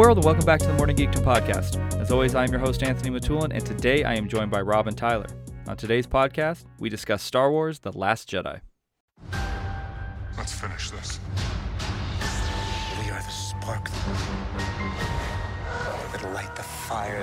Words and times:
Hello, 0.00 0.08
world, 0.08 0.16
and 0.16 0.24
welcome 0.24 0.46
back 0.46 0.60
to 0.60 0.66
the 0.66 0.72
Morning 0.72 0.96
Geekdom 0.96 1.22
podcast. 1.22 1.76
As 2.00 2.10
always, 2.10 2.34
I 2.34 2.44
am 2.44 2.50
your 2.50 2.58
host, 2.58 2.82
Anthony 2.82 3.10
Matulin, 3.10 3.52
and 3.52 3.66
today 3.66 4.02
I 4.02 4.14
am 4.14 4.28
joined 4.28 4.50
by 4.50 4.62
Rob 4.62 4.86
and 4.86 4.96
Tyler. 4.96 5.26
On 5.68 5.76
today's 5.76 6.06
podcast, 6.06 6.64
we 6.78 6.88
discuss 6.88 7.22
Star 7.22 7.50
Wars 7.50 7.80
The 7.80 7.92
Last 7.92 8.26
Jedi. 8.26 8.60
Let's 10.38 10.58
finish 10.58 10.88
this. 10.88 11.20
We 13.04 13.10
are 13.10 13.20
the 13.20 13.28
spark 13.28 13.90
that'll 16.12 16.32
light 16.32 16.56
the 16.56 16.62
fire 16.62 17.22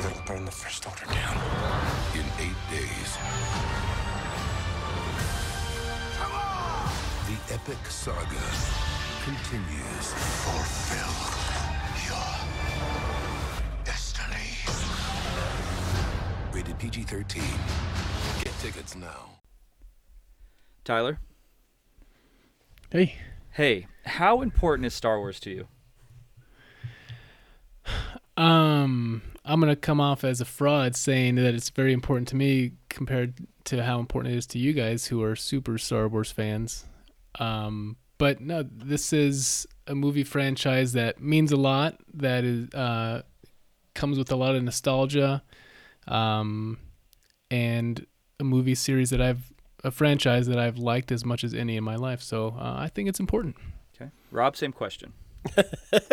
that'll 0.00 0.26
burn 0.26 0.44
the 0.44 0.50
First 0.50 0.84
Order 0.84 1.04
down. 1.14 1.36
In 2.14 2.24
eight 2.40 2.58
days, 2.72 3.18
the 7.28 7.54
epic 7.54 7.78
saga 7.88 8.93
continues. 9.24 10.12
Fulfill 10.44 11.14
your 12.06 13.84
destiny. 13.84 14.50
Rated 16.52 16.78
PG 16.78 17.02
13. 17.04 17.42
Get 18.42 18.52
tickets 18.58 18.94
now. 18.94 19.30
Tyler, 20.84 21.18
Hey, 22.90 23.16
hey, 23.52 23.86
how 24.04 24.42
important 24.42 24.86
is 24.86 24.92
Star 24.94 25.18
Wars 25.18 25.40
to 25.40 25.50
you? 25.50 25.66
um, 28.36 29.22
I'm 29.44 29.58
gonna 29.60 29.74
come 29.74 30.00
off 30.00 30.22
as 30.22 30.40
a 30.42 30.44
fraud 30.44 30.94
saying 30.94 31.36
that 31.36 31.54
it's 31.54 31.70
very 31.70 31.92
important 31.94 32.28
to 32.28 32.36
me 32.36 32.72
compared 32.90 33.34
to 33.64 33.82
how 33.82 33.98
important 33.98 34.34
it 34.34 34.36
is 34.36 34.46
to 34.48 34.58
you 34.58 34.74
guys 34.74 35.06
who 35.06 35.22
are 35.22 35.34
super 35.34 35.78
Star 35.78 36.06
Wars 36.08 36.30
fans. 36.30 36.84
Um, 37.38 37.96
but 38.18 38.40
no, 38.40 38.62
this 38.62 39.12
is 39.12 39.66
a 39.86 39.94
movie 39.94 40.24
franchise 40.24 40.92
that 40.92 41.20
means 41.20 41.52
a 41.52 41.56
lot. 41.56 41.96
That 42.14 42.44
is 42.44 42.72
uh, 42.74 43.22
comes 43.94 44.18
with 44.18 44.30
a 44.30 44.36
lot 44.36 44.54
of 44.54 44.62
nostalgia, 44.62 45.42
um, 46.06 46.78
and 47.50 48.06
a 48.40 48.44
movie 48.44 48.74
series 48.74 49.10
that 49.10 49.20
I've 49.20 49.52
a 49.82 49.90
franchise 49.90 50.46
that 50.46 50.58
I've 50.58 50.78
liked 50.78 51.12
as 51.12 51.24
much 51.24 51.44
as 51.44 51.52
any 51.52 51.76
in 51.76 51.84
my 51.84 51.96
life. 51.96 52.22
So 52.22 52.56
uh, 52.58 52.76
I 52.78 52.88
think 52.88 53.08
it's 53.08 53.20
important. 53.20 53.56
Okay. 53.94 54.10
Rob, 54.30 54.56
same 54.56 54.72
question. 54.72 55.12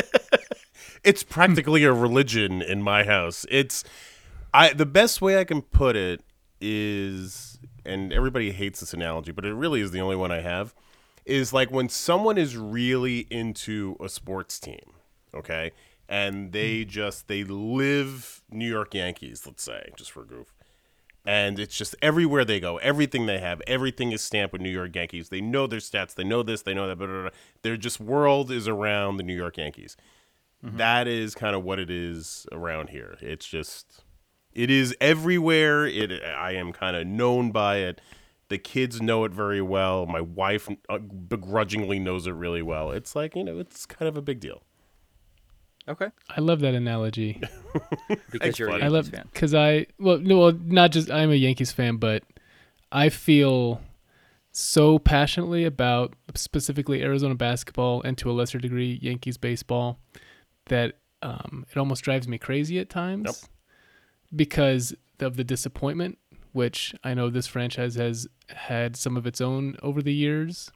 it's 1.04 1.24
practically 1.24 1.86
a 1.86 1.94
religion 1.94 2.62
in 2.62 2.82
my 2.82 3.06
house. 3.06 3.46
It's 3.50 3.84
I 4.54 4.74
the 4.74 4.86
best 4.86 5.22
way 5.22 5.40
I 5.40 5.46
can 5.46 5.62
put 5.62 5.96
it 5.96 6.22
is 6.60 7.60
and 7.86 8.14
everybody 8.14 8.52
hates 8.52 8.82
this 8.82 8.94
analogy, 8.94 9.32
but 9.32 9.46
it 9.46 9.54
really 9.54 9.82
is 9.82 9.92
the 9.92 10.02
only 10.02 10.16
one 10.16 10.32
I 10.32 10.42
have 10.42 10.76
is 11.26 11.54
like 11.54 11.72
when 11.72 11.90
someone 11.90 12.38
is 12.38 12.58
really 12.58 13.28
into 13.30 13.96
a 14.00 14.10
sports 14.10 14.60
team, 14.60 14.94
okay? 15.34 15.72
And 16.10 16.52
they 16.52 16.84
mm. 16.84 16.88
just 16.88 17.28
they 17.28 17.44
live 17.44 18.42
New 18.52 18.68
York 18.68 18.94
Yankees, 18.94 19.44
let's 19.46 19.64
say, 19.64 19.92
just 19.96 20.12
for 20.12 20.24
a 20.24 20.26
goof. 20.26 20.54
And 21.24 21.60
it's 21.60 21.78
just 21.78 21.96
everywhere 22.02 22.44
they 22.44 22.60
go, 22.60 22.78
everything 22.78 23.28
they 23.28 23.40
have, 23.40 23.62
everything 23.68 24.12
is 24.12 24.22
stamped 24.24 24.54
with 24.54 24.62
New 24.62 24.72
York 24.72 24.96
Yankees. 24.96 25.30
They 25.30 25.42
know 25.42 25.68
their 25.68 25.80
stats, 25.80 26.16
they 26.16 26.24
know 26.24 26.42
this, 26.42 26.64
they 26.64 26.74
know 26.74 26.88
that, 26.88 26.98
blah, 26.98 27.08
blah, 27.08 27.22
blah. 27.22 27.30
Their 27.62 27.78
just 27.78 28.00
world 28.00 28.50
is 28.50 28.68
around 28.68 29.18
the 29.18 29.24
New 29.24 29.36
York 29.36 29.58
Yankees. 29.58 29.96
Mm-hmm. 30.66 30.78
That 30.78 31.08
is 31.08 31.36
kind 31.36 31.56
of 31.56 31.64
what 31.64 31.80
it 31.80 31.90
is 31.90 32.46
around 32.52 32.90
here. 32.90 33.18
It's 33.22 33.48
just 33.48 34.04
it 34.54 34.70
is 34.70 34.96
everywhere. 35.00 35.86
It 35.86 36.12
I 36.24 36.54
am 36.54 36.72
kind 36.72 36.96
of 36.96 37.08
known 37.08 37.52
by 37.52 37.78
it. 37.78 38.02
The 38.52 38.58
kids 38.60 39.02
know 39.02 39.24
it 39.24 39.32
very 39.32 39.62
well. 39.62 40.06
My 40.06 40.22
wife 40.22 40.70
uh, 40.90 40.98
begrudgingly 41.00 42.00
knows 42.00 42.28
it 42.28 42.32
really 42.34 42.62
well. 42.62 42.92
It's 42.92 43.16
like, 43.16 43.36
you 43.36 43.44
know, 43.44 43.60
it's 43.60 43.86
kind 43.86 44.08
of 44.10 44.18
a 44.18 44.22
big 44.22 44.40
deal. 44.40 44.62
Okay. 45.88 46.08
I 46.30 46.42
love 46.42 46.60
that 46.60 46.74
analogy. 46.76 47.42
Because 48.30 48.60
you're 48.60 48.68
a 48.68 48.72
buddy. 48.74 48.84
I 48.84 48.88
love 48.90 49.08
fan. 49.08 49.30
because 49.32 49.54
I 49.56 49.86
well 49.98 50.18
no 50.18 50.38
well 50.40 50.52
not 50.66 50.92
just 50.92 51.10
I'm 51.10 51.32
a 51.32 51.36
Yankees 51.36 51.72
fan, 51.72 51.96
but 51.96 52.24
I 52.92 53.08
feel 53.08 53.82
so 54.52 55.00
passionately 55.00 55.64
about 55.64 56.14
specifically 56.36 57.02
Arizona 57.02 57.36
basketball 57.36 58.02
and 58.04 58.18
to 58.18 58.30
a 58.30 58.34
lesser 58.34 58.58
degree 58.60 59.00
Yankees 59.02 59.38
baseball 59.38 59.98
that 60.66 60.96
um, 61.22 61.66
it 61.72 61.78
almost 61.78 62.04
drives 62.04 62.28
me 62.28 62.38
crazy 62.38 62.80
at 62.80 62.90
times 62.90 63.26
Yep. 63.28 63.36
because 64.36 64.94
of 65.22 65.38
the 65.38 65.44
disappointment, 65.46 66.18
which 66.52 66.94
I 67.04 67.14
know 67.14 67.30
this 67.30 67.48
franchise 67.48 67.96
has 67.96 68.28
had 68.50 68.96
some 68.96 69.18
of 69.18 69.26
its 69.26 69.42
own 69.42 69.78
over 69.82 70.02
the 70.02 70.14
years. 70.14 70.72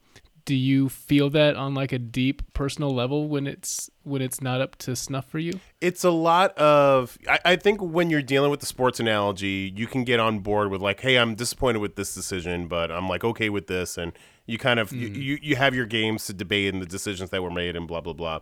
Do 0.46 0.54
you 0.54 0.90
feel 0.90 1.32
that 1.32 1.56
on 1.56 1.74
like 1.74 1.92
a 1.92 1.98
deep 1.98 2.54
personal 2.54 2.94
level 2.94 3.28
when 3.28 3.48
it's 3.48 3.90
when 4.04 4.22
it's 4.22 4.42
not 4.42 4.62
up 4.62 4.76
to 4.78 4.96
snuff 4.96 5.26
for 5.28 5.40
you? 5.40 5.60
It's 5.82 6.04
a 6.04 6.12
lot 6.12 6.56
of. 6.56 7.18
I, 7.28 7.40
I 7.46 7.56
think 7.56 7.82
when 7.82 8.12
you're 8.12 8.22
dealing 8.22 8.52
with 8.52 8.60
the 8.60 8.68
sports 8.68 9.00
analogy, 9.00 9.74
you 9.76 9.88
can 9.88 10.04
get 10.04 10.20
on 10.20 10.40
board 10.40 10.70
with 10.70 10.82
like, 10.82 11.00
"Hey, 11.00 11.18
I'm 11.18 11.34
disappointed 11.34 11.80
with 11.80 11.96
this 11.96 12.14
decision, 12.14 12.68
but 12.68 12.92
I'm 12.92 13.10
like 13.10 13.24
okay 13.24 13.50
with 13.50 13.66
this," 13.66 13.98
and 13.98 14.12
you 14.46 14.60
kind 14.60 14.80
of 14.80 14.92
you, 14.92 15.08
you 15.08 15.40
you 15.42 15.56
have 15.56 15.74
your 15.74 15.88
games 15.88 16.28
to 16.28 16.34
debate 16.34 16.72
and 16.72 16.80
the 16.80 16.86
decisions 16.86 17.32
that 17.32 17.42
were 17.42 17.50
made 17.50 17.76
and 17.76 17.88
blah 17.88 18.02
blah 18.02 18.14
blah. 18.14 18.40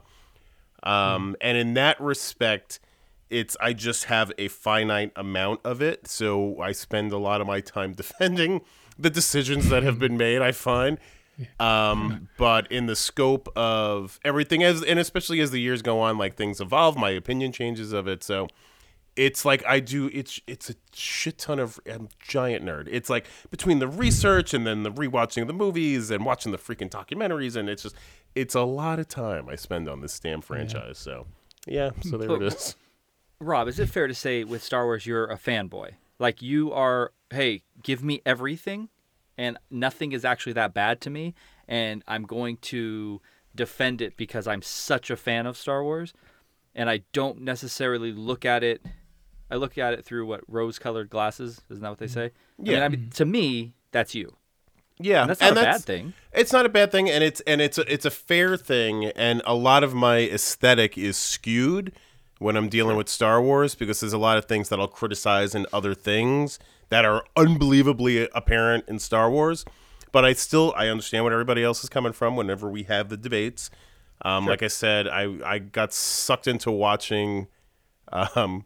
Um, 0.83 1.37
and 1.39 1.57
in 1.57 1.75
that 1.75 1.99
respect, 2.01 2.81
it's 3.33 3.57
I 3.59 3.73
just 3.73 4.05
have 4.05 4.31
a 4.37 4.47
finite 4.47 5.11
amount 5.15 5.61
of 5.63 5.81
it, 5.81 6.07
so 6.07 6.59
I 6.61 6.71
spend 6.71 7.11
a 7.11 7.17
lot 7.17 7.41
of 7.41 7.47
my 7.47 7.59
time 7.59 7.93
defending 8.03 8.61
the 8.97 9.09
decisions 9.09 9.69
that 9.69 9.83
have 9.83 9.99
been 9.99 10.17
made. 10.17 10.41
I 10.41 10.51
find. 10.51 10.97
Um, 11.59 12.29
but 12.37 12.71
in 12.71 12.85
the 12.85 12.95
scope 12.95 13.49
of 13.55 14.19
everything 14.23 14.61
as 14.61 14.83
and 14.83 14.99
especially 14.99 15.39
as 15.41 15.49
the 15.49 15.59
years 15.59 15.81
go 15.81 15.99
on, 15.99 16.17
like 16.17 16.35
things 16.35 16.61
evolve, 16.61 16.95
my 16.95 17.09
opinion 17.09 17.51
changes 17.51 17.91
of 17.91 18.07
it. 18.07 18.23
So 18.23 18.47
it's 19.15 19.43
like 19.43 19.63
I 19.65 19.79
do 19.79 20.09
it's 20.13 20.39
it's 20.45 20.69
a 20.69 20.75
shit 20.93 21.39
ton 21.39 21.59
of 21.59 21.79
I'm 21.91 22.05
a 22.05 22.09
giant 22.19 22.63
nerd. 22.63 22.87
It's 22.89 23.09
like 23.09 23.25
between 23.49 23.79
the 23.79 23.87
research 23.87 24.53
and 24.53 24.65
then 24.65 24.83
the 24.83 24.91
rewatching 24.91 25.41
of 25.41 25.47
the 25.47 25.53
movies 25.53 26.11
and 26.11 26.23
watching 26.23 26.51
the 26.51 26.57
freaking 26.59 26.89
documentaries 26.89 27.55
and 27.55 27.67
it's 27.67 27.81
just 27.83 27.95
it's 28.35 28.53
a 28.55 28.61
lot 28.61 28.99
of 28.99 29.07
time 29.07 29.49
I 29.49 29.55
spend 29.55 29.89
on 29.89 30.01
this 30.01 30.19
damn 30.19 30.41
franchise. 30.41 30.99
So 30.99 31.25
yeah, 31.65 31.91
so 32.01 32.17
there 32.17 32.31
it 32.31 32.43
is. 32.43 32.75
Rob, 33.43 33.67
is 33.67 33.79
it 33.79 33.89
fair 33.89 34.07
to 34.07 34.13
say 34.13 34.43
with 34.43 34.63
Star 34.63 34.85
Wars 34.85 35.05
you're 35.05 35.25
a 35.25 35.37
fanboy? 35.37 35.91
Like 36.19 36.41
you 36.41 36.71
are, 36.71 37.11
hey, 37.29 37.63
give 37.81 38.03
me 38.03 38.21
everything 38.25 38.89
and 39.37 39.57
nothing 39.69 40.11
is 40.11 40.23
actually 40.23 40.53
that 40.53 40.73
bad 40.73 41.01
to 41.01 41.09
me 41.09 41.33
and 41.67 42.03
I'm 42.07 42.23
going 42.23 42.57
to 42.57 43.21
defend 43.55 44.01
it 44.01 44.17
because 44.17 44.47
I'm 44.47 44.61
such 44.61 45.09
a 45.09 45.15
fan 45.15 45.45
of 45.45 45.57
Star 45.57 45.83
Wars 45.83 46.13
and 46.75 46.89
I 46.89 47.01
don't 47.13 47.41
necessarily 47.41 48.11
look 48.11 48.45
at 48.45 48.63
it 48.63 48.81
I 49.53 49.55
look 49.55 49.77
at 49.77 49.93
it 49.93 50.03
through 50.03 50.25
what 50.25 50.41
rose-colored 50.47 51.11
glasses, 51.11 51.61
isn't 51.69 51.83
that 51.83 51.89
what 51.89 51.99
they 51.99 52.07
mm-hmm. 52.07 52.13
say? 52.13 52.25
I 52.25 52.61
mean, 52.61 52.71
Yeah. 52.71 52.85
I 52.85 52.89
mean, 52.89 53.09
to 53.11 53.25
me, 53.25 53.73
that's 53.91 54.15
you. 54.15 54.35
Yeah, 54.99 55.21
And 55.21 55.29
that's 55.29 55.41
not 55.41 55.51
a 55.51 55.55
bad 55.55 55.83
thing. 55.83 56.13
It's 56.33 56.51
not 56.51 56.65
a 56.65 56.69
bad 56.69 56.91
thing, 56.91 57.09
and 57.09 57.23
it's 57.23 57.41
and 57.41 57.61
it's 57.61 57.77
a, 57.77 57.93
it's 57.93 58.05
a 58.05 58.11
fair 58.11 58.57
thing. 58.57 59.05
And 59.05 59.41
a 59.45 59.55
lot 59.55 59.83
of 59.83 59.93
my 59.93 60.19
aesthetic 60.19 60.97
is 60.97 61.17
skewed 61.17 61.93
when 62.43 62.57
I'm 62.57 62.69
dealing 62.69 62.97
with 62.97 63.09
Star 63.09 63.41
Wars 63.41 63.73
because 63.73 64.01
there's 64.01 64.13
a 64.13 64.17
lot 64.17 64.37
of 64.37 64.45
things 64.45 64.69
that 64.69 64.79
I'll 64.79 64.87
criticize 64.87 65.55
in 65.55 65.65
other 65.73 65.93
things 65.95 66.59
that 66.89 67.05
are 67.05 67.23
unbelievably 67.35 68.27
apparent 68.35 68.85
in 68.87 68.99
Star 68.99 69.31
Wars. 69.31 69.65
But 70.11 70.25
I 70.25 70.33
still 70.33 70.73
I 70.77 70.89
understand 70.89 71.23
what 71.23 71.33
everybody 71.33 71.63
else 71.63 71.83
is 71.83 71.89
coming 71.89 72.13
from 72.13 72.35
whenever 72.35 72.69
we 72.69 72.83
have 72.83 73.09
the 73.09 73.17
debates. 73.17 73.71
Um, 74.23 74.45
Like 74.45 74.61
I 74.61 74.67
said, 74.67 75.07
I 75.07 75.23
I 75.43 75.59
got 75.59 75.91
sucked 75.93 76.47
into 76.47 76.69
watching 76.69 77.47
um, 78.11 78.65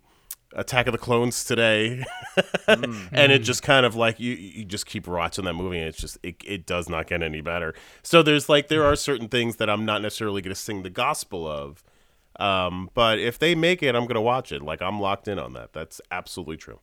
Attack 0.54 0.88
of 0.88 0.92
the 0.92 0.98
Clones 0.98 1.44
today, 1.46 2.04
and 2.68 3.32
it 3.32 3.40
just 3.40 3.64
kind 3.64 3.86
of 3.86 3.96
like 3.96 4.20
you 4.20 4.34
you 4.34 4.66
just 4.66 4.86
keep 4.86 5.08
watching 5.08 5.46
that 5.46 5.54
movie, 5.54 5.78
and 5.78 5.88
it's 5.88 5.98
just 6.00 6.18
it, 6.24 6.36
it 6.46 6.66
does 6.66 6.90
not 6.90 7.08
get 7.08 7.22
any 7.24 7.42
better. 7.42 7.74
So 8.04 8.24
there's 8.24 8.50
like 8.50 8.68
there 8.68 8.84
are 8.84 8.96
certain 8.96 9.30
things 9.30 9.56
that 9.58 9.70
I'm 9.70 9.86
not 9.86 10.02
necessarily 10.02 10.42
going 10.42 10.54
to 10.54 10.60
sing 10.60 10.84
the 10.84 10.90
gospel 10.90 11.48
of, 11.48 11.84
um, 12.40 12.90
but 12.94 13.20
if 13.20 13.40
they 13.40 13.56
make 13.56 13.82
it, 13.84 13.96
I'm 13.96 14.04
going 14.04 14.16
to 14.16 14.22
watch 14.22 14.52
it. 14.52 14.62
Like 14.62 14.82
I'm 14.82 15.00
locked 15.00 15.28
in 15.28 15.40
on 15.40 15.54
that. 15.54 15.74
That's 15.74 16.00
absolutely 16.12 16.58
true. 16.58 16.80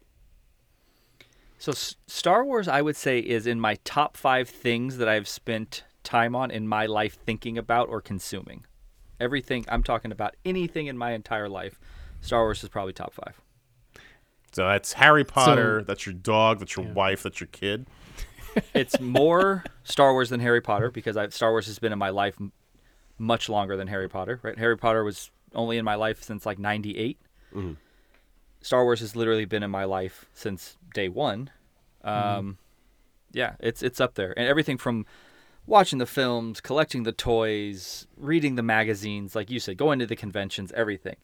So 1.58 1.72
S- 1.72 1.96
Star 2.06 2.44
Wars, 2.44 2.68
I 2.68 2.82
would 2.82 2.96
say, 2.96 3.20
is 3.20 3.46
in 3.46 3.60
my 3.60 3.76
top 3.84 4.16
five 4.16 4.48
things 4.48 4.98
that 4.98 5.08
I've 5.08 5.28
spent 5.28 5.84
time 6.02 6.36
on 6.36 6.50
in 6.50 6.68
my 6.68 6.86
life 6.86 7.16
thinking 7.24 7.56
about 7.56 7.88
or 7.88 8.00
consuming. 8.00 8.66
Everything 9.20 9.64
I'm 9.68 9.82
talking 9.82 10.12
about, 10.12 10.34
anything 10.44 10.88
in 10.88 10.98
my 10.98 11.12
entire 11.12 11.48
life, 11.48 11.78
Star 12.20 12.42
Wars 12.42 12.62
is 12.62 12.68
probably 12.68 12.92
top 12.92 13.14
five. 13.14 13.40
So 14.52 14.68
that's 14.68 14.92
Harry 14.94 15.24
Potter. 15.24 15.82
that's 15.82 16.06
your 16.06 16.12
dog. 16.12 16.58
That's 16.60 16.76
your 16.76 16.86
wife. 16.86 17.22
That's 17.22 17.40
your 17.40 17.48
kid. 17.48 17.86
It's 18.72 19.00
more 19.00 19.64
Star 19.82 20.12
Wars 20.12 20.30
than 20.30 20.38
Harry 20.38 20.60
Potter 20.60 20.88
because 20.88 21.16
I, 21.16 21.26
Star 21.30 21.50
Wars 21.50 21.66
has 21.66 21.80
been 21.80 21.92
in 21.92 21.98
my 21.98 22.10
life 22.10 22.36
m- 22.40 22.52
much 23.18 23.48
longer 23.48 23.76
than 23.76 23.88
Harry 23.88 24.08
Potter. 24.08 24.38
Right? 24.44 24.56
Harry 24.56 24.76
Potter 24.78 25.02
was 25.02 25.32
only 25.54 25.78
in 25.78 25.84
my 25.84 25.94
life 25.94 26.22
since 26.22 26.44
like 26.46 26.58
'98. 26.58 27.18
Star 28.60 28.84
Wars 28.84 29.00
has 29.00 29.14
literally 29.14 29.44
been 29.44 29.62
in 29.62 29.70
my 29.70 29.84
life 29.84 30.26
since 30.32 30.76
day 30.94 31.08
one. 31.08 31.50
Um, 32.02 32.58
Yeah, 33.32 33.54
it's 33.60 33.82
it's 33.82 34.00
up 34.00 34.14
there, 34.14 34.32
and 34.38 34.48
everything 34.48 34.78
from 34.78 35.06
watching 35.66 35.98
the 35.98 36.06
films, 36.06 36.60
collecting 36.60 37.02
the 37.02 37.12
toys, 37.12 38.06
reading 38.16 38.54
the 38.54 38.62
magazines, 38.62 39.34
like 39.34 39.50
you 39.50 39.58
said, 39.58 39.76
going 39.76 39.98
to 39.98 40.06
the 40.06 40.16
conventions, 40.16 40.72
everything. 40.72 41.16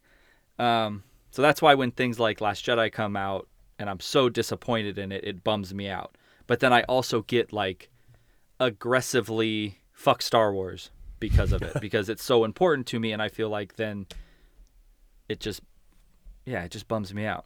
Um, 0.58 1.04
so 1.30 1.42
that's 1.42 1.62
why 1.62 1.74
when 1.74 1.90
things 1.92 2.18
like 2.18 2.40
Last 2.40 2.64
Jedi 2.64 2.90
come 2.92 3.16
out 3.16 3.48
and 3.78 3.88
I'm 3.88 4.00
so 4.00 4.28
disappointed 4.28 4.98
in 4.98 5.12
it, 5.12 5.24
it 5.24 5.44
bums 5.44 5.72
me 5.72 5.88
out. 5.88 6.16
But 6.46 6.60
then 6.60 6.72
I 6.72 6.82
also 6.82 7.22
get 7.22 7.52
like 7.52 7.90
aggressively 8.58 9.78
fuck 9.92 10.22
Star 10.22 10.52
Wars 10.52 10.90
because 11.20 11.52
of 11.52 11.62
it, 11.62 11.72
because 11.81 12.08
it's 12.08 12.25
so 12.25 12.44
important 12.44 12.87
to 12.88 12.99
me, 12.99 13.12
and 13.12 13.22
I 13.22 13.28
feel 13.28 13.49
like 13.49 13.76
then 13.76 14.06
it 15.28 15.38
just, 15.40 15.61
yeah, 16.44 16.64
it 16.64 16.70
just 16.70 16.88
bums 16.88 17.14
me 17.14 17.25
out. 17.26 17.44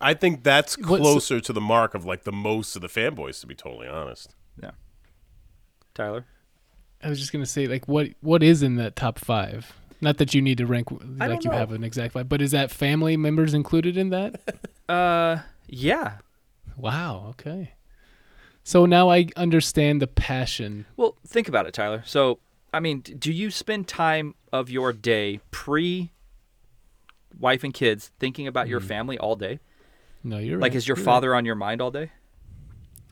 I 0.00 0.14
think 0.14 0.42
that's 0.44 0.76
What's- 0.78 1.00
closer 1.02 1.40
to 1.40 1.52
the 1.52 1.60
mark 1.60 1.94
of 1.94 2.04
like 2.04 2.24
the 2.24 2.32
most 2.32 2.76
of 2.76 2.82
the 2.82 2.88
fanboys, 2.88 3.40
to 3.40 3.46
be 3.46 3.54
totally 3.54 3.88
honest. 3.88 4.34
Yeah. 4.62 4.72
Tyler? 5.94 6.26
I 7.02 7.08
was 7.08 7.18
just 7.18 7.32
gonna 7.32 7.46
say, 7.46 7.66
like, 7.66 7.86
what 7.86 8.08
what 8.20 8.42
is 8.42 8.62
in 8.62 8.76
that 8.76 8.96
top 8.96 9.18
five? 9.18 9.72
Not 10.00 10.18
that 10.18 10.34
you 10.34 10.42
need 10.42 10.58
to 10.58 10.66
rank 10.66 10.88
like 10.90 11.44
you 11.44 11.50
know. 11.50 11.56
have 11.56 11.72
an 11.72 11.84
exact 11.84 12.14
five, 12.14 12.28
but 12.28 12.42
is 12.42 12.50
that 12.50 12.70
family 12.70 13.16
members 13.16 13.54
included 13.54 13.96
in 13.96 14.10
that? 14.10 14.40
Uh, 14.86 15.38
yeah. 15.66 16.18
wow. 16.76 17.28
Okay. 17.30 17.72
So 18.64 18.84
now 18.84 19.08
I 19.10 19.28
understand 19.34 20.02
the 20.02 20.06
passion. 20.06 20.84
Well, 20.98 21.16
think 21.26 21.48
about 21.48 21.66
it, 21.66 21.72
Tyler. 21.72 22.02
So, 22.04 22.38
I 22.74 22.80
mean, 22.80 23.00
do 23.00 23.32
you 23.32 23.50
spend 23.50 23.86
time 23.88 24.34
of 24.52 24.68
your 24.68 24.92
day 24.92 25.40
pre 25.50 26.10
wife 27.38 27.64
and 27.64 27.72
kids 27.72 28.10
thinking 28.18 28.46
about 28.46 28.68
your 28.68 28.80
mm-hmm. 28.80 28.88
family 28.88 29.18
all 29.18 29.36
day? 29.36 29.60
No, 30.22 30.38
you're 30.38 30.58
Like, 30.58 30.72
right. 30.72 30.76
is 30.76 30.88
your 30.88 30.96
You're 30.96 31.04
father 31.04 31.34
on 31.34 31.44
your 31.44 31.54
mind 31.54 31.80
all 31.80 31.90
day? 31.90 32.10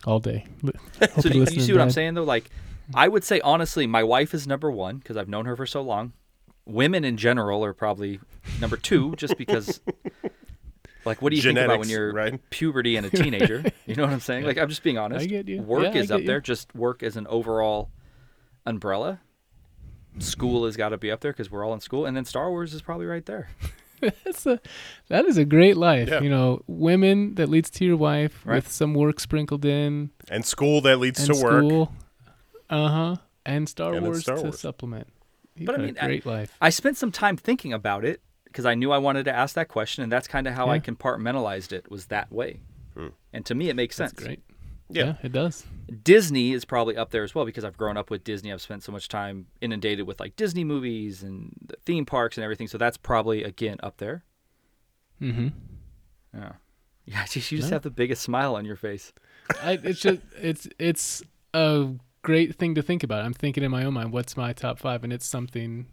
all 0.04 0.18
day? 0.18 0.46
Li- 0.62 0.72
So, 1.20 1.22
do 1.22 1.28
you're 1.38 1.46
you, 1.48 1.54
you 1.54 1.60
see 1.60 1.72
what 1.72 1.80
I'm 1.80 1.90
saying, 1.90 2.14
though? 2.14 2.24
Like, 2.24 2.50
I 2.94 3.06
would 3.08 3.22
say, 3.24 3.40
honestly, 3.40 3.86
my 3.86 4.02
wife 4.02 4.34
is 4.34 4.46
number 4.46 4.70
one 4.70 4.98
because 4.98 5.16
I've 5.16 5.28
known 5.28 5.46
her 5.46 5.54
for 5.56 5.66
so 5.66 5.82
long. 5.82 6.12
Women 6.64 7.04
in 7.04 7.16
general 7.16 7.64
are 7.64 7.72
probably 7.74 8.18
number 8.60 8.76
two 8.76 9.14
just 9.16 9.36
because, 9.36 9.80
like, 11.04 11.20
what 11.22 11.30
do 11.30 11.36
you 11.36 11.42
think 11.42 11.58
about 11.58 11.78
when 11.80 11.88
you're 11.88 12.12
right? 12.12 12.40
puberty 12.50 12.96
and 12.96 13.06
a 13.06 13.10
teenager? 13.10 13.64
You 13.86 13.94
know 13.96 14.04
what 14.04 14.12
I'm 14.12 14.20
saying? 14.20 14.44
Like, 14.44 14.58
I'm 14.58 14.68
just 14.68 14.82
being 14.82 14.98
honest. 14.98 15.28
get 15.28 15.48
you. 15.48 15.60
Work 15.62 15.82
Yeah, 15.84 16.00
I 16.00 16.02
is 16.02 16.10
up 16.10 16.20
you. 16.20 16.26
there, 16.26 16.40
just 16.40 16.74
work 16.74 17.02
as 17.02 17.16
an 17.16 17.26
overall 17.26 17.90
umbrella. 18.64 19.20
School 20.18 20.66
has 20.66 20.76
got 20.76 20.90
to 20.90 20.98
be 20.98 21.10
up 21.10 21.20
there 21.20 21.32
because 21.32 21.50
we're 21.50 21.64
all 21.64 21.72
in 21.74 21.80
school, 21.80 22.04
and 22.06 22.16
then 22.16 22.24
Star 22.24 22.50
Wars 22.50 22.74
is 22.74 22.82
probably 22.82 23.06
right 23.06 23.24
there. 23.26 23.48
That's 24.00 24.44
a 24.46 24.60
that 25.08 25.24
is 25.26 25.36
a 25.38 25.44
great 25.44 25.76
life. 25.76 26.08
Yeah. 26.08 26.20
You 26.20 26.28
know, 26.28 26.62
women 26.66 27.36
that 27.36 27.48
leads 27.48 27.70
to 27.70 27.84
your 27.84 27.96
wife 27.96 28.42
Right. 28.44 28.56
with 28.56 28.70
some 28.70 28.94
work 28.94 29.20
sprinkled 29.20 29.64
in 29.64 30.10
And 30.28 30.44
school 30.44 30.80
that 30.82 30.98
leads 30.98 31.20
and 31.28 31.38
to 31.38 31.42
work. 31.44 31.64
school. 31.64 31.92
Uh 32.68 32.88
huh. 32.88 33.16
And 33.46 33.68
Star 33.68 33.94
And 33.94 34.04
Wars 34.04 34.22
Star 34.22 34.36
to 34.36 34.42
Wars. 34.42 34.58
supplement. 34.58 35.06
You've 35.54 35.66
But 35.66 35.76
I 35.76 35.78
mean, 35.84 35.96
a 35.98 36.02
I- 36.04 36.06
great 36.06 36.26
life. 36.26 36.56
I 36.60 36.70
spent 36.70 36.96
some 36.96 37.12
time 37.12 37.36
thinking 37.36 37.72
about 37.72 38.04
it 38.04 38.20
because 38.44 38.66
I 38.66 38.74
knew 38.74 38.90
I 38.92 38.98
wanted 38.98 39.24
to 39.26 39.32
ask 39.34 39.54
that 39.54 39.68
question, 39.68 40.02
and 40.02 40.10
that's 40.10 40.26
kind 40.28 40.46
of 40.48 40.54
how 40.54 40.68
I 40.68 40.78
compartmentalized 40.80 41.72
it 41.72 41.90
was 41.90 42.06
that 42.06 42.30
way. 42.32 42.60
And 43.32 43.46
to 43.46 43.54
me, 43.54 43.68
it 43.70 43.76
makes 43.76 43.96
sense. 43.96 44.12
That's 44.12 44.24
great. 44.24 44.40
Yeah. 44.92 45.04
yeah, 45.06 45.14
it 45.22 45.32
does. 45.32 45.66
Disney 46.04 46.52
is 46.52 46.64
probably 46.64 46.96
up 46.96 47.10
there 47.10 47.22
as 47.22 47.34
well 47.34 47.44
because 47.44 47.64
I've 47.64 47.76
grown 47.76 47.96
up 47.96 48.10
with 48.10 48.24
Disney. 48.24 48.52
I've 48.52 48.62
spent 48.62 48.82
so 48.82 48.92
much 48.92 49.08
time 49.08 49.46
inundated 49.60 50.06
with 50.06 50.20
like 50.20 50.36
Disney 50.36 50.64
movies 50.64 51.22
and 51.22 51.52
the 51.66 51.76
theme 51.84 52.06
parks 52.06 52.36
and 52.38 52.44
everything. 52.44 52.68
So 52.68 52.78
that's 52.78 52.96
probably 52.96 53.42
again 53.44 53.78
up 53.82 53.96
there. 53.98 54.24
Mm-hmm. 55.20 55.48
Yeah. 56.34 56.52
Yeah, 57.04 57.22
you 57.32 57.40
just 57.40 57.52
No. 57.68 57.68
have 57.70 57.82
the 57.82 57.90
biggest 57.90 58.22
smile 58.22 58.54
on 58.54 58.64
your 58.64 58.76
face. 58.76 59.12
I, 59.60 59.72
it's 59.82 59.98
just 59.98 60.20
it's 60.40 60.68
it's 60.78 61.20
a 61.52 61.88
great 62.22 62.54
thing 62.54 62.76
to 62.76 62.82
think 62.82 63.02
about. 63.02 63.24
I'm 63.24 63.32
thinking 63.32 63.64
in 63.64 63.72
my 63.72 63.84
own 63.84 63.94
mind, 63.94 64.12
what's 64.12 64.36
my 64.36 64.52
top 64.52 64.78
five, 64.78 65.02
and 65.02 65.12
it's 65.12 65.26
something. 65.26 65.86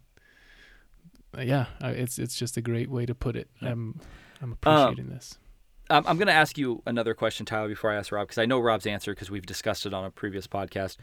uh, 1.35 1.41
yeah, 1.41 1.65
it's 1.81 2.19
it's 2.19 2.37
just 2.37 2.57
a 2.57 2.61
great 2.61 2.91
way 2.91 3.07
to 3.07 3.15
put 3.15 3.35
it. 3.35 3.49
I'm 3.59 3.99
I'm 4.39 4.51
appreciating 4.51 5.09
this. 5.09 5.39
Um, 5.89 6.03
I'm 6.07 6.17
going 6.17 6.27
to 6.27 6.33
ask 6.33 6.57
you 6.57 6.83
another 6.85 7.13
question, 7.13 7.45
Tyler, 7.45 7.67
before 7.67 7.91
I 7.91 7.95
ask 7.95 8.11
Rob, 8.11 8.27
because 8.27 8.37
I 8.37 8.45
know 8.45 8.59
Rob's 8.59 8.85
answer 8.85 9.11
because 9.13 9.31
we've 9.31 9.45
discussed 9.45 9.85
it 9.85 9.93
on 9.93 10.05
a 10.05 10.11
previous 10.11 10.45
podcast. 10.47 10.97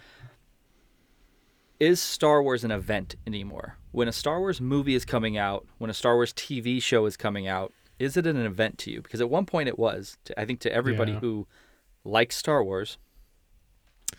Is 1.80 2.00
Star 2.00 2.42
Wars 2.42 2.64
an 2.64 2.70
event 2.70 3.16
anymore? 3.26 3.76
When 3.92 4.08
a 4.08 4.12
Star 4.12 4.38
Wars 4.40 4.60
movie 4.60 4.94
is 4.94 5.04
coming 5.04 5.36
out, 5.36 5.66
when 5.78 5.90
a 5.90 5.94
Star 5.94 6.14
Wars 6.14 6.32
TV 6.32 6.80
show 6.80 7.04
is 7.06 7.16
coming 7.16 7.46
out, 7.48 7.72
is 7.98 8.16
it 8.16 8.26
an 8.26 8.36
event 8.36 8.78
to 8.78 8.90
you? 8.90 9.02
Because 9.02 9.20
at 9.20 9.28
one 9.28 9.44
point 9.44 9.68
it 9.68 9.78
was, 9.78 10.16
to, 10.24 10.40
I 10.40 10.44
think, 10.44 10.60
to 10.60 10.72
everybody 10.72 11.12
Yeah. 11.12 11.18
who 11.20 11.46
likes 12.04 12.36
Star 12.36 12.62
Wars, 12.62 12.96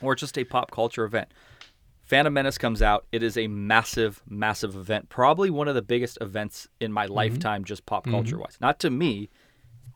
or 0.02 0.16
just 0.16 0.38
a 0.38 0.44
pop 0.44 0.69
culture 0.72 1.06
event. 1.06 1.30
Phantom 2.04 2.34
Menace 2.34 2.58
comes 2.58 2.81
out. 2.81 3.06
It 3.12 3.24
is 3.24 3.38
a 3.38 3.48
massive, 3.48 4.22
massive 4.28 4.75
event. 4.75 5.10
Probably 5.10 5.50
one 5.50 5.68
of 5.68 5.75
the 5.75 5.81
biggest 5.81 6.18
events 6.22 6.68
in 6.80 6.92
my 6.92 7.06
lifetime, 7.06 7.64
just 7.64 7.86
pop 7.86 8.06
culture 8.06 8.38
wise. 8.38 8.58
Not 8.62 8.80
to 8.80 8.90
me, 8.90 9.30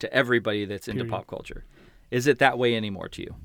to 0.01 0.13
everybody 0.13 0.65
that's 0.65 0.87
into 0.87 1.03
Period. 1.03 1.11
pop 1.11 1.27
culture. 1.27 1.65
Is 2.11 2.27
it 2.27 2.39
that 2.39 2.57
way 2.57 2.75
anymore 2.75 3.07
to 3.09 3.21
you? 3.21 3.35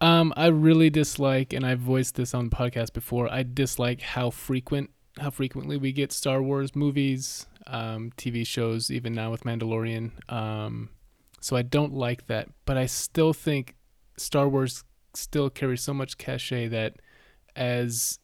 Um, 0.00 0.32
I 0.36 0.48
really 0.48 0.90
dislike, 0.90 1.52
and 1.52 1.64
I've 1.64 1.78
voiced 1.78 2.16
this 2.16 2.34
on 2.34 2.50
the 2.50 2.56
podcast 2.56 2.92
before. 2.92 3.32
I 3.32 3.44
dislike 3.44 4.00
how 4.00 4.30
frequent, 4.30 4.90
how 5.18 5.30
frequently 5.30 5.76
we 5.76 5.92
get 5.92 6.12
Star 6.12 6.42
Wars 6.42 6.74
movies, 6.74 7.46
um, 7.68 8.10
TV 8.16 8.44
shows, 8.46 8.90
even 8.90 9.14
now 9.14 9.30
with 9.30 9.44
Mandalorian. 9.44 10.10
Um, 10.30 10.90
so 11.40 11.56
I 11.56 11.62
don't 11.62 11.94
like 11.94 12.26
that, 12.26 12.48
but 12.64 12.76
I 12.76 12.86
still 12.86 13.32
think 13.32 13.76
Star 14.16 14.48
Wars 14.48 14.84
still 15.14 15.50
carries 15.50 15.82
so 15.82 15.94
much 15.94 16.18
cachet 16.18 16.68
that 16.68 16.94
as 17.54 18.18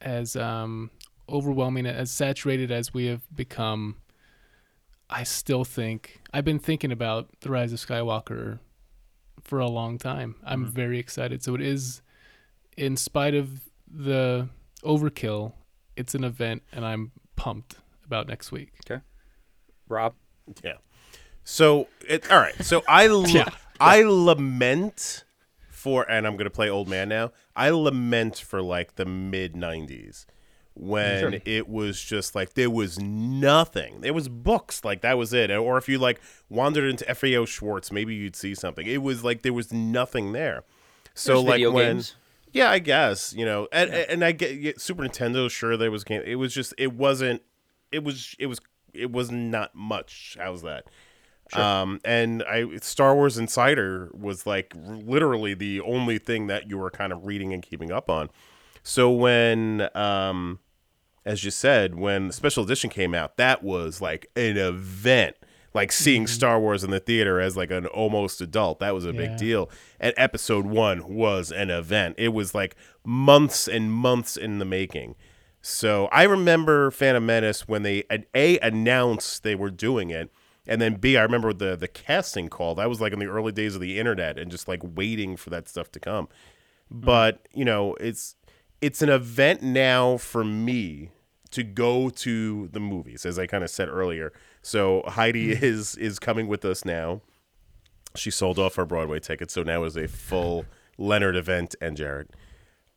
as 0.00 0.34
um 0.34 0.90
overwhelming 1.28 1.86
as 1.86 2.10
saturated 2.10 2.72
as 2.72 2.92
we 2.92 3.06
have 3.06 3.22
become 3.34 3.96
I 5.10 5.24
still 5.24 5.64
think 5.64 6.20
I've 6.32 6.44
been 6.44 6.60
thinking 6.60 6.92
about 6.92 7.28
the 7.40 7.50
rise 7.50 7.72
of 7.72 7.80
Skywalker 7.80 8.60
for 9.42 9.58
a 9.58 9.66
long 9.66 9.98
time. 9.98 10.36
I'm 10.44 10.64
mm-hmm. 10.64 10.72
very 10.72 10.98
excited. 10.98 11.42
So 11.42 11.54
it 11.54 11.60
is 11.60 12.00
in 12.76 12.96
spite 12.96 13.34
of 13.34 13.60
the 13.90 14.48
overkill, 14.84 15.52
it's 15.96 16.14
an 16.14 16.24
event 16.24 16.62
and 16.72 16.86
I'm 16.86 17.10
pumped 17.36 17.76
about 18.04 18.28
next 18.28 18.52
week. 18.52 18.72
Okay, 18.86 19.02
Rob? 19.88 20.14
Yeah. 20.62 20.74
So 21.44 21.88
it 22.08 22.30
all 22.30 22.38
right. 22.38 22.64
So 22.64 22.82
I 22.88 23.06
l- 23.08 23.28
Yeah. 23.28 23.48
I 23.80 24.02
lament 24.02 25.24
for 25.70 26.08
and 26.08 26.26
I'm 26.26 26.36
gonna 26.36 26.50
play 26.50 26.70
old 26.70 26.88
man 26.88 27.08
now. 27.08 27.32
I 27.56 27.70
lament 27.70 28.38
for 28.38 28.62
like 28.62 28.94
the 28.94 29.04
mid 29.04 29.54
'90s 29.54 30.26
when 30.80 31.20
Sure. 31.32 31.40
it 31.44 31.68
was 31.68 32.02
just 32.02 32.34
like 32.34 32.54
there 32.54 32.70
was 32.70 32.98
nothing. 32.98 34.00
There 34.00 34.14
was 34.14 34.28
books 34.28 34.84
like 34.84 35.02
that 35.02 35.18
was 35.18 35.32
it. 35.32 35.50
Or 35.50 35.76
if 35.78 35.88
you 35.88 35.98
like 35.98 36.20
wandered 36.48 36.88
into 36.88 37.04
FAO 37.14 37.44
Schwarz, 37.44 37.92
maybe 37.92 38.14
you'd 38.14 38.34
see 38.36 38.54
something. 38.54 38.86
It 38.86 39.02
was 39.02 39.22
like 39.22 39.42
there 39.42 39.52
was 39.52 39.72
nothing 39.72 40.32
there. 40.32 40.64
So 41.14 41.42
There's 41.42 41.44
like 41.66 41.74
when 41.74 41.94
games. 41.96 42.16
yeah, 42.52 42.70
I 42.70 42.78
guess 42.78 43.34
you 43.34 43.44
know, 43.44 43.68
and, 43.72 43.90
and 43.90 44.24
I 44.24 44.32
get 44.32 44.52
yeah, 44.58 44.72
Super 44.78 45.02
Nintendo. 45.02 45.50
Sure, 45.50 45.76
there 45.76 45.90
was 45.90 46.02
game. 46.04 46.22
It 46.24 46.36
was 46.36 46.54
just 46.54 46.72
it 46.78 46.94
wasn't. 46.94 47.42
It 47.92 48.02
was 48.02 48.34
it 48.38 48.46
was 48.46 48.60
it 48.94 49.12
was 49.12 49.30
not 49.30 49.74
much. 49.74 50.36
How's 50.40 50.62
that? 50.62 50.84
Um, 51.52 52.00
and 52.04 52.44
I 52.44 52.76
Star 52.76 53.14
Wars 53.14 53.36
Insider 53.36 54.08
was 54.14 54.46
like 54.46 54.72
literally 54.76 55.52
the 55.52 55.80
only 55.80 56.18
thing 56.18 56.46
that 56.46 56.70
you 56.70 56.78
were 56.78 56.90
kind 56.90 57.12
of 57.12 57.26
reading 57.26 57.52
and 57.52 57.60
keeping 57.60 57.90
up 57.90 58.08
on. 58.08 58.30
So 58.84 59.10
when 59.10 59.88
um, 59.96 60.60
as 61.24 61.44
you 61.44 61.50
said, 61.50 61.94
when 61.94 62.28
the 62.28 62.32
special 62.32 62.64
edition 62.64 62.90
came 62.90 63.14
out, 63.14 63.36
that 63.36 63.62
was 63.62 64.00
like 64.00 64.30
an 64.36 64.56
event. 64.56 65.36
Like 65.72 65.92
seeing 65.92 66.24
mm-hmm. 66.24 66.34
Star 66.34 66.58
Wars 66.58 66.82
in 66.82 66.90
the 66.90 66.98
theater 66.98 67.40
as 67.40 67.56
like 67.56 67.70
an 67.70 67.86
almost 67.86 68.40
adult, 68.40 68.80
that 68.80 68.92
was 68.92 69.04
a 69.04 69.12
big 69.12 69.36
deal. 69.36 69.70
And 70.00 70.12
episode 70.16 70.66
one 70.66 71.14
was 71.14 71.52
an 71.52 71.70
event. 71.70 72.16
It 72.18 72.30
was 72.30 72.56
like 72.56 72.74
months 73.04 73.68
and 73.68 73.92
months 73.92 74.36
in 74.36 74.58
the 74.58 74.64
making. 74.64 75.14
So 75.62 76.06
I 76.06 76.24
remember 76.24 76.90
Phantom 76.90 77.24
Menace 77.24 77.68
when 77.68 77.82
they 77.82 78.04
a 78.34 78.58
announced 78.58 79.42
they 79.42 79.54
were 79.54 79.70
doing 79.70 80.10
it, 80.10 80.30
and 80.66 80.80
then 80.80 80.94
B 80.94 81.16
I 81.16 81.22
remember 81.22 81.52
the 81.52 81.76
the 81.76 81.88
casting 81.88 82.48
call. 82.48 82.74
That 82.74 82.88
was 82.88 83.00
like 83.00 83.12
in 83.12 83.18
the 83.18 83.26
early 83.26 83.52
days 83.52 83.74
of 83.74 83.80
the 83.80 83.98
internet, 83.98 84.38
and 84.38 84.50
just 84.50 84.68
like 84.68 84.80
waiting 84.82 85.36
for 85.36 85.50
that 85.50 85.68
stuff 85.68 85.92
to 85.92 86.00
come. 86.00 86.26
Mm-hmm. 86.92 87.04
But 87.04 87.46
you 87.52 87.64
know, 87.64 87.94
it's 88.00 88.36
it's 88.80 89.02
an 89.02 89.08
event 89.08 89.62
now 89.62 90.16
for 90.16 90.44
me 90.44 91.10
to 91.50 91.62
go 91.62 92.10
to 92.10 92.68
the 92.68 92.80
movies, 92.80 93.26
as 93.26 93.38
I 93.38 93.46
kind 93.46 93.64
of 93.64 93.70
said 93.70 93.88
earlier. 93.88 94.32
So 94.62 95.02
Heidi 95.06 95.50
is 95.52 95.96
is 95.96 96.18
coming 96.18 96.48
with 96.48 96.64
us 96.64 96.84
now. 96.84 97.22
She 98.16 98.30
sold 98.30 98.58
off 98.58 98.76
her 98.76 98.84
Broadway 98.84 99.20
ticket, 99.20 99.50
so 99.50 99.62
now 99.62 99.84
is 99.84 99.96
a 99.96 100.08
full 100.08 100.64
Leonard 100.98 101.36
event 101.36 101.74
and 101.80 101.96
Jared. 101.96 102.28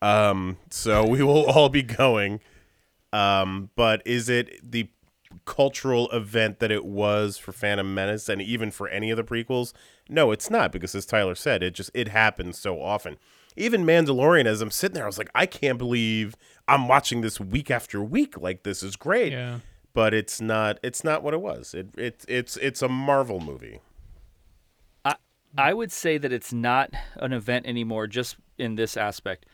Um, 0.02 0.58
so 0.70 1.06
we 1.08 1.22
will 1.22 1.44
all 1.46 1.68
be 1.68 1.82
going. 1.82 2.40
Um, 3.12 3.70
but 3.76 4.02
is 4.04 4.28
it 4.28 4.58
the 4.68 4.88
cultural 5.44 6.10
event 6.10 6.58
that 6.58 6.72
it 6.72 6.84
was 6.84 7.38
for 7.38 7.52
Phantom 7.52 7.94
Menace 7.94 8.28
and 8.28 8.42
even 8.42 8.70
for 8.72 8.88
any 8.88 9.10
of 9.10 9.16
the 9.16 9.24
prequels? 9.24 9.72
No, 10.08 10.32
it's 10.32 10.50
not 10.50 10.72
because 10.72 10.94
as 10.94 11.06
Tyler 11.06 11.34
said, 11.34 11.62
it 11.62 11.74
just 11.74 11.90
it 11.94 12.08
happens 12.08 12.58
so 12.58 12.82
often. 12.82 13.16
Even 13.56 13.84
Mandalorian, 13.84 14.46
as 14.46 14.60
I'm 14.60 14.70
sitting 14.70 14.94
there, 14.94 15.04
I 15.04 15.06
was 15.06 15.18
like, 15.18 15.30
I 15.34 15.46
can't 15.46 15.78
believe 15.78 16.36
I'm 16.66 16.88
watching 16.88 17.20
this 17.20 17.38
week 17.38 17.70
after 17.70 18.02
week. 18.02 18.40
Like 18.40 18.62
this 18.62 18.82
is 18.82 18.96
great. 18.96 19.32
Yeah. 19.32 19.60
But 19.92 20.12
it's 20.12 20.40
not. 20.40 20.80
It's 20.82 21.04
not 21.04 21.22
what 21.22 21.34
it 21.34 21.40
was. 21.40 21.72
It, 21.72 21.96
it 21.96 22.24
it's 22.26 22.56
it's 22.56 22.82
a 22.82 22.88
Marvel 22.88 23.38
movie. 23.38 23.80
I 25.04 25.14
I 25.56 25.72
would 25.72 25.92
say 25.92 26.18
that 26.18 26.32
it's 26.32 26.52
not 26.52 26.92
an 27.16 27.32
event 27.32 27.66
anymore, 27.66 28.08
just 28.08 28.36
in 28.58 28.74
this 28.74 28.96
aspect. 28.96 29.46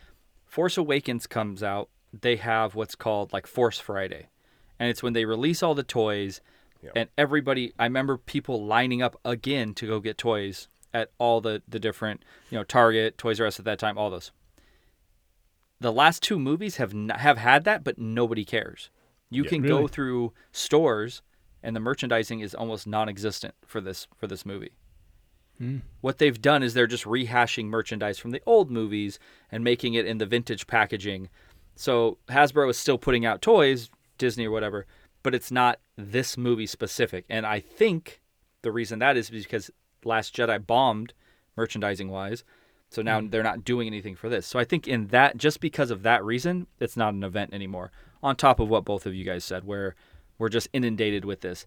Force 0.47 0.79
Awakens 0.79 1.27
comes 1.27 1.63
out, 1.63 1.91
they 2.19 2.37
have 2.37 2.75
what's 2.75 2.95
called 2.95 3.33
like 3.35 3.47
Force 3.47 3.79
Friday, 3.79 4.29
and 4.79 4.89
it's 4.89 5.03
when 5.03 5.13
they 5.13 5.27
release 5.27 5.63
all 5.63 5.75
the 5.75 5.83
toys, 5.83 6.41
and 6.97 7.11
everybody. 7.19 7.75
I 7.79 7.85
remember 7.85 8.17
people 8.17 8.65
lining 8.65 9.03
up 9.03 9.21
again 9.27 9.75
to 9.75 9.87
go 9.87 10.01
get 10.01 10.17
toys 10.17 10.69
at 10.93 11.11
all 11.19 11.41
the 11.41 11.63
the 11.69 11.79
different, 11.79 12.25
you 12.51 12.59
know, 12.59 12.65
Target, 12.65 13.19
Toys 13.19 13.41
R 13.41 13.47
Us 13.47 13.59
at 13.59 13.65
that 13.65 13.79
time, 13.79 13.99
all 13.99 14.11
those. 14.11 14.33
The 15.81 15.93
last 15.93 16.23
two 16.23 16.39
movies 16.39 16.77
have 16.77 16.93
n- 16.93 17.09
have 17.09 17.39
had 17.39 17.65
that, 17.65 17.85
but 17.85 17.99
nobody 17.99 18.45
cares. 18.45 18.91
You 19.31 19.45
can 19.45 19.63
go 19.63 19.87
through 19.87 20.33
stores, 20.51 21.23
and 21.63 21.77
the 21.77 21.81
merchandising 21.81 22.41
is 22.41 22.55
almost 22.55 22.87
non-existent 22.87 23.55
for 23.65 23.81
this 23.81 24.09
for 24.17 24.27
this 24.27 24.45
movie 24.45 24.73
hmm. 25.61 25.79
what 26.01 26.19
they've 26.19 26.41
done 26.41 26.63
is 26.63 26.75
they're 26.75 26.87
just 26.89 27.05
rehashing 27.05 27.67
merchandise 27.67 28.19
from 28.19 28.33
the 28.33 28.43
old 28.47 28.71
movies 28.71 29.21
and 29.53 29.63
making 29.63 29.95
it 29.95 30.07
in 30.07 30.19
the 30.19 30.27
vintage 30.27 30.67
packaging. 30.67 31.29
So 31.77 32.19
Hasbro 32.29 32.69
is 32.71 32.79
still 32.79 32.99
putting 32.99 33.25
out 33.25 33.43
toys, 33.43 33.91
Disney 34.19 34.47
or 34.47 34.51
whatever, 34.51 34.87
but 35.23 35.35
it's 35.35 35.53
not 35.53 35.79
this 35.97 36.37
movie 36.37 36.67
specific. 36.67 37.25
And 37.29 37.47
I 37.47 37.61
think 37.61 38.21
the 38.63 38.73
reason 38.73 38.99
that 38.99 39.17
is 39.17 39.31
because 39.31 39.71
Last 40.05 40.35
Jedi 40.35 40.65
bombed 40.65 41.13
merchandising 41.57 42.09
wise. 42.09 42.45
So 42.91 43.03
now 43.03 43.21
hmm. 43.21 43.29
they're 43.29 43.43
not 43.43 43.65
doing 43.65 43.87
anything 43.87 44.17
for 44.17 44.29
this. 44.29 44.47
So 44.47 44.59
I 44.59 44.65
think 44.65 44.89
in 44.89 45.09
that 45.09 45.37
just 45.37 45.61
because 45.61 45.91
of 45.91 46.03
that 46.03 46.25
reason, 46.25 46.67
it's 46.79 46.97
not 46.97 47.15
an 47.15 47.25
event 47.25 47.55
anymore. 47.55 47.93
On 48.23 48.37
top 48.37 48.61
of 48.61 48.69
what 48.69 48.85
both 48.85 49.07
of 49.07 49.15
you 49.15 49.25
guys 49.25 49.45
said 49.45 49.65
where 49.65 49.95
we're 50.39 50.49
just 50.49 50.69
inundated 50.73 51.25
with 51.25 51.41
this. 51.41 51.67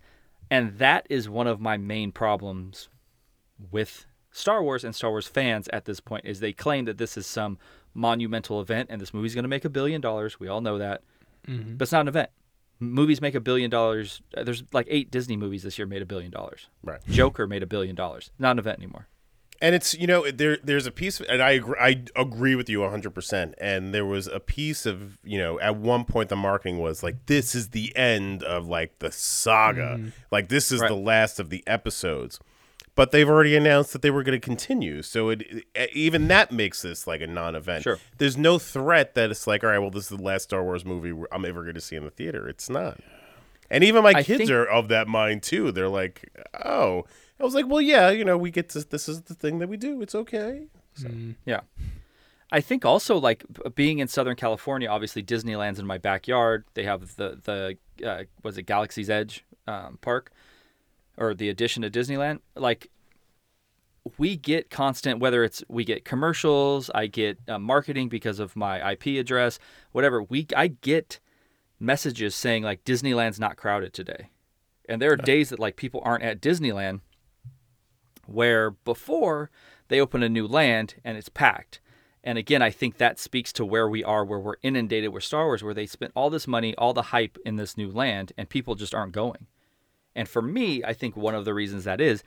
And 0.51 0.77
that 0.77 1.07
is 1.09 1.29
one 1.29 1.47
of 1.47 1.61
my 1.61 1.77
main 1.77 2.11
problems 2.11 2.89
with 3.71 4.05
Star 4.31 4.61
Wars 4.61 4.83
and 4.83 4.95
Star 4.95 5.11
Wars 5.11 5.27
fans 5.27 5.67
at 5.71 5.85
this 5.85 5.99
point 5.99 6.25
is 6.25 6.39
they 6.39 6.53
claim 6.53 6.85
that 6.85 6.97
this 6.97 7.17
is 7.17 7.25
some 7.25 7.57
monumental 7.93 8.59
event 8.59 8.89
and 8.91 8.99
this 8.99 9.13
movie's 9.13 9.35
going 9.35 9.43
to 9.43 9.49
make 9.49 9.65
a 9.65 9.69
billion 9.69 10.01
dollars. 10.01 10.39
We 10.39 10.47
all 10.47 10.61
know 10.61 10.77
that. 10.77 11.01
Mm-hmm. 11.47 11.75
But 11.75 11.83
it's 11.83 11.91
not 11.91 12.01
an 12.01 12.07
event. 12.07 12.29
Movies 12.91 13.21
make 13.21 13.35
a 13.35 13.39
billion 13.39 13.69
dollars. 13.69 14.21
Uh, 14.35 14.43
There's 14.43 14.63
like 14.73 14.87
eight 14.89 15.11
Disney 15.11 15.37
movies 15.37 15.63
this 15.63 15.77
year 15.77 15.87
made 15.87 16.01
a 16.01 16.05
billion 16.05 16.31
dollars. 16.31 16.67
Right. 16.83 16.99
Joker 17.09 17.47
made 17.47 17.63
a 17.63 17.67
billion 17.67 17.95
dollars. 17.95 18.31
Not 18.39 18.51
an 18.51 18.59
event 18.59 18.79
anymore. 18.79 19.07
And 19.61 19.73
it's 19.75 19.93
you 19.93 20.07
know 20.07 20.29
there 20.29 20.57
there's 20.61 20.85
a 20.85 20.91
piece 20.91 21.21
and 21.21 21.41
I 21.41 21.51
agree, 21.51 21.75
I 21.79 22.03
agree 22.17 22.53
with 22.55 22.67
you 22.69 22.79
100% 22.79 23.53
and 23.61 23.93
there 23.93 24.05
was 24.05 24.27
a 24.27 24.41
piece 24.41 24.85
of 24.85 25.17
you 25.23 25.37
know 25.37 25.57
at 25.61 25.77
one 25.77 26.03
point 26.03 26.27
the 26.27 26.35
marketing 26.35 26.79
was 26.79 27.01
like 27.01 27.27
this 27.27 27.55
is 27.55 27.69
the 27.69 27.95
end 27.95 28.43
of 28.43 28.67
like 28.67 28.99
the 28.99 29.09
saga 29.09 30.11
like 30.31 30.49
this 30.49 30.69
is 30.69 30.81
Right. 30.81 30.89
the 30.89 30.95
last 30.95 31.39
of 31.39 31.49
the 31.49 31.63
episodes 31.65 32.39
but 32.95 33.11
they've 33.11 33.29
already 33.29 33.55
announced 33.55 33.93
that 33.93 34.01
they 34.01 34.11
were 34.11 34.23
going 34.23 34.39
to 34.39 34.45
continue 34.45 35.01
so 35.01 35.29
it, 35.29 35.65
even 35.93 36.27
that 36.27 36.51
makes 36.51 36.81
this 36.81 37.07
like 37.07 37.21
a 37.21 37.27
non-event 37.27 37.83
Sure. 37.83 37.99
there's 38.17 38.37
no 38.37 38.59
threat 38.59 39.15
that 39.15 39.31
it's 39.31 39.47
like 39.47 39.63
all 39.63 39.69
right 39.69 39.79
well 39.79 39.89
this 39.89 40.03
is 40.11 40.17
the 40.17 40.23
last 40.23 40.43
Star 40.43 40.63
Wars 40.63 40.85
movie 40.85 41.13
I'm 41.31 41.45
ever 41.45 41.63
going 41.63 41.75
to 41.75 41.81
see 41.81 41.95
in 41.95 42.03
the 42.03 42.11
theater 42.11 42.47
it's 42.47 42.69
not 42.69 42.99
and 43.71 43.83
even 43.83 44.03
my 44.03 44.11
I 44.11 44.23
kids 44.23 44.37
think- 44.39 44.51
are 44.51 44.65
of 44.65 44.89
that 44.89 45.07
mind 45.07 45.41
too. 45.41 45.71
They're 45.71 45.89
like, 45.89 46.29
"Oh." 46.63 47.05
I 47.39 47.43
was 47.43 47.55
like, 47.55 47.65
"Well, 47.67 47.81
yeah, 47.81 48.11
you 48.11 48.23
know, 48.23 48.37
we 48.37 48.51
get 48.51 48.69
to 48.69 48.83
this 48.87 49.09
is 49.09 49.21
the 49.21 49.33
thing 49.33 49.57
that 49.59 49.67
we 49.67 49.77
do. 49.77 49.99
It's 50.03 50.13
okay." 50.13 50.67
Yeah. 51.43 51.61
I 52.51 52.61
think 52.61 52.85
also 52.85 53.17
like 53.17 53.43
being 53.73 53.97
in 53.97 54.07
Southern 54.07 54.35
California, 54.35 54.87
obviously 54.89 55.23
Disneyland's 55.23 55.79
in 55.79 55.87
my 55.87 55.97
backyard. 55.97 56.65
They 56.75 56.83
have 56.83 57.15
the 57.15 57.39
the 57.97 58.07
uh, 58.07 58.23
was 58.43 58.59
it 58.59 58.63
Galaxy's 58.63 59.09
Edge 59.09 59.43
um, 59.65 59.97
park 60.01 60.31
or 61.17 61.33
the 61.33 61.49
addition 61.49 61.81
to 61.83 61.89
Disneyland. 61.89 62.39
Like 62.55 62.89
we 64.17 64.35
get 64.35 64.69
constant 64.69 65.19
whether 65.19 65.43
it's 65.43 65.63
we 65.67 65.85
get 65.85 66.05
commercials, 66.05 66.89
I 66.93 67.07
get 67.07 67.39
uh, 67.47 67.59
marketing 67.59 68.09
because 68.09 68.39
of 68.39 68.55
my 68.55 68.91
IP 68.91 69.19
address, 69.19 69.59
whatever. 69.91 70.23
We 70.23 70.47
I 70.55 70.67
get 70.67 71.19
messages 71.79 72.35
saying 72.35 72.63
like 72.63 72.83
Disneyland's 72.83 73.39
not 73.39 73.57
crowded 73.57 73.93
today. 73.93 74.29
And 74.89 75.01
there 75.01 75.11
are 75.11 75.17
days 75.17 75.49
that 75.49 75.59
like 75.59 75.75
people 75.75 76.01
aren't 76.03 76.23
at 76.23 76.41
Disneyland 76.41 77.01
where 78.25 78.71
before 78.71 79.49
they 79.87 79.99
open 79.99 80.23
a 80.23 80.29
new 80.29 80.47
land 80.47 80.95
and 81.03 81.17
it's 81.17 81.29
packed. 81.29 81.79
And 82.23 82.37
again, 82.37 82.61
I 82.61 82.69
think 82.69 82.97
that 82.97 83.19
speaks 83.19 83.51
to 83.53 83.65
where 83.65 83.87
we 83.87 84.03
are, 84.03 84.23
where 84.23 84.39
we're 84.39 84.55
inundated 84.61 85.11
with 85.11 85.25
Star 85.25 85.45
Wars, 85.45 85.61
where 85.61 85.73
they 85.73 85.85
spent 85.85 86.13
all 86.15 86.29
this 86.29 86.47
money, 86.47 86.73
all 86.75 86.93
the 86.93 87.01
hype 87.01 87.37
in 87.45 87.57
this 87.57 87.75
new 87.75 87.91
land, 87.91 88.31
and 88.37 88.47
people 88.47 88.75
just 88.75 88.95
aren't 88.95 89.11
going. 89.11 89.47
And 90.15 90.27
for 90.29 90.41
me, 90.41 90.83
I 90.83 90.93
think 90.93 91.15
one 91.17 91.35
of 91.35 91.45
the 91.45 91.53
reasons 91.53 91.83
that 91.85 91.99
is, 92.01 92.23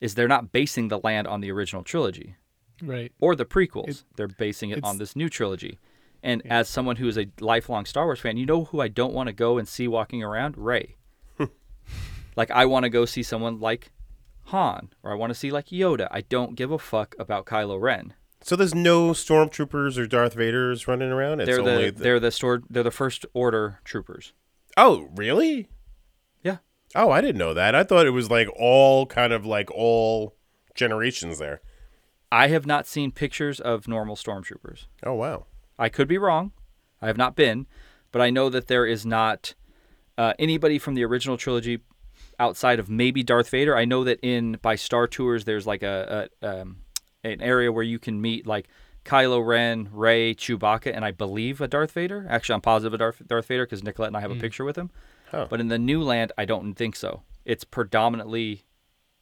is 0.00 0.14
they're 0.14 0.28
not 0.28 0.52
basing 0.52 0.88
the 0.88 0.98
land 1.02 1.26
on 1.26 1.40
the 1.40 1.50
original 1.50 1.82
trilogy 1.82 2.34
Right. 2.82 3.12
or 3.20 3.34
the 3.36 3.44
prequels. 3.44 3.88
It- 3.88 4.04
they're 4.16 4.28
basing 4.28 4.70
it 4.70 4.82
on 4.84 4.98
this 4.98 5.14
new 5.16 5.28
trilogy. 5.28 5.78
And 6.22 6.42
as 6.50 6.68
someone 6.68 6.96
who 6.96 7.06
is 7.06 7.16
a 7.16 7.28
lifelong 7.40 7.84
Star 7.84 8.04
Wars 8.06 8.18
fan, 8.20 8.36
you 8.36 8.46
know 8.46 8.64
who 8.64 8.80
I 8.80 8.88
don't 8.88 9.14
want 9.14 9.28
to 9.28 9.32
go 9.32 9.56
and 9.58 9.68
see 9.68 9.86
walking 9.86 10.22
around? 10.22 10.56
Rey. 10.58 10.96
like 12.36 12.50
I 12.50 12.66
want 12.66 12.84
to 12.84 12.90
go 12.90 13.04
see 13.04 13.22
someone 13.22 13.60
like 13.60 13.92
Han, 14.46 14.90
or 15.02 15.12
I 15.12 15.14
want 15.14 15.30
to 15.30 15.34
see 15.38 15.50
like 15.50 15.66
Yoda. 15.66 16.08
I 16.10 16.22
don't 16.22 16.54
give 16.56 16.70
a 16.72 16.78
fuck 16.78 17.14
about 17.18 17.46
Kylo 17.46 17.80
Ren. 17.80 18.14
So 18.40 18.56
there's 18.56 18.74
no 18.74 19.10
stormtroopers 19.10 19.98
or 19.98 20.06
Darth 20.06 20.36
Vaders 20.36 20.86
running 20.86 21.10
around. 21.10 21.40
It's 21.40 21.48
They're 21.50 21.60
only 21.60 21.90
the, 21.90 22.02
they're 22.02 22.20
the 22.20 22.30
store 22.30 22.62
they're 22.70 22.82
the 22.84 22.90
first 22.90 23.26
order 23.34 23.80
troopers. 23.84 24.32
oh, 24.76 25.08
really? 25.14 25.68
Oh, 26.94 27.10
I 27.10 27.20
didn't 27.20 27.38
know 27.38 27.54
that. 27.54 27.74
I 27.74 27.84
thought 27.84 28.06
it 28.06 28.10
was 28.10 28.30
like 28.30 28.48
all 28.56 29.06
kind 29.06 29.32
of 29.32 29.44
like 29.44 29.70
all 29.70 30.34
generations 30.74 31.38
there. 31.38 31.60
I 32.30 32.48
have 32.48 32.66
not 32.66 32.86
seen 32.86 33.10
pictures 33.10 33.60
of 33.60 33.88
normal 33.88 34.16
stormtroopers. 34.16 34.86
Oh, 35.02 35.14
wow. 35.14 35.46
I 35.78 35.88
could 35.88 36.08
be 36.08 36.18
wrong. 36.18 36.52
I 37.00 37.06
have 37.06 37.16
not 37.16 37.36
been, 37.36 37.66
but 38.12 38.20
I 38.20 38.30
know 38.30 38.48
that 38.50 38.66
there 38.66 38.86
is 38.86 39.06
not 39.06 39.54
uh, 40.16 40.34
anybody 40.38 40.78
from 40.78 40.94
the 40.94 41.04
original 41.04 41.36
trilogy 41.36 41.80
outside 42.38 42.78
of 42.78 42.90
maybe 42.90 43.22
Darth 43.22 43.48
Vader. 43.50 43.76
I 43.76 43.84
know 43.84 44.04
that 44.04 44.18
in 44.20 44.58
by 44.62 44.74
Star 44.74 45.06
Tours 45.06 45.44
there's 45.44 45.66
like 45.66 45.82
a, 45.82 46.28
a 46.42 46.60
um, 46.60 46.78
an 47.24 47.40
area 47.40 47.70
where 47.72 47.84
you 47.84 47.98
can 47.98 48.20
meet 48.20 48.46
like 48.46 48.68
Kylo 49.04 49.44
Ren, 49.44 49.88
Rey, 49.92 50.34
Chewbacca, 50.34 50.94
and 50.94 51.04
I 51.04 51.12
believe 51.12 51.60
a 51.60 51.68
Darth 51.68 51.92
Vader. 51.92 52.26
Actually, 52.28 52.56
I'm 52.56 52.60
positive 52.60 52.94
a 52.94 52.98
Darth, 52.98 53.22
Darth 53.26 53.46
Vader 53.46 53.64
because 53.64 53.82
Nicolette 53.82 54.08
and 54.08 54.16
I 54.16 54.20
have 54.20 54.30
a 54.30 54.36
picture 54.36 54.64
with 54.64 54.76
him. 54.76 54.90
But 55.30 55.60
in 55.60 55.68
the 55.68 55.78
new 55.78 56.02
land, 56.02 56.32
I 56.38 56.44
don't 56.44 56.74
think 56.74 56.96
so. 56.96 57.22
It's 57.44 57.64
predominantly 57.64 58.64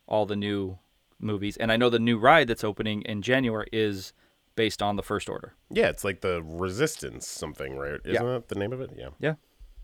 all 0.06 0.26
the 0.26 0.36
new 0.36 0.78
movies, 1.18 1.56
and 1.56 1.72
I 1.72 1.76
know 1.76 1.88
the 1.90 1.98
new 1.98 2.18
ride 2.18 2.48
that's 2.48 2.64
opening 2.64 3.02
in 3.02 3.22
January 3.22 3.68
is 3.72 4.12
based 4.54 4.82
on 4.82 4.96
the 4.96 5.02
First 5.02 5.28
Order. 5.28 5.54
Yeah, 5.70 5.88
it's 5.88 6.04
like 6.04 6.20
the 6.20 6.42
Resistance 6.42 7.26
something, 7.26 7.76
right? 7.76 8.00
Isn't 8.04 8.14
Yeah. 8.14 8.32
that 8.32 8.48
the 8.48 8.54
name 8.54 8.72
of 8.72 8.80
it? 8.80 8.90
Yeah. 8.96 9.10
Yeah. 9.18 9.34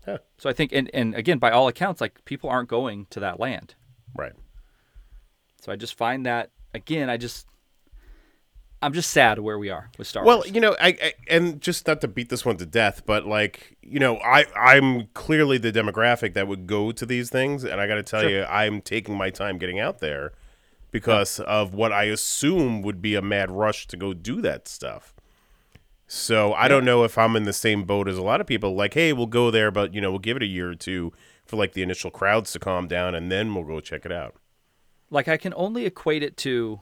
Huh. 0.05 0.17
So 0.37 0.49
I 0.49 0.53
think, 0.53 0.71
and, 0.73 0.89
and 0.93 1.15
again, 1.15 1.37
by 1.39 1.51
all 1.51 1.67
accounts, 1.67 2.01
like 2.01 2.23
people 2.25 2.49
aren't 2.49 2.69
going 2.69 3.05
to 3.11 3.19
that 3.21 3.39
land. 3.39 3.75
Right. 4.15 4.33
So 5.61 5.71
I 5.71 5.75
just 5.75 5.95
find 5.95 6.25
that 6.25 6.49
again, 6.73 7.09
I 7.09 7.17
just, 7.17 7.47
I'm 8.83 8.93
just 8.93 9.09
sad 9.11 9.39
where 9.39 9.57
we 9.57 9.69
are 9.69 9.89
with 9.97 10.07
Star 10.07 10.23
Well, 10.23 10.37
Wars. 10.37 10.45
Well, 10.47 10.53
you 10.55 10.61
know, 10.61 10.75
I, 10.79 10.89
I 11.01 11.13
and 11.27 11.61
just 11.61 11.87
not 11.87 12.01
to 12.01 12.07
beat 12.07 12.29
this 12.29 12.45
one 12.45 12.57
to 12.57 12.65
death, 12.65 13.05
but 13.05 13.25
like, 13.25 13.77
you 13.81 13.99
know, 13.99 14.17
I 14.17 14.45
I'm 14.55 15.07
clearly 15.13 15.57
the 15.57 15.71
demographic 15.71 16.33
that 16.35 16.47
would 16.47 16.67
go 16.67 16.91
to 16.91 17.05
these 17.05 17.29
things, 17.29 17.63
and 17.63 17.79
I 17.81 17.87
got 17.87 17.95
to 17.95 18.03
tell 18.03 18.21
Sure. 18.21 18.29
you, 18.29 18.43
I'm 18.43 18.81
taking 18.81 19.15
my 19.17 19.29
time 19.29 19.57
getting 19.57 19.79
out 19.79 19.99
there 19.99 20.33
because 20.91 21.39
of 21.39 21.73
what 21.73 21.91
I 21.91 22.03
assume 22.03 22.81
would 22.83 23.01
be 23.01 23.15
a 23.15 23.21
mad 23.21 23.49
rush 23.49 23.87
to 23.87 23.97
go 23.97 24.13
do 24.13 24.41
that 24.41 24.67
stuff. 24.67 25.13
So 26.05 26.53
I 26.53 26.67
don't 26.67 26.85
know 26.85 27.03
if 27.03 27.17
I'm 27.17 27.35
in 27.35 27.43
the 27.43 27.53
same 27.53 27.85
boat 27.85 28.07
as 28.07 28.17
a 28.17 28.21
lot 28.21 28.39
of 28.41 28.45
people. 28.45 28.75
Like, 28.75 28.93
hey, 28.93 29.13
we'll 29.13 29.25
go 29.25 29.49
there, 29.49 29.71
but 29.71 29.93
you 29.95 30.01
know, 30.01 30.11
we'll 30.11 30.19
give 30.19 30.37
it 30.37 30.43
a 30.43 30.47
year 30.47 30.69
or 30.69 30.75
two 30.75 31.11
for 31.45 31.55
like 31.55 31.73
the 31.73 31.81
initial 31.81 32.11
crowds 32.11 32.51
to 32.53 32.59
calm 32.59 32.87
down, 32.87 33.15
and 33.15 33.31
then 33.31 33.55
we'll 33.55 33.63
go 33.63 33.79
check 33.79 34.05
it 34.05 34.11
out. 34.11 34.35
like 35.09 35.27
I 35.27 35.37
can 35.37 35.53
only 35.55 35.85
equate 35.85 36.23
it 36.23 36.37
to, 36.37 36.81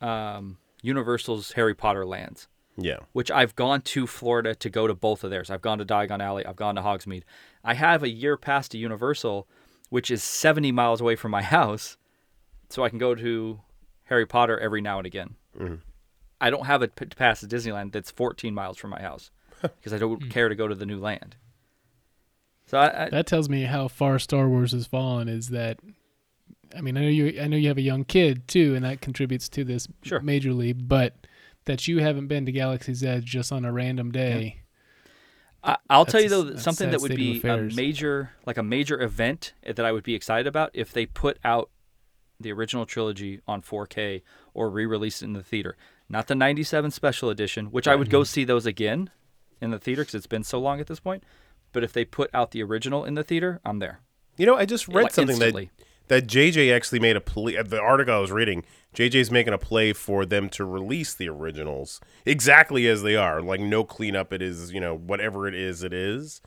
um, 0.00 0.58
Universal's 0.86 1.52
Harry 1.52 1.74
Potter 1.74 2.06
lands. 2.06 2.48
Yeah. 2.78 2.98
which 3.12 3.30
I've 3.30 3.56
gone 3.56 3.80
to 3.80 4.06
Florida 4.06 4.54
to 4.54 4.68
go 4.68 4.86
to 4.86 4.94
both 4.94 5.24
of 5.24 5.30
theirs. 5.30 5.48
I've 5.48 5.62
gone 5.62 5.78
to 5.78 5.84
Diagon 5.86 6.20
Alley, 6.20 6.44
I've 6.44 6.56
gone 6.56 6.74
to 6.74 6.82
Hogsmeade. 6.82 7.22
I 7.64 7.72
have 7.72 8.02
a 8.02 8.10
year 8.10 8.36
pass 8.36 8.68
to 8.68 8.76
Universal, 8.76 9.48
which 9.88 10.10
is 10.10 10.22
70 10.22 10.72
miles 10.72 11.00
away 11.00 11.16
from 11.16 11.30
my 11.30 11.40
house, 11.58 11.96
so 12.68 12.84
I 12.84 12.90
can 12.90 12.98
go 12.98 13.14
to 13.14 13.60
Harry 14.04 14.26
Potter 14.26 14.58
every 14.58 14.82
now 14.82 14.98
and 14.98 15.06
again. 15.06 15.36
Mm-hmm. 15.58 15.76
I 16.40 16.50
don't 16.50 16.66
have 16.66 16.82
a 16.82 16.88
p- 16.88 17.06
pass 17.06 17.40
to 17.40 17.46
Disneyland 17.46 17.92
that's 17.92 18.10
14 18.10 18.52
miles 18.52 18.76
from 18.76 18.90
my 18.90 19.00
house 19.00 19.30
because 19.62 19.92
I 19.92 19.98
don't 19.98 20.22
hmm. 20.22 20.28
care 20.28 20.48
to 20.48 20.54
go 20.54 20.68
to 20.68 20.74
the 20.74 20.86
new 20.86 20.98
land. 20.98 21.36
So 22.66 22.78
I, 22.78 23.06
I, 23.06 23.10
That 23.10 23.26
tells 23.26 23.48
me 23.48 23.62
how 23.62 23.88
far 23.88 24.18
Star 24.18 24.48
Wars 24.48 24.72
has 24.72 24.86
fallen. 24.86 25.28
Is 25.28 25.48
that, 25.48 25.78
I 26.76 26.80
mean, 26.80 26.96
I 26.96 27.02
know 27.02 27.08
you, 27.08 27.40
I 27.40 27.46
know 27.46 27.56
you 27.56 27.68
have 27.68 27.78
a 27.78 27.82
young 27.82 28.04
kid 28.04 28.48
too, 28.48 28.74
and 28.74 28.84
that 28.84 29.00
contributes 29.00 29.48
to 29.50 29.64
this 29.64 29.88
Sure. 30.02 30.20
majorly. 30.20 30.74
But 30.76 31.26
that 31.66 31.86
you 31.88 31.98
haven't 31.98 32.28
been 32.28 32.46
to 32.46 32.52
Galaxy's 32.52 33.02
Edge 33.04 33.24
just 33.24 33.52
on 33.52 33.64
a 33.64 33.72
random 33.72 34.10
day. 34.12 34.62
I, 35.62 35.76
I'll 35.90 36.06
tell 36.06 36.20
you 36.20 36.28
though, 36.28 36.42
that 36.42 36.60
something 36.60 36.90
that 36.90 37.00
would 37.00 37.16
be 37.16 37.40
a 37.42 37.56
major, 37.74 38.30
like 38.46 38.56
a 38.56 38.62
major 38.62 39.00
event 39.02 39.52
that 39.64 39.80
I 39.84 39.90
would 39.92 40.04
be 40.04 40.14
excited 40.14 40.46
about 40.46 40.70
if 40.74 40.92
they 40.92 41.06
put 41.06 41.38
out 41.44 41.70
the 42.38 42.52
original 42.52 42.86
trilogy 42.86 43.40
on 43.48 43.62
4K 43.62 44.22
or 44.54 44.70
re-release 44.70 45.22
it 45.22 45.24
in 45.24 45.32
the 45.32 45.42
theater. 45.42 45.76
Not 46.08 46.28
the 46.28 46.34
97 46.36 46.92
special 46.92 47.30
edition, 47.30 47.66
which 47.66 47.88
I 47.88 47.96
would 47.96 48.10
go 48.10 48.22
see 48.22 48.44
those 48.44 48.64
again 48.66 49.10
in 49.60 49.70
the 49.70 49.78
theater 49.78 50.02
because 50.02 50.14
it's 50.14 50.26
been 50.28 50.44
so 50.44 50.60
long 50.60 50.78
at 50.78 50.86
this 50.86 51.00
point. 51.00 51.24
But 51.72 51.82
if 51.82 51.92
they 51.92 52.04
put 52.04 52.30
out 52.32 52.52
the 52.52 52.62
original 52.62 53.04
in 53.04 53.14
the 53.14 53.24
theater, 53.24 53.60
I'm 53.64 53.80
there. 53.80 54.00
You 54.36 54.46
know, 54.46 54.54
I 54.56 54.66
just 54.66 54.86
read 54.86 55.04
Like, 55.04 55.12
something 55.14 55.34
instantly. 55.34 55.70
That 56.08 56.26
that 56.26 56.28
JJ 56.28 56.74
actually 56.74 57.00
made 57.00 57.16
a 57.16 57.20
play. 57.20 57.60
The 57.60 57.80
article 57.80 58.14
I 58.14 58.18
was 58.18 58.32
reading, 58.32 58.64
JJ's 58.94 59.30
making 59.30 59.52
a 59.52 59.58
play 59.58 59.92
for 59.92 60.24
them 60.24 60.48
to 60.50 60.64
release 60.64 61.14
the 61.14 61.28
originals 61.28 62.00
exactly 62.24 62.86
as 62.88 63.02
they 63.02 63.16
are, 63.16 63.42
like 63.42 63.60
no 63.60 63.84
cleanup. 63.84 64.32
It 64.32 64.42
is, 64.42 64.72
you 64.72 64.80
know, 64.80 64.96
whatever 64.96 65.46
it 65.48 65.54
is, 65.54 65.82
it 65.82 65.92
is. 65.92 66.40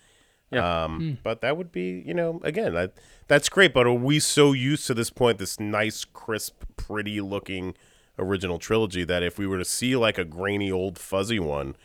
Yeah. 0.51 0.83
Um, 0.83 1.19
But 1.21 1.41
that 1.41 1.57
would 1.57 1.71
be, 1.71 2.03
you 2.05 2.13
know, 2.13 2.39
again, 2.43 2.73
that 2.73 2.93
that's 3.27 3.49
great. 3.49 3.73
But 3.73 3.85
are 3.85 3.93
we 3.93 4.19
so 4.19 4.53
used 4.53 4.87
to 4.87 4.93
this 4.93 5.09
point, 5.09 5.37
this 5.37 5.59
nice, 5.59 6.05
crisp, 6.05 6.63
pretty 6.75 7.21
looking 7.21 7.75
original 8.17 8.59
trilogy 8.59 9.03
that 9.05 9.23
if 9.23 9.37
we 9.37 9.47
were 9.47 9.57
to 9.59 9.65
see 9.65 9.95
like 9.95 10.17
a 10.17 10.25
grainy, 10.25 10.71
old, 10.71 10.97
fuzzy 10.97 11.39
one, 11.39 11.75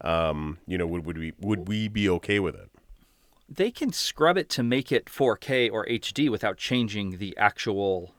um, 0.00 0.58
you 0.66 0.78
know, 0.78 0.86
would 0.86 1.04
would 1.04 1.18
we 1.18 1.32
would 1.40 1.68
we 1.68 1.88
be 1.88 2.08
okay 2.08 2.38
with 2.38 2.54
it? 2.54 2.70
They 3.48 3.70
can 3.70 3.92
scrub 3.92 4.36
it 4.36 4.48
to 4.50 4.62
make 4.62 4.90
it 4.90 5.06
4K 5.06 5.70
or 5.70 5.86
HD 5.86 6.28
without 6.28 6.56
changing 6.56 7.18
the 7.18 7.36
actual 7.36 8.12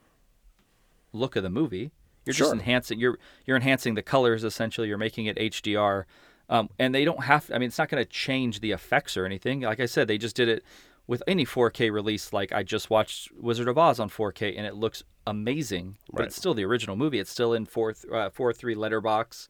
look 1.12 1.36
of 1.36 1.44
the 1.44 1.50
movie. 1.50 1.92
You're 2.26 2.34
just 2.34 2.54
enhancing. 2.54 3.00
You're 3.00 3.18
you're 3.46 3.56
enhancing 3.56 3.96
the 3.96 4.02
colors 4.02 4.44
essentially. 4.44 4.88
You're 4.90 4.98
making 4.98 5.28
it 5.28 5.38
HDR, 5.38 6.04
um, 6.50 6.70
and 6.78 6.94
they 6.94 7.06
don't 7.06 7.24
have. 7.24 7.50
I 7.54 7.58
mean, 7.58 7.68
it's 7.68 7.78
not 7.78 7.90
going 7.90 8.04
to 8.04 8.10
change 8.10 8.60
the 8.60 8.72
effects 8.72 9.16
or 9.16 9.26
anything. 9.26 9.62
Like 9.62 9.80
I 9.80 9.86
said, 9.86 10.08
they 10.08 10.18
just 10.18 10.36
did 10.36 10.50
it 10.50 10.64
with 11.08 11.24
any 11.26 11.46
4K 11.46 11.92
release. 11.92 12.34
Like 12.34 12.52
I 12.52 12.64
just 12.64 12.90
watched 12.90 13.32
Wizard 13.34 13.70
of 13.70 13.78
Oz 13.78 14.00
on 14.00 14.10
4K, 14.10 14.56
and 14.58 14.66
it 14.68 14.76
looks 14.76 15.04
amazing. 15.26 15.98
But 16.12 16.20
it's 16.28 16.36
still 16.36 16.54
the 16.54 16.66
original 16.66 16.98
movie. 16.98 17.20
It's 17.20 17.32
still 17.32 17.54
in 17.54 17.66
four 17.66 17.94
th- 17.94 18.14
uh, 18.14 18.30
four 18.30 18.52
three 18.54 18.76
letterbox 18.76 19.50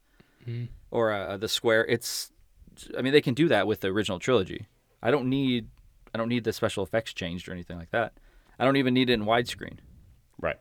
or 0.92 1.12
uh, 1.12 1.38
the 1.38 1.48
square. 1.48 1.86
It's. 1.86 2.32
I 2.96 3.02
mean, 3.02 3.12
they 3.12 3.22
can 3.22 3.34
do 3.34 3.48
that 3.48 3.66
with 3.66 3.80
the 3.82 3.88
original 3.88 4.20
trilogy. 4.20 4.68
I 5.02 5.12
don't 5.12 5.30
need. 5.30 5.68
I 6.14 6.18
don't 6.18 6.30
need 6.30 6.44
the 6.44 6.54
special 6.54 6.84
effects 6.84 7.14
changed 7.14 7.48
or 7.48 7.52
anything 7.52 7.78
like 7.78 7.92
that. 7.92 8.14
I 8.60 8.66
don't 8.66 8.78
even 8.78 8.94
need 8.94 9.10
it 9.10 9.14
in 9.14 9.26
widescreen. 9.26 9.78
Right. 10.40 10.58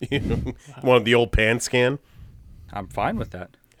One 0.80 0.96
of 0.96 1.04
the 1.04 1.14
old 1.14 1.32
pan 1.32 1.60
scan. 1.60 1.98
I'm 2.72 2.88
fine 2.88 3.16
with 3.16 3.30
that. 3.30 3.56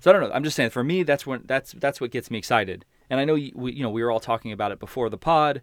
so 0.00 0.10
I 0.10 0.12
don't 0.12 0.22
know. 0.22 0.32
I'm 0.32 0.44
just 0.44 0.56
saying 0.56 0.70
for 0.70 0.82
me 0.82 1.02
that's 1.02 1.26
when 1.26 1.42
that's 1.44 1.72
that's 1.72 2.00
what 2.00 2.10
gets 2.10 2.30
me 2.30 2.38
excited. 2.38 2.84
And 3.10 3.20
I 3.20 3.24
know 3.24 3.34
you, 3.34 3.52
we 3.54 3.72
you 3.72 3.82
know 3.82 3.90
we 3.90 4.02
were 4.02 4.10
all 4.10 4.20
talking 4.20 4.52
about 4.52 4.72
it 4.72 4.80
before 4.80 5.10
the 5.10 5.18
pod. 5.18 5.62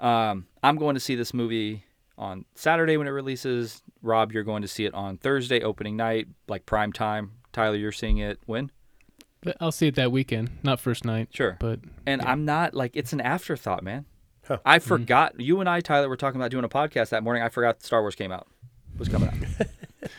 Um, 0.00 0.46
I'm 0.62 0.76
going 0.76 0.94
to 0.94 1.00
see 1.00 1.14
this 1.14 1.32
movie 1.32 1.84
on 2.18 2.44
Saturday 2.54 2.96
when 2.96 3.06
it 3.06 3.10
releases. 3.10 3.82
Rob, 4.02 4.32
you're 4.32 4.42
going 4.42 4.62
to 4.62 4.68
see 4.68 4.84
it 4.84 4.94
on 4.94 5.16
Thursday 5.18 5.60
opening 5.60 5.96
night, 5.96 6.26
like 6.48 6.66
prime 6.66 6.92
time. 6.92 7.32
Tyler, 7.52 7.76
you're 7.76 7.92
seeing 7.92 8.18
it 8.18 8.40
when? 8.46 8.70
But 9.42 9.56
I'll 9.60 9.72
see 9.72 9.88
it 9.88 9.96
that 9.96 10.12
weekend, 10.12 10.50
not 10.62 10.80
first 10.80 11.04
night. 11.04 11.28
Sure. 11.32 11.56
But 11.58 11.80
And 12.06 12.22
I'm 12.22 12.44
not 12.44 12.74
like 12.74 12.92
it's 12.94 13.12
an 13.12 13.20
afterthought, 13.20 13.82
man. 13.82 14.06
Huh. 14.46 14.58
I 14.64 14.78
mm-hmm. 14.78 14.88
forgot. 14.88 15.40
You 15.40 15.60
and 15.60 15.68
I, 15.68 15.80
Tyler, 15.80 16.08
were 16.08 16.16
talking 16.16 16.40
about 16.40 16.50
doing 16.50 16.64
a 16.64 16.68
podcast 16.68 17.10
that 17.10 17.22
morning. 17.22 17.42
I 17.42 17.48
forgot 17.48 17.82
Star 17.82 18.00
Wars 18.00 18.14
came 18.14 18.32
out. 18.32 18.46
Was 18.98 19.08
coming 19.08 19.28
out. 19.28 19.66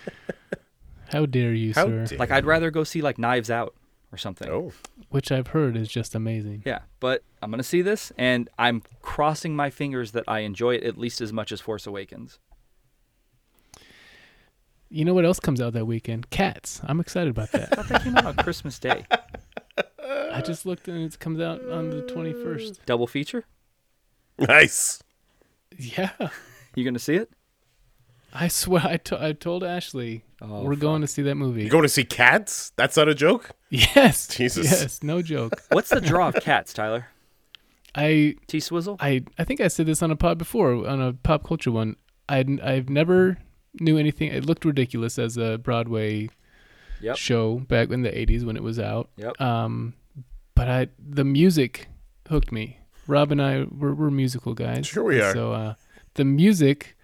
how 1.10 1.26
dare 1.26 1.54
you, 1.54 1.74
How 1.74 1.86
sir? 1.86 2.06
dare- 2.06 2.17
like 2.17 2.32
I'd 2.32 2.45
rather 2.45 2.71
go 2.71 2.84
see 2.84 3.02
like 3.02 3.17
Knives 3.17 3.50
Out 3.50 3.76
or 4.12 4.17
something. 4.17 4.50
Oh, 4.50 4.71
Which 5.10 5.32
I've 5.32 5.48
heard 5.48 5.78
is 5.78 5.88
just 5.88 6.15
amazing. 6.15 6.63
Yeah, 6.65 6.80
but 7.00 7.24
I'm 7.41 7.52
gonna 7.52 7.63
see 7.63 7.82
this, 7.82 8.12
and 8.17 8.50
I'm 8.58 8.82
crossing 9.02 9.56
my 9.56 9.69
fingers 9.69 10.12
that 10.12 10.24
I 10.28 10.39
enjoy 10.39 10.76
it 10.76 10.84
at 10.84 10.98
least 10.98 11.21
as 11.21 11.32
much 11.32 11.52
as 11.52 11.62
Force 11.62 11.86
Awakens. 11.86 12.39
You 14.93 15.06
know 15.06 15.13
what 15.15 15.25
else 15.25 15.39
comes 15.39 15.60
out 15.60 15.73
that 15.73 15.86
weekend? 15.86 16.29
Cats. 16.29 16.79
I'm 16.84 16.99
excited 16.99 17.32
about 17.32 17.51
that. 17.53 17.69
I 17.71 17.75
thought 17.77 17.88
that 17.89 18.03
came 18.03 18.15
out 18.15 18.25
on 18.27 18.36
Christmas 18.36 18.77
Day. 18.77 19.06
I 20.32 20.41
just 20.41 20.65
looked 20.67 20.88
and 20.88 21.03
it 21.03 21.19
comes 21.19 21.39
out 21.39 21.67
on 21.69 21.89
the 21.89 22.03
21st. 22.03 22.86
Double 22.86 23.08
feature. 23.08 23.45
nice. 24.38 25.01
Yeah. 25.77 26.12
You 26.75 26.84
gonna 26.86 26.99
see 26.99 27.15
it? 27.15 27.32
I 28.32 28.47
swear, 28.47 28.82
I, 28.86 28.97
to- 28.97 29.23
I 29.23 29.34
told 29.34 29.63
Ashley 29.63 30.23
Oh, 30.41 30.62
we're 30.63 30.75
going 30.75 31.01
to 31.01 31.08
see 31.08 31.21
that 31.23 31.36
movie. 31.36 31.63
You 31.63 31.69
going 31.69 31.84
to 31.84 31.89
see 31.89 32.03
cats? 32.03 32.71
That's 32.75 32.97
not 32.97 33.08
a 33.08 33.13
joke. 33.15 33.51
yes. 33.69 34.27
Jesus. 34.27 34.65
Yes. 34.69 35.01
No 35.03 35.21
joke. 35.21 35.53
What's 35.71 35.89
the 35.89 36.01
draw 36.01 36.27
of 36.29 36.36
cats, 36.36 36.73
Tyler? 36.73 37.08
I 37.95 38.36
T 38.47 38.60
Swizzle. 38.60 38.97
I 38.99 39.23
I 39.39 39.43
think 39.43 39.62
I 39.62 39.67
said 39.69 39.86
this 39.86 40.01
on 40.03 40.12
a 40.12 40.15
pod 40.15 40.38
before 40.38 40.88
on 40.88 40.99
a 41.01 41.13
pop 41.13 41.47
culture 41.47 41.71
one. 41.71 41.95
I 42.27 42.43
I've 42.63 42.89
never 42.89 43.38
knew 43.80 43.98
anything. 43.98 44.30
It 44.32 44.46
looked 44.46 44.66
ridiculous 44.66 45.18
as 45.20 45.38
a 45.38 45.58
Broadway 45.58 46.30
Yep. 47.02 47.18
show 47.18 47.60
back 47.60 47.90
in 47.90 48.02
the 48.04 48.10
80s 48.12 48.46
when 48.46 48.56
it 48.56 48.64
was 48.64 48.80
out. 48.80 49.10
Yep. 49.18 49.40
Um, 49.42 49.94
but 50.56 50.70
I 50.70 50.88
the 50.98 51.24
music 51.26 51.88
hooked 52.30 52.52
me. 52.52 52.80
Rob 53.08 53.32
and 53.32 53.42
I 53.42 53.64
we're, 53.70 53.94
we're 53.94 54.10
musical 54.10 54.54
guys. 54.54 54.88
Sure 54.88 55.04
we 55.04 55.20
are. 55.20 55.34
So 55.34 55.52
uh, 55.52 55.74
the 56.14 56.24
music 56.24 56.96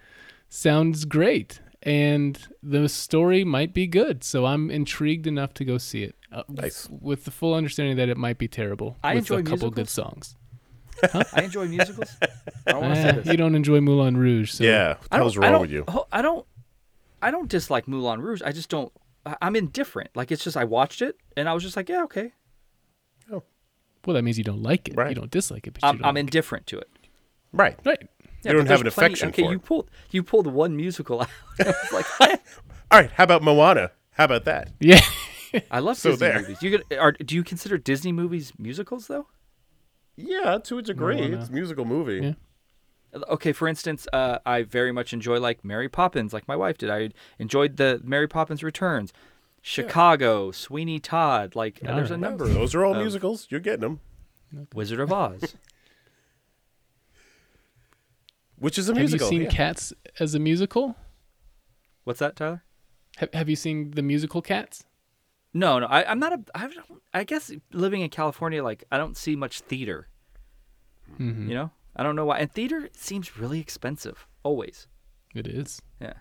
sounds 0.48 1.04
great, 1.04 1.60
and 1.82 2.38
the 2.62 2.88
story 2.88 3.44
might 3.44 3.74
be 3.74 3.86
good. 3.86 4.24
So 4.24 4.46
I'm 4.46 4.70
intrigued 4.70 5.26
enough 5.26 5.52
to 5.54 5.64
go 5.64 5.76
see 5.78 6.04
it. 6.04 6.14
Uh, 6.32 6.44
Nice. 6.48 6.88
With 6.90 7.24
the 7.24 7.30
full 7.30 7.52
understanding 7.54 7.96
that 7.96 8.08
it 8.08 8.16
might 8.16 8.38
be 8.38 8.48
terrible. 8.48 8.96
I 9.04 9.14
with 9.16 9.24
enjoy 9.24 9.38
a 9.40 9.42
couple 9.42 9.68
good 9.70 9.88
musicals. 9.88 9.90
songs. 9.92 10.36
I 11.34 11.42
enjoy 11.42 11.66
musicals. 11.66 12.16
I 12.66 12.72
don't 12.72 12.82
want 12.82 12.94
to 12.94 13.02
say 13.02 13.12
this. 13.12 13.26
you 13.26 13.36
don't 13.36 13.54
enjoy 13.54 13.80
Moulin 13.80 14.16
Rouge, 14.16 14.52
so 14.52 14.64
yeah. 14.64 14.94
What 14.94 15.10
the 15.10 15.16
hell's 15.16 15.36
wrong 15.36 15.60
with 15.60 15.70
you? 15.70 15.84
ho- 15.88 16.06
I 16.12 16.22
don't. 16.22 16.46
I 17.22 17.30
don't 17.30 17.48
dislike 17.48 17.86
Moulin 17.88 18.20
Rouge. 18.20 18.42
I 18.44 18.52
just 18.52 18.68
don't. 18.68 18.92
I- 19.26 19.36
I'm 19.42 19.56
indifferent. 19.56 20.10
Like 20.14 20.30
it's 20.32 20.42
just 20.44 20.56
I 20.56 20.64
watched 20.64 21.02
it 21.02 21.16
and 21.36 21.48
I 21.48 21.52
was 21.54 21.62
just 21.62 21.76
like, 21.76 21.88
yeah, 21.88 22.02
okay. 22.04 22.32
Oh, 23.32 23.42
Well, 24.06 24.14
that 24.14 24.22
means 24.22 24.38
you 24.38 24.44
don't 24.44 24.62
like 24.62 24.88
it. 24.88 24.96
Right. 24.96 25.10
You 25.10 25.14
don't 25.14 25.30
dislike 25.30 25.66
it, 25.66 25.74
but 25.74 25.84
I'm, 25.84 25.96
don't. 25.98 26.06
I'm 26.06 26.14
like 26.14 26.20
indifferent 26.22 26.66
to 26.68 26.78
it. 26.78 26.88
Right. 27.52 27.78
right. 27.84 27.98
Yeah, 28.42 28.52
You 28.52 28.56
don't 28.58 28.66
have 28.66 28.68
there's 28.68 28.80
an 28.80 28.90
plenty- 28.90 29.12
affection 29.14 29.28
okay, 29.28 29.42
for 29.42 29.50
you 29.50 29.56
it. 29.58 29.64
pulled 29.64 29.90
you 30.10 30.22
pulled 30.22 30.46
one 30.46 30.74
musical 30.76 31.20
out. 31.22 31.28
I 31.60 31.64
was 31.66 31.92
like, 31.92 32.06
"Eh." 32.22 32.36
All 32.90 33.00
right. 33.00 33.10
How 33.12 33.24
about 33.24 33.42
Moana? 33.42 33.90
How 34.12 34.24
about 34.24 34.44
that? 34.46 34.70
Yeah. 34.80 35.00
I 35.70 35.80
love 35.80 35.96
So 35.98 36.10
Disney 36.12 36.26
there. 36.28 36.40
movies. 36.40 36.62
You 36.62 36.70
could, 36.78 36.98
are, 36.98 37.12
do 37.12 37.34
you 37.34 37.42
consider 37.42 37.76
Disney 37.76 38.12
movies 38.12 38.52
musicals 38.58 39.08
though? 39.08 39.26
Yeah, 40.16 40.58
to 40.64 40.78
a 40.78 40.82
degree. 40.82 41.16
Moana. 41.16 41.38
It's 41.40 41.48
a 41.48 41.52
musical 41.52 41.84
movie. 41.84 42.20
Yeah. 42.26 42.32
Okay, 43.14 43.52
for 43.52 43.66
instance, 43.66 44.06
uh, 44.12 44.38
I 44.46 44.62
very 44.62 44.92
much 44.92 45.12
enjoy 45.12 45.40
like 45.40 45.64
Mary 45.64 45.88
Poppins, 45.88 46.32
like 46.32 46.46
my 46.46 46.56
wife 46.56 46.78
did. 46.78 46.90
I 46.90 47.10
enjoyed 47.38 47.76
the 47.76 48.00
Mary 48.04 48.28
Poppins 48.28 48.62
Returns, 48.62 49.12
Chicago, 49.62 50.50
Sweeney 50.52 51.00
Todd. 51.00 51.56
Like 51.56 51.80
All 51.86 51.96
there's 51.96 52.10
a 52.10 52.14
right. 52.14 52.20
number. 52.20 52.46
Those 52.48 52.74
are 52.74 52.84
all 52.84 52.92
of- 52.92 52.98
musicals. 52.98 53.46
You're 53.50 53.60
getting 53.60 53.80
them. 53.80 54.00
Wizard 54.74 55.00
of 55.00 55.12
Oz. 55.12 55.54
Which 58.56 58.78
is 58.78 58.88
a 58.88 58.92
Have 58.92 58.98
musical. 58.98 59.26
Have 59.26 59.32
you 59.32 59.38
seen 59.40 59.44
yeah. 59.50 59.56
Cats 59.56 59.92
as 60.18 60.34
a 60.34 60.38
musical? 60.38 60.96
What's 62.04 62.18
that, 62.20 62.36
Tyler? 62.36 62.62
Have, 63.16 63.32
have 63.32 63.48
you 63.48 63.56
seen 63.56 63.92
the 63.92 64.02
musical 64.02 64.42
Cats? 64.42 64.84
No, 65.54 65.78
no. 65.78 65.86
I, 65.86 66.08
I'm 66.10 66.18
not 66.18 66.32
a. 66.32 66.40
I, 66.54 66.68
don't, 66.68 67.02
I 67.14 67.24
guess 67.24 67.50
living 67.72 68.02
in 68.02 68.10
California, 68.10 68.62
like 68.62 68.84
I 68.92 68.98
don't 68.98 69.16
see 69.16 69.34
much 69.34 69.60
theater. 69.60 70.08
Mm-hmm. 71.18 71.48
You 71.48 71.54
know, 71.54 71.70
I 71.96 72.02
don't 72.02 72.16
know 72.16 72.24
why. 72.24 72.38
And 72.38 72.50
theater 72.52 72.88
seems 72.92 73.36
really 73.38 73.60
expensive. 73.60 74.26
Always. 74.42 74.86
It 75.34 75.46
is. 75.46 75.80
Yeah. 76.00 76.14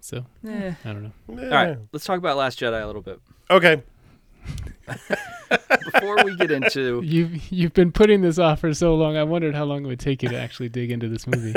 So 0.00 0.26
Eh. 0.46 0.74
I 0.84 0.92
don't 0.92 1.02
know. 1.04 1.12
Eh. 1.38 1.44
All 1.44 1.50
right, 1.50 1.78
let's 1.92 2.04
talk 2.04 2.18
about 2.18 2.36
Last 2.36 2.58
Jedi 2.60 2.82
a 2.82 2.86
little 2.86 3.00
bit 3.02 3.20
Okay. 3.50 3.82
before 5.92 6.22
we 6.24 6.36
get 6.36 6.50
into. 6.50 7.00
You've 7.04 7.50
you've 7.50 7.72
been 7.72 7.92
putting 7.92 8.20
this 8.20 8.38
off 8.38 8.60
for 8.60 8.74
so 8.74 8.94
long. 8.94 9.16
I 9.16 9.22
wondered 9.22 9.54
how 9.54 9.64
long 9.64 9.84
it 9.84 9.88
would 9.88 10.00
take 10.00 10.22
you 10.22 10.28
to 10.28 10.36
actually 10.38 10.68
dig 10.68 10.90
into 10.90 11.08
this 11.08 11.26
movie. 11.26 11.54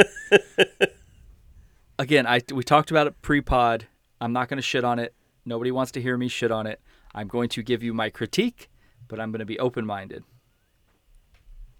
again, 2.00 2.26
I 2.26 2.42
we 2.54 2.64
talked 2.64 2.92
about 2.92 3.08
it 3.08 3.22
pre-pod. 3.22 3.88
I'm 4.22 4.32
not 4.34 4.48
going 4.48 4.58
to 4.58 4.64
shit 4.64 4.84
on 4.84 5.00
it. 5.00 5.14
Nobody 5.46 5.72
wants 5.72 5.92
to 5.94 6.02
hear 6.02 6.18
me 6.18 6.28
shit 6.28 6.52
on 6.52 6.68
it. 6.68 6.80
I'm 7.14 7.28
going 7.28 7.50
to 7.50 7.64
give 7.64 7.84
you 7.84 7.94
my 7.94 8.10
critique, 8.10 8.70
but 9.08 9.20
I'm 9.20 9.32
going 9.32 9.40
to 9.40 9.46
be 9.46 9.60
open-minded. 9.60 10.24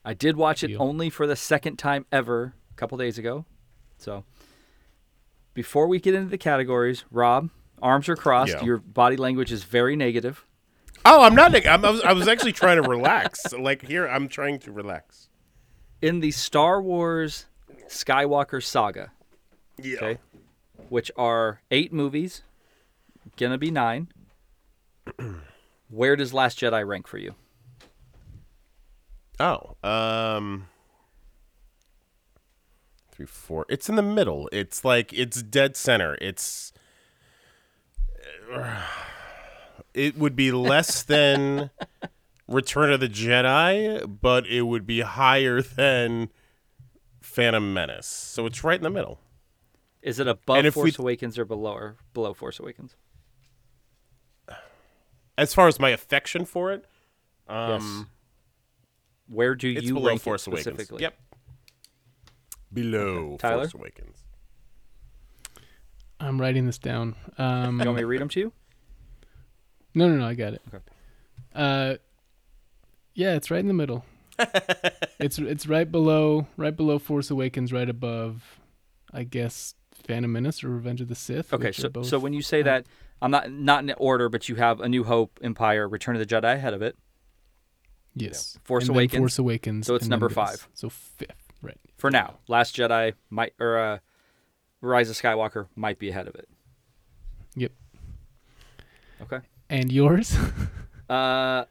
I 0.08 0.14
did 0.14 0.38
watch 0.38 0.64
it 0.64 0.74
only 0.80 1.10
for 1.10 1.28
the 1.28 1.36
second 1.36 1.76
time 1.76 2.06
ever 2.14 2.54
a 2.72 2.74
couple 2.76 2.98
days 2.98 3.18
ago. 3.18 3.44
So, 3.98 4.24
before 5.54 5.88
we 5.88 6.00
get 6.00 6.16
into 6.16 6.30
the 6.30 6.38
categories, 6.38 7.04
Rob, 7.12 7.50
arms 7.82 8.08
are 8.08 8.16
crossed. 8.16 8.54
Yeah. 8.54 8.64
Your 8.64 8.78
body 8.78 9.18
language 9.18 9.52
is 9.52 9.64
very 9.64 9.98
negative. 9.98 10.46
Oh, 11.04 11.24
I'm 11.24 11.36
not. 11.36 11.54
I'm, 11.68 11.84
I, 11.84 11.90
was, 11.92 12.02
I 12.04 12.14
was 12.14 12.30
actually 12.30 12.54
trying 12.54 12.82
to 12.82 12.88
relax. 12.88 13.52
Like 13.52 13.82
here, 13.86 14.08
I'm 14.08 14.30
trying 14.30 14.60
to 14.60 14.72
relax. 14.72 15.28
In 16.02 16.22
the 16.22 16.32
Star 16.32 16.82
Wars 16.82 17.48
Skywalker 17.90 18.64
saga, 18.64 19.12
Yeah. 19.78 19.98
okay, 19.98 20.18
which 20.88 21.12
are 21.18 21.60
eight 21.70 21.92
movies 21.92 22.44
gonna 23.36 23.58
be 23.58 23.72
nine. 23.72 24.08
Where 25.90 26.16
does 26.16 26.34
Last 26.34 26.60
Jedi 26.60 26.88
rank 26.88 27.08
for 27.08 27.18
you? 27.18 27.36
Oh, 29.40 29.76
um, 29.88 30.68
three, 33.12 33.26
four. 33.26 33.66
It's 33.70 33.88
in 33.90 33.96
the 33.96 34.02
middle. 34.02 34.50
It's 34.52 34.84
like 34.84 35.14
it's 35.14 35.42
dead 35.42 35.76
center. 35.76 36.18
It's 36.22 36.74
it 39.94 40.18
would 40.18 40.36
be 40.36 40.52
less 40.52 41.04
than 41.04 41.70
Return 42.48 42.92
of 42.92 43.00
the 43.00 43.10
Jedi, 43.10 44.20
but 44.22 44.48
it 44.48 44.64
would 44.64 44.86
be 44.88 45.02
higher 45.02 45.62
than 45.62 46.30
Phantom 47.22 47.74
Menace. 47.74 48.08
So 48.08 48.46
it's 48.46 48.64
right 48.64 48.78
in 48.80 48.84
the 48.84 48.90
middle. 48.90 49.20
Is 50.02 50.20
it 50.20 50.28
above 50.28 50.66
if 50.66 50.76
we- 50.76 50.92
Force 50.92 51.00
Awakens 51.00 51.38
or 51.38 51.46
below 51.46 51.74
or 51.74 51.96
below 52.14 52.34
Force 52.34 52.60
Awakens? 52.60 52.96
As 55.38 55.54
far 55.54 55.68
as 55.68 55.80
my 55.80 55.90
affection 55.90 56.46
for 56.46 56.72
it, 56.72 56.86
yes. 57.48 58.04
Where 59.28 59.56
do 59.56 59.70
it's 59.72 59.84
you 59.86 59.94
below 59.96 60.08
rank 60.08 60.22
Force 60.22 60.48
it 60.48 60.52
Awakens. 60.52 60.64
specifically? 60.76 61.02
Yep. 61.04 61.14
Below 62.74 63.38
Tyler? 63.40 63.64
Force 63.64 63.74
Awakens. 63.76 64.18
I'm 66.20 66.40
writing 66.42 66.66
this 66.66 66.78
down. 66.78 67.16
Um, 67.38 67.80
You 67.80 67.86
want 67.86 67.96
me 67.98 68.02
to 68.02 68.08
read 68.08 68.22
them 68.22 68.30
to 68.30 68.40
you? 68.40 68.54
no, 69.94 70.08
no, 70.08 70.16
no. 70.18 70.26
I 70.28 70.34
got 70.34 70.54
it. 70.54 70.62
Okay. 70.68 70.84
Uh, 71.54 71.96
yeah, 73.14 73.36
it's 73.36 73.50
right 73.52 73.60
in 73.60 73.68
the 73.68 73.74
middle. 73.74 74.06
it's 75.20 75.40
it's 75.40 75.66
right 75.68 75.92
below 75.92 76.46
right 76.58 76.76
below 76.76 77.00
Force 77.00 77.32
Awakens, 77.32 77.74
right 77.74 77.90
above, 77.90 78.60
I 79.12 79.24
guess, 79.24 79.74
Phantom 79.94 80.32
Menace 80.32 80.64
or 80.64 80.70
Revenge 80.70 81.02
of 81.02 81.08
the 81.08 81.16
Sith. 81.16 81.52
Okay, 81.54 81.72
so 81.72 81.90
both- 81.90 82.06
so 82.06 82.20
when 82.20 82.34
you 82.34 82.42
say 82.44 82.62
that, 82.62 82.86
I'm 83.22 83.32
not 83.32 83.52
not 83.52 83.84
in 83.84 83.92
order, 83.98 84.30
but 84.30 84.48
you 84.50 84.56
have 84.56 84.80
A 84.80 84.88
New 84.90 85.04
Hope, 85.04 85.40
Empire, 85.42 85.88
Return 85.88 86.16
of 86.16 86.20
the 86.20 86.28
Jedi 86.28 86.54
ahead 86.54 86.74
of 86.76 86.82
it. 86.84 86.96
Yes, 88.22 88.58
Force 88.64 88.84
and 88.84 88.90
then 88.90 88.96
Awakens. 88.96 89.20
Force 89.20 89.40
Awakens, 89.40 89.88
So 89.88 89.96
it's 89.96 90.08
number 90.08 90.30
five. 90.30 90.68
So 90.74 90.90
fifth, 90.90 91.52
right? 91.62 91.78
For 91.98 92.10
now, 92.12 92.40
Last 92.48 92.76
Jedi 92.76 93.14
might 93.30 93.54
or 93.60 93.78
uh, 93.78 94.00
Rise 94.82 95.10
of 95.10 95.16
Skywalker 95.16 95.68
might 95.76 96.00
be 96.00 96.10
ahead 96.10 96.28
of 96.28 96.36
it. 96.36 96.48
Yep. 97.56 97.72
Okay. 99.22 99.40
And 99.70 99.92
yours? 99.92 100.38
Uh, 101.10 101.64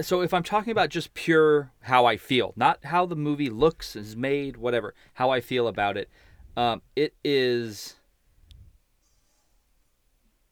so 0.00 0.22
if 0.22 0.32
I'm 0.32 0.42
talking 0.42 0.70
about 0.70 0.88
just 0.88 1.12
pure 1.12 1.72
how 1.82 2.06
I 2.06 2.16
feel, 2.16 2.54
not 2.56 2.82
how 2.86 3.04
the 3.04 3.14
movie 3.14 3.50
looks, 3.50 3.94
is 3.94 4.16
made, 4.16 4.56
whatever, 4.56 4.94
how 5.12 5.28
I 5.28 5.42
feel 5.42 5.68
about 5.68 5.98
it, 5.98 6.08
um, 6.56 6.80
it 6.96 7.14
is. 7.22 7.96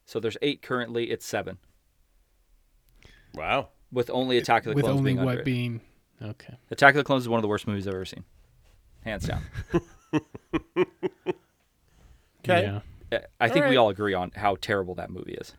So 0.05 0.21
there's 0.21 0.37
eight 0.43 0.61
currently. 0.61 1.11
It's 1.11 1.25
seven 1.25 1.57
Wow. 3.35 3.69
With 3.93 4.11
only 4.11 4.39
Attack 4.39 4.67
of 4.67 4.71
the 4.71 4.75
with 4.77 4.85
Clones 4.85 4.99
only 4.99 5.11
being 5.11 5.19
under 5.19 5.33
what 5.33 5.39
it. 5.39 5.45
being 5.45 5.81
okay. 6.23 6.57
Attack 6.71 6.95
of 6.95 6.99
the 6.99 7.05
Clones 7.05 7.25
is 7.25 7.29
one 7.29 7.39
of 7.39 7.43
the 7.43 7.49
worst 7.49 7.67
movies 7.67 7.87
I've 7.87 7.95
ever 7.95 8.05
seen, 8.05 8.25
hands 9.03 9.27
down. 9.27 9.43
Okay. 12.45 12.81
Yeah. 13.11 13.19
I 13.41 13.49
think 13.49 13.65
we 13.65 13.71
right. 13.71 13.77
all 13.77 13.91
agree 13.91 14.15
on 14.15 14.31
how 14.35 14.57
terrible 14.61 14.95
that 14.97 15.11
movie 15.11 15.35
is. 15.35 15.55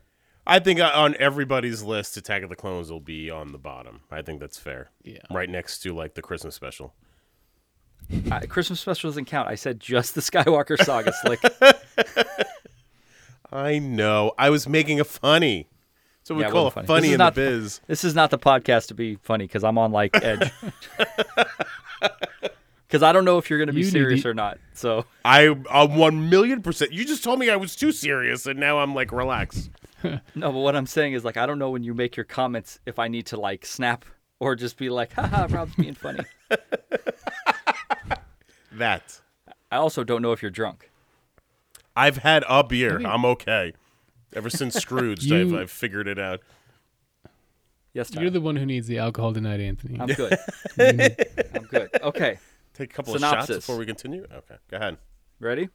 I 0.46 0.58
think 0.58 0.80
uh, 0.80 0.90
on 0.94 1.14
everybody's 1.18 1.82
list, 1.82 2.16
Attack 2.16 2.42
of 2.42 2.48
the 2.48 2.56
Clones 2.56 2.90
will 2.90 3.00
be 3.00 3.30
on 3.30 3.52
the 3.52 3.58
bottom. 3.58 4.00
I 4.10 4.22
think 4.22 4.40
that's 4.40 4.58
fair. 4.58 4.90
Yeah. 5.04 5.18
Right 5.30 5.48
next 5.48 5.80
to 5.80 5.94
like 5.94 6.14
the 6.14 6.22
Christmas 6.22 6.54
special. 6.54 6.94
Uh, 8.30 8.40
Christmas 8.48 8.80
special 8.80 9.10
doesn't 9.10 9.26
count. 9.26 9.48
I 9.48 9.54
said 9.54 9.78
just 9.78 10.14
the 10.14 10.20
Skywalker 10.22 10.82
saga, 10.82 11.12
Slick. 11.12 11.40
I 13.52 13.78
know. 13.78 14.32
I 14.38 14.50
was 14.50 14.68
making 14.68 14.98
a 14.98 15.04
funny. 15.04 15.68
So 16.24 16.34
we 16.34 16.42
Yeah, 16.42 16.48
it 16.48 16.52
call 16.52 16.68
it 16.68 16.72
funny, 16.74 16.86
funny. 16.86 17.06
Is 17.08 17.14
in 17.14 17.18
not- 17.18 17.34
the 17.34 17.40
biz. 17.40 17.80
This 17.86 18.04
is 18.04 18.14
not 18.14 18.30
the 18.30 18.38
podcast 18.38 18.88
to 18.88 18.94
be 18.94 19.16
funny 19.16 19.44
because 19.46 19.64
I'm 19.64 19.78
on 19.78 19.92
like 19.92 20.16
edge. 20.22 20.50
Because 22.88 23.02
I 23.02 23.12
don't 23.12 23.24
know 23.24 23.38
if 23.38 23.48
you're 23.48 23.58
going 23.58 23.68
to 23.68 23.72
be 23.72 23.80
You 23.80 23.86
serious 23.86 24.20
to- 24.22 24.28
or 24.28 24.34
not. 24.34 24.58
So 24.74 25.06
I 25.24 25.56
I'm 25.70 25.96
one 25.96 26.28
million 26.28 26.60
percent. 26.60 26.92
You 26.92 27.06
just 27.06 27.24
told 27.24 27.38
me 27.38 27.48
I 27.48 27.56
was 27.56 27.74
too 27.74 27.90
serious, 27.90 28.44
and 28.44 28.60
now 28.60 28.80
I'm 28.80 28.94
like 28.94 29.12
relax. 29.12 29.70
no, 30.04 30.20
but 30.34 30.50
what 30.52 30.76
I'm 30.76 30.84
saying 30.84 31.14
is 31.14 31.24
like 31.24 31.38
I 31.38 31.46
don't 31.46 31.58
know 31.58 31.70
when 31.70 31.82
you 31.84 31.94
make 31.94 32.16
your 32.18 32.24
comments 32.24 32.80
if 32.84 32.98
I 32.98 33.08
need 33.08 33.24
to 33.26 33.40
like 33.40 33.64
snap 33.64 34.04
or 34.40 34.54
just 34.56 34.76
be 34.76 34.90
like, 34.90 35.14
haha, 35.14 35.46
Rob's 35.48 35.74
being 35.74 35.94
funny. 35.94 36.20
That 38.72 39.20
I 39.70 39.76
also 39.76 40.02
don't 40.02 40.22
know 40.22 40.32
if 40.32 40.40
you're 40.42 40.50
drunk. 40.50 40.90
I've 41.94 42.18
had 42.18 42.42
a 42.48 42.64
beer. 42.64 42.98
mean- 42.98 43.06
I'm 43.06 43.24
okay. 43.26 43.74
Ever 44.34 44.50
since 44.50 44.74
Scrooge, 44.80 45.30
I've, 45.30 45.50
You- 45.50 45.58
I've 45.60 45.70
figured 45.70 46.08
it 46.08 46.18
out. 46.18 46.40
Yes, 47.94 48.08
Tyler. 48.10 48.22
You're 48.22 48.30
the 48.30 48.40
one 48.40 48.56
who 48.56 48.64
needs 48.64 48.86
the 48.86 48.98
alcohol 48.98 49.34
tonight, 49.34 49.60
Anthony. 49.60 50.00
I'm 50.00 50.06
good. 50.08 50.38
I'm 50.78 51.64
good. 51.64 51.90
Okay. 52.02 52.38
Take 52.72 52.90
a 52.90 52.94
couple 52.94 53.14
of 53.14 53.20
Synopsis. 53.20 53.56
shots 53.56 53.66
before 53.66 53.76
we 53.76 53.84
continue. 53.84 54.24
Okay, 54.32 54.54
go 54.70 54.78
ahead. 54.78 54.96
Ready? 55.40 55.68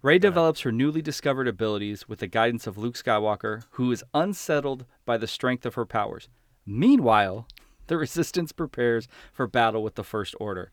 Rey 0.00 0.18
develops 0.18 0.60
her 0.60 0.70
newly 0.70 1.02
discovered 1.02 1.48
abilities 1.48 2.08
with 2.08 2.20
the 2.20 2.28
guidance 2.28 2.68
of 2.68 2.78
Luke 2.78 2.94
Skywalker, 2.94 3.64
who 3.72 3.90
is 3.90 4.04
unsettled 4.14 4.86
by 5.04 5.16
the 5.18 5.26
strength 5.26 5.66
of 5.66 5.74
her 5.74 5.84
powers. 5.84 6.28
Meanwhile, 6.64 7.48
the 7.88 7.96
Resistance 7.98 8.52
prepares 8.52 9.08
for 9.32 9.48
battle 9.48 9.82
with 9.82 9.96
the 9.96 10.04
First 10.04 10.36
Order. 10.38 10.70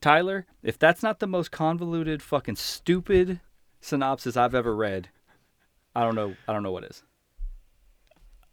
Tyler, 0.00 0.44
if 0.62 0.76
that's 0.76 1.02
not 1.04 1.20
the 1.20 1.26
most 1.28 1.52
convoluted, 1.52 2.20
fucking 2.20 2.56
stupid 2.56 3.40
synopsis 3.80 4.36
I've 4.36 4.54
ever 4.56 4.74
read, 4.74 5.08
I 5.96 6.02
don't 6.04 6.14
know. 6.14 6.34
I 6.46 6.52
don't 6.52 6.62
know 6.62 6.72
what 6.72 6.84
is. 6.84 7.02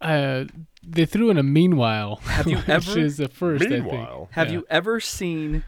Uh, 0.02 0.46
they 0.86 1.06
threw 1.06 1.30
in 1.30 1.38
a 1.38 1.44
meanwhile. 1.44 2.18
Have 2.24 2.48
you 2.48 2.58
which 2.66 2.70
ever- 2.70 3.00
is 3.00 3.20
a 3.20 3.28
first, 3.28 3.66
I 3.66 3.70
think. 3.70 3.86
Meanwhile, 3.86 4.30
Have 4.32 4.48
Yeah. 4.48 4.54
you 4.54 4.66
ever 4.70 5.00
seen 5.00 5.64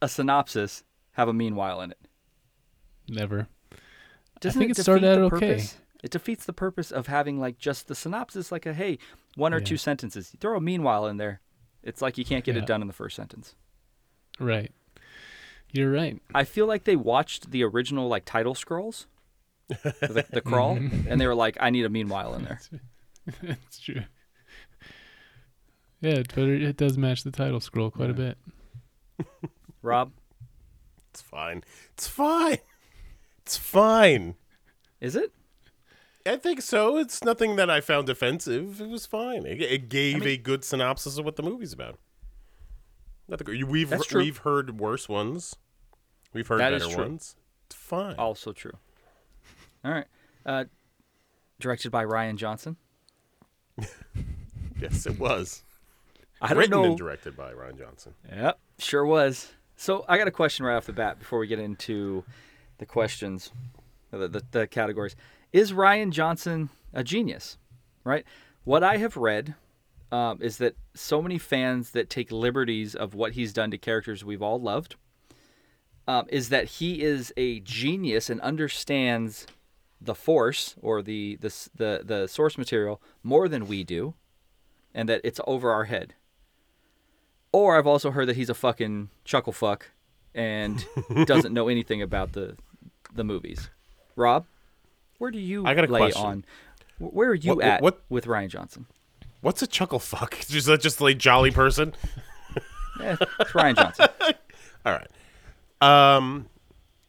a 0.00 0.08
synopsis 0.08 0.82
have 1.12 1.28
a 1.28 1.32
meanwhile 1.32 1.80
in 1.80 1.90
it? 1.90 1.98
Never. 3.08 3.48
Doesn't 4.40 4.58
think 4.58 4.70
it 4.70 4.78
it 4.78 4.82
started 4.82 5.06
out 5.06 5.18
okay. 5.32 5.52
purpose? 5.52 5.76
It 6.02 6.10
defeats 6.10 6.44
the 6.44 6.52
purpose 6.52 6.90
of 6.90 7.06
having 7.06 7.38
like 7.40 7.58
just 7.58 7.86
the 7.88 7.94
synopsis, 7.94 8.50
like 8.52 8.66
a 8.66 8.74
hey, 8.74 8.98
one 9.36 9.52
or 9.54 9.58
Yeah. 9.58 9.64
two 9.64 9.76
sentences. 9.76 10.30
You 10.32 10.38
throw 10.38 10.56
a 10.56 10.60
meanwhile 10.60 11.06
in 11.06 11.16
there, 11.18 11.40
it's 11.82 12.00
like 12.02 12.16
you 12.18 12.24
can't 12.24 12.44
get 12.44 12.56
Yeah. 12.56 12.62
it 12.62 12.66
done 12.66 12.80
in 12.82 12.86
the 12.88 12.94
first 12.94 13.16
sentence. 13.16 13.54
Right. 14.38 14.72
You're 15.72 15.90
right. 15.92 16.20
I 16.34 16.44
feel 16.44 16.66
like 16.66 16.84
they 16.84 16.96
watched 16.96 17.50
the 17.50 17.62
original 17.64 18.08
like 18.08 18.24
title 18.24 18.54
scrolls, 18.54 19.06
the, 19.68 20.26
the 20.30 20.40
crawl, 20.44 20.76
Mm-hmm. 20.76 21.08
and 21.10 21.20
they 21.20 21.26
were 21.26 21.34
like, 21.34 21.56
I 21.60 21.70
need 21.70 21.84
a 21.84 21.88
meanwhile 21.88 22.34
in 22.34 22.44
there. 22.44 22.60
That's 23.42 23.78
true. 23.80 24.02
Yeah, 26.00 26.22
but 26.34 26.44
it 26.44 26.62
it 26.62 26.76
does 26.76 26.98
match 26.98 27.22
the 27.22 27.30
title 27.30 27.60
scroll 27.60 27.90
quite 27.90 28.10
a 28.10 28.14
bit. 28.14 28.36
Rob, 29.82 30.12
it's 31.10 31.22
fine. 31.22 31.62
It's 31.94 32.06
fine. 32.08 32.58
It's 33.42 33.56
fine. 33.56 34.34
is 35.00 35.16
it? 35.16 35.32
I 36.26 36.36
think 36.36 36.62
so. 36.62 36.96
It's 36.96 37.22
nothing 37.22 37.56
that 37.56 37.68
I 37.70 37.80
found 37.82 38.08
offensive. 38.08 38.80
It 38.80 38.88
was 38.88 39.04
fine. 39.04 39.44
It, 39.46 39.60
it 39.60 39.88
gave 39.90 40.26
a 40.26 40.38
good 40.38 40.64
synopsis 40.64 41.18
of 41.18 41.24
what 41.26 41.36
the 41.36 41.42
movie's 41.42 41.72
about. 41.74 41.98
Nothing. 43.28 43.66
We've 43.68 43.90
That's 43.90 44.06
true. 44.06 44.22
we've 44.22 44.38
heard 44.38 44.78
worse 44.80 45.06
ones. 45.08 45.56
We've 46.32 46.46
heard 46.46 46.60
That 46.60 46.72
is 46.72 46.82
better 46.84 46.94
true. 46.94 47.04
ones. 47.04 47.36
It's 47.66 47.74
fine. 47.76 48.14
Also 48.16 48.52
true. 48.52 48.72
All 49.84 49.90
right. 49.92 50.06
Uh, 50.46 50.64
directed 51.60 51.90
by 51.90 52.04
Rian 52.04 52.36
Johnson. 52.36 52.76
Yes, 54.80 55.06
it 55.06 55.18
was. 55.18 55.62
I 56.42 56.48
don't 56.48 56.58
Written 56.58 56.70
know. 56.72 56.84
and 56.84 56.98
directed 56.98 57.36
by 57.36 57.52
Rian 57.52 57.78
Johnson. 57.78 58.12
Yep, 58.28 58.58
sure 58.78 59.06
was. 59.06 59.52
So 59.76 60.04
I 60.08 60.18
got 60.18 60.28
a 60.28 60.32
question 60.32 60.66
right 60.66 60.76
off 60.76 60.86
the 60.86 60.92
bat 60.92 61.18
before 61.18 61.38
we 61.38 61.46
get 61.46 61.58
into 61.58 62.24
the 62.78 62.86
questions, 62.86 63.50
the, 64.10 64.28
the, 64.28 64.42
the 64.50 64.66
categories. 64.66 65.16
Is 65.52 65.72
Rian 65.72 66.10
Johnson 66.10 66.70
a 66.92 67.02
genius? 67.04 67.56
Right. 68.02 68.24
What 68.64 68.82
I 68.82 68.98
have 68.98 69.16
read 69.16 69.54
um, 70.12 70.42
is 70.42 70.58
that 70.58 70.74
so 70.94 71.22
many 71.22 71.38
fans 71.38 71.92
that 71.92 72.10
take 72.10 72.30
liberties 72.30 72.94
of 72.94 73.14
what 73.14 73.32
he's 73.32 73.52
done 73.52 73.70
to 73.70 73.78
characters 73.78 74.24
we've 74.24 74.42
all 74.42 74.60
loved 74.60 74.96
um, 76.06 76.26
is 76.28 76.50
that 76.50 76.66
he 76.66 77.00
is 77.02 77.32
a 77.36 77.60
genius 77.60 78.28
and 78.28 78.40
understands 78.42 79.46
the 80.04 80.14
force 80.14 80.74
or 80.82 81.02
the, 81.02 81.36
the 81.40 81.52
the 81.74 82.02
the 82.04 82.26
source 82.28 82.56
material 82.58 83.00
more 83.22 83.48
than 83.48 83.66
we 83.66 83.84
do, 83.84 84.14
and 84.94 85.08
that 85.08 85.20
it's 85.24 85.40
over 85.46 85.70
our 85.72 85.84
head. 85.84 86.14
Or 87.52 87.78
I've 87.78 87.86
also 87.86 88.10
heard 88.10 88.26
that 88.28 88.36
he's 88.36 88.50
a 88.50 88.54
fucking 88.54 89.10
chuckle 89.24 89.52
fuck 89.52 89.90
and 90.34 90.84
doesn't 91.26 91.54
know 91.54 91.68
anything 91.68 92.02
about 92.02 92.32
the 92.32 92.56
the 93.14 93.24
movies. 93.24 93.70
Rob, 94.16 94.46
where 95.18 95.30
do 95.30 95.38
you 95.38 95.64
I 95.66 95.74
got 95.74 95.88
a 95.88 95.92
lay 95.92 95.98
question. 96.00 96.22
on? 96.24 96.44
Where 96.98 97.30
are 97.30 97.34
you 97.34 97.54
What- 97.56 97.64
at 97.64 97.82
what- 97.82 98.02
with 98.08 98.26
Rian 98.26 98.48
Johnson? 98.48 98.86
What's 99.40 99.60
a 99.62 99.66
chuckle 99.66 99.98
fuck? 99.98 100.38
Is 100.50 100.64
that 100.66 100.80
just 100.80 101.00
like 101.00 101.18
jolly 101.18 101.50
person? 101.50 101.94
Eh, 103.00 103.16
it's 103.40 103.50
Rian 103.50 103.74
Johnson. 103.74 104.06
All 104.86 104.92
right. 104.92 105.10
Um, 106.16 106.46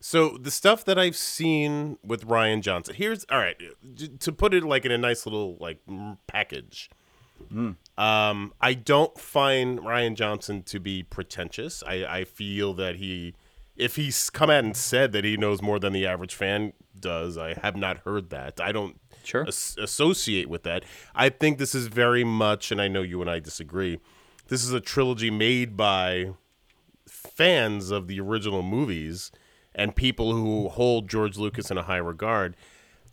So 0.07 0.37
the 0.37 0.51
stuff 0.51 0.85
that 0.85 0.99
I've 0.99 1.15
seen 1.15 1.97
with 2.05 2.27
Rian 2.27 2.61
Johnson, 2.61 2.93
here's 2.93 3.25
all 3.31 3.39
right 3.39 3.59
to 4.19 4.31
put 4.31 4.53
it 4.53 4.63
like 4.63 4.85
in 4.85 4.91
a 4.91 4.99
nice 4.99 5.25
little 5.25 5.57
like 5.59 5.79
mm, 5.89 6.19
package. 6.27 6.91
Um, 7.97 8.53
I 8.61 8.75
don't 8.75 9.19
find 9.19 9.79
Rian 9.79 10.13
Johnson 10.13 10.61
to 10.61 10.79
be 10.79 11.01
pretentious. 11.01 11.81
I, 11.87 12.05
I 12.05 12.23
feel 12.23 12.75
that 12.75 12.97
he, 12.97 13.33
if 13.75 13.95
he's 13.95 14.29
come 14.29 14.51
out 14.51 14.63
and 14.63 14.77
said 14.77 15.11
that 15.13 15.23
he 15.23 15.37
knows 15.37 15.63
more 15.63 15.79
than 15.79 15.91
the 15.91 16.05
average 16.05 16.35
fan 16.35 16.73
does, 16.99 17.35
I 17.35 17.55
have 17.63 17.75
not 17.75 17.97
heard 18.05 18.29
that. 18.29 18.61
I 18.61 18.71
don't 18.71 18.99
Sure. 19.23 19.47
as- 19.47 19.75
associate 19.81 20.47
with 20.47 20.61
that. 20.63 20.85
I 21.15 21.29
think 21.29 21.57
this 21.57 21.73
is 21.73 21.87
very 21.87 22.23
much, 22.23 22.71
and 22.71 22.79
I 22.79 22.87
know 22.87 23.01
you 23.01 23.21
and 23.21 23.29
I 23.29 23.39
disagree. 23.39 23.99
This 24.49 24.63
is 24.63 24.71
a 24.71 24.79
trilogy 24.79 25.31
made 25.31 25.75
by 25.75 26.33
fans 27.07 27.89
of 27.89 28.05
the 28.05 28.19
original 28.19 28.61
movies 28.61 29.31
and 29.75 29.95
people 29.95 30.33
who 30.33 30.69
hold 30.69 31.09
George 31.09 31.37
Lucas 31.37 31.69
in 31.69 31.77
a 31.77 31.83
high 31.83 31.97
regard. 31.97 32.55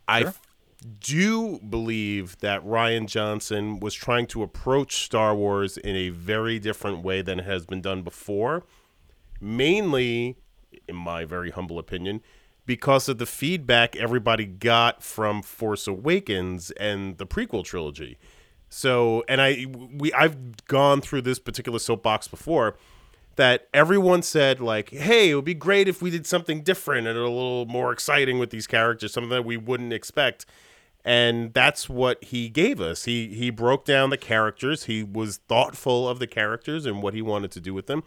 I 0.07 0.21
f- 0.21 0.41
do 0.99 1.59
believe 1.59 2.39
that 2.39 2.65
Rian 2.65 3.07
Johnson 3.07 3.79
was 3.79 3.93
trying 3.93 4.27
to 4.27 4.43
approach 4.43 5.03
Star 5.03 5.35
Wars 5.35 5.77
in 5.77 5.95
a 5.95 6.09
very 6.09 6.59
different 6.59 7.03
way 7.03 7.21
than 7.21 7.39
it 7.39 7.45
has 7.45 7.65
been 7.65 7.81
done 7.81 8.01
before, 8.01 8.63
mainly, 9.39 10.37
in 10.87 10.95
my 10.95 11.25
very 11.25 11.51
humble 11.51 11.79
opinion, 11.79 12.21
because 12.65 13.07
of 13.07 13.17
the 13.17 13.25
feedback 13.25 13.95
everybody 13.95 14.45
got 14.45 15.03
from 15.03 15.41
Force 15.41 15.87
Awakens 15.87 16.71
and 16.71 17.17
the 17.17 17.25
prequel 17.25 17.63
trilogy. 17.63 18.17
So, 18.69 19.23
and 19.27 19.39
I 19.39 19.67
we 19.69 20.11
I've 20.13 20.65
gone 20.65 20.99
through 21.01 21.21
this 21.21 21.37
particular 21.39 21.77
soapbox 21.77 22.27
before 22.27 22.75
that 23.35 23.67
everyone 23.73 24.21
said 24.21 24.59
like, 24.59 24.89
"Hey, 24.89 25.31
it 25.31 25.35
would 25.35 25.45
be 25.45 25.53
great 25.53 25.87
if 25.87 26.01
we 26.01 26.09
did 26.09 26.25
something 26.25 26.61
different 26.61 27.07
and 27.07 27.17
a 27.17 27.21
little 27.21 27.65
more 27.65 27.91
exciting 27.91 28.39
with 28.39 28.49
these 28.49 28.67
characters, 28.67 29.13
something 29.13 29.29
that 29.29 29.45
we 29.45 29.57
wouldn't 29.57 29.93
expect." 29.93 30.45
And 31.05 31.53
that's 31.53 31.89
what 31.89 32.23
he 32.23 32.47
gave 32.49 32.79
us. 32.79 33.05
He 33.05 33.33
he 33.35 33.49
broke 33.49 33.85
down 33.85 34.09
the 34.09 34.17
characters. 34.17 34.85
He 34.85 35.03
was 35.03 35.37
thoughtful 35.47 36.07
of 36.07 36.19
the 36.19 36.27
characters 36.27 36.85
and 36.85 37.01
what 37.01 37.13
he 37.13 37.21
wanted 37.21 37.51
to 37.51 37.59
do 37.59 37.73
with 37.73 37.87
them. 37.87 38.03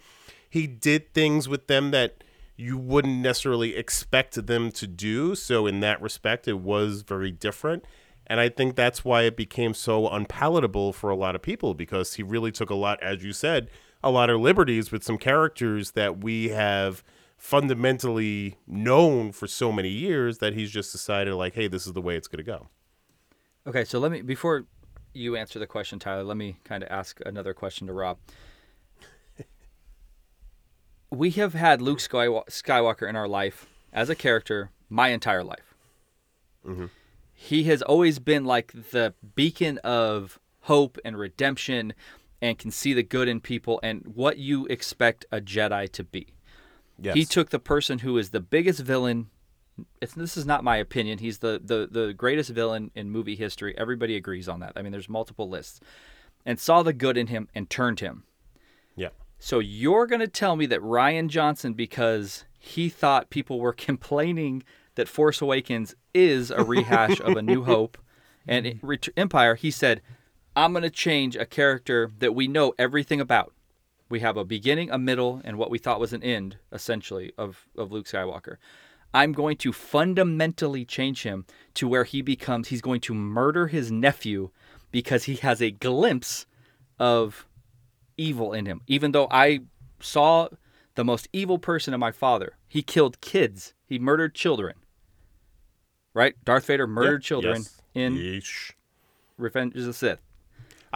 He 0.49 0.67
did 0.67 1.13
things 1.13 1.49
with 1.49 1.67
them 1.67 1.91
that 1.91 2.25
you 2.57 2.79
wouldn't 2.79 3.19
necessarily 3.19 3.77
expect 3.77 4.47
them 4.47 4.73
to 4.73 4.87
do. 4.87 5.35
So 5.35 5.67
in 5.67 5.81
that 5.81 6.01
respect, 6.01 6.49
it 6.49 6.59
was 6.59 7.03
very 7.03 7.31
different. 7.31 7.85
And 8.27 8.41
I 8.41 8.49
think 8.49 8.75
that's 8.75 9.05
why 9.05 9.23
it 9.23 9.37
became 9.37 9.75
so 9.75 10.09
unpalatable 10.09 10.93
for 10.93 11.11
a 11.11 11.17
lot 11.17 11.35
of 11.35 11.43
people 11.43 11.75
because 11.75 12.15
he 12.15 12.23
really 12.23 12.51
took 12.51 12.71
a 12.71 12.75
lot, 12.75 13.01
as 13.03 13.23
you 13.23 13.33
said, 13.33 13.69
a 14.03 14.11
lot 14.11 14.31
of 14.31 14.41
liberties 14.41 14.93
with 14.93 15.03
some 15.03 15.19
characters 15.19 15.93
that 15.93 16.19
we 16.19 16.49
have 16.49 17.03
fundamentally 17.37 18.57
known 18.67 19.33
for 19.33 19.47
so 19.47 19.71
many 19.71 19.89
years 19.89 20.39
that 20.39 20.55
he's 20.55 20.71
just 20.71 20.93
decided, 20.93 21.35
like, 21.35 21.55
hey, 21.55 21.69
this 21.69 21.87
is 21.87 21.93
the 21.93 22.01
way 22.01 22.17
it's 22.17 22.29
going 22.29 22.39
to 22.39 22.45
go. 22.45 22.69
Okay, 23.67 23.85
so 23.85 23.99
let 23.99 24.13
me 24.13 24.23
before 24.23 24.67
you 25.13 25.37
answer 25.37 25.59
the 25.59 25.67
question, 25.67 25.99
Tyler. 25.99 26.23
Let 26.23 26.37
me 26.37 26.57
kind 26.65 26.83
of 26.83 26.89
ask 26.91 27.21
another 27.27 27.53
question 27.53 27.87
to 27.89 27.93
Rob. 27.93 28.19
we 31.11 31.31
have 31.31 31.55
had 31.55 31.83
Luke 31.83 31.99
Skywalker 31.99 33.09
in 33.09 33.17
our 33.17 33.27
life 33.27 33.67
as 33.93 34.09
a 34.09 34.15
character 34.15 34.71
my 34.89 35.09
entire 35.09 35.43
life. 35.43 35.75
Mm-hmm. 36.65 36.87
He 37.33 37.65
has 37.65 37.83
always 37.83 38.19
been 38.19 38.45
like 38.45 38.73
the 38.93 39.15
beacon 39.35 39.79
of 39.79 40.39
hope 40.61 40.99
and 41.05 41.19
redemption, 41.19 41.93
and 42.41 42.59
can 42.59 42.71
see 42.71 42.93
the 42.93 43.03
good 43.03 43.29
in 43.29 43.41
people 43.41 43.81
and 43.83 44.03
what 44.07 44.39
you 44.39 44.67
expect 44.67 45.25
a 45.33 45.41
Jedi 45.41 45.91
to 45.93 46.05
be. 46.05 46.35
Yes. 47.01 47.15
He 47.15 47.25
took 47.25 47.51
the 47.51 47.59
person 47.59 48.01
who 48.01 48.17
is 48.19 48.31
the 48.31 48.41
biggest 48.41 48.81
villain. 48.81 49.29
It's, 50.01 50.15
this 50.15 50.37
is 50.37 50.47
not 50.47 50.65
my 50.65 50.77
opinion. 50.77 51.19
He's 51.19 51.39
the, 51.39 51.61
the, 51.63 51.89
the 51.91 52.13
greatest 52.13 52.51
villain 52.51 52.91
in 52.95 53.11
movie 53.11 53.37
history. 53.37 53.77
Everybody 53.77 54.17
agrees 54.17 54.49
on 54.49 54.61
that. 54.61 54.73
I 54.77 54.83
mean, 54.83 54.93
there's 54.93 55.09
multiple 55.09 55.49
lists. 55.49 55.81
And 56.45 56.61
saw 56.61 56.83
the 56.83 56.93
good 56.93 57.17
in 57.17 57.27
him 57.27 57.49
and 57.55 57.69
turned 57.69 58.01
him. 58.01 58.25
yeah. 58.95 59.09
So 59.39 59.59
you're 59.59 60.07
going 60.07 60.21
to 60.21 60.29
tell 60.29 60.57
me 60.57 60.65
that 60.67 60.81
Rian 60.81 61.29
Johnson, 61.29 61.75
because 61.75 62.45
he 62.59 62.89
thought 62.89 63.29
people 63.29 63.61
were 63.61 63.73
complaining 63.89 64.63
that 64.95 65.09
Force 65.09 65.43
Awakens 65.43 65.95
is 66.15 66.51
a 66.51 66.65
rehash 66.65 67.21
of 67.21 67.37
A 67.37 67.43
New 67.43 67.65
Hope 67.65 67.99
and 68.49 68.81
Empire, 69.17 69.55
he 69.57 69.71
said, 69.71 70.01
I'm 70.57 70.73
going 70.73 70.83
to 70.83 70.91
change 70.91 71.37
a 71.37 71.45
character 71.45 72.11
that 72.19 72.35
we 72.35 72.49
know 72.49 72.73
everything 72.79 73.21
about. 73.21 73.53
We 74.09 74.21
have 74.21 74.37
a 74.39 74.45
beginning, 74.45 74.91
a 74.91 74.99
middle, 74.99 75.43
and 75.45 75.59
what 75.59 75.71
we 75.71 75.79
thought 75.79 76.01
was 76.01 76.15
an 76.15 76.23
end, 76.23 76.57
essentially, 76.73 77.33
of, 77.37 77.69
of 77.77 77.93
Luke 77.93 78.07
Skywalker. 78.07 78.57
I'm 79.13 79.33
going 79.33 79.59
to 79.59 79.73
fundamentally 79.73 80.85
change 80.85 81.23
him 81.25 81.45
to 81.75 81.87
where 81.87 82.05
he 82.05 82.23
becomes, 82.23 82.69
he's 82.69 82.81
going 82.81 83.01
to 83.03 83.15
murder 83.15 83.67
his 83.67 83.93
nephew 83.93 84.51
because 84.91 85.25
he 85.25 85.37
has 85.37 85.61
a 85.61 85.71
glimpse 85.71 86.47
of 86.99 87.47
evil 88.17 88.53
in 88.53 88.65
him. 88.67 88.81
Even 88.87 89.13
though 89.13 89.29
I 89.31 89.61
saw 90.01 90.49
the 90.95 91.05
most 91.05 91.29
evil 91.33 91.59
person 91.59 91.93
in 91.93 92.01
my 92.01 92.13
father, 92.13 92.57
he 92.67 92.83
killed 92.83 93.21
kids, 93.21 93.75
he 93.87 93.99
murdered 93.99 94.35
children. 94.35 94.75
Right? 96.15 96.35
Darth 96.45 96.67
Vader 96.67 96.87
murdered 96.87 97.23
Yeah. 97.23 97.29
children 97.29 97.57
Yes. 97.63 97.81
in 97.95 98.15
Yeesh. 98.17 98.73
Revenge 99.37 99.75
of 99.77 99.85
the 99.85 99.93
Sith. 99.93 100.21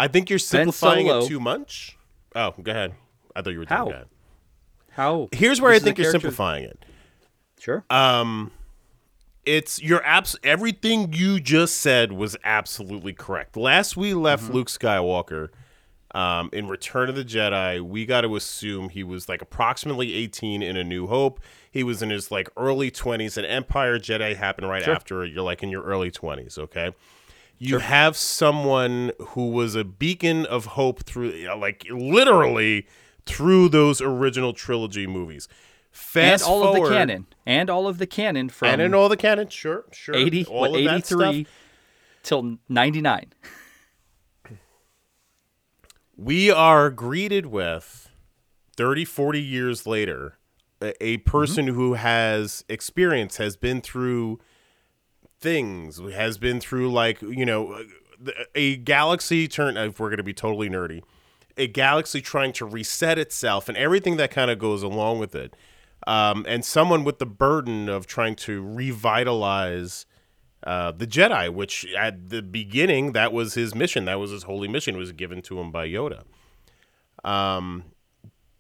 I 0.01 0.09
think 0.09 0.31
you're 0.31 0.39
simplifying 0.39 1.07
it 1.09 1.27
too 1.27 1.41
much. 1.41 1.99
Oh, 2.35 2.55
go 2.63 2.71
ahead. 2.71 2.95
I 3.37 3.43
thought 3.43 3.51
you 3.51 3.59
were 3.59 3.67
How? 3.69 3.85
doing 3.85 3.97
that. 3.99 4.07
How? 4.93 5.29
Here's 5.33 5.61
where 5.61 5.73
This 5.73 5.83
I 5.83 5.85
think 5.85 5.99
you're 5.99 6.11
simplifying 6.11 6.65
it. 6.65 6.85
Sure. 7.59 7.85
Um, 7.91 8.51
it's 9.45 9.83
your 9.83 10.03
abs. 10.05 10.37
Everything 10.43 11.13
you 11.13 11.39
just 11.39 11.77
said 11.77 12.13
was 12.13 12.35
absolutely 12.45 13.13
correct. 13.13 13.59
Last 13.59 13.95
we 13.97 14.15
left 14.15 14.45
Mm-hmm. 14.45 14.55
Luke 14.55 14.69
Skywalker, 14.69 15.49
um, 16.15 16.49
in 16.53 16.67
Return 16.67 17.11
of 17.11 17.15
the 17.15 17.25
Jedi, 17.25 17.81
we 17.83 18.07
got 18.07 18.23
to 18.23 18.37
assume 18.37 18.89
he 18.89 19.05
was 19.05 19.29
like 19.29 19.43
approximately 19.43 20.15
18 20.15 20.63
in 20.63 20.77
A 20.79 20.83
New 20.83 21.09
Hope. 21.09 21.41
He 21.71 21.85
was 21.85 22.03
in 22.03 22.09
his 22.09 22.31
like 22.31 22.49
early 22.57 22.91
20s, 22.91 23.37
and 23.37 23.47
Empire 23.47 23.99
Jedi 23.99 24.35
happened 24.35 24.69
right 24.69 24.87
after. 24.89 25.25
You're 25.27 25.45
like 25.45 25.63
in 25.63 25.69
your 25.69 25.83
early 25.83 26.11
20s, 26.11 26.59
okay? 26.59 26.93
You 27.63 27.79
have 27.79 28.17
someone 28.17 29.13
who 29.19 29.51
was 29.51 29.75
a 29.75 29.85
beacon 29.85 30.47
of 30.47 30.65
hope 30.65 31.05
through, 31.05 31.47
like 31.59 31.85
literally 31.91 32.87
through 33.27 33.69
those 33.69 34.01
original 34.01 34.55
trilogy 34.55 35.07
movies. 35.07 35.47
and 35.47 35.57
Fast 35.93 36.49
all 36.49 36.67
of 36.67 36.75
the 36.75 36.89
canon. 36.89 37.27
And 37.45 37.69
all 37.69 37.87
of 37.87 37.99
the 37.99 38.07
canon 38.07 38.49
from 38.49 38.69
and 38.69 38.81
in 38.81 38.95
all 38.95 39.11
the 39.11 39.17
canon, 39.17 39.49
sure, 39.49 39.85
sure, 39.93 40.15
80, 40.15 40.47
all 40.47 40.61
what, 40.61 40.69
of 40.71 40.85
that 40.85 41.11
83 41.11 41.45
stuff. 41.45 41.55
till 42.23 42.59
99. 42.71 43.27
We 46.17 46.51
are 46.51 46.91
greeted 46.91 47.47
with 47.47 48.11
30, 48.77 49.05
40 49.05 49.43
years 49.43 49.87
later, 49.87 50.39
a, 50.81 51.05
a 51.05 51.19
mm-hmm. 51.19 51.31
person 51.31 51.67
who 51.69 51.95
has 51.95 52.65
experience, 52.71 53.37
has 53.37 53.57
been 53.59 53.83
through 53.83 54.39
things, 55.41 56.01
has 56.13 56.39
been 56.39 56.61
through 56.61 56.93
like, 56.93 57.21
you 57.23 57.47
know, 57.47 57.85
a 58.55 58.77
galaxy 58.77 59.49
turn, 59.49 59.77
if 59.77 59.99
we're 59.99 60.09
going 60.09 60.19
to 60.19 60.23
be 60.23 60.35
totally 60.35 60.69
nerdy, 60.69 61.03
a 61.57 61.67
galaxy 61.67 62.21
trying 62.21 62.53
to 62.55 62.65
reset 62.65 63.19
itself 63.19 63.69
and 63.69 63.77
everything 63.77 64.17
that 64.17 64.31
kind 64.31 64.51
of 64.51 64.59
goes 64.59 64.83
along 64.83 65.19
with 65.19 65.35
it. 65.35 65.55
Um, 66.07 66.47
and 66.49 66.65
someone 66.65 67.05
with 67.05 67.19
the 67.19 67.27
burden 67.27 67.89
of 67.89 68.07
trying 68.07 68.35
to 68.37 68.63
revitalize 68.63 70.07
uh, 70.67 70.93
the 70.93 71.07
Jedi, 71.07 71.53
which 71.53 71.87
at 71.99 72.31
the 72.31 72.43
beginning 72.43 73.13
that 73.13 73.33
was 73.33 73.55
his 73.55 73.75
mission, 73.75 74.07
that 74.07 74.19
was 74.19 74.31
his 74.31 74.45
holy 74.45 74.69
mission, 74.69 74.95
it 74.95 74.99
was 74.99 75.13
given 75.13 75.43
to 75.43 75.61
him 75.61 75.71
by 75.71 75.87
Yoda. 75.87 76.23
Um, 77.25 77.85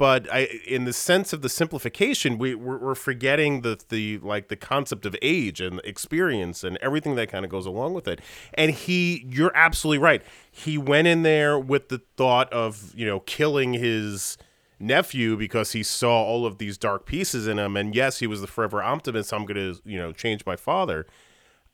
but 0.00 0.32
I, 0.32 0.48
in 0.66 0.86
the 0.86 0.94
sense 0.94 1.34
of 1.34 1.42
the 1.42 1.50
simplification, 1.50 2.38
we 2.38 2.54
we're, 2.54 2.78
we're 2.78 2.94
forgetting 2.94 3.60
the 3.60 3.78
the 3.90 4.16
like 4.20 4.48
the 4.48 4.56
concept 4.56 5.04
of 5.04 5.14
age 5.20 5.60
and 5.60 5.78
experience 5.84 6.64
and 6.64 6.78
everything 6.78 7.16
that 7.16 7.28
kind 7.28 7.44
of 7.44 7.50
goes 7.50 7.66
along 7.66 7.92
with 7.92 8.08
it. 8.08 8.22
And 8.54 8.70
he, 8.70 9.26
you're 9.28 9.52
absolutely 9.54 9.98
right. 9.98 10.22
He 10.50 10.78
went 10.78 11.06
in 11.06 11.22
there 11.22 11.58
with 11.58 11.90
the 11.90 12.00
thought 12.16 12.50
of 12.50 12.94
you 12.96 13.04
know 13.04 13.20
killing 13.20 13.74
his 13.74 14.38
nephew 14.78 15.36
because 15.36 15.72
he 15.72 15.82
saw 15.82 16.22
all 16.22 16.46
of 16.46 16.56
these 16.56 16.78
dark 16.78 17.04
pieces 17.04 17.46
in 17.46 17.58
him. 17.58 17.76
And 17.76 17.94
yes, 17.94 18.20
he 18.20 18.26
was 18.26 18.40
the 18.40 18.46
forever 18.46 18.82
optimist. 18.82 19.34
I'm 19.34 19.44
gonna 19.44 19.74
you 19.84 19.98
know 19.98 20.12
change 20.12 20.46
my 20.46 20.56
father. 20.56 21.06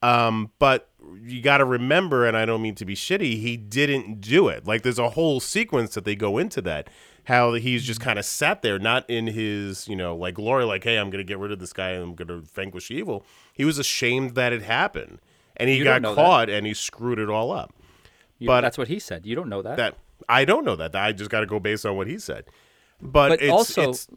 Um, 0.03 0.51
but 0.59 0.91
you 1.23 1.41
got 1.41 1.59
to 1.59 1.65
remember, 1.65 2.27
and 2.27 2.37
I 2.37 2.45
don't 2.45 2.61
mean 2.61 2.75
to 2.75 2.85
be 2.85 2.95
shitty, 2.95 3.41
he 3.41 3.57
didn't 3.57 4.21
do 4.21 4.49
it. 4.49 4.67
Like 4.67 4.83
there's 4.83 4.99
a 4.99 5.11
whole 5.11 5.41
sequence 5.41 5.95
that 5.95 6.05
they 6.05 6.17
go 6.17 6.39
into 6.39 6.61
that, 6.63 6.89
how 7.27 7.53
he's 7.55 7.85
just 7.85 8.01
kind 8.01 8.19
of 8.19 8.25
sat 8.25 8.63
there, 8.63 8.79
not 8.79 9.09
in 9.11 9.27
his, 9.27 9.87
you 9.89 9.95
know, 9.97 10.17
like 10.17 10.35
glory, 10.35 10.65
like, 10.65 10.83
hey, 10.85 10.97
I'm 10.97 11.11
gonna 11.11 11.25
get 11.25 11.39
rid 11.39 11.53
of 11.53 11.59
this 11.59 11.73
guy 11.73 11.91
and 11.91 12.03
I'm 12.03 12.15
gonna 12.15 12.39
vanquish 12.39 12.91
evil. 12.91 13.25
He 13.53 13.65
was 13.65 13.79
ashamed 13.79 14.35
that 14.37 14.53
it 14.53 14.63
happened, 14.63 15.21
and 15.57 15.69
he 15.69 15.77
You 15.77 15.85
got 15.85 16.03
don't 16.03 16.15
that. 16.17 16.23
caught 16.23 16.49
and 16.51 16.67
he 16.67 16.75
screwed 16.75 17.19
it 17.19 17.29
all 17.29 17.51
up. 17.53 17.73
You- 18.39 18.47
But- 18.49 18.63
that's 18.63 18.79
what 18.79 18.89
he 18.89 18.99
said. 18.99 19.27
You 19.27 19.35
don't 19.37 19.49
know 19.49 19.63
that. 19.63 19.77
That 19.77 19.97
I 20.29 20.45
don't 20.45 20.65
know 20.65 20.77
that. 20.77 20.95
I 20.97 21.13
just 21.13 21.31
got 21.31 21.41
to 21.41 21.47
go 21.47 21.61
based 21.61 21.85
on 21.85 21.97
what 21.97 22.07
he 22.07 22.19
said. 22.19 22.45
But, 23.03 23.29
But 23.29 23.43
it's, 23.43 23.51
also- 23.53 23.91
it's, 23.91 24.09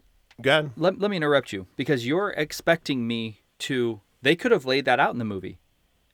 let, 0.76 0.98
let 0.98 1.10
me 1.10 1.16
interrupt 1.18 1.52
you 1.52 1.66
because 1.76 2.06
you're 2.06 2.30
expecting 2.30 3.06
me 3.06 3.42
to 3.58 4.00
they 4.22 4.34
could 4.36 4.52
have 4.52 4.64
laid 4.64 4.84
that 4.86 4.98
out 4.98 5.12
in 5.12 5.18
the 5.18 5.24
movie 5.24 5.58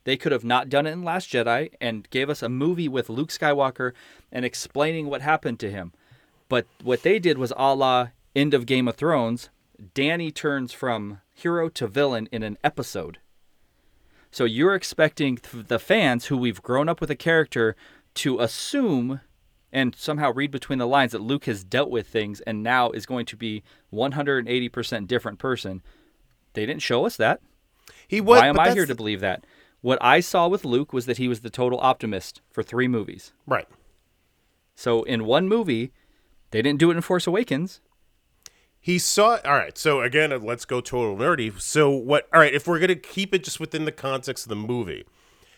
they 0.03 0.17
could 0.17 0.33
have 0.33 0.45
not 0.45 0.69
done 0.69 0.85
it 0.87 0.91
in 0.91 1.05
last 1.05 1.31
jedi 1.31 1.71
and 1.81 2.11
gave 2.11 2.29
us 2.29 2.43
a 2.43 2.49
movie 2.49 2.89
with 2.89 3.09
luke 3.09 3.29
skywalker 3.29 3.93
and 4.33 4.45
explaining 4.45 5.07
what 5.07 5.21
happened 5.23 5.61
to 5.61 5.71
him 5.71 5.93
but 6.49 6.67
what 6.83 7.03
they 7.03 7.19
did 7.19 7.39
was 7.39 7.53
a 7.57 7.75
la 7.75 8.09
end 8.35 8.55
of 8.55 8.67
game 8.67 8.89
of 8.89 8.97
thrones 8.97 9.51
Dany 9.95 10.33
turns 10.35 10.73
from 10.73 11.21
hero 11.33 11.69
to 11.71 11.87
villain 11.87 12.29
in 12.33 12.43
an 12.43 12.59
episode 12.65 13.19
so 14.31 14.45
you're 14.45 14.75
expecting 14.75 15.39
the 15.53 15.79
fans 15.79 16.27
who 16.27 16.37
we've 16.37 16.63
grown 16.63 16.89
up 16.89 17.01
with 17.01 17.11
a 17.11 17.17
character 17.17 17.77
to 18.15 18.41
assume 18.41 19.21
and 19.73 19.95
somehow 19.95 20.33
read 20.33 20.51
between 20.51 20.79
the 20.79 20.87
lines 20.87 21.13
that 21.13 21.21
Luke 21.21 21.45
has 21.45 21.65
dealt 21.65 21.91
with 21.91 22.07
things 22.07 22.41
and 22.43 22.63
now 22.63 22.91
is 22.91 23.05
going 23.05 23.27
to 23.27 23.37
be 23.37 23.63
180% 23.93 25.07
different 25.07 25.39
person. 25.39 25.83
They 26.55 26.65
didn't 26.65 26.83
show 26.83 27.05
us 27.05 27.17
that. 27.17 27.41
He 28.09 28.21
was. 28.21 28.41
Why 28.41 28.47
am 28.47 28.59
I 28.59 28.73
here 28.73 28.87
to 28.87 28.95
believe 28.95 29.21
that? 29.21 29.45
What 29.83 29.99
I 30.01 30.21
saw 30.21 30.49
with 30.49 30.65
Luke 30.65 30.93
was 30.93 31.07
that 31.07 31.19
he 31.19 31.29
was 31.29 31.41
the 31.41 31.51
total 31.51 31.79
optimist 31.81 32.41
for 32.51 32.63
3 32.63 32.89
movies. 32.89 33.33
Right. 33.47 33.69
So 34.75 35.03
in 35.03 35.27
one 35.27 35.49
movie, 35.49 35.93
they 36.57 36.63
didn't 36.63 36.79
do 36.79 36.91
it 36.91 36.97
in 36.97 37.03
Force 37.03 37.27
Awakens. 37.27 37.83
He 38.81 38.99
saw. 38.99 39.39
All 39.45 39.53
right. 39.53 39.77
So 39.77 40.01
again, 40.01 40.33
uh, 40.33 40.39
let's 40.39 40.65
go 40.65 40.81
total 40.81 41.15
nerdy. 41.15 41.61
So 41.61 41.91
what? 41.91 42.27
All 42.33 42.41
right. 42.41 42.55
If 42.55 42.67
we're 42.67 42.79
gonna 42.79 42.95
keep 42.95 43.35
it 43.35 43.45
just 43.45 43.61
within 43.61 43.85
the 43.85 43.93
context 43.93 44.47
of 44.47 44.49
the 44.49 44.57
movie, 44.57 45.05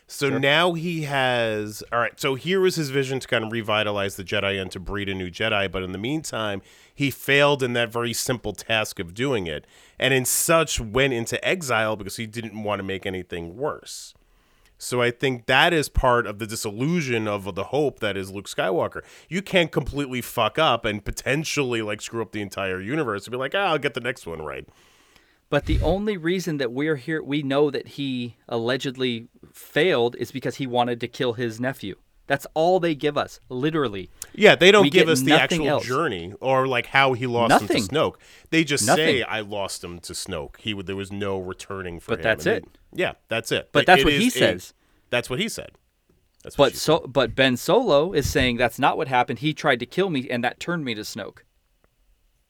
so 0.08 0.28
now 0.38 0.72
he 0.72 1.02
has. 1.02 1.84
All 1.92 2.00
right. 2.00 2.18
So 2.18 2.34
here 2.34 2.60
was 2.60 2.74
his 2.74 2.90
vision 2.90 3.20
to 3.20 3.28
kind 3.28 3.44
of 3.44 3.52
revitalize 3.52 4.16
the 4.16 4.24
Jedi 4.24 4.60
and 4.60 4.72
to 4.72 4.80
breed 4.80 5.08
a 5.08 5.14
new 5.14 5.30
Jedi. 5.30 5.70
But 5.70 5.84
in 5.84 5.92
the 5.92 5.98
meantime, 5.98 6.62
he 6.92 7.12
failed 7.12 7.62
in 7.62 7.74
that 7.74 7.92
very 7.92 8.12
simple 8.12 8.52
task 8.52 8.98
of 8.98 9.14
doing 9.14 9.46
it, 9.46 9.68
and 10.00 10.12
in 10.12 10.24
such 10.24 10.80
went 10.80 11.12
into 11.12 11.42
exile 11.46 11.94
because 11.94 12.16
he 12.16 12.26
didn't 12.26 12.60
want 12.60 12.80
to 12.80 12.82
make 12.82 13.06
anything 13.06 13.56
worse. 13.56 14.14
So 14.78 15.02
I 15.02 15.10
think 15.10 15.46
that 15.46 15.72
is 15.72 15.88
part 15.88 16.26
of 16.26 16.38
the 16.38 16.46
disillusion 16.46 17.26
of 17.26 17.54
the 17.56 17.64
hope 17.64 17.98
that 17.98 18.16
is 18.16 18.30
Luke 18.30 18.48
Skywalker. 18.48 19.02
You 19.28 19.42
can't 19.42 19.72
completely 19.72 20.20
fuck 20.20 20.58
up 20.58 20.84
and 20.84 21.04
potentially 21.04 21.82
like 21.82 22.00
screw 22.00 22.22
up 22.22 22.30
the 22.30 22.40
entire 22.40 22.80
universe 22.80 23.26
and 23.26 23.32
be 23.32 23.38
like, 23.38 23.54
ah, 23.56 23.70
I'll 23.70 23.78
get 23.78 23.94
the 23.94 24.00
next 24.00 24.24
one 24.24 24.40
right. 24.40 24.68
But 25.50 25.66
the 25.66 25.80
only 25.80 26.16
reason 26.16 26.58
that 26.58 26.72
we're 26.72 26.96
here, 26.96 27.22
we 27.22 27.42
know 27.42 27.70
that 27.70 27.88
he 27.88 28.36
allegedly 28.48 29.28
failed 29.52 30.14
is 30.16 30.30
because 30.30 30.56
he 30.56 30.66
wanted 30.66 31.00
to 31.00 31.08
kill 31.08 31.32
his 31.32 31.58
nephew. 31.58 31.96
That's 32.28 32.46
all 32.54 32.78
they 32.78 32.94
give 32.94 33.18
us, 33.18 33.40
literally. 33.48 34.10
Yeah, 34.34 34.54
they 34.54 34.70
don't 34.70 34.82
We 34.84 34.90
give 34.90 35.08
us 35.08 35.22
the 35.22 35.32
actual 35.32 35.66
else. 35.68 35.84
journey 35.86 36.34
or 36.40 36.68
like 36.68 36.86
how 36.86 37.14
he 37.14 37.26
lost 37.26 37.48
Nothing. 37.48 37.78
him 37.78 37.88
to 37.88 37.94
Snoke. 37.94 38.14
They 38.50 38.62
just 38.62 38.86
Nothing. 38.86 39.04
say 39.06 39.22
I 39.22 39.40
lost 39.40 39.82
him 39.82 39.98
to 40.00 40.12
Snoke. 40.12 40.58
He 40.58 40.72
would 40.74 40.86
there 40.86 40.94
was 40.94 41.10
no 41.10 41.38
returning 41.40 41.98
for 41.98 42.12
But 42.12 42.18
him. 42.20 42.22
that's 42.24 42.46
And 42.46 42.56
it. 42.58 42.64
they- 42.94 43.02
yeah, 43.02 43.12
that's 43.28 43.50
it. 43.50 43.70
But 43.72 43.86
that's 43.86 44.02
it 44.02 44.04
what 44.04 44.12
he 44.14 44.28
a- 44.28 44.30
says. 44.30 44.72
that's 45.10 45.28
what 45.28 45.40
he 45.40 45.48
said. 45.48 45.72
That's 46.44 46.56
what 46.56 46.72
But 46.72 46.78
so, 46.78 46.98
but 47.00 47.34
Ben 47.34 47.56
Solo 47.56 48.12
is 48.12 48.30
saying 48.30 48.58
that's 48.58 48.78
not 48.78 48.96
what 48.96 49.08
happened. 49.08 49.40
He 49.40 49.52
tried 49.52 49.80
to 49.80 49.86
kill 49.86 50.08
me, 50.08 50.28
and 50.30 50.44
that 50.44 50.60
turned 50.60 50.84
me 50.84 50.94
to 50.94 51.00
Snoke. 51.00 51.38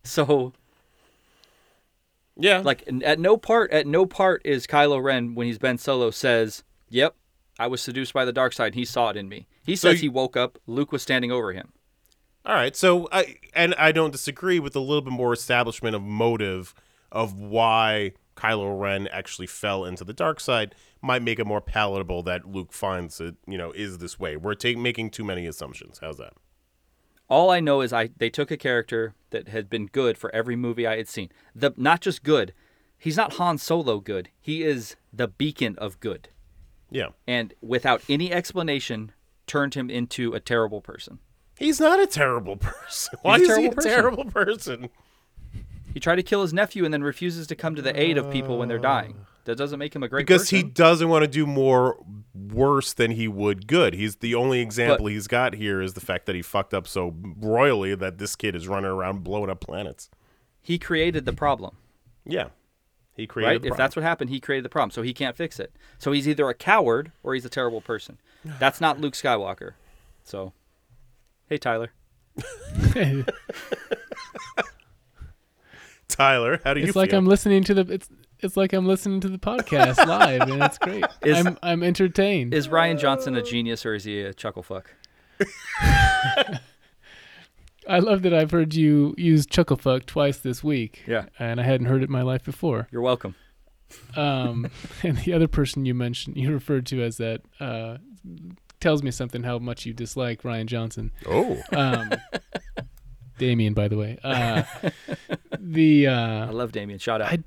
So, 0.04 0.52
yeah, 2.36 2.58
like, 2.64 2.84
at 3.02 3.18
no 3.18 3.36
part, 3.36 3.70
at 3.72 3.86
no 3.86 4.06
part 4.06 4.42
is 4.44 4.66
Kylo 4.66 5.02
Ren 5.02 5.34
when 5.34 5.46
he's 5.46 5.58
Ben 5.58 5.78
Solo 5.78 6.10
says, 6.10 6.62
"Yep, 6.88 7.14
I 7.58 7.66
was 7.66 7.80
seduced 7.82 8.12
by 8.12 8.24
the 8.24 8.32
dark 8.32 8.52
side. 8.52 8.74
He 8.74 8.84
saw 8.84 9.10
it 9.10 9.16
in 9.16 9.28
me." 9.28 9.46
He 9.64 9.76
So 9.76 9.88
says 9.90 10.02
you- 10.02 10.10
he 10.10 10.14
woke 10.14 10.36
up. 10.36 10.58
Luke 10.66 10.92
was 10.92 11.02
standing 11.02 11.32
over 11.32 11.52
him. 11.52 11.72
All 12.46 12.54
right, 12.54 12.74
so 12.74 13.08
I 13.12 13.36
and 13.54 13.74
I 13.74 13.92
don't 13.92 14.12
disagree 14.12 14.58
with 14.60 14.74
a 14.76 14.80
little 14.80 15.02
bit 15.02 15.12
more 15.12 15.32
establishment 15.32 15.94
of 15.96 16.02
motive 16.02 16.74
of 17.12 17.34
why 17.38 18.12
Kylo 18.36 18.78
Ren 18.80 19.08
actually 19.08 19.48
fell 19.48 19.84
into 19.84 20.04
the 20.04 20.12
dark 20.12 20.40
side 20.40 20.74
might 21.02 21.22
make 21.22 21.38
it 21.38 21.46
more 21.46 21.60
palatable 21.60 22.22
that 22.22 22.46
Luke 22.46 22.72
finds 22.72 23.20
it, 23.20 23.34
you 23.46 23.58
know, 23.58 23.72
is 23.72 23.98
this 23.98 24.18
way. 24.18 24.36
We're 24.36 24.54
take, 24.54 24.78
making 24.78 25.10
too 25.10 25.24
many 25.24 25.46
assumptions. 25.46 25.98
How's 26.00 26.18
that? 26.18 26.34
All 27.28 27.50
I 27.50 27.60
know 27.60 27.80
is 27.82 27.92
I 27.92 28.10
they 28.16 28.30
took 28.30 28.50
a 28.50 28.56
character 28.56 29.14
that 29.30 29.48
had 29.48 29.68
been 29.68 29.86
good 29.86 30.16
for 30.16 30.34
every 30.34 30.56
movie 30.56 30.86
I 30.86 30.96
had 30.96 31.08
seen. 31.08 31.30
The 31.54 31.74
not 31.76 32.00
just 32.00 32.22
good. 32.22 32.54
He's 32.96 33.16
not 33.16 33.34
Han 33.34 33.58
Solo 33.58 34.00
good. 34.00 34.30
He 34.40 34.62
is 34.62 34.96
the 35.12 35.28
beacon 35.28 35.76
of 35.78 36.00
good. 36.00 36.30
Yeah, 36.90 37.08
And 37.26 37.52
without 37.60 38.02
any 38.08 38.32
explanation, 38.32 39.12
turned 39.46 39.74
him 39.74 39.90
into 39.90 40.32
a 40.34 40.40
terrible 40.40 40.80
person. 40.80 41.18
he's 41.58 41.80
not 41.80 42.00
a 42.00 42.06
terrible 42.06 42.56
person. 42.56 43.18
Why 43.22 43.36
a 43.36 43.40
is 43.40 43.56
he 43.56 43.66
a 43.66 43.72
person. 43.72 43.90
terrible 43.90 44.24
person? 44.24 44.88
He 45.94 46.00
tried 46.00 46.16
to 46.16 46.22
kill 46.22 46.42
his 46.42 46.52
nephew 46.52 46.84
and 46.84 46.92
then 46.94 47.02
refuses 47.02 47.46
to 47.48 47.54
come 47.56 47.74
to 47.74 47.82
the 47.82 47.98
aid 47.98 48.18
of 48.18 48.30
people 48.30 48.58
when 48.58 48.68
they're 48.68 48.78
dying. 48.78 49.16
That 49.44 49.56
doesn't 49.56 49.78
make 49.78 49.96
him 49.96 50.02
a 50.02 50.08
great 50.08 50.26
person. 50.26 50.34
Because 50.36 50.50
he 50.50 50.62
doesn't 50.62 51.08
want 51.08 51.22
to 51.22 51.26
do 51.26 51.46
more 51.46 51.96
worse 52.34 52.92
than 52.92 53.12
he 53.12 53.26
would 53.28 53.66
good. 53.66 53.94
He's 53.94 54.16
the 54.16 54.34
only 54.34 54.60
example 54.60 55.06
he's 55.06 55.26
got 55.26 55.54
here 55.54 55.80
is 55.80 55.94
the 55.94 56.02
fact 56.02 56.26
that 56.26 56.34
he 56.36 56.42
fucked 56.42 56.74
up 56.74 56.86
so 56.86 57.14
royally 57.40 57.94
that 57.94 58.18
this 58.18 58.36
kid 58.36 58.54
is 58.54 58.68
running 58.68 58.90
around 58.90 59.24
blowing 59.24 59.48
up 59.48 59.60
planets. 59.60 60.10
He 60.60 60.78
created 60.78 61.24
the 61.24 61.32
problem, 61.32 61.76
Yeah, 62.26 62.48
he 63.18 63.26
created. 63.26 63.50
right? 63.50 63.60
the 63.62 63.68
If 63.68 63.76
that's 63.76 63.94
what 63.94 64.02
happened, 64.02 64.30
he 64.30 64.40
created 64.40 64.64
the 64.64 64.70
problem, 64.70 64.90
so 64.92 65.02
he 65.02 65.12
can't 65.12 65.36
fix 65.36 65.60
it. 65.60 65.74
So 65.98 66.12
he's 66.12 66.26
either 66.26 66.48
a 66.48 66.54
coward 66.54 67.12
or 67.22 67.34
he's 67.34 67.44
a 67.44 67.50
terrible 67.50 67.82
person. 67.82 68.18
That's 68.58 68.80
not 68.80 68.98
Luke 69.00 69.12
Skywalker. 69.14 69.72
So, 70.24 70.52
hey 71.48 71.58
Tyler, 71.58 71.90
Tyler, 76.08 76.60
how 76.64 76.74
do 76.74 76.80
you 76.80 76.86
it's 76.86 76.96
like 76.96 77.10
feel? 77.10 77.18
I'm 77.18 77.26
listening 77.26 77.64
to 77.64 77.74
the 77.74 77.92
it's 77.92 78.08
it's 78.40 78.56
like 78.56 78.72
I'm 78.72 78.86
listening 78.86 79.20
to 79.20 79.28
the 79.28 79.38
podcast 79.38 80.04
live, 80.06 80.42
and 80.42 80.62
it's 80.62 80.78
great. 80.78 81.04
Is- 81.24 81.44
I'm 81.46 81.58
I'm 81.62 81.82
entertained. 81.82 82.54
is 82.54 82.68
Rian 82.68 82.98
Johnson 82.98 83.34
a 83.36 83.42
genius 83.42 83.84
or 83.84 83.94
is 83.94 84.04
he 84.04 84.20
a 84.22 84.32
chuckle 84.32 84.62
fuck? 84.62 84.94
I 87.88 87.98
love 88.00 88.22
that 88.22 88.34
I've 88.34 88.50
heard 88.50 88.74
you 88.74 89.14
use 89.16 89.46
chucklefuck 89.46 90.06
twice 90.06 90.38
this 90.38 90.62
week. 90.62 91.02
Yeah. 91.06 91.26
and 91.38 91.60
I 91.60 91.64
hadn't 91.64 91.86
heard 91.86 92.02
it 92.02 92.06
in 92.06 92.12
my 92.12 92.22
life 92.22 92.44
before. 92.44 92.86
You're 92.92 93.02
welcome. 93.02 93.34
Um, 94.16 94.70
and 95.02 95.16
the 95.18 95.32
other 95.32 95.48
person 95.48 95.86
you 95.86 95.94
mentioned, 95.94 96.36
you 96.36 96.52
referred 96.52 96.84
to 96.86 97.02
as 97.02 97.16
that, 97.16 97.40
uh, 97.60 97.96
tells 98.80 99.02
me 99.02 99.10
something 99.10 99.42
how 99.42 99.58
much 99.58 99.86
you 99.86 99.92
dislike 99.94 100.42
Rian 100.42 100.66
Johnson. 100.66 101.10
oh, 101.26 101.56
Um, 101.72 102.10
Damien, 103.38 103.72
by 103.74 103.88
the 103.88 103.96
way. 103.96 104.18
Uh, 104.22 104.62
the 105.58 106.08
I 106.08 106.42
uh, 106.48 106.52
love 106.52 106.72
Damien. 106.72 106.98
Shout 106.98 107.20
out. 107.22 107.32
I- 107.32 107.44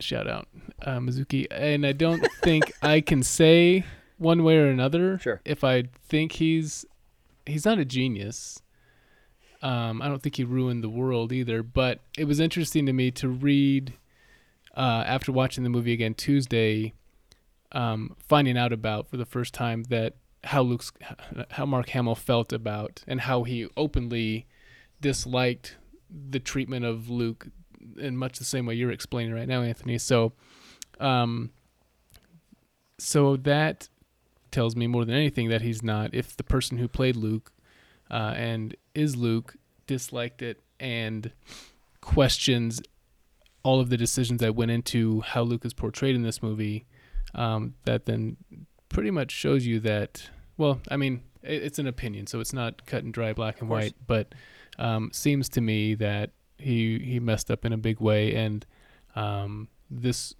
shout 0.00 0.28
out 0.28 0.46
uh, 0.82 0.98
Mizuki, 0.98 1.46
and 1.50 1.84
I 1.84 1.90
don't 1.92 2.24
think 2.42 2.72
I 2.82 3.00
can 3.00 3.22
say 3.24 3.84
one 4.16 4.44
way 4.44 4.56
or 4.56 4.68
another 4.68 5.18
Sure. 5.18 5.40
if 5.44 5.64
I 5.64 5.84
think 6.08 6.32
he's 6.32 6.84
he's 7.46 7.64
not 7.64 7.78
a 7.78 7.84
genius. 7.84 8.62
Um, 9.60 10.00
I 10.00 10.08
don't 10.08 10.22
think 10.22 10.36
he 10.36 10.44
ruined 10.44 10.84
the 10.84 10.88
world 10.88 11.32
either, 11.32 11.62
but 11.62 12.00
it 12.16 12.24
was 12.24 12.38
interesting 12.38 12.86
to 12.86 12.92
me 12.92 13.10
to 13.12 13.28
read 13.28 13.94
uh, 14.76 15.02
after 15.06 15.32
watching 15.32 15.64
the 15.64 15.70
movie 15.70 15.92
again 15.92 16.14
Tuesday, 16.14 16.92
um, 17.72 18.16
finding 18.20 18.56
out 18.56 18.72
about 18.72 19.10
for 19.10 19.16
the 19.16 19.26
first 19.26 19.52
time 19.52 19.82
that 19.84 20.14
how 20.44 20.62
Luke's 20.62 20.92
how 21.50 21.66
Mark 21.66 21.88
Hamill 21.88 22.14
felt 22.14 22.52
about 22.52 23.02
and 23.08 23.22
how 23.22 23.42
he 23.42 23.66
openly 23.76 24.46
disliked 25.00 25.76
the 26.08 26.38
treatment 26.38 26.84
of 26.84 27.10
Luke 27.10 27.48
in 27.98 28.16
much 28.16 28.38
the 28.38 28.44
same 28.44 28.66
way 28.66 28.74
you're 28.74 28.92
explaining 28.92 29.34
right 29.34 29.48
now, 29.48 29.62
Anthony. 29.62 29.98
So, 29.98 30.32
um, 31.00 31.50
so 32.98 33.36
that 33.36 33.88
tells 34.50 34.76
me 34.76 34.86
more 34.86 35.04
than 35.04 35.14
anything 35.14 35.48
that 35.48 35.62
he's 35.62 35.82
not. 35.82 36.14
If 36.14 36.36
the 36.36 36.44
person 36.44 36.78
who 36.78 36.88
played 36.88 37.16
Luke 37.16 37.52
uh, 38.10 38.34
and 38.36 38.76
is 38.98 39.16
Luke 39.16 39.54
disliked 39.86 40.42
it 40.42 40.60
and 40.80 41.30
questions 42.00 42.82
all 43.62 43.80
of 43.80 43.90
the 43.90 43.96
decisions 43.96 44.40
that 44.40 44.54
went 44.54 44.70
into 44.70 45.20
how 45.20 45.42
Luke 45.42 45.64
is 45.64 45.74
portrayed 45.74 46.14
in 46.14 46.22
this 46.22 46.42
movie, 46.42 46.86
um, 47.34 47.74
that 47.84 48.06
then 48.06 48.36
pretty 48.88 49.10
much 49.10 49.30
shows 49.30 49.66
you 49.66 49.78
that. 49.80 50.30
Well, 50.56 50.80
I 50.90 50.96
mean, 50.96 51.22
it, 51.42 51.62
it's 51.62 51.78
an 51.78 51.86
opinion, 51.86 52.26
so 52.26 52.40
it's 52.40 52.52
not 52.52 52.86
cut 52.86 53.04
and 53.04 53.12
dry, 53.12 53.32
black 53.32 53.60
and 53.60 53.68
white. 53.68 53.94
But 54.06 54.34
um, 54.78 55.10
seems 55.12 55.48
to 55.50 55.60
me 55.60 55.94
that 55.94 56.30
he 56.56 56.98
he 56.98 57.20
messed 57.20 57.50
up 57.50 57.64
in 57.64 57.72
a 57.72 57.78
big 57.78 58.00
way, 58.00 58.34
and 58.34 58.64
um, 59.14 59.68
this 59.90 60.34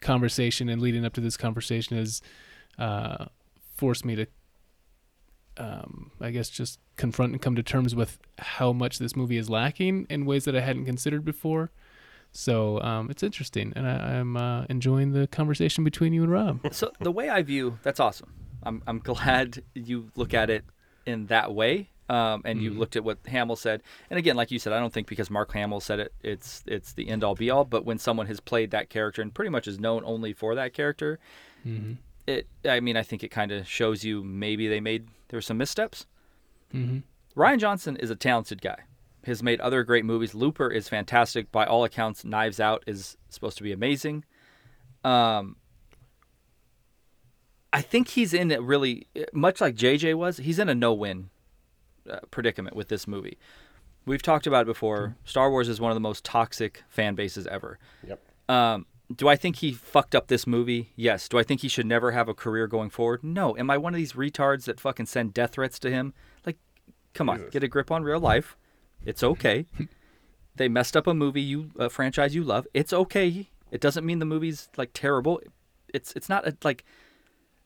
conversation 0.00 0.68
and 0.68 0.82
leading 0.82 1.04
up 1.04 1.14
to 1.14 1.20
this 1.20 1.36
conversation 1.36 1.96
has 1.96 2.20
uh, 2.78 3.26
forced 3.76 4.04
me 4.04 4.16
to, 4.16 4.26
um, 5.56 6.10
I 6.20 6.30
guess, 6.30 6.48
just 6.48 6.78
confront 6.96 7.32
and 7.32 7.42
come 7.42 7.54
to 7.56 7.62
terms 7.62 7.94
with 7.94 8.18
how 8.38 8.72
much 8.72 8.98
this 8.98 9.14
movie 9.16 9.36
is 9.36 9.48
lacking 9.50 10.06
in 10.10 10.26
ways 10.26 10.44
that 10.44 10.56
I 10.56 10.60
hadn't 10.60 10.84
considered 10.86 11.24
before. 11.24 11.70
So 12.32 12.80
um, 12.82 13.10
it's 13.10 13.22
interesting, 13.22 13.72
and 13.76 13.86
I, 13.86 14.16
I'm 14.18 14.36
uh, 14.36 14.64
enjoying 14.68 15.12
the 15.12 15.28
conversation 15.28 15.84
between 15.84 16.12
you 16.12 16.24
and 16.24 16.32
Rob. 16.32 16.60
so 16.72 16.90
the 17.00 17.12
way 17.12 17.28
I 17.28 17.42
view 17.42 17.78
that's 17.82 18.00
awesome. 18.00 18.32
I'm 18.64 18.82
I'm 18.86 18.98
glad 18.98 19.62
you 19.74 20.10
look 20.16 20.34
at 20.34 20.50
it 20.50 20.64
in 21.06 21.26
that 21.26 21.54
way 21.54 21.90
Um, 22.08 22.42
and 22.44 22.60
you 22.60 22.70
looked 22.70 22.96
at 22.96 23.04
what 23.04 23.18
Hamill 23.26 23.56
said, 23.56 23.82
and 24.10 24.18
again, 24.18 24.36
like 24.36 24.50
you 24.50 24.58
said, 24.58 24.72
I 24.74 24.80
don't 24.80 24.92
think 24.92 25.06
because 25.06 25.30
Mark 25.30 25.52
Hamill 25.52 25.80
said 25.80 26.00
it, 26.00 26.12
it's 26.22 26.62
it's 26.66 26.92
the 26.92 27.08
end 27.08 27.24
all 27.24 27.34
be 27.34 27.50
all. 27.50 27.64
But 27.64 27.84
when 27.84 27.98
someone 27.98 28.26
has 28.26 28.40
played 28.40 28.72
that 28.72 28.90
character 28.90 29.22
and 29.22 29.32
pretty 29.32 29.50
much 29.50 29.68
is 29.68 29.78
known 29.78 30.02
only 30.04 30.32
for 30.32 30.54
that 30.54 30.74
character, 30.74 31.18
it 32.26 32.46
I 32.64 32.80
mean, 32.80 32.96
I 32.96 33.02
think 33.02 33.22
it 33.22 33.30
kind 33.30 33.52
of 33.52 33.66
shows 33.68 34.04
you 34.04 34.22
maybe 34.22 34.68
they 34.68 34.80
made 34.80 35.08
there 35.34 35.38
were 35.38 35.42
some 35.42 35.58
missteps. 35.58 36.06
Rian 36.72 37.58
Johnson 37.58 37.96
is 37.96 38.08
a 38.08 38.14
talented 38.14 38.62
guy. 38.62 38.76
Has 39.26 39.42
made 39.42 39.60
other 39.60 39.82
great 39.82 40.04
movies. 40.04 40.32
Looper 40.32 40.70
is 40.70 40.88
fantastic 40.88 41.50
by 41.50 41.66
all 41.66 41.82
accounts. 41.82 42.24
Knives 42.24 42.60
Out 42.60 42.84
is 42.86 43.16
supposed 43.30 43.56
to 43.56 43.64
be 43.64 43.72
amazing. 43.72 44.24
Um, 45.02 45.56
I 47.72 47.80
think 47.82 48.10
he's 48.10 48.32
in 48.32 48.52
a 48.52 48.62
really 48.62 49.08
much 49.32 49.60
like 49.60 49.74
JJ 49.74 50.14
was. 50.14 50.36
He's 50.36 50.60
in 50.60 50.68
a 50.68 50.74
no-win 50.74 51.30
uh, 52.08 52.20
predicament 52.30 52.76
with 52.76 52.86
this 52.86 53.08
movie. 53.08 53.36
We've 54.06 54.22
talked 54.22 54.46
about 54.46 54.62
it 54.62 54.66
before. 54.66 55.16
Star 55.24 55.50
Wars 55.50 55.68
is 55.68 55.80
one 55.80 55.90
of 55.90 55.96
the 55.96 56.00
most 56.00 56.22
toxic 56.24 56.84
fan 56.88 57.16
bases 57.16 57.48
ever. 57.48 57.80
Yep. 58.06 58.20
Um, 58.48 58.86
do 59.14 59.28
I 59.28 59.36
think 59.36 59.56
he 59.56 59.72
fucked 59.72 60.14
up 60.14 60.28
this 60.28 60.46
movie? 60.46 60.92
Yes. 60.96 61.28
Do 61.28 61.38
I 61.38 61.42
think 61.42 61.60
he 61.60 61.68
should 61.68 61.86
never 61.86 62.12
have 62.12 62.28
a 62.28 62.34
career 62.34 62.66
going 62.66 62.90
forward? 62.90 63.22
No. 63.22 63.56
Am 63.56 63.70
I 63.70 63.76
one 63.76 63.94
of 63.94 63.98
these 63.98 64.14
retards 64.14 64.64
that 64.64 64.80
fucking 64.80 65.06
send 65.06 65.34
death 65.34 65.52
threats 65.52 65.78
to 65.80 65.90
him? 65.90 66.14
Like, 66.46 66.56
come 67.12 67.28
on, 67.28 67.48
get 67.50 67.62
a 67.62 67.68
grip 67.68 67.90
on 67.90 68.02
real 68.02 68.20
life. 68.20 68.56
It's 69.04 69.22
okay. 69.22 69.66
they 70.56 70.68
messed 70.68 70.96
up 70.96 71.06
a 71.06 71.14
movie 71.14 71.42
you 71.42 71.70
a 71.78 71.90
franchise 71.90 72.34
you 72.34 72.44
love. 72.44 72.66
It's 72.72 72.92
okay. 72.92 73.50
It 73.70 73.80
doesn't 73.80 74.06
mean 74.06 74.20
the 74.20 74.24
movie's 74.24 74.68
like 74.76 74.90
terrible. 74.94 75.40
It's 75.92 76.12
it's 76.16 76.28
not 76.28 76.46
a, 76.46 76.56
like 76.64 76.84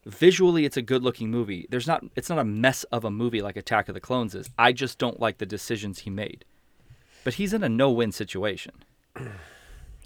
visually 0.05 0.65
it's 0.65 0.77
a 0.77 0.83
good 0.83 1.03
looking 1.03 1.31
movie. 1.31 1.67
There's 1.71 1.87
not 1.87 2.05
it's 2.17 2.29
not 2.29 2.39
a 2.39 2.45
mess 2.45 2.83
of 2.85 3.05
a 3.05 3.11
movie 3.11 3.43
like 3.43 3.57
Attack 3.57 3.89
of 3.89 3.95
the 3.95 4.01
Clones 4.01 4.35
is. 4.35 4.51
I 4.59 4.73
just 4.73 4.99
don't 4.99 5.21
like 5.21 5.39
the 5.39 5.47
decisions 5.47 6.01
he 6.01 6.11
made. 6.11 6.45
But 7.25 7.35
he's 7.35 7.53
in 7.53 7.63
a 7.63 7.69
no-win 7.69 8.11
situation. 8.11 8.73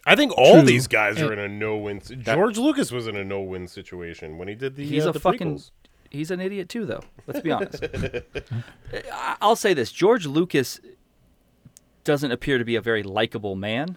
I 0.07 0.16
think 0.16 0.32
all 0.36 0.55
True. 0.55 0.62
these 0.62 0.88
guys 0.88 1.20
are 1.22 1.32
in 1.32 1.38
a 1.38 1.48
no-win. 1.48 2.00
si- 2.00 2.16
George 2.16 2.59
Lucas 2.59 2.90
was 2.90 3.07
in 3.07 3.16
a 3.16 3.24
no-win 3.24 3.68
situation 3.68 4.36
when 4.38 4.48
he 4.48 4.55
did 4.55 4.74
the. 4.76 4.84
He's 4.84 5.07
uh, 5.07 5.11
a 5.11 5.12
the 5.12 5.20
fucking 5.20 5.57
prequels. 5.57 5.70
he's 6.11 6.30
an 6.30 6.40
idiot 6.40 6.68
too 6.68 6.84
though. 6.86 7.03
Let's 7.26 7.40
be 7.40 7.53
honest. 7.53 7.84
I- 9.12 9.36
I'll 9.40 9.57
say 9.57 9.74
this, 9.74 9.92
George 9.92 10.26
Lucas 10.26 10.80
doesn't 12.05 12.32
appear 12.32 12.59
to 12.59 12.64
be 12.64 12.74
a 12.74 12.80
very 12.80 13.03
likable 13.05 13.55
man 13.55 13.96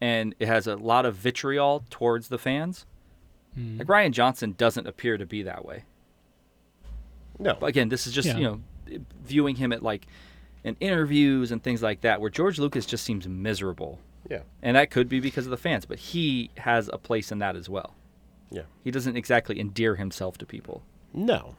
and 0.00 0.34
it 0.38 0.48
has 0.48 0.66
a 0.66 0.76
lot 0.76 1.04
of 1.04 1.14
vitriol 1.16 1.84
towards 1.90 2.28
the 2.28 2.38
fans. 2.38 2.86
Hmm. 3.54 3.78
Like 3.78 3.86
Rian 3.88 4.12
Johnson 4.12 4.54
doesn't 4.56 4.86
appear 4.86 5.18
to 5.18 5.26
be 5.26 5.42
that 5.42 5.64
way. 5.64 5.84
No, 7.38 7.54
But 7.60 7.66
again, 7.66 7.88
this 7.88 8.06
is 8.06 8.12
just, 8.14 8.28
Yeah. 8.28 8.36
you 8.36 8.42
know, 8.44 8.60
viewing 9.24 9.56
him 9.56 9.72
at 9.72 9.82
like 9.82 10.06
in 10.64 10.76
interviews 10.80 11.52
and 11.52 11.62
things 11.62 11.82
like 11.82 12.00
that 12.00 12.20
where 12.20 12.30
George 12.30 12.58
Lucas 12.58 12.86
just 12.86 13.04
seems 13.04 13.28
miserable. 13.28 13.98
Yeah, 14.28 14.40
And 14.62 14.76
that 14.76 14.90
could 14.90 15.08
be 15.08 15.20
because 15.20 15.46
of 15.46 15.50
the 15.50 15.56
fans, 15.56 15.84
but 15.86 15.98
he 15.98 16.50
has 16.58 16.88
a 16.92 16.98
place 16.98 17.30
in 17.32 17.38
that 17.38 17.56
as 17.56 17.68
well. 17.68 17.94
yeah, 18.50 18.62
He 18.84 18.90
doesn't 18.90 19.16
exactly 19.16 19.58
endear 19.60 19.96
himself 19.96 20.38
to 20.38 20.46
people. 20.46 20.82
no. 21.12 21.56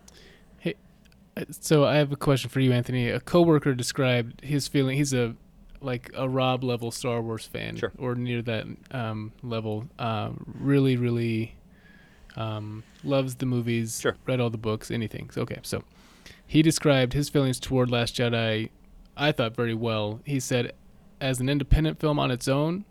Hey, 0.60 0.76
uh, 1.38 1.46
so 1.50 1.86
I 1.86 1.96
have 1.96 2.12
a 2.12 2.16
question 2.18 2.50
for 2.50 2.60
you, 2.60 2.72
Anthony. 2.74 3.10
A 3.10 3.20
coworker 3.20 3.74
described 3.74 4.42
his 4.42 4.68
feeling. 4.68 4.98
He's 4.98 5.14
a 5.14 5.36
like 5.82 6.12
a 6.14 6.28
Rob 6.28 6.62
level 6.64 6.92
Star 6.92 7.22
Wars 7.22 7.46
fan, 7.46 7.78
Sure. 7.78 7.94
or 7.98 8.14
near 8.14 8.42
that 8.42 8.66
um, 8.92 9.32
level. 9.42 9.88
Um, 9.98 10.54
really, 10.60 10.98
really 10.98 11.56
um, 12.36 12.84
loves 13.04 13.36
the 13.36 13.46
movies. 13.46 14.00
Sure. 14.02 14.16
Read 14.28 14.40
all 14.42 14.50
the 14.50 14.58
books, 14.58 14.92
anything. 14.92 15.30
So, 15.30 15.42
okay, 15.44 15.60
so 15.64 15.84
he 16.46 16.62
described 16.62 17.14
his 17.14 17.30
feelings 17.30 17.60
toward 17.60 17.90
Last 17.90 18.16
Jedi. 18.16 18.70
I 19.16 19.32
thought 19.32 19.56
very 19.56 19.74
well. 19.74 20.20
He 20.26 20.40
said, 20.42 20.74
as 21.22 21.40
an 21.40 21.50
independent 21.50 22.00
film 22.00 22.20
on 22.20 22.32
its 22.32 22.48
own, 22.48 22.86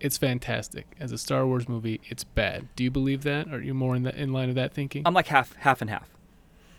it's 0.00 0.16
fantastic. 0.16 0.86
As 1.00 1.12
a 1.12 1.18
Star 1.18 1.46
Wars 1.46 1.68
movie, 1.68 2.00
it's 2.08 2.24
bad. 2.24 2.68
Do 2.76 2.84
you 2.84 2.90
believe 2.90 3.22
that? 3.24 3.52
Are 3.52 3.60
you 3.60 3.74
more 3.74 3.96
in 3.96 4.02
the 4.04 4.14
in 4.20 4.32
line 4.32 4.48
of 4.48 4.54
that 4.54 4.72
thinking? 4.72 5.02
I'm 5.06 5.14
like 5.14 5.26
half 5.26 5.54
half 5.56 5.80
and 5.80 5.90
half. 5.90 6.08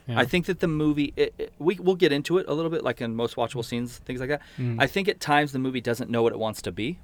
Yeah. 0.07 0.19
I 0.19 0.25
think 0.25 0.47
that 0.47 0.59
the 0.59 0.67
movie, 0.67 1.13
it, 1.15 1.33
it- 1.37 1.53
we 1.59 1.75
we'll 1.75 1.95
get 1.95 2.11
into 2.11 2.37
it 2.37 2.45
a 2.47 2.53
little 2.53 2.71
bit, 2.71 2.83
like 2.83 3.01
in 3.01 3.15
most 3.15 3.35
watchable 3.35 3.63
scenes, 3.63 3.97
things 3.99 4.19
like 4.19 4.29
that. 4.29 4.41
Mm. 4.57 4.77
I 4.81 4.87
think 4.87 5.07
at 5.07 5.19
times 5.19 5.51
the 5.51 5.59
movie 5.59 5.81
doesn't 5.81 6.09
know 6.09 6.23
what 6.23 6.33
it 6.33 6.39
wants 6.39 6.61
to 6.63 6.71
be. 6.71 6.99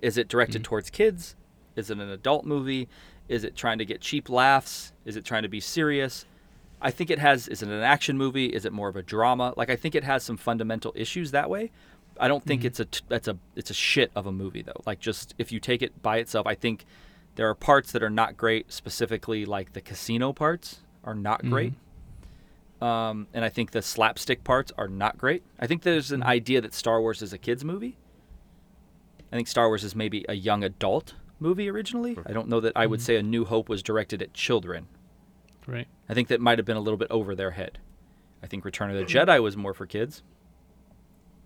Is 0.00 0.16
it 0.16 0.28
directed 0.28 0.62
towards 0.62 0.90
kids? 0.90 1.34
Is 1.74 1.90
it 1.90 1.98
an 1.98 2.08
adult 2.10 2.44
movie? 2.44 2.88
Is 3.28 3.42
it 3.42 3.56
trying 3.56 3.78
to 3.78 3.84
get 3.84 4.00
cheap 4.00 4.28
laughs? 4.28 4.92
Is 5.04 5.16
it 5.16 5.24
trying 5.24 5.42
to 5.42 5.48
be 5.48 5.60
serious? 5.60 6.24
I 6.80 6.92
think 6.92 7.10
it 7.10 7.18
has. 7.18 7.48
Is 7.48 7.62
it 7.62 7.68
an 7.68 7.82
action 7.82 8.16
movie? 8.16 8.46
Is 8.46 8.64
it 8.64 8.72
more 8.72 8.88
of 8.88 8.94
a 8.96 9.02
drama? 9.02 9.52
Like 9.56 9.70
I 9.70 9.76
think 9.76 9.94
it 9.96 10.04
has 10.04 10.22
some 10.22 10.36
fundamental 10.36 10.92
issues 10.94 11.32
that 11.32 11.50
way. 11.50 11.72
I 12.20 12.28
don't 12.28 12.44
think 12.44 12.60
mm-hmm. 12.60 12.66
it's 12.66 12.80
a 12.80 12.84
t- 12.84 13.04
that's 13.08 13.28
a 13.28 13.38
it's 13.56 13.70
a 13.70 13.74
shit 13.74 14.10
of 14.14 14.26
a 14.26 14.32
movie 14.32 14.62
though. 14.62 14.80
Like 14.86 15.00
just 15.00 15.34
if 15.38 15.52
you 15.52 15.60
take 15.60 15.82
it 15.82 16.02
by 16.02 16.18
itself, 16.18 16.46
I 16.46 16.54
think 16.54 16.84
there 17.36 17.48
are 17.48 17.54
parts 17.54 17.92
that 17.92 18.02
are 18.02 18.10
not 18.10 18.36
great. 18.36 18.72
Specifically, 18.72 19.44
like 19.44 19.72
the 19.72 19.80
casino 19.80 20.32
parts 20.32 20.80
are 21.04 21.14
not 21.14 21.40
mm-hmm. 21.40 21.50
great. 21.50 21.72
Um, 22.80 23.26
and 23.34 23.44
I 23.44 23.48
think 23.48 23.72
the 23.72 23.82
slapstick 23.82 24.44
parts 24.44 24.72
are 24.78 24.86
not 24.86 25.18
great. 25.18 25.42
I 25.58 25.66
think 25.66 25.82
there's 25.82 26.12
an 26.12 26.20
mm-hmm. 26.20 26.28
idea 26.28 26.60
that 26.60 26.74
Star 26.74 27.00
Wars 27.00 27.22
is 27.22 27.32
a 27.32 27.38
kids 27.38 27.64
movie. 27.64 27.96
I 29.32 29.36
think 29.36 29.48
Star 29.48 29.68
Wars 29.68 29.84
is 29.84 29.94
maybe 29.94 30.24
a 30.28 30.34
young 30.34 30.64
adult 30.64 31.14
movie 31.40 31.68
originally. 31.68 32.16
I 32.24 32.32
don't 32.32 32.48
know 32.48 32.60
that 32.60 32.72
I 32.76 32.86
would 32.86 33.02
say 33.02 33.16
A 33.16 33.22
New 33.22 33.44
Hope 33.44 33.68
was 33.68 33.82
directed 33.82 34.22
at 34.22 34.32
children. 34.32 34.86
right. 35.66 35.86
I 36.08 36.14
think 36.14 36.28
that 36.28 36.40
might 36.40 36.58
have 36.58 36.64
been 36.64 36.76
a 36.76 36.80
little 36.80 36.96
bit 36.96 37.10
over 37.10 37.34
their 37.34 37.50
head. 37.50 37.78
I 38.42 38.46
think 38.46 38.64
Return 38.64 38.90
of 38.90 38.96
the 38.96 39.04
Jedi 39.04 39.42
was 39.42 39.56
more 39.56 39.74
for 39.74 39.86
kids. 39.86 40.22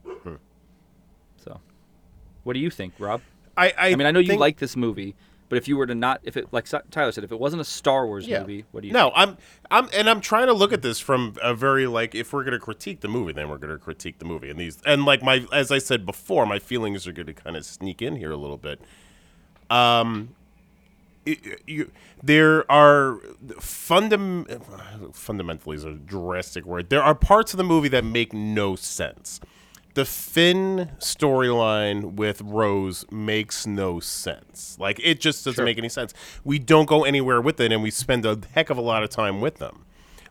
Hmm. 0.07 0.35
What 2.45 2.55
do 2.55 2.61
you 2.61 2.70
think, 2.70 2.95
Rob? 2.99 3.20
I, 3.57 3.68
I, 3.78 3.93
I 3.93 3.95
mean, 3.97 4.07
I 4.07 4.11
know 4.11 4.20
you 4.20 4.36
like 4.36 4.59
this 4.59 4.76
movie, 4.76 5.14
but 5.49 5.59
if 5.59 5.68
you 5.68 5.76
were 5.76 5.86
to 5.86 5.95
not, 5.95 6.20
if 6.22 6.36
it, 6.36 6.49
like 6.53 6.64
Tyler 6.90 7.12
said, 7.12 7.24
if 7.24 7.30
it 7.32 7.38
wasn't 7.38 7.61
a 7.61 7.64
Star 7.64 8.07
Wars 8.07 8.26
Yeah. 8.26 8.40
movie, 8.40 8.64
what 8.72 8.80
do 8.80 8.86
you? 8.88 8.93
No, 8.95 9.11
think? 9.11 9.14
I'm, 9.16 9.36
I'm, 9.70 9.88
and 9.95 10.09
I'm 10.09 10.20
trying 10.20 10.47
to 10.47 10.55
look 10.55 10.72
at 10.72 10.80
this 10.82 10.99
from 10.99 11.34
a 11.43 11.55
very 11.55 11.86
like, 11.86 12.14
if 12.14 12.32
we're 12.32 12.45
gonna 12.45 12.59
critique 12.59 13.01
the 13.01 13.09
movie, 13.09 13.32
then 13.32 13.49
we're 13.51 13.59
gonna 13.59 13.78
critique 13.78 14.18
the 14.18 14.24
movie, 14.24 14.49
and 14.49 14.59
these, 14.59 14.78
and 14.86 15.05
like 15.05 15.22
my, 15.22 15.45
as 15.53 15.70
I 15.70 15.78
said 15.78 16.07
before, 16.07 16.47
my 16.47 16.59
feelings 16.59 17.07
are 17.07 17.12
gonna 17.12 17.34
kind 17.34 17.57
of 17.57 17.64
sneak 17.66 18.01
in 18.01 18.16
here 18.16 18.30
a 18.30 18.36
little 18.36 18.57
bit. 18.57 18.80
Um, 19.70 20.30
it, 21.24 21.61
you, 21.66 21.90
there 22.22 22.70
are 22.70 23.18
fundam, 23.61 25.14
fundamentally 25.14 25.76
is 25.76 25.84
a 25.84 25.93
drastic 25.93 26.64
word. 26.64 26.90
There 26.90 27.03
are 27.03 27.14
parts 27.14 27.53
of 27.53 27.59
the 27.59 27.64
movie 27.64 27.88
that 27.88 28.05
make 28.05 28.32
no 28.32 28.74
sense. 28.76 29.40
The 29.95 30.05
Finn 30.07 30.90
storyline 30.99 32.14
with 32.14 32.40
Rose 32.40 33.05
makes 33.11 33.66
no 33.66 34.01
sense. 34.01 34.76
Like 34.78 34.99
it 35.03 35.20
just 35.20 35.45
doesn't 35.45 35.64
make 35.64 35.76
any 35.76 35.90
sense. 35.90 36.14
We 36.45 36.59
don't 36.59 36.86
go 36.86 37.05
anywhere 37.05 37.40
with 37.43 37.61
it, 37.61 37.72
and 37.72 37.82
we 37.82 37.90
spend 37.90 38.24
a 38.24 38.38
heck 38.53 38.70
of 38.70 38.78
a 38.78 38.80
lot 38.80 39.03
of 39.03 39.11
time 39.11 39.40
with 39.40 39.57
them. 39.57 39.84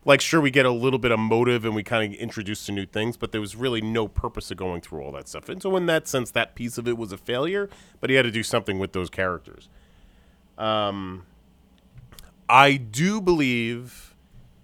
Like 0.04 0.20
sure, 0.20 0.40
we 0.40 0.50
get 0.50 0.66
a 0.66 0.72
little 0.72 0.98
bit 0.98 1.12
of 1.12 1.20
motive, 1.20 1.64
and 1.64 1.76
we 1.76 1.84
kind 1.84 2.12
of 2.12 2.18
introduce 2.18 2.66
to 2.66 2.72
new 2.72 2.86
things, 2.86 3.16
but 3.16 3.30
there 3.30 3.40
was 3.40 3.54
really 3.54 3.80
no 3.80 4.08
purpose 4.08 4.50
of 4.50 4.56
going 4.56 4.80
through 4.80 5.00
all 5.02 5.12
that 5.12 5.28
stuff. 5.28 5.48
And 5.48 5.62
so, 5.62 5.76
in 5.76 5.86
that 5.86 6.08
sense, 6.08 6.32
that 6.32 6.56
piece 6.56 6.76
of 6.76 6.88
it 6.88 6.98
was 6.98 7.12
a 7.12 7.18
failure. 7.18 7.70
But 8.00 8.10
he 8.10 8.16
had 8.16 8.24
to 8.24 8.32
do 8.32 8.42
something 8.42 8.80
with 8.80 8.92
those 8.94 9.10
characters. 9.10 9.68
Um, 10.58 11.24
I 12.48 12.76
do 12.76 13.20
believe 13.20 14.11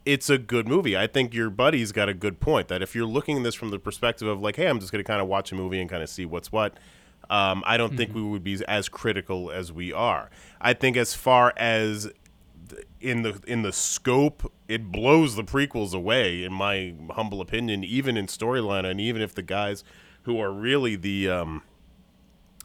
it's 0.08 0.30
a 0.30 0.38
good 0.38 0.66
movie. 0.66 0.96
I 0.96 1.06
think 1.06 1.34
your 1.34 1.50
buddy's 1.50 1.92
got 1.92 2.08
a 2.08 2.14
good 2.14 2.40
point 2.40 2.68
that 2.68 2.80
if 2.80 2.94
you're 2.94 3.04
looking 3.04 3.36
at 3.36 3.42
this 3.42 3.54
from 3.54 3.68
the 3.68 3.78
perspective 3.78 4.26
of 4.26 4.40
like, 4.40 4.56
hey, 4.56 4.66
I'm 4.66 4.80
just 4.80 4.90
going 4.90 5.04
to 5.04 5.06
kind 5.06 5.20
of 5.20 5.28
watch 5.28 5.52
a 5.52 5.54
movie 5.54 5.78
and 5.82 5.90
kind 5.90 6.02
of 6.02 6.08
see 6.08 6.24
what's 6.24 6.50
what, 6.50 6.78
um, 7.28 7.62
I 7.66 7.76
don't 7.76 7.94
think 7.94 8.14
we 8.14 8.22
would 8.22 8.42
be 8.42 8.58
as 8.66 8.88
critical 8.88 9.50
as 9.50 9.70
we 9.70 9.92
are. 9.92 10.30
I 10.62 10.72
think 10.72 10.96
as 10.96 11.12
far 11.12 11.52
as 11.58 12.10
in 13.02 13.20
the 13.20 13.38
in 13.46 13.60
the 13.60 13.72
scope, 13.72 14.50
it 14.66 14.90
blows 14.90 15.36
the 15.36 15.44
prequels 15.44 15.92
away, 15.92 16.42
in 16.42 16.54
my 16.54 16.94
humble 17.10 17.42
opinion. 17.42 17.84
Even 17.84 18.16
in 18.16 18.28
storyline, 18.28 18.86
and 18.86 18.98
even 19.02 19.20
if 19.20 19.34
the 19.34 19.42
guys 19.42 19.84
who 20.22 20.40
are 20.40 20.50
really 20.50 20.96
the 20.96 21.28
um, 21.28 21.62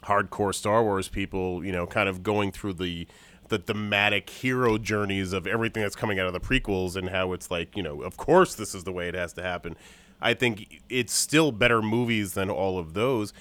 hardcore 0.03 0.55
Star 0.55 0.81
Wars 0.81 1.09
people, 1.09 1.65
you 1.65 1.73
know, 1.73 1.85
kind 1.85 2.07
of 2.07 2.23
going 2.23 2.53
through 2.53 2.75
the 2.75 3.05
the 3.53 3.59
thematic 3.59 4.29
hero 4.29 4.79
journeys 4.79 5.31
of 5.31 5.45
everything 5.45 5.83
that's 5.83 5.95
coming 5.95 6.19
out 6.19 6.25
of 6.25 6.33
the 6.33 6.39
prequels 6.39 6.95
and 6.95 7.09
how 7.09 7.33
it's 7.33 7.51
like, 7.51 7.77
you 7.77 7.83
know, 7.83 8.01
of 8.01 8.17
course 8.17 8.55
this 8.55 8.73
is 8.73 8.83
the 8.83 8.91
way 8.91 9.07
it 9.07 9.13
has 9.13 9.33
to 9.33 9.43
happen. 9.43 9.75
I 10.21 10.33
think 10.33 10.81
it's 10.89 11.13
still 11.13 11.51
better 11.51 11.81
movies 11.81 12.33
than 12.33 12.49
all 12.49 12.79
of 12.79 12.93
those. 12.93 13.31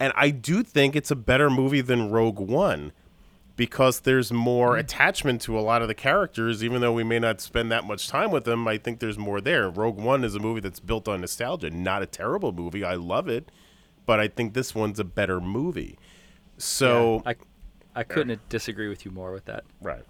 And 0.00 0.12
I 0.16 0.30
do 0.30 0.62
think 0.62 0.96
it's 0.96 1.10
a 1.10 1.16
better 1.16 1.50
movie 1.50 1.82
than 1.82 2.10
Rogue 2.10 2.40
One 2.40 2.92
because 3.54 4.00
there's 4.00 4.32
more 4.32 4.70
mm-hmm. 4.70 4.80
attachment 4.80 5.42
to 5.42 5.58
a 5.58 5.60
lot 5.60 5.82
of 5.82 5.88
the 5.88 5.94
characters, 5.94 6.64
even 6.64 6.80
though 6.80 6.94
we 6.94 7.04
may 7.04 7.18
not 7.18 7.40
spend 7.40 7.70
that 7.70 7.84
much 7.84 8.08
time 8.08 8.30
with 8.30 8.44
them. 8.44 8.66
I 8.66 8.78
think 8.78 8.98
there's 8.98 9.18
more 9.18 9.40
there. 9.40 9.68
Rogue 9.68 9.98
One 9.98 10.24
is 10.24 10.34
a 10.34 10.40
movie 10.40 10.60
that's 10.60 10.80
built 10.80 11.06
on 11.06 11.20
nostalgia. 11.20 11.70
Not 11.70 12.02
a 12.02 12.06
terrible 12.06 12.52
movie. 12.52 12.82
I 12.82 12.94
love 12.94 13.28
it. 13.28 13.52
But 14.06 14.18
I 14.18 14.28
think 14.28 14.54
this 14.54 14.74
one's 14.74 14.98
a 14.98 15.04
better 15.04 15.40
movie. 15.40 15.98
So, 16.56 17.22
I, 17.24 17.36
I 18.00 18.04
couldn't 18.04 18.48
disagree 18.48 18.88
with 18.88 19.04
you 19.04 19.10
more 19.10 19.32
with 19.32 19.44
that. 19.46 19.64
right. 19.80 20.04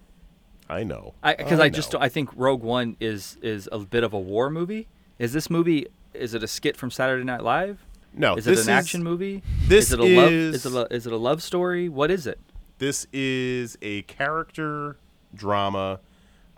I 0.68 0.84
know. 0.84 1.14
because 1.24 1.58
I, 1.58 1.68
just 1.68 1.88
know. 1.92 1.98
don't- 1.98 2.04
I 2.04 2.08
think 2.08 2.30
Rogue 2.36 2.62
One 2.62 2.96
is 3.00 3.36
is 3.42 3.68
a 3.72 3.80
bit 3.80 4.04
of 4.04 4.12
a 4.12 4.18
war 4.20 4.48
movie. 4.50 4.86
Is 5.18 5.32
this 5.32 5.50
movie 5.50 5.86
is 6.14 6.32
it 6.34 6.44
a 6.44 6.46
skit 6.46 6.76
from 6.76 6.90
Saturday 6.92 7.24
Night 7.24 7.42
Live? 7.42 7.84
No, 8.14 8.36
Is 8.36 8.46
it 8.46 8.58
an 8.58 8.68
action 8.68 9.02
movie? 9.02 9.42
this 9.66 9.86
is 9.86 9.92
it 9.94 10.00
a 10.00 10.04
love? 10.04 10.30
is- 10.32 10.54
Is 10.64 10.66
it 10.66 10.78
a, 10.78 10.94
is 10.94 11.06
it 11.08 11.12
a 11.12 11.16
love 11.16 11.42
story? 11.42 11.88
What 11.88 12.10
is 12.10 12.26
it? 12.26 12.38
This 12.78 13.06
is 13.12 13.76
a 13.82 14.02
character 14.02 14.96
drama. 15.34 15.98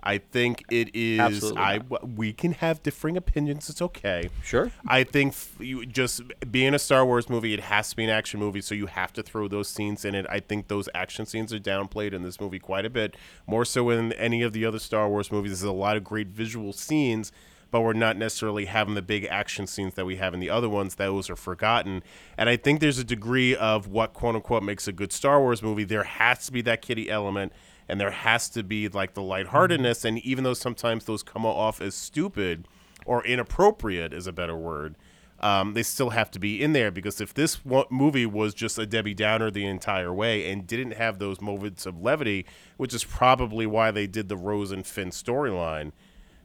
I 0.02 0.18
think 0.18 0.64
it 0.70 0.94
is. 0.94 1.20
Absolutely 1.20 1.62
I 1.62 1.80
we 2.16 2.32
can 2.32 2.52
have 2.52 2.82
differing 2.82 3.16
opinions. 3.16 3.70
It's 3.70 3.80
okay. 3.80 4.30
Sure. 4.42 4.72
I 4.86 5.04
think 5.04 5.32
f- 5.32 5.56
you 5.60 5.86
just 5.86 6.22
being 6.50 6.74
a 6.74 6.78
Star 6.78 7.06
Wars 7.06 7.28
movie, 7.28 7.54
it 7.54 7.60
has 7.60 7.90
to 7.90 7.96
be 7.96 8.04
an 8.04 8.10
action 8.10 8.40
movie, 8.40 8.60
so 8.60 8.74
you 8.74 8.86
have 8.86 9.12
to 9.12 9.22
throw 9.22 9.46
those 9.46 9.68
scenes 9.68 10.04
in 10.04 10.14
it. 10.14 10.26
I 10.28 10.40
think 10.40 10.68
those 10.68 10.88
action 10.94 11.24
scenes 11.26 11.52
are 11.52 11.60
downplayed 11.60 12.12
in 12.12 12.22
this 12.22 12.40
movie 12.40 12.58
quite 12.58 12.84
a 12.84 12.90
bit, 12.90 13.16
more 13.46 13.64
so 13.64 13.88
than 13.90 14.12
any 14.14 14.42
of 14.42 14.52
the 14.52 14.64
other 14.64 14.78
Star 14.78 15.08
Wars 15.08 15.30
movies. 15.30 15.60
There's 15.60 15.62
a 15.62 15.72
lot 15.72 15.96
of 15.96 16.02
great 16.02 16.28
visual 16.28 16.72
scenes, 16.72 17.30
but 17.70 17.82
we're 17.82 17.92
not 17.92 18.16
necessarily 18.16 18.64
having 18.64 18.94
the 18.94 19.02
big 19.02 19.24
action 19.26 19.66
scenes 19.68 19.94
that 19.94 20.04
we 20.04 20.16
have 20.16 20.34
in 20.34 20.40
the 20.40 20.50
other 20.50 20.68
ones. 20.68 20.96
Those 20.96 21.30
are 21.30 21.36
forgotten, 21.36 22.02
and 22.36 22.48
I 22.48 22.56
think 22.56 22.80
there's 22.80 22.98
a 22.98 23.04
degree 23.04 23.54
of 23.54 23.86
what 23.86 24.14
quote 24.14 24.34
unquote 24.34 24.64
makes 24.64 24.88
a 24.88 24.92
good 24.92 25.12
Star 25.12 25.40
Wars 25.40 25.62
movie. 25.62 25.84
There 25.84 26.04
has 26.04 26.46
to 26.46 26.52
be 26.52 26.60
that 26.62 26.82
kitty 26.82 27.08
element. 27.08 27.52
And 27.88 28.00
there 28.00 28.10
has 28.10 28.48
to 28.50 28.62
be 28.62 28.88
like 28.88 29.14
the 29.14 29.22
lightheartedness, 29.22 30.04
and 30.04 30.18
even 30.20 30.44
though 30.44 30.54
sometimes 30.54 31.04
those 31.04 31.22
come 31.22 31.44
off 31.44 31.80
as 31.80 31.94
stupid, 31.94 32.66
or 33.04 33.24
inappropriate 33.24 34.12
is 34.12 34.26
a 34.26 34.32
better 34.32 34.56
word, 34.56 34.94
um, 35.40 35.74
they 35.74 35.82
still 35.82 36.10
have 36.10 36.30
to 36.30 36.38
be 36.38 36.62
in 36.62 36.72
there 36.72 36.92
because 36.92 37.20
if 37.20 37.34
this 37.34 37.58
movie 37.90 38.26
was 38.26 38.54
just 38.54 38.78
a 38.78 38.86
Debbie 38.86 39.14
Downer 39.14 39.50
the 39.50 39.66
entire 39.66 40.14
way 40.14 40.50
and 40.50 40.66
didn't 40.66 40.92
have 40.92 41.18
those 41.18 41.40
moments 41.40 41.84
of 41.84 42.00
levity, 42.00 42.46
which 42.76 42.94
is 42.94 43.02
probably 43.02 43.66
why 43.66 43.90
they 43.90 44.06
did 44.06 44.28
the 44.28 44.36
Rose 44.36 44.70
and 44.70 44.86
Finn 44.86 45.10
storyline, 45.10 45.90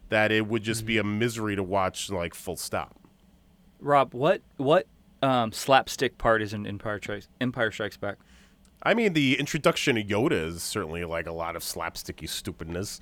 that 0.09 0.31
it 0.31 0.47
would 0.47 0.63
just 0.63 0.85
be 0.85 0.97
a 0.97 1.03
misery 1.03 1.55
to 1.55 1.61
watch, 1.61 2.09
like 2.09 2.33
full 2.33 2.55
stop. 2.55 2.99
Rob, 3.79 4.15
what 4.15 4.41
what 4.55 4.87
um, 5.21 5.51
slapstick 5.51 6.17
part 6.17 6.41
is 6.41 6.53
in 6.53 6.65
Empire 6.65 6.97
Strikes 6.97 7.27
Empire 7.39 7.71
Strikes 7.71 7.97
Back? 7.97 8.17
I 8.83 8.93
mean, 8.93 9.13
the 9.13 9.39
introduction 9.39 9.97
of 9.97 10.05
Yoda 10.05 10.47
is 10.47 10.63
certainly 10.63 11.03
like 11.03 11.27
a 11.27 11.31
lot 11.31 11.55
of 11.55 11.63
slapsticky 11.63 12.29
stupidness. 12.29 12.99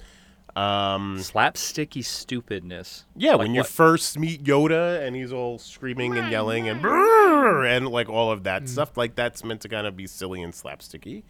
Um, 0.55 1.17
Slapsticky 1.17 2.03
stupidness. 2.03 3.03
Yeah, 3.17 3.31
Like 3.31 3.39
when 3.39 3.55
you 3.55 3.63
first 3.63 4.17
meet 4.17 4.43
Yoda 4.43 5.05
and 5.05 5.13
he's 5.13 5.33
all 5.33 5.59
screaming 5.59 6.17
and 6.17 6.31
yelling 6.31 6.69
and 6.69 6.85
and 6.85 7.87
like 7.89 8.07
all 8.07 8.31
of 8.31 8.43
that 8.43 8.69
stuff, 8.69 8.95
like 8.95 9.15
that's 9.15 9.43
meant 9.43 9.61
to 9.61 9.69
kind 9.69 9.85
of 9.85 9.97
be 9.97 10.07
silly 10.07 10.41
and 10.41 10.53
slapsticky. 10.53 11.23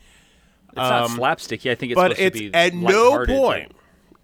It's 0.67 0.75
not 0.75 1.03
um, 1.03 1.17
slapsticky. 1.17 1.71
I 1.71 1.75
think 1.75 1.93
it's 1.93 1.95
but 1.95 2.11
supposed 2.11 2.19
it's 2.21 2.37
to 2.37 2.49
be 2.51 2.53
at 2.53 2.73
no 2.75 3.09
lighthearted, 3.09 3.35
point 3.35 3.71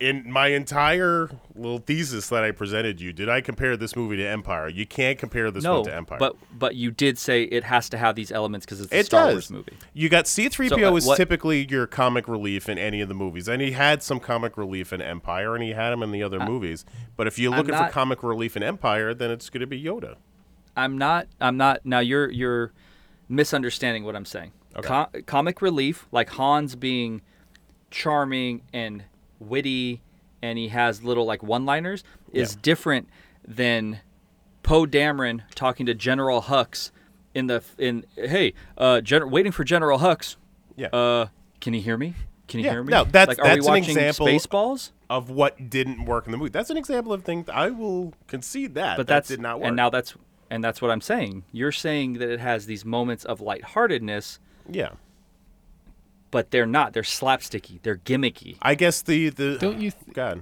in 0.02 0.30
my 0.32 0.48
entire 0.48 1.30
little 1.56 1.78
thesis 1.78 2.28
that 2.30 2.44
I 2.44 2.50
presented 2.50 3.00
you 3.00 3.14
did 3.14 3.30
I 3.30 3.40
compare 3.40 3.78
this 3.78 3.96
movie 3.96 4.18
to 4.18 4.28
Empire. 4.28 4.68
You 4.68 4.88
can't 4.88 5.18
compare 5.20 5.52
this 5.52 5.64
no, 5.64 5.76
one 5.76 5.86
to 5.86 5.96
Empire. 5.96 6.18
but 6.18 6.36
but 6.52 6.76
you 6.76 6.90
did 6.90 7.20
say 7.20 7.44
it 7.44 7.64
has 7.66 7.88
to 7.90 7.98
have 8.00 8.16
these 8.16 8.32
elements 8.32 8.66
because 8.66 8.82
it's 8.82 8.92
a 8.92 8.98
it 8.98 9.06
Star 9.06 9.28
does. 9.28 9.34
Wars 9.36 9.52
movie. 9.52 9.74
You 9.94 10.10
got 10.10 10.26
C3PO 10.26 10.70
So, 10.70 10.76
uh, 10.94 10.96
is 10.96 11.06
what- 11.06 11.18
typically 11.18 11.68
your 11.70 11.86
comic 11.86 12.28
relief 12.28 12.68
in 12.68 12.80
any 12.80 13.00
of 13.02 13.10
the 13.10 13.14
movies. 13.14 13.48
And 13.48 13.62
he 13.62 13.72
had 13.72 14.02
some 14.02 14.20
comic 14.20 14.58
relief 14.58 14.92
in 14.92 15.02
Empire 15.04 15.54
and 15.54 15.64
he 15.64 15.72
had 15.74 15.94
him 15.94 16.02
in 16.02 16.12
the 16.12 16.24
other 16.24 16.40
movies. 16.40 16.84
But 17.16 17.28
if 17.28 17.38
you're 17.38 17.52
looking 17.56 17.76
not- 17.76 17.90
for 17.90 17.94
comic 17.94 18.24
relief 18.24 18.58
in 18.58 18.64
Empire, 18.64 19.14
then 19.14 19.30
it's 19.30 19.52
going 19.52 19.62
to 19.62 19.68
be 19.68 19.82
Yoda. 19.82 20.16
I'm 20.76 20.98
not. 20.98 21.28
I'm 21.40 21.58
not. 21.58 21.86
Now 21.86 22.00
you're 22.00 22.32
you're 22.32 22.72
misunderstanding 23.30 24.04
what 24.04 24.16
I'm 24.16 24.26
saying. 24.26 24.52
Okay. 24.76 24.88
Co- 24.88 25.10
comic 25.28 25.62
relief, 25.62 26.08
like 26.12 26.32
Han's 26.32 26.76
being 26.76 27.22
charming 27.92 28.62
and 28.74 29.04
witty, 29.42 30.02
and 30.42 30.58
he 30.58 30.70
has 30.70 31.04
little 31.04 31.26
like 31.26 31.44
one-liners, 31.44 32.04
is 32.32 32.54
Yeah. 32.54 32.60
different 32.62 33.10
than 33.48 34.00
Poe 34.64 34.86
Dameron 34.86 35.42
talking 35.56 35.86
to 35.88 35.94
General 35.94 36.44
Hux 36.44 36.92
in 37.34 37.48
the 37.48 37.64
in. 37.78 38.06
Hey, 38.16 38.54
uh, 38.78 39.02
Gen- 39.02 39.30
waiting 39.32 39.52
for 39.52 39.64
General 39.64 40.00
Hux. 40.00 40.36
Yeah. 40.76 40.88
Uh, 40.88 41.28
can 41.60 41.74
you 41.74 41.82
hear 41.82 41.98
me? 41.98 42.14
Can 42.48 42.60
you 42.60 42.66
Yeah, 42.66 42.72
hear 42.74 42.84
me? 42.84 42.92
no, 42.92 43.04
that's- 43.06 43.38
like, 43.38 43.40
are 43.40 43.56
that's 43.56 43.68
we 43.68 43.78
an 43.78 43.84
example- 43.84 44.28
Spaceballs? 44.28 44.92
of 45.10 45.30
what 45.30 45.70
didn't 45.70 46.06
work 46.06 46.26
in 46.26 46.32
the 46.32 46.38
movie. 46.38 46.50
That's 46.50 46.70
an 46.70 46.78
example 46.78 47.12
of 47.12 47.24
things 47.26 47.50
I 47.50 47.70
will 47.70 48.14
concede 48.28 48.76
that. 48.76 48.96
but 48.96 49.08
that 49.08 49.14
that's 49.16 49.28
did 49.28 49.42
not 49.42 49.60
work. 49.60 49.68
and 49.68 49.76
now 49.76 49.90
that's 49.90 50.16
and 50.50 50.64
that's 50.64 50.82
what 50.82 50.90
I'm 50.92 51.02
saying. 51.02 51.44
You're 51.52 51.72
saying 51.74 52.14
that 52.14 52.30
it 52.30 52.40
has 52.40 52.66
these 52.66 52.84
moments 52.86 53.24
of 53.26 53.40
lightheartedness, 53.42 54.40
yeah, 54.70 54.92
but 56.32 56.52
they're 56.52 56.66
not. 56.66 56.94
They're 56.94 57.04
slapsticky. 57.04 57.82
They're 57.84 57.98
gimmicky. 57.98 58.58
I 58.62 58.76
guess 58.76 59.02
the 59.02 59.30
the 59.30 59.58
Don't 59.58 59.80
you 59.80 59.92
th- 59.92 60.14
God. 60.14 60.42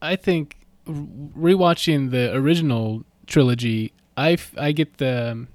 I 0.00 0.16
think 0.16 0.58
rewatching 0.86 2.10
the 2.10 2.34
original 2.34 3.04
trilogy, 3.26 3.92
I, 4.16 4.32
f- 4.32 4.54
I 4.56 4.72
get 4.72 4.98
the 4.98 5.32
um, 5.32 5.48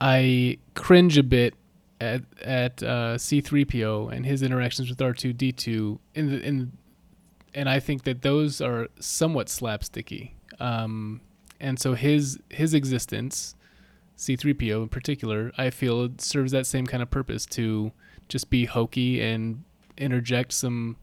I 0.00 0.58
cringe 0.74 1.18
a 1.18 1.22
bit 1.22 1.54
at 2.00 2.22
at 2.42 2.82
uh, 2.82 3.16
C3PO 3.16 4.12
and 4.12 4.26
his 4.26 4.42
interactions 4.42 4.88
with 4.88 4.98
R2D2 4.98 5.98
in 6.14 6.30
the 6.30 6.40
in 6.42 6.72
and 7.54 7.68
I 7.68 7.80
think 7.80 8.04
that 8.04 8.22
those 8.22 8.60
are 8.60 8.88
somewhat 8.98 9.48
slapsticky. 9.48 10.32
Um, 10.58 11.20
and 11.60 11.78
so 11.78 11.94
his 11.94 12.38
his 12.48 12.74
existence, 12.74 13.54
C3PO 14.16 14.82
in 14.82 14.88
particular, 14.88 15.52
I 15.58 15.70
feel 15.70 16.04
it 16.04 16.20
serves 16.20 16.52
that 16.52 16.66
same 16.66 16.86
kind 16.86 17.02
of 17.02 17.10
purpose 17.10 17.46
to 17.46 17.92
just 18.28 18.50
be 18.50 18.66
hokey 18.66 19.20
and 19.20 19.64
interject 19.96 20.52
some 20.52 20.96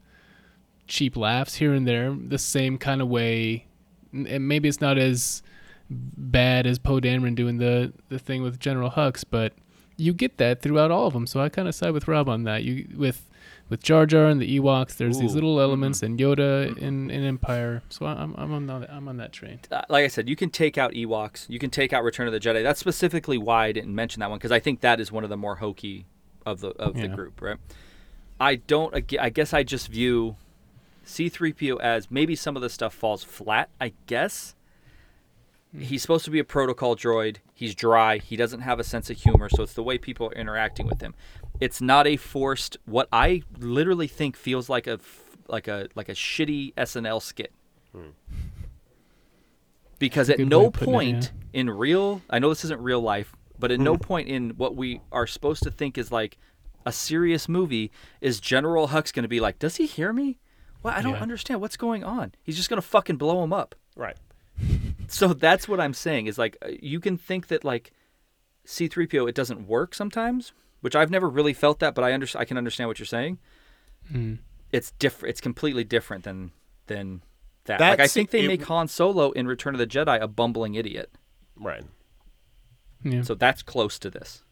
cheap 0.88 1.16
laughs 1.16 1.56
here 1.56 1.74
and 1.74 1.88
there, 1.88 2.16
the 2.16 2.38
same 2.38 2.78
kind 2.78 3.02
of 3.02 3.08
way. 3.08 3.68
And 4.12 4.48
maybe 4.48 4.68
it's 4.68 4.82
not 4.82 4.98
as 4.98 5.44
bad 5.90 6.68
as 6.68 6.80
Poe 6.80 7.00
Dameron 7.00 7.36
doing 7.36 7.58
the 7.58 7.94
the 8.10 8.20
thing 8.20 8.42
with 8.42 8.60
General 8.60 8.92
Hux, 8.92 9.24
but 9.30 9.54
you 9.98 10.14
get 10.14 10.38
that 10.38 10.62
throughout 10.62 10.92
all 10.92 11.08
of 11.08 11.14
them. 11.14 11.28
So 11.28 11.40
I 11.40 11.50
kind 11.50 11.68
of 11.68 11.76
side 11.76 11.92
with 11.92 12.08
Rob 12.08 12.30
on 12.30 12.44
that. 12.44 12.64
You 12.64 12.88
with 12.96 13.29
with 13.70 13.84
Jar 13.84 14.06
Jar 14.06 14.26
and 14.26 14.42
the 14.42 14.60
Ewoks, 14.60 14.98
there's 14.98 15.20
these 15.20 15.36
little 15.36 15.62
elements, 15.62 16.00
mm-hmm. 16.00 16.06
and 16.06 16.20
Yoda 16.20 16.70
mm-hmm. 16.70 16.84
in, 16.84 17.12
in 17.12 17.24
Empire. 17.24 17.84
So 17.90 18.06
I'm 18.06 18.34
I'm 18.38 18.52
on 18.52 18.68
that 18.68 18.92
I'm 18.92 19.08
on 19.08 19.18
that 19.18 19.32
train. 19.32 19.60
Uh, 19.72 19.84
Like 19.90 20.04
I 20.04 20.08
said, 20.08 20.28
you 20.28 20.36
can 20.36 20.50
take 20.50 20.78
out 20.78 20.94
Ewoks. 20.94 21.48
You 21.50 21.60
can 21.60 21.70
take 21.70 21.94
out 21.94 22.04
Return 22.04 22.28
of 22.28 22.34
the 22.34 22.40
Jedi. 22.40 22.64
That's 22.64 22.80
specifically 22.80 23.38
why 23.38 23.68
I 23.68 23.72
didn't 23.72 23.94
mention 23.94 24.20
that 24.22 24.30
one 24.30 24.40
because 24.40 24.52
I 24.52 24.60
think 24.60 24.82
that 24.82 25.00
is 25.00 25.12
one 25.12 25.24
of 25.24 25.30
the 25.30 25.38
more 25.38 25.58
hokey 25.58 26.06
of 26.46 26.62
the 26.62 26.70
of 26.70 26.96
the 26.96 27.08
group. 27.08 27.42
Right. 27.42 27.58
I 28.40 28.56
don't. 28.56 28.96
I 29.20 29.30
guess 29.30 29.54
I 29.54 29.64
just 29.64 29.90
view 29.90 30.36
C-3PO 31.04 31.80
as 31.82 32.10
maybe 32.10 32.36
some 32.36 32.56
of 32.56 32.62
the 32.62 32.70
stuff 32.70 32.94
falls 32.94 33.24
flat. 33.24 33.70
I 33.80 33.94
guess. 34.08 34.56
Hmm. 35.72 35.82
He's 35.82 36.02
supposed 36.02 36.26
to 36.26 36.32
be 36.32 36.40
a 36.40 36.44
protocol 36.44 36.96
droid. 36.96 37.38
He's 37.54 37.76
dry. 37.76 38.18
He 38.18 38.36
doesn't 38.36 38.62
have 38.62 38.80
a 38.80 38.84
sense 38.84 39.10
of 39.10 39.18
humor, 39.18 39.50
so 39.50 39.64
it's 39.64 39.74
the 39.74 39.84
way 39.84 39.98
people 39.98 40.28
are 40.28 40.34
interacting 40.34 40.88
with 40.88 41.02
him. 41.02 41.14
It's 41.60 41.82
not 41.82 42.08
a 42.08 42.16
forced. 42.18 42.78
What 42.86 43.08
I 43.12 43.44
literally 43.60 44.08
think 44.08 44.36
feels 44.38 44.70
like 44.70 44.88
a 44.88 45.00
like 45.48 45.68
a 45.68 45.88
like 45.96 46.10
a 46.10 46.14
shitty 46.14 46.74
SNL 46.76 47.22
skit. 47.22 47.52
Because 49.98 50.30
at 50.30 50.36
a 50.36 50.38
good 50.38 50.46
way 50.46 50.50
no 50.50 50.72
putting 50.72 50.94
it, 50.94 50.96
point 50.96 51.32
in 51.52 51.70
real, 51.70 52.22
I 52.30 52.40
know 52.40 52.50
this 52.50 52.64
isn't 52.64 52.82
real 52.82 53.02
life, 53.02 53.34
but 53.58 53.72
at 53.72 53.80
no 53.80 53.96
Hmm. 53.96 54.02
point 54.02 54.30
in 54.30 54.50
what 54.52 54.76
we 54.76 55.02
are 55.12 55.28
supposed 55.28 55.64
to 55.64 55.72
think 55.72 55.98
is 55.98 56.12
like 56.12 56.38
a 56.86 56.92
serious 56.94 57.50
movie 57.50 57.92
is 58.22 58.40
General 58.40 58.90
Hux 58.90 59.14
going 59.14 59.24
to 59.24 59.28
be 59.30 59.42
like, 59.42 59.60
"Does 59.60 59.76
he 59.76 59.86
hear 59.86 60.14
me? 60.14 60.40
Well, 60.82 60.94
I 60.96 61.02
don't 61.02 61.16
Yeah. 61.16 61.22
understand 61.22 61.60
what's 61.60 61.76
going 61.76 62.06
on. 62.06 62.34
He's 62.42 62.56
just 62.56 62.70
going 62.70 62.82
to 62.82 62.88
fucking 62.88 63.18
blow 63.18 63.44
him 63.44 63.52
up." 63.54 63.76
Right. 63.96 64.18
So 65.12 65.34
that's 65.34 65.68
what 65.68 65.80
I'm 65.80 65.96
saying 65.96 66.28
is 66.28 66.38
like 66.38 66.56
uh, 66.64 66.70
you 66.82 67.00
can 67.00 67.18
think 67.18 67.48
that 67.48 67.64
like 67.66 67.92
C3PO 68.68 69.28
it 69.28 69.34
doesn't 69.34 69.68
work 69.68 69.96
sometimes, 69.96 70.54
which 70.82 70.96
I've 70.96 71.12
never 71.12 71.30
really 71.30 71.54
felt 71.54 71.80
that, 71.80 71.96
but 71.96 72.04
I 72.04 72.14
under- 72.14 72.28
I 72.36 72.46
can 72.46 72.58
understand 72.58 72.88
what 72.88 73.00
you're 73.00 73.06
saying. 73.06 73.40
Hmm. 74.12 74.36
It's 74.72 74.92
different. 74.92 75.32
It's 75.32 75.42
completely 75.42 75.84
different 75.84 76.24
than 76.24 76.52
than 76.88 77.22
that. 77.66 77.80
like 77.80 78.00
I 78.00 78.08
think 78.08 78.32
they 78.32 78.46
it- 78.46 78.48
make 78.48 78.64
Han 78.66 78.88
Solo 78.88 79.32
in 79.32 79.48
Return 79.48 79.76
of 79.76 79.80
the 79.80 79.88
Jedi 79.88 80.20
a 80.22 80.28
bumbling 80.28 80.76
idiot. 80.76 81.12
Right. 81.56 81.84
Yeah. 83.04 83.22
So 83.22 83.34
that's 83.36 83.62
close 83.64 83.98
to 84.00 84.10
this. 84.10 84.44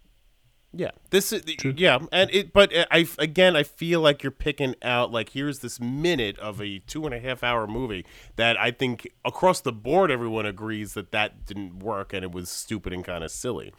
Yeah, 0.73 0.91
this 1.11 1.32
is 1.32 1.43
yeah, 1.78 1.99
and 2.11 2.30
it. 2.32 2.51
But 2.53 2.71
I 2.91 3.07
again, 3.17 3.55
I 3.55 3.63
feel 3.63 4.01
like 4.01 4.21
you're 4.21 4.32
picking 4.32 4.75
out 4.82 5.11
like 5.11 5.30
here's 5.30 5.59
this 5.59 5.80
minute 5.80 6.38
of 6.39 6.61
a 6.61 6.80
two 6.80 7.05
and 7.05 7.13
a 7.15 7.19
half 7.19 7.41
hour 7.41 7.65
movie 7.67 8.05
that 8.36 8.59
I 8.59 8.71
think 8.71 9.07
across 9.23 9.61
the 9.61 9.71
board 9.71 10.11
everyone 10.11 10.45
agrees 10.45 10.93
that 10.93 11.11
that 11.11 11.45
didn't 11.45 11.80
work 11.80 12.11
and 12.13 12.23
it 12.23 12.32
was 12.32 12.49
stupid 12.49 12.91
and 12.93 13.03
kind 13.03 13.23
of 13.23 13.32
silly. 13.32 13.73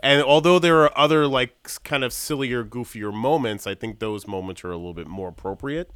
And 0.00 0.22
although 0.22 0.58
there 0.58 0.82
are 0.82 0.98
other 0.98 1.26
like 1.26 1.70
kind 1.84 2.04
of 2.04 2.12
sillier, 2.12 2.64
goofier 2.64 3.12
moments, 3.12 3.66
I 3.66 3.74
think 3.74 3.98
those 3.98 4.26
moments 4.26 4.64
are 4.64 4.70
a 4.70 4.76
little 4.76 4.94
bit 4.94 5.06
more 5.06 5.28
appropriate. 5.28 5.90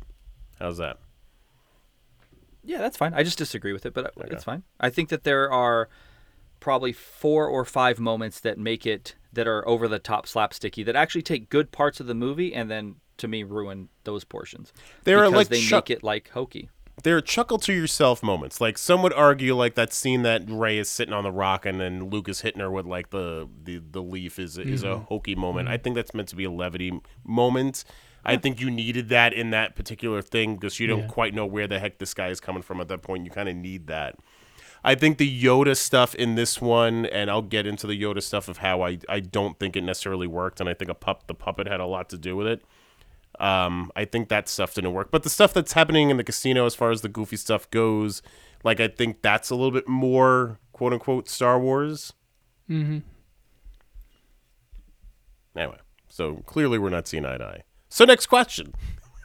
How's 0.58 0.78
that? 0.78 0.98
Yeah, 2.64 2.78
that's 2.78 2.96
fine. 2.96 3.14
I 3.14 3.22
just 3.22 3.38
disagree 3.38 3.72
with 3.72 3.86
it, 3.86 3.94
but 3.94 4.06
uh, 4.06 4.24
it's 4.30 4.44
fine. 4.44 4.62
I 4.78 4.90
think 4.90 5.08
that 5.08 5.24
there 5.24 5.50
are 5.50 5.88
probably 6.60 6.92
four 6.92 7.46
or 7.46 7.64
five 7.64 7.98
moments 7.98 8.40
that 8.40 8.58
make 8.58 8.86
it 8.86 9.16
that 9.32 9.46
are 9.46 9.66
over 9.66 9.88
the 9.88 9.98
top 9.98 10.26
slapsticky 10.26 10.84
that 10.84 10.96
actually 10.96 11.22
take 11.22 11.48
good 11.48 11.72
parts 11.72 12.00
of 12.00 12.06
the 12.06 12.14
movie 12.14 12.54
and 12.54 12.70
then 12.70 12.96
to 13.16 13.28
me 13.28 13.42
ruin 13.42 13.88
those 14.04 14.24
portions. 14.24 14.72
There 15.04 15.18
are, 15.18 15.24
because 15.24 15.36
like, 15.36 15.48
they 15.48 15.70
make 15.70 15.90
it 15.90 16.02
like 16.02 16.30
hokey. 16.30 16.68
They're 17.02 17.20
chuckle 17.20 17.58
to 17.60 17.72
yourself 17.72 18.22
moments. 18.22 18.60
Like 18.60 18.76
some 18.76 19.02
would 19.02 19.14
argue, 19.14 19.56
like 19.56 19.74
that 19.74 19.92
scene 19.92 20.22
that 20.22 20.42
Rey 20.48 20.78
is 20.78 20.88
sitting 20.90 21.14
on 21.14 21.24
the 21.24 21.30
rock 21.32 21.64
and 21.64 21.80
then 21.80 22.10
Luke 22.10 22.28
is 22.28 22.42
hitting 22.42 22.60
her 22.60 22.70
with 22.70 22.86
like 22.86 23.10
the 23.10 23.48
the, 23.64 23.78
the 23.90 24.02
leaf 24.02 24.38
is 24.38 24.58
is 24.58 24.82
a 24.82 24.88
mm-hmm. 24.88 25.04
hokey 25.04 25.34
moment. 25.34 25.68
I 25.68 25.74
mm-hmm. 25.74 25.82
think 25.82 25.96
that's 25.96 26.14
meant 26.14 26.28
to 26.28 26.36
be 26.36 26.44
a 26.44 26.50
levity 26.50 27.00
moment. 27.24 27.84
I 28.24 28.36
think 28.36 28.60
you 28.60 28.70
needed 28.70 29.08
that 29.08 29.32
in 29.32 29.50
that 29.50 29.74
particular 29.74 30.20
thing 30.20 30.56
because 30.56 30.78
you 30.78 30.86
don't 30.86 31.00
Yeah. 31.00 31.06
quite 31.06 31.34
know 31.34 31.46
where 31.46 31.66
the 31.66 31.78
heck 31.78 31.98
this 31.98 32.12
guy 32.12 32.28
is 32.28 32.38
coming 32.38 32.62
from 32.62 32.80
at 32.80 32.88
that 32.88 33.02
point. 33.02 33.24
You 33.24 33.30
kind 33.30 33.48
of 33.48 33.56
need 33.56 33.86
that. 33.86 34.18
I 34.82 34.94
think 34.94 35.18
the 35.18 35.42
Yoda 35.42 35.76
stuff 35.76 36.14
in 36.14 36.34
this 36.36 36.60
one, 36.60 37.06
and 37.06 37.30
I'll 37.30 37.42
get 37.42 37.66
into 37.66 37.86
the 37.86 38.00
Yoda 38.00 38.22
stuff 38.22 38.48
of 38.48 38.58
how 38.58 38.82
I, 38.82 38.98
I 39.08 39.20
don't 39.20 39.58
think 39.58 39.76
it 39.76 39.82
necessarily 39.82 40.26
worked, 40.26 40.60
and 40.60 40.68
I 40.68 40.74
think 40.74 40.90
a 40.90 40.94
pup 40.94 41.26
the 41.26 41.34
puppet 41.34 41.66
had 41.66 41.80
a 41.80 41.86
lot 41.86 42.08
to 42.10 42.18
do 42.18 42.34
with 42.36 42.46
it. 42.46 42.62
Um, 43.38 43.90
I 43.96 44.04
think 44.04 44.28
that 44.28 44.48
stuff 44.48 44.74
didn't 44.74 44.92
work. 44.92 45.10
But 45.10 45.22
the 45.22 45.30
stuff 45.30 45.54
that's 45.54 45.72
happening 45.72 46.10
in 46.10 46.16
the 46.16 46.24
casino, 46.24 46.66
as 46.66 46.74
far 46.74 46.90
as 46.90 47.00
the 47.00 47.08
goofy 47.08 47.36
stuff 47.36 47.70
goes, 47.70 48.22
like 48.64 48.80
I 48.80 48.88
think 48.88 49.22
that's 49.22 49.50
a 49.50 49.54
little 49.54 49.70
bit 49.70 49.88
more 49.88 50.58
quote 50.72 50.92
unquote 50.92 51.28
Star 51.28 51.58
Wars. 51.58 52.12
Hmm. 52.66 52.98
Anyway, 55.56 55.78
so 56.08 56.36
clearly 56.46 56.78
we're 56.78 56.90
not 56.90 57.08
seeing 57.08 57.24
eye 57.24 57.38
to 57.38 57.44
eye. 57.44 57.62
So 57.88 58.04
next 58.04 58.26
question. 58.26 58.74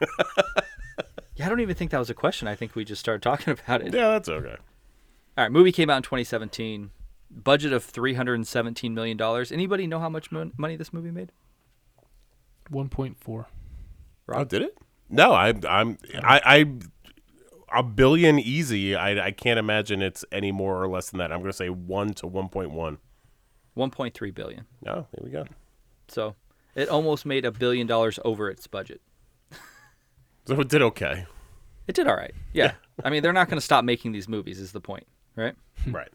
yeah, 1.36 1.46
I 1.46 1.48
don't 1.48 1.60
even 1.60 1.74
think 1.74 1.90
that 1.92 1.98
was 1.98 2.10
a 2.10 2.14
question. 2.14 2.48
I 2.48 2.54
think 2.54 2.74
we 2.74 2.84
just 2.84 3.00
started 3.00 3.22
talking 3.22 3.52
about 3.52 3.82
it. 3.82 3.94
Yeah, 3.94 4.08
that's 4.08 4.28
okay. 4.28 4.56
All 5.38 5.44
right, 5.44 5.52
movie 5.52 5.72
came 5.72 5.90
out 5.90 5.98
in 5.98 6.02
2017. 6.02 6.90
Budget 7.30 7.72
of 7.72 7.84
317 7.84 8.94
million 8.94 9.16
dollars. 9.16 9.52
Anybody 9.52 9.86
know 9.86 9.98
how 9.98 10.08
much 10.08 10.30
money 10.32 10.76
this 10.76 10.92
movie 10.92 11.10
made? 11.10 11.32
1.4. 12.70 13.46
Rob? 14.26 14.40
Oh, 14.40 14.44
did 14.44 14.62
it? 14.62 14.78
No, 15.08 15.32
I, 15.32 15.54
I'm 15.68 15.98
I, 16.22 16.40
I 16.44 17.78
a 17.78 17.82
billion 17.82 18.38
easy. 18.38 18.94
I, 18.94 19.26
I 19.26 19.30
can't 19.30 19.58
imagine 19.58 20.02
it's 20.02 20.24
any 20.32 20.52
more 20.52 20.82
or 20.82 20.88
less 20.88 21.10
than 21.10 21.18
that. 21.18 21.32
I'm 21.32 21.40
going 21.40 21.50
to 21.50 21.56
say 21.56 21.68
one 21.68 22.12
to 22.14 22.26
1.1. 22.26 22.98
1.3 23.76 24.34
billion. 24.34 24.64
Oh, 24.86 25.06
there 25.12 25.22
we 25.22 25.30
go. 25.30 25.44
So 26.08 26.34
it 26.74 26.88
almost 26.88 27.26
made 27.26 27.44
a 27.44 27.52
billion 27.52 27.86
dollars 27.86 28.18
over 28.24 28.48
its 28.48 28.66
budget. 28.66 29.00
so 30.46 30.60
it 30.60 30.68
did 30.68 30.82
okay. 30.82 31.26
It 31.86 31.94
did 31.94 32.06
all 32.06 32.16
right. 32.16 32.34
Yeah. 32.52 32.64
yeah. 32.64 32.72
I 33.04 33.10
mean, 33.10 33.22
they're 33.22 33.32
not 33.32 33.48
going 33.48 33.58
to 33.58 33.64
stop 33.64 33.84
making 33.84 34.12
these 34.12 34.28
movies, 34.28 34.58
is 34.58 34.72
the 34.72 34.80
point, 34.80 35.06
right? 35.34 35.54
Right. 35.90 36.08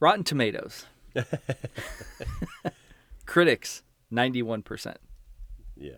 Rotten 0.00 0.24
Tomatoes. 0.24 0.86
Critics, 3.26 3.82
91%. 4.12 4.96
Yeah. 5.76 5.92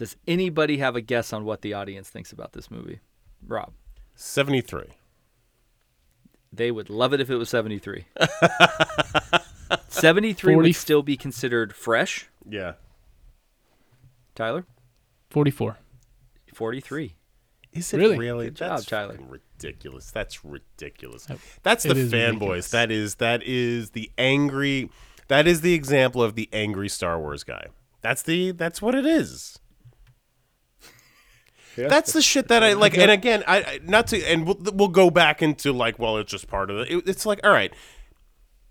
Does 0.00 0.16
anybody 0.26 0.78
have 0.78 0.96
a 0.96 1.02
guess 1.02 1.30
on 1.30 1.44
what 1.44 1.60
the 1.60 1.74
audience 1.74 2.08
thinks 2.08 2.32
about 2.32 2.54
this 2.54 2.70
movie? 2.70 3.00
Rob. 3.46 3.74
Seventy 4.14 4.62
three. 4.62 4.94
They 6.50 6.70
would 6.70 6.88
love 6.88 7.12
it 7.12 7.20
if 7.20 7.28
it 7.28 7.36
was 7.36 7.50
73. 7.50 8.06
73 9.88 10.54
Forty- 10.54 10.68
would 10.70 10.74
still 10.74 11.02
be 11.02 11.18
considered 11.18 11.74
fresh. 11.74 12.30
Yeah. 12.48 12.72
Tyler? 14.34 14.64
Forty 15.28 15.50
four. 15.50 15.76
43. 16.54 17.14
Is 17.74 17.92
it 17.92 17.98
Really? 17.98 18.18
really? 18.18 18.46
Good 18.46 18.56
job, 18.56 18.70
That's 18.78 18.86
Tyler. 18.86 19.18
ridiculous. 19.28 20.10
That's 20.10 20.42
ridiculous. 20.44 21.26
That's 21.62 21.82
the 21.84 21.94
is 21.94 22.10
fanboys. 22.10 22.70
That 22.70 22.90
is 22.90 23.16
that 23.16 23.42
is 23.42 23.90
the 23.90 24.10
angry. 24.16 24.88
That 25.28 25.46
is 25.46 25.60
the 25.60 25.74
example 25.74 26.22
of 26.22 26.36
the 26.36 26.48
angry 26.54 26.88
Star 26.88 27.20
Wars 27.20 27.44
guy. 27.44 27.66
That's 28.00 28.22
the 28.22 28.52
that's 28.52 28.80
what 28.80 28.94
it 28.94 29.04
is. 29.04 29.58
That's 31.76 32.12
the 32.12 32.22
shit 32.22 32.48
that 32.48 32.62
I 32.62 32.74
like. 32.74 32.96
And 32.96 33.10
again, 33.10 33.44
I 33.46 33.80
not 33.84 34.08
to 34.08 34.22
and 34.24 34.46
we'll, 34.46 34.58
we'll 34.72 34.88
go 34.88 35.10
back 35.10 35.42
into 35.42 35.72
like, 35.72 35.98
well, 35.98 36.16
it's 36.16 36.30
just 36.30 36.48
part 36.48 36.70
of 36.70 36.78
it. 36.78 36.90
it. 36.90 37.08
It's 37.08 37.26
like, 37.26 37.40
all 37.44 37.52
right, 37.52 37.72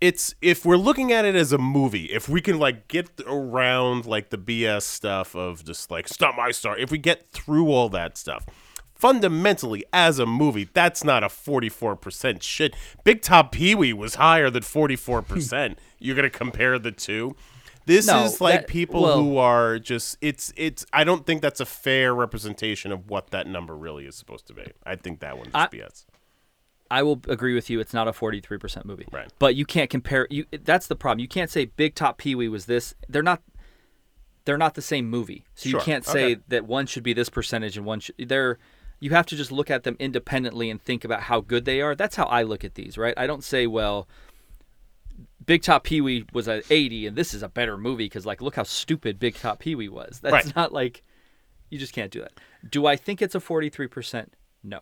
it's 0.00 0.34
if 0.40 0.64
we're 0.64 0.76
looking 0.76 1.12
at 1.12 1.24
it 1.24 1.34
as 1.34 1.52
a 1.52 1.58
movie, 1.58 2.06
if 2.06 2.28
we 2.28 2.40
can 2.40 2.58
like 2.58 2.88
get 2.88 3.10
around 3.26 4.06
like 4.06 4.30
the 4.30 4.38
BS 4.38 4.82
stuff 4.82 5.34
of 5.34 5.64
just 5.64 5.90
like 5.90 6.08
not 6.20 6.36
my 6.36 6.50
star, 6.50 6.76
if 6.78 6.90
we 6.90 6.98
get 6.98 7.30
through 7.32 7.70
all 7.70 7.88
that 7.90 8.16
stuff, 8.16 8.46
fundamentally 8.94 9.84
as 9.92 10.18
a 10.18 10.26
movie, 10.26 10.68
that's 10.72 11.04
not 11.04 11.22
a 11.22 11.28
forty 11.28 11.68
four 11.68 11.96
percent 11.96 12.42
shit. 12.42 12.74
Big 13.04 13.20
Top 13.20 13.52
Pee 13.52 13.74
Wee 13.74 13.92
was 13.92 14.14
higher 14.16 14.48
than 14.50 14.62
forty 14.62 14.96
four 14.96 15.22
percent. 15.22 15.78
You're 15.98 16.16
gonna 16.16 16.30
compare 16.30 16.78
the 16.78 16.92
two. 16.92 17.36
This 17.86 18.06
No, 18.06 18.24
is 18.24 18.40
like 18.40 18.60
that- 18.60 18.66
people 18.68 19.02
well- 19.02 19.18
who 19.22 19.36
are 19.38 19.78
just 19.78 20.18
it's 20.20 20.52
it's 20.56 20.84
I 20.92 21.04
don't 21.04 21.26
think 21.26 21.42
that's 21.42 21.60
a 21.60 21.66
fair 21.66 22.14
representation 22.14 22.92
of 22.92 23.08
what 23.08 23.30
that 23.30 23.46
number 23.46 23.76
really 23.76 24.06
is 24.06 24.14
supposed 24.16 24.46
to 24.48 24.54
be. 24.54 24.64
I 24.84 24.96
think 24.96 25.20
that 25.20 25.36
one's 25.38 25.50
I- 25.54 25.66
BS. 25.68 26.06
I 26.92 27.02
will 27.04 27.20
agree 27.28 27.54
with 27.54 27.70
you. 27.70 27.78
It's 27.78 27.94
not 27.94 28.08
a 28.08 28.12
43% 28.12 28.84
movie. 28.84 29.06
Right. 29.12 29.32
But 29.38 29.54
you 29.54 29.64
can't 29.64 29.88
compare. 29.88 30.26
You 30.28 30.46
That's 30.50 30.88
the 30.88 30.96
problem. 30.96 31.20
You 31.20 31.28
can't 31.28 31.48
say 31.50 31.66
Big 31.66 31.94
Top 31.94 32.18
Pee 32.18 32.34
Wee 32.34 32.48
was 32.48 32.66
this. 32.66 32.94
They're 33.08 33.22
not. 33.22 33.42
They're 34.44 34.58
not 34.58 34.74
the 34.74 34.82
same 34.82 35.08
movie. 35.08 35.44
So 35.54 35.68
Sure. 35.70 35.78
you 35.80 35.84
can't 35.84 36.04
say 36.04 36.32
Okay. 36.32 36.40
that 36.48 36.64
one 36.66 36.86
should 36.86 37.02
be 37.04 37.12
this 37.12 37.28
percentage 37.28 37.76
and 37.76 37.86
one 37.86 38.00
should. 38.00 38.16
They're. 38.18 38.58
You 38.98 39.10
have 39.10 39.24
to 39.26 39.36
just 39.36 39.50
look 39.52 39.70
at 39.70 39.84
them 39.84 39.96
independently 39.98 40.68
and 40.68 40.82
think 40.82 41.04
about 41.04 41.22
how 41.22 41.40
good 41.40 41.64
they 41.64 41.80
are. 41.80 41.94
That's 41.94 42.16
how 42.16 42.24
I 42.24 42.42
look 42.42 42.64
at 42.64 42.74
these, 42.74 42.98
right? 42.98 43.14
I 43.16 43.26
don't 43.26 43.42
say, 43.44 43.66
well, 43.66 44.06
Big 45.50 45.62
Top 45.64 45.82
Pee 45.82 46.00
Wee 46.00 46.24
was 46.32 46.46
an 46.46 46.62
80 46.70 47.08
and 47.08 47.16
this 47.16 47.34
is 47.34 47.42
a 47.42 47.48
better 47.48 47.76
movie 47.76 48.04
because, 48.04 48.24
like, 48.24 48.40
look 48.40 48.54
how 48.54 48.62
stupid 48.62 49.18
Big 49.18 49.34
Top 49.34 49.58
Pee 49.58 49.74
Wee 49.74 49.88
was. 49.88 50.20
That's 50.22 50.46
Right. 50.46 50.54
not 50.54 50.72
like. 50.72 51.02
You 51.70 51.76
just 51.76 51.92
can't 51.92 52.12
do 52.12 52.20
that. 52.20 52.34
Do 52.70 52.86
I 52.86 52.94
think 52.94 53.20
it's 53.20 53.34
a 53.34 53.40
43%? 53.40 54.28
No. 54.62 54.78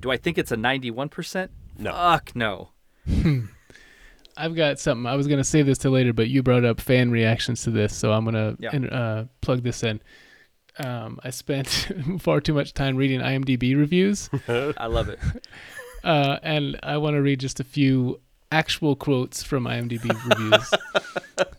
Do 0.00 0.10
I 0.10 0.16
think 0.16 0.38
it's 0.38 0.50
a 0.50 0.56
91%? 0.56 1.50
No. 1.78 1.92
Fuck 1.92 2.34
no. 2.34 2.70
I've 4.38 4.54
got 4.56 4.78
something. 4.78 5.04
I 5.04 5.16
was 5.16 5.26
gonna 5.26 5.44
save 5.44 5.66
this 5.66 5.76
till 5.76 5.90
later, 5.90 6.14
but 6.14 6.28
you 6.28 6.42
brought 6.42 6.64
up 6.64 6.80
fan 6.80 7.10
reactions 7.10 7.62
to 7.64 7.70
this, 7.70 7.94
so 7.94 8.10
I'm 8.12 8.24
gonna 8.24 8.56
Yeah. 8.58 8.70
uh, 8.74 9.24
plug 9.42 9.64
this 9.64 9.82
in. 9.82 10.00
Um, 10.78 11.20
I 11.24 11.28
spent 11.28 11.68
far 12.20 12.40
too 12.40 12.54
much 12.54 12.72
time 12.72 12.96
reading 12.96 13.20
IMDb 13.20 13.76
reviews, 13.76 14.30
I 14.48 14.86
love 14.86 15.10
it. 15.10 15.18
uh, 16.04 16.38
and 16.42 16.80
I 16.82 16.96
want 16.96 17.16
to 17.16 17.20
read 17.22 17.38
just 17.40 17.60
a 17.60 17.64
few 17.64 18.20
actual 18.52 18.96
quotes 18.96 19.42
from 19.42 19.64
IMDb 19.64 20.08
reviews. 20.28 20.70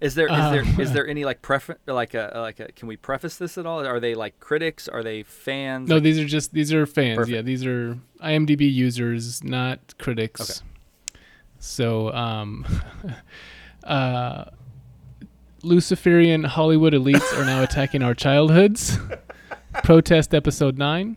Is 0.00 0.14
there 0.14 0.26
is 0.26 0.32
Um, 0.32 0.52
there 0.52 0.80
is 0.82 0.92
there 0.92 1.06
any 1.06 1.24
like 1.24 1.40
prefer 1.40 1.76
like 1.86 2.14
a 2.14 2.30
like 2.34 2.60
a 2.60 2.70
can 2.72 2.88
we 2.88 2.96
preface 2.96 3.36
this 3.36 3.56
at 3.58 3.64
all? 3.64 3.84
Are 3.84 4.00
they 4.00 4.14
like 4.14 4.38
critics? 4.38 4.86
Are 4.88 5.02
they 5.02 5.22
fans? 5.22 5.88
No, 5.88 5.98
these 5.98 6.18
are 6.18 6.26
just 6.26 6.52
these 6.52 6.72
are 6.72 6.84
fans. 6.84 7.16
Perfect. 7.16 7.34
Yeah, 7.34 7.42
these 7.42 7.64
are 7.64 7.98
IMDb 8.22 8.72
users, 8.72 9.42
not 9.42 9.94
critics. 9.98 10.40
Okay. 10.60 11.20
So, 11.58 12.12
um, 12.12 12.66
uh, 13.84 14.44
Luciferian 15.62 16.44
Hollywood 16.44 16.92
elites 16.92 17.36
are 17.38 17.44
now 17.44 17.62
attacking 17.62 18.02
our 18.02 18.14
childhoods. 18.14 18.98
Protest 19.84 20.34
episode 20.34 20.76
nine. 20.76 21.16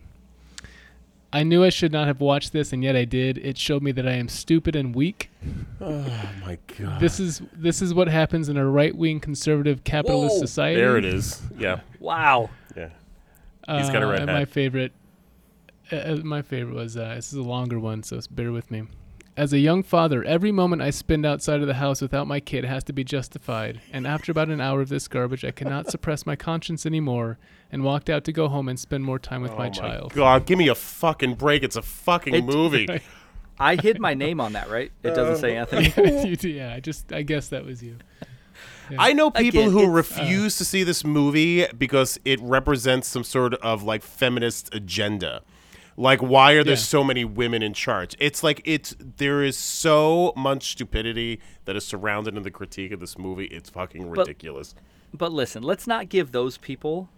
I 1.32 1.42
knew 1.42 1.62
I 1.62 1.68
should 1.68 1.92
not 1.92 2.06
have 2.06 2.20
watched 2.20 2.52
this, 2.52 2.72
and 2.72 2.82
yet 2.82 2.96
I 2.96 3.04
did. 3.04 3.36
It 3.38 3.58
showed 3.58 3.82
me 3.82 3.92
that 3.92 4.08
I 4.08 4.12
am 4.12 4.28
stupid 4.28 4.74
and 4.74 4.94
weak. 4.94 5.30
Oh 5.80 6.10
my 6.40 6.58
god. 6.78 7.00
This 7.00 7.20
is 7.20 7.42
this 7.52 7.82
is 7.82 7.92
what 7.92 8.08
happens 8.08 8.48
in 8.48 8.56
a 8.56 8.66
right 8.66 8.94
wing 8.96 9.20
conservative 9.20 9.84
capitalist 9.84 10.36
Whoa, 10.36 10.40
society. 10.40 10.80
There 10.80 10.96
it 10.96 11.04
is. 11.04 11.42
Yeah. 11.58 11.80
wow. 12.00 12.48
Yeah. 12.76 12.88
He's 13.68 13.90
got 13.90 14.02
a 14.02 14.06
Uh, 14.06 14.10
red 14.10 14.20
and 14.20 14.30
hat. 14.30 14.38
My 14.38 14.44
favorite, 14.46 14.92
uh, 15.92 15.96
uh, 15.96 16.16
my 16.24 16.40
favorite 16.40 16.74
was 16.74 16.96
uh, 16.96 17.14
this 17.16 17.30
is 17.32 17.38
a 17.38 17.42
longer 17.42 17.78
one, 17.78 18.02
so 18.02 18.18
bear 18.30 18.50
with 18.50 18.70
me. 18.70 18.84
As 19.36 19.52
a 19.52 19.58
young 19.58 19.82
father, 19.82 20.24
every 20.24 20.50
moment 20.50 20.82
I 20.82 20.90
spend 20.90 21.24
outside 21.26 21.60
of 21.60 21.66
the 21.68 21.74
house 21.74 22.00
without 22.00 22.26
my 22.26 22.40
kid 22.40 22.64
has 22.64 22.82
to 22.84 22.92
be 22.92 23.04
justified. 23.04 23.80
And 23.92 24.04
after 24.06 24.32
about 24.32 24.48
an 24.48 24.60
hour 24.60 24.80
of 24.80 24.88
this 24.88 25.06
garbage, 25.06 25.44
I 25.44 25.52
cannot 25.52 25.90
suppress 25.90 26.26
my 26.26 26.34
conscience 26.34 26.84
anymore, 26.86 27.38
and 27.70 27.82
walked 27.84 28.08
out 28.10 28.24
to 28.24 28.32
go 28.32 28.48
home 28.48 28.68
and 28.68 28.78
spend 28.78 29.04
more 29.04 29.18
time 29.18 29.42
with 29.42 29.56
my 29.56 29.68
oh 29.68 29.70
child. 29.70 30.12
God, 30.14 30.46
give 30.46 30.58
me 30.58 30.68
a 30.68 30.74
fucking 30.74 31.34
break. 31.34 31.62
It's 31.62 31.76
a 31.76 31.82
fucking 31.82 32.34
It- 32.34 32.44
movie. 32.44 32.88
I 33.60 33.74
hid 33.74 34.00
my 34.00 34.14
name 34.14 34.40
on 34.40 34.52
that, 34.52 34.70
right? 34.70 34.92
It 35.02 35.14
doesn't 35.16 35.38
say 35.38 35.56
uh, 35.56 35.66
Anthony. 35.66 36.36
Yeah, 36.54 36.72
I 36.74 36.80
just 36.80 37.12
I 37.12 37.22
guess 37.22 37.48
that 37.48 37.64
was 37.64 37.82
you. 37.82 37.96
I 38.98 39.12
know 39.12 39.30
people 39.30 39.60
Again, 39.60 39.72
who 39.72 39.78
it's- 39.80 39.90
uh, 39.90 40.20
refuse 40.20 40.56
to 40.58 40.64
see 40.64 40.82
this 40.84 41.04
movie 41.04 41.66
because 41.76 42.18
it 42.24 42.40
represents 42.40 43.08
some 43.08 43.24
sort 43.24 43.54
of 43.54 43.82
like 43.82 44.02
feminist 44.02 44.72
agenda. 44.74 45.42
Like, 45.96 46.20
why 46.22 46.52
are 46.52 46.62
there 46.62 46.74
Yeah. 46.74 46.78
so 46.78 47.02
many 47.02 47.24
women 47.24 47.60
in 47.60 47.74
charge? 47.74 48.14
It's 48.20 48.44
like 48.44 48.62
it's 48.64 48.94
there 49.00 49.42
is 49.42 49.58
so 49.58 50.32
much 50.36 50.70
stupidity 50.70 51.40
that 51.64 51.74
is 51.74 51.84
surrounded 51.84 52.36
in 52.36 52.44
the 52.44 52.52
critique 52.52 52.92
of 52.92 53.00
this 53.00 53.18
movie. 53.18 53.46
It's 53.46 53.68
fucking 53.68 54.08
ridiculous. 54.08 54.76
But 55.12 55.32
listen, 55.32 55.64
let's 55.64 55.86
not 55.88 56.08
give 56.08 56.30
those 56.30 56.56
people 56.56 57.08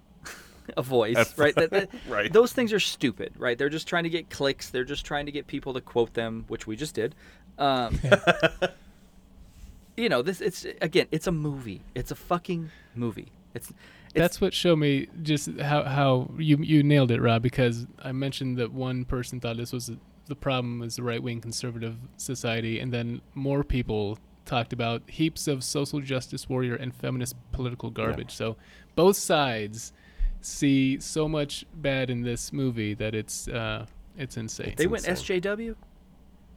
a 0.76 0.82
voice, 0.82 1.36
right? 1.38 1.54
That, 1.54 1.70
that- 1.70 1.90
Right. 2.08 2.32
Those 2.32 2.52
things 2.52 2.72
are 2.72 2.80
stupid, 2.80 3.32
right? 3.36 3.56
They're 3.56 3.68
just 3.68 3.86
trying 3.86 4.04
to 4.04 4.10
get 4.10 4.30
clicks. 4.30 4.70
They're 4.70 4.84
just 4.84 5.04
trying 5.04 5.26
to 5.26 5.32
get 5.32 5.46
people 5.46 5.74
to 5.74 5.80
quote 5.80 6.14
them, 6.14 6.44
which 6.48 6.66
we 6.66 6.76
just 6.76 6.94
did. 6.94 7.14
Um, 7.58 7.98
you 9.96 10.08
know, 10.08 10.22
this 10.22 10.40
it's 10.40 10.66
again, 10.80 11.06
it's 11.10 11.26
a 11.26 11.32
movie. 11.32 11.82
It's 11.94 12.10
a 12.10 12.14
fucking 12.16 12.70
movie. 12.94 13.32
It's 13.54 13.72
That's 14.14 14.40
what 14.40 14.54
showed 14.54 14.76
me 14.76 15.08
just 15.22 15.50
how 15.60 15.82
how 15.84 16.30
you 16.38 16.58
you 16.58 16.82
nailed 16.82 17.10
it, 17.10 17.20
Rob. 17.20 17.42
Because 17.42 17.86
I 18.02 18.12
mentioned 18.12 18.56
that 18.58 18.72
one 18.72 19.04
person 19.04 19.40
thought 19.40 19.56
this 19.56 19.72
was 19.72 19.90
the 20.26 20.36
problem 20.36 20.78
was 20.80 20.96
the 20.96 21.02
right 21.02 21.22
wing 21.22 21.40
conservative 21.40 21.96
society, 22.16 22.78
and 22.80 22.92
then 22.92 23.20
more 23.34 23.62
people 23.64 24.18
talked 24.46 24.72
about 24.72 25.02
heaps 25.08 25.46
of 25.46 25.62
social 25.62 26.00
justice 26.00 26.48
warrior 26.48 26.74
and 26.74 26.94
feminist 26.94 27.36
political 27.52 27.90
garbage. 27.90 28.32
So 28.32 28.56
both 28.96 29.16
sides 29.16 29.92
see 30.40 30.98
so 31.00 31.28
much 31.28 31.64
bad 31.74 32.10
in 32.10 32.22
this 32.22 32.52
movie 32.52 32.94
that 32.94 33.14
it's 33.14 33.48
uh 33.48 33.86
it's 34.16 34.36
insane. 34.36 34.74
they 34.76 34.86
went 34.86 35.06
insane. 35.06 35.40
SJW. 35.40 35.74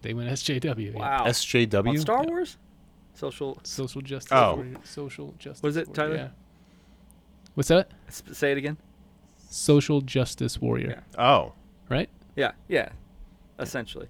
They 0.02 0.14
went 0.14 0.30
SJW. 0.30 0.94
yeah. 0.94 1.00
Wow. 1.00 1.26
SJW. 1.26 1.88
On 1.90 1.98
Star 1.98 2.24
Wars. 2.24 2.58
Social. 3.14 3.58
Social 3.64 4.02
justice. 4.02 4.32
Oh. 4.32 4.56
warrior- 4.56 4.78
social 4.84 5.34
justice. 5.38 5.64
What 5.64 5.70
is 5.70 5.78
it, 5.78 5.88
warrior, 5.88 5.96
Tyler? 5.96 6.16
Yeah. 6.16 6.28
What's 7.56 7.70
that? 7.70 7.92
Say 8.10 8.52
it 8.52 8.58
again. 8.58 8.78
Social 9.50 10.02
justice 10.02 10.60
warrior. 10.60 11.04
Oh. 11.18 11.54
Right? 11.90 12.10
Yeah, 12.36 12.54
yeah, 12.68 12.90
essentially. 13.60 14.08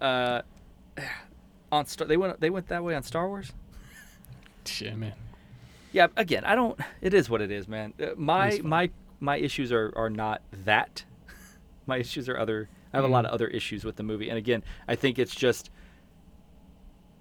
Uh, 0.00 0.42
on 1.70 1.86
Star, 1.86 2.08
they 2.08 2.16
went 2.16 2.40
they 2.40 2.50
went 2.50 2.66
that 2.68 2.82
way 2.82 2.94
on 2.96 3.04
Star 3.04 3.28
Wars. 3.28 3.52
Shit, 4.66 4.96
man. 4.96 5.12
Yeah, 5.92 6.08
again, 6.16 6.44
I 6.44 6.54
don't. 6.56 6.78
It 7.00 7.14
is 7.14 7.30
what 7.30 7.40
it 7.40 7.50
is, 7.52 7.68
man. 7.68 7.94
Uh, 8.02 8.06
My 8.16 8.60
my 8.64 8.90
my 9.22 9.36
issues 9.36 9.72
are 9.72 9.92
are 9.96 10.10
not 10.10 10.42
that. 10.64 11.04
my 11.86 11.98
issues 11.98 12.28
are 12.28 12.36
other. 12.36 12.68
I 12.92 12.98
have 12.98 13.04
a 13.04 13.08
lot 13.08 13.24
of 13.24 13.30
other 13.30 13.48
issues 13.48 13.84
with 13.84 13.96
the 13.96 14.02
movie, 14.02 14.28
and 14.28 14.36
again, 14.36 14.62
I 14.86 14.96
think 14.96 15.18
it's 15.18 15.34
just. 15.34 15.70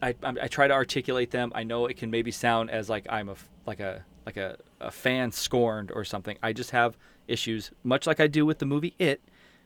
I, 0.01 0.09
I 0.23 0.33
I 0.41 0.47
try 0.47 0.67
to 0.67 0.73
articulate 0.73 1.31
them. 1.31 1.51
I 1.55 1.63
know 1.63 1.85
it 1.85 1.95
can 1.95 2.09
maybe 2.09 2.31
sound 2.31 2.71
as 2.71 2.89
like 2.89 3.05
I'm 3.09 3.29
a 3.29 3.35
like 3.65 3.79
a 3.79 4.03
like 4.25 4.37
a, 4.37 4.57
a 4.79 4.91
fan 4.91 5.31
scorned 5.31 5.91
or 5.91 6.03
something. 6.03 6.37
I 6.43 6.53
just 6.53 6.71
have 6.71 6.97
issues, 7.27 7.71
much 7.83 8.07
like 8.07 8.19
I 8.19 8.27
do 8.27 8.45
with 8.45 8.59
the 8.59 8.65
movie 8.65 8.93
It, 8.99 9.21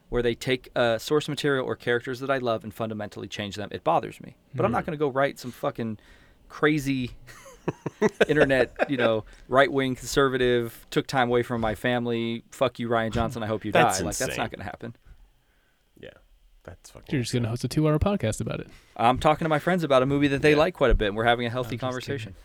where 0.09 0.21
they 0.21 0.35
take 0.35 0.69
uh, 0.75 0.97
source 0.97 1.27
material 1.27 1.65
or 1.65 1.75
characters 1.75 2.19
that 2.19 2.29
I 2.29 2.37
love 2.37 2.63
and 2.63 2.73
fundamentally 2.73 3.27
change 3.27 3.55
them. 3.55 3.69
It 3.71 3.83
bothers 3.83 4.21
me, 4.21 4.35
but 4.53 4.65
I'm 4.65 4.71
not 4.71 4.85
going 4.85 4.97
to 4.97 4.99
go 4.99 5.09
write 5.09 5.39
some 5.39 5.51
fucking 5.51 5.99
crazy 6.47 7.11
internet, 8.27 8.73
you 8.89 8.97
know, 8.97 9.25
right 9.47 9.71
wing 9.71 9.95
conservative, 9.95 10.85
took 10.91 11.07
time 11.07 11.29
away 11.29 11.43
from 11.43 11.61
my 11.61 11.75
family. 11.75 12.43
Fuck 12.51 12.79
you, 12.79 12.89
Rian 12.89 13.11
Johnson. 13.11 13.43
I 13.43 13.47
hope 13.47 13.65
you 13.65 13.71
That's 13.71 13.99
die. 13.99 14.05
Like 14.05 14.17
that's 14.17 14.37
not 14.37 14.51
going 14.51 14.59
to 14.59 14.65
happen. 14.65 14.95
Yeah. 15.99 16.09
That's 16.63 16.89
fucking. 16.91 17.07
You're 17.13 17.21
just 17.21 17.33
gonna 17.33 17.47
host 17.49 17.63
a 17.63 17.67
two-hour 17.67 17.99
podcast 17.99 18.41
about 18.41 18.59
it. 18.59 18.67
I'm 18.97 19.19
talking 19.19 19.45
to 19.45 19.49
my 19.49 19.59
friends 19.59 19.83
about 19.83 20.01
a 20.01 20.05
movie 20.05 20.27
that 20.29 20.41
they 20.41 20.51
Yeah. 20.51 20.57
like 20.57 20.73
quite 20.73 20.91
a 20.91 20.95
bit, 20.95 21.09
and 21.09 21.15
we're 21.17 21.25
having 21.25 21.45
a 21.45 21.49
healthy 21.49 21.75
just 21.75 21.81
conversation. 21.81 22.35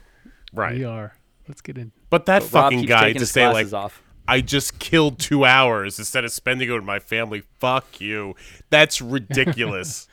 right. 0.52 0.76
We 0.76 0.84
are. 0.84 1.14
Let's 1.48 1.62
get 1.62 1.78
in. 1.78 1.92
But 2.10 2.26
that 2.26 2.42
But 2.42 2.48
fucking 2.50 2.82
guy 2.84 3.12
to 3.14 3.26
say 3.26 3.48
like 3.48 3.72
off. 3.72 4.02
I 4.28 4.42
just 4.42 4.78
killed 4.78 5.18
two 5.18 5.44
hours 5.44 5.98
instead 5.98 6.24
of 6.24 6.30
spending 6.30 6.68
it 6.68 6.72
with 6.72 6.84
my 6.84 6.98
family. 7.00 7.42
Fuck 7.58 8.00
you. 8.00 8.36
That's 8.68 9.00
ridiculous. 9.16 10.06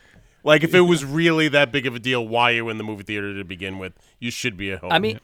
Like 0.48 0.64
if 0.64 0.74
it 0.74 0.80
was 0.80 1.04
really 1.04 1.48
that 1.48 1.70
big 1.70 1.86
of 1.86 1.94
a 1.94 1.98
deal, 1.98 2.26
why 2.26 2.50
you 2.50 2.68
in 2.70 2.78
the 2.78 2.84
movie 2.84 3.04
theater 3.04 3.36
to 3.36 3.44
begin 3.44 3.78
with? 3.78 3.92
You 4.18 4.30
should 4.30 4.56
be 4.56 4.72
at 4.72 4.80
home. 4.80 4.90
I 4.90 4.98
mean, 4.98 5.20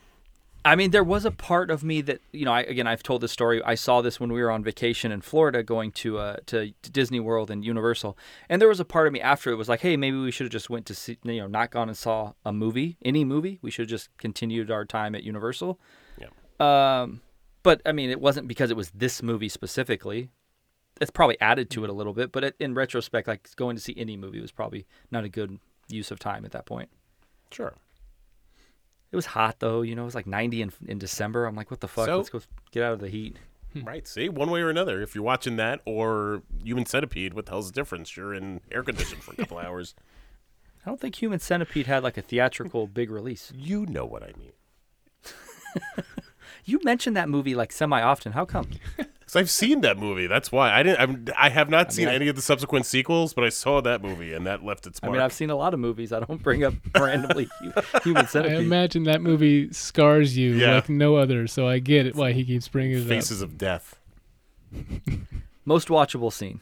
I 0.66 0.76
mean, 0.76 0.90
there 0.90 1.02
was 1.02 1.24
a 1.24 1.30
part 1.30 1.70
of 1.70 1.82
me 1.82 2.02
that 2.02 2.20
you 2.30 2.44
know. 2.44 2.52
I, 2.52 2.60
again, 2.60 2.86
I've 2.86 3.02
told 3.02 3.22
this 3.22 3.32
story. 3.32 3.62
I 3.64 3.74
saw 3.74 4.02
this 4.02 4.20
when 4.20 4.32
we 4.32 4.42
were 4.42 4.50
on 4.50 4.62
vacation 4.62 5.10
in 5.10 5.22
Florida, 5.22 5.62
going 5.62 5.92
to 5.92 6.18
uh, 6.18 6.36
to, 6.46 6.72
to 6.82 6.90
Disney 6.90 7.20
World 7.20 7.50
and 7.50 7.64
Universal, 7.64 8.18
and 8.50 8.60
there 8.60 8.68
was 8.68 8.80
a 8.80 8.84
part 8.84 9.06
of 9.06 9.12
me 9.14 9.20
after 9.20 9.50
it 9.50 9.56
was 9.56 9.68
like, 9.68 9.80
hey, 9.80 9.96
maybe 9.96 10.18
we 10.18 10.30
should 10.30 10.44
have 10.44 10.52
just 10.52 10.68
went 10.68 10.84
to 10.86 10.94
see, 10.94 11.16
you 11.24 11.40
know, 11.40 11.46
not 11.46 11.70
gone 11.70 11.88
and 11.88 11.96
saw 11.96 12.34
a 12.44 12.52
movie, 12.52 12.98
any 13.02 13.24
movie. 13.24 13.58
We 13.62 13.70
should 13.70 13.84
have 13.84 13.90
just 13.90 14.14
continued 14.18 14.70
our 14.70 14.84
time 14.84 15.14
at 15.14 15.22
Universal. 15.22 15.80
Yeah. 16.18 16.28
Um, 16.60 17.22
but 17.62 17.80
I 17.86 17.92
mean, 17.92 18.10
it 18.10 18.20
wasn't 18.20 18.46
because 18.46 18.70
it 18.70 18.76
was 18.76 18.90
this 18.90 19.22
movie 19.22 19.48
specifically. 19.48 20.30
It's 21.00 21.10
probably 21.10 21.40
added 21.40 21.70
to 21.70 21.84
it 21.84 21.90
a 21.90 21.92
little 21.92 22.12
bit, 22.12 22.30
but 22.32 22.44
it, 22.44 22.56
in 22.60 22.74
retrospect, 22.74 23.26
like 23.28 23.48
going 23.56 23.74
to 23.76 23.82
see 23.82 23.94
any 23.96 24.16
movie 24.16 24.40
was 24.40 24.52
probably 24.52 24.86
not 25.10 25.24
a 25.24 25.28
good 25.28 25.58
use 25.88 26.10
of 26.10 26.18
time 26.18 26.44
at 26.44 26.52
that 26.52 26.66
point. 26.66 26.88
sure. 27.52 27.74
It 29.12 29.16
was 29.16 29.26
hot 29.26 29.60
though, 29.60 29.82
you 29.82 29.94
know. 29.94 30.02
It 30.02 30.06
was 30.06 30.14
like 30.16 30.26
90 30.26 30.60
in, 30.62 30.72
in 30.88 30.98
December. 30.98 31.46
I'm 31.46 31.54
like, 31.54 31.70
what 31.70 31.80
the 31.80 31.86
fuck? 31.88 32.06
So- 32.06 32.16
Let's 32.16 32.30
go 32.30 32.40
get 32.72 32.82
out 32.82 32.94
of 32.94 32.98
the 33.00 33.08
heat. 33.08 33.36
Hmm. 33.72 33.84
Right. 33.84 34.08
See, 34.08 34.28
one 34.28 34.50
way 34.50 34.60
or 34.60 34.70
another, 34.70 35.00
if 35.02 35.14
you're 35.14 35.22
watching 35.24 35.54
that 35.56 35.80
or 35.84 36.42
Human 36.64 36.84
Centipede, 36.86 37.32
what 37.34 37.46
the 37.46 37.52
hell's 37.52 37.66
the 37.66 37.72
difference? 37.72 38.16
You're 38.16 38.34
in 38.34 38.60
air 38.72 38.82
conditioning 38.82 39.20
for 39.20 39.32
a 39.32 39.36
couple 39.36 39.58
hours. 39.66 39.94
I 40.84 40.90
don't 40.90 41.00
think 41.00 41.20
Human 41.22 41.38
Centipede 41.38 41.86
had 41.86 42.02
like 42.02 42.16
a 42.16 42.22
theatrical 42.22 42.86
big 42.88 43.08
release. 43.10 43.52
You 43.56 43.86
know 43.86 44.04
what 44.04 44.22
I 44.24 44.32
mean. 44.38 44.52
You 46.66 46.80
mentioned 46.82 47.14
that 47.16 47.28
movie 47.28 47.54
like 47.54 47.72
semi 47.72 48.00
often. 48.00 48.32
How 48.32 48.44
come? 48.46 48.70
Because 49.34 49.46
I've 49.46 49.50
seen 49.50 49.80
that 49.80 49.98
movie. 49.98 50.28
That's 50.28 50.52
why 50.52 50.70
I 50.72 50.82
didn't. 50.84 51.00
I'm, 51.00 51.24
I 51.36 51.48
have 51.48 51.68
not 51.68 51.92
seen 51.92 52.06
I- 52.08 52.14
any 52.14 52.28
of 52.28 52.36
the 52.36 52.42
subsequent 52.42 52.86
sequels, 52.86 53.34
but 53.34 53.42
I 53.44 53.48
saw 53.48 53.80
that 53.80 54.00
movie 54.00 54.32
and 54.32 54.46
that 54.46 54.64
left 54.64 54.86
its 54.86 55.02
mark. 55.02 55.10
I 55.10 55.12
mean, 55.12 55.22
I've 55.22 55.32
seen 55.32 55.50
a 55.50 55.56
lot 55.56 55.74
of 55.74 55.80
movies. 55.80 56.12
I 56.12 56.20
don't 56.20 56.40
bring 56.42 56.62
up 56.62 56.74
randomly 56.94 57.48
hu- 57.60 57.72
Human 58.04 58.26
I 58.32 58.46
imagine 58.56 59.02
that 59.04 59.20
movie 59.20 59.72
scars 59.72 60.36
you 60.36 60.52
Yeah. 60.54 60.76
like 60.76 60.88
no 60.88 61.16
other, 61.16 61.48
so 61.48 61.66
I 61.66 61.80
get 61.80 62.06
it 62.06 62.14
why 62.14 62.30
he 62.32 62.44
keeps 62.44 62.68
bringing 62.68 62.96
it 62.98 63.02
up. 63.02 63.08
Faces 63.08 63.42
of 63.42 63.58
Death. 63.58 63.96
Most 65.64 65.88
watchable 65.88 66.32
scene. 66.32 66.60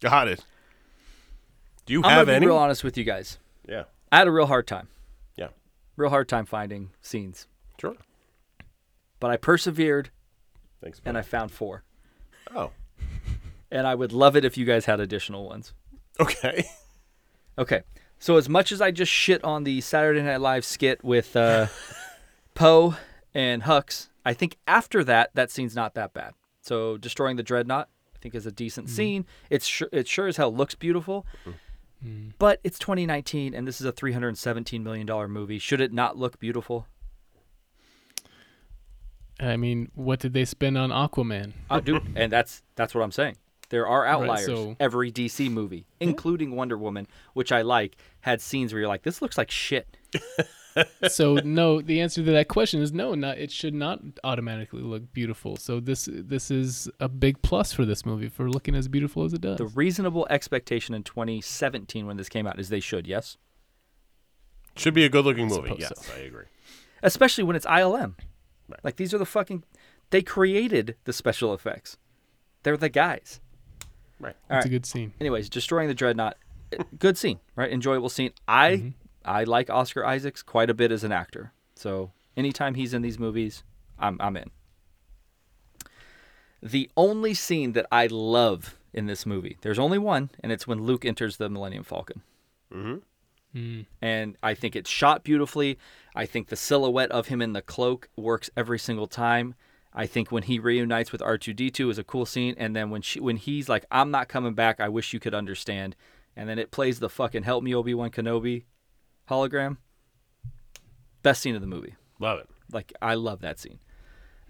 Got 0.00 0.28
it. 0.28 0.44
Do 1.86 1.92
you 1.94 2.02
I'm 2.04 2.10
have 2.10 2.26
gonna 2.26 2.36
any? 2.36 2.44
be 2.44 2.48
real 2.48 2.56
honest 2.58 2.84
with 2.84 2.98
you 2.98 3.04
guys. 3.04 3.38
Yeah. 3.66 3.84
I 4.12 4.18
had 4.18 4.28
a 4.28 4.30
real 4.30 4.46
hard 4.46 4.66
time. 4.66 4.88
Yeah. 5.36 5.48
Real 5.96 6.10
hard 6.10 6.28
time 6.28 6.44
finding 6.44 6.90
scenes, 7.00 7.46
Sure. 7.80 7.94
but 9.20 9.30
I 9.30 9.36
persevered 9.38 10.10
Thanks. 10.82 11.00
and. 11.04 11.18
I 11.18 11.22
found 11.22 11.50
four. 11.50 11.84
Oh. 12.54 12.70
And 13.70 13.86
I 13.86 13.94
would 13.94 14.14
love 14.14 14.34
it 14.34 14.46
if 14.46 14.56
you 14.56 14.64
guys 14.64 14.86
had 14.86 14.98
additional 14.98 15.46
ones. 15.46 15.74
Okay. 16.18 16.64
Okay. 17.58 17.82
So 18.20 18.36
as 18.36 18.48
much 18.48 18.72
as 18.72 18.80
I 18.80 18.90
just 18.90 19.10
shit 19.12 19.42
on 19.44 19.64
the 19.64 19.80
Saturday 19.80 20.22
Night 20.22 20.40
Live 20.40 20.64
skit 20.64 21.02
with 21.04 21.36
uh, 21.36 21.66
Poe 22.54 22.94
and 23.34 23.64
Hux, 23.64 24.08
I 24.24 24.32
think 24.32 24.56
after 24.66 25.04
that, 25.04 25.30
that 25.34 25.50
scene's 25.50 25.74
not 25.74 25.94
that 25.94 26.12
bad. 26.12 26.34
So 26.62 26.96
destroying 26.96 27.36
the 27.36 27.42
dreadnought, 27.42 27.88
I 28.14 28.18
think, 28.20 28.34
is 28.34 28.46
a 28.46 28.52
decent 28.52 28.86
mm. 28.86 28.90
scene. 28.90 29.26
It's 29.50 29.66
sure 29.66 29.88
it 29.92 30.06
sure 30.06 30.26
as 30.26 30.36
hell 30.36 30.54
looks 30.54 30.74
beautiful, 30.74 31.26
mm. 31.46 31.54
Mm. 32.04 32.32
but 32.38 32.60
it's 32.62 32.78
2019 32.78 33.54
and 33.54 33.66
this 33.66 33.80
is 33.80 33.86
a 33.86 33.92
317 33.92 34.82
million 34.82 35.06
dollar 35.06 35.28
movie. 35.28 35.58
Should 35.58 35.80
it 35.80 35.92
not 35.92 36.16
look 36.16 36.38
beautiful? 36.38 36.86
I 39.40 39.56
mean, 39.56 39.90
what 39.94 40.18
did 40.20 40.32
they 40.32 40.44
spend 40.44 40.76
on 40.76 40.90
Aquaman? 40.90 41.52
I 41.70 41.80
do, 41.80 42.00
and 42.16 42.32
that's 42.32 42.62
that's 42.74 42.94
what 42.94 43.02
I'm 43.02 43.12
saying. 43.12 43.36
There 43.70 43.86
are 43.86 44.06
outliers. 44.06 44.46
so- 44.46 44.76
Every 44.80 45.12
DC 45.12 45.50
movie, 45.50 45.86
hmm? 46.00 46.08
including 46.08 46.56
Wonder 46.56 46.78
Woman, 46.78 47.06
which 47.34 47.52
I 47.52 47.62
like, 47.62 47.96
had 48.20 48.40
scenes 48.40 48.72
where 48.72 48.80
you're 48.80 48.88
like, 48.88 49.02
"This 49.02 49.20
looks 49.22 49.36
like 49.38 49.50
shit." 49.50 49.96
so 51.08 51.34
no, 51.44 51.80
the 51.80 52.00
answer 52.00 52.24
to 52.24 52.30
that 52.32 52.48
question 52.48 52.80
is 52.80 52.92
no. 52.92 53.14
Not 53.14 53.38
it 53.38 53.50
should 53.50 53.74
not 53.74 54.00
automatically 54.24 54.80
look 54.82 55.12
beautiful. 55.12 55.56
So 55.56 55.80
this 55.80 56.08
this 56.10 56.50
is 56.50 56.88
a 57.00 57.08
big 57.08 57.42
plus 57.42 57.72
for 57.72 57.84
this 57.84 58.04
movie 58.06 58.28
for 58.28 58.50
looking 58.50 58.74
as 58.74 58.88
beautiful 58.88 59.24
as 59.24 59.32
it 59.32 59.40
does. 59.40 59.58
The 59.58 59.66
reasonable 59.66 60.26
expectation 60.30 60.94
in 60.94 61.02
2017 61.02 62.06
when 62.06 62.16
this 62.16 62.28
came 62.28 62.46
out 62.46 62.58
is 62.58 62.68
they 62.68 62.80
should, 62.80 63.06
yes, 63.06 63.36
Should 64.76 64.94
be 64.94 65.04
a 65.04 65.08
good 65.08 65.24
looking 65.24 65.48
movie. 65.48 65.76
Yes, 65.78 65.92
so. 66.06 66.12
I 66.14 66.20
agree. 66.20 66.44
especially 67.02 67.44
when 67.44 67.56
it's 67.56 67.66
ILM. 67.66 68.14
Right. 68.68 68.80
Like 68.84 68.96
these 68.96 69.14
are 69.14 69.18
the 69.18 69.26
fucking 69.26 69.64
they 70.10 70.22
created 70.22 70.96
the 71.04 71.12
special 71.12 71.54
effects. 71.54 71.96
They're 72.62 72.76
the 72.76 72.88
guys. 72.88 73.40
Right. 74.20 74.36
All 74.50 74.56
it's 74.58 74.64
right. 74.64 74.66
a 74.66 74.68
good 74.68 74.86
scene. 74.86 75.12
Anyways, 75.20 75.48
destroying 75.48 75.88
the 75.88 75.94
dreadnought, 75.94 76.36
eh, 76.72 76.82
good 76.98 77.16
scene, 77.16 77.38
right? 77.56 77.70
Enjoyable 77.70 78.08
scene. 78.08 78.32
I 78.46 78.94
I 79.24 79.44
like 79.44 79.70
Oscar 79.70 80.04
Isaacs 80.04 80.42
quite 80.42 80.70
a 80.70 80.74
bit 80.74 80.90
as 80.92 81.04
an 81.04 81.12
actor. 81.12 81.52
So 81.74 82.10
anytime 82.36 82.74
he's 82.74 82.94
in 82.94 83.02
these 83.02 83.18
movies, 83.18 83.62
I'm 83.98 84.16
I'm 84.20 84.36
in. 84.36 84.50
The 86.62 86.90
only 86.96 87.34
scene 87.34 87.72
that 87.72 87.86
I 87.92 88.08
love 88.08 88.76
in 88.92 89.06
this 89.06 89.24
movie, 89.24 89.58
there's 89.60 89.78
only 89.78 89.98
one, 89.98 90.30
and 90.40 90.50
it's 90.50 90.66
when 90.66 90.82
Luke 90.82 91.04
enters 91.04 91.36
the 91.36 91.48
Millennium 91.48 91.84
Falcon. 91.84 92.22
Mm. 93.58 93.86
And 94.00 94.36
I 94.42 94.54
think 94.54 94.76
it's 94.76 94.90
shot 94.90 95.24
beautifully. 95.24 95.78
I 96.14 96.26
think 96.26 96.48
the 96.48 96.56
silhouette 96.56 97.10
of 97.10 97.28
him 97.28 97.42
in 97.42 97.52
the 97.52 97.62
cloak 97.62 98.08
works 98.16 98.50
every 98.56 98.78
single 98.78 99.06
time. 99.06 99.54
I 99.92 100.06
think 100.06 100.30
when 100.30 100.44
he 100.44 100.58
reunites 100.58 101.12
with 101.12 101.20
R2D2 101.20 101.90
is 101.90 101.98
a 101.98 102.04
cool 102.04 102.26
scene, 102.26 102.54
and 102.58 102.76
then 102.76 102.90
when 102.90 103.02
she 103.02 103.20
when 103.20 103.36
he's 103.36 103.68
like, 103.68 103.84
"I'm 103.90 104.10
not 104.10 104.28
coming 104.28 104.54
back. 104.54 104.80
I 104.80 104.88
wish 104.88 105.12
you 105.12 105.20
could 105.20 105.34
understand," 105.34 105.96
and 106.36 106.48
then 106.48 106.58
it 106.58 106.70
plays 106.70 107.00
the 107.00 107.08
fucking 107.08 107.42
"Help 107.42 107.64
Me 107.64 107.74
Obi 107.74 107.94
Wan 107.94 108.10
Kenobi" 108.10 108.64
hologram. 109.28 109.78
Best 111.22 111.42
scene 111.42 111.54
of 111.54 111.60
the 111.60 111.66
movie. 111.66 111.94
Love 112.20 112.40
it. 112.40 112.48
Like 112.70 112.92
I 113.00 113.14
love 113.14 113.40
that 113.40 113.58
scene. 113.58 113.80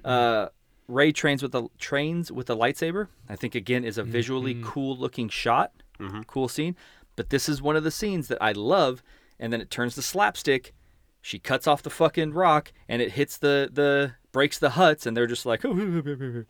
Uh, 0.04 0.48
Rey 0.86 1.12
trains 1.12 1.42
with 1.42 1.52
the 1.52 1.68
trains 1.78 2.32
with 2.32 2.46
the 2.46 2.56
lightsaber. 2.56 3.08
I 3.28 3.36
think 3.36 3.54
again 3.54 3.84
is 3.84 3.98
a 3.98 4.02
visually 4.02 4.54
mm-hmm. 4.54 4.64
cool 4.64 4.96
looking 4.96 5.28
shot, 5.28 5.72
mm-hmm. 5.98 6.22
cool 6.22 6.48
scene. 6.48 6.76
But 7.18 7.30
this 7.30 7.48
is 7.48 7.60
one 7.60 7.74
of 7.76 7.82
the 7.84 7.90
scenes 7.90 8.28
that 8.28 8.38
I 8.40 8.52
love. 8.52 9.02
And 9.40 9.52
then 9.52 9.60
it 9.60 9.70
turns 9.70 9.94
to 9.96 10.02
slapstick. 10.02 10.72
She 11.20 11.38
cuts 11.40 11.66
off 11.66 11.82
the 11.82 11.90
fucking 11.90 12.32
rock 12.32 12.72
and 12.88 13.02
it 13.02 13.12
hits 13.12 13.36
the 13.36 13.68
the 13.72 14.12
breaks 14.32 14.58
the 14.58 14.70
huts, 14.70 15.04
and 15.04 15.16
they're 15.16 15.26
just 15.26 15.44
like 15.44 15.62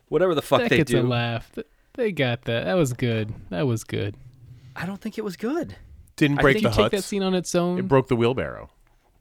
whatever 0.09 0.35
the 0.35 0.41
fuck 0.43 0.61
that 0.61 0.69
they 0.69 0.77
gets 0.77 0.91
a 0.91 1.01
do. 1.01 1.07
laugh. 1.07 1.51
They 1.93 2.11
got 2.11 2.43
that. 2.43 2.65
That 2.65 2.75
was 2.75 2.93
good. 2.93 3.33
That 3.49 3.65
was 3.67 3.83
good. 3.83 4.15
I 4.75 4.85
don't 4.85 5.01
think 5.01 5.17
it 5.17 5.23
was 5.23 5.35
good. 5.35 5.75
Didn't 6.15 6.39
I 6.39 6.41
break 6.43 6.57
think 6.57 6.65
the 6.65 6.69
You 6.69 6.83
take 6.83 6.91
that 6.91 7.03
scene 7.03 7.23
on 7.23 7.33
its 7.33 7.55
own. 7.55 7.79
It 7.79 7.87
broke 7.87 8.07
the 8.09 8.15
wheelbarrow. 8.15 8.69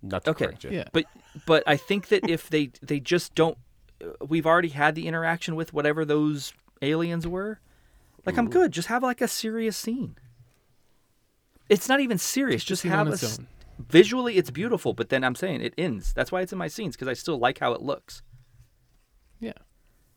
Not 0.03 0.25
to 0.25 0.31
Okay. 0.31 0.45
correct 0.47 0.65
you. 0.65 0.71
yeah. 0.71 0.85
But 0.93 1.07
but 1.47 1.63
I 1.67 1.77
think 1.77 2.09
that 2.09 2.29
if 2.29 2.51
they 2.51 2.71
they 2.83 3.01
just 3.01 3.35
don't, 3.35 3.57
uh, 4.05 4.09
we've 4.29 4.47
already 4.47 4.69
had 4.69 4.95
the 4.95 5.07
interaction 5.07 5.57
with 5.57 5.73
whatever 5.73 6.05
those 6.05 6.53
aliens 6.83 7.27
were. 7.27 7.59
Like 8.27 8.37
I'm 8.37 8.51
good. 8.51 8.73
Just 8.73 8.89
have 8.89 9.03
like 9.03 9.21
a 9.23 9.29
serious 9.29 9.77
scene. 9.77 10.17
It's 11.69 11.89
not 11.89 12.01
even 12.01 12.19
serious. 12.19 12.65
Just 12.65 12.83
scene 12.83 12.91
have 12.91 13.09
a 13.09 13.13
its 13.13 13.39
visually 13.79 14.37
it's 14.37 14.51
beautiful, 14.51 14.93
but 14.93 15.09
then 15.09 15.25
I'm 15.25 15.35
saying 15.35 15.61
it 15.61 15.75
ends. 15.79 16.13
That's 16.13 16.33
why 16.33 16.41
it's 16.41 16.53
in 16.53 16.59
my 16.59 16.69
scenes 16.69 16.97
because 16.97 17.09
I 17.09 17.15
still 17.15 17.39
like 17.39 17.59
how 17.59 17.73
it 17.73 17.83
looks. 17.83 18.23
Yeah. 19.41 19.53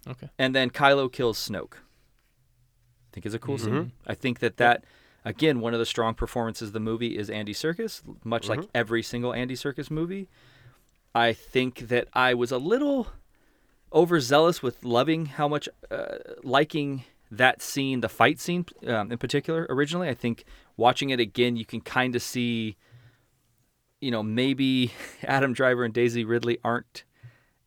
Okay. 0.08 0.30
And 0.40 0.56
then 0.56 0.70
Kylo 0.70 1.12
kills 1.12 1.38
Snoke. 1.38 1.76
I 1.76 3.14
think 3.14 3.26
is 3.26 3.34
a 3.34 3.40
cool 3.40 3.58
scene. 3.58 3.92
I 4.08 4.14
think 4.14 4.40
that 4.40 4.58
that 4.58 4.86
again 5.26 5.60
one 5.60 5.74
of 5.74 5.80
the 5.80 5.86
strong 5.86 6.14
performances 6.14 6.70
of 6.70 6.74
the 6.74 6.80
movie 6.80 7.18
is 7.18 7.30
Andy 7.30 7.54
Serkis, 7.54 8.02
much 8.24 8.48
like 8.48 8.62
every 8.74 9.04
single 9.04 9.34
Andy 9.34 9.56
Serkis 9.56 9.92
movie. 9.92 10.30
I 11.14 11.34
think 11.34 11.90
that 11.90 12.08
I 12.14 12.34
was 12.34 12.52
a 12.52 12.58
little 12.58 13.08
overzealous 13.94 14.64
with 14.64 14.86
loving 14.86 15.26
how 15.26 15.50
much 15.50 15.68
uh, 15.92 16.18
liking 16.42 17.04
that 17.32 17.62
scene, 17.62 18.02
the 18.02 18.10
fight 18.10 18.40
scene 18.40 18.66
um, 18.86 19.12
in 19.12 19.18
particular. 19.18 19.66
Originally, 19.70 20.10
I 20.10 20.14
think 20.14 20.44
watching 20.78 21.10
it 21.10 21.20
again, 21.20 21.56
you 21.56 21.66
can 21.66 21.82
kind 21.82 22.16
of 22.16 22.22
see, 22.22 22.76
you 24.02 24.12
know, 24.12 24.22
maybe 24.22 24.92
Adam 25.24 25.54
Driver 25.54 25.84
and 25.86 25.94
Daisy 25.94 26.26
Ridley 26.26 26.60
aren't 26.64 27.06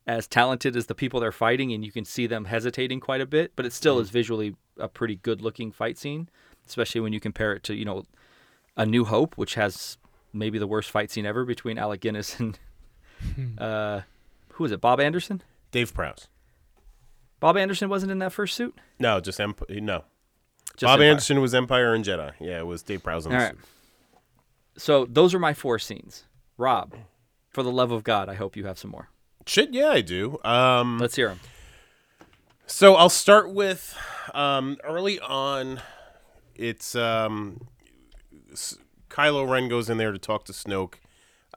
as 0.07 0.27
talented 0.27 0.75
as 0.75 0.85
the 0.85 0.93
people 0.93 1.19
they're 1.19 1.31
fighting, 1.31 1.73
and 1.73 1.83
you 1.83 1.91
can 1.91 2.05
see 2.05 2.27
them 2.27 2.45
hesitating 2.45 2.99
quite 2.99 3.21
a 3.21 3.25
bit. 3.25 3.53
But 3.55 3.65
it 3.65 3.73
still 3.73 3.99
is 3.99 4.11
visually 4.11 4.55
a 4.77 4.87
pretty 4.87 5.15
good 5.15 5.41
looking 5.41 5.71
fight 5.71 5.97
scene, 5.97 6.29
especially 6.67 7.01
when 7.01 7.11
you 7.11 7.19
compare 7.19 7.53
it 7.53 7.63
to 7.63 7.73
you 7.73 7.85
know, 7.85 8.03
A 8.77 8.85
New 8.85 9.05
Hope, 9.05 9.35
which 9.35 9.55
has 9.55 9.97
maybe 10.31 10.59
the 10.59 10.67
worst 10.67 10.91
fight 10.91 11.09
scene 11.09 11.25
ever 11.25 11.43
between 11.43 11.79
Alec 11.79 12.01
Guinness 12.01 12.39
and 12.39 12.59
uh, 13.57 14.01
who 14.49 14.65
is 14.65 14.71
it? 14.71 14.79
Bob 14.81 14.99
Anderson. 14.99 15.41
Dave 15.71 15.93
Prowse. 15.93 16.27
Bob 17.45 17.57
Anderson 17.57 17.89
wasn't 17.89 18.11
in 18.11 18.17
that 18.17 18.33
first 18.33 18.55
suit. 18.55 18.75
No, 18.97 19.19
just 19.19 19.39
Emp- 19.39 19.69
no. 19.69 20.03
Just 20.77 20.81
Bob 20.89 20.93
Empire. 20.99 21.09
Anderson 21.11 21.41
was 21.41 21.53
Empire 21.53 21.93
and 21.93 22.03
Jedi. 22.03 22.31
Yeah, 22.39 22.57
it 22.57 22.65
was 22.65 22.81
Dave 22.81 23.03
Prowse. 23.03 23.27
in 23.27 23.31
the 23.33 23.37
All 23.37 23.43
right. 23.43 23.51
suit. 23.51 23.59
So 24.77 25.05
those 25.05 25.35
are 25.35 25.37
my 25.37 25.53
four 25.53 25.77
scenes. 25.77 26.23
Rob, 26.57 26.95
for 27.51 27.61
the 27.61 27.71
love 27.71 27.91
of 27.91 28.03
God, 28.03 28.29
I 28.29 28.33
hope 28.33 28.55
you 28.55 28.65
have 28.65 28.79
some 28.79 28.89
more. 28.89 29.09
Shit, 29.45 29.75
yeah, 29.75 29.89
I 29.89 30.01
do. 30.01 30.39
Um, 30.43 30.97
Let's 30.97 31.15
hear 31.17 31.27
them. 31.27 31.39
So 32.65 32.95
I'll 32.95 33.09
start 33.09 33.53
with 33.53 33.95
um, 34.33 34.77
early 34.83 35.19
on. 35.19 35.81
It's 36.55 36.95
um, 36.95 37.67
S- 38.51 38.79
Kylo 39.07 39.47
Ren 39.47 39.69
goes 39.69 39.87
in 39.87 39.97
there 39.99 40.11
to 40.11 40.17
talk 40.17 40.45
to 40.45 40.51
Snoke. 40.51 40.95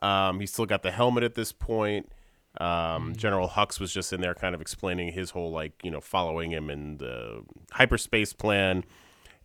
Um, 0.03 0.39
he's 0.39 0.53
still 0.53 0.67
got 0.67 0.83
the 0.83 0.91
helmet 0.91 1.23
at 1.23 1.33
this 1.33 1.51
point. 1.51 2.11
Um, 2.57 3.15
General 3.15 3.47
Hux 3.47 3.79
was 3.79 3.93
just 3.93 4.11
in 4.11 4.21
there, 4.21 4.33
kind 4.33 4.55
of 4.55 4.61
explaining 4.61 5.13
his 5.13 5.31
whole 5.31 5.51
like 5.51 5.73
you 5.83 5.91
know 5.91 6.01
following 6.01 6.51
him 6.51 6.69
and 6.69 6.99
the 6.99 7.43
hyperspace 7.71 8.33
plan. 8.33 8.83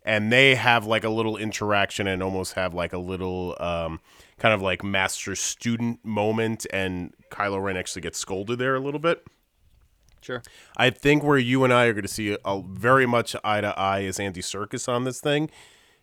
And 0.07 0.31
they 0.31 0.53
have 0.53 0.85
like 0.85 1.03
a 1.03 1.09
little 1.09 1.35
interaction 1.35 2.05
and 2.05 2.21
almost 2.21 2.53
have 2.53 2.75
like 2.75 2.93
a 2.93 2.99
little 2.99 3.57
um, 3.59 3.99
kind 4.37 4.53
of 4.53 4.61
like 4.61 4.83
master 4.83 5.35
student 5.35 6.05
moment. 6.05 6.67
And 6.71 7.15
Kylo 7.31 7.59
Ren 7.59 7.75
actually 7.75 8.03
gets 8.03 8.19
scolded 8.19 8.59
there 8.59 8.75
a 8.75 8.79
little 8.79 8.99
bit. 8.99 9.25
Sure. 10.21 10.43
I 10.77 10.91
think 10.91 11.23
where 11.23 11.39
you 11.39 11.63
and 11.63 11.73
I 11.73 11.85
are 11.85 11.93
going 11.93 12.03
to 12.03 12.07
see 12.07 12.37
a 12.45 12.61
very 12.61 13.05
much 13.05 13.35
eye 13.43 13.61
to 13.61 13.77
eye 13.79 14.01
is 14.01 14.19
Andy 14.19 14.41
Serkis 14.41 14.87
on 14.87 15.05
this 15.05 15.19
thing, 15.19 15.49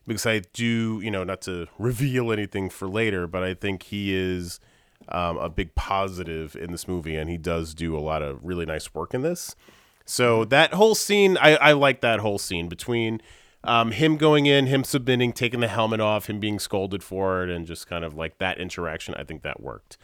because 0.07 0.27
I 0.27 0.43
do, 0.53 1.01
you 1.01 1.11
know, 1.11 1.25
not 1.25 1.41
to 1.43 1.67
reveal 1.79 2.33
anything 2.33 2.71
for 2.71 2.89
later, 2.89 3.27
but 3.27 3.43
I 3.43 3.55
think 3.55 3.85
he 3.85 4.15
is 4.15 4.61
um, 5.09 5.37
a 5.39 5.49
big 5.49 5.75
positive 5.75 6.57
in 6.57 6.73
this 6.73 6.87
movie, 6.87 7.17
and 7.17 7.29
he 7.29 7.37
does 7.37 7.75
do 7.75 7.97
a 7.97 8.01
lot 8.01 8.23
of 8.23 8.39
really 8.43 8.67
nice 8.67 8.95
work 8.95 9.15
in 9.15 9.23
this. 9.23 9.55
So 10.05 10.45
that 10.47 10.75
whole 10.75 10.95
scene, 10.95 11.37
I, 11.37 11.57
I 11.57 11.73
like 11.73 12.01
that 12.01 12.21
whole 12.21 12.39
scene 12.39 12.69
between 12.69 13.21
um, 13.65 13.93
him 13.93 14.17
going 14.17 14.47
in, 14.47 14.67
him 14.67 14.85
submitting, 14.85 15.33
taking 15.33 15.61
the 15.61 15.69
helmet 15.69 16.01
off, 16.01 16.27
him 16.27 16.41
being 16.41 16.59
scolded 16.59 17.03
for 17.03 17.45
it, 17.45 17.51
and 17.51 17.67
just 17.67 17.87
kind 17.87 18.05
of 18.05 18.15
like 18.15 18.39
that 18.39 18.59
interaction. 18.59 19.15
I 19.15 19.25
think 19.25 19.43
that 19.43 19.61
worked. 19.61 19.97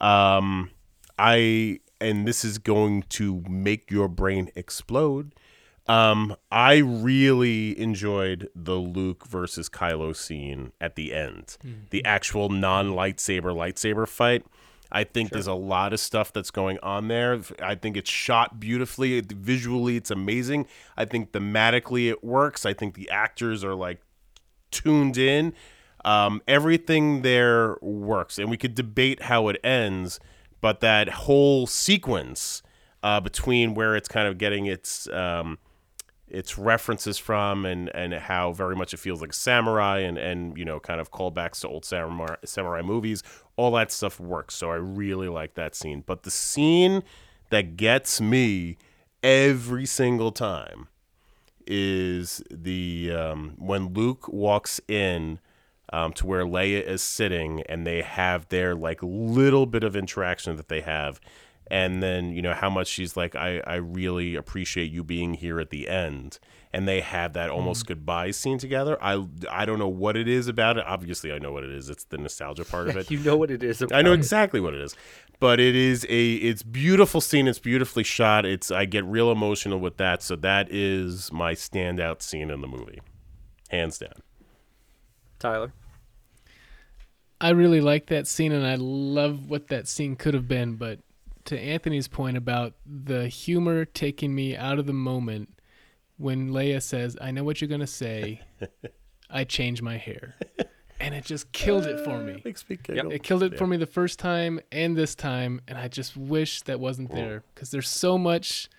Um, 0.00 0.70
I 1.18 1.80
and 2.00 2.26
this 2.26 2.44
is 2.44 2.58
going 2.58 3.02
to 3.08 3.42
make 3.48 3.90
your 3.90 4.08
brain 4.08 4.50
explode. 4.54 5.34
Um, 5.88 6.34
I 6.50 6.76
really 6.78 7.78
enjoyed 7.78 8.48
the 8.54 8.74
Luke 8.74 9.26
versus 9.26 9.68
Kylo 9.68 10.14
scene 10.16 10.72
at 10.80 10.96
the 10.96 11.14
end, 11.14 11.56
the 11.90 12.04
actual 12.04 12.48
non 12.48 12.90
lightsaber 12.90 13.54
lightsaber 13.54 14.08
fight. 14.08 14.44
I 14.90 15.04
think 15.04 15.30
there's 15.30 15.46
a 15.48 15.52
lot 15.54 15.92
of 15.92 15.98
stuff 16.00 16.32
that's 16.32 16.50
going 16.50 16.78
on 16.82 17.08
there. 17.08 17.40
I 17.60 17.74
think 17.74 17.96
it's 17.96 18.10
shot 18.10 18.58
beautifully. 18.60 19.18
It- 19.18 19.32
Visually, 19.32 19.96
it's 19.96 20.10
amazing. 20.10 20.66
I 20.96 21.04
think 21.04 21.32
thematically, 21.32 22.08
it 22.08 22.22
works. 22.24 22.64
I 22.64 22.72
think 22.72 22.94
the 22.94 23.10
actors 23.10 23.62
are 23.64 23.74
like 23.74 24.00
tuned 24.70 25.16
in. 25.18 25.54
Um, 26.04 26.40
everything 26.46 27.22
there 27.22 27.76
works, 27.80 28.38
and 28.38 28.48
we 28.48 28.56
could 28.56 28.76
debate 28.76 29.22
how 29.22 29.48
it 29.48 29.56
ends, 29.64 30.20
but 30.60 30.80
that 30.80 31.08
whole 31.08 31.66
sequence 31.66 32.62
uh, 33.02 33.18
between 33.20 33.74
where 33.74 33.96
it's 33.96 34.08
kind 34.08 34.28
of 34.28 34.38
getting 34.38 34.66
its 34.66 35.08
um, 35.08 35.58
its 36.36 36.58
references 36.58 37.16
from, 37.16 37.64
and 37.64 37.88
and 37.94 38.12
how 38.12 38.52
very 38.52 38.76
much 38.76 38.92
it 38.92 38.98
feels 38.98 39.22
like 39.22 39.32
samurai, 39.32 40.00
and 40.00 40.18
and 40.18 40.56
you 40.58 40.64
know 40.64 40.78
kind 40.78 41.00
of 41.00 41.10
callbacks 41.10 41.60
to 41.62 41.68
old 41.68 41.84
samurai 41.84 42.36
samurai 42.44 42.82
movies, 42.82 43.22
all 43.56 43.72
that 43.72 43.90
stuff 43.90 44.20
works. 44.20 44.54
So 44.54 44.70
I 44.70 44.76
really 44.76 45.28
like 45.28 45.54
that 45.54 45.74
scene. 45.74 46.02
But 46.04 46.24
the 46.24 46.30
scene 46.30 47.02
that 47.50 47.76
gets 47.76 48.20
me 48.20 48.76
every 49.22 49.86
single 49.86 50.30
time 50.30 50.88
is 51.66 52.42
the 52.50 53.12
um, 53.12 53.54
when 53.56 53.94
Luke 53.94 54.28
walks 54.28 54.78
in 54.88 55.40
um, 55.92 56.12
to 56.14 56.26
where 56.26 56.44
Leia 56.44 56.82
is 56.82 57.00
sitting, 57.00 57.62
and 57.62 57.86
they 57.86 58.02
have 58.02 58.48
their 58.48 58.74
like 58.74 58.98
little 59.02 59.64
bit 59.64 59.84
of 59.84 59.96
interaction 59.96 60.56
that 60.56 60.68
they 60.68 60.82
have, 60.82 61.18
and 61.68 62.02
then 62.02 62.32
you 62.32 62.42
know 62.42 62.54
how 62.54 62.70
much 62.70 62.88
she's 62.88 63.16
like, 63.16 63.34
I 63.34 63.60
I 63.66 63.76
really 63.76 64.34
appreciate 64.34 64.90
you 64.90 65.02
being 65.02 65.34
here 65.34 65.60
at 65.60 65.70
the 65.70 65.88
end, 65.88 66.38
and 66.72 66.86
they 66.86 67.00
have 67.00 67.32
that 67.34 67.50
almost 67.50 67.84
mm. 67.84 67.88
goodbye 67.88 68.30
scene 68.30 68.58
together. 68.58 68.96
I 69.02 69.26
I 69.50 69.64
don't 69.64 69.78
know 69.78 69.88
what 69.88 70.16
it 70.16 70.28
is 70.28 70.48
about 70.48 70.78
it. 70.78 70.84
Obviously, 70.86 71.32
I 71.32 71.38
know 71.38 71.52
what 71.52 71.64
it 71.64 71.70
is. 71.70 71.90
It's 71.90 72.04
the 72.04 72.18
nostalgia 72.18 72.64
part 72.64 72.88
of 72.88 72.96
it. 72.96 73.10
You 73.10 73.18
know 73.18 73.36
what 73.36 73.50
it 73.50 73.62
is. 73.62 73.82
I 73.92 74.02
know 74.02 74.12
exactly 74.12 74.60
what 74.60 74.74
it 74.74 74.80
is. 74.80 74.94
But 75.38 75.60
it 75.60 75.76
is 75.76 76.06
a 76.08 76.34
it's 76.36 76.62
beautiful 76.62 77.20
scene, 77.20 77.46
it's 77.46 77.58
beautifully 77.58 78.04
shot. 78.04 78.46
It's 78.46 78.70
I 78.70 78.86
get 78.86 79.04
real 79.04 79.30
emotional 79.30 79.78
with 79.78 79.98
that. 79.98 80.22
So 80.22 80.34
that 80.36 80.68
is 80.70 81.30
my 81.30 81.52
standout 81.52 82.22
scene 82.22 82.50
in 82.50 82.62
the 82.62 82.68
movie. 82.68 83.00
Hands 83.68 83.96
down. 83.98 84.22
Tyler. 85.38 85.72
I 87.38 87.50
really 87.50 87.82
like 87.82 88.06
that 88.06 88.26
scene 88.26 88.52
and 88.52 88.66
I 88.66 88.76
love 88.76 89.50
what 89.50 89.68
that 89.68 89.88
scene 89.88 90.16
could 90.16 90.32
have 90.32 90.48
been, 90.48 90.76
but 90.76 91.00
to 91.46 91.58
Anthony's 91.58 92.08
point 92.08 92.36
about 92.36 92.74
the 92.84 93.28
humor 93.28 93.84
taking 93.84 94.34
me 94.34 94.56
out 94.56 94.78
of 94.78 94.86
the 94.86 94.92
moment 94.92 95.50
when 96.18 96.50
Leia 96.50 96.82
says, 96.82 97.16
I 97.20 97.30
know 97.30 97.44
what 97.44 97.60
you're 97.60 97.68
going 97.68 97.80
to 97.80 97.86
say, 97.86 98.40
I 99.30 99.44
change 99.44 99.82
my 99.82 99.96
hair. 99.96 100.34
And 100.98 101.14
it 101.14 101.24
just 101.24 101.52
killed 101.52 101.86
it 101.86 102.00
for 102.00 102.18
me. 102.18 102.40
Makes 102.44 102.68
me 102.68 102.78
giggle. 102.82 103.12
It 103.12 103.22
killed 103.22 103.42
it 103.42 103.58
for 103.58 103.66
me 103.66 103.76
the 103.76 103.86
first 103.86 104.18
time 104.18 104.60
and 104.72 104.96
this 104.96 105.14
time, 105.14 105.60
and 105.68 105.76
I 105.76 105.88
just 105.88 106.16
wish 106.16 106.62
that 106.62 106.80
wasn't 106.80 107.12
there 107.12 107.44
because 107.54 107.70
there's 107.70 107.88
so 107.88 108.16
much 108.16 108.70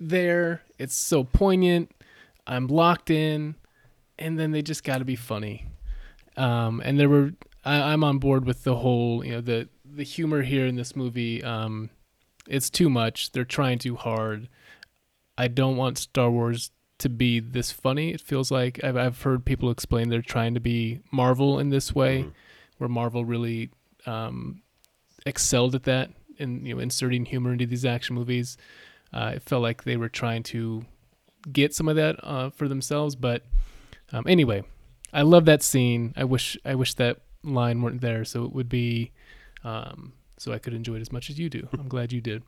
there. 0.00 0.62
It's 0.78 0.96
so 0.96 1.22
poignant. 1.22 1.92
I'm 2.46 2.66
locked 2.66 3.10
in, 3.10 3.54
and 4.18 4.38
then 4.38 4.50
they 4.50 4.60
just 4.60 4.82
got 4.82 4.98
to 4.98 5.04
be 5.04 5.16
funny. 5.16 5.66
Um, 6.36 6.82
and 6.84 6.98
there 6.98 7.08
were 7.08 7.32
I, 7.64 7.92
I'm 7.92 8.02
on 8.02 8.18
board 8.18 8.44
with 8.44 8.64
the 8.64 8.76
whole 8.76 9.24
you 9.24 9.32
know 9.32 9.40
the 9.40 9.68
the 9.96 10.04
humor 10.04 10.42
here 10.42 10.66
in 10.66 10.76
this 10.76 10.96
movie. 10.96 11.42
Um, 11.42 11.90
it's 12.48 12.70
too 12.70 12.90
much. 12.90 13.32
They're 13.32 13.44
trying 13.44 13.78
too 13.78 13.96
hard. 13.96 14.48
I 15.36 15.48
don't 15.48 15.76
want 15.76 15.98
Star 15.98 16.30
Wars 16.30 16.70
to 16.98 17.08
be 17.08 17.40
this 17.40 17.72
funny. 17.72 18.12
It 18.12 18.20
feels 18.20 18.50
like 18.50 18.82
I've 18.84 18.96
I've 18.96 19.22
heard 19.22 19.44
people 19.44 19.70
explain 19.70 20.08
they're 20.08 20.22
trying 20.22 20.54
to 20.54 20.60
be 20.60 21.00
Marvel 21.10 21.58
in 21.58 21.70
this 21.70 21.94
way, 21.94 22.26
where 22.78 22.88
Marvel 22.88 23.24
really 23.24 23.70
um, 24.06 24.62
excelled 25.26 25.74
at 25.74 25.84
that 25.84 26.10
in 26.38 26.64
you 26.64 26.74
know 26.74 26.80
inserting 26.80 27.24
humor 27.24 27.52
into 27.52 27.66
these 27.66 27.84
action 27.84 28.14
movies. 28.14 28.56
Uh, 29.12 29.32
it 29.36 29.42
felt 29.42 29.62
like 29.62 29.84
they 29.84 29.96
were 29.96 30.08
trying 30.08 30.42
to 30.42 30.84
get 31.52 31.74
some 31.74 31.88
of 31.88 31.96
that 31.96 32.16
uh, 32.22 32.50
for 32.50 32.68
themselves, 32.68 33.14
but 33.14 33.42
um, 34.12 34.24
anyway, 34.26 34.62
I 35.12 35.22
love 35.22 35.44
that 35.46 35.62
scene. 35.62 36.12
I 36.16 36.24
wish 36.24 36.56
I 36.64 36.74
wish 36.74 36.94
that 36.94 37.18
line 37.42 37.82
weren't 37.82 38.00
there, 38.00 38.24
so 38.24 38.44
it 38.44 38.52
would 38.52 38.68
be 38.68 39.12
um, 39.64 40.12
so 40.38 40.52
I 40.52 40.58
could 40.58 40.74
enjoy 40.74 40.96
it 40.96 41.00
as 41.00 41.10
much 41.12 41.30
as 41.30 41.38
you 41.38 41.48
do. 41.50 41.66
I'm 41.72 41.88
glad 41.88 42.12
you 42.12 42.20
did. 42.20 42.42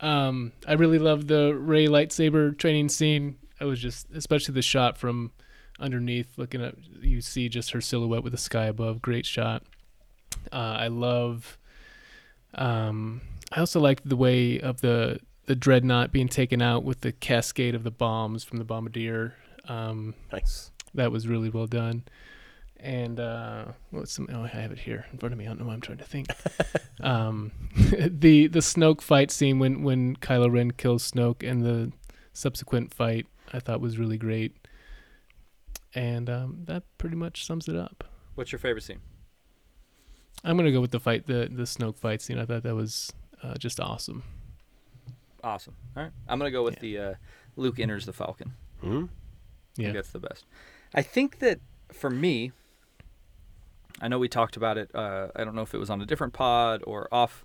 Um, 0.00 0.52
I 0.66 0.74
really 0.74 0.98
love 0.98 1.26
the 1.26 1.54
Rey 1.54 1.86
lightsaber 1.86 2.56
training 2.56 2.88
scene. 2.88 3.36
I 3.60 3.64
was 3.64 3.80
just, 3.80 4.10
especially 4.14 4.54
the 4.54 4.62
shot 4.62 4.98
from 4.98 5.32
underneath, 5.80 6.36
looking 6.36 6.62
at 6.62 6.74
you 7.00 7.20
see 7.20 7.48
just 7.48 7.70
her 7.72 7.80
silhouette 7.80 8.22
with 8.22 8.32
the 8.32 8.38
sky 8.38 8.64
above. 8.66 9.00
Great 9.00 9.24
shot. 9.26 9.62
Uh, 10.52 10.76
I 10.78 10.88
love. 10.88 11.58
Um, 12.54 13.22
I 13.52 13.60
also 13.60 13.80
like 13.80 14.02
the 14.04 14.16
way 14.16 14.60
of 14.60 14.80
the 14.80 15.20
the 15.46 15.54
dreadnought 15.54 16.10
being 16.12 16.28
taken 16.28 16.60
out 16.60 16.82
with 16.82 17.00
the 17.02 17.12
cascade 17.12 17.74
of 17.74 17.84
the 17.84 17.90
bombs 17.90 18.42
from 18.42 18.58
the 18.58 18.64
bombardier. 18.64 19.34
Um, 19.68 20.14
Nice. 20.32 20.72
that 20.94 21.12
was 21.12 21.28
really 21.28 21.48
well 21.50 21.66
done. 21.66 22.02
And 22.78 23.18
uh, 23.18 23.64
what's 23.90 24.12
some? 24.12 24.28
Oh, 24.32 24.42
I 24.42 24.48
have 24.48 24.70
it 24.70 24.78
here 24.78 25.06
in 25.12 25.18
front 25.18 25.32
of 25.32 25.38
me. 25.38 25.44
I 25.46 25.48
don't 25.48 25.60
know. 25.60 25.66
Why 25.66 25.72
I'm 25.72 25.80
trying 25.80 25.98
to 25.98 26.04
think. 26.04 26.28
um, 27.00 27.52
the 27.74 28.46
the 28.48 28.60
Snoke 28.60 29.00
fight 29.00 29.30
scene 29.30 29.58
when 29.58 29.82
when 29.82 30.16
Kylo 30.16 30.52
Ren 30.52 30.70
kills 30.72 31.10
Snoke 31.10 31.48
and 31.48 31.64
the 31.64 31.90
subsequent 32.32 32.92
fight 32.92 33.26
I 33.52 33.60
thought 33.60 33.80
was 33.80 33.98
really 33.98 34.18
great. 34.18 34.54
And 35.94 36.28
um, 36.28 36.58
that 36.64 36.82
pretty 36.98 37.16
much 37.16 37.46
sums 37.46 37.68
it 37.68 37.76
up. 37.76 38.04
What's 38.34 38.52
your 38.52 38.58
favorite 38.58 38.82
scene? 38.82 39.00
I'm 40.44 40.56
gonna 40.58 40.70
go 40.72 40.82
with 40.82 40.90
the 40.90 41.00
fight 41.00 41.26
the 41.26 41.48
the 41.50 41.62
Snoke 41.64 41.96
fight 41.98 42.20
scene. 42.20 42.38
I 42.38 42.44
thought 42.44 42.62
that 42.62 42.74
was 42.74 43.12
uh, 43.42 43.54
just 43.54 43.80
awesome. 43.80 44.22
Awesome. 45.42 45.74
All 45.96 46.02
right. 46.02 46.12
I'm 46.28 46.38
gonna 46.38 46.50
go 46.50 46.62
with 46.62 46.74
Yeah. 46.74 46.80
the 46.80 46.98
uh, 46.98 47.14
Luke 47.56 47.80
enters 47.80 48.04
the 48.04 48.12
Falcon. 48.12 48.52
Hmm? 48.82 49.06
Yeah. 49.76 49.92
that's 49.92 50.10
the 50.10 50.18
best. 50.18 50.44
I 50.94 51.02
think 51.02 51.38
that 51.38 51.60
for 51.92 52.10
me, 52.10 52.52
I 54.00 54.08
know 54.08 54.18
we 54.18 54.28
talked 54.28 54.56
about 54.56 54.76
it. 54.78 54.94
Uh, 54.94 55.28
I 55.34 55.44
don't 55.44 55.54
know 55.54 55.62
if 55.62 55.74
it 55.74 55.78
was 55.78 55.90
on 55.90 56.00
a 56.02 56.06
different 56.06 56.32
pod 56.34 56.82
or 56.86 57.08
off, 57.12 57.44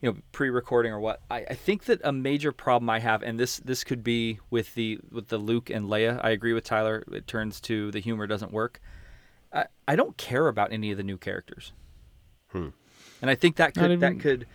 you 0.00 0.10
know, 0.10 0.18
pre-recording 0.32 0.92
or 0.92 0.98
what. 1.00 1.20
I, 1.30 1.44
I 1.50 1.54
think 1.54 1.84
that 1.84 2.00
a 2.04 2.12
major 2.12 2.50
problem 2.52 2.90
I 2.90 2.98
have, 2.98 3.22
and 3.22 3.38
this 3.38 3.58
this 3.58 3.84
could 3.84 4.02
be 4.02 4.40
with 4.50 4.74
the 4.74 4.98
with 5.10 5.28
the 5.28 5.38
Luke 5.38 5.70
and 5.70 5.86
Leia. 5.86 6.20
I 6.22 6.30
agree 6.30 6.52
with 6.52 6.64
Tyler. 6.64 7.04
It 7.12 7.26
turns 7.26 7.60
to 7.62 7.90
the 7.90 8.00
humor 8.00 8.26
doesn't 8.26 8.52
work. 8.52 8.80
I, 9.52 9.66
I 9.86 9.94
don't 9.96 10.16
care 10.16 10.48
about 10.48 10.72
any 10.72 10.90
of 10.90 10.96
the 10.96 11.04
new 11.04 11.16
characters, 11.16 11.72
Hmm. 12.50 12.68
and 13.22 13.30
I 13.30 13.36
think 13.36 13.54
that 13.56 13.76
Not 13.76 13.88
could 13.88 14.00
that 14.00 14.20
could 14.20 14.46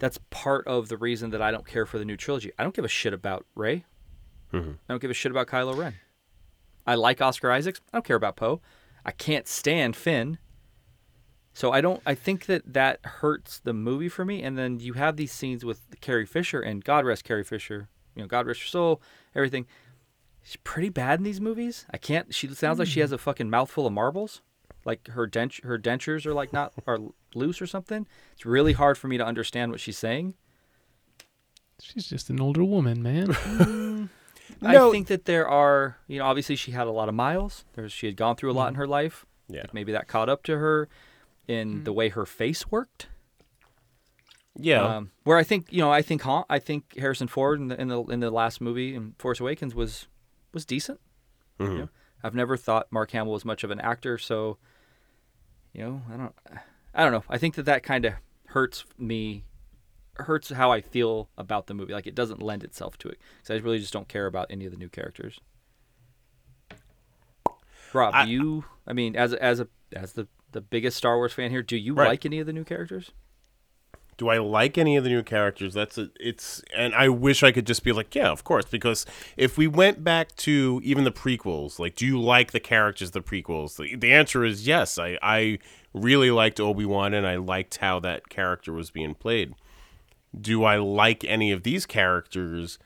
that's 0.00 0.18
part 0.30 0.66
of 0.66 0.88
the 0.88 0.96
reason 0.96 1.30
that 1.30 1.40
I 1.40 1.52
don't 1.52 1.64
care 1.66 1.86
for 1.86 1.96
the 1.98 2.04
new 2.04 2.16
trilogy. 2.16 2.50
I 2.58 2.64
don't 2.64 2.74
give 2.74 2.84
a 2.84 2.88
shit 2.88 3.12
about 3.14 3.46
Rey. 3.54 3.84
Mhm. 4.52 4.74
I 4.88 4.92
don't 4.92 5.00
give 5.00 5.12
a 5.12 5.14
shit 5.14 5.30
about 5.30 5.46
Kylo 5.46 5.76
Ren. 5.76 5.94
I 6.84 6.96
like 6.96 7.20
Oscar 7.22 7.52
Isaacs. 7.52 7.80
I 7.92 7.98
don't 7.98 8.04
care 8.04 8.16
about 8.16 8.34
Poe. 8.34 8.60
I 9.06 9.12
can't 9.12 9.46
stand 9.46 9.94
Finn. 9.94 10.38
So 11.54 11.70
I 11.70 11.80
don't. 11.80 12.02
I 12.06 12.14
think 12.14 12.46
that 12.46 12.72
that 12.72 13.00
hurts 13.04 13.58
the 13.58 13.72
movie 13.72 14.08
for 14.08 14.24
me. 14.24 14.42
And 14.42 14.56
then 14.56 14.80
you 14.80 14.94
have 14.94 15.16
these 15.16 15.32
scenes 15.32 15.64
with 15.64 15.80
Carrie 16.00 16.26
Fisher 16.26 16.60
and 16.60 16.82
God 16.82 17.04
rest 17.04 17.24
Carrie 17.24 17.44
Fisher. 17.44 17.88
You 18.14 18.22
know, 18.22 18.28
God 18.28 18.46
rest 18.46 18.60
her 18.62 18.66
soul. 18.66 19.02
Everything. 19.34 19.66
She's 20.42 20.56
pretty 20.56 20.88
bad 20.88 21.20
in 21.20 21.24
these 21.24 21.40
movies. 21.40 21.86
I 21.90 21.98
can't. 21.98 22.34
She 22.34 22.48
sounds 22.48 22.78
like 22.78 22.88
she 22.88 23.00
has 23.00 23.12
a 23.12 23.16
hmm. 23.16 23.22
fucking 23.22 23.50
mouthful 23.50 23.86
of 23.86 23.92
marbles. 23.92 24.40
Like 24.84 25.08
her 25.08 25.26
dent 25.26 25.60
her 25.62 25.78
dentures 25.78 26.26
are 26.26 26.34
like 26.34 26.52
not 26.52 26.72
are 26.86 26.98
loose 27.34 27.62
or 27.62 27.66
something. 27.66 28.06
It's 28.32 28.46
really 28.46 28.72
hard 28.72 28.98
for 28.98 29.08
me 29.08 29.18
to 29.18 29.24
understand 29.24 29.70
what 29.70 29.80
she's 29.80 29.98
saying. 29.98 30.34
She's 31.80 32.08
just 32.08 32.30
an 32.30 32.40
older 32.40 32.64
woman, 32.64 33.02
man. 33.02 33.36
Mm-hmm. 34.60 34.72
No. 34.72 34.88
I 34.88 34.92
think 34.92 35.06
that 35.06 35.24
there 35.24 35.48
are, 35.48 35.96
you 36.06 36.18
know, 36.18 36.24
obviously 36.24 36.56
she 36.56 36.72
had 36.72 36.86
a 36.86 36.90
lot 36.90 37.08
of 37.08 37.14
miles. 37.14 37.64
There's, 37.72 37.90
she 37.90 38.06
had 38.06 38.16
gone 38.16 38.36
through 38.36 38.50
a 38.50 38.52
lot 38.52 38.64
mm-hmm. 38.64 38.74
in 38.74 38.74
her 38.74 38.86
life. 38.86 39.24
Yeah. 39.48 39.62
Like 39.62 39.74
maybe 39.74 39.92
that 39.92 40.08
caught 40.08 40.28
up 40.28 40.42
to 40.44 40.58
her 40.58 40.88
in 41.48 41.84
the 41.84 41.92
way 41.92 42.08
her 42.08 42.24
face 42.26 42.70
worked. 42.70 43.08
Yeah. 44.54 44.82
Um, 44.96 45.10
where 45.24 45.38
I 45.38 45.42
think, 45.44 45.72
you 45.72 45.78
know, 45.80 45.90
I 45.90 46.02
think 46.02 46.22
I 46.26 46.58
think 46.58 46.96
Harrison 46.98 47.26
Ford 47.28 47.58
in 47.58 47.68
the 47.68 47.80
in 47.80 47.88
the 47.88 48.02
in 48.04 48.20
the 48.20 48.30
last 48.30 48.60
movie 48.60 48.94
in 48.94 49.14
Force 49.18 49.40
Awakens 49.40 49.74
was 49.74 50.06
was 50.52 50.64
decent. 50.66 51.00
Mhm. 51.58 51.72
You 51.72 51.78
know, 51.78 51.88
I've 52.22 52.34
never 52.34 52.56
thought 52.56 52.86
Mark 52.92 53.10
Hamill 53.12 53.32
was 53.32 53.44
much 53.44 53.64
of 53.64 53.70
an 53.70 53.80
actor, 53.80 54.18
so 54.18 54.58
you 55.72 55.82
know, 55.82 56.02
I 56.12 56.16
don't 56.18 56.34
I 56.94 57.02
don't 57.02 57.12
know. 57.12 57.24
I 57.30 57.38
think 57.38 57.54
that 57.54 57.64
that 57.64 57.82
kind 57.82 58.04
of 58.04 58.14
hurts 58.48 58.84
me 58.98 59.44
hurts 60.16 60.50
how 60.50 60.70
I 60.70 60.82
feel 60.82 61.30
about 61.38 61.66
the 61.66 61.72
movie. 61.74 61.94
Like 61.94 62.06
it 62.06 62.14
doesn't 62.14 62.42
lend 62.42 62.62
itself 62.62 62.98
to 62.98 63.08
it 63.08 63.18
cuz 63.42 63.50
I 63.50 63.54
really 63.64 63.78
just 63.78 63.92
don't 63.94 64.08
care 64.08 64.26
about 64.26 64.48
any 64.50 64.66
of 64.66 64.70
the 64.70 64.76
new 64.78 64.90
characters. 64.90 65.40
Rob, 67.94 68.14
I- 68.14 68.24
you 68.24 68.64
I 68.86 68.92
mean 68.92 69.16
as 69.16 69.32
as 69.34 69.60
a 69.60 69.68
as 69.94 70.12
the 70.12 70.26
the 70.52 70.60
biggest 70.60 70.96
Star 70.96 71.16
Wars 71.16 71.32
fan 71.32 71.50
here, 71.50 71.62
do 71.62 71.76
you 71.76 71.94
Right. 71.94 72.08
like 72.08 72.24
any 72.26 72.38
of 72.38 72.46
the 72.46 72.52
new 72.52 72.64
characters? 72.64 73.10
do 74.18 74.28
I 74.28 74.38
like 74.38 74.78
any 74.78 74.96
of 74.96 75.04
the 75.04 75.10
new 75.10 75.22
characters? 75.22 75.74
That's 75.74 75.98
a, 75.98 76.10
it's, 76.20 76.62
and 76.76 76.94
I 76.94 77.08
wish 77.08 77.42
I 77.42 77.50
could 77.50 77.66
just 77.66 77.82
be 77.82 77.92
like, 77.92 78.14
yeah, 78.14 78.28
of 78.28 78.44
course, 78.44 78.66
because 78.66 79.04
if 79.36 79.56
we 79.58 79.66
went 79.66 80.04
back 80.04 80.36
to 80.36 80.80
even 80.84 81.04
the 81.04 81.10
prequels, 81.10 81.78
like, 81.78 81.96
do 81.96 82.06
you 82.06 82.20
like 82.20 82.52
the 82.52 82.60
characters 82.60 83.10
the 83.10 83.22
prequels? 83.22 83.76
The, 83.76 83.96
the 83.96 84.12
answer 84.12 84.44
is 84.44 84.66
yes. 84.66 84.98
I, 84.98 85.18
I 85.22 85.58
really 85.92 86.30
liked 86.30 86.60
Obi 86.60 86.84
Wan, 86.84 87.14
and 87.14 87.26
I 87.26 87.36
liked 87.36 87.78
how 87.78 87.98
that 88.00 88.28
character 88.28 88.72
was 88.72 88.90
being 88.90 89.14
played. 89.14 89.54
Do 90.38 90.62
I 90.62 90.76
like 90.76 91.24
any 91.24 91.50
of 91.50 91.62
these 91.62 91.84
characters? 91.84 92.78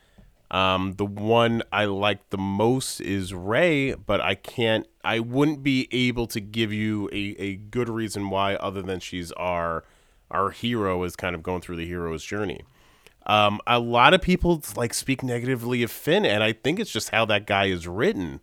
Um, 0.51 0.95
the 0.97 1.05
one 1.07 1.63
I 1.73 1.87
like 1.87 2.31
the 2.31 2.39
most 2.39 3.01
is 3.01 3.35
Rey, 3.35 3.95
but 3.95 4.21
I 4.21 4.37
can't. 4.37 4.87
I 5.05 5.19
wouldn't 5.19 5.63
be 5.63 5.89
able 5.91 6.27
to 6.29 6.41
give 6.41 6.73
you 6.73 7.09
a, 7.13 7.35
a 7.39 7.57
good 7.57 7.89
reason 7.89 8.31
why, 8.31 8.55
other 8.57 8.83
than 8.83 9.01
she's 9.01 9.33
our 9.33 9.85
our 10.31 10.51
hero 10.51 11.03
is 11.05 11.17
kind 11.17 11.35
of 11.35 11.43
going 11.43 11.61
through 11.61 11.77
the 11.77 11.87
hero's 11.87 12.25
journey. 12.25 12.61
Um, 13.27 13.61
a 13.67 13.79
lot 13.81 14.15
of 14.15 14.23
people 14.23 14.63
like 14.77 14.95
speak 14.95 15.23
negatively 15.23 15.83
of 15.83 15.91
Finn, 15.91 16.25
and 16.25 16.43
I 16.45 16.53
think 16.53 16.79
it's 16.79 16.93
just 16.93 17.11
how 17.11 17.25
that 17.27 17.47
guy 17.47 17.67
is 17.67 17.89
written. 17.89 18.41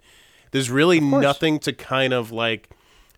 There's 0.51 0.69
really 0.69 0.99
nothing 0.99 1.59
to 1.59 1.73
kind 1.73 2.13
of 2.13 2.31
like. 2.31 2.69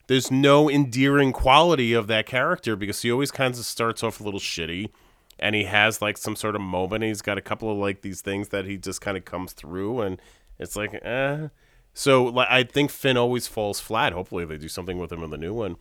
There's 0.07 0.29
no 0.29 0.69
endearing 0.69 1.33
quality 1.33 1.93
of 1.93 2.05
that 2.07 2.27
character 2.27 2.75
because 2.75 3.01
he 3.01 3.11
always 3.11 3.31
kind 3.31 3.55
of 3.55 3.65
starts 3.65 4.03
off 4.03 4.19
a 4.19 4.23
little 4.23 4.39
shitty, 4.39 4.91
and 5.39 5.55
he 5.55 5.65
has 5.65 6.01
like 6.01 6.17
some 6.17 6.36
sort 6.36 6.55
of 6.55 6.61
moment. 6.61 7.03
He's 7.03 7.21
got 7.21 7.38
a 7.38 7.41
couple 7.41 7.71
of 7.71 7.77
like 7.77 8.01
these 8.01 8.21
things 8.21 8.49
that 8.49 8.65
he 8.65 8.77
just 8.77 9.01
kind 9.01 9.17
of 9.17 9.25
comes 9.25 9.53
through, 9.53 10.01
and 10.01 10.21
it's 10.59 10.75
like, 10.75 10.93
eh. 10.93 11.49
So 11.93 12.25
like, 12.25 12.47
I 12.49 12.63
think 12.63 12.91
Finn 12.91 13.17
always 13.17 13.47
falls 13.47 13.79
flat. 13.79 14.13
Hopefully, 14.13 14.45
they 14.45 14.57
do 14.57 14.67
something 14.67 14.97
with 14.97 15.11
him 15.11 15.23
in 15.23 15.29
the 15.29 15.38
new 15.38 15.53
one. 15.53 15.77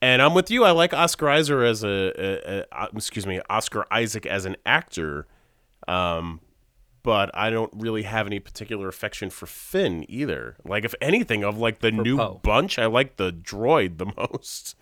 And 0.00 0.22
I'm 0.22 0.34
with 0.34 0.50
you. 0.50 0.64
I 0.64 0.70
like 0.70 0.94
Oscar 0.94 1.28
Isaac 1.28 1.58
as 1.58 1.82
a, 1.82 1.88
a, 1.88 2.58
a 2.58 2.66
uh, 2.72 2.86
excuse 2.94 3.26
me, 3.26 3.40
Oscar 3.50 3.84
Isaac 3.90 4.26
as 4.26 4.44
an 4.44 4.56
actor, 4.64 5.26
um, 5.88 6.40
but 7.02 7.30
I 7.34 7.50
don't 7.50 7.72
really 7.74 8.04
have 8.04 8.26
any 8.26 8.38
particular 8.38 8.86
affection 8.86 9.28
for 9.28 9.46
Finn 9.46 10.04
either. 10.08 10.56
Like, 10.64 10.84
if 10.84 10.94
anything, 11.00 11.42
of 11.42 11.58
like 11.58 11.80
the 11.80 11.90
new 11.90 12.16
Poe. 12.16 12.40
bunch, 12.44 12.78
I 12.78 12.86
like 12.86 13.16
the 13.16 13.32
droid 13.32 13.98
the 13.98 14.06
most. 14.16 14.76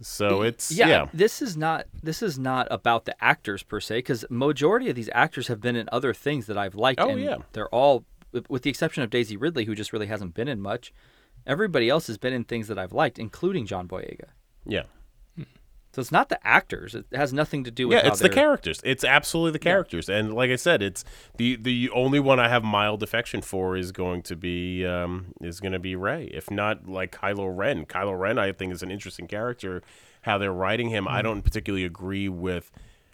So 0.00 0.42
it's 0.42 0.70
yeah, 0.72 0.88
yeah, 0.88 1.06
this 1.14 1.40
is 1.40 1.56
not 1.56 1.86
this 2.02 2.22
is 2.22 2.38
not 2.38 2.66
about 2.70 3.04
the 3.04 3.14
actors 3.24 3.62
per 3.62 3.80
se 3.80 3.98
because 3.98 4.24
majority 4.28 4.90
of 4.90 4.96
these 4.96 5.08
actors 5.12 5.46
have 5.48 5.60
been 5.60 5.76
in 5.76 5.88
other 5.92 6.12
things 6.12 6.46
that 6.46 6.58
I've 6.58 6.74
liked. 6.74 7.00
Oh, 7.00 7.10
and 7.10 7.20
yeah. 7.20 7.36
they're 7.52 7.68
all 7.68 8.04
with- 8.32 8.50
with 8.50 8.62
the 8.62 8.70
exception 8.70 9.02
of 9.04 9.10
Daisy 9.10 9.36
Ridley, 9.36 9.64
who 9.64 9.74
just 9.76 9.92
really 9.92 10.06
hasn't 10.08 10.34
been 10.34 10.48
in 10.48 10.60
much. 10.60 10.92
Everybody 11.46 11.88
else 11.88 12.08
has 12.08 12.18
been 12.18 12.32
in 12.32 12.42
things 12.44 12.66
that 12.68 12.78
I've 12.78 12.92
liked, 12.92 13.18
including 13.18 13.66
John 13.66 13.86
Boyega. 13.86 14.28
yeah. 14.66 14.84
So 15.94 16.00
it's 16.00 16.10
not 16.10 16.28
the 16.28 16.44
actors; 16.44 16.96
it 16.96 17.06
has 17.12 17.32
nothing 17.32 17.62
to 17.64 17.70
do 17.70 17.86
with 17.86 17.98
Yeah, 17.98 18.08
it's 18.08 18.18
the 18.18 18.28
characters. 18.28 18.80
It's 18.82 19.04
absolutely 19.04 19.52
the 19.52 19.60
characters. 19.60 20.08
And 20.08 20.34
like 20.34 20.50
I 20.50 20.56
said, 20.56 20.82
it's 20.82 21.04
the 21.36 21.54
the 21.54 21.88
only 21.90 22.18
one 22.18 22.40
I 22.40 22.48
have 22.48 22.64
mild 22.64 23.04
affection 23.04 23.42
for 23.42 23.76
is 23.76 23.92
going 23.92 24.22
to 24.22 24.34
be 24.34 24.84
um 24.84 25.26
is 25.40 25.60
going 25.60 25.72
to 25.72 25.78
be 25.78 25.94
Rey. 25.94 26.24
If 26.34 26.50
not 26.50 26.88
like 26.88 27.12
Kylo 27.12 27.56
Ren. 27.56 27.86
Kylo 27.86 28.18
Ren 28.18 28.38
I 28.38 28.50
think 28.50 28.72
is 28.72 28.82
an 28.82 28.90
interesting 28.90 29.28
character 29.28 29.82
how 30.22 30.36
they're 30.36 30.52
writing 30.52 30.88
him. 30.88 31.06
I 31.06 31.22
don't 31.22 31.42
particularly 31.42 31.84
agree 31.84 32.28
with 32.28 32.72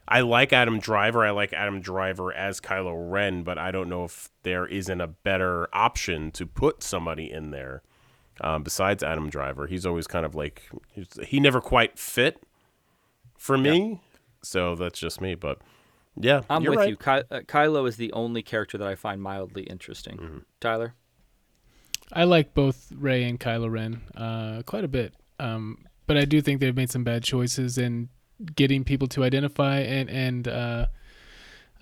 I 0.08 0.22
like 0.22 0.52
Adam 0.52 0.78
Driver. 0.78 1.24
I 1.24 1.32
like 1.32 1.52
Adam 1.52 1.80
Driver 1.80 2.32
as 2.32 2.60
Kylo 2.60 2.94
Ren, 3.12 3.42
but 3.42 3.58
I 3.58 3.70
don't 3.70 3.90
know 3.90 4.04
if 4.04 4.30
there 4.42 4.66
isn't 4.66 5.00
a 5.00 5.06
better 5.06 5.68
option 5.74 6.30
to 6.32 6.46
put 6.46 6.82
somebody 6.82 7.30
in 7.30 7.50
there 7.50 7.82
um, 8.40 8.62
besides 8.62 9.02
Adam 9.02 9.28
Driver. 9.28 9.66
He's 9.66 9.84
always 9.84 10.06
kind 10.06 10.24
of 10.24 10.34
like 10.34 10.68
he 11.22 11.40
never 11.40 11.60
quite 11.60 11.98
fit 11.98 12.42
for 13.41 13.57
me. 13.57 14.01
So 14.43 14.76
that's 14.76 14.99
just 14.99 15.20
me, 15.20 15.34
but 15.34 15.59
yeah, 16.14 16.43
I'm 16.49 16.62
you're 16.62 16.72
with 16.72 16.78
right. 16.78 16.88
you. 16.91 16.97
Ky- 16.97 17.26
uh, 17.30 17.41
Kylo 17.41 17.88
is 17.88 17.97
the 17.97 18.12
only 18.12 18.43
character 18.43 18.78
that 18.78 18.86
I 18.86 18.95
find 18.95 19.20
mildly 19.20 19.62
interesting. 19.64 20.16
Mm-hmm. 20.18 20.38
Tyler, 20.61 20.95
I 22.12 22.24
like 22.24 22.55
both 22.55 22.93
Rey 22.95 23.24
and 23.24 23.41
Kylo 23.41 23.70
Ren 23.70 24.03
uh, 24.14 24.62
quite 24.66 24.84
a 24.84 24.88
bit, 24.88 25.14
um, 25.38 25.78
but 26.07 26.16
I 26.16 26.24
do 26.24 26.41
think 26.41 26.61
they've 26.61 26.76
made 26.76 26.91
some 26.91 27.03
bad 27.05 27.24
choices 27.24 27.78
in 27.78 28.11
getting 28.55 28.84
people 28.84 29.09
to 29.09 29.24
identify 29.24 29.78
and 29.80 30.11
and 30.11 30.49
uh, 30.49 30.86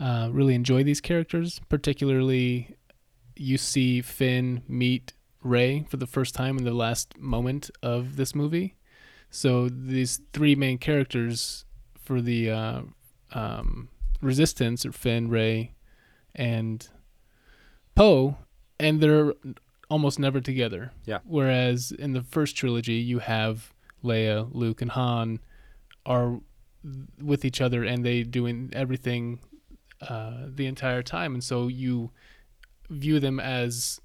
uh, 0.01 0.29
really 0.31 0.55
enjoy 0.55 0.85
these 0.85 1.01
characters. 1.01 1.61
Particularly, 1.69 2.77
you 3.37 3.59
see 3.59 4.01
Finn 4.01 4.63
meet 4.69 5.13
Rey 5.43 5.87
for 5.89 5.97
the 5.97 6.07
first 6.07 6.35
time 6.35 6.57
in 6.57 6.65
the 6.65 6.75
last 6.75 7.19
moment 7.19 7.71
of 7.83 8.17
this 8.17 8.35
movie. 8.35 8.75
So 9.31 9.69
these 9.69 10.21
three 10.33 10.55
main 10.55 10.79
characters 10.79 11.65
for 11.99 12.21
the 12.21 12.51
uh, 12.51 12.81
um, 13.33 13.89
Resistance 14.21 14.85
are 14.87 14.93
Finn, 14.93 15.29
Rey, 15.29 15.75
and 16.35 16.89
Poe, 17.95 18.37
and 18.81 19.01
they're 19.01 19.35
almost 19.91 20.19
never 20.19 20.41
together. 20.41 20.93
Yeah. 21.05 21.19
Whereas 21.25 21.93
in 21.93 22.13
the 22.13 22.23
first 22.23 22.57
trilogy, 22.57 22.95
you 22.95 23.21
have 23.21 23.73
Leia, 24.03 24.49
Luke, 24.53 24.83
and 24.83 24.91
Han 24.93 25.41
are 26.07 26.41
with 27.21 27.45
each 27.45 27.61
other, 27.61 27.85
and 27.85 28.05
they 28.05 28.23
doing 28.23 28.71
everything 28.73 29.41
uh, 30.01 30.47
the 30.47 30.67
entire 30.67 31.03
time, 31.03 31.35
and 31.35 31.43
so 31.43 31.69
you 31.69 32.11
view 32.89 33.21
them 33.21 33.39
as 33.39 34.01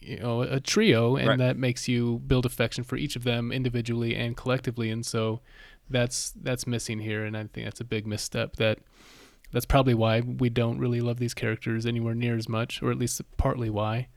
you 0.00 0.18
know 0.18 0.42
a 0.42 0.60
trio, 0.60 1.16
and 1.16 1.28
Right. 1.28 1.38
that 1.38 1.56
makes 1.56 1.88
you 1.88 2.18
build 2.26 2.46
affection 2.46 2.84
for 2.84 2.96
each 2.96 3.16
of 3.16 3.24
them 3.24 3.50
individually 3.52 4.14
and 4.14 4.36
collectively, 4.36 4.90
and 4.90 5.04
so 5.04 5.40
that's 5.88 6.32
that's 6.42 6.66
missing 6.66 6.98
here, 7.00 7.24
and 7.24 7.36
I 7.36 7.44
think 7.44 7.66
that's 7.66 7.80
a 7.80 7.84
big 7.84 8.06
misstep. 8.06 8.56
That 8.56 8.78
that's 9.52 9.66
probably 9.66 9.94
why 9.94 10.20
we 10.20 10.48
don't 10.50 10.78
really 10.78 11.00
love 11.00 11.18
these 11.18 11.34
characters 11.34 11.86
anywhere 11.86 12.14
near 12.14 12.36
as 12.36 12.48
much, 12.48 12.82
or 12.82 12.90
at 12.90 12.98
least 12.98 13.20
partly 13.36 13.70
why. 13.70 14.08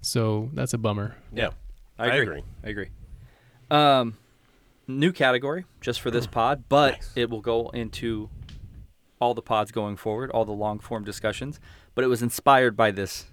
So 0.00 0.50
that's 0.54 0.72
a 0.72 0.78
bummer. 0.78 1.16
Yeah. 1.32 1.50
I 1.98 2.04
I 2.04 2.06
agree. 2.14 2.20
agree. 2.38 2.42
I 2.64 2.68
agree. 2.68 2.88
Um, 3.70 4.16
new 4.86 5.12
category 5.12 5.64
just 5.80 6.00
for 6.00 6.10
this 6.10 6.26
pod, 6.26 6.64
but 6.68 7.06
it 7.16 7.28
will 7.28 7.40
go 7.42 7.68
into 7.70 8.30
all 9.20 9.34
the 9.34 9.42
pods 9.42 9.72
going 9.72 9.96
forward, 9.96 10.30
all 10.30 10.44
the 10.44 10.52
long 10.52 10.78
form 10.78 11.04
discussions. 11.04 11.58
But 11.94 12.04
it 12.04 12.06
was 12.06 12.22
inspired 12.22 12.76
by 12.76 12.92
this, 12.92 13.26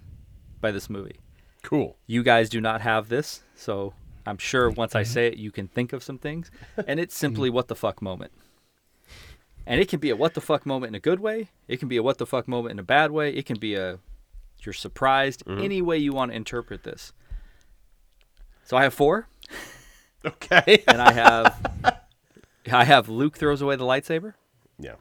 by 0.60 0.72
this 0.72 0.90
movie. 0.90 1.20
Cool. 1.66 1.96
You 2.06 2.22
guys 2.22 2.48
do 2.48 2.60
not 2.60 2.80
have 2.82 3.08
this, 3.08 3.42
so 3.56 3.92
I'm 4.24 4.38
sure 4.38 4.70
once 4.70 4.94
I 4.94 5.02
mm-hmm. 5.02 5.12
say 5.12 5.26
it, 5.26 5.36
you 5.36 5.50
can 5.50 5.66
think 5.66 5.92
of 5.92 6.00
some 6.00 6.16
things. 6.16 6.48
And 6.86 7.00
it's 7.00 7.16
simply 7.16 7.48
mm-hmm. 7.48 7.56
what 7.56 7.66
the 7.66 7.74
fuck 7.74 8.00
moment. 8.00 8.30
And 9.66 9.80
it 9.80 9.88
can 9.88 9.98
be 9.98 10.10
a 10.10 10.16
what 10.16 10.34
the 10.34 10.40
fuck 10.40 10.64
moment 10.64 10.90
in 10.90 10.94
a 10.94 11.00
good 11.00 11.18
way. 11.18 11.48
It 11.66 11.78
can 11.78 11.88
be 11.88 11.96
a 11.96 12.04
what 12.04 12.18
the 12.18 12.26
fuck 12.26 12.46
moment 12.46 12.70
in 12.70 12.78
a 12.78 12.84
bad 12.84 13.10
way. 13.10 13.30
It 13.34 13.46
can 13.46 13.58
be 13.58 13.74
a 13.74 13.98
you're 14.60 14.72
surprised. 14.72 15.44
Mm-hmm. 15.44 15.64
Any 15.64 15.82
way 15.82 15.98
you 15.98 16.12
want 16.12 16.30
to 16.30 16.36
interpret 16.36 16.84
this. 16.84 17.12
So 18.62 18.76
I 18.76 18.84
have 18.84 18.94
four. 18.94 19.28
Okay. 20.24 20.82
and 20.88 21.00
I 21.00 21.12
have 21.12 22.00
I 22.72 22.82
have 22.82 23.08
Luke 23.08 23.38
throws 23.38 23.62
away 23.62 23.76
the 23.76 23.84
lightsaber. 23.84 24.34
yeah. 24.76 24.94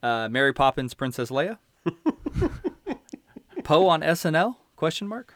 Uh, 0.00 0.28
Mary 0.28 0.52
Poppins, 0.52 0.94
Princess 0.94 1.30
Leia. 1.30 1.58
Poe 3.64 3.88
on 3.88 4.02
SNL? 4.02 4.54
Question 4.76 5.08
mark. 5.08 5.34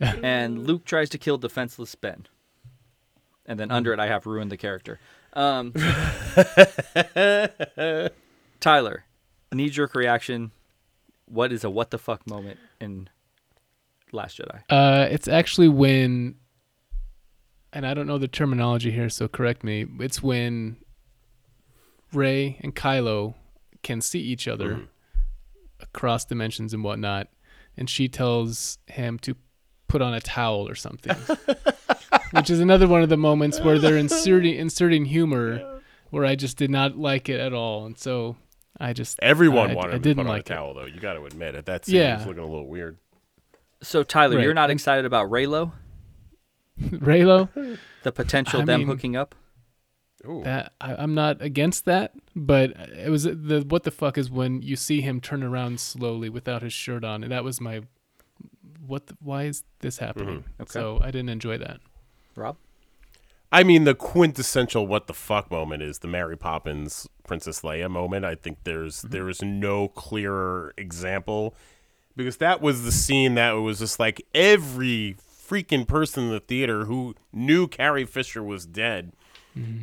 and 0.22 0.66
Luke 0.66 0.84
tries 0.84 1.08
to 1.10 1.18
kill 1.18 1.38
defenseless 1.38 1.94
Ben. 1.94 2.26
And 3.46 3.58
then 3.58 3.70
under 3.70 3.92
it, 3.92 3.98
I 3.98 4.08
have 4.08 4.26
ruined 4.26 4.52
the 4.52 4.56
character. 4.56 5.00
Um, 5.32 5.72
Tyler, 8.60 9.04
knee 9.52 9.70
jerk 9.70 9.94
reaction. 9.94 10.52
What 11.26 11.52
is 11.52 11.64
a 11.64 11.70
what 11.70 11.90
the 11.90 11.98
fuck 11.98 12.26
moment 12.26 12.58
in 12.80 13.08
Last 14.12 14.38
Jedi? 14.38 14.62
Uh, 14.68 15.06
it's 15.10 15.28
actually 15.28 15.68
when, 15.68 16.36
and 17.72 17.86
I 17.86 17.94
don't 17.94 18.06
know 18.06 18.18
the 18.18 18.28
terminology 18.28 18.90
here, 18.90 19.08
so 19.08 19.28
correct 19.28 19.64
me. 19.64 19.86
It's 20.00 20.22
when 20.22 20.76
Rey 22.12 22.58
and 22.62 22.74
Kylo 22.74 23.34
can 23.82 24.00
see 24.00 24.20
each 24.20 24.48
other 24.48 24.88
across 25.80 26.24
dimensions 26.24 26.74
and 26.74 26.82
whatnot, 26.82 27.28
and 27.76 27.88
she 27.88 28.08
tells 28.08 28.78
him 28.86 29.18
to 29.20 29.36
put 29.88 30.02
on 30.02 30.14
a 30.14 30.20
towel 30.20 30.68
or 30.68 30.74
something, 30.74 31.16
which 32.32 32.50
is 32.50 32.60
another 32.60 32.86
one 32.86 33.02
of 33.02 33.08
the 33.08 33.16
moments 33.16 33.60
where 33.60 33.78
they're 33.78 33.96
inserting 33.96 34.54
inserting 34.58 35.06
humor, 35.06 35.80
where 36.10 36.24
I 36.24 36.34
just 36.36 36.56
did 36.56 36.70
not 36.70 36.96
like 36.98 37.28
it 37.28 37.40
at 37.40 37.52
all, 37.52 37.84
and 37.86 37.98
so 37.98 38.36
I 38.78 38.92
just 38.92 39.18
Everyone 39.22 39.70
I, 39.72 39.74
wanted 39.74 39.90
I 39.92 39.96
him 39.96 40.02
to 40.02 40.08
didn't 40.10 40.24
put 40.24 40.30
on 40.30 40.36
like 40.36 40.48
a 40.48 40.52
it. 40.52 40.54
towel, 40.56 40.74
though. 40.74 40.86
You 40.86 41.00
got 41.00 41.14
to 41.14 41.24
admit 41.24 41.54
it. 41.54 41.66
That 41.66 41.86
scene 41.86 41.96
Yeah. 41.96 42.16
was 42.18 42.26
looking 42.26 42.42
a 42.42 42.46
little 42.46 42.68
weird. 42.68 42.98
So, 43.82 44.02
Tyler, 44.02 44.36
Right. 44.36 44.44
you're 44.44 44.54
not 44.54 44.70
excited 44.70 45.04
about 45.04 45.30
Reylo? 45.30 45.72
Reylo. 46.80 47.78
The 48.02 48.12
potential 48.12 48.62
I 48.62 48.64
them 48.64 48.80
mean- 48.80 48.88
hooking 48.88 49.16
up? 49.16 49.34
Ooh. 50.28 50.42
That 50.42 50.72
I, 50.80 50.96
I'm 50.96 51.14
not 51.14 51.40
against 51.40 51.84
that, 51.84 52.12
but 52.34 52.70
it 52.70 53.08
was 53.08 53.22
the 53.22 53.64
what 53.68 53.84
the 53.84 53.92
fuck 53.92 54.18
is 54.18 54.28
when 54.28 54.62
you 54.62 54.74
see 54.74 55.00
him 55.00 55.20
turn 55.20 55.44
around 55.44 55.78
slowly 55.78 56.28
without 56.28 56.60
his 56.62 56.72
shirt 56.72 57.04
on, 57.04 57.22
and 57.22 57.30
that 57.30 57.44
was 57.44 57.60
my 57.60 57.82
what? 58.86 59.06
The, 59.06 59.16
why 59.20 59.44
is 59.44 59.64
this 59.80 59.98
happening? 59.98 60.44
Okay. 60.60 60.70
So 60.70 61.00
I 61.02 61.06
didn't 61.06 61.28
enjoy 61.30 61.58
that. 61.58 61.80
Rob? 62.36 62.56
I 63.50 63.62
mean, 63.64 63.84
the 63.84 63.94
quintessential 63.94 64.86
what 64.86 65.06
the 65.06 65.14
fuck 65.14 65.50
moment 65.50 65.82
is 65.82 66.00
the 66.00 66.08
Mary 66.08 66.36
Poppins 66.36 67.08
Princess 67.26 67.62
Leia 67.62 67.90
moment. 67.90 68.24
I 68.24 68.34
think 68.34 68.58
there's 68.64 68.98
Mm-hmm. 68.98 69.08
there 69.10 69.28
is 69.28 69.42
no 69.42 69.88
clearer 69.88 70.72
example 70.76 71.54
because 72.16 72.36
that 72.38 72.60
was 72.60 72.82
the 72.84 72.92
scene 72.92 73.34
that 73.36 73.52
was 73.52 73.78
just 73.78 73.98
like 73.98 74.24
every 74.34 75.16
freaking 75.48 75.86
person 75.88 76.24
in 76.24 76.30
the 76.30 76.40
theater 76.40 76.84
who 76.84 77.14
knew 77.32 77.66
Carrie 77.66 78.04
Fisher 78.04 78.42
was 78.42 78.66
dead 78.66 79.12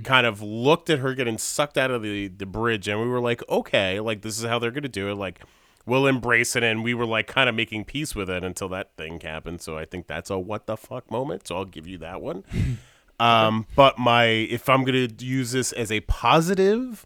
kind 0.06 0.26
of 0.26 0.42
looked 0.42 0.90
at 0.90 1.00
her 1.00 1.14
getting 1.14 1.38
sucked 1.38 1.78
out 1.78 1.92
of 1.92 2.02
the, 2.02 2.30
the 2.30 2.46
bridge 2.46 2.88
and 2.88 3.02
we 3.02 3.08
were 3.08 3.20
like, 3.20 3.44
okay, 3.50 4.00
like 4.00 4.22
this 4.22 4.40
is 4.40 4.46
how 4.46 4.58
they're 4.58 4.72
gonna 4.72 4.88
do 4.88 5.10
it. 5.10 5.16
Like 5.16 5.42
we'll 5.86 6.08
embrace 6.08 6.56
it 6.56 6.64
and 6.64 6.84
we 6.84 6.94
were 6.94 7.06
like 7.06 7.28
kind 7.28 7.48
of 7.48 7.56
making 7.56 7.86
peace 7.86 8.16
with 8.16 8.30
it 8.30 8.44
until 8.44 8.70
that 8.70 8.96
thing 8.98 9.20
happened. 9.20 9.62
So 9.62 9.78
I 9.78 9.86
think 9.86 10.08
that's 10.08 10.30
a 10.30 10.40
what 10.40 10.66
the 10.66 10.78
fuck 10.78 11.10
moment. 11.12 11.48
So 11.48 11.58
I'll 11.58 11.66
give 11.66 11.88
you 11.88 11.98
that 12.00 12.22
one. 12.22 12.44
Um, 13.18 13.66
but 13.76 13.98
my 13.98 14.26
if 14.26 14.68
I'm 14.68 14.84
gonna 14.84 15.08
use 15.20 15.54
this 15.54 15.72
as 15.72 15.92
a 15.92 16.02
positive, 16.02 17.06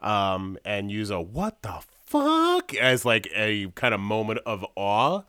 um, 0.00 0.58
and 0.64 0.90
use 0.90 1.10
a 1.10 1.20
what 1.20 1.62
the 1.62 1.80
fuck 2.06 2.74
as 2.74 3.04
like 3.04 3.28
a 3.34 3.68
kind 3.74 3.94
of 3.94 4.00
moment 4.00 4.40
of 4.46 4.64
awe, 4.74 5.22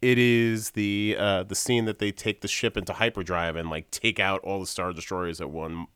it 0.00 0.18
is 0.18 0.70
the 0.70 1.16
uh 1.18 1.42
the 1.44 1.54
scene 1.54 1.84
that 1.84 1.98
they 1.98 2.10
take 2.10 2.40
the 2.40 2.48
ship 2.48 2.76
into 2.76 2.92
hyperdrive 2.94 3.54
and 3.56 3.70
like 3.70 3.90
take 3.90 4.18
out 4.18 4.40
all 4.42 4.60
the 4.60 4.66
star 4.66 4.92
destroyers 4.92 5.40
at 5.40 5.50
one. 5.50 5.86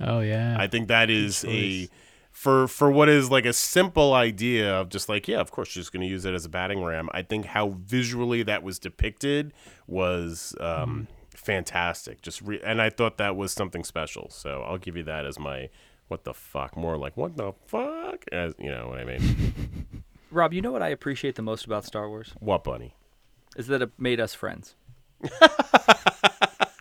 Oh 0.00 0.20
yeah, 0.20 0.56
I 0.58 0.66
think 0.66 0.88
that 0.88 1.10
is 1.10 1.44
a. 1.44 1.88
for 2.32 2.66
for 2.66 2.90
what 2.90 3.08
is 3.08 3.30
like 3.30 3.44
a 3.44 3.52
simple 3.52 4.14
idea 4.14 4.74
of 4.74 4.88
just 4.88 5.08
like 5.08 5.28
yeah, 5.28 5.38
of 5.38 5.50
course, 5.50 5.68
she's 5.68 5.88
gonna 5.90 6.06
use 6.06 6.24
it 6.24 6.34
as 6.34 6.44
a 6.44 6.48
batting 6.48 6.82
ram. 6.82 7.08
I 7.12 7.22
think 7.22 7.46
how 7.46 7.76
visually 7.84 8.42
that 8.42 8.62
was 8.62 8.78
depicted 8.78 9.52
was 9.86 10.54
um 10.58 11.06
fantastic. 11.30 12.22
Just 12.22 12.40
re- 12.42 12.60
and 12.64 12.80
I 12.80 12.90
thought 12.90 13.18
that 13.18 13.36
was 13.36 13.52
something 13.52 13.84
special. 13.84 14.28
So 14.30 14.62
I'll 14.62 14.78
give 14.78 14.96
you 14.96 15.02
that 15.04 15.26
as 15.26 15.38
my 15.38 15.68
what 16.08 16.24
the 16.24 16.34
fuck, 16.34 16.76
more 16.76 16.96
like 16.96 17.16
what 17.16 17.36
the 17.36 17.52
fuck, 17.66 18.24
as 18.32 18.54
you 18.58 18.70
know 18.70 18.88
what 18.88 18.98
I 18.98 19.04
mean. 19.04 20.02
Rob, 20.30 20.54
you 20.54 20.62
know 20.62 20.72
what 20.72 20.82
I 20.82 20.88
appreciate 20.88 21.34
the 21.34 21.42
most 21.42 21.66
about 21.66 21.84
Star 21.84 22.08
Wars? 22.08 22.32
what 22.40 22.64
bunny? 22.64 22.94
Is 23.56 23.66
that 23.66 23.82
it 23.82 23.90
made 23.98 24.18
us 24.18 24.34
friends. 24.34 24.74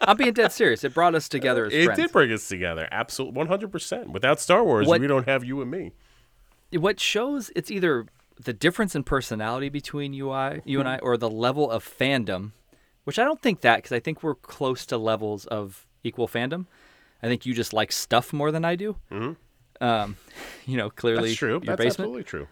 I'm 0.02 0.18
being 0.18 0.34
dead 0.34 0.52
serious. 0.52 0.84
It 0.84 0.94
brought 0.94 1.16
us 1.16 1.30
together 1.30 1.66
as 1.66 1.74
It 1.74 1.86
friends. 1.86 2.00
did 2.00 2.12
bring 2.12 2.32
us 2.32 2.48
together, 2.48 2.88
absolutely, 2.92 3.38
one 3.38 3.48
hundred 3.48 3.72
percent. 3.72 4.10
Without 4.12 4.40
Star 4.40 4.64
Wars, 4.64 4.88
What- 4.88 5.02
we 5.02 5.08
don't 5.08 5.28
have 5.28 5.44
you 5.44 5.62
and 5.62 5.70
me. 5.72 5.92
what 6.74 7.00
shows 7.00 7.52
it's 7.56 7.70
either 7.72 8.06
the 8.44 8.54
difference 8.54 8.96
in 8.96 9.04
personality 9.04 9.70
between 9.70 10.14
you, 10.14 10.32
I, 10.32 10.62
you 10.66 10.80
and 10.80 10.90
I, 10.90 10.98
or 11.00 11.16
the 11.18 11.30
level 11.30 11.70
of 11.70 11.86
fandom, 11.86 12.52
which 13.04 13.20
I 13.20 13.24
don't 13.24 13.42
think 13.42 13.62
that 13.62 13.78
because 13.78 13.92
I 13.92 14.00
think 14.00 14.24
we're 14.24 14.36
close 14.36 14.86
to 14.88 14.98
levels 14.98 15.46
of 15.48 15.86
equal 16.04 16.28
fandom. 16.28 16.66
I 17.22 17.28
think 17.28 17.46
you 17.46 17.54
just 17.54 17.72
like 17.74 17.92
stuff 17.92 18.34
more 18.34 18.52
than 18.52 18.66
I 18.66 18.76
do. 18.76 18.96
Mm-hmm. 19.12 19.84
Um, 19.84 20.18
you 20.66 20.78
know, 20.78 20.90
clearly 20.90 21.30
That's 21.30 21.38
true. 21.40 21.60
That's 21.64 21.78
basement. 21.78 21.90
absolutely 21.90 22.24
true. 22.24 22.48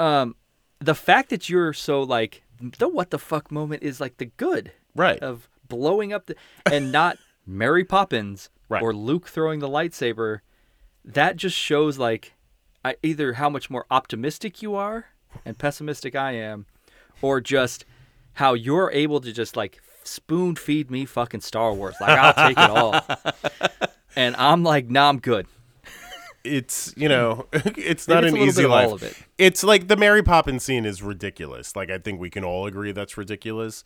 Um, 0.00 0.34
the 0.80 0.94
fact 0.94 1.28
that 1.30 1.48
you're 1.48 1.72
so 1.72 2.02
like 2.02 2.42
the 2.60 2.88
what 2.88 3.10
the 3.10 3.18
fuck 3.18 3.52
moment 3.52 3.82
is 3.82 4.00
like 4.00 4.16
the 4.16 4.26
good 4.36 4.72
Right. 4.96 5.18
of 5.20 5.48
blowing 5.70 6.12
up 6.12 6.26
the 6.26 6.36
and 6.70 6.92
not 6.92 7.16
Mary 7.46 7.84
Poppins 7.84 8.50
Right. 8.68 8.82
or 8.82 8.92
Luke 8.94 9.26
throwing 9.28 9.58
the 9.60 9.68
lightsaber. 9.68 10.40
That 11.04 11.34
just 11.36 11.56
shows 11.56 11.98
like 11.98 12.34
I, 12.84 12.94
either 13.02 13.32
how 13.32 13.48
much 13.50 13.68
more 13.70 13.84
optimistic 13.90 14.62
you 14.62 14.74
are 14.76 15.06
and 15.44 15.58
pessimistic 15.58 16.14
I 16.14 16.32
am, 16.32 16.66
or 17.22 17.40
just 17.40 17.84
how 18.34 18.54
you're 18.54 18.90
able 18.92 19.20
to 19.22 19.32
just 19.32 19.56
like 19.56 19.80
spoon 20.04 20.54
feed 20.56 20.90
me 20.90 21.04
fucking 21.04 21.40
Star 21.40 21.72
Wars. 21.74 21.96
Like 22.00 22.16
I'll 22.18 22.48
take 22.48 22.58
it 22.58 22.70
all, 22.70 23.00
and 24.16 24.36
I'm 24.36 24.62
like, 24.62 24.88
nah, 24.88 25.08
I'm 25.08 25.18
good. 25.18 25.46
it's 26.44 26.94
you 26.96 27.08
know 27.08 27.46
it's 27.52 28.08
not 28.08 28.24
it's 28.24 28.32
an 28.34 28.38
easy 28.40 28.66
life. 28.66 28.92
of 28.92 29.02
it. 29.02 29.16
It's 29.36 29.62
like 29.64 29.88
the 29.88 29.96
Mary 29.96 30.22
Poppins 30.22 30.62
scene 30.62 30.84
is 30.86 31.02
ridiculous. 31.02 31.74
Like 31.74 31.90
I 31.90 31.98
think 31.98 32.20
we 32.20 32.30
can 32.30 32.44
all 32.44 32.66
agree 32.66 32.92
that's 32.92 33.16
ridiculous. 33.16 33.84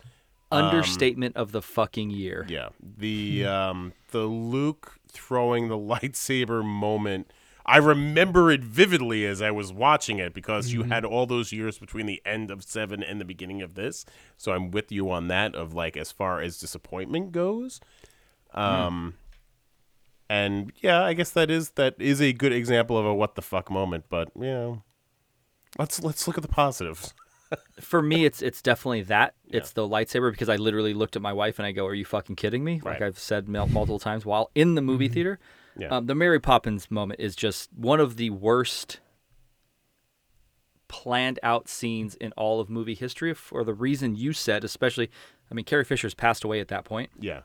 Understatement 0.51 1.37
of 1.37 1.53
the 1.53 1.63
fucking 1.63 2.11
year. 2.11 2.47
Yeah. 2.49 2.69
The 2.81 3.47
um 3.47 3.93
the 4.11 4.25
Luke 4.25 4.99
throwing 5.09 5.69
the 5.69 5.79
lightsaber 5.79 6.65
moment. 6.65 7.33
I 7.67 7.79
remember 7.79 8.51
it 8.51 8.63
vividly 8.63 9.25
as 9.25 9.41
I 9.41 9.51
was 9.51 9.73
watching 9.73 10.19
it 10.19 10.35
because 10.35 10.71
you 10.71 10.83
had 10.83 11.03
all 11.05 11.25
those 11.25 11.51
years 11.51 11.79
between 11.79 12.05
the 12.05 12.21
end 12.27 12.51
of 12.51 12.63
7 12.63 13.03
and 13.03 13.19
the 13.19 13.25
beginning 13.25 13.63
of 13.63 13.75
this. 13.75 14.05
So 14.37 14.53
I'm 14.53 14.71
with 14.71 14.93
you 14.93 15.11
on 15.11 15.29
that 15.29 15.55
of 15.55 15.73
like 15.73 15.97
as 15.97 16.13
far 16.13 16.43
as 16.43 16.59
disappointment 16.59 17.33
goes. 17.33 17.81
Um 18.53 19.15
and 20.29 20.73
yeah, 20.81 21.03
I 21.03 21.15
guess 21.15 21.31
that 21.31 21.51
is 21.51 21.71
that 21.71 21.97
is 21.99 22.21
a 22.21 22.33
good 22.33 22.53
example 22.53 22.99
of 22.99 23.07
a 23.07 23.15
what 23.15 23.35
the 23.35 23.43
fuck 23.43 23.71
moment, 23.71 24.05
but 24.11 24.31
you 24.37 24.43
know, 24.43 24.83
Let's 25.79 26.03
let's 26.03 26.27
look 26.29 26.37
at 26.37 26.43
the 26.43 26.49
positives. 26.49 27.15
For 27.81 28.03
me, 28.03 28.25
it's 28.25 28.43
it's 28.43 28.63
definitely 28.63 29.03
that. 29.03 29.35
It's 29.49 29.73
the 29.73 29.87
lightsaber 29.87 30.31
because 30.31 30.49
I 30.49 30.57
literally 30.57 30.95
looked 30.95 31.17
at 31.17 31.23
my 31.23 31.33
wife 31.33 31.59
and 31.59 31.67
I 31.67 31.73
go, 31.73 31.87
"Are 31.87 31.95
you 31.95 32.05
fucking 32.05 32.37
kidding 32.37 32.65
me?" 32.65 32.81
Like 32.83 33.03
I've 33.03 33.19
said 33.19 33.49
multiple 33.49 33.99
times 33.99 34.25
while 34.25 34.51
in 34.55 34.75
the 34.75 34.83
movie 34.83 35.09
theater. 35.09 35.39
Yeah. 35.77 35.89
Um, 35.89 36.07
the 36.07 36.15
Mary 36.15 36.41
Poppins 36.41 36.91
moment 36.91 37.21
is 37.21 37.35
just 37.35 37.73
one 37.73 38.01
of 38.01 38.17
the 38.17 38.31
worst 38.31 39.01
planned 40.87 41.41
out 41.43 41.69
scenes 41.69 42.15
in 42.15 42.33
all 42.37 42.61
of 42.61 42.71
movie 42.71 42.95
history 42.95 43.35
for 43.35 43.65
the 43.65 43.75
reason 43.75 44.15
you 44.15 44.33
said, 44.33 44.65
especially. 44.65 45.11
I 45.51 45.55
mean, 45.55 45.65
Carrie 45.65 45.85
Fisher's 45.85 46.15
passed 46.15 46.45
away 46.45 46.61
at 46.61 46.69
that 46.69 46.85
point. 46.85 47.11
Yeah. 47.19 47.41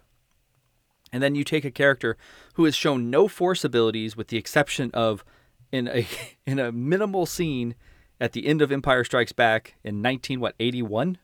And 1.12 1.24
then 1.24 1.36
you 1.36 1.44
take 1.44 1.66
a 1.66 1.72
character 1.72 2.18
who 2.54 2.66
has 2.66 2.76
shown 2.76 3.10
no 3.10 3.28
force 3.28 3.64
abilities, 3.64 4.16
with 4.16 4.28
the 4.28 4.38
exception 4.38 4.92
of 4.94 5.24
in 5.72 5.88
a 5.88 6.08
in 6.46 6.60
a 6.60 6.72
minimal 6.72 7.26
scene 7.26 7.76
at 8.20 8.34
the 8.34 8.46
end 8.48 8.62
of 8.62 8.72
Empire 8.72 9.04
Strikes 9.04 9.32
Back 9.32 9.76
in 9.84 10.02
19 10.02 10.40
what 10.40 10.56
81, 10.60 11.18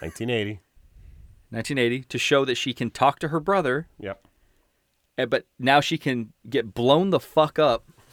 1980. 0.00 0.60
1980, 1.50 2.02
to 2.08 2.18
show 2.18 2.44
that 2.44 2.56
she 2.56 2.72
can 2.72 2.90
talk 2.90 3.18
to 3.20 3.28
her 3.28 3.38
brother, 3.40 3.86
Yep. 4.00 4.26
eh, 5.18 5.24
but 5.26 5.46
now 5.58 5.80
she 5.80 5.96
can 5.96 6.32
get 6.48 6.74
blown 6.74 7.10
the 7.10 7.20
fuck 7.20 7.58
up, 7.58 7.84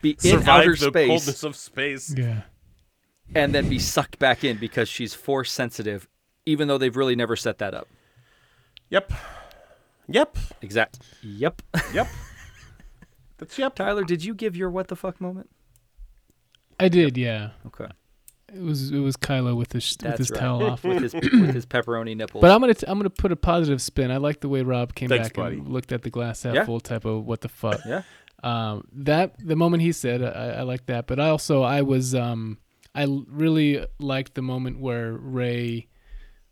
be 0.00 0.10
in 0.10 0.18
Survive 0.18 0.48
outer 0.48 0.70
the 0.72 0.88
space, 0.88 1.08
coldness 1.08 1.44
of 1.44 1.54
space. 1.56 2.14
Yeah. 2.16 2.42
and 3.34 3.54
then 3.54 3.68
be 3.68 3.78
sucked 3.78 4.18
back 4.18 4.42
in 4.44 4.58
because 4.58 4.88
she's 4.88 5.14
force 5.14 5.52
sensitive, 5.52 6.08
even 6.46 6.66
though 6.68 6.78
they've 6.78 6.96
really 6.96 7.14
never 7.16 7.36
set 7.36 7.58
that 7.58 7.74
up. 7.74 7.88
Yep. 8.90 9.12
Yep. 10.08 10.36
Exact. 10.62 10.98
Yep. 11.22 11.62
Yep. 11.94 12.08
That's 13.38 13.56
yep. 13.58 13.74
Tyler, 13.76 14.04
did 14.04 14.24
you 14.24 14.34
give 14.34 14.56
your 14.56 14.68
what 14.68 14.88
the 14.88 14.96
fuck 14.96 15.20
moment? 15.20 15.48
I 16.82 16.88
did, 16.88 17.16
yeah. 17.16 17.50
Okay. 17.66 17.86
It 18.54 18.60
was 18.60 18.90
it 18.90 18.98
was 18.98 19.16
Kylo 19.16 19.56
with 19.56 19.72
his 19.72 19.96
with 20.02 20.18
his 20.18 20.30
right. 20.30 20.40
towel 20.40 20.62
off. 20.64 20.84
with 20.84 21.02
his 21.02 21.14
with 21.14 21.54
his 21.54 21.64
pepperoni 21.64 22.14
nipples. 22.16 22.42
But 22.42 22.50
I'm 22.50 22.60
gonna 22.60 22.74
t- 22.74 22.86
I'm 22.86 22.98
gonna 22.98 23.08
put 23.08 23.32
a 23.32 23.36
positive 23.36 23.80
spin. 23.80 24.10
I 24.10 24.18
like 24.18 24.40
the 24.40 24.48
way 24.48 24.60
Rob 24.62 24.94
came 24.94 25.08
Thanks, 25.08 25.28
back 25.28 25.36
buddy. 25.36 25.56
and 25.56 25.68
looked 25.68 25.90
at 25.92 26.02
the 26.02 26.10
glass 26.10 26.42
half 26.42 26.54
Yeah. 26.54 26.64
full 26.64 26.80
type 26.80 27.04
of 27.06 27.24
what 27.24 27.40
the 27.40 27.48
fuck. 27.48 27.80
yeah. 27.86 28.02
Um, 28.42 28.86
that 28.92 29.34
the 29.38 29.56
moment 29.56 29.82
he 29.82 29.92
said, 29.92 30.22
I, 30.22 30.58
I 30.58 30.62
like 30.62 30.86
that. 30.86 31.06
But 31.06 31.18
I 31.18 31.28
also 31.30 31.62
I 31.62 31.80
was 31.82 32.14
um 32.14 32.58
I 32.94 33.04
l- 33.04 33.24
really 33.28 33.86
liked 33.98 34.34
the 34.34 34.42
moment 34.42 34.80
where 34.80 35.12
Rey 35.12 35.88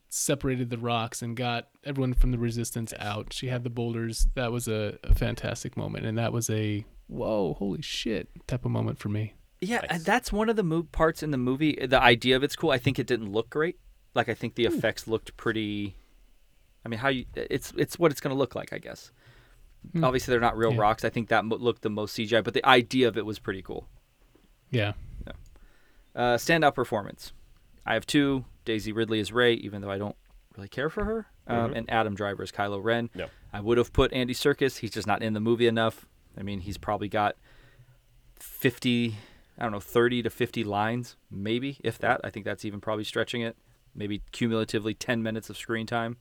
separated 0.09 0.70
the 0.70 0.78
rocks 0.78 1.20
and 1.23 1.36
got 1.36 1.69
everyone 1.85 2.15
from 2.15 2.31
the 2.31 2.39
resistance 2.39 2.94
out. 2.98 3.32
She 3.32 3.48
had 3.48 3.62
the 3.62 3.70
boulders. 3.70 4.27
That 4.35 4.52
was 4.52 4.69
a, 4.69 4.98
a 5.05 5.15
fantastic 5.15 5.77
moment, 5.77 6.07
and 6.07 6.16
that 6.16 6.32
was 6.32 6.48
a 6.48 6.85
whoa, 7.09 7.55
holy 7.59 7.82
shit 7.82 8.28
type 8.47 8.65
of 8.65 8.70
moment 8.70 8.98
for 8.98 9.09
me. 9.11 9.35
Yeah, 9.61 9.82
and 9.91 10.03
that's 10.05 10.32
one 10.32 10.49
of 10.49 10.57
the 10.57 10.62
mo- 10.62 10.85
parts 10.91 11.23
in 11.23 11.31
the 11.32 11.37
movie. 11.39 11.74
The 11.87 12.01
idea 12.03 12.37
of 12.37 12.43
it's 12.43 12.57
cool. 12.57 12.70
I 12.70 12.78
think 12.78 12.99
it 12.99 13.07
didn't 13.07 13.31
look 13.31 13.51
great. 13.51 13.78
Like 14.15 14.28
I 14.28 14.35
think 14.35 14.55
the 14.55 14.65
effects 14.65 15.07
looked 15.07 15.37
pretty. 15.37 15.97
I 16.85 16.89
mean, 16.89 16.99
how 16.99 17.09
you? 17.09 17.27
It's 17.37 17.73
it's 17.77 17.99
what 17.99 18.11
it's 18.11 18.20
going 18.20 18.35
to 18.35 18.39
look 18.39 18.55
like, 18.55 18.73
I 18.73 18.78
guess. 18.78 19.12
Obviously, 20.03 20.32
they're 20.32 20.41
not 20.41 20.57
real 20.57 20.73
Yeah. 20.73 20.81
rocks. 20.81 21.05
I 21.05 21.11
think 21.11 21.28
that 21.28 21.45
mo- 21.45 21.57
looked 21.57 21.82
the 21.82 21.91
most 21.91 22.15
CGI, 22.16 22.43
but 22.43 22.55
the 22.55 22.65
idea 22.66 23.07
of 23.09 23.16
it 23.19 23.24
was 23.27 23.39
pretty 23.39 23.62
cool. 23.62 23.87
Yeah. 24.70 24.93
Uh, 26.15 26.35
standout 26.37 26.74
performance. 26.74 27.32
I 27.87 27.95
have 27.95 28.05
two. 28.07 28.45
Daisy 28.65 28.93
Ridley 28.93 29.20
as 29.20 29.32
Rey, 29.32 29.55
even 29.55 29.81
though 29.81 29.91
I 29.91 29.97
don't 29.99 30.16
really 30.57 30.69
care 30.69 30.91
for 30.91 31.05
her, 31.05 31.27
um, 31.47 31.73
and 31.73 31.89
Adam 31.91 32.15
Driver 32.15 32.43
as 32.43 32.51
Kylo 32.53 32.82
Ren. 32.82 33.09
No. 33.15 33.27
I 33.53 33.61
would 33.61 33.78
have 33.78 33.93
put 33.93 34.12
Andy 34.12 34.35
Serkis. 34.35 34.78
He's 34.78 34.91
just 34.91 35.07
not 35.07 35.23
in 35.23 35.32
the 35.35 35.41
movie 35.41 35.66
enough. 35.66 36.07
I 36.37 36.43
mean, 36.43 36.61
he's 36.61 36.77
probably 36.78 37.09
got 37.09 37.37
50, 38.39 39.16
I 39.61 39.65
don't 39.65 39.73
know, 39.73 39.81
30 39.81 40.23
to 40.23 40.31
50 40.31 40.65
lines, 40.65 41.16
maybe, 41.31 41.78
if 41.85 41.99
that. 41.99 42.20
I 42.24 42.31
think 42.31 42.47
that's 42.47 42.65
even 42.65 42.81
probably 42.81 43.05
stretching 43.05 43.43
it. 43.43 43.57
Maybe 43.95 44.23
cumulatively 44.32 44.95
10 44.95 45.23
minutes 45.23 45.51
of 45.51 45.57
screen 45.57 45.87
time. 45.87 46.16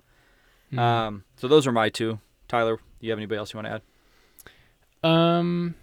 Um, 0.77 1.23
so 1.37 1.47
those 1.47 1.65
are 1.65 1.71
my 1.71 1.89
two. 1.89 2.19
Tyler, 2.47 2.77
do 2.77 2.81
you 2.99 3.11
have 3.11 3.19
anybody 3.19 3.37
else 3.37 3.53
you 3.53 3.57
want 3.57 3.67
to 3.67 3.81
add? 5.03 5.09
Um, 5.09 5.75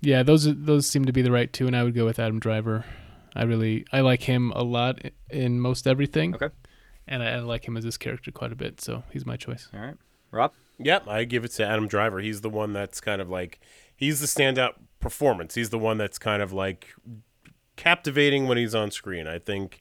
yeah, 0.00 0.22
those 0.22 0.46
are, 0.46 0.52
those 0.52 0.86
seem 0.88 1.04
to 1.06 1.12
be 1.12 1.22
the 1.22 1.32
right 1.32 1.52
two, 1.52 1.66
and 1.66 1.74
I 1.76 1.82
would 1.82 1.94
go 1.94 2.04
with 2.04 2.18
Adam 2.18 2.38
Driver. 2.38 2.84
I 3.34 3.44
really 3.44 3.84
I 3.92 4.00
like 4.00 4.22
him 4.22 4.52
a 4.54 4.62
lot 4.62 5.00
in 5.30 5.60
most 5.60 5.86
everything. 5.86 6.34
Okay. 6.34 6.48
and 7.06 7.22
I, 7.22 7.34
I 7.34 7.38
like 7.40 7.66
him 7.66 7.76
as 7.76 7.84
this 7.84 7.96
character 7.96 8.30
quite 8.30 8.52
a 8.52 8.56
bit, 8.56 8.80
so 8.80 9.02
he's 9.12 9.24
my 9.26 9.36
choice. 9.36 9.68
All 9.72 9.80
right. 9.80 9.96
Rob? 10.30 10.52
Yep, 10.78 11.08
I 11.08 11.24
give 11.24 11.44
it 11.44 11.52
to 11.52 11.66
Adam 11.66 11.88
Driver. 11.88 12.20
He's 12.20 12.40
the 12.40 12.50
one 12.50 12.72
that's 12.72 13.00
kind 13.00 13.20
of 13.20 13.28
like 13.28 13.60
he's 13.96 14.20
the 14.20 14.26
standout 14.26 14.74
performance. 15.00 15.54
He's 15.54 15.70
the 15.70 15.78
one 15.78 15.98
that's 15.98 16.18
kind 16.18 16.42
of 16.42 16.52
like 16.52 16.94
captivating 17.76 18.46
when 18.48 18.58
he's 18.58 18.74
on 18.74 18.90
screen. 18.90 19.26
I 19.26 19.38
think 19.38 19.80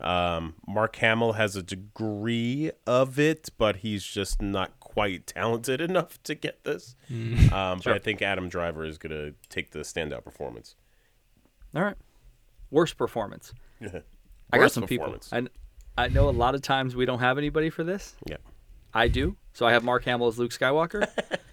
um, 0.00 0.54
Mark 0.66 0.96
Hamill 0.96 1.34
has 1.34 1.56
a 1.56 1.62
degree 1.62 2.70
of 2.86 3.18
it, 3.18 3.50
but 3.58 3.76
he's 3.76 4.04
just 4.04 4.40
not 4.42 4.78
quite 4.80 5.26
talented 5.26 5.80
enough 5.90 6.22
to 6.24 6.34
get 6.34 6.64
this. 6.64 6.96
Um, 7.10 7.80
But 7.84 7.88
I 7.88 7.98
think 7.98 8.22
Adam 8.22 8.48
Driver 8.48 8.84
is 8.84 8.98
gonna 8.98 9.32
take 9.48 9.70
the 9.70 9.80
standout 9.80 10.24
performance. 10.24 10.74
All 11.74 11.82
right. 11.82 11.96
Worst 12.70 12.96
performance. 12.96 13.52
I 14.52 14.58
got 14.58 14.72
some 14.72 14.86
people. 14.86 15.06
performance. 15.12 15.30
I, 15.96 16.04
I 16.04 16.08
know 16.08 16.28
a 16.28 16.30
lot 16.30 16.54
of 16.54 16.62
times 16.62 16.96
we 16.96 17.04
don't 17.06 17.18
have 17.20 17.38
anybody 17.38 17.70
for 17.70 17.84
this. 17.84 18.16
Yeah. 18.28 18.36
I 18.94 19.08
do. 19.08 19.36
So 19.52 19.66
I 19.66 19.72
have 19.72 19.84
Mark 19.84 20.04
Hamill 20.04 20.28
as 20.28 20.38
Luke 20.38 20.52
Skywalker. 20.52 21.06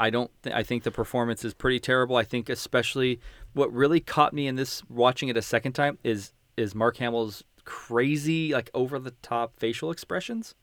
I 0.00 0.10
don't. 0.10 0.30
Th- 0.42 0.54
I 0.56 0.62
think 0.62 0.82
the 0.82 0.90
performance 0.90 1.44
is 1.44 1.54
pretty 1.54 1.78
terrible. 1.78 2.16
I 2.16 2.24
think 2.24 2.48
especially 2.48 3.20
what 3.52 3.72
really 3.72 4.00
caught 4.00 4.32
me 4.32 4.46
in 4.46 4.56
this 4.56 4.82
watching 4.88 5.28
it 5.28 5.36
a 5.36 5.42
second 5.42 5.72
time 5.74 5.98
is 6.02 6.32
is 6.56 6.74
Mark 6.74 6.96
Hamill's 6.96 7.44
crazy 7.64 8.52
like 8.52 8.70
over 8.74 8.98
the 8.98 9.12
top 9.22 9.58
facial 9.58 9.90
expressions. 9.90 10.54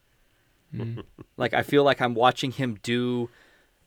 like 1.37 1.53
I 1.53 1.63
feel 1.63 1.83
like 1.83 2.01
I'm 2.01 2.13
watching 2.13 2.51
him 2.51 2.77
do 2.83 3.29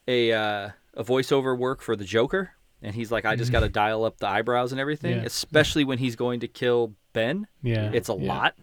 a 0.08 0.32
uh, 0.32 0.70
a 0.94 1.04
voiceover 1.04 1.56
work 1.56 1.82
for 1.82 1.94
the 1.96 2.04
Joker, 2.04 2.52
and 2.82 2.94
he's 2.94 3.10
like, 3.12 3.24
I 3.24 3.36
just 3.36 3.52
got 3.52 3.60
to 3.60 3.68
dial 3.68 4.04
up 4.04 4.18
the 4.18 4.28
eyebrows 4.28 4.72
and 4.72 4.80
everything, 4.80 5.18
Yeah. 5.18 5.24
especially 5.24 5.84
when 5.84 5.98
he's 5.98 6.16
going 6.16 6.40
to 6.40 6.48
kill 6.48 6.94
Ben. 7.12 7.46
Yeah, 7.62 7.90
It's 7.92 8.08
a 8.08 8.14
yeah. 8.18 8.28
lot. 8.34 8.54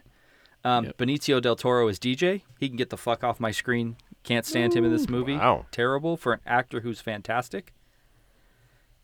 Um, 0.64 0.86
Yep. 0.86 0.98
Benicio 0.98 1.42
del 1.42 1.56
Toro 1.56 1.88
is 1.88 2.00
DJ. 2.00 2.42
He 2.60 2.68
can 2.68 2.76
get 2.78 2.90
the 2.90 2.98
fuck 2.98 3.24
off 3.24 3.40
my 3.40 3.52
screen. 3.52 3.96
Can't 4.28 4.46
stand 4.46 4.76
him 4.76 4.84
in 4.84 4.92
this 4.92 5.08
movie. 5.08 5.38
Wow. 5.38 5.66
Terrible 5.72 6.18
for 6.18 6.34
an 6.34 6.42
actor 6.46 6.82
who's 6.82 7.00
fantastic. 7.00 7.74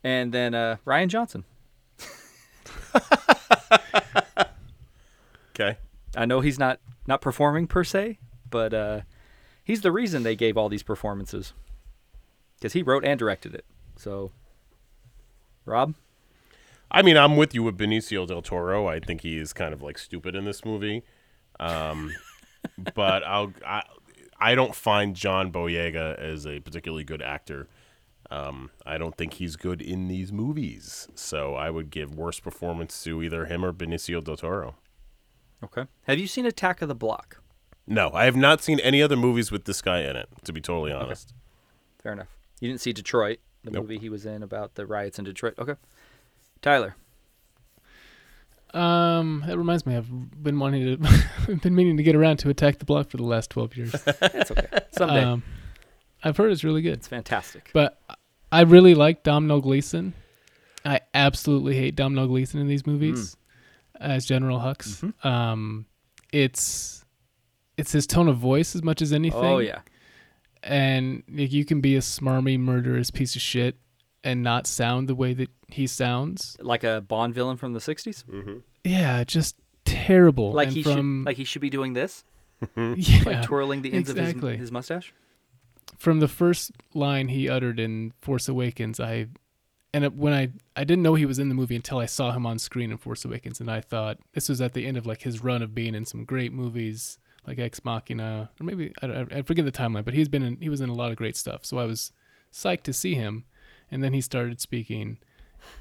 And 0.03 0.33
then 0.33 0.53
uh, 0.53 0.77
Rian 0.85 1.07
Johnson. 1.07 1.45
Okay. 5.55 5.77
I 6.15 6.25
know 6.25 6.41
he's 6.41 6.59
not 6.59 6.79
not 7.07 7.21
performing 7.21 7.67
per 7.67 7.83
se, 7.83 8.17
but 8.49 8.73
uh, 8.73 9.01
he's 9.63 9.81
the 9.81 9.91
reason 9.91 10.23
they 10.23 10.35
gave 10.35 10.57
all 10.57 10.69
these 10.69 10.83
performances 10.83 11.53
because 12.55 12.73
he 12.73 12.81
wrote 12.81 13.05
and 13.05 13.19
directed 13.19 13.53
it. 13.53 13.65
So, 13.95 14.31
Rob, 15.65 15.93
I 16.89 17.01
mean, 17.01 17.17
I'm 17.17 17.35
with 17.37 17.53
you 17.53 17.63
with 17.63 17.77
Benicio 17.77 18.25
del 18.27 18.41
Toro. 18.41 18.87
I 18.87 18.99
think 18.99 19.21
he 19.21 19.37
is 19.37 19.53
kind 19.53 19.73
of 19.73 19.81
like 19.81 19.97
stupid 19.97 20.35
in 20.35 20.45
this 20.45 20.65
movie. 20.65 21.03
Um, 21.59 22.11
but 22.95 23.23
I'll 23.23 23.53
I, 23.65 23.83
I 24.43 24.55
don't 24.55 24.75
find 24.75 25.15
John 25.15 25.51
Boyega 25.51 26.17
as 26.19 26.45
a 26.45 26.59
particularly 26.59 27.03
good 27.03 27.21
actor. 27.21 27.67
Um, 28.31 28.71
I 28.85 28.97
don't 28.97 29.15
think 29.15 29.33
he's 29.33 29.55
good 29.55 29.81
in 29.81 30.07
these 30.07 30.31
movies. 30.31 31.07
So 31.15 31.55
I 31.55 31.69
would 31.69 31.89
give 31.91 32.15
worse 32.15 32.39
performance 32.39 33.03
to 33.03 33.21
either 33.21 33.45
him 33.45 33.63
or 33.63 33.71
Benicio 33.73 34.23
del 34.23 34.37
Toro. 34.37 34.75
okay. 35.63 35.85
Have 36.03 36.19
you 36.19 36.27
seen 36.27 36.45
Attack 36.45 36.81
of 36.81 36.87
the 36.87 36.95
Block? 36.95 37.41
No, 37.85 38.11
I 38.13 38.25
have 38.25 38.35
not 38.35 38.61
seen 38.61 38.79
any 38.79 39.01
other 39.01 39.17
movies 39.17 39.51
with 39.51 39.65
this 39.65 39.81
guy 39.81 39.99
in 40.01 40.15
it. 40.15 40.29
To 40.45 40.53
be 40.53 40.61
totally 40.61 40.91
honest, 40.91 41.33
Fair 42.01 42.13
enough. 42.13 42.27
You 42.59 42.69
didn't 42.69 42.81
see 42.81 42.93
Detroit, 42.93 43.39
the 43.63 43.71
Nope. 43.71 43.83
movie 43.83 43.97
he 43.99 44.09
was 44.09 44.25
in 44.25 44.41
about 44.43 44.75
the 44.75 44.85
riots 44.85 45.19
in 45.19 45.25
Detroit. 45.25 45.53
Okay. 45.59 45.75
Tyler. 46.61 46.95
Um, 48.73 49.43
that 49.45 49.57
reminds 49.57 49.85
me, 49.85 49.95
I've 49.95 50.09
been 50.41 50.57
wanting 50.57 50.97
to, 50.97 51.55
been 51.61 51.75
meaning 51.75 51.97
to 51.97 52.03
get 52.03 52.15
around 52.15 52.37
to 52.37 52.49
Attack 52.49 52.79
the 52.79 52.85
Block 52.85 53.09
for 53.09 53.17
the 53.17 53.23
last 53.23 53.49
twelve 53.49 53.75
years. 53.77 53.91
That's 54.03 54.51
okay. 54.51 54.67
Someday. 54.91 55.23
um, 55.23 55.43
I've 56.23 56.37
heard 56.37 56.51
it's 56.51 56.63
really 56.63 56.81
good, 56.81 56.93
it's 56.93 57.07
fantastic. 57.07 57.69
but 57.73 57.99
I 58.51 58.61
really 58.61 58.95
like 58.95 59.23
Domhnall 59.23 59.61
Gleeson. 59.61 60.13
I 60.85 61.01
absolutely 61.13 61.75
hate 61.75 61.95
Domhnall 61.95 62.27
Gleeson 62.27 62.59
in 62.59 62.67
these 62.67 62.85
movies 62.87 63.37
as 63.99 64.25
General 64.25 64.59
Hux. 64.59 65.13
Um, 65.25 65.85
it's 66.31 67.05
it's 67.77 67.91
his 67.91 68.07
tone 68.07 68.27
of 68.27 68.37
voice 68.37 68.75
as 68.75 68.83
much 68.83 69.01
as 69.01 69.13
anything. 69.13 69.39
oh 69.43 69.59
yeah. 69.59 69.79
and 70.63 71.23
like, 71.29 71.51
you 71.51 71.65
can 71.65 71.81
be 71.81 71.95
a 71.95 71.99
smarmy, 71.99 72.59
murderous 72.59 73.11
piece 73.11 73.35
of 73.35 73.41
shit 73.41 73.77
and 74.23 74.41
not 74.43 74.67
sound 74.67 75.07
the 75.09 75.15
way 75.15 75.33
that 75.33 75.49
he 75.67 75.87
sounds. 75.87 76.55
Like 76.59 76.83
a 76.83 77.01
Bond 77.01 77.33
villain 77.33 77.57
from 77.57 77.73
the 77.73 77.79
60s? 77.79 78.23
Mm-hmm. 78.25 78.57
Yeah, 78.83 79.23
just 79.23 79.55
terrible. 79.85 80.51
Like 80.53 80.67
and 80.69 80.77
he 80.77 80.83
from 80.83 81.21
should 81.21 81.25
like 81.25 81.37
he 81.37 81.43
should 81.43 81.61
be 81.61 81.69
doing 81.69 81.93
this? 81.93 82.23
Mm-hmm. 82.63 82.93
yeah, 82.97 83.23
Like 83.25 83.43
twirling 83.45 83.81
the 83.81 83.93
ends 83.93 84.09
exactly. 84.09 84.53
of 84.53 84.59
his, 84.59 84.67
his 84.67 84.71
mustache? 84.71 85.13
from 85.97 86.19
the 86.19 86.27
first 86.27 86.71
line 86.93 87.27
he 87.29 87.47
uttered 87.47 87.79
in 87.79 88.13
Force 88.21 88.47
Awakens, 88.49 88.99
I 88.99 89.27
and 89.93 90.17
when 90.17 90.33
I 90.33 90.49
I 90.75 90.83
didn't 90.83 91.03
know 91.03 91.15
he 91.15 91.25
was 91.25 91.39
in 91.39 91.49
the 91.49 91.55
movie 91.55 91.75
until 91.75 91.99
I 91.99 92.05
saw 92.07 92.31
him 92.31 92.45
on 92.45 92.57
screen 92.59 92.91
in 92.91 92.97
Force 92.97 93.23
Awakens, 93.25 93.59
and 93.59 93.69
I 93.69 93.79
thought 93.81 94.17
this 94.33 94.49
was 94.49 94.59
at 94.61 94.73
the 94.73 94.85
end 94.85 94.97
of 94.97 95.05
like 95.05 95.21
his 95.21 95.43
run 95.43 95.61
of 95.61 95.75
being 95.75 95.93
in 95.95 96.05
some 96.05 96.25
great 96.25 96.51
movies 96.51 97.19
like 97.45 97.59
Ex 97.59 97.83
Machina, 97.85 98.49
or 98.59 98.63
maybe 98.65 98.93
I, 99.01 99.07
I- 99.07 99.27
I 99.37 99.41
forget 99.43 99.65
the 99.65 99.71
timeline, 99.71 100.03
but 100.05 100.13
he's 100.13 100.29
been 100.29 100.43
in 100.43 100.57
he 100.61 100.69
was 100.69 100.81
in 100.81 100.89
a 100.89 100.93
lot 100.95 101.11
of 101.11 101.17
great 101.17 101.35
stuff. 101.37 101.63
So 101.65 101.77
I 101.77 101.85
was 101.85 102.11
psyched 102.51 102.83
to 102.83 102.93
see 102.93 103.15
him, 103.15 103.43
and 103.93 104.03
then 104.03 104.11
he 104.11 104.21
started 104.21 104.59
speaking, 104.59 105.19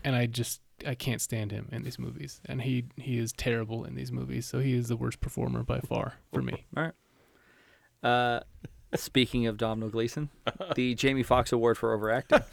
and 0.04 0.14
I 0.14 0.26
just 0.26 0.60
I 0.86 0.94
can't 0.94 1.20
stand 1.20 1.50
him 1.50 1.68
in 1.72 1.82
these 1.82 1.98
movies, 1.98 2.42
and 2.44 2.60
he 2.60 2.84
he 2.96 3.18
is 3.18 3.32
terrible 3.32 3.84
in 3.84 3.94
these 3.94 4.12
movies. 4.12 4.44
So 4.46 4.58
he 4.58 4.74
is 4.74 4.88
the 4.88 4.96
worst 4.96 5.20
performer 5.20 5.62
by 5.62 5.80
far 5.80 6.16
for 6.32 6.42
me. 6.42 6.66
All 6.76 6.84
right. 6.84 6.92
Uh, 8.02 8.40
speaking 8.94 9.46
of 9.46 9.56
Domhnall 9.56 9.88
Gleeson, 9.88 10.28
the 10.76 10.94
Jamie 10.94 11.22
Foxx 11.22 11.52
Award 11.52 11.78
for 11.78 11.94
overacting. 11.94 12.40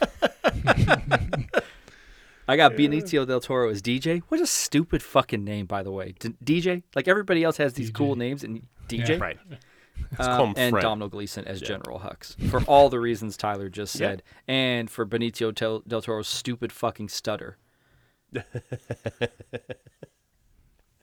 I 2.47 2.55
got 2.55 2.71
Benicio 2.71 3.27
del 3.27 3.41
Toro 3.41 3.69
as 3.69 3.81
DJ. 3.81 4.23
What 4.29 4.39
a 4.39 4.47
stupid 4.47 5.03
fucking 5.03 5.43
name, 5.43 5.67
by 5.67 5.83
the 5.83 5.91
way. 5.91 6.15
D- 6.17 6.33
DJ. 6.43 6.83
Like 6.95 7.07
everybody 7.07 7.43
else 7.43 7.57
has 7.57 7.73
these 7.73 7.91
cool 7.91 8.15
names, 8.15 8.43
and 8.45 8.65
DJ. 8.87 9.19
Right. 9.19 9.37
Um, 10.17 10.53
and 10.57 10.71
Fred. 10.71 10.81
Domhnall 10.81 11.07
Gleeson 11.09 11.45
as 11.45 11.61
General 11.61 11.99
Hux 11.99 12.35
for 12.49 12.61
all 12.63 12.89
the 12.89 12.99
reasons 12.99 13.37
Tyler 13.37 13.69
just 13.69 13.95
Yeah. 13.95 13.99
said, 14.07 14.23
and 14.47 14.89
for 14.89 15.05
Benicio 15.05 15.53
del, 15.53 15.79
del 15.87 16.01
Toro's 16.01 16.27
stupid 16.27 16.71
fucking 16.71 17.09
stutter. 17.09 17.57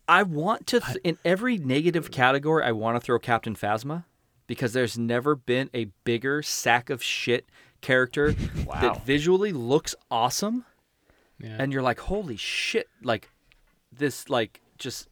I 0.09 0.23
want 0.23 0.67
to, 0.69 0.81
th- 0.81 0.99
in 1.03 1.19
every 1.25 1.59
negative 1.59 2.11
category, 2.11 2.63
I 2.65 2.73
want 2.73 2.97
to 2.97 3.01
throw 3.01 3.19
Captain 3.19 3.57
Phasma 3.57 4.05
because 4.47 4.73
there's 4.73 4.97
never 4.97 5.35
been 5.35 5.69
a 5.75 5.87
bigger 6.05 6.43
sack 6.43 6.91
of 6.91 7.03
shit 7.03 7.47
character 7.81 8.35
Wow. 8.67 8.81
that 8.81 9.05
visually 9.05 9.53
looks 9.53 9.95
awesome 10.11 10.65
Yeah. 11.41 11.57
and 11.59 11.73
you're 11.73 11.83
like, 11.83 11.99
holy 12.01 12.37
shit, 12.37 12.89
like 13.03 13.31
this, 13.93 14.29
like 14.31 14.61
just 14.79 15.09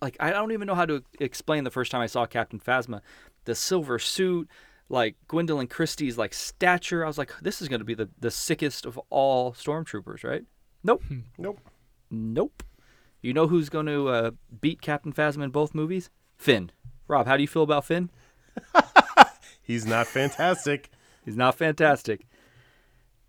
like 0.00 0.16
I 0.20 0.30
don't 0.30 0.52
even 0.52 0.66
know 0.66 0.74
how 0.74 0.86
to 0.86 1.02
explain 1.20 1.64
the 1.64 1.70
first 1.70 1.90
time 1.90 2.00
I 2.00 2.06
saw 2.06 2.26
Captain 2.26 2.60
Phasma, 2.60 3.00
the 3.44 3.54
silver 3.54 3.98
suit, 3.98 4.48
like 4.88 5.16
Gwendoline 5.28 5.70
Christie's 5.70 6.18
like 6.18 6.34
stature. 6.34 7.04
I 7.04 7.06
was 7.08 7.18
like, 7.18 7.32
this 7.40 7.60
is 7.62 7.68
gonna 7.68 7.84
be 7.84 7.94
the 7.94 8.08
the 8.20 8.30
sickest 8.30 8.84
of 8.86 8.98
all 9.10 9.52
stormtroopers, 9.52 10.22
right? 10.24 10.44
Nope, 10.84 11.02
Nope. 11.38 11.60
nope. 12.10 12.62
You 13.22 13.32
know 13.32 13.48
who's 13.48 13.68
going 13.70 13.86
to 13.86 14.08
uh, 14.08 14.30
beat 14.60 14.80
Captain 14.80 15.12
Phasma 15.12 15.42
in 15.42 15.50
both 15.50 15.74
movies? 15.74 16.10
Finn. 16.36 16.70
Rob, 17.08 17.26
how 17.26 17.36
do 17.36 17.42
you 17.42 17.48
feel 17.48 17.64
about 17.64 17.84
Finn? 17.84 18.08
He's 19.62 19.84
not 19.84 20.06
fantastic. 20.06 20.90
He's 21.24 21.36
not 21.36 21.56
fantastic. 21.56 22.24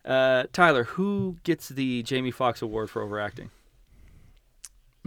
Uh, 0.06 0.44
Tyler, 0.54 0.84
who 0.84 1.38
gets 1.44 1.70
the 1.70 2.04
Jamie 2.04 2.30
Foxx 2.30 2.62
award 2.62 2.91
for 2.91 3.02
overacting? 3.02 3.49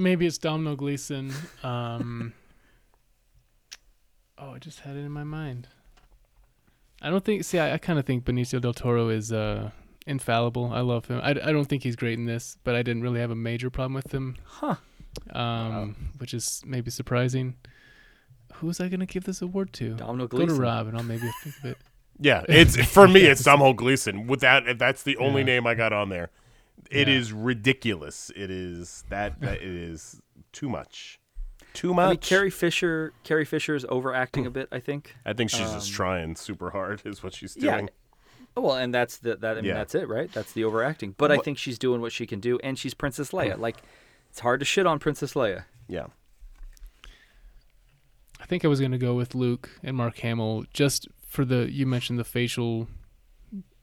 Maybe 0.00 0.26
it's 0.26 0.38
Domhnall 0.38 0.76
Gleeson. 0.76 1.32
Um, 1.62 2.32
oh, 4.38 4.52
I 4.54 4.58
just 4.58 4.80
had 4.80 4.96
it 4.96 5.00
in 5.00 5.12
my 5.12 5.24
mind. 5.24 5.68
I 7.02 7.10
don't 7.10 7.24
think. 7.24 7.44
See, 7.44 7.58
I, 7.58 7.74
I 7.74 7.78
kind 7.78 7.98
of 7.98 8.06
think 8.06 8.24
Benicio 8.24 8.60
del 8.60 8.72
Toro 8.74 9.08
is 9.08 9.32
uh, 9.32 9.70
infallible. 10.06 10.72
I 10.72 10.80
love 10.80 11.06
him. 11.06 11.20
I, 11.22 11.30
I 11.30 11.52
don't 11.52 11.66
think 11.66 11.82
he's 11.82 11.96
great 11.96 12.18
in 12.18 12.26
this, 12.26 12.56
but 12.64 12.74
I 12.74 12.82
didn't 12.82 13.02
really 13.02 13.20
have 13.20 13.30
a 13.30 13.34
major 13.36 13.70
problem 13.70 13.94
with 13.94 14.12
him. 14.12 14.36
Huh. 14.44 14.76
Um, 15.32 15.96
which 16.18 16.34
is 16.34 16.62
maybe 16.66 16.90
surprising. 16.90 17.56
Who 18.54 18.66
was 18.66 18.80
I 18.80 18.88
gonna 18.88 19.06
give 19.06 19.24
this 19.24 19.40
award 19.42 19.72
to? 19.74 19.94
Domhnall 19.94 20.28
Go 20.28 20.38
to 20.38 20.46
Gleeson. 20.46 20.62
Rob, 20.62 20.86
and 20.88 20.96
I'll 20.96 21.02
maybe 21.02 21.28
think 21.42 21.56
of 21.58 21.64
it. 21.64 21.78
Yeah, 22.18 22.44
it's 22.48 22.76
for 22.86 23.08
me. 23.08 23.22
It's 23.22 23.42
Domhnall 23.44 23.72
Gleeson. 23.74 24.26
With 24.26 24.40
that, 24.40 24.78
that's 24.78 25.02
the 25.02 25.16
only 25.16 25.40
Yeah. 25.40 25.46
name 25.46 25.66
I 25.66 25.74
got 25.74 25.92
on 25.92 26.10
there. 26.10 26.30
It 26.90 27.08
Yeah. 27.08 27.14
is 27.14 27.32
ridiculous. 27.32 28.30
It 28.34 28.50
is 28.50 29.04
that 29.08 29.40
that 29.40 29.58
it 29.62 29.62
is 29.62 30.20
too 30.52 30.68
much. 30.68 31.18
Too 31.72 31.94
much. 31.94 32.02
I 32.02 32.06
much. 32.08 32.10
mean, 32.10 32.18
Carrie 32.38 32.50
Fisher. 32.50 33.12
Carrie 33.22 33.44
Fisher 33.44 33.76
is 33.76 33.86
overacting 33.88 34.44
a 34.44 34.50
bit. 34.50 34.68
I 34.72 34.80
think. 34.80 35.14
I 35.24 35.32
think 35.32 35.50
she's 35.50 35.60
just 35.70 35.90
um, 35.90 35.94
trying 35.94 36.36
super 36.36 36.70
hard. 36.70 37.02
Is 37.04 37.22
what 37.22 37.32
she's 37.34 37.54
doing. 37.54 37.84
Yeah. 37.84 38.60
Well, 38.60 38.74
and 38.74 38.92
that's 38.92 39.18
the 39.18 39.36
that. 39.36 39.52
I 39.58 39.60
mean, 39.60 39.66
Yeah. 39.66 39.74
that's 39.74 39.94
it, 39.94 40.08
right? 40.08 40.30
That's 40.32 40.52
the 40.52 40.64
overacting. 40.64 41.14
But 41.16 41.30
I 41.30 41.38
think 41.38 41.56
she's 41.58 41.78
doing 41.78 42.00
what 42.00 42.10
she 42.12 42.26
can 42.26 42.40
do, 42.40 42.58
and 42.64 42.76
she's 42.76 42.92
Princess 42.94 43.30
Leia. 43.30 43.56
Like, 43.56 43.76
it's 44.28 44.40
hard 44.40 44.58
to 44.58 44.66
shit 44.66 44.86
on 44.86 44.98
Princess 44.98 45.34
Leia. 45.34 45.64
Yeah. 45.86 46.06
I 48.40 48.46
think 48.46 48.64
I 48.64 48.68
was 48.68 48.80
gonna 48.80 48.98
go 48.98 49.14
with 49.14 49.34
Luke 49.36 49.70
and 49.84 49.96
Mark 49.96 50.18
Hamill 50.18 50.64
just 50.72 51.06
for 51.28 51.44
the 51.44 51.70
you 51.70 51.86
mentioned 51.86 52.18
the 52.18 52.24
facial 52.24 52.88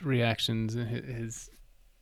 reactions 0.03 0.75
and 0.75 0.89
his. 0.89 1.49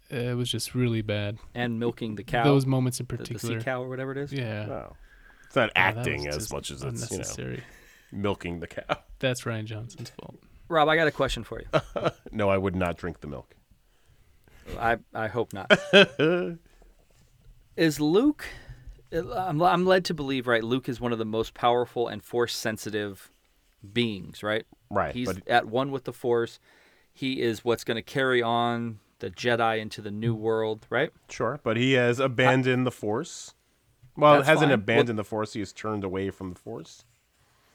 It 0.10 0.36
was 0.38 0.50
just 0.52 0.76
really 0.76 1.02
bad. 1.02 1.38
And 1.54 1.80
milking 1.80 2.16
the 2.16 2.24
cow. 2.24 2.44
Those 2.44 2.66
moments 2.66 3.00
in 3.00 3.06
particular. 3.06 3.40
the, 3.40 3.48
the 3.56 3.60
sea 3.62 3.66
cow 3.66 3.82
or 3.84 3.90
whatever 3.90 4.12
it 4.12 4.18
is. 4.18 4.32
Yeah. 4.32 4.68
Wow. 4.68 4.96
It's 5.46 5.56
not 5.56 5.72
Yeah, 5.76 5.82
acting 5.82 6.28
as 6.28 6.52
much 6.52 6.70
as 6.72 6.84
it's 6.84 7.12
you 7.12 7.20
know 7.46 7.58
milking 8.12 8.60
the 8.60 8.68
cow. 8.68 8.98
That's 9.20 9.42
Rian 9.44 9.66
Johnson's 9.66 10.10
fault. 10.12 10.38
Rob, 10.68 10.90
I 10.90 10.96
got 10.96 11.08
a 11.08 11.12
question 11.12 11.44
for 11.44 11.62
you. 11.62 12.10
No, 12.32 12.50
I 12.50 12.58
would 12.58 12.76
not 12.76 12.98
drink 12.98 13.22
the 13.22 13.28
milk. 13.28 13.56
I 14.80 14.98
I 15.14 15.28
hope 15.28 15.54
not. 15.54 15.72
is 17.78 18.00
Luke? 18.00 18.46
I'm 19.14 19.62
I'm 19.62 19.86
led 19.86 20.06
to 20.06 20.14
believe, 20.14 20.48
right? 20.48 20.64
Luke 20.64 20.90
is 20.90 21.00
one 21.00 21.12
of 21.14 21.18
the 21.20 21.26
most 21.26 21.54
powerful 21.54 22.08
and 22.08 22.24
force 22.24 22.56
sensitive 22.56 23.32
beings, 23.94 24.44
right? 24.44 24.66
Right, 24.90 25.14
He's 25.14 25.28
but- 25.32 25.48
at 25.48 25.68
one 25.68 25.92
with 25.92 26.04
the 26.04 26.14
force. 26.14 26.60
He 27.14 27.42
is 27.42 27.64
what's 27.64 27.86
going 27.86 27.96
to 27.96 28.02
carry 28.02 28.42
on 28.42 29.00
the 29.20 29.30
Jedi 29.32 29.80
into 29.80 30.02
the 30.02 30.12
new 30.12 30.36
world, 30.36 30.86
right? 30.90 31.12
Sure, 31.30 31.60
but 31.64 31.78
he 31.78 31.94
has 31.94 32.20
abandoned 32.20 32.86
the 32.86 32.92
Force. 32.92 33.54
Well, 34.18 34.42
hasn't 34.44 34.70
fine. 34.70 34.72
abandoned 34.72 35.20
the 35.20 35.24
Force. 35.24 35.54
He 35.54 35.60
has 35.60 35.74
turned 35.74 36.04
away 36.04 36.30
from 36.30 36.54
the 36.54 36.60
Force. 36.60 37.06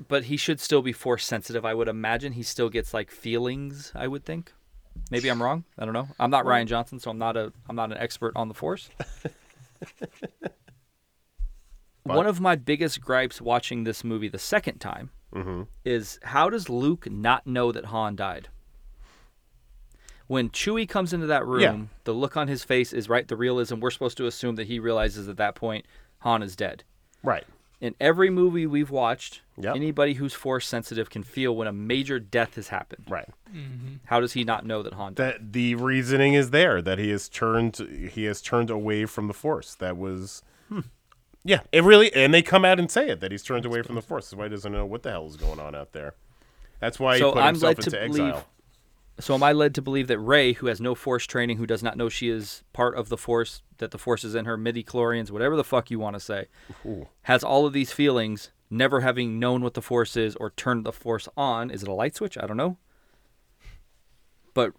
But 0.08 0.24
he 0.24 0.36
should 0.38 0.60
still 0.60 0.80
be 0.80 0.92
force 0.94 1.26
sensitive. 1.26 1.64
I 1.66 1.74
would 1.74 1.86
imagine 1.88 2.32
he 2.32 2.42
still 2.42 2.70
gets 2.70 2.94
like 2.94 3.10
feelings. 3.10 3.92
I 3.94 4.08
would 4.08 4.24
think. 4.24 4.52
Maybe 5.10 5.28
I'm 5.28 5.42
wrong. 5.42 5.64
I 5.78 5.84
don't 5.84 5.92
know. 5.92 6.08
I'm 6.18 6.30
not 6.30 6.46
Rian 6.46 6.66
Johnson, 6.66 6.98
so 6.98 7.10
I'm 7.10 7.18
not 7.18 7.36
a 7.36 7.52
I'm 7.68 7.76
not 7.76 7.92
an 7.92 7.98
expert 7.98 8.32
on 8.34 8.48
the 8.48 8.54
force. 8.54 8.88
One 12.04 12.26
of 12.26 12.40
my 12.40 12.56
biggest 12.56 13.00
gripes 13.00 13.40
watching 13.40 13.84
this 13.84 14.02
movie 14.02 14.28
the 14.28 14.38
second 14.38 14.78
time 14.78 15.10
Mm-hmm. 15.34 15.62
is 15.84 16.18
how 16.24 16.50
does 16.50 16.68
Luke 16.68 17.08
not 17.08 17.46
know 17.46 17.70
that 17.70 17.84
Han 17.84 18.16
died? 18.16 18.48
When 20.30 20.48
Chewie 20.50 20.88
comes 20.88 21.12
into 21.12 21.26
that 21.26 21.44
room, 21.44 21.60
Yeah. 21.60 21.76
the 22.04 22.12
look 22.14 22.36
on 22.36 22.46
his 22.46 22.62
face 22.62 22.92
is 22.92 23.08
right. 23.08 23.26
The 23.26 23.34
realism. 23.36 23.80
We're 23.80 23.90
supposed 23.90 24.16
to 24.18 24.26
assume 24.26 24.54
that 24.54 24.68
he 24.68 24.78
realizes 24.78 25.28
at 25.28 25.36
that 25.38 25.56
point 25.56 25.86
Han 26.20 26.40
is 26.44 26.54
dead. 26.54 26.84
Right. 27.24 27.42
In 27.80 27.96
every 27.98 28.30
movie 28.30 28.64
we've 28.64 28.90
watched, 28.92 29.40
Yep. 29.58 29.74
anybody 29.74 30.14
who's 30.14 30.32
force 30.32 30.68
sensitive 30.68 31.10
can 31.10 31.24
feel 31.24 31.56
when 31.56 31.66
a 31.66 31.72
major 31.72 32.20
death 32.20 32.54
has 32.54 32.68
happened. 32.68 33.06
Right. 33.08 33.28
Mm-hmm. 33.52 33.94
How 34.04 34.20
does 34.20 34.34
he 34.34 34.44
not 34.44 34.64
know 34.64 34.84
that 34.84 34.92
Han 34.94 35.14
died? 35.14 35.26
That 35.32 35.52
the 35.52 35.74
reasoning 35.74 36.34
is 36.34 36.50
there 36.50 36.80
that 36.80 37.00
he 37.00 37.10
has 37.10 37.28
turned 37.28 37.78
he 38.12 38.22
has 38.26 38.40
turned 38.40 38.70
away 38.70 39.06
from 39.06 39.26
the 39.26 39.34
Force. 39.34 39.74
That 39.74 39.96
was. 39.96 40.44
Hmm. 40.68 40.80
Yeah, 41.42 41.62
it 41.72 41.82
really, 41.82 42.14
and 42.14 42.32
they 42.32 42.42
come 42.42 42.64
out 42.64 42.78
and 42.78 42.88
say 42.88 43.08
it 43.08 43.18
that 43.18 43.32
he's 43.32 43.42
turned 43.42 43.64
away 43.66 43.82
from 43.82 43.96
the 43.96 44.02
Force. 44.02 44.26
That's 44.30 44.38
why 44.38 44.44
he 44.44 44.50
doesn't 44.50 44.70
know 44.70 44.86
what 44.86 45.02
the 45.02 45.10
hell 45.10 45.26
is 45.26 45.36
going 45.36 45.58
on 45.58 45.74
out 45.74 45.90
there. 45.92 46.14
That's 46.78 47.00
why 47.00 47.14
he 47.14 47.18
So 47.20 47.32
put 47.32 47.40
I'm 47.40 47.54
himself 47.54 47.78
led 47.78 47.90
to 47.90 48.04
into 48.04 48.08
believe- 48.18 48.28
exile. 48.34 48.46
So 49.20 49.34
am 49.34 49.42
I 49.42 49.52
led 49.52 49.74
to 49.74 49.82
believe 49.82 50.08
that 50.08 50.18
Rey, 50.18 50.54
who 50.54 50.66
has 50.66 50.80
no 50.80 50.94
force 50.94 51.26
training, 51.26 51.58
who 51.58 51.66
does 51.66 51.82
not 51.82 51.96
know 51.96 52.08
she 52.08 52.28
is 52.28 52.64
part 52.72 52.96
of 52.96 53.08
the 53.08 53.16
force, 53.16 53.62
that 53.78 53.90
the 53.90 53.98
force 53.98 54.24
is 54.24 54.34
in 54.34 54.44
her 54.46 54.56
midi 54.56 54.82
chlorians, 54.82 55.30
whatever 55.30 55.56
the 55.56 55.64
fuck 55.64 55.90
you 55.90 55.98
want 55.98 56.14
to 56.14 56.20
say, 56.20 56.46
Ooh. 56.84 57.08
has 57.22 57.44
all 57.44 57.66
of 57.66 57.72
these 57.72 57.92
feelings, 57.92 58.50
never 58.70 59.00
having 59.00 59.38
known 59.38 59.62
what 59.62 59.74
the 59.74 59.82
force 59.82 60.16
is 60.16 60.36
or 60.36 60.50
turned 60.50 60.84
the 60.84 60.92
force 60.92 61.28
on. 61.36 61.70
Is 61.70 61.82
it 61.82 61.88
a 61.88 61.92
light 61.92 62.16
switch? 62.16 62.38
I 62.38 62.46
don't 62.46 62.56
know. 62.56 62.78
But 64.54 64.72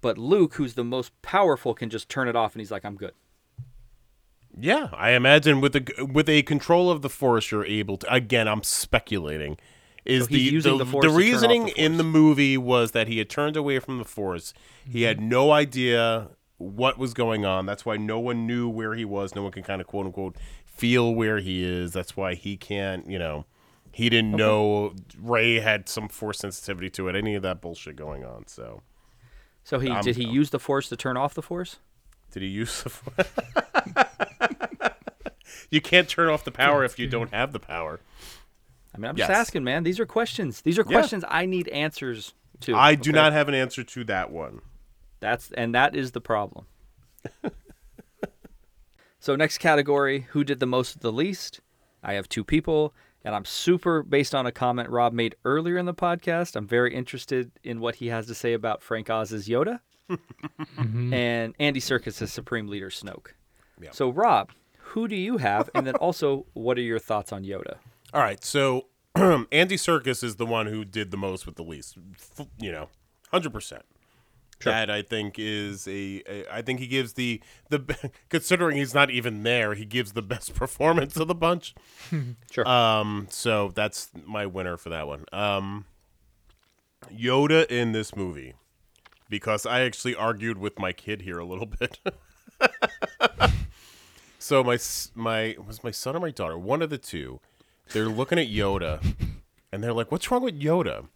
but 0.00 0.18
Luke, 0.18 0.54
who's 0.54 0.74
the 0.74 0.84
most 0.84 1.12
powerful, 1.22 1.74
can 1.74 1.90
just 1.90 2.08
turn 2.08 2.28
it 2.28 2.36
off, 2.36 2.54
and 2.54 2.60
he's 2.60 2.70
like, 2.70 2.84
"I'm 2.84 2.96
good." 2.96 3.12
Yeah, 4.58 4.88
I 4.92 5.10
imagine 5.10 5.60
with 5.60 5.76
a 5.76 6.06
with 6.12 6.28
a 6.28 6.42
control 6.42 6.90
of 6.90 7.02
the 7.02 7.08
force, 7.08 7.50
you're 7.50 7.64
able 7.64 7.98
to. 7.98 8.12
Again, 8.12 8.48
I'm 8.48 8.62
speculating. 8.62 9.58
Is 10.04 10.24
So 10.24 10.28
the 10.30 10.50
the, 10.60 10.84
the 10.84 11.00
to 11.02 11.10
reasoning 11.10 11.66
the 11.66 11.72
in 11.80 11.96
the 11.98 12.04
movie 12.04 12.56
was 12.56 12.92
that 12.92 13.06
he 13.08 13.18
had 13.18 13.28
turned 13.28 13.56
away 13.56 13.78
from 13.78 13.98
the 13.98 14.04
force. 14.04 14.54
He 14.88 15.02
had 15.02 15.18
Mm-hmm. 15.18 15.28
no 15.28 15.52
idea 15.52 16.28
what 16.58 16.98
was 16.98 17.14
going 17.14 17.44
on. 17.44 17.66
That's 17.66 17.84
why 17.86 17.96
no 17.96 18.18
one 18.18 18.46
knew 18.46 18.68
where 18.68 18.94
he 18.94 19.04
was. 19.04 19.34
No 19.34 19.42
one 19.42 19.52
can 19.52 19.62
kind 19.62 19.80
of 19.80 19.86
quote 19.86 20.06
unquote 20.06 20.36
feel 20.66 21.14
where 21.14 21.38
he 21.38 21.62
is. 21.64 21.92
That's 21.92 22.16
why 22.16 22.34
he 22.34 22.56
can't. 22.56 23.06
You 23.08 23.18
know, 23.18 23.44
he 23.92 24.08
didn't 24.08 24.32
know 24.32 24.94
Rey 25.18 25.60
had 25.60 25.88
some 25.88 26.08
force 26.08 26.38
sensitivity 26.38 26.88
to 26.90 27.08
it. 27.08 27.14
Any 27.16 27.34
of 27.34 27.42
that 27.42 27.60
bullshit 27.60 27.96
going 27.96 28.24
on. 28.24 28.46
So 28.46 28.82
So 29.64 29.78
he 29.80 29.90
I'm- 29.90 30.02
did 30.02 30.16
he 30.16 30.24
use 30.26 30.50
the 30.50 30.58
force 30.58 30.88
to 30.88 30.96
turn 30.96 31.16
off 31.16 31.34
the 31.34 31.42
force? 31.42 31.76
did 32.32 32.42
he 32.42 32.48
use 32.48 32.82
the? 32.84 32.90
Force? 32.90 33.28
you 35.70 35.80
can't 35.80 36.08
turn 36.08 36.28
off 36.28 36.44
the 36.44 36.50
power 36.52 36.84
if 36.84 36.98
you 36.98 37.06
don't 37.06 37.32
have 37.32 37.52
the 37.52 37.58
power. 37.60 38.00
I 38.94 38.98
mean, 38.98 39.08
I'm 39.08 39.16
just 39.16 39.30
asking, 39.30 39.64
man. 39.64 39.84
These 39.84 40.00
are 40.00 40.06
questions. 40.06 40.62
These 40.62 40.78
are 40.78 40.82
Yeah. 40.82 40.98
questions 40.98 41.24
I 41.28 41.46
need 41.46 41.68
answers 41.68 42.34
to. 42.60 42.74
I 42.74 42.94
do 42.94 43.12
not 43.12 43.32
have 43.32 43.48
an 43.48 43.54
answer 43.54 43.82
to 43.84 44.04
that 44.04 44.30
one. 44.30 44.60
That's 45.20 45.50
and 45.52 45.74
that 45.74 45.94
is 45.94 46.12
the 46.12 46.20
problem. 46.20 46.66
so 49.20 49.36
next 49.36 49.58
category, 49.58 50.26
who 50.30 50.44
did 50.44 50.60
the 50.60 50.66
most 50.66 50.94
with 50.94 51.02
the 51.02 51.12
least? 51.12 51.60
I 52.02 52.14
have 52.14 52.28
two 52.28 52.44
people, 52.44 52.94
and 53.24 53.34
I'm 53.34 53.44
super 53.44 54.02
based 54.02 54.34
on 54.34 54.46
a 54.46 54.52
comment 54.52 54.88
Rob 54.88 55.12
made 55.12 55.36
earlier 55.44 55.76
in 55.76 55.86
the 55.86 55.94
podcast. 55.94 56.56
I'm 56.56 56.66
very 56.66 56.94
interested 56.94 57.52
in 57.62 57.80
what 57.80 57.96
he 57.96 58.08
has 58.08 58.26
to 58.26 58.34
say 58.34 58.54
about 58.54 58.82
Frank 58.82 59.10
Oz's 59.10 59.46
Yoda 59.48 59.80
mm-hmm. 60.10 61.12
and 61.12 61.54
Andy 61.58 61.80
Serkis' 61.80 62.28
Supreme 62.28 62.68
Leader 62.68 62.88
Snoke. 62.88 63.28
Yeah. 63.80 63.90
So 63.92 64.10
Rob, 64.10 64.50
who 64.78 65.06
do 65.06 65.16
you 65.16 65.36
have? 65.36 65.70
And 65.74 65.86
then 65.86 65.94
also, 65.96 66.46
what 66.54 66.78
are 66.78 66.82
your 66.82 66.98
thoughts 66.98 67.32
on 67.32 67.44
Yoda? 67.44 67.76
All 68.12 68.20
right, 68.20 68.42
so 68.44 68.86
Andy 69.14 69.76
Serkis 69.76 70.24
is 70.24 70.36
the 70.36 70.46
one 70.46 70.66
who 70.66 70.84
did 70.84 71.10
the 71.10 71.16
most 71.16 71.46
with 71.46 71.56
the 71.56 71.62
least. 71.62 71.96
You 72.58 72.72
know, 72.72 72.88
hundred 73.30 73.52
percent. 73.52 73.82
That 74.64 74.90
I 74.90 75.00
think 75.00 75.36
is 75.38 75.88
a, 75.88 76.22
a. 76.28 76.44
I 76.52 76.60
think 76.60 76.80
he 76.80 76.86
gives 76.86 77.14
the 77.14 77.40
the 77.70 78.10
considering 78.28 78.76
he's 78.76 78.92
not 78.92 79.10
even 79.10 79.42
there, 79.42 79.74
he 79.74 79.86
gives 79.86 80.12
the 80.12 80.22
best 80.22 80.54
performance 80.56 81.16
of 81.16 81.28
the 81.28 81.34
bunch. 81.34 81.74
Sure. 82.50 82.66
Um, 82.66 83.28
so 83.30 83.70
that's 83.74 84.10
my 84.26 84.44
winner 84.44 84.76
for 84.76 84.88
that 84.90 85.06
one. 85.06 85.24
Um, 85.32 85.84
Yoda 87.10 87.64
in 87.70 87.92
this 87.92 88.16
movie, 88.16 88.54
because 89.28 89.64
I 89.64 89.82
actually 89.82 90.16
argued 90.16 90.58
with 90.58 90.78
my 90.78 90.92
kid 90.92 91.22
here 91.22 91.38
a 91.38 91.44
little 91.44 91.66
bit. 91.66 92.00
so 94.38 94.64
my 94.64 94.78
my 95.14 95.56
was 95.64 95.84
my 95.84 95.92
son 95.92 96.16
or 96.16 96.20
my 96.20 96.30
daughter, 96.32 96.58
one 96.58 96.82
of 96.82 96.90
the 96.90 96.98
two. 96.98 97.40
They're 97.92 98.08
looking 98.08 98.38
at 98.38 98.48
Yoda, 98.48 99.02
and 99.72 99.82
they're 99.82 99.92
like, 99.92 100.10
"What's 100.10 100.30
wrong 100.30 100.42
with 100.42 100.60
Yoda?" 100.60 101.08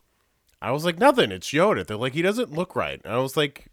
I 0.60 0.70
was 0.70 0.84
like, 0.84 0.98
"Nothing. 0.98 1.32
It's 1.32 1.50
Yoda." 1.50 1.86
They're 1.86 1.96
like, 1.96 2.14
"He 2.14 2.22
doesn't 2.22 2.52
look 2.52 2.74
right." 2.74 3.00
And 3.04 3.12
I 3.12 3.18
was 3.18 3.36
like, 3.36 3.68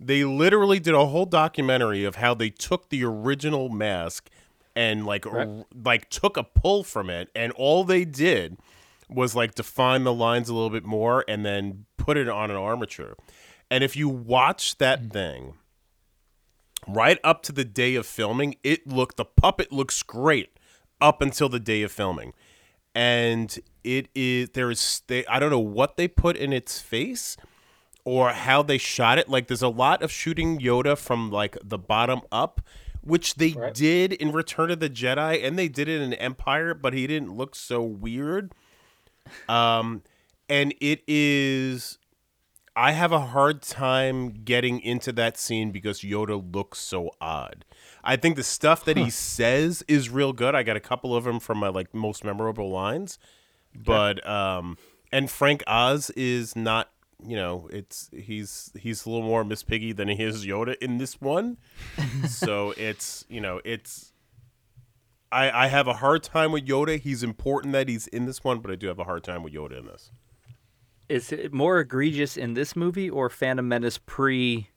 "They 0.00 0.24
literally 0.24 0.80
did 0.80 0.94
a 0.94 1.06
whole 1.06 1.26
documentary 1.26 2.04
of 2.04 2.16
how 2.16 2.34
they 2.34 2.50
took 2.50 2.88
the 2.88 3.04
original 3.04 3.68
mask 3.68 4.30
and 4.74 5.04
like 5.04 5.26
r- 5.26 5.64
like 5.84 6.08
took 6.08 6.36
a 6.36 6.44
pull 6.44 6.84
from 6.84 7.10
it, 7.10 7.30
and 7.34 7.52
all 7.52 7.84
they 7.84 8.04
did 8.04 8.56
was 9.08 9.34
like 9.34 9.54
define 9.54 10.04
the 10.04 10.12
lines 10.12 10.48
a 10.48 10.54
little 10.54 10.70
bit 10.70 10.84
more 10.84 11.24
and 11.26 11.44
then 11.44 11.86
put 11.96 12.16
it 12.16 12.28
on 12.28 12.50
an 12.50 12.56
armature. 12.56 13.16
And 13.70 13.82
if 13.82 13.96
you 13.96 14.08
watch 14.08 14.78
that 14.78 15.04
mm. 15.04 15.12
thing 15.12 15.54
right 16.86 17.18
up 17.24 17.42
to 17.44 17.52
the 17.52 17.64
day 17.64 17.94
of 17.94 18.06
filming, 18.06 18.56
it 18.62 18.86
looked 18.86 19.16
the 19.16 19.24
puppet 19.24 19.72
looks 19.72 20.02
great 20.02 20.57
up 21.00 21.22
until 21.22 21.48
the 21.48 21.60
day 21.60 21.82
of 21.82 21.92
filming. 21.92 22.32
And 22.94 23.56
it 23.84 24.08
is 24.14 24.50
there 24.50 24.70
is 24.70 25.02
they 25.06 25.24
I 25.26 25.38
don't 25.38 25.50
know 25.50 25.58
what 25.58 25.96
they 25.96 26.08
put 26.08 26.36
in 26.36 26.52
its 26.52 26.80
face 26.80 27.36
or 28.04 28.30
how 28.30 28.62
they 28.62 28.78
shot 28.78 29.18
it. 29.18 29.28
Like 29.28 29.46
there's 29.46 29.62
a 29.62 29.68
lot 29.68 30.02
of 30.02 30.10
shooting 30.10 30.58
Yoda 30.58 30.96
from 30.96 31.30
like 31.30 31.56
the 31.62 31.78
bottom 31.78 32.22
up, 32.32 32.60
which 33.02 33.36
they 33.36 33.54
did 33.72 34.12
in 34.14 34.32
Return 34.32 34.70
of 34.70 34.80
the 34.80 34.90
Jedi 34.90 35.44
and 35.46 35.58
they 35.58 35.68
did 35.68 35.88
it 35.88 36.00
in 36.00 36.12
Empire, 36.14 36.74
but 36.74 36.92
he 36.92 37.06
didn't 37.06 37.36
look 37.36 37.54
so 37.54 37.82
weird. 37.82 38.52
Um 39.48 40.02
and 40.48 40.74
it 40.80 41.02
is 41.06 41.98
I 42.74 42.92
have 42.92 43.12
a 43.12 43.20
hard 43.20 43.62
time 43.62 44.30
getting 44.44 44.80
into 44.80 45.12
that 45.12 45.36
scene 45.36 45.70
because 45.70 46.00
Yoda 46.00 46.54
looks 46.54 46.78
so 46.78 47.10
odd. 47.20 47.64
I 48.08 48.16
think 48.16 48.36
the 48.36 48.42
stuff 48.42 48.86
that 48.86 48.96
he 48.96 49.10
says 49.10 49.84
is 49.86 50.08
real 50.08 50.32
good. 50.32 50.54
I 50.54 50.62
got 50.62 50.78
a 50.78 50.80
couple 50.80 51.14
of 51.14 51.24
them 51.24 51.38
from 51.38 51.58
my 51.58 51.68
like 51.68 51.92
most 51.92 52.24
memorable 52.24 52.70
lines, 52.70 53.18
but 53.74 54.26
um, 54.26 54.78
and 55.12 55.30
Frank 55.30 55.62
Oz 55.66 56.08
is 56.10 56.56
not. 56.56 56.90
You 57.22 57.36
know, 57.36 57.68
it's 57.70 58.08
he's 58.16 58.70
he's 58.78 59.04
a 59.04 59.10
little 59.10 59.26
more 59.26 59.44
Miss 59.44 59.62
Piggy 59.62 59.92
than 59.92 60.08
he 60.08 60.22
is 60.22 60.46
Yoda 60.46 60.76
in 60.80 60.96
this 60.96 61.20
one. 61.20 61.58
so 62.28 62.72
it's 62.78 63.26
you 63.28 63.42
know 63.42 63.60
it's. 63.62 64.14
I 65.30 65.50
I 65.50 65.66
have 65.66 65.86
a 65.86 65.94
hard 65.94 66.22
time 66.22 66.50
with 66.50 66.66
Yoda. 66.66 66.98
He's 66.98 67.22
important 67.22 67.74
that 67.74 67.90
he's 67.90 68.06
in 68.06 68.24
this 68.24 68.42
one, 68.42 68.60
but 68.60 68.70
I 68.70 68.76
do 68.76 68.86
have 68.86 68.98
a 68.98 69.04
hard 69.04 69.22
time 69.22 69.42
with 69.42 69.52
Yoda 69.52 69.80
in 69.80 69.86
this. 69.86 70.12
Is 71.10 71.30
it 71.30 71.52
more 71.52 71.80
egregious 71.80 72.38
in 72.38 72.54
this 72.54 72.74
movie 72.74 73.10
or 73.10 73.28
Phantom 73.28 73.68
Menace 73.68 73.98
pre? 73.98 74.70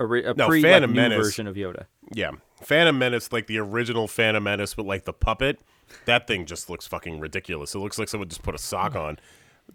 A, 0.00 0.06
re- 0.06 0.24
a 0.24 0.34
No, 0.34 0.48
pre 0.48 0.60
Phantom 0.62 0.90
like, 0.90 0.94
new 0.96 1.02
Menace. 1.02 1.26
version 1.26 1.46
of 1.46 1.54
Yoda. 1.56 1.86
Yeah, 2.12 2.32
Phantom 2.62 2.98
Menace, 2.98 3.32
like 3.32 3.46
the 3.46 3.58
original 3.58 4.08
Phantom 4.08 4.42
Menace, 4.42 4.74
but 4.74 4.86
like 4.86 5.04
the 5.04 5.12
puppet, 5.12 5.60
that 6.06 6.26
thing 6.26 6.46
just 6.46 6.68
looks 6.68 6.86
fucking 6.86 7.20
ridiculous. 7.20 7.74
It 7.74 7.78
looks 7.78 7.98
like 7.98 8.08
someone 8.08 8.28
just 8.28 8.42
put 8.42 8.54
a 8.54 8.58
sock 8.58 8.96
on. 8.96 9.18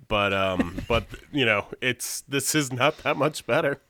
But 0.08 0.34
um, 0.34 0.78
but 0.88 1.06
you 1.32 1.46
know, 1.46 1.66
it's 1.82 2.22
this 2.22 2.54
is 2.54 2.72
not 2.74 2.98
that 3.00 3.16
much 3.18 3.46
better. 3.48 3.82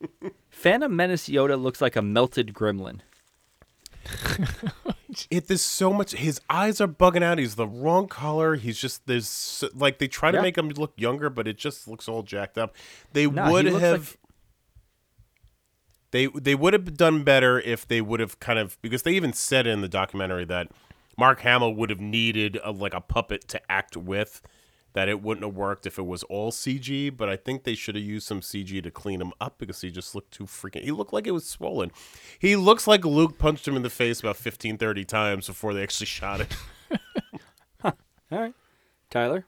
Phantom 0.50 0.94
Menace 0.94 1.28
Yoda 1.28 1.60
looks 1.60 1.80
like 1.80 1.96
a 1.96 2.02
melted 2.02 2.52
gremlin. 2.52 3.00
It 5.30 5.46
there's 5.48 5.62
so 5.62 5.94
much. 5.94 6.12
His 6.12 6.40
eyes 6.50 6.78
are 6.80 6.88
bugging 6.88 7.22
out. 7.22 7.38
He's 7.38 7.54
the 7.54 7.66
wrong 7.66 8.06
color. 8.06 8.56
He's 8.56 8.76
just 8.78 9.06
there's 9.06 9.26
so- 9.28 9.70
like 9.74 9.98
they 9.98 10.08
try 10.08 10.30
to 10.30 10.36
Yeah. 10.38 10.42
make 10.42 10.58
him 10.58 10.68
look 10.68 10.92
younger, 10.96 11.30
but 11.30 11.48
it 11.48 11.56
just 11.56 11.88
looks 11.88 12.06
all 12.06 12.22
jacked 12.22 12.58
up. 12.58 12.74
They 13.14 13.26
No, 13.26 13.50
would 13.50 13.64
have. 13.64 14.00
like- 14.10 14.18
They 16.16 16.28
they 16.28 16.54
would 16.54 16.72
have 16.72 16.96
done 16.96 17.24
better 17.24 17.60
if 17.60 17.86
they 17.86 18.00
would 18.00 18.20
have 18.20 18.40
kind 18.40 18.58
of 18.58 18.80
because 18.80 19.02
they 19.02 19.12
even 19.12 19.34
said 19.34 19.66
in 19.66 19.82
the 19.82 19.88
documentary 19.88 20.46
that 20.46 20.68
Mark 21.18 21.40
Hamill 21.40 21.74
would 21.74 21.90
have 21.90 22.00
needed 22.00 22.58
a, 22.64 22.72
like 22.72 22.94
a 22.94 23.02
puppet 23.02 23.46
to 23.48 23.60
act 23.70 23.98
with. 23.98 24.40
That 24.94 25.10
it 25.10 25.20
wouldn't 25.20 25.44
have 25.44 25.54
worked 25.54 25.84
if 25.84 25.98
it 25.98 26.06
was 26.06 26.22
all 26.22 26.50
CG, 26.50 27.14
but 27.14 27.28
I 27.28 27.36
think 27.36 27.64
they 27.64 27.74
should 27.74 27.96
have 27.96 28.04
used 28.04 28.26
some 28.26 28.40
CG 28.40 28.82
to 28.82 28.90
clean 28.90 29.20
him 29.20 29.34
up 29.42 29.58
because 29.58 29.82
he 29.82 29.90
just 29.90 30.14
looked 30.14 30.30
too 30.30 30.44
freaking. 30.44 30.84
He 30.84 30.90
looked 30.90 31.12
like 31.12 31.26
it 31.26 31.32
was 31.32 31.46
swollen. 31.46 31.92
He 32.38 32.56
looks 32.56 32.86
like 32.86 33.04
Luke 33.04 33.36
punched 33.36 33.68
him 33.68 33.76
in 33.76 33.82
the 33.82 33.90
face 33.90 34.20
about 34.20 34.36
15, 34.36 34.78
30 34.78 35.04
times 35.04 35.48
before 35.48 35.74
they 35.74 35.82
actually 35.82 36.06
shot 36.06 36.40
it. 36.40 36.56
All 37.84 37.92
right, 38.30 38.54
Tyler. 39.10 39.44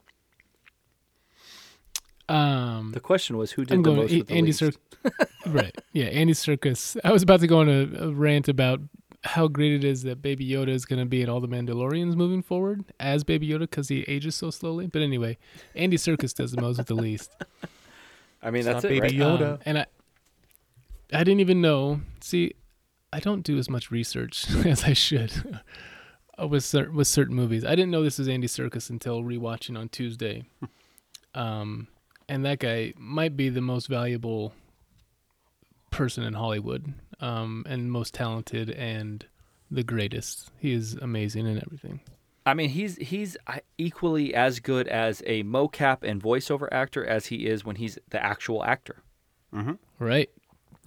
Um, 2.29 2.93
The 2.93 3.01
question 3.01 3.37
was 3.37 3.53
who 3.53 3.65
did 3.65 3.75
I'm 3.75 3.83
the 3.83 3.91
going 3.91 3.97
most 4.01 4.11
to 4.11 4.19
with 4.19 4.27
the 4.29 4.35
Andy 4.35 4.49
least? 4.53 4.61
Serkis. 4.63 5.27
right. 5.47 5.75
Yeah, 5.93 6.07
Andy 6.07 6.33
Serkis. 6.35 6.99
I 7.05 7.13
was 7.13 7.23
about 7.23 7.41
to 7.41 7.47
go 7.47 7.61
on 7.61 7.69
a, 7.69 7.89
a 8.07 8.11
rant 8.13 8.49
about 8.49 8.81
how 9.25 9.49
great 9.49 9.73
it 9.73 9.85
is 9.85 10.03
that 10.05 10.23
Baby 10.23 10.49
Yoda 10.49 10.69
is 10.69 10.85
going 10.85 11.01
to 11.01 11.07
be 11.07 11.23
in 11.23 11.29
all 11.29 11.41
the 11.41 11.49
Mandalorians 11.49 12.15
moving 12.17 12.43
forward 12.43 12.85
as 13.01 13.25
Baby 13.25 13.49
Yoda 13.49 13.61
because 13.61 13.89
he 13.89 14.03
ages 14.03 14.35
so 14.37 14.51
slowly. 14.51 14.87
But 14.87 15.03
anyway, 15.03 15.39
Andy 15.75 15.97
Serkis 15.97 16.35
does 16.35 16.53
the 16.53 16.61
most 16.61 16.79
with 16.79 16.87
the 16.87 16.95
least. 16.95 17.35
I 18.43 18.51
mean, 18.51 18.65
that's 18.65 18.85
not 18.85 18.93
it, 18.93 19.01
Baby 19.01 19.19
right? 19.21 19.41
Yoda. 19.41 19.53
Um, 19.55 19.59
and 19.65 19.79
I, 19.79 19.87
I 21.13 21.19
didn't 21.25 21.41
even 21.41 21.61
know. 21.61 22.03
See, 22.21 22.53
I 23.13 23.21
don't 23.21 23.43
do 23.43 23.59
as 23.59 23.69
much 23.71 23.91
research 23.91 24.49
as 24.67 24.85
I 24.85 24.93
should 24.93 25.33
uh, 26.41 26.47
with 26.47 26.63
cer- 26.65 26.91
with 26.93 27.09
certain 27.09 27.35
movies. 27.35 27.65
I 27.65 27.71
didn't 27.71 27.91
know 27.91 28.03
this 28.05 28.19
was 28.19 28.29
Andy 28.29 28.47
Serkis 28.47 28.91
until 28.91 29.23
rewatching 29.23 29.77
on 29.79 29.89
Tuesday. 29.89 30.45
Um, 31.35 31.89
and 32.29 32.45
that 32.45 32.59
guy 32.59 32.93
might 32.97 33.37
be 33.37 33.49
the 33.49 33.61
most 33.61 33.87
valuable 33.87 34.53
person 35.91 36.25
in 36.25 36.35
Hollywood, 36.35 36.95
um, 37.21 37.65
and 37.69 37.91
most 37.91 38.15
talented 38.15 38.71
and 38.71 39.25
the 39.71 39.83
greatest. 39.83 40.51
He 40.59 40.73
is 40.73 40.95
amazing 40.95 41.47
in 41.47 41.57
everything. 41.59 42.01
I 42.47 42.55
mean, 42.55 42.71
he's 42.71 42.97
he's 42.97 43.37
uh, 43.47 43.59
equally 43.77 44.35
as 44.35 44.61
good 44.61 44.89
as 44.89 45.23
a 45.27 45.43
mocap 45.43 45.99
and 46.03 46.23
voiceover 46.23 46.69
actor 46.73 47.05
as 47.05 47.27
he 47.27 47.47
is 47.47 47.65
when 47.65 47.77
he's 47.77 47.99
the 48.11 48.25
actual 48.25 48.65
actor. 48.65 49.03
Right. 49.99 50.31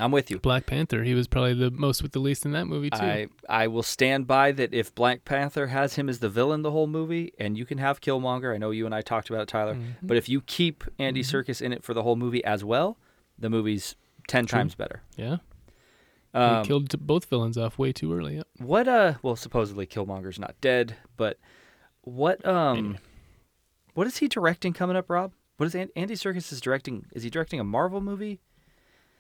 I'm 0.02 0.12
with 0.12 0.32
you. 0.32 0.40
Black 0.40 0.66
Panther. 0.66 1.04
He 1.04 1.14
was 1.14 1.28
probably 1.28 1.54
the 1.54 1.72
most 1.72 2.02
with 2.02 2.12
the 2.12 2.20
least 2.20 2.46
in 2.46 2.52
that 2.52 2.66
movie 2.66 2.90
too. 2.90 2.98
I 3.02 3.28
I 3.48 3.68
will 3.68 3.84
stand 3.84 4.28
by 4.28 4.52
that 4.52 4.74
if 4.74 4.94
Black 4.96 5.24
Panther 5.26 5.68
has 5.68 5.96
him 5.96 6.10
as 6.10 6.20
the 6.20 6.30
villain 6.30 6.64
the 6.64 6.72
whole 6.72 6.88
movie, 6.88 7.34
and 7.40 7.58
you 7.58 7.66
can 7.66 7.78
have 7.78 8.02
Killmonger. 8.02 8.54
I 8.54 8.58
know 8.58 8.72
you 8.72 8.86
and 8.86 8.96
I 8.96 9.02
talked 9.02 9.30
about 9.30 9.44
it, 9.44 9.48
Tyler. 9.48 9.76
Mm-hmm. 9.76 10.08
But 10.08 10.18
if 10.18 10.28
you 10.28 10.42
keep 10.42 10.84
Andy 10.98 11.22
Serkis 11.22 11.62
in 11.62 11.72
it 11.72 11.84
for 11.84 11.94
the 11.94 12.04
whole 12.04 12.16
movie 12.16 12.44
as 12.44 12.64
well, 12.64 12.98
the 13.38 13.50
movie's 13.50 13.96
ten 14.28 14.46
times 14.48 14.76
better. 14.76 15.02
yeah. 15.16 15.38
Um, 16.34 16.64
killed 16.64 17.06
both 17.06 17.26
villains 17.26 17.58
off 17.58 17.78
way 17.78 17.92
too 17.92 18.14
early. 18.14 18.38
Yep. 18.38 18.48
What 18.60 18.88
uh 18.88 19.16
well 19.22 19.36
supposedly 19.36 19.86
Killmonger's 19.86 20.40
not 20.40 20.56
dead, 20.62 20.96
but 21.18 21.38
what 22.02 22.46
um 22.48 22.98
what 23.94 24.08
is 24.08 24.18
he 24.18 24.28
directing 24.28 24.74
coming 24.74 24.96
up, 24.96 25.10
Rob? 25.10 25.34
What 25.58 25.66
is 25.66 25.76
Andy 25.76 26.16
Serkis 26.16 26.52
is 26.52 26.62
directing? 26.62 27.06
Is 27.12 27.24
he 27.24 27.30
directing 27.30 27.60
a 27.60 27.64
Marvel 27.64 28.02
movie? 28.02 28.40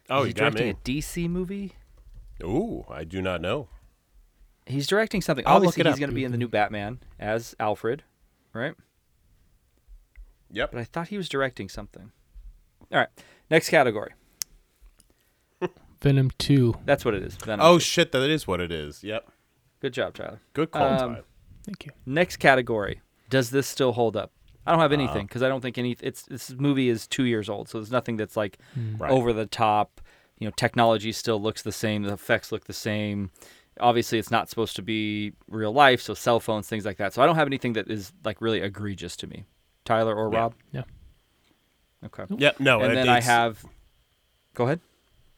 Oh, 0.09 0.21
is 0.21 0.23
you 0.23 0.27
he 0.27 0.33
got 0.33 0.53
directing 0.53 0.67
me. 0.67 0.69
a 0.71 1.01
DC 1.01 1.29
movie? 1.29 1.73
Ooh, 2.43 2.85
I 2.89 3.03
do 3.03 3.21
not 3.21 3.41
know. 3.41 3.69
He's 4.65 4.87
directing 4.87 5.21
something. 5.21 5.45
I'll 5.47 5.55
look 5.55 5.69
Obviously 5.69 5.81
it 5.81 5.87
he's 5.87 5.99
going 5.99 6.09
to 6.09 6.15
be 6.15 6.23
in 6.23 6.31
the 6.31 6.37
new 6.37 6.47
Batman 6.47 6.99
as 7.19 7.55
Alfred, 7.59 8.03
right? 8.53 8.73
Yep. 10.51 10.71
But 10.71 10.81
I 10.81 10.83
thought 10.83 11.07
he 11.09 11.17
was 11.17 11.29
directing 11.29 11.69
something. 11.69 12.11
All 12.91 12.99
right. 12.99 13.09
Next 13.49 13.69
category. 13.69 14.11
Venom 16.01 16.31
two. 16.39 16.75
That's 16.85 17.05
what 17.05 17.13
it 17.13 17.21
is. 17.21 17.35
Venom 17.35 17.63
Oh 17.63 17.75
2. 17.77 17.79
shit, 17.81 18.11
that 18.11 18.27
is 18.29 18.47
what 18.47 18.59
it 18.59 18.71
is. 18.71 19.03
Yep. 19.03 19.29
Good 19.81 19.93
job, 19.93 20.15
Tyler. 20.15 20.39
Good 20.53 20.71
call, 20.71 20.87
Um, 20.87 21.15
Ty. 21.15 21.21
Thank 21.63 21.85
you. 21.85 21.91
Next 22.07 22.37
category. 22.37 23.01
Does 23.29 23.51
this 23.51 23.67
still 23.67 23.91
hold 23.93 24.17
up? 24.17 24.31
I 24.65 24.71
don't 24.71 24.79
have 24.79 24.91
anything 24.91 25.25
because 25.25 25.41
I 25.41 25.47
don't 25.49 25.61
think 25.61 25.77
any. 25.77 25.97
It's 26.01 26.23
this 26.23 26.51
movie 26.51 26.89
is 26.89 27.07
two 27.07 27.25
years 27.25 27.49
old, 27.49 27.67
so 27.69 27.79
there's 27.79 27.91
nothing 27.91 28.17
that's 28.17 28.37
like 28.37 28.57
Right. 28.97 29.09
over 29.11 29.33
the 29.33 29.45
top. 29.47 30.01
You 30.39 30.47
know, 30.47 30.53
technology 30.55 31.11
still 31.11 31.41
looks 31.41 31.61
the 31.61 31.71
same. 31.71 32.03
The 32.03 32.13
effects 32.13 32.51
look 32.51 32.65
the 32.65 32.73
same. 32.73 33.31
Obviously, 33.79 34.19
it's 34.19 34.29
not 34.31 34.49
supposed 34.49 34.75
to 34.75 34.81
be 34.81 35.33
real 35.47 35.71
life, 35.71 36.01
so 36.01 36.13
cell 36.13 36.39
phones, 36.39 36.67
things 36.67 36.85
like 36.85 36.97
that. 36.97 37.13
So 37.13 37.21
I 37.21 37.25
don't 37.25 37.35
have 37.35 37.47
anything 37.47 37.73
that 37.73 37.89
is 37.89 38.11
like 38.23 38.41
really 38.41 38.59
egregious 38.61 39.15
to 39.17 39.27
me. 39.27 39.45
Tyler 39.85 40.15
or 40.15 40.31
Yeah. 40.31 40.39
Rob? 40.39 40.53
Yeah. 40.71 40.83
Okay. 42.05 42.25
Yeah, 42.37 42.51
no, 42.59 42.81
and 42.81 42.91
it- 42.93 42.95
then 42.95 43.09
I 43.09 43.21
have. 43.21 43.63
Go 44.53 44.65
ahead. 44.65 44.81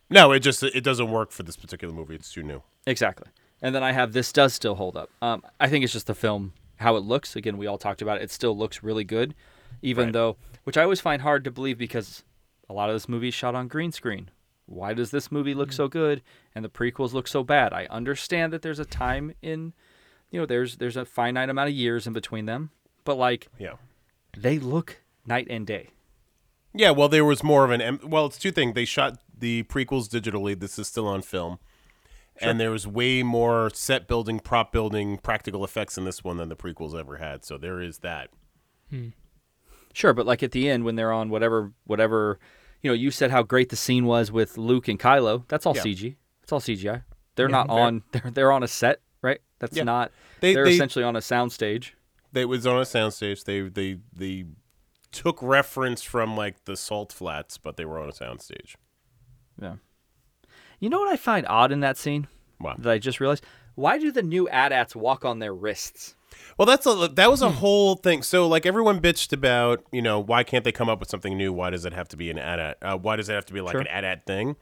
no. 0.09 0.31
It 0.31 0.39
just 0.39 0.63
it 0.63 0.83
doesn't 0.83 1.09
work 1.11 1.31
for 1.31 1.43
this 1.43 1.55
particular 1.55 1.93
movie. 1.93 2.15
It's 2.15 2.31
too 2.31 2.43
new. 2.43 2.61
Exactly. 2.87 3.27
And 3.61 3.73
then 3.73 3.83
I 3.83 3.91
have 3.93 4.11
this 4.13 4.31
does 4.33 4.53
still 4.53 4.75
hold 4.75 4.97
up. 4.97 5.09
Um, 5.21 5.43
I 5.59 5.69
think 5.69 5.83
it's 5.83 5.93
just 5.93 6.07
the 6.07 6.15
film 6.15 6.53
how 6.83 6.95
it 6.95 7.03
looks. 7.03 7.35
Again, 7.35 7.57
we 7.57 7.67
all 7.67 7.77
talked 7.77 8.01
about 8.01 8.17
it. 8.17 8.23
It 8.23 8.31
still 8.31 8.55
looks 8.57 8.83
really 8.83 9.03
good, 9.03 9.33
even 9.81 10.05
Right. 10.05 10.13
though, 10.13 10.37
which 10.63 10.77
I 10.77 10.83
always 10.83 11.01
find 11.01 11.21
hard 11.21 11.43
to 11.45 11.51
believe 11.51 11.77
because 11.77 12.23
a 12.69 12.73
lot 12.73 12.89
of 12.89 12.95
this 12.95 13.09
movie 13.09 13.29
is 13.29 13.33
shot 13.33 13.55
on 13.55 13.67
green 13.67 13.91
screen. 13.91 14.29
Why 14.65 14.93
does 14.93 15.11
this 15.11 15.31
movie 15.31 15.53
look 15.53 15.69
mm. 15.69 15.73
so 15.73 15.87
good 15.87 16.21
and 16.55 16.63
the 16.63 16.69
prequels 16.69 17.13
look 17.13 17.27
so 17.27 17.43
bad? 17.43 17.73
I 17.73 17.85
understand 17.89 18.53
that 18.53 18.61
there's 18.61 18.79
a 18.79 18.85
time 18.85 19.33
in, 19.41 19.73
you 20.31 20.39
know, 20.39 20.45
there's 20.45 20.77
there's 20.77 20.95
a 20.95 21.05
finite 21.05 21.49
amount 21.49 21.69
of 21.69 21.75
years 21.75 22.07
in 22.07 22.13
between 22.13 22.45
them, 22.45 22.71
but 23.03 23.15
like 23.17 23.49
Yeah. 23.59 23.73
they 24.37 24.59
look 24.59 25.01
night 25.25 25.47
and 25.49 25.67
day. 25.67 25.89
Yeah, 26.73 26.91
well, 26.91 27.09
there 27.09 27.25
was 27.25 27.43
more 27.43 27.65
of 27.65 27.71
an 27.71 27.99
well. 28.03 28.25
It's 28.25 28.37
two 28.39 28.51
things. 28.51 28.73
They 28.73 28.85
shot 28.85 29.19
the 29.37 29.63
prequels 29.63 30.07
digitally. 30.09 30.59
This 30.59 30.79
is 30.79 30.87
still 30.87 31.07
on 31.07 31.21
film, 31.21 31.59
and 32.41 32.59
there 32.59 32.71
was 32.71 32.87
way 32.87 33.23
more 33.23 33.69
set 33.73 34.07
building, 34.07 34.39
prop 34.39 34.71
building, 34.71 35.17
practical 35.17 35.63
effects 35.63 35.97
in 35.97 36.05
this 36.05 36.23
one 36.23 36.37
than 36.37 36.49
the 36.49 36.55
prequels 36.55 36.97
ever 36.99 37.17
had. 37.17 37.45
So 37.45 37.57
there 37.57 37.79
is 37.81 37.99
that. 37.99 38.29
Hmm. 38.89 39.09
Sure, 39.93 40.13
but 40.13 40.25
like 40.25 40.41
at 40.43 40.51
the 40.51 40.69
end 40.69 40.83
when 40.85 40.95
they're 40.95 41.11
on 41.11 41.29
whatever 41.29 41.71
whatever, 41.85 42.39
you 42.81 42.89
know, 42.89 42.95
you 42.95 43.11
said 43.11 43.29
how 43.31 43.43
great 43.43 43.69
the 43.69 43.75
scene 43.75 44.05
was 44.05 44.31
with 44.31 44.57
Luke 44.57 44.87
and 44.87 44.99
Kylo. 44.99 45.47
That's 45.47 45.65
all 45.65 45.75
Yeah. 45.75 45.83
CG. 45.83 46.15
It's 46.41 46.51
all 46.51 46.59
CGI. 46.59 47.03
They're 47.35 47.47
not 47.49 47.67
fair. 47.67 47.79
on. 47.79 48.03
They're 48.11 48.31
they're 48.31 48.51
on 48.51 48.63
a 48.63 48.67
set, 48.67 49.01
right? 49.21 49.39
That's 49.59 49.77
Yeah. 49.77 49.83
not. 49.83 50.11
They- 50.41 50.53
They, 50.53 50.59
are 50.59 50.65
they- 50.65 50.73
essentially 50.73 51.05
on 51.05 51.15
a 51.15 51.19
soundstage. 51.19 51.91
They 52.31 52.45
was 52.45 52.65
on 52.65 52.77
a 52.77 52.81
soundstage. 52.85 53.43
They 53.45 53.61
they 53.69 53.99
they 54.11 54.45
took 55.11 55.41
reference 55.43 56.01
from 56.01 56.35
like 56.35 56.65
the 56.65 56.75
Salt 56.75 57.13
Flats, 57.13 57.59
but 57.59 57.77
they 57.77 57.85
were 57.85 57.99
on 57.99 58.09
a 58.09 58.13
soundstage. 58.13 58.75
Yeah. 59.61 59.75
You 60.83 60.89
know 60.89 60.99
what 60.99 61.07
I 61.07 61.15
find 61.15 61.47
odd 61.47 61.71
in 61.71 61.79
that 61.79 61.95
scene 61.95 62.27
Wow. 62.59 62.75
that 62.77 62.91
I 62.91 62.97
just 62.97 63.21
realized? 63.21 63.45
Why 63.75 63.97
do 63.97 64.11
the 64.11 64.21
new 64.21 64.49
AT-ATs 64.49 64.97
walk 64.97 65.23
on 65.23 65.39
their 65.39 65.53
wrists? 65.53 66.15
Well, 66.57 66.65
that's 66.65 66.85
a 66.85 67.07
that 67.13 67.31
was 67.31 67.41
a 67.41 67.49
whole 67.49 67.95
thing. 67.95 68.21
So 68.21 68.47
like 68.49 68.65
everyone 68.65 68.99
bitched 68.99 69.31
about, 69.31 69.81
you 69.93 70.01
know, 70.01 70.19
why 70.19 70.43
can't 70.43 70.65
they 70.65 70.73
come 70.73 70.89
up 70.89 70.99
with 70.99 71.09
something 71.09 71.37
new? 71.37 71.53
Why 71.53 71.69
does 71.69 71.85
it 71.85 71.93
have 71.93 72.09
to 72.09 72.17
be 72.17 72.29
an 72.29 72.37
AT-AT? 72.37 72.77
Uh, 72.81 72.97
why 72.97 73.15
does 73.15 73.29
it 73.29 73.33
have 73.33 73.45
to 73.45 73.53
be 73.53 73.61
like 73.61 73.71
Sure. 73.71 73.79
an 73.79 73.87
AT-AT 73.87 74.25
thing? 74.25 74.57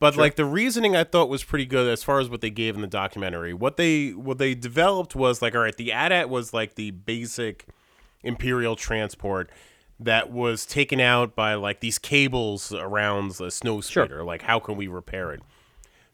But 0.00 0.16
like 0.16 0.34
the 0.34 0.44
reasoning 0.44 0.96
I 0.96 1.04
thought 1.04 1.28
was 1.28 1.44
pretty 1.44 1.64
good 1.64 1.88
as 1.88 2.02
far 2.02 2.18
as 2.18 2.28
what 2.28 2.40
they 2.40 2.50
gave 2.50 2.74
in 2.74 2.80
the 2.80 2.88
documentary. 2.88 3.54
What 3.54 3.76
they 3.76 4.10
what 4.10 4.38
they 4.38 4.56
developed 4.56 5.14
was 5.14 5.40
like, 5.42 5.54
all 5.54 5.60
right, 5.62 5.76
the 5.76 5.92
AT-AT 5.92 6.28
was 6.28 6.52
like 6.52 6.74
the 6.74 6.90
basic 6.90 7.66
imperial 8.24 8.74
transport 8.74 9.48
that 9.98 10.30
was 10.30 10.66
taken 10.66 11.00
out 11.00 11.34
by 11.34 11.54
like 11.54 11.80
these 11.80 11.98
cables 11.98 12.72
around 12.72 13.32
the 13.32 13.50
snow 13.50 13.80
speeder. 13.80 14.24
Like, 14.24 14.42
how 14.42 14.58
can 14.58 14.76
we 14.76 14.86
repair 14.86 15.32
it? 15.32 15.42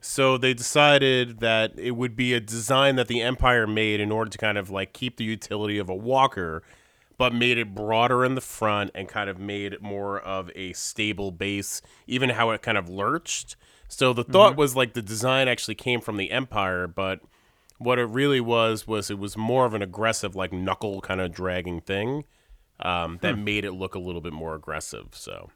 So 0.01 0.37
they 0.37 0.55
decided 0.55 1.41
that 1.41 1.79
it 1.79 1.93
would 1.93 2.17
be 2.17 2.35
a 2.35 2.41
design 2.41 2.97
that 2.97 3.09
the 3.09 3.23
Empire 3.23 3.67
made 3.67 4.01
in 4.01 4.11
order 4.11 4.31
to 4.31 4.39
kind 4.39 4.59
of 4.59 4.71
like 4.71 4.93
keep 4.93 5.17
the 5.17 5.25
utility 5.25 5.79
of 5.79 5.89
a 5.89 5.95
walker, 5.95 6.63
but 7.19 7.33
made 7.33 7.59
it 7.59 7.75
broader 7.75 8.25
in 8.25 8.35
the 8.35 8.41
front 8.41 8.91
and 8.95 9.09
kind 9.09 9.31
of 9.31 9.39
made 9.39 9.73
it 9.73 9.83
more 9.83 10.19
of 10.19 10.51
a 10.57 10.73
stable 10.73 11.31
base, 11.31 11.83
even 12.07 12.31
how 12.31 12.51
it 12.51 12.63
kind 12.63 12.79
of 12.79 12.89
lurched. 12.89 13.57
So 13.87 14.13
the 14.13 14.25
thought 14.25 14.53
mm-hmm. 14.53 14.61
was 14.61 14.75
like 14.75 14.95
the 14.95 15.03
design 15.03 15.49
actually 15.49 15.75
came 15.77 16.01
from 16.01 16.17
the 16.17 16.31
Empire, 16.31 16.87
but 16.89 17.21
what 17.79 17.99
it 17.99 18.07
really 18.07 18.41
was 18.41 18.87
was 18.87 19.11
it 19.11 19.19
was 19.19 19.37
more 19.37 19.67
of 19.67 19.75
an 19.75 19.83
aggressive, 19.83 20.35
like 20.35 20.53
knuckle 20.53 21.01
kind 21.01 21.21
of 21.21 21.33
dragging 21.33 21.81
thing 21.81 22.25
um, 22.83 23.19
that 23.23 23.39
made 23.39 23.65
it 23.65 23.73
look 23.73 23.95
a 23.95 23.99
little 23.99 24.21
bit 24.21 24.33
more 24.33 24.55
aggressive. 24.55 25.09
So 25.13 25.51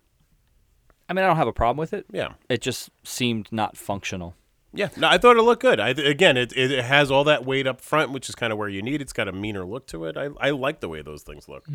I 1.09 1.12
mean, 1.12 1.24
I 1.24 1.28
don't 1.28 1.36
have 1.36 1.48
a 1.48 1.53
problem 1.53 1.78
with 1.78 1.93
it. 1.93 2.07
yeah. 2.12 2.35
It 2.48 2.61
just 2.61 2.90
seemed 3.05 3.51
not 3.53 3.77
functional. 3.77 4.35
Yeah, 4.73 4.89
no, 4.97 5.09
I 5.09 5.16
thought 5.16 5.36
it 5.36 5.43
looked 5.43 5.62
good. 5.62 5.81
I, 5.81 5.90
again, 5.90 6.36
it, 6.36 6.55
it 6.55 6.85
has 6.85 7.11
all 7.11 7.24
that 7.24 7.47
weight 7.47 7.66
up 7.66 7.81
front, 7.81 8.12
which 8.12 8.28
is 8.28 8.35
kind 8.35 8.53
of 8.53 8.59
where 8.59 8.69
you 8.69 8.82
need. 8.82 9.01
It's 9.01 9.12
got 9.12 9.27
a 9.27 9.32
meaner 9.32 9.65
look 9.65 9.86
to 9.89 10.05
it. 10.05 10.19
I, 10.19 10.28
I 10.39 10.51
like 10.51 10.81
the 10.81 10.89
way 10.89 11.01
those 11.01 11.23
things 11.23 11.48
look. 11.48 11.66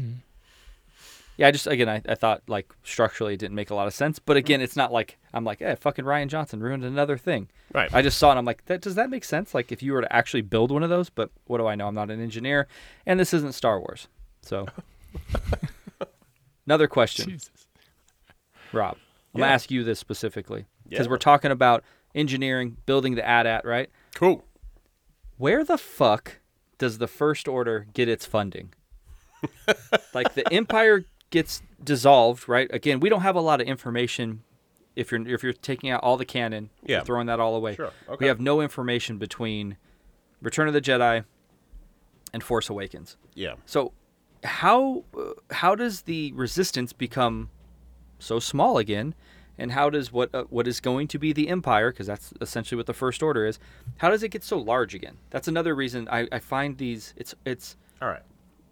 Yeah, 1.38 1.48
I 1.48 1.52
just 1.52 1.65
again 1.65 1.90
I, 1.90 2.02
I 2.07 2.14
thought 2.14 2.44
like 2.48 2.72
structurally 2.84 3.34
it 3.34 3.38
didn't 3.38 3.56
make 3.56 3.72
a 3.72 3.76
lot 3.76 3.88
of 3.88 3.94
sense. 3.95 4.19
But 4.19 4.38
again, 4.38 4.61
it's 4.61 4.76
not 4.76 4.91
like 4.91 5.18
I'm 5.34 5.44
like, 5.44 5.61
eh, 5.61 5.76
fucking 5.76 6.06
Rian 6.06 6.28
Johnson 6.28 6.61
ruined 6.61 6.84
another 6.84 7.18
thing. 7.18 7.49
Right. 7.73 7.91
I 7.91 8.03
just 8.03 8.19
saw 8.19 8.28
it. 8.28 8.32
and 8.32 8.40
I'm 8.40 8.45
like, 8.45 8.65
that 8.65 8.82
does 8.82 8.95
that 8.95 9.10
make 9.10 9.23
sense? 9.23 9.56
Like 9.56 9.72
if 9.72 9.82
you 9.82 9.94
were 9.94 10.02
to 10.02 10.14
actually 10.14 10.41
build 10.41 10.72
one 10.72 10.84
of 10.84 10.90
those, 10.90 11.10
but 11.10 11.32
what 11.45 11.57
do 11.57 11.65
I 11.65 11.73
know? 11.73 11.88
I'm 11.88 11.95
not 11.95 12.11
an 12.11 12.22
engineer, 12.22 12.68
and 13.07 13.19
this 13.19 13.34
isn't 13.34 13.53
Star 13.53 13.80
Wars. 13.80 14.07
So, 14.44 14.68
another 16.66 16.88
question, 16.88 17.30
Jesus. 17.30 17.50
Rob. 18.74 18.98
I'm 19.34 19.40
Yeah. 19.40 19.46
gonna 19.46 19.54
ask 19.54 19.72
you 19.72 19.84
this 19.84 20.00
specifically 20.00 20.66
because 20.90 21.06
Yeah. 21.08 21.12
we're 21.12 21.18
talking 21.18 21.52
about 21.52 21.84
engineering, 22.14 22.78
building 22.86 23.16
the 23.16 23.28
AT-AT, 23.28 23.66
right? 23.66 23.90
Cool. 24.16 24.44
Where 25.38 25.64
the 25.64 25.78
fuck 25.78 26.40
does 26.78 26.98
the 26.98 27.08
First 27.08 27.48
Order 27.48 27.88
get 27.94 28.08
its 28.10 28.26
funding? 28.26 28.74
like 30.14 30.34
the 30.36 30.52
Empire 30.54 31.06
gets 31.30 31.62
dissolved, 31.84 32.48
right? 32.50 32.70
Again, 32.74 33.00
we 33.00 33.10
don't 33.10 33.22
have 33.22 33.36
a 33.36 33.42
lot 33.42 33.62
of 33.62 33.68
information. 33.68 34.44
If 34.96 35.12
you're 35.12 35.26
if 35.28 35.42
you're 35.42 35.54
taking 35.54 35.90
out 35.90 36.04
all 36.04 36.18
the 36.18 36.26
canon, 36.26 36.70
you're 36.86 37.00
Yeah. 37.00 37.04
throwing 37.04 37.28
that 37.28 37.40
all 37.40 37.56
away. 37.56 37.76
Sure, 37.76 37.92
okay. 38.10 38.18
We 38.20 38.28
have 38.28 38.42
no 38.42 38.60
information 38.62 39.18
between 39.18 39.78
Return 40.42 40.68
of 40.68 40.74
the 40.74 40.82
Jedi 40.82 41.24
and 42.34 42.44
Force 42.44 42.70
Awakens. 42.70 43.16
Yeah. 43.34 43.56
So, 43.66 43.94
how 44.43 45.03
uh, 45.18 45.31
how 45.51 45.76
does 45.76 46.03
the 46.03 46.31
Resistance 46.34 46.93
become 46.93 47.49
so 48.19 48.39
small 48.39 48.77
again? 48.77 49.13
And 49.57 49.73
how 49.73 49.89
does 49.91 50.11
what 50.11 50.34
uh, 50.34 50.45
what 50.49 50.68
is 50.68 50.80
going 50.80 51.07
to 51.09 51.19
be 51.19 51.34
the 51.34 51.47
Empire, 51.49 51.91
because 51.91 52.07
that's 52.07 52.34
essentially 52.41 52.77
what 52.77 52.88
the 52.88 52.93
First 52.93 53.22
Order 53.22 53.45
is, 53.45 53.59
how 53.97 54.09
does 54.09 54.23
it 54.23 54.30
get 54.30 54.43
so 54.43 54.57
large 54.57 54.95
again? 54.95 55.18
That's 55.30 55.47
another 55.47 55.76
reason 55.76 56.07
I, 56.09 56.27
I 56.31 56.39
find 56.39 56.77
these 56.77 57.13
it's 57.18 57.35
it's 57.45 57.76
All 58.01 58.07
right. 58.07 58.23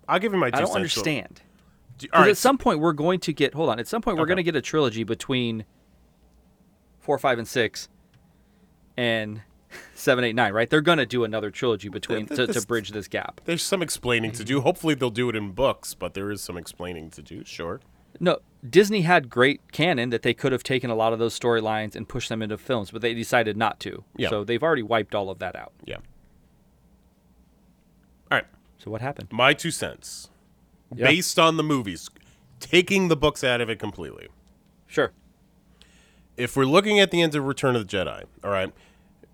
I'll 0.08 0.18
give 0.20 0.34
you 0.34 0.40
my 0.40 0.50
two 0.50 0.58
I 0.58 0.62
don't 0.62 0.76
understand. 0.76 1.42
Do- 2.00 2.08
all 2.14 2.22
right. 2.22 2.30
at 2.32 2.38
some 2.38 2.58
point 2.58 2.80
we're 2.80 2.94
going 2.94 3.20
to 3.20 3.34
get 3.34 3.54
hold 3.54 3.70
on. 3.70 3.80
At 3.80 3.88
some 3.88 4.02
point 4.02 4.18
we're 4.18 4.24
Okay. 4.24 4.30
going 4.30 4.38
to 4.38 4.44
get 4.44 4.56
a 4.56 4.62
trilogy 4.62 5.04
between 5.04 5.66
four, 7.00 7.20
five, 7.20 7.38
and 7.38 7.48
six, 7.48 7.90
and 8.98 9.42
seven, 9.96 10.24
eight, 10.24 10.36
nine. 10.36 10.54
Right? 10.54 10.70
They're 10.70 10.82
going 10.82 10.98
to 10.98 11.06
do 11.06 11.24
another 11.24 11.52
trilogy 11.52 11.90
between 11.90 12.26
to, 12.28 12.48
to 12.48 12.62
bridge 12.66 12.92
this 12.92 13.08
gap. 13.08 13.42
There's 13.46 13.64
some 13.64 13.82
explaining 13.82 14.32
to 14.34 14.44
do. 14.44 14.62
Hopefully 14.62 14.96
they'll 14.96 15.10
do 15.10 15.30
it 15.30 15.36
in 15.36 15.52
books, 15.52 15.94
but 15.94 16.14
there 16.14 16.32
is 16.32 16.42
some 16.42 16.58
explaining 16.58 17.10
to 17.12 17.22
do. 17.22 17.44
Sure. 17.46 17.80
No, 18.20 18.40
Disney 18.68 19.02
had 19.02 19.30
great 19.30 19.72
canon 19.72 20.10
that 20.10 20.24
they 20.24 20.34
could 20.34 20.52
have 20.52 20.64
taken 20.64 20.90
a 20.90 20.96
lot 20.96 21.14
of 21.14 21.20
those 21.20 21.40
storylines 21.40 21.96
and 21.96 22.10
pushed 22.10 22.28
them 22.28 22.42
into 22.42 22.58
films, 22.58 22.92
but 22.92 23.02
they 23.02 23.14
decided 23.14 23.56
not 23.56 23.80
to. 23.82 24.04
Yeah. 24.18 24.30
So 24.30 24.44
they've 24.44 24.62
already 24.62 24.84
wiped 24.84 25.14
all 25.16 25.30
of 25.30 25.40
that 25.40 25.56
out. 25.56 25.72
Yeah. 25.86 25.98
All 28.32 28.38
right. 28.40 28.46
So 28.80 28.90
what 28.92 29.02
happened? 29.02 29.30
My 29.32 29.54
two 29.54 29.72
cents. 29.72 30.30
Yeah. 30.94 31.06
Based 31.06 31.38
on 31.38 31.58
the 31.58 31.64
movies, 31.64 32.10
taking 32.60 33.08
the 33.10 33.16
books 33.16 33.44
out 33.44 33.62
of 33.62 33.70
it 33.70 33.78
completely. 33.80 34.28
Sure. 34.88 35.12
if 36.36 36.56
we're 36.58 36.66
looking 36.66 37.00
at 37.00 37.12
the 37.12 37.22
end 37.22 37.36
of 37.36 37.46
Return 37.46 37.76
of 37.76 37.88
the 37.88 37.98
Jedi, 37.98 38.24
all 38.44 38.50
right, 38.50 38.74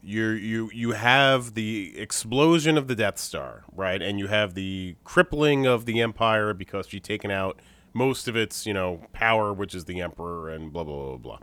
you 0.06 0.30
you 0.30 0.70
you 0.74 0.92
have 0.92 1.56
the 1.56 1.98
explosion 1.98 2.78
of 2.78 2.88
the 2.88 2.96
Death 2.96 3.18
Star, 3.18 3.64
right, 3.76 4.02
and 4.02 4.20
you 4.20 4.28
have 4.28 4.54
the 4.54 4.96
crippling 5.04 5.66
of 5.66 5.86
the 5.86 6.02
Empire 6.02 6.54
because 6.54 6.94
you've 6.94 7.04
taken 7.04 7.32
out 7.32 7.60
most 7.94 8.28
of 8.28 8.36
its 8.36 8.66
you 8.66 8.74
know 8.74 9.02
power, 9.14 9.52
which 9.52 9.74
is 9.74 9.86
the 9.86 10.02
Emperor 10.02 10.50
and 10.50 10.72
blah 10.72 10.84
blah 10.84 11.10
blah 11.10 11.18
blah. 11.18 11.40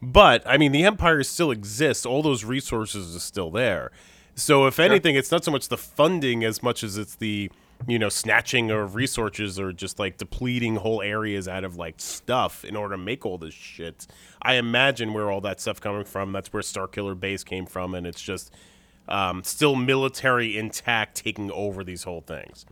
But 0.00 0.42
I 0.46 0.56
mean, 0.56 0.72
the 0.72 0.84
Empire 0.84 1.22
still 1.22 1.50
exists; 1.50 2.06
all 2.06 2.22
those 2.22 2.44
resources 2.44 3.14
are 3.14 3.20
still 3.20 3.50
there. 3.50 3.90
So 4.34 4.66
if 4.66 4.78
anything, 4.78 5.16
it's 5.16 5.32
not 5.32 5.44
so 5.44 5.50
much 5.50 5.68
the 5.68 5.76
funding 5.76 6.44
as 6.44 6.62
much 6.62 6.84
as 6.84 6.96
it's 6.96 7.16
the 7.16 7.50
you 7.86 7.98
know 7.98 8.08
snatching 8.08 8.70
of 8.70 8.94
resources 8.94 9.58
or 9.58 9.72
just 9.72 9.98
like 9.98 10.18
depleting 10.18 10.76
whole 10.76 11.00
areas 11.00 11.46
out 11.46 11.64
of 11.64 11.76
like 11.76 11.94
stuff 11.98 12.64
in 12.64 12.76
order 12.76 12.94
to 12.94 13.02
make 13.02 13.24
all 13.24 13.38
this 13.38 13.54
shit. 13.54 14.06
I 14.42 14.54
imagine 14.54 15.12
where 15.12 15.30
all 15.30 15.40
that 15.42 15.60
stuff 15.60 15.80
coming 15.80 16.04
from. 16.04 16.32
That's 16.32 16.52
where 16.52 16.62
Starkiller 16.62 17.18
Base 17.18 17.44
came 17.44 17.66
from, 17.66 17.94
and 17.94 18.06
it's 18.06 18.20
just 18.20 18.52
um, 19.08 19.42
still 19.44 19.76
military 19.76 20.58
intact, 20.58 21.16
taking 21.16 21.50
over 21.52 21.84
these 21.84 22.04
whole 22.04 22.20
things. 22.20 22.66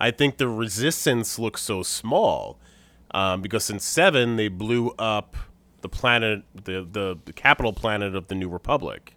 I 0.00 0.10
think 0.10 0.36
the 0.36 0.48
resistance 0.48 1.38
looks 1.38 1.62
so 1.62 1.82
small 1.82 2.58
um, 3.12 3.42
because 3.42 3.70
in 3.70 3.80
seven 3.80 4.36
they 4.36 4.48
blew 4.48 4.90
up 4.98 5.36
the 5.80 5.88
planet, 5.88 6.42
the, 6.54 6.86
the 6.90 7.18
the 7.24 7.32
capital 7.32 7.72
planet 7.72 8.14
of 8.14 8.28
the 8.28 8.34
New 8.34 8.48
Republic. 8.48 9.14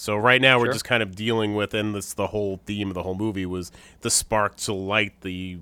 So 0.00 0.16
right 0.16 0.40
now 0.40 0.60
we're 0.60 0.72
just 0.72 0.84
kind 0.84 1.02
of 1.02 1.16
dealing 1.16 1.56
with, 1.56 1.74
and 1.74 1.92
this 1.92 2.14
the 2.14 2.28
whole 2.28 2.60
theme 2.66 2.86
of 2.86 2.94
the 2.94 3.02
whole 3.02 3.16
movie 3.16 3.46
was 3.46 3.72
the 4.02 4.10
spark 4.10 4.54
to 4.58 4.72
light 4.72 5.22
the 5.22 5.58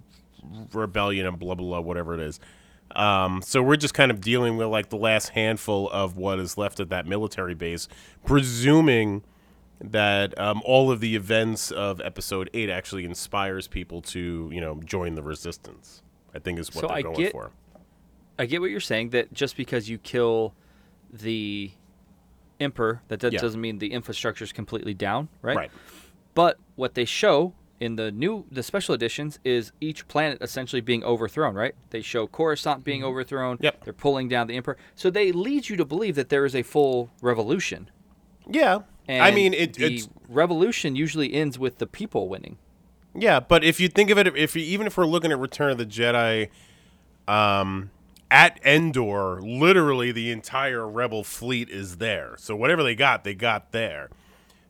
rebellion 0.75 1.25
and 1.27 1.39
blah 1.39 1.55
blah 1.55 1.67
blah 1.67 1.81
whatever 1.81 2.13
it 2.13 2.21
is. 2.21 2.39
Um, 2.95 3.41
so 3.41 3.63
we're 3.63 3.77
just 3.77 3.95
kind 3.95 4.11
of 4.11 4.21
dealing 4.21 4.59
with 4.59 4.69
like 4.69 4.91
the 4.91 4.99
last 4.99 5.31
handful 5.31 5.89
of 5.91 6.19
what 6.19 6.39
is 6.39 6.59
left 6.59 6.81
of 6.81 6.91
that 6.91 7.07
military 7.07 7.55
base, 7.55 7.89
presuming 8.27 9.23
that 9.81 10.39
um, 10.39 10.61
all 10.67 10.91
of 10.91 11.01
the 11.01 11.17
events 11.17 11.71
of 11.71 12.03
episode 12.03 12.51
eight 12.53 12.69
actually 12.69 13.07
inspires 13.07 13.67
people 13.67 14.03
to 14.03 14.51
you 14.53 14.61
know 14.61 14.81
join 14.85 15.15
the 15.15 15.23
resistance. 15.23 16.03
I 16.35 16.41
think 16.41 16.59
is 16.59 16.75
what 16.75 16.83
So 16.83 16.89
they're 16.89 16.97
I 16.99 17.03
going 17.03 17.17
get- 17.17 17.33
for. 17.33 17.53
I 18.39 18.45
get 18.45 18.61
what 18.61 18.71
you're 18.71 18.81
saying 18.81 19.11
that 19.11 19.33
just 19.33 19.57
because 19.57 19.89
you 19.89 19.97
kill 19.97 20.53
the 21.11 21.71
emperor, 22.61 23.03
that, 23.09 23.21
that 23.21 23.33
Yeah. 23.33 23.41
doesn't 23.41 23.61
mean 23.61 23.79
the 23.79 23.93
infrastructure 23.93 24.45
is 24.45 24.53
completely 24.53 24.95
down, 24.95 25.29
right? 25.43 25.57
Right. 25.57 25.71
But 26.35 26.59
what 26.75 26.95
they 26.95 27.05
show 27.05 27.55
in 27.79 27.97
the 27.97 28.11
new 28.11 28.47
the 28.51 28.63
special 28.63 28.95
editions 28.95 29.39
is 29.45 29.73
each 29.81 30.09
planet 30.09 30.39
essentially 30.41 30.81
being 30.81 31.05
overthrown, 31.05 31.55
right? 31.55 31.75
They 31.91 32.01
show 32.03 32.27
Coruscant 32.27 32.85
being 32.85 33.05
overthrown. 33.05 33.57
Mm-hmm. 33.57 33.65
Yep. 33.65 33.85
They're 33.85 33.93
pulling 33.93 34.29
down 34.29 34.47
the 34.47 34.57
emperor. 34.57 34.77
So 34.95 35.11
they 35.11 35.33
lead 35.33 35.69
you 35.69 35.77
to 35.77 35.85
believe 35.85 36.15
that 36.15 36.29
there 36.29 36.45
is 36.45 36.55
a 36.55 36.63
full 36.63 37.11
revolution. 37.21 37.91
Yeah. 38.49 38.81
And 39.09 39.23
I 39.23 39.31
mean, 39.31 39.55
it, 39.55 39.75
the 39.75 39.95
it's 39.95 40.09
revolution 40.29 40.97
usually 40.97 41.33
ends 41.33 41.59
with 41.59 41.79
the 41.79 41.87
people 41.87 42.29
winning. 42.29 42.59
Yeah, 43.15 43.41
but 43.41 43.65
if 43.65 43.81
you 43.81 43.89
think 43.89 44.11
of 44.11 44.19
it, 44.19 44.27
if 44.37 44.55
you, 44.57 44.63
even 44.63 44.87
if 44.87 44.97
we're 44.97 45.07
looking 45.07 45.33
at 45.33 45.39
Return 45.39 45.71
of 45.71 45.79
the 45.79 45.87
Jedi, 45.87 46.49
um, 47.29 47.91
at 48.31 48.59
Endor, 48.65 49.41
literally 49.41 50.13
the 50.13 50.31
entire 50.31 50.89
Rebel 50.89 51.23
fleet 51.25 51.69
is 51.71 51.99
there. 51.99 52.35
So 52.39 52.57
whatever 52.57 52.83
they 52.83 52.95
got, 52.95 53.25
they 53.25 53.35
got 53.35 53.73
there. 53.73 54.11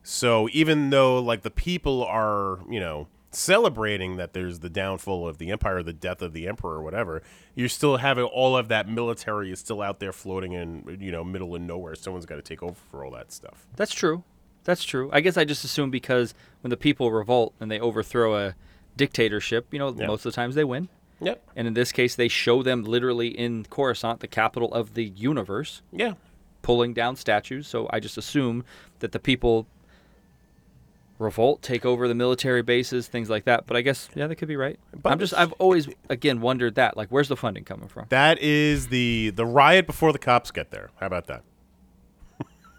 So 0.03 0.49
even 0.53 0.91
though 0.91 1.19
like 1.21 1.43
the 1.43 1.51
people 1.51 2.05
are, 2.05 2.61
you 2.71 2.79
know, 2.81 3.09
celebrating 3.33 4.17
that 4.17 4.33
there's 4.33 4.61
the 4.61 4.71
downfall 4.71 5.29
of 5.29 5.39
the 5.39 5.51
Empire, 5.51 5.83
the 5.83 5.93
death 5.93 6.23
of 6.23 6.33
the 6.33 6.47
Emperor, 6.49 6.77
or 6.77 6.83
whatever, 6.83 7.23
you're 7.55 7.69
still 7.69 7.99
having 7.99 8.25
all 8.25 8.57
of 8.57 8.69
that 8.69 8.89
military 8.89 9.51
is 9.51 9.59
still 9.59 9.83
out 9.83 10.01
there 10.01 10.13
floating 10.13 10.53
in, 10.53 10.99
you 11.01 11.11
know, 11.13 11.23
middle 11.25 11.55
of 11.55 11.61
nowhere. 11.63 11.95
Someone's 11.95 12.25
got 12.27 12.37
to 12.37 12.43
take 12.43 12.63
over 12.63 12.77
for 12.91 13.05
all 13.05 13.11
that 13.13 13.33
stuff. 13.33 13.67
That's 13.77 13.93
true. 13.95 14.23
That's 14.65 14.83
true. 14.85 15.11
I 15.13 15.21
guess 15.21 15.37
I 15.37 15.45
just 15.45 15.65
assume 15.65 15.91
because 15.91 16.35
when 16.63 16.71
the 16.71 16.77
people 16.77 17.13
revolt 17.13 17.55
and 17.61 17.71
they 17.71 17.79
overthrow 17.79 18.37
a 18.37 18.55
dictatorship, 18.97 19.67
you 19.71 19.79
know, 19.79 19.95
Yeah. 19.97 20.07
most 20.07 20.25
of 20.25 20.33
the 20.33 20.37
times 20.37 20.55
they 20.55 20.65
win. 20.65 20.89
Yep. 21.21 21.43
And 21.57 21.67
in 21.67 21.75
this 21.75 21.93
case, 21.93 22.15
they 22.15 22.29
show 22.29 22.63
them 22.63 22.85
literally 22.85 23.29
in 23.29 23.65
Coruscant, 23.71 24.21
the 24.21 24.29
capital 24.29 24.73
of 24.75 24.95
the 24.95 25.05
universe, 25.05 25.81
Yeah. 25.93 26.15
pulling 26.63 26.93
down 26.93 27.17
statues. 27.17 27.67
So 27.67 27.89
I 27.91 28.01
just 28.01 28.19
assume 28.19 28.65
that 28.99 29.13
the 29.13 29.19
people 29.19 29.67
revolt, 31.19 31.63
take 31.63 31.87
over 31.87 32.07
the 32.09 32.15
military 32.15 32.61
bases, 32.63 33.09
things 33.09 33.31
like 33.31 33.45
that. 33.45 33.67
But 33.67 33.77
I 33.77 33.81
guess 33.81 34.09
yeah, 34.15 34.27
that 34.27 34.37
could 34.37 34.49
be 34.49 34.57
right. 34.57 34.79
But 34.95 35.13
I'm 35.13 35.19
just 35.19 35.33
I've 35.33 35.53
always 35.55 35.89
again 36.11 36.41
wondered 36.43 36.75
that 36.75 36.97
like 36.97 37.09
where's 37.09 37.29
the 37.29 37.37
funding 37.37 37.65
coming 37.65 37.89
from? 37.89 38.07
That 38.11 38.39
is 38.41 38.89
the 38.89 39.31
the 39.31 39.47
riot 39.47 39.87
before 39.87 40.13
the 40.13 40.19
cops 40.19 40.51
get 40.51 40.71
there. 40.71 40.91
How 41.01 41.07
about 41.07 41.27
that? 41.29 41.43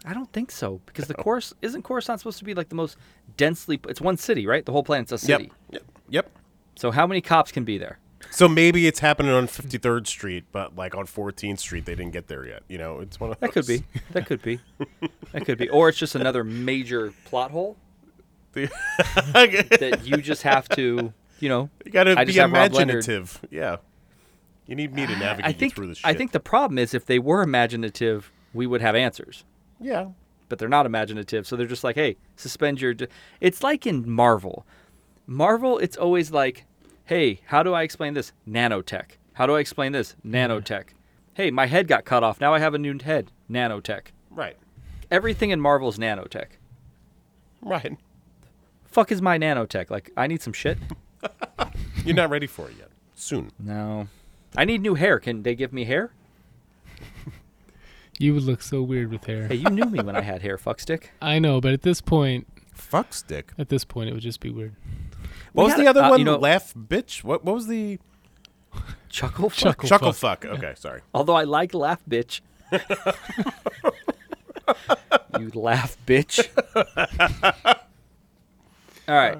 I 0.04 0.14
don't 0.14 0.32
think 0.32 0.52
so 0.52 0.80
because 0.86 1.06
the 1.08 1.14
course 1.14 1.52
isn't 1.60 1.82
Coruscant 1.82 2.20
supposed 2.20 2.38
to 2.38 2.44
be 2.44 2.54
like 2.54 2.68
the 2.68 2.76
most 2.76 2.96
densely. 3.36 3.80
It's 3.88 4.00
one 4.00 4.16
city, 4.16 4.46
right? 4.46 4.64
The 4.64 4.72
whole 4.72 4.84
planet's 4.84 5.10
a 5.12 5.18
city. 5.18 5.44
Yep. 5.44 5.52
Yep. 5.72 5.82
Yep. 6.10 6.30
So 6.76 6.90
how 6.92 7.06
many 7.06 7.20
cops 7.20 7.50
can 7.50 7.64
be 7.64 7.76
there? 7.76 7.98
So 8.30 8.48
maybe 8.48 8.86
it's 8.86 9.00
happening 9.00 9.32
on 9.32 9.48
53rd 9.48 10.06
Street, 10.06 10.44
but 10.52 10.76
like 10.76 10.94
on 10.94 11.06
14th 11.06 11.58
Street, 11.58 11.84
they 11.86 11.94
didn't 11.94 12.12
get 12.12 12.28
there 12.28 12.46
yet. 12.46 12.62
You 12.68 12.78
know, 12.78 13.00
it's 13.00 13.18
one 13.18 13.30
of 13.32 13.40
those. 13.40 13.48
That 13.48 13.52
could 13.52 13.66
be. 13.66 13.84
That 14.12 14.26
could 14.26 14.42
be. 14.42 14.60
That 15.32 15.44
could 15.44 15.58
be. 15.58 15.68
Or 15.68 15.88
it's 15.88 15.98
just 15.98 16.14
another 16.14 16.44
major 16.44 17.12
plot 17.24 17.50
hole 17.50 17.76
that 18.52 20.00
you 20.04 20.18
just 20.18 20.42
have 20.42 20.68
to, 20.70 21.12
you 21.40 21.48
know. 21.48 21.70
You 21.84 21.92
got 21.92 22.04
to 22.04 22.16
be 22.16 22.24
just 22.26 22.38
have 22.38 22.52
Rob 22.52 22.72
Leonard- 22.72 23.04
imaginative. 23.04 23.40
Yeah. 23.50 23.76
You 24.66 24.74
need 24.74 24.92
me 24.94 25.06
to 25.06 25.16
navigate 25.16 25.46
I 25.46 25.48
you 25.48 25.54
think 25.54 25.74
through 25.74 25.86
this 25.88 25.98
shit. 25.98 26.06
I 26.06 26.14
think 26.14 26.32
the 26.32 26.40
problem 26.40 26.78
is 26.78 26.92
if 26.94 27.06
they 27.06 27.18
were 27.18 27.42
imaginative, 27.42 28.30
we 28.52 28.66
would 28.66 28.80
have 28.80 28.94
answers. 28.94 29.44
yeah. 29.80 30.08
But 30.50 30.58
they're 30.58 30.66
not 30.70 30.86
imaginative, 30.86 31.46
so 31.46 31.56
they're 31.56 31.66
just 31.66 31.84
like, 31.84 31.94
"Hey, 31.94 32.16
suspend 32.36 32.80
your." 32.80 32.94
d-" 32.94 33.06
It's 33.38 33.62
like 33.62 33.86
in 33.86 34.08
Marvel. 34.10 34.66
Marvel, 35.26 35.76
it's 35.76 35.94
always 35.94 36.30
like, 36.30 36.64
"Hey, 37.08 37.40
how 37.46 37.62
do 37.62 37.74
I 37.74 37.82
explain 37.82 38.14
this? 38.14 38.32
Nanotech. 38.48 39.16
How 39.34 39.46
do 39.46 39.54
I 39.56 39.60
explain 39.60 39.92
this? 39.92 40.12
Hmm. 40.22 40.34
Nanotech. 40.34 40.84
Hey, 41.34 41.50
my 41.50 41.66
head 41.66 41.88
got 41.88 42.04
cut 42.04 42.22
off. 42.22 42.40
Now 42.40 42.52
I 42.54 42.58
have 42.58 42.74
a 42.74 42.78
new 42.78 42.98
head. 42.98 43.30
Nanotech. 43.50 44.06
Right. 44.30 44.56
Everything 45.10 45.50
in 45.50 45.60
Marvel 45.60 45.88
is 45.88 45.98
nanotech. 45.98 46.48
Right. 47.62 47.96
Fuck 48.84 49.12
is 49.12 49.22
my 49.22 49.38
nanotech? 49.38 49.90
Like, 49.90 50.10
I 50.16 50.26
need 50.26 50.42
some 50.42 50.52
shit. 50.52 50.78
You're 52.04 52.16
not 52.16 52.30
ready 52.30 52.46
for 52.46 52.68
it 52.68 52.76
yet. 52.78 52.90
Soon. 53.14 53.52
No. 53.58 54.08
I 54.56 54.64
need 54.64 54.80
new 54.82 54.94
hair. 54.94 55.18
Can 55.18 55.42
they 55.44 55.54
give 55.54 55.72
me 55.72 55.84
hair? 55.84 56.10
You 58.20 58.34
would 58.34 58.42
look 58.42 58.62
so 58.62 58.82
weird 58.82 59.12
with 59.12 59.26
hair. 59.26 59.46
Hey, 59.46 59.54
you 59.54 59.70
knew 59.70 59.84
me 59.84 60.00
when 60.00 60.16
I 60.16 60.20
had 60.32 60.42
hair, 60.42 60.58
fuckstick. 60.58 61.04
I 61.22 61.38
know, 61.38 61.60
but 61.60 61.72
at 61.72 61.82
this 61.82 62.00
point, 62.00 62.48
Fuck 62.72 63.14
stick. 63.14 63.52
at 63.56 63.68
this 63.68 63.84
point, 63.84 64.10
it 64.10 64.12
would 64.12 64.22
just 64.24 64.40
be 64.40 64.50
weird. 64.50 64.74
What 65.58 65.66
was 65.66 65.76
the 65.76 65.88
other 65.88 66.02
uh, 66.02 66.10
one? 66.10 66.18
you 66.20 66.24
know- 66.24 66.36
Laugh 66.36 66.72
bitch. 66.74 67.24
What 67.24 67.44
what 67.44 67.54
was 67.54 67.66
the 67.66 67.98
Chuckle 69.08 69.50
fuck. 69.50 69.58
Chuckle 69.58 69.88
chuckle 69.88 70.12
fuck. 70.12 70.44
fuck? 70.44 70.58
Okay, 70.58 70.74
sorry. 70.76 71.00
Although 71.12 71.34
I 71.34 71.44
like 71.44 71.74
laugh 71.74 72.00
bitch. 72.08 72.40
you 75.38 75.50
laugh 75.54 75.96
bitch. 76.06 76.46
All 79.08 79.14
right. 79.14 79.38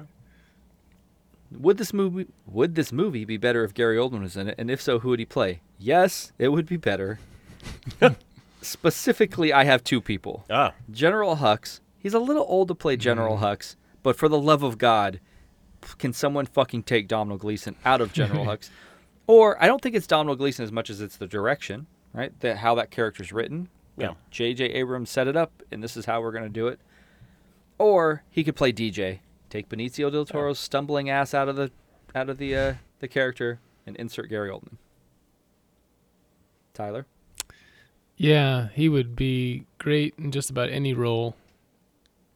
Would 1.51 1.77
this 1.77 1.93
movie 1.93 2.27
would 2.47 2.75
this 2.75 2.91
movie 2.91 3.23
be 3.25 3.37
better 3.37 3.63
if 3.63 3.73
Gary 3.73 3.97
Oldman 3.97 4.21
was 4.21 4.35
in 4.35 4.49
it? 4.49 4.55
And 4.57 4.69
if 4.69 4.81
so, 4.81 4.99
who 4.99 5.09
would 5.09 5.19
he 5.19 5.25
play? 5.25 5.61
Yes, 5.77 6.33
it 6.37 6.49
would 6.49 6.65
be 6.65 6.77
better. 6.77 7.19
Specifically, 8.61 9.53
I 9.53 9.63
have 9.63 9.83
two 9.83 10.01
people. 10.01 10.43
Ah, 10.49 10.73
General 10.91 11.37
Hux. 11.37 11.79
He's 11.97 12.13
a 12.13 12.19
little 12.19 12.45
old 12.47 12.67
to 12.69 12.75
play 12.75 12.97
General 12.97 13.37
Hux, 13.37 13.75
but 14.03 14.15
for 14.17 14.27
the 14.27 14.39
love 14.39 14.63
of 14.63 14.77
God, 14.77 15.19
can 15.97 16.13
someone 16.13 16.45
fucking 16.45 16.83
take 16.83 17.07
Domhnall 17.07 17.37
Gleeson 17.37 17.75
out 17.85 18.01
of 18.01 18.13
General 18.13 18.45
Hux? 18.47 18.69
Or 19.27 19.61
I 19.61 19.67
don't 19.67 19.81
think 19.81 19.95
it's 19.95 20.07
Domhnall 20.07 20.35
Gleeson 20.35 20.63
as 20.63 20.71
much 20.71 20.89
as 20.89 21.01
it's 21.01 21.17
the 21.17 21.27
direction, 21.27 21.87
right? 22.13 22.37
That 22.39 22.57
how 22.57 22.75
that 22.75 22.91
character's 22.91 23.31
written. 23.31 23.69
Yeah. 23.97 24.13
J.J. 24.31 24.65
Abrams 24.65 25.09
set 25.09 25.27
it 25.27 25.35
up, 25.35 25.51
and 25.71 25.83
this 25.83 25.97
is 25.97 26.05
how 26.05 26.21
we're 26.21 26.31
gonna 26.31 26.49
do 26.49 26.67
it. 26.67 26.79
Or 27.77 28.23
he 28.29 28.43
could 28.43 28.55
play 28.55 28.71
DJ, 28.73 29.19
take 29.49 29.69
Benicio 29.69 30.11
del 30.11 30.25
Toro's 30.25 30.59
stumbling 30.59 31.09
ass 31.09 31.33
out 31.33 31.49
of 31.49 31.55
the 31.55 31.71
out 32.15 32.29
of 32.29 32.37
the 32.37 32.55
uh, 32.55 32.73
the 32.99 33.07
character, 33.07 33.59
and 33.85 33.95
insert 33.97 34.29
Gary 34.29 34.49
Oldman. 34.49 34.77
Tyler. 36.73 37.05
Yeah, 38.17 38.69
he 38.73 38.89
would 38.89 39.15
be 39.15 39.65
great 39.77 40.13
in 40.17 40.31
just 40.31 40.49
about 40.49 40.69
any 40.69 40.93
role, 40.93 41.35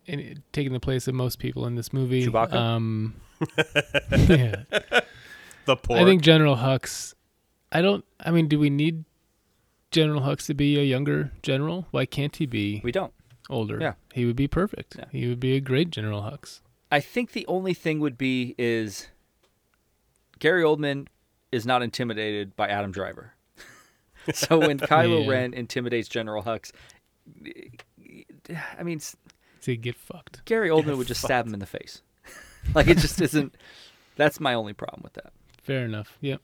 any, 0.07 0.37
taking 0.53 0.71
the 0.73 0.79
place 0.79 1.07
of 1.07 1.15
most 1.15 1.39
people 1.39 1.65
in 1.65 1.75
this 1.75 1.91
movie. 1.91 2.25
Chewbacca? 2.27 2.53
Um, 2.53 3.15
yeah, 4.11 4.63
the 5.65 5.75
poor. 5.75 5.97
I 5.97 6.03
think 6.05 6.21
General 6.21 6.55
Hux. 6.57 7.13
I 7.71 7.81
don't. 7.81 8.05
I 8.19 8.31
mean, 8.31 8.47
do 8.47 8.59
we 8.59 8.69
need 8.69 9.03
General 9.91 10.21
Hux 10.21 10.45
to 10.47 10.53
be 10.53 10.79
a 10.79 10.83
younger 10.83 11.31
general? 11.41 11.87
Why 11.91 12.05
can't 12.05 12.35
he 12.35 12.45
be 12.45 12.81
We 12.83 12.91
don't. 12.91 13.13
older? 13.49 13.77
Yeah. 13.81 13.93
he 14.13 14.25
would 14.25 14.35
be 14.35 14.47
perfect. 14.47 14.95
Yeah. 14.97 15.05
He 15.11 15.27
would 15.27 15.39
be 15.39 15.55
a 15.55 15.59
great 15.59 15.89
General 15.89 16.21
Hux. 16.21 16.61
I 16.91 16.99
think 16.99 17.31
the 17.31 17.45
only 17.47 17.73
thing 17.73 17.99
would 17.99 18.17
be 18.17 18.53
is 18.57 19.07
Gary 20.39 20.61
Oldman 20.63 21.07
is 21.51 21.65
not 21.65 21.81
intimidated 21.81 22.55
by 22.55 22.67
Adam 22.67 22.91
Driver. 22.91 23.33
so 24.33 24.59
when 24.59 24.77
Kylo 24.79 25.25
Yeah. 25.25 25.31
Ren 25.31 25.53
intimidates 25.53 26.07
General 26.07 26.43
Hux, 26.43 26.71
I 28.77 28.83
mean, 28.83 28.97
s- 28.97 29.15
To 29.61 29.75
get 29.75 29.95
fucked. 29.95 30.45
Gary 30.45 30.69
Oldman 30.69 30.97
would 30.97 31.07
just 31.07 31.21
stab 31.21 31.47
him 31.47 31.53
in 31.53 31.59
the 31.59 31.65
face. 31.65 32.01
like 32.75 32.87
it 32.87 32.97
just 32.97 33.21
isn't. 33.21 33.55
That's 34.15 34.39
my 34.39 34.53
only 34.53 34.73
problem 34.73 35.01
with 35.03 35.13
that. 35.13 35.33
Fair 35.61 35.85
enough. 35.85 36.17
Yep. 36.21 36.41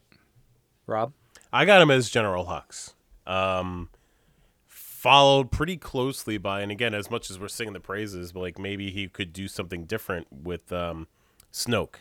Rob, 0.88 1.14
I 1.54 1.66
got 1.66 1.82
him 1.82 1.91
as 1.91 2.10
General 2.10 2.46
Hux. 2.46 2.94
Um, 3.28 3.90
followed 4.66 5.52
pretty 5.52 5.78
closely 5.78 6.38
by, 6.38 6.62
and 6.62 6.72
again, 6.72 6.94
as 6.94 7.12
much 7.12 7.30
as 7.30 7.40
we're 7.40 7.48
singing 7.48 7.74
the 7.74 7.80
praises, 7.80 8.32
but 8.32 8.40
like 8.41 8.60
maybe 8.60 8.91
he 8.91 9.08
could 9.08 9.32
do 9.32 9.48
something 9.48 9.86
different 9.86 10.28
with 10.32 10.72
um, 10.74 11.08
Snoke. 11.54 11.96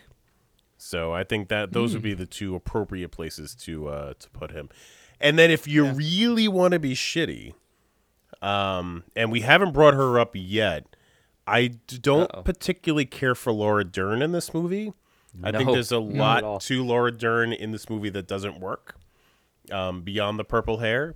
So 0.78 1.12
I 1.12 1.24
think 1.24 1.48
that 1.48 1.72
those 1.72 1.92
would 1.92 2.02
be 2.02 2.14
the 2.14 2.26
two 2.26 2.54
appropriate 2.54 3.10
places 3.10 3.54
to 3.56 3.88
uh, 3.88 4.14
to 4.18 4.30
put 4.30 4.52
him. 4.52 4.68
And 5.20 5.38
then 5.38 5.50
if 5.50 5.66
you 5.66 5.84
really 5.84 6.46
want 6.46 6.72
to 6.72 6.78
be 6.78 6.94
shitty, 6.94 7.54
um, 8.40 9.04
and 9.16 9.32
we 9.32 9.40
haven't 9.40 9.72
brought 9.72 9.94
her 9.94 10.18
up 10.20 10.30
yet, 10.34 10.86
I 11.48 11.68
d- 11.68 11.98
don't 12.00 12.30
Uh-oh. 12.34 12.42
particularly 12.42 13.06
care 13.06 13.34
for 13.34 13.52
Laura 13.52 13.84
Dern 13.84 14.22
in 14.22 14.32
this 14.32 14.52
movie. 14.54 14.92
I 15.42 15.52
think 15.52 15.70
there's 15.72 15.92
a 15.92 16.00
not 16.00 16.38
at 16.38 16.44
all. 16.44 16.52
lot 16.54 16.62
to 16.62 16.84
Laura 16.84 17.12
Dern 17.12 17.52
in 17.52 17.70
this 17.70 17.88
movie 17.90 18.10
that 18.10 18.26
doesn't 18.26 18.58
work 18.60 18.96
um, 19.70 20.02
beyond 20.02 20.38
the 20.38 20.44
purple 20.44 20.78
hair. 20.78 21.14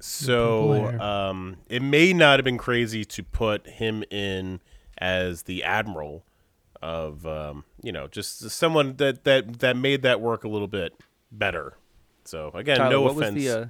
So 0.00 0.68
purple 0.68 0.88
hair. 0.90 1.02
um, 1.02 1.56
it 1.68 1.82
may 1.82 2.12
not 2.12 2.38
have 2.38 2.44
been 2.44 2.58
crazy 2.58 3.04
to 3.04 3.22
put 3.22 3.66
him 3.66 4.04
in 4.10 4.60
as 4.98 5.42
the 5.44 5.62
admiral 5.64 6.24
of 6.82 7.26
um, 7.26 7.64
you 7.82 7.92
know 7.92 8.06
just 8.08 8.50
someone 8.50 8.96
that 8.96 9.24
that 9.24 9.60
that 9.60 9.76
made 9.76 10.02
that 10.02 10.20
work 10.20 10.44
a 10.44 10.48
little 10.48 10.68
bit 10.68 10.92
better. 11.32 11.78
So 12.24 12.50
again, 12.52 12.76
Tyler, 12.78 12.90
no 12.90 13.02
what 13.02 13.12
offense. 13.16 13.34
was 13.36 13.44
the 13.44 13.60
uh, 13.60 13.66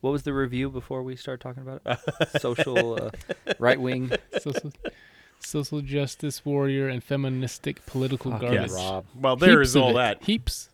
what 0.00 0.10
was 0.10 0.22
the 0.22 0.32
review 0.32 0.70
before 0.70 1.02
we 1.02 1.16
start 1.16 1.40
talking 1.40 1.62
about 1.62 1.82
it? 1.84 2.40
Social 2.40 2.94
uh, 3.02 3.10
right 3.58 3.80
wing. 3.80 4.10
social, 4.38 4.72
social 5.40 5.80
justice 5.80 6.44
warrior 6.44 6.88
and 6.88 7.02
feministic 7.02 7.84
political 7.86 8.30
Fuck 8.32 8.40
garbage. 8.42 8.60
yes. 8.60 8.72
Rob. 8.74 9.04
Well, 9.18 9.36
there 9.36 9.58
Heaps 9.60 9.70
is 9.70 9.76
all 9.76 9.94
that, 9.94 10.22
Heaps. 10.24 10.68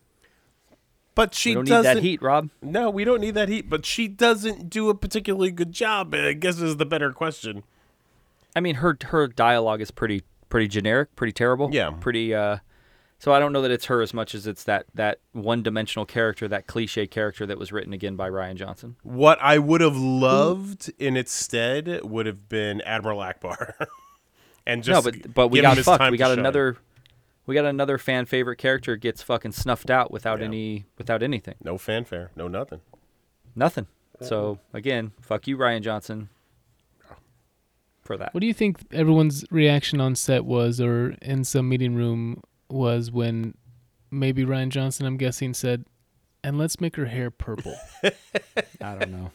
but 1.15 1.33
she 1.33 1.51
We 1.51 1.55
don't 1.55 1.63
need 1.65 1.69
doesn't. 1.69 1.95
that 1.95 2.03
heat, 2.03 2.21
Rob. 2.21 2.49
No, 2.61 2.89
we 2.89 3.03
don't 3.03 3.21
need 3.21 3.35
that 3.35 3.49
heat. 3.49 3.69
But 3.69 3.85
she 3.85 4.07
doesn't 4.07 4.69
do 4.69 4.89
a 4.89 4.95
particularly 4.95 5.51
good 5.51 5.71
job. 5.71 6.13
I 6.13 6.33
guess 6.33 6.59
is 6.59 6.77
the 6.77 6.85
better 6.85 7.11
question. 7.11 7.63
I 8.55 8.59
mean, 8.59 8.75
her 8.75 8.97
her 9.05 9.27
dialogue 9.27 9.81
is 9.81 9.91
pretty 9.91 10.23
pretty 10.49 10.67
generic, 10.67 11.15
pretty 11.15 11.33
terrible. 11.33 11.69
Yeah. 11.73 11.89
Pretty. 11.91 12.33
Uh, 12.33 12.57
so 13.25 13.33
I 13.33 13.39
don't 13.39 13.51
know 13.51 13.63
that 13.63 13.71
it's 13.71 13.85
her 13.85 14.03
as 14.03 14.13
much 14.13 14.35
as 14.35 14.45
it's 14.45 14.65
that 14.65 14.85
that 14.93 15.17
one 15.31 15.63
dimensional 15.63 16.05
character, 16.05 16.47
that 16.47 16.67
cliche 16.67 17.07
character 17.07 17.47
that 17.47 17.57
was 17.57 17.71
written 17.71 17.91
again 17.91 18.15
by 18.15 18.29
Rian 18.29 18.53
Johnson. 18.53 18.97
What 19.01 19.39
I 19.41 19.57
would 19.57 19.81
have 19.81 19.97
loved 19.97 20.93
in 20.99 21.17
its 21.17 21.31
stead 21.31 22.01
would 22.03 22.27
have 22.27 22.47
been 22.47 22.81
Admiral 22.81 23.17
Ackbar, 23.21 23.73
and 24.67 24.83
just 24.83 25.03
no, 25.03 25.11
but 25.11 25.33
but 25.33 25.47
we 25.47 25.59
got 25.59 25.75
fucked. 25.79 26.03
We 26.03 26.11
to 26.11 26.17
got 26.17 26.29
shine. 26.29 26.37
another. 26.39 26.77
We 27.47 27.55
got 27.55 27.65
another 27.65 27.97
fan 27.97 28.27
favorite 28.27 28.57
character 28.57 28.95
gets 28.95 29.23
fucking 29.23 29.53
snuffed 29.53 29.89
out 29.89 30.11
without 30.11 30.37
Yeah. 30.41 30.45
any 30.45 30.85
without 30.99 31.23
anything. 31.23 31.55
no 31.63 31.79
fanfare, 31.79 32.29
no 32.35 32.47
nothing. 32.47 32.81
Nothing. 33.55 33.87
So 34.21 34.59
again, 34.71 35.13
fuck 35.19 35.47
you, 35.47 35.57
Rian 35.57 35.81
Johnson. 35.81 36.29
For 38.03 38.17
that. 38.17 38.35
What 38.35 38.41
do 38.41 38.45
you 38.45 38.53
think 38.53 38.81
everyone's 38.91 39.45
reaction 39.49 39.99
on 39.99 40.13
set 40.13 40.45
was, 40.45 40.79
or 40.79 41.15
in 41.23 41.43
some 41.43 41.67
meeting 41.67 41.95
room 41.95 42.43
was, 42.69 43.11
when 43.11 43.55
maybe 44.11 44.43
Rian 44.45 44.69
Johnson, 44.69 45.05
I'm 45.05 45.17
guessing, 45.17 45.53
said, 45.53 45.85
"And 46.43 46.57
let's 46.57 46.79
make 46.81 46.95
her 46.95 47.05
hair 47.05 47.29
purple." 47.31 47.75
I 48.03 48.95
don't 48.95 49.11
know. 49.11 49.31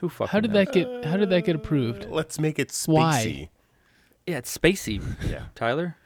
Who 0.00 0.08
fucking 0.08 0.32
How 0.32 0.40
did 0.40 0.52
knows? 0.52 0.66
that 0.66 0.72
get? 0.74 1.04
How 1.04 1.16
did 1.16 1.30
that 1.30 1.44
get 1.44 1.56
approved? 1.56 2.06
Let's 2.10 2.38
make 2.40 2.58
it 2.58 2.68
spacey. 2.68 2.88
Why? 2.92 3.50
Yeah, 4.26 4.38
it's 4.38 4.56
spacey. 4.56 5.02
Yeah. 5.28 5.44
Tyler. 5.54 5.96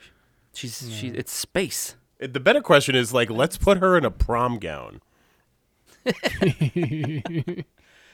She's 0.55 0.91
she. 0.93 1.09
It's 1.09 1.33
space. 1.33 1.97
Uh, 2.23 2.27
The 2.31 2.41
better 2.41 2.61
question 2.63 2.95
is 2.95 3.13
like, 3.13 3.29
let's 3.31 3.57
put 3.59 3.79
her 3.79 3.97
in 3.99 4.05
a 4.05 4.11
prom 4.11 4.59
gown. 4.59 5.01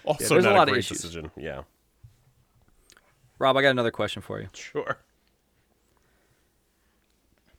also, 0.05 0.29
there's 0.35 0.45
a 0.45 0.49
not 0.49 0.55
lot 0.57 0.69
of 0.69 0.73
great 0.73 0.79
issues. 0.79 0.99
decision. 1.03 1.31
Yeah, 1.37 1.63
Rob, 3.39 3.57
I 3.57 3.63
got 3.63 3.71
another 3.71 3.91
question 3.91 4.23
for 4.23 4.41
you. 4.41 4.49
sure. 4.55 4.99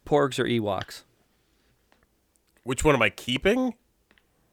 Porgs 0.06 0.40
or 0.40 0.46
Ewoks? 0.46 1.04
Which 2.64 2.84
one 2.84 2.96
am 2.96 3.02
I 3.02 3.10
keeping? 3.10 3.74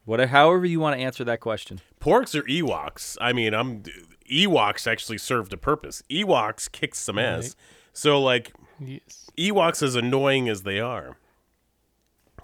What, 0.04 0.20
however 0.28 0.66
you 0.66 0.80
want 0.80 0.96
to 0.96 1.02
answer 1.02 1.24
that 1.24 1.40
question. 1.40 1.80
Porgs 2.00 2.34
or 2.34 2.42
Ewoks? 2.42 3.16
I 3.20 3.32
mean, 3.32 3.54
I'm 3.54 3.82
Ewoks 4.30 4.86
actually 4.86 5.18
served 5.18 5.52
a 5.52 5.56
purpose. 5.56 6.02
Ewoks 6.10 6.70
kicked 6.70 6.96
some 6.96 7.18
ass. 7.18 7.44
Right. 7.44 7.54
So 7.92 8.20
like 8.20 8.52
yes. 8.80 9.30
Ewoks, 9.36 9.82
as 9.82 9.94
annoying 9.94 10.48
as 10.48 10.62
they 10.62 10.80
are, 10.80 11.16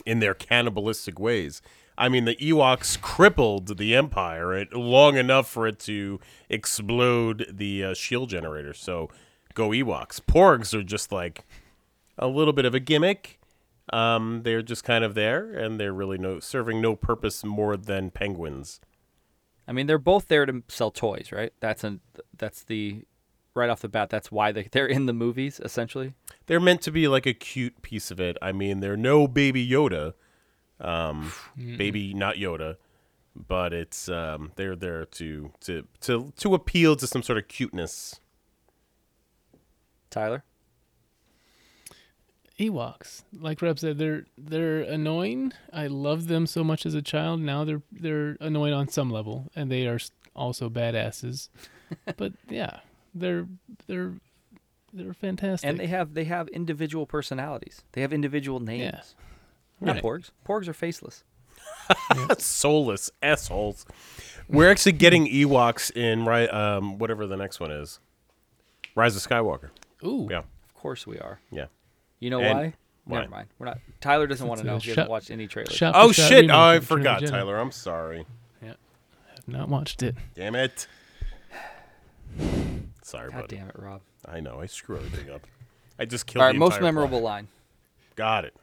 in 0.05 0.21
their 0.21 0.35
cannibalistic 0.35 1.19
ways. 1.19 1.63
I 1.99 2.09
mean, 2.09 2.27
the 2.27 2.37
Ewoks 2.37 3.01
crippled 3.01 3.79
the 3.79 3.95
Empire 3.95 4.55
it, 4.55 4.75
long 4.75 5.17
enough 5.17 5.49
for 5.49 5.67
it 5.67 5.79
to 5.81 6.21
explode 6.51 7.47
the 7.51 7.85
uh, 7.85 7.95
shield 7.95 8.29
generator. 8.29 8.75
So, 8.75 9.09
go 9.55 9.71
Ewoks. 9.71 10.21
Porgs 10.21 10.75
are 10.75 10.83
just 10.83 11.11
like 11.11 11.47
a 12.19 12.27
little 12.27 12.53
bit 12.53 12.65
of 12.65 12.75
a 12.75 12.81
gimmick. 12.81 13.41
Um, 13.93 14.43
they're 14.43 14.63
just 14.63 14.85
kind 14.85 15.05
of 15.05 15.15
there, 15.15 15.53
and 15.53 15.79
they're 15.79 15.93
really 15.93 16.19
no 16.19 16.41
serving 16.41 16.81
no 16.81 16.97
purpose 16.97 17.45
more 17.45 17.77
than 17.77 18.11
penguins. 18.11 18.81
I 19.69 19.73
mean, 19.73 19.87
they're 19.87 19.99
both 19.99 20.29
there 20.29 20.47
to 20.47 20.63
sell 20.69 20.91
toys, 20.91 21.31
right? 21.33 21.53
That's 21.61 21.85
an 21.85 22.01
that's 22.37 22.65
the 22.65 23.05
right 23.55 23.71
off 23.71 23.81
the 23.81 23.89
bat. 23.89 24.11
That's 24.11 24.31
why 24.31 24.53
they 24.53 24.65
they're 24.73 24.87
in 24.87 25.07
the 25.07 25.13
movies 25.13 25.61
essentially. 25.65 26.15
They're 26.47 26.61
meant 26.61 26.83
to 26.83 26.91
be 26.91 27.09
like 27.09 27.27
a 27.27 27.35
cute 27.35 27.83
piece 27.83 28.11
of 28.11 28.21
it. 28.21 28.37
I 28.41 28.53
mean, 28.53 28.81
they're 28.81 28.97
no 28.97 29.27
baby 29.27 29.67
Yoda, 29.67 30.15
um, 30.81 31.33
baby 31.57 32.15
not 32.15 32.37
Yoda, 32.37 32.77
but 33.35 33.73
it's 33.73 34.09
um, 34.09 34.53
they're 34.57 34.77
there 34.77 35.05
to 35.07 35.53
to 35.61 35.87
to 36.03 36.33
to 36.37 36.55
appeal 36.55 36.97
to 36.97 37.07
some 37.07 37.23
sort 37.23 37.39
of 37.39 37.49
cuteness. 37.49 38.21
Tyler. 40.11 40.45
Ewoks, 42.59 43.23
like 43.39 43.61
Reb 43.61 43.79
said, 43.79 43.99
they're 43.99 44.25
they're 44.39 44.81
annoying. 44.81 45.53
I 45.73 45.89
loved 45.89 46.29
them 46.29 46.47
so 46.47 46.65
much 46.65 46.87
as 46.87 46.95
a 46.95 47.03
child. 47.03 47.41
Now 47.41 47.65
they're 47.65 47.83
they're 47.93 48.37
annoying 48.41 48.73
on 48.73 48.89
some 48.89 49.11
level, 49.11 49.51
and 49.55 49.71
they 49.71 49.87
are 49.87 49.99
also 50.35 50.71
badasses. 50.71 51.49
but 52.17 52.33
yeah, 52.49 52.81
they're 53.15 53.47
they're 53.87 54.15
they're 54.93 55.13
fantastic. 55.13 55.69
And 55.69 55.79
they 55.79 55.87
have 55.89 56.15
they 56.15 56.25
have 56.25 56.49
individual 56.49 57.05
personalities. 57.05 57.83
They 57.93 58.01
have 58.01 58.13
individual 58.13 58.61
names. 58.61 59.15
Not 59.81 59.97
Right. 59.97 60.03
porgs. 60.03 60.31
Porgs 60.49 60.67
are 60.69 60.73
faceless. 60.73 61.23
Soulless 62.39 63.11
assholes. 63.23 63.85
We're 64.49 64.71
actually 64.71 64.93
getting 64.93 65.27
Ewoks 65.27 65.95
in 65.95 66.25
right 66.25 66.51
um 66.53 66.99
whatever 66.99 67.27
the 67.27 67.37
next 67.37 67.61
one 67.61 67.71
is. 67.71 68.01
Rise 68.95 69.15
of 69.15 69.23
Skywalker. 69.23 69.69
Ooh, 70.05 70.27
Yeah, 70.31 70.39
Of 70.39 70.75
course 70.75 71.07
we 71.07 71.19
are. 71.19 71.41
yeah. 71.51 71.67
You 72.21 72.31
know 72.31 72.41
And- 72.41 72.59
why? 72.59 72.75
why? 73.05 73.19
Never 73.21 73.31
mind. 73.31 73.49
We're 73.59 73.67
not. 73.67 73.79
Tyler 74.01 74.27
doesn't 74.27 74.47
want 74.47 74.61
to 74.61 74.67
know. 74.67 74.75
He 74.79 74.89
shop- 74.91 74.97
hasn't 74.97 75.11
watched 75.11 75.31
any 75.31 75.47
trailers. 75.47 75.75
shot 75.75 75.95
Oh 75.97 76.13
shot 76.13 76.29
shit! 76.29 76.41
remake 76.43 76.51
Oh, 76.55 76.59
I 76.59 76.75
of 76.77 76.83
Return 76.91 76.99
forgot, 76.99 77.23
Jedi. 77.23 77.31
Tyler. 77.31 77.59
I'm 77.59 77.71
sorry. 77.73 78.27
Yeah. 78.63 78.71
I 79.29 79.31
have 79.37 79.49
not 79.49 79.69
watched 79.69 80.03
it. 80.03 80.17
Damn 80.35 80.55
it. 80.57 80.87
Sorry, 83.03 83.31
God 83.31 83.43
buddy. 83.43 83.57
damn 83.57 83.69
it, 83.69 83.77
Rob. 83.79 84.01
I 84.27 84.41
know. 84.41 84.61
I 84.61 84.67
screw 84.67 84.97
everything 84.97 85.31
up. 85.31 85.47
I 85.99 86.05
just 86.05 86.27
killed. 86.27 86.43
All 86.43 86.49
right, 86.49 86.53
the 86.53 86.59
most 86.59 86.73
entire 86.75 86.81
plot. 86.81 86.95
memorable 86.95 87.21
line. 87.21 87.49
Got 88.17 88.45
it. 88.45 88.55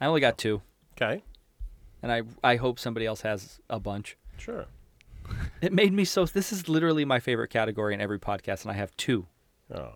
I 0.00 0.06
only 0.06 0.20
got 0.20 0.36
two, 0.36 0.60
Okay. 1.00 1.22
and 2.02 2.12
I 2.12 2.22
I 2.42 2.56
hope 2.56 2.78
somebody 2.78 3.06
else 3.06 3.22
has 3.22 3.60
a 3.70 3.80
bunch. 3.80 4.16
Sure. 4.36 4.66
It 5.62 5.72
made 5.72 5.92
me 5.94 6.04
so. 6.04 6.26
This 6.26 6.52
is 6.52 6.68
literally 6.68 7.04
my 7.06 7.18
favorite 7.18 7.48
category 7.48 7.94
in 7.94 8.00
every 8.00 8.18
podcast, 8.18 8.62
and 8.62 8.70
I 8.70 8.74
have 8.74 8.94
two. 8.98 9.26
Oh. 9.74 9.92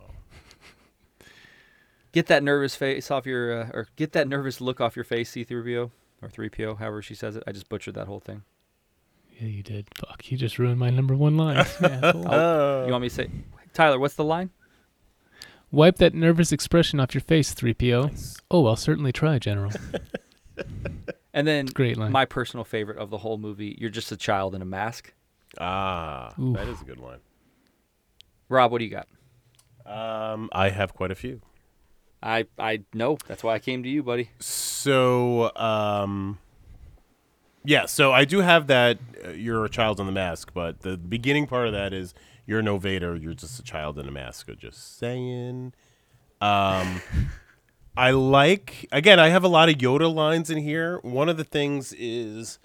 Get 2.12 2.26
that 2.26 2.42
nervous 2.42 2.74
face 2.74 3.10
off 3.10 3.26
your, 3.26 3.62
uh, 3.62 3.70
or 3.74 3.86
get 3.96 4.12
that 4.12 4.28
nervous 4.28 4.60
look 4.60 4.80
off 4.80 4.96
your 4.96 5.04
face, 5.04 5.30
C3PO 5.32 5.90
or 6.22 6.28
3PO, 6.28 6.78
however 6.78 7.02
she 7.02 7.14
says 7.14 7.36
it. 7.36 7.42
I 7.46 7.52
just 7.52 7.68
butchered 7.68 7.94
that 7.94 8.06
whole 8.06 8.20
thing. 8.20 8.42
Yeah, 9.38 9.46
you 9.48 9.62
did. 9.62 9.88
Fuck, 9.94 10.30
you 10.32 10.38
just 10.38 10.58
ruined 10.58 10.78
my 10.80 10.90
number 10.90 11.14
one 11.14 11.36
line. 11.36 11.56
asshole. 11.80 12.26
Uh, 12.28 12.86
You 12.86 12.92
want 12.92 13.02
me 13.02 13.08
to 13.08 13.14
say, 13.14 13.30
Tyler? 13.72 13.98
What's 13.98 14.14
the 14.14 14.24
line? 14.24 14.50
Wipe 15.70 15.98
that 15.98 16.14
nervous 16.14 16.50
expression 16.50 16.98
off 16.98 17.14
your 17.14 17.20
face, 17.20 17.54
3PO. 17.54 18.40
Oh, 18.50 18.66
I'll 18.66 18.74
certainly 18.76 19.12
try, 19.12 19.38
General. 19.38 19.72
And 21.34 21.46
then 21.46 21.66
Great 21.66 21.96
line. 21.96 22.10
my 22.10 22.24
personal 22.24 22.64
favorite 22.64 22.98
of 22.98 23.10
the 23.10 23.18
whole 23.18 23.38
movie. 23.38 23.76
You're 23.78 23.90
just 23.90 24.10
a 24.10 24.16
child 24.16 24.56
in 24.56 24.62
a 24.62 24.64
mask. 24.64 25.12
ah, 25.60 26.32
Oof. 26.40 26.56
that 26.56 26.66
is 26.66 26.80
a 26.80 26.84
good 26.84 26.98
line. 26.98 27.20
Rob, 28.48 28.72
what 28.72 28.78
do 28.78 28.84
you 28.86 28.90
got? 28.90 29.06
Um, 29.86 30.48
I 30.52 30.70
have 30.70 30.94
quite 30.94 31.12
a 31.12 31.14
few. 31.14 31.40
I 32.22 32.46
I 32.58 32.82
know. 32.92 33.18
That's 33.26 33.42
why 33.44 33.54
I 33.54 33.58
came 33.58 33.82
to 33.82 33.88
you, 33.88 34.02
buddy. 34.02 34.30
So, 34.40 35.54
um, 35.56 36.38
yeah. 37.64 37.86
So 37.86 38.12
I 38.12 38.24
do 38.24 38.40
have 38.40 38.66
that. 38.68 38.98
Uh, 39.24 39.30
you're 39.30 39.64
a 39.64 39.68
child 39.68 40.00
in 40.00 40.06
the 40.06 40.12
mask, 40.12 40.52
but 40.52 40.80
the 40.80 40.96
beginning 40.96 41.46
part 41.46 41.66
of 41.66 41.72
that 41.72 41.92
is 41.92 42.14
you're 42.46 42.62
no 42.62 42.78
Vader. 42.78 43.14
You're 43.14 43.34
just 43.34 43.58
a 43.60 43.62
child 43.62 43.98
in 43.98 44.08
a 44.08 44.10
mask. 44.10 44.48
Just 44.58 44.98
saying. 44.98 45.72
Um, 46.40 47.00
I 47.96 48.10
like 48.10 48.86
again. 48.90 49.20
I 49.20 49.28
have 49.28 49.44
a 49.44 49.48
lot 49.48 49.68
of 49.68 49.76
Yoda 49.76 50.12
lines 50.12 50.50
in 50.50 50.58
here. 50.58 50.98
One 51.02 51.28
of 51.28 51.36
the 51.36 51.44
things 51.44 51.92
is. 51.96 52.58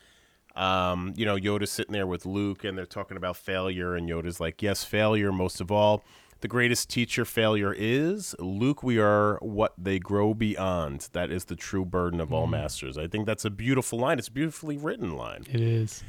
Um, 0.56 1.16
you 1.18 1.26
know, 1.26 1.36
Yoda's 1.36 1.72
sitting 1.72 1.94
there 1.94 2.06
with 2.06 2.28
Luke 2.28 2.64
and 2.64 2.78
they're 2.78 2.86
talking 2.86 3.18
about 3.18 3.38
failure, 3.38 3.96
and 3.96 4.08
Yoda's 4.08 4.40
like, 4.40 4.62
Yes, 4.62 4.84
failure, 4.84 5.32
most 5.32 5.60
of 5.60 5.72
all. 5.72 6.04
The 6.44 6.50
greatest 6.50 6.90
teacher 6.90 7.24
failure 7.24 7.74
is 7.74 8.36
Luke, 8.38 8.84
we 8.84 9.00
are 9.00 9.38
what 9.42 9.74
they 9.78 9.98
grow 9.98 10.34
beyond. 10.34 11.08
That 11.14 11.32
is 11.32 11.46
the 11.46 11.56
true 11.56 11.86
burden 11.86 12.20
of 12.20 12.34
all 12.34 12.48
masters. 12.48 12.98
I 12.98 13.08
think 13.08 13.26
that's 13.26 13.46
a 13.46 13.50
beautiful 13.50 13.98
line. 13.98 14.20
It's 14.20 14.28
a 14.28 14.32
beautifully 14.32 14.76
written 14.76 15.16
line. 15.16 15.46
it 15.50 15.62
is. 15.62 16.04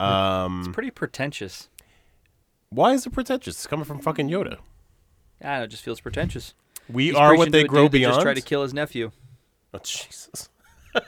Um, 0.00 0.60
It's 0.60 0.72
pretty 0.74 0.90
pretentious. 0.90 1.68
why 2.70 2.94
is 2.94 3.04
it 3.06 3.10
pretentious? 3.10 3.56
It's 3.56 3.66
coming 3.66 3.84
from 3.84 4.00
fucking 4.00 4.30
Yoda. 4.30 4.56
I 5.42 5.46
don't 5.46 5.58
know, 5.58 5.62
it 5.64 5.68
just 5.68 5.82
feels 5.82 6.00
pretentious. 6.00 6.54
We 6.88 7.08
He's 7.08 7.14
are 7.16 7.28
preaching 7.28 7.38
what 7.40 7.44
to 7.44 7.50
they 7.50 7.60
a 7.60 7.66
grow 7.66 7.82
dude 7.82 7.92
that 7.92 7.98
beyond. 7.98 8.14
Just 8.14 8.22
try 8.22 8.32
to 8.32 8.40
kill 8.40 8.62
his 8.62 8.72
nephew. 8.72 9.10
oh, 9.74 9.78
Jesus. 9.84 10.48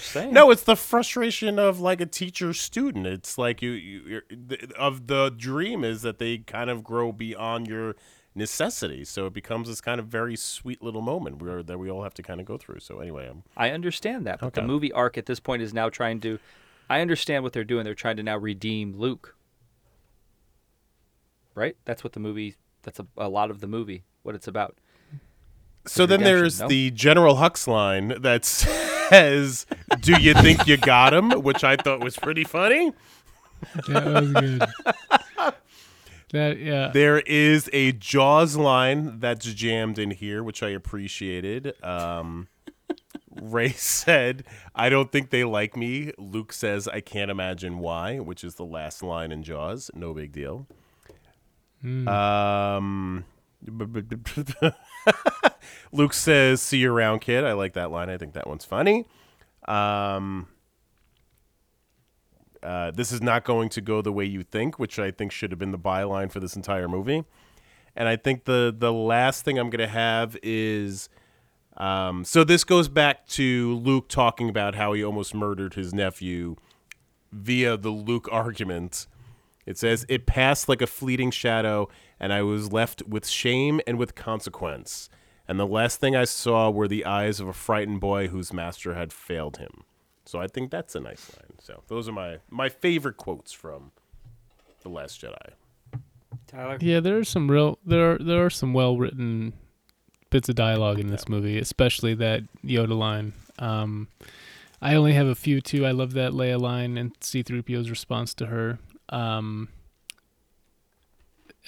Saying. 0.00 0.32
No, 0.32 0.50
it's 0.50 0.62
the 0.62 0.76
frustration 0.76 1.58
of 1.58 1.78
like 1.80 2.00
a 2.00 2.06
teacher 2.06 2.52
student. 2.52 3.06
It's 3.06 3.36
like 3.38 3.62
you, 3.62 3.70
you 3.70 4.02
you're, 4.06 4.22
the, 4.30 4.72
of 4.76 5.06
the 5.06 5.30
dream 5.30 5.84
is 5.84 6.02
that 6.02 6.18
they 6.18 6.38
kind 6.38 6.70
of 6.70 6.82
grow 6.82 7.12
beyond 7.12 7.68
your 7.68 7.94
necessity. 8.34 9.04
So 9.04 9.26
it 9.26 9.32
becomes 9.32 9.68
this 9.68 9.80
kind 9.80 10.00
of 10.00 10.06
very 10.06 10.36
sweet 10.36 10.82
little 10.82 11.02
moment 11.02 11.42
where 11.42 11.62
that 11.62 11.78
we 11.78 11.90
all 11.90 12.02
have 12.02 12.14
to 12.14 12.22
kind 12.22 12.40
of 12.40 12.46
go 12.46 12.56
through. 12.56 12.80
So 12.80 13.00
anyway, 13.00 13.28
I'm 13.28 13.42
I 13.56 13.70
understand 13.70 14.26
that, 14.26 14.40
but 14.40 14.54
the 14.54 14.62
movie 14.62 14.92
arc 14.92 15.18
at 15.18 15.26
this 15.26 15.40
point 15.40 15.62
is 15.62 15.74
now 15.74 15.88
trying 15.88 16.20
to. 16.20 16.38
I 16.88 17.00
understand 17.00 17.44
what 17.44 17.52
they're 17.52 17.62
doing. 17.64 17.84
They're 17.84 17.94
trying 17.94 18.16
to 18.16 18.22
now 18.22 18.36
redeem 18.36 18.96
Luke. 18.96 19.36
Right? 21.54 21.76
That's 21.84 22.02
what 22.02 22.14
the 22.14 22.20
movie. 22.20 22.56
That's 22.82 22.98
a, 22.98 23.06
a 23.16 23.28
lot 23.28 23.50
of 23.50 23.60
the 23.60 23.68
movie. 23.68 24.04
What 24.22 24.34
it's 24.34 24.48
about. 24.48 24.78
So 25.86 26.06
then 26.06 26.22
there's 26.22 26.60
no? 26.60 26.68
the 26.68 26.90
General 26.90 27.36
Hux 27.36 27.66
line 27.66 28.08
that 28.20 28.44
says, 29.10 29.66
"Do 30.00 30.20
you 30.20 30.34
think 30.34 30.66
you 30.66 30.76
got 30.76 31.12
him?" 31.12 31.30
Which 31.42 31.64
I 31.64 31.76
thought 31.76 32.00
was 32.02 32.16
pretty 32.16 32.44
funny. 32.44 32.92
That 33.88 34.04
was 34.06 34.32
good. 34.32 34.62
that 36.32 36.58
yeah. 36.58 36.90
There 36.92 37.20
is 37.20 37.68
a 37.72 37.92
Jaws 37.92 38.56
line 38.56 39.20
that's 39.20 39.52
jammed 39.52 39.98
in 39.98 40.10
here, 40.12 40.42
which 40.42 40.62
I 40.62 40.70
appreciated. 40.70 41.74
Um, 41.84 42.48
Rey 43.40 43.70
said, 43.70 44.44
"I 44.74 44.88
don't 44.88 45.12
think 45.12 45.30
they 45.30 45.44
like 45.44 45.76
me." 45.76 46.12
Luke 46.18 46.52
says, 46.52 46.88
"I 46.88 47.00
can't 47.00 47.30
imagine 47.30 47.78
why," 47.78 48.18
which 48.18 48.44
is 48.44 48.54
the 48.54 48.64
last 48.64 49.02
line 49.02 49.32
in 49.32 49.42
Jaws. 49.42 49.90
No 49.94 50.14
big 50.14 50.32
deal. 50.32 50.66
Um, 51.82 53.24
Luke 55.92 56.12
says, 56.12 56.62
"See 56.62 56.78
you 56.78 56.92
around, 56.92 57.20
kid." 57.20 57.44
I 57.44 57.52
like 57.52 57.74
that 57.74 57.90
line. 57.90 58.10
I 58.10 58.16
think 58.16 58.34
that 58.34 58.46
one's 58.46 58.64
funny. 58.64 59.06
Um, 59.66 60.48
uh, 62.62 62.90
this 62.90 63.12
is 63.12 63.22
not 63.22 63.44
going 63.44 63.68
to 63.70 63.80
go 63.80 64.02
the 64.02 64.12
way 64.12 64.24
you 64.24 64.42
think, 64.42 64.78
which 64.78 64.98
I 64.98 65.10
think 65.10 65.32
should 65.32 65.50
have 65.50 65.58
been 65.58 65.70
the 65.70 65.78
byline 65.78 66.30
for 66.30 66.40
this 66.40 66.56
entire 66.56 66.88
movie. 66.88 67.24
And 67.96 68.08
I 68.08 68.16
think 68.16 68.44
the 68.44 68.74
the 68.76 68.92
last 68.92 69.44
thing 69.44 69.58
I'm 69.58 69.70
going 69.70 69.86
to 69.86 69.92
have 69.92 70.36
is, 70.42 71.08
um, 71.76 72.24
so 72.24 72.44
this 72.44 72.64
goes 72.64 72.88
back 72.88 73.26
to 73.28 73.76
Luke 73.76 74.08
talking 74.08 74.48
about 74.48 74.74
how 74.74 74.92
he 74.92 75.02
almost 75.02 75.34
murdered 75.34 75.74
his 75.74 75.92
nephew 75.92 76.56
via 77.32 77.76
the 77.76 77.90
Luke 77.90 78.28
argument. 78.30 79.06
It 79.70 79.78
says, 79.78 80.04
It 80.08 80.26
passed 80.26 80.68
like 80.68 80.82
a 80.82 80.86
fleeting 80.86 81.30
shadow, 81.30 81.88
and 82.18 82.32
I 82.32 82.42
was 82.42 82.72
left 82.72 83.06
with 83.06 83.26
shame 83.28 83.80
and 83.86 83.98
with 83.98 84.16
consequence. 84.16 85.08
And 85.46 85.60
the 85.60 85.66
last 85.66 86.00
thing 86.00 86.16
I 86.16 86.24
saw 86.24 86.70
were 86.70 86.88
the 86.88 87.04
eyes 87.04 87.38
of 87.38 87.46
a 87.46 87.52
frightened 87.52 88.00
boy 88.00 88.26
whose 88.26 88.52
master 88.52 88.94
had 88.94 89.12
failed 89.12 89.58
him. 89.58 89.84
So 90.24 90.40
I 90.40 90.48
think 90.48 90.72
that's 90.72 90.96
a 90.96 91.00
nice 91.00 91.32
line. 91.36 91.58
So 91.60 91.84
those 91.86 92.08
are 92.08 92.12
my, 92.12 92.38
my 92.50 92.68
favorite 92.68 93.16
quotes 93.16 93.52
from 93.52 93.92
The 94.82 94.88
Last 94.88 95.22
Jedi. 95.22 95.50
Tyler. 96.48 96.78
Yeah, 96.80 96.98
there 96.98 97.18
are 97.18 97.24
some 97.24 97.48
real 97.48 97.78
there 97.84 98.12
are 98.12 98.18
there 98.18 98.44
are 98.44 98.50
some 98.50 98.72
well 98.72 98.96
written 98.96 99.52
bits 100.30 100.48
of 100.48 100.56
dialogue 100.56 100.98
in 100.98 101.08
this 101.08 101.28
movie, 101.28 101.58
especially 101.58 102.14
that 102.14 102.42
Yoda 102.64 102.96
line. 102.96 103.34
Um, 103.58 104.08
I 104.82 104.94
only 104.96 105.12
have 105.12 105.28
a 105.28 105.34
few 105.36 105.60
too. 105.60 105.86
I 105.86 105.92
love 105.92 106.12
that 106.14 106.32
Leia 106.32 106.60
line 106.60 106.96
and 106.96 107.12
C-3PO's 107.20 107.90
response 107.90 108.34
to 108.34 108.46
her. 108.46 108.78
Um, 109.10 109.68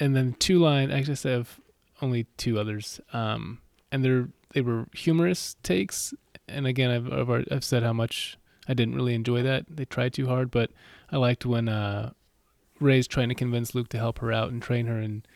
and 0.01 0.17
then 0.17 0.35
two 0.39 0.59
line. 0.59 0.91
I 0.91 1.03
just 1.03 1.25
have 1.25 1.61
only 2.01 2.25
two 2.37 2.59
others. 2.59 3.01
Um, 3.13 3.59
and 3.91 4.05
they're 4.05 4.29
they 4.55 4.61
were 4.61 4.87
humorous 4.95 5.57
takes. 5.63 6.15
And 6.49 6.67
again, 6.67 6.91
I've 6.91 7.13
I've, 7.13 7.29
already- 7.29 7.51
I've 7.51 7.65
said 7.65 7.83
how 7.83 7.93
much 7.93 8.39
I 8.69 8.75
didn't 8.75 8.95
really 8.95 9.15
enjoy 9.15 9.43
that. 9.43 9.65
They 9.69 9.85
tried 9.85 10.13
too 10.13 10.27
hard, 10.27 10.51
but 10.51 10.71
I 11.11 11.17
liked 11.17 11.45
when 11.47 11.69
uh, 11.69 12.13
Rey's 12.81 13.07
trying 13.07 13.29
to 13.29 13.35
convince 13.35 13.75
Luke 13.75 13.89
to 13.91 13.99
help 13.99 14.19
her 14.21 14.33
out 14.33 14.51
and 14.51 14.63
train 14.63 14.87
her, 14.87 14.99
and 14.99 15.27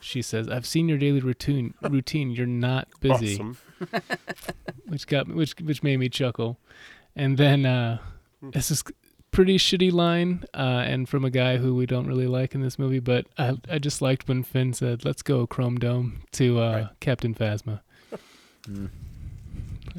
she 0.00 0.22
says, 0.22 0.48
"I've 0.48 0.66
seen 0.66 0.88
your 0.88 0.98
daily 0.98 1.20
routine. 1.20 1.74
Routine. 1.82 2.30
You're 2.30 2.46
not 2.46 2.88
busy." 3.00 3.34
Awesome. 3.34 3.56
which 4.86 5.06
got 5.06 5.28
which 5.28 5.54
which 5.62 5.82
made 5.82 5.98
me 5.98 6.08
chuckle. 6.08 6.58
And 7.16 7.36
then 7.38 7.66
uh 7.66 7.98
it's 8.52 8.68
this 8.68 8.82
pretty 9.32 9.56
shitty 9.58 9.92
line 9.92 10.44
uh 10.54 10.82
and 10.84 11.08
from 11.08 11.24
a 11.24 11.30
guy 11.30 11.56
who 11.58 11.74
we 11.74 11.86
don't 11.86 12.06
really 12.06 12.26
like 12.26 12.54
in 12.54 12.60
this 12.62 12.78
movie, 12.78 12.98
but 13.00 13.26
I 13.38 13.56
I 13.70 13.78
just 13.78 14.02
liked 14.02 14.28
when 14.28 14.42
Finn 14.42 14.72
said, 14.72 15.04
"Let's 15.04 15.22
go 15.22 15.46
Chrome 15.46 15.78
Dome" 15.78 16.22
to 16.32 16.58
uh 16.60 16.88
Captain 17.00 17.34
Phasma. 17.34 17.80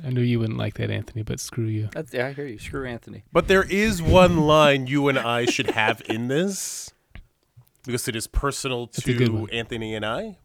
I 0.06 0.10
knew 0.10 0.22
you 0.22 0.40
wouldn't 0.40 0.58
like 0.58 0.76
that, 0.76 0.90
Anthony, 0.90 1.22
but 1.24 1.40
screw 1.40 1.66
you. 1.66 1.90
That's, 1.94 2.14
yeah, 2.14 2.28
I 2.28 2.34
hear 2.34 2.46
you. 2.48 2.58
Screw 2.58 2.86
Anthony. 2.88 3.24
But 3.32 3.48
there 3.48 3.64
is 3.64 4.02
one 4.02 4.38
line 4.48 4.88
you 4.88 5.10
and 5.10 5.20
I 5.20 5.46
should 5.46 5.72
have 5.72 6.02
in 6.08 6.28
this 6.28 6.92
because 7.86 8.08
it 8.08 8.16
is 8.16 8.28
personal 8.28 8.84
It's 8.86 9.04
to. 9.04 9.48
Anthony 9.52 9.94
and 9.96 10.06
I, 10.06 10.38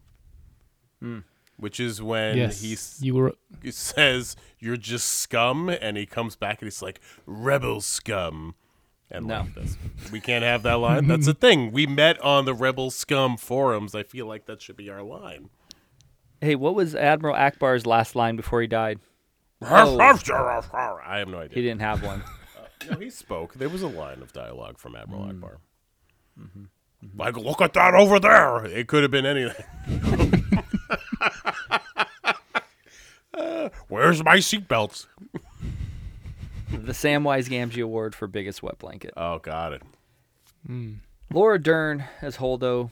which 1.57 1.79
is 1.79 2.01
when 2.01 2.37
yes, 2.37 2.61
he 2.61 2.73
s- 2.73 2.99
you 3.01 3.15
were. 3.15 3.33
he 3.63 3.71
says, 3.71 4.35
You're 4.59 4.77
just 4.77 5.07
scum. 5.07 5.69
And 5.69 5.95
he 5.97 6.05
comes 6.05 6.35
back 6.35 6.61
and 6.61 6.67
he's 6.67 6.81
like, 6.81 6.99
Rebel 7.25 7.79
scum. 7.81 8.55
And 9.09 9.25
No. 9.27 9.39
like 9.41 9.55
this. 9.55 9.77
We 10.11 10.19
can't 10.19 10.43
have 10.43 10.63
that 10.63 10.75
line. 10.75 11.07
That's 11.07 11.25
the 11.27 11.33
thing. 11.33 11.71
We 11.71 11.87
met 11.87 12.19
on 12.21 12.45
the 12.45 12.53
Rebel 12.53 12.91
Scum 12.91 13.37
forums. 13.37 13.95
I 13.95 14.03
feel 14.03 14.25
like 14.25 14.45
that 14.47 14.61
should 14.61 14.75
be 14.75 14.89
our 14.89 15.01
line. 15.01 15.49
Hey, 16.41 16.55
what 16.55 16.75
was 16.75 16.93
Admiral 16.93 17.35
Ackbar's 17.35 17.85
last 17.85 18.15
line 18.15 18.35
before 18.35 18.61
he 18.61 18.67
died? 18.67 18.99
Oh, 19.61 19.97
I 19.99 21.17
have 21.19 21.27
no 21.29 21.39
idea. 21.39 21.55
he 21.55 21.61
didn't 21.61 21.81
have 21.81 22.03
one. 22.03 22.23
No, 22.91 22.95
he 22.99 23.09
spoke. 23.09 23.55
There 23.55 23.69
was 23.69 23.81
a 23.81 23.87
line 23.87 24.21
of 24.21 24.31
dialogue 24.33 24.77
from 24.77 24.95
Admiral 24.95 25.23
Hmm. 25.23 25.31
Ackbar. 25.43 25.55
Mm-hmm. 26.39 27.19
Like, 27.19 27.35
look 27.35 27.59
at 27.59 27.73
that 27.73 27.95
over 27.95 28.19
there. 28.19 28.63
It 28.65 28.87
could 28.87 29.01
have 29.01 29.09
been 29.11 29.25
anything. 29.25 29.65
Uh, 33.33 33.69
where's 33.87 34.23
my 34.23 34.37
seatbelts? 34.37 35.05
the 36.85 36.91
Samwise 36.91 37.47
Gamgee 37.49 37.83
Award 37.83 38.13
for 38.15 38.27
biggest 38.27 38.61
wet 38.63 38.77
blanket. 38.79 39.13
Oh, 39.17 39.39
got 39.39 39.73
it. 39.73 39.81
Hmm. 40.65 40.93
Laura 41.31 41.61
Dern 41.61 42.03
as 42.21 42.37
Holdo 42.37 42.89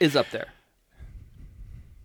is 0.00 0.14
up 0.16 0.30
there. 0.30 0.48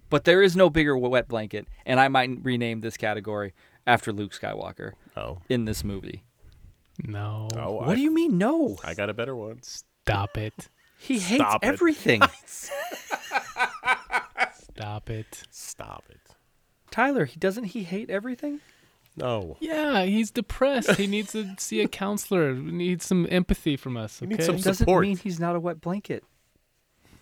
But 0.10 0.24
there 0.26 0.42
is 0.42 0.56
no 0.56 0.70
bigger 0.72 0.98
wet 0.98 1.28
blanket, 1.28 1.68
and 1.86 2.00
I 2.00 2.08
might 2.08 2.32
rename 2.44 2.82
this 2.82 2.98
category 2.98 3.54
after 3.86 4.12
Luke 4.12 4.32
Skywalker 4.32 4.94
Oh, 5.16 5.40
in 5.50 5.66
this 5.66 5.84
movie. 5.84 6.24
No, 7.04 7.48
oh, 7.56 7.74
What 7.74 7.90
I, 7.90 7.96
do 7.96 8.02
you 8.02 8.12
mean 8.12 8.38
no? 8.40 8.78
I 8.84 8.94
got 8.96 9.10
a 9.10 9.14
better 9.14 9.36
one. 9.36 9.62
stop 9.62 10.36
it, 10.38 10.70
He 10.98 11.20
hates 11.20 11.44
it. 11.44 11.60
everything. 11.64 12.22
stop 14.54 15.10
it. 15.10 15.44
Stop 15.52 16.04
it. 16.10 16.36
Tyler, 16.92 17.26
he 17.26 17.38
doesn't 17.40 17.66
he 17.66 17.84
hate 17.84 18.10
everything? 18.10 18.60
No. 19.18 19.58
Yeah, 19.60 20.04
he's 20.06 20.32
depressed. 20.32 20.92
He 20.96 21.08
needs 21.08 21.34
to 21.34 21.56
see 21.58 21.82
a 21.82 21.88
counselor. 21.88 22.54
We 22.54 22.72
need 22.72 23.02
some 23.02 23.28
empathy 23.30 23.76
from 23.76 23.98
us. 23.98 24.22
Okay, 24.22 24.30
needs 24.30 24.46
some 24.46 24.56
Doesn't 24.58 24.76
Support. 24.76 25.04
mean 25.04 25.18
he's 25.18 25.40
not 25.40 25.56
a 25.56 25.60
wet 25.60 25.82
blanket. 25.82 26.24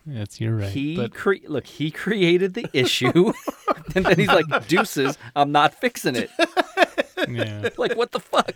That's 0.05 0.39
you're 0.39 0.55
right. 0.55 0.69
he 0.69 0.95
but 0.95 1.13
cre- 1.13 1.35
look, 1.47 1.67
he 1.67 1.91
created 1.91 2.53
the 2.53 2.69
issue, 2.71 3.33
and 3.95 4.05
then 4.05 4.17
he's 4.17 4.27
like, 4.29 4.67
"Deuces, 4.67 5.17
I'm 5.35 5.51
not 5.51 5.73
fixing 5.73 6.15
it." 6.15 6.29
yeah. 7.27 7.69
Like, 7.77 7.97
what 7.97 8.11
the 8.13 8.19
fuck? 8.21 8.53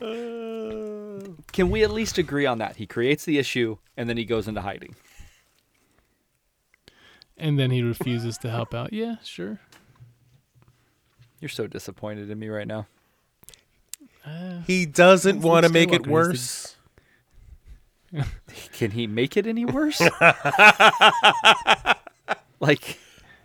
Uh, 0.00 1.32
Can 1.52 1.70
we 1.70 1.82
at 1.84 1.90
least 1.90 2.18
agree 2.18 2.44
on 2.44 2.58
that? 2.58 2.76
He 2.76 2.86
creates 2.86 3.24
the 3.24 3.38
issue, 3.38 3.78
and 3.96 4.08
then 4.10 4.16
he 4.18 4.24
goes 4.26 4.46
into 4.48 4.60
hiding. 4.60 4.94
And 7.36 7.58
then 7.58 7.70
he 7.70 7.82
refuses 7.82 8.36
to 8.38 8.50
help 8.50 8.74
out. 8.74 8.92
Yeah, 8.92 9.16
sure. 9.24 9.58
You're 11.40 11.48
so 11.48 11.66
disappointed 11.66 12.30
in 12.30 12.38
me 12.38 12.48
right 12.48 12.66
now. 12.66 12.86
Uh, 14.26 14.60
he 14.66 14.84
doesn't 14.86 15.40
want 15.40 15.64
to 15.66 15.72
make 15.72 15.88
it 15.92 16.00
He's 16.02 16.04
the- 16.06 16.10
worse. 16.10 16.76
Can 18.72 18.90
he 18.90 19.06
make 19.06 19.36
it 19.36 19.46
any 19.46 19.64
worse? 19.64 20.00
like, 22.60 22.98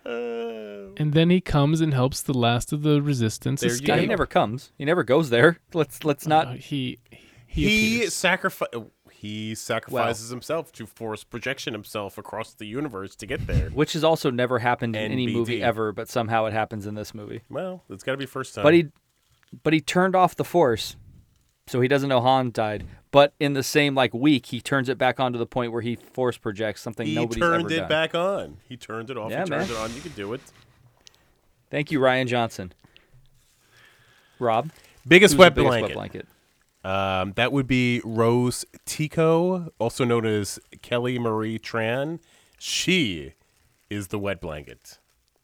and 0.03 1.13
then 1.13 1.29
he 1.29 1.39
comes 1.41 1.81
and 1.81 1.93
helps 1.93 2.21
the 2.21 2.33
last 2.33 2.73
of 2.73 2.81
the 2.83 3.01
resistance 3.01 3.61
There 3.61 3.69
escape. 3.71 3.87
yeah, 3.87 3.97
he 3.97 4.07
never 4.07 4.25
comes. 4.25 4.71
He 4.77 4.85
never 4.85 5.03
goes 5.03 5.29
there. 5.29 5.57
Let's 5.73 6.03
let's 6.03 6.25
Uh, 6.25 6.29
not. 6.29 6.55
he 6.57 6.99
he, 7.47 7.99
He 8.01 8.07
sacrifice. 8.07 8.69
He 9.25 9.55
sacrifices 9.55 10.29
himself 10.29 10.71
to 10.73 10.85
force 10.85 11.23
projection 11.23 11.73
himself 11.73 12.19
across 12.19 12.53
the 12.53 12.65
universe 12.65 13.15
to 13.15 13.25
get 13.25 13.47
there. 13.47 13.69
Which 13.73 13.93
has 13.93 14.03
also 14.03 14.29
never 14.29 14.59
happened 14.59 14.95
in 14.95 15.11
any 15.11 15.25
movie 15.25 15.63
ever, 15.63 15.91
but 15.91 16.07
somehow 16.07 16.45
it 16.45 16.53
happens 16.53 16.85
in 16.85 16.93
this 16.93 17.15
movie. 17.15 17.41
Well, 17.49 17.81
it's 17.89 18.03
got 18.03 18.11
to 18.11 18.19
be 18.19 18.27
first 18.27 18.53
time. 18.53 18.63
But 18.63 18.75
he, 18.75 18.87
but 19.63 19.73
he 19.73 19.81
turned 19.81 20.15
off 20.15 20.35
the 20.35 20.43
Force, 20.43 20.95
so 21.65 21.81
he 21.81 21.87
doesn't 21.87 22.07
know 22.07 22.21
Han 22.21 22.51
died. 22.51 22.85
But 23.09 23.33
in 23.39 23.53
the 23.53 23.63
same 23.63 23.95
like 23.95 24.13
week, 24.13 24.45
he 24.47 24.61
turns 24.61 24.89
it 24.89 24.99
back 24.99 25.19
on 25.19 25.33
to 25.33 25.39
the 25.39 25.47
point 25.47 25.71
where 25.71 25.81
he 25.81 25.95
Force 25.95 26.37
projects 26.37 26.83
something 26.83 27.07
he 27.07 27.15
nobody's 27.15 27.41
turned 27.41 27.65
ever 27.65 27.73
it 27.73 27.77
done. 27.77 27.89
back 27.89 28.13
on. 28.13 28.57
He 28.69 28.77
turned 28.77 29.09
it 29.09 29.17
off. 29.17 29.31
Yeah, 29.31 29.43
he 29.43 29.49
turned 29.49 29.69
man. 29.69 29.77
it 29.77 29.81
on. 29.81 29.95
You 29.95 30.01
can 30.01 30.11
do 30.11 30.33
it. 30.33 30.41
Thank 31.71 31.91
you, 31.91 31.99
Rian 31.99 32.27
Johnson. 32.27 32.73
Rob, 34.37 34.69
Biggest 35.07 35.31
who's 35.33 35.37
the 35.37 35.39
wet 35.39 35.55
biggest 35.55 35.69
blanket. 35.69 35.87
wet 35.87 35.93
blanket? 35.95 36.27
Um, 36.85 37.33
that 37.35 37.51
would 37.51 37.65
be 37.65 37.99
Rose 38.05 38.63
Tico, 38.85 39.71
also 39.79 40.05
known 40.05 40.25
as 40.27 40.59
Kelly 40.83 41.17
Marie 41.17 41.57
Tran. 41.57 42.19
She 42.59 43.33
is 43.89 44.09
the 44.09 44.19
wet 44.19 44.39
blanket. 44.39 44.99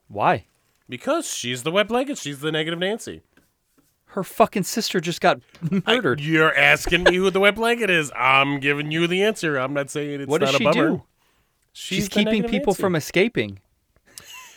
Why? 0.08 0.46
Because 0.88 1.28
she's 1.34 1.64
the 1.64 1.72
wet 1.72 1.88
blanket. 1.88 2.20
She's 2.20 2.42
the 2.42 2.52
negative 2.52 2.78
Nancy. 2.78 3.22
Her 4.08 4.24
fucking 4.24 4.64
sister 4.64 5.00
just 5.00 5.20
got 5.20 5.40
murdered. 5.88 6.20
You're 6.22 6.56
asking 6.56 7.06
me 7.06 7.16
who 7.16 7.32
the 7.32 7.40
wet 7.40 7.56
blanket 7.56 7.90
is. 7.90 8.12
I'm 8.16 8.60
giving 8.60 8.92
you 8.92 9.08
the 9.08 9.24
answer. 9.24 9.58
I'm 9.58 9.74
not 9.74 9.90
saying 9.90 10.22
it's 10.22 10.30
what 10.30 10.42
not 10.42 10.48
does 10.48 10.56
a 10.56 10.58
she 10.60 10.64
bummer. 10.66 10.90
do? 10.90 11.04
She's, 11.74 11.98
She's 11.98 12.10
keeping 12.10 12.44
people 12.44 12.72
Nancy. 12.74 12.82
from 12.84 12.96
escaping. 12.96 13.60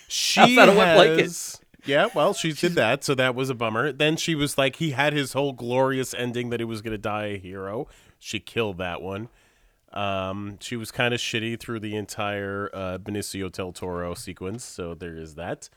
She 0.09 0.41
How's 0.41 0.57
that 0.57 0.69
a 0.69 0.73
wet 0.73 0.97
blanket? 0.97 1.61
Yeah, 1.87 2.09
well, 2.15 2.33
she 2.33 2.53
did 2.53 2.75
that, 2.77 3.05
so 3.05 3.15
that 3.15 3.35
was 3.35 3.51
a 3.51 3.55
bummer. 3.55 3.93
Then 3.93 4.17
she 4.17 4.35
was 4.35 4.57
like, 4.57 4.77
he 4.77 4.93
had 4.93 5.13
his 5.13 5.35
whole 5.35 5.53
glorious 5.53 6.15
ending 6.15 6.51
that 6.51 6.61
he 6.61 6.65
was 6.65 6.81
going 6.81 6.93
to 6.93 6.99
die 6.99 7.27
a 7.27 7.39
hero. 7.39 7.89
She 8.19 8.41
killed 8.41 8.79
that 8.79 9.03
one. 9.03 9.29
Um, 9.93 10.57
she 10.61 10.77
was 10.77 10.91
kind 10.91 11.13
of 11.15 11.21
shitty 11.21 11.61
through 11.61 11.81
the 11.81 11.95
entire 11.95 12.71
uh, 12.73 12.99
Benicio 12.99 13.53
del 13.53 13.73
Toro 13.73 14.15
sequence, 14.15 14.65
so 14.65 14.95
there 14.95 15.17
is 15.17 15.35
that. 15.35 15.69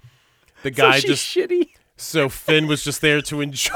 The 0.63 0.69
So 0.73 0.75
guy 0.75 0.99
she's 0.99 1.03
just 1.03 1.25
shitty. 1.25 1.71
so 1.97 2.29
Finn 2.29 2.67
was 2.67 2.83
just 2.83 3.01
there 3.01 3.21
to 3.23 3.41
enjoy 3.41 3.73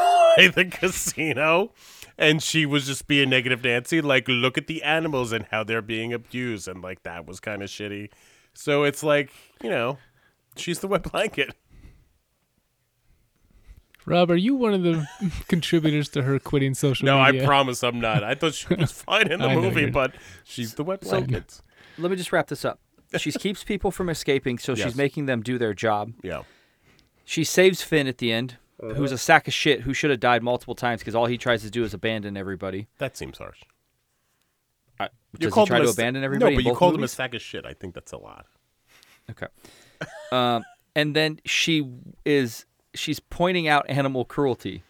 the 0.56 0.66
casino, 0.72 1.74
and 2.18 2.41
she 2.41 2.66
was 2.66 2.88
just 2.88 3.08
being 3.08 3.30
negative 3.30 3.64
Nancy. 3.64 4.02
Like, 4.02 4.28
look 4.28 4.58
at 4.58 4.68
the 4.68 4.82
animals 4.84 5.32
and 5.32 5.45
how 5.52 5.64
they're 5.64 5.82
being 5.82 6.12
abused, 6.14 6.68
and 6.68 6.82
like 6.82 7.03
that 7.03 7.28
was 7.28 7.40
kind 7.40 7.62
of 7.62 7.70
shitty. 7.70 8.10
So 8.53 8.84
it's 8.84 9.03
like, 9.03 9.32
you 9.62 9.70
know, 9.70 9.99
she's 10.56 10.80
the 10.80 10.88
wet 10.88 11.03
blanket. 11.03 11.53
Rob, 14.06 14.32
are 14.32 14.36
you 14.36 14.56
one 14.56 14.73
of 14.73 14.84
the 14.84 15.07
contributors 15.48 16.10
to 16.10 16.23
her 16.23 16.40
quitting 16.40 16.73
social 16.73 17.06
No, 17.06 17.23
media? 17.23 17.41
No, 17.41 17.44
I 17.44 17.48
promise 17.48 17.84
I'm 17.84 17.99
not. 17.99 18.23
I 18.23 18.36
thought 18.36 18.53
she 18.56 18.73
was 18.76 18.91
fine 18.91 19.32
in 19.32 19.40
the 19.40 19.49
movie, 19.49 19.90
but 19.90 20.14
she's 20.44 20.73
the 20.76 20.84
wet 20.84 21.03
So- 21.03 21.11
blanket. 21.22 21.61
Let 21.98 22.10
me 22.10 22.18
just 22.18 22.32
wrap 22.32 22.48
this 22.48 22.64
up. 22.65 22.80
She 23.18 23.32
keeps 23.45 23.64
people 23.64 23.91
from 23.91 24.10
escaping, 24.10 24.57
so 24.57 24.73
Yes. 24.73 24.88
she's 24.88 24.95
making 24.95 25.26
them 25.26 25.41
do 25.41 25.57
their 25.57 25.73
job. 25.73 26.14
yeah. 26.23 26.44
She 27.26 27.44
saves 27.44 27.82
Finn 27.82 28.07
at 28.07 28.18
the 28.18 28.32
end, 28.32 28.57
Uh-huh. 28.82 28.94
who's 28.95 29.11
a 29.11 29.18
sack 29.18 29.48
of 29.48 29.53
shit 29.53 29.82
who 29.82 29.94
should 29.94 30.10
have 30.10 30.19
died 30.19 30.41
multiple 30.44 30.73
times 30.76 31.02
because 31.02 31.14
all 31.15 31.28
he 31.28 31.38
tries 31.38 31.61
to 31.61 31.69
do 31.69 31.84
is 31.84 31.94
abandon 31.94 32.36
everybody. 32.36 32.88
That 32.98 33.15
seems 33.15 33.38
harsh. 33.38 33.61
I, 34.99 35.06
You 35.06 35.10
does 35.40 35.48
he 35.48 35.52
called 35.52 35.68
try 35.68 35.80
to 35.80 35.86
a 35.86 35.91
abandon 35.91 36.23
everybody? 36.23 36.52
No, 36.52 36.56
but 36.57 36.60
in 36.61 36.65
you 36.65 36.72
both 36.72 36.80
called 36.80 36.95
him 36.95 37.03
a 37.03 37.07
sack 37.07 37.34
of 37.36 37.41
shit. 37.41 37.65
I 37.65 37.73
think 37.73 37.94
that's 37.94 38.11
a 38.11 38.18
lot. 38.18 38.48
Okay. 39.30 39.48
um, 40.32 40.64
and 40.95 41.15
then 41.15 41.40
she 41.45 41.88
is 42.26 42.65
she's 42.94 43.20
pointing 43.20 43.68
out 43.68 43.86
animal 43.90 44.26
cruelty. 44.26 44.84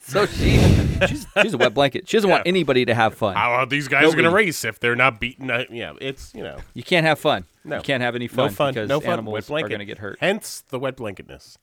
So 0.00 0.24
she 0.26 0.58
she's 1.08 1.26
she's 1.42 1.54
a 1.54 1.58
wet 1.58 1.74
blanket. 1.74 2.08
She 2.08 2.16
doesn't 2.16 2.30
want 2.30 2.46
Yeah. 2.46 2.50
anybody 2.50 2.84
to 2.84 2.94
have 2.94 3.14
fun. 3.14 3.34
How 3.34 3.52
are 3.52 3.66
these 3.66 3.88
guys 3.88 4.12
going 4.14 4.24
to 4.24 4.30
race 4.30 4.64
if 4.64 4.78
they're 4.78 4.94
not 4.96 5.18
beaten? 5.20 5.50
Uh, 5.50 5.64
yeah, 5.70 5.94
it's, 6.00 6.32
you 6.34 6.42
know, 6.44 6.58
You 6.74 6.82
can't 6.84 7.04
have 7.04 7.18
fun. 7.18 7.44
No. 7.64 7.76
You 7.78 7.82
can't 7.82 8.02
have 8.02 8.14
any 8.14 8.28
fun, 8.28 8.46
no 8.46 8.52
fun. 8.52 8.74
because 8.74 8.88
no 8.88 9.00
fun. 9.00 9.12
animals 9.14 9.32
wet 9.34 9.46
blanket. 9.48 9.66
are 9.66 9.68
going 9.70 9.78
to 9.80 9.84
get 9.84 9.98
hurt. 9.98 10.18
Hence 10.20 10.62
the 10.68 10.78
wet 10.78 10.96
blanketness. 10.96 11.56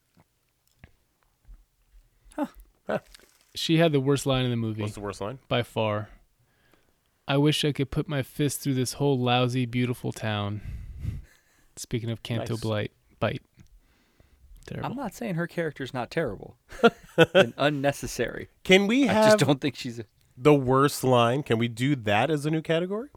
She 3.54 3.78
had 3.78 3.92
the 3.92 4.00
worst 4.00 4.26
line 4.26 4.44
in 4.44 4.50
the 4.50 4.56
movie 4.56 4.82
What's 4.82 4.94
the 4.94 5.00
worst 5.00 5.20
line? 5.20 5.38
by 5.48 5.62
far. 5.62 6.08
I 7.28 7.36
wish 7.36 7.64
I 7.64 7.70
could 7.72 7.90
put 7.90 8.08
my 8.08 8.22
fist 8.22 8.60
through 8.60 8.74
this 8.74 8.94
whole 8.94 9.16
lousy, 9.18 9.64
beautiful 9.64 10.12
town. 10.12 10.60
Speaking 11.76 12.10
of 12.10 12.22
Canto 12.22 12.54
Nice. 12.54 12.60
Blight, 12.60 12.92
bite. 13.20 13.42
Terrible. 14.66 14.90
I'm 14.90 14.96
not 14.96 15.14
saying 15.14 15.34
her 15.34 15.46
character's 15.46 15.92
not 15.92 16.10
terrible 16.10 16.56
and 17.34 17.52
unnecessary. 17.58 18.48
Can 18.62 18.86
we 18.86 19.02
have 19.06 19.24
I 19.24 19.28
just 19.30 19.38
don't 19.44 19.60
think 19.60 19.76
she's 19.76 19.98
a, 19.98 20.04
the 20.36 20.54
worst 20.54 21.04
line? 21.04 21.42
Can 21.42 21.58
we 21.58 21.68
do 21.68 21.94
that 21.96 22.30
as 22.30 22.46
a 22.46 22.50
new 22.50 22.62
category? 22.62 23.08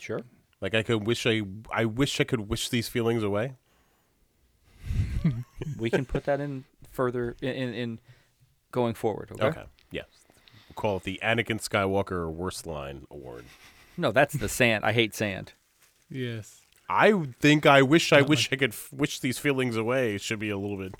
sure. 0.00 0.22
Like 0.60 0.74
I 0.74 0.82
could 0.82 1.06
wish 1.06 1.26
I 1.26 1.42
I 1.70 1.84
wish 1.84 2.20
I 2.20 2.24
could 2.24 2.48
wish 2.48 2.68
these 2.70 2.88
feelings 2.88 3.22
away. 3.22 3.54
We 5.78 5.90
can 5.90 6.04
put 6.06 6.24
that 6.24 6.40
in 6.40 6.64
further 6.92 7.34
in, 7.42 7.48
in, 7.50 7.74
in 7.74 7.98
going 8.70 8.94
forward. 8.94 9.30
Okay? 9.32 9.46
Okay. 9.46 9.64
Yes. 9.90 10.06
We'll 10.68 10.74
call 10.76 10.98
it 10.98 11.02
the 11.02 11.18
Anakin 11.22 11.60
Skywalker 11.60 12.30
Worst 12.32 12.66
Line 12.66 13.06
Award. 13.10 13.44
No, 13.96 14.12
that's 14.12 14.34
the 14.34 14.48
sand. 14.48 14.84
I 14.84 14.92
hate 14.92 15.14
sand. 15.14 15.52
yes. 16.10 16.62
I 16.88 17.12
think 17.40 17.66
I 17.66 17.82
wish 17.82 18.12
I 18.12 18.22
wish 18.22 18.48
I 18.52 18.56
could 18.56 18.70
f- 18.70 18.88
wish 18.92 19.18
these 19.20 19.38
feelings 19.38 19.76
away 19.76 20.14
It 20.14 20.20
should 20.20 20.38
be 20.38 20.50
a 20.50 20.58
little 20.58 20.76
bit. 20.76 20.94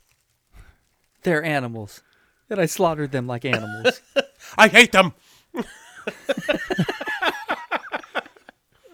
They're 1.23 1.45
animals, 1.45 2.03
and 2.51 2.61
I 2.61 2.67
slaughtered 2.67 3.13
them 3.13 3.27
like 3.27 3.45
animals. 3.45 4.01
I 4.59 4.69
hate 4.69 4.93
them. 4.93 5.13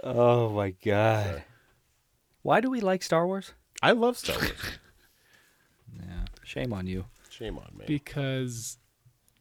oh 0.02 0.50
my 0.50 0.70
god. 0.84 1.44
Why 2.42 2.60
do 2.60 2.70
we 2.70 2.80
like 2.80 3.02
Star 3.02 3.26
Wars? 3.26 3.52
I 3.82 3.92
love 3.92 4.16
Star 4.18 4.36
Wars. 4.36 4.52
Yeah, 5.94 6.24
shame 6.42 6.72
on 6.72 6.86
you. 6.86 7.04
Shame 7.28 7.58
on 7.58 7.70
me. 7.76 7.84
Because 7.86 8.78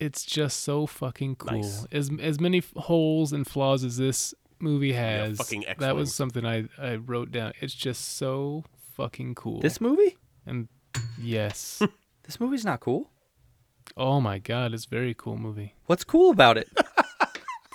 it's 0.01 0.25
just 0.25 0.59
so 0.61 0.85
fucking 0.85 1.37
cool. 1.37 1.61
Nice. 1.61 1.85
As 1.91 2.11
as 2.21 2.41
many 2.41 2.57
f- 2.57 2.73
holes 2.75 3.31
and 3.31 3.47
flaws 3.47 3.85
as 3.85 3.95
this 3.97 4.33
movie 4.61 4.93
has, 4.93 5.37
fucking 5.37 5.61
that 5.61 5.69
X-Wings. 5.71 5.95
was 5.95 6.15
something 6.15 6.45
I, 6.45 6.65
I 6.77 6.95
wrote 6.95 7.31
down. 7.31 7.53
It's 7.61 7.73
just 7.73 8.17
so 8.17 8.63
fucking 8.95 9.35
cool. 9.35 9.59
This 9.61 9.79
movie? 9.81 10.17
and 10.45 10.67
yes. 11.21 11.81
This 12.23 12.39
movie's 12.39 12.63
not 12.63 12.79
cool. 12.79 13.09
oh 13.97 14.21
my 14.21 14.37
god, 14.37 14.73
it's 14.73 14.85
a 14.85 14.89
very 14.89 15.13
cool 15.13 15.37
movie. 15.37 15.73
What's 15.87 16.03
cool 16.03 16.29
about 16.31 16.57
it? 16.57 16.69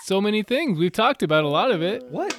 So 0.04 0.20
many 0.20 0.44
things. 0.44 0.78
We've 0.78 0.92
talked 0.92 1.24
about 1.24 1.42
a 1.42 1.48
lot 1.48 1.72
of 1.72 1.82
it. 1.82 2.04
What? 2.04 2.32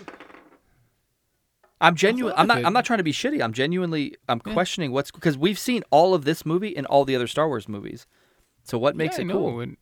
I'm 1.82 1.96
genuine. 1.96 2.34
I'm 2.38 2.48
not. 2.48 2.64
I'm 2.64 2.72
not 2.72 2.86
trying 2.86 3.00
to 3.00 3.04
be 3.04 3.12
shitty. 3.12 3.44
I'm 3.44 3.52
genuinely. 3.52 4.16
I'm 4.30 4.40
questioning 4.40 4.94
what's 4.94 5.12
because 5.12 5.38
we've 5.38 5.60
seen 5.60 5.84
all 5.92 6.14
of 6.14 6.24
this 6.24 6.46
movie 6.46 6.76
and 6.78 6.88
all 6.88 7.04
the 7.04 7.14
other 7.14 7.28
Star 7.28 7.48
Wars 7.50 7.68
movies. 7.68 8.08
So 8.64 8.78
what 8.78 8.96
makes 8.96 9.18
Yeah, 9.18 9.24
it 9.24 9.26
know, 9.26 9.34
cool? 9.34 9.60
And, 9.60 9.76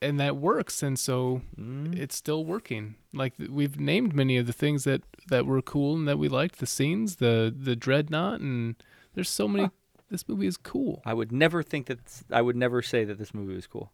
and 0.00 0.18
that 0.20 0.36
works, 0.36 0.82
and 0.82 0.98
so 0.98 1.42
Mm. 1.58 1.96
it's 1.98 2.16
still 2.16 2.44
working. 2.44 2.94
Like 3.12 3.34
we've 3.38 3.78
named 3.78 4.14
many 4.14 4.36
of 4.36 4.46
the 4.46 4.52
things 4.52 4.84
that 4.84 5.02
that 5.28 5.46
were 5.46 5.62
cool 5.62 5.94
and 5.96 6.06
that 6.08 6.18
we 6.18 6.28
liked. 6.28 6.58
The 6.58 6.66
scenes, 6.66 7.16
the 7.16 7.54
the 7.56 7.76
dreadnought, 7.76 8.40
and 8.40 8.76
there's 9.14 9.30
so 9.30 9.46
many. 9.48 9.70
This 10.10 10.28
movie 10.28 10.46
is 10.46 10.56
cool. 10.56 11.02
I 11.04 11.14
would 11.14 11.32
never 11.32 11.62
think 11.62 11.86
that. 11.86 11.98
I 12.30 12.42
would 12.42 12.56
never 12.56 12.82
say 12.82 13.04
that 13.04 13.18
this 13.18 13.32
movie 13.34 13.54
was 13.54 13.66
cool. 13.66 13.90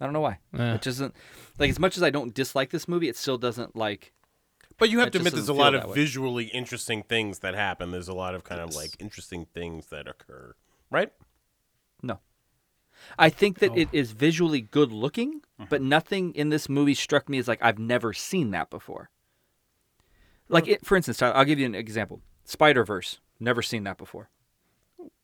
I 0.00 0.04
don't 0.04 0.12
know 0.12 0.20
why. 0.20 0.38
Eh. 0.56 0.74
It 0.74 0.82
doesn't. 0.82 1.14
Like 1.58 1.70
as 1.70 1.78
much 1.78 1.96
as 1.96 2.02
I 2.02 2.10
don't 2.10 2.32
dislike 2.32 2.70
this 2.70 2.86
movie, 2.88 3.08
it 3.08 3.16
still 3.16 3.38
doesn't 3.38 3.74
like. 3.76 4.12
But 4.78 4.90
you 4.90 5.00
have 5.00 5.10
to 5.10 5.18
admit, 5.18 5.32
there's 5.34 5.48
a 5.48 5.52
lot 5.52 5.74
of 5.74 5.86
way. 5.86 5.94
visually 5.94 6.44
interesting 6.46 7.02
things 7.02 7.40
that 7.40 7.54
happen. 7.56 7.90
There's 7.90 8.06
a 8.06 8.14
lot 8.14 8.36
of 8.36 8.44
kind 8.44 8.60
of 8.60 8.76
like 8.76 8.92
interesting 9.00 9.44
things 9.52 9.86
that 9.86 10.06
occur, 10.06 10.54
right? 10.88 11.10
I 13.18 13.28
think 13.30 13.58
that 13.60 13.70
Oh. 13.72 13.76
it 13.76 13.88
is 13.92 14.12
visually 14.12 14.60
good 14.60 14.92
looking, 14.92 15.40
Mm-hmm. 15.58 15.64
but 15.70 15.82
nothing 15.82 16.32
in 16.34 16.50
this 16.50 16.68
movie 16.68 16.94
struck 16.94 17.28
me 17.28 17.38
as 17.38 17.48
like 17.48 17.58
I've 17.62 17.78
never 17.78 18.12
seen 18.12 18.50
that 18.52 18.70
before. 18.70 19.10
Like, 20.48 20.66
it, 20.68 20.86
for 20.86 20.96
instance, 20.96 21.20
I'll 21.20 21.44
give 21.44 21.58
you 21.58 21.66
an 21.66 21.74
example. 21.74 22.22
Spider 22.44 22.84
Verse, 22.84 23.20
never 23.38 23.60
seen 23.60 23.82
that 23.84 23.98
before. 23.98 24.30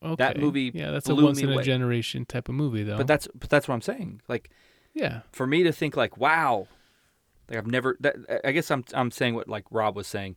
Okay. 0.03 0.15
That 0.17 0.37
movie 0.39 0.71
yeah, 0.73 0.91
that's 0.91 1.09
a 1.09 1.15
once 1.15 1.41
in 1.41 1.49
a 1.49 1.63
generation 1.63 2.25
type 2.25 2.47
of 2.49 2.55
movie, 2.55 2.83
though. 2.83 2.97
But 2.97 3.07
that's 3.07 3.27
but 3.33 3.49
that's 3.49 3.67
what 3.67 3.73
I'm 3.75 3.81
saying. 3.81 4.21
Like 4.27 4.49
yeah, 4.93 5.21
for 5.31 5.47
me 5.47 5.63
to 5.63 5.71
think 5.71 5.97
like, 5.97 6.17
wow, 6.17 6.67
like 7.49 7.57
I've 7.57 7.67
never. 7.67 7.97
That, 8.01 8.15
I 8.45 8.51
guess 8.51 8.69
I'm 8.71 8.83
I'm 8.93 9.09
saying 9.11 9.35
what 9.35 9.47
like 9.47 9.65
Rob 9.71 9.95
was 9.95 10.07
saying. 10.07 10.35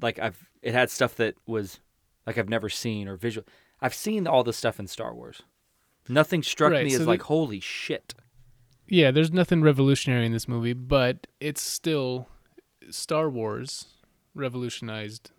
Like 0.00 0.18
I've 0.18 0.48
it 0.62 0.74
had 0.74 0.90
stuff 0.90 1.14
that 1.16 1.34
was 1.46 1.80
like 2.26 2.36
I've 2.38 2.48
never 2.48 2.68
seen 2.68 3.08
or 3.08 3.16
visual. 3.16 3.46
I've 3.80 3.94
seen 3.94 4.26
all 4.26 4.44
the 4.44 4.52
stuff 4.52 4.78
in 4.78 4.86
Star 4.88 5.14
Wars. 5.14 5.42
Nothing 6.08 6.42
struck 6.42 6.72
Right, 6.72 6.84
me 6.84 6.90
so 6.90 6.96
as 6.96 7.00
the- 7.02 7.06
like 7.06 7.22
holy 7.22 7.60
shit. 7.60 8.14
yeah. 8.86 9.10
There's 9.10 9.32
nothing 9.32 9.62
revolutionary 9.62 10.26
in 10.26 10.32
this 10.32 10.48
movie, 10.48 10.72
but 10.72 11.26
it's 11.40 11.62
still 11.62 12.28
Star 12.90 13.28
Wars 13.28 13.86
revolutionized 14.34 15.30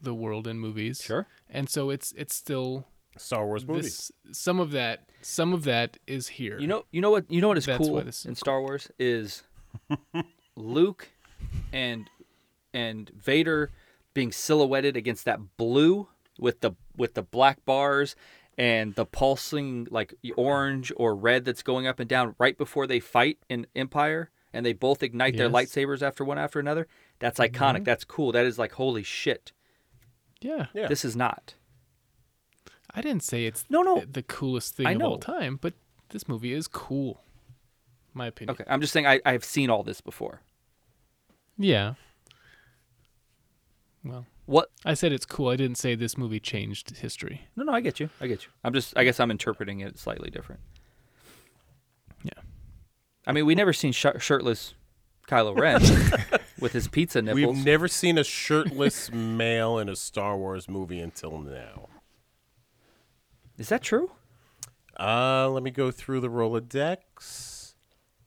the 0.00 0.14
world 0.14 0.46
in 0.46 0.58
movies. 0.58 1.02
Sure. 1.02 1.26
and 1.48 1.68
so 1.68 1.90
it's 1.90 2.12
it's 2.12 2.34
still 2.34 2.86
Star 3.16 3.46
Wars 3.46 3.66
movie. 3.66 3.82
this. 3.82 4.10
Some 4.32 4.58
of 4.60 4.70
that, 4.72 5.08
some 5.22 5.52
of 5.52 5.64
that 5.64 5.98
is 6.06 6.28
here. 6.28 6.58
You 6.58 6.66
know, 6.66 6.84
you 6.90 7.00
know 7.00 7.10
what, 7.10 7.30
you 7.30 7.40
know 7.40 7.48
what 7.48 7.58
is 7.58 7.66
That's 7.66 7.78
cool 7.78 7.94
why 7.94 8.02
this 8.02 8.20
is 8.20 8.26
in 8.26 8.34
Star 8.34 8.60
Wars 8.60 8.90
is 8.98 9.42
Luke 10.56 11.08
and 11.72 12.08
and 12.72 13.10
Vader 13.10 13.70
being 14.14 14.32
silhouetted 14.32 14.96
against 14.96 15.24
that 15.24 15.56
blue 15.56 16.08
with 16.38 16.60
the 16.60 16.72
with 16.96 17.14
the 17.14 17.22
black 17.22 17.64
bars 17.64 18.14
and 18.56 18.94
the 18.94 19.04
pulsing 19.04 19.86
like 19.90 20.14
orange 20.36 20.92
or 20.96 21.14
red 21.14 21.44
that's 21.44 21.62
going 21.62 21.86
up 21.86 21.98
and 22.00 22.08
down 22.08 22.34
right 22.38 22.56
before 22.56 22.86
they 22.86 23.00
fight 23.00 23.38
in 23.48 23.66
Empire 23.74 24.30
and 24.52 24.64
they 24.64 24.72
both 24.72 25.02
ignite 25.02 25.36
their 25.36 25.50
lightsabers 25.50 26.00
after 26.02 26.24
one 26.24 26.38
after 26.38 26.60
another. 26.60 26.86
That's 27.18 27.40
iconic. 27.40 27.76
Mm-hmm. 27.76 27.84
That's 27.84 28.04
cool. 28.04 28.32
That 28.32 28.44
is 28.46 28.58
like 28.58 28.72
holy 28.72 29.02
shit. 29.02 29.52
yeah. 30.40 30.66
Yeah. 30.74 30.86
This 30.88 31.04
is 31.04 31.16
not. 31.16 31.54
I 32.94 33.00
didn't 33.00 33.24
say 33.24 33.44
it's 33.46 33.64
No, 33.68 33.82
no. 33.82 34.04
the 34.08 34.22
coolest 34.22 34.76
thing 34.76 34.86
I 34.86 34.92
of 34.92 35.02
all 35.02 35.18
time, 35.18 35.58
but 35.60 35.74
this 36.10 36.28
movie 36.28 36.52
is 36.52 36.68
cool. 36.68 37.20
My 38.12 38.26
opinion. 38.28 38.52
Okay, 38.54 38.64
I'm 38.68 38.80
just 38.80 38.92
saying 38.92 39.06
I 39.08 39.20
I've 39.26 39.44
seen 39.44 39.68
all 39.70 39.82
this 39.82 40.00
before. 40.00 40.42
Yeah. 41.58 41.94
Well, 44.04 44.26
What? 44.46 44.70
I 44.84 44.94
said 44.94 45.12
it's 45.12 45.24
cool. 45.24 45.48
I 45.48 45.56
didn't 45.56 45.78
say 45.78 45.94
this 45.94 46.18
movie 46.18 46.40
changed 46.40 46.98
history. 46.98 47.48
No, 47.56 47.64
no, 47.64 47.72
I 47.72 47.80
get 47.80 47.98
you. 48.00 48.10
I 48.20 48.26
get 48.26 48.44
you. 48.44 48.50
I'm 48.62 48.72
just. 48.74 48.96
I 48.96 49.04
guess 49.04 49.18
I'm 49.20 49.30
interpreting 49.30 49.80
it 49.80 49.98
slightly 49.98 50.30
different. 50.30 50.60
Yeah. 52.22 52.32
I 53.26 53.32
mean, 53.32 53.46
we 53.46 53.54
never 53.54 53.72
seen 53.72 53.92
sh- 53.92 54.06
shirtless 54.18 54.74
Kylo 55.26 55.58
Ren 55.58 55.80
with 56.60 56.72
his 56.72 56.88
pizza 56.88 57.22
nipples. 57.22 57.56
We've 57.56 57.64
never 57.64 57.88
seen 57.88 58.18
a 58.18 58.24
shirtless 58.24 59.10
male 59.10 59.78
in 59.78 59.88
a 59.88 59.96
Star 59.96 60.36
Wars 60.36 60.68
movie 60.68 61.00
until 61.00 61.38
now. 61.38 61.88
Is 63.56 63.68
that 63.70 63.82
true? 63.82 64.10
Uh, 65.00 65.48
let 65.48 65.62
me 65.62 65.70
go 65.70 65.90
through 65.90 66.20
the 66.20 66.28
Rolodex. 66.28 67.74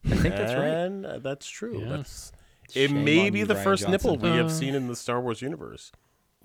I 0.05 0.15
think 0.15 0.35
that's 0.35 0.53
right. 0.53 1.09
Uh, 1.15 1.19
that's 1.19 1.47
true. 1.47 1.81
Yeah. 1.81 1.89
That's 1.97 2.31
it 2.73 2.89
Shame 2.89 3.05
may 3.05 3.29
be 3.29 3.43
the 3.43 3.53
Rian 3.55 3.63
first 3.63 3.87
nipple 3.87 4.17
we 4.17 4.29
have 4.29 4.47
Uh, 4.47 4.49
seen 4.49 4.73
in 4.75 4.87
the 4.87 4.95
Star 4.95 5.21
Wars 5.21 5.41
universe. 5.41 5.91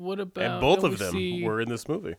What 0.02 0.20
about 0.20 0.44
and 0.44 0.60
both 0.60 0.82
of 0.84 0.98
them 0.98 1.12
see- 1.12 1.42
were 1.44 1.60
in 1.60 1.68
this 1.68 1.88
movie. 1.88 2.14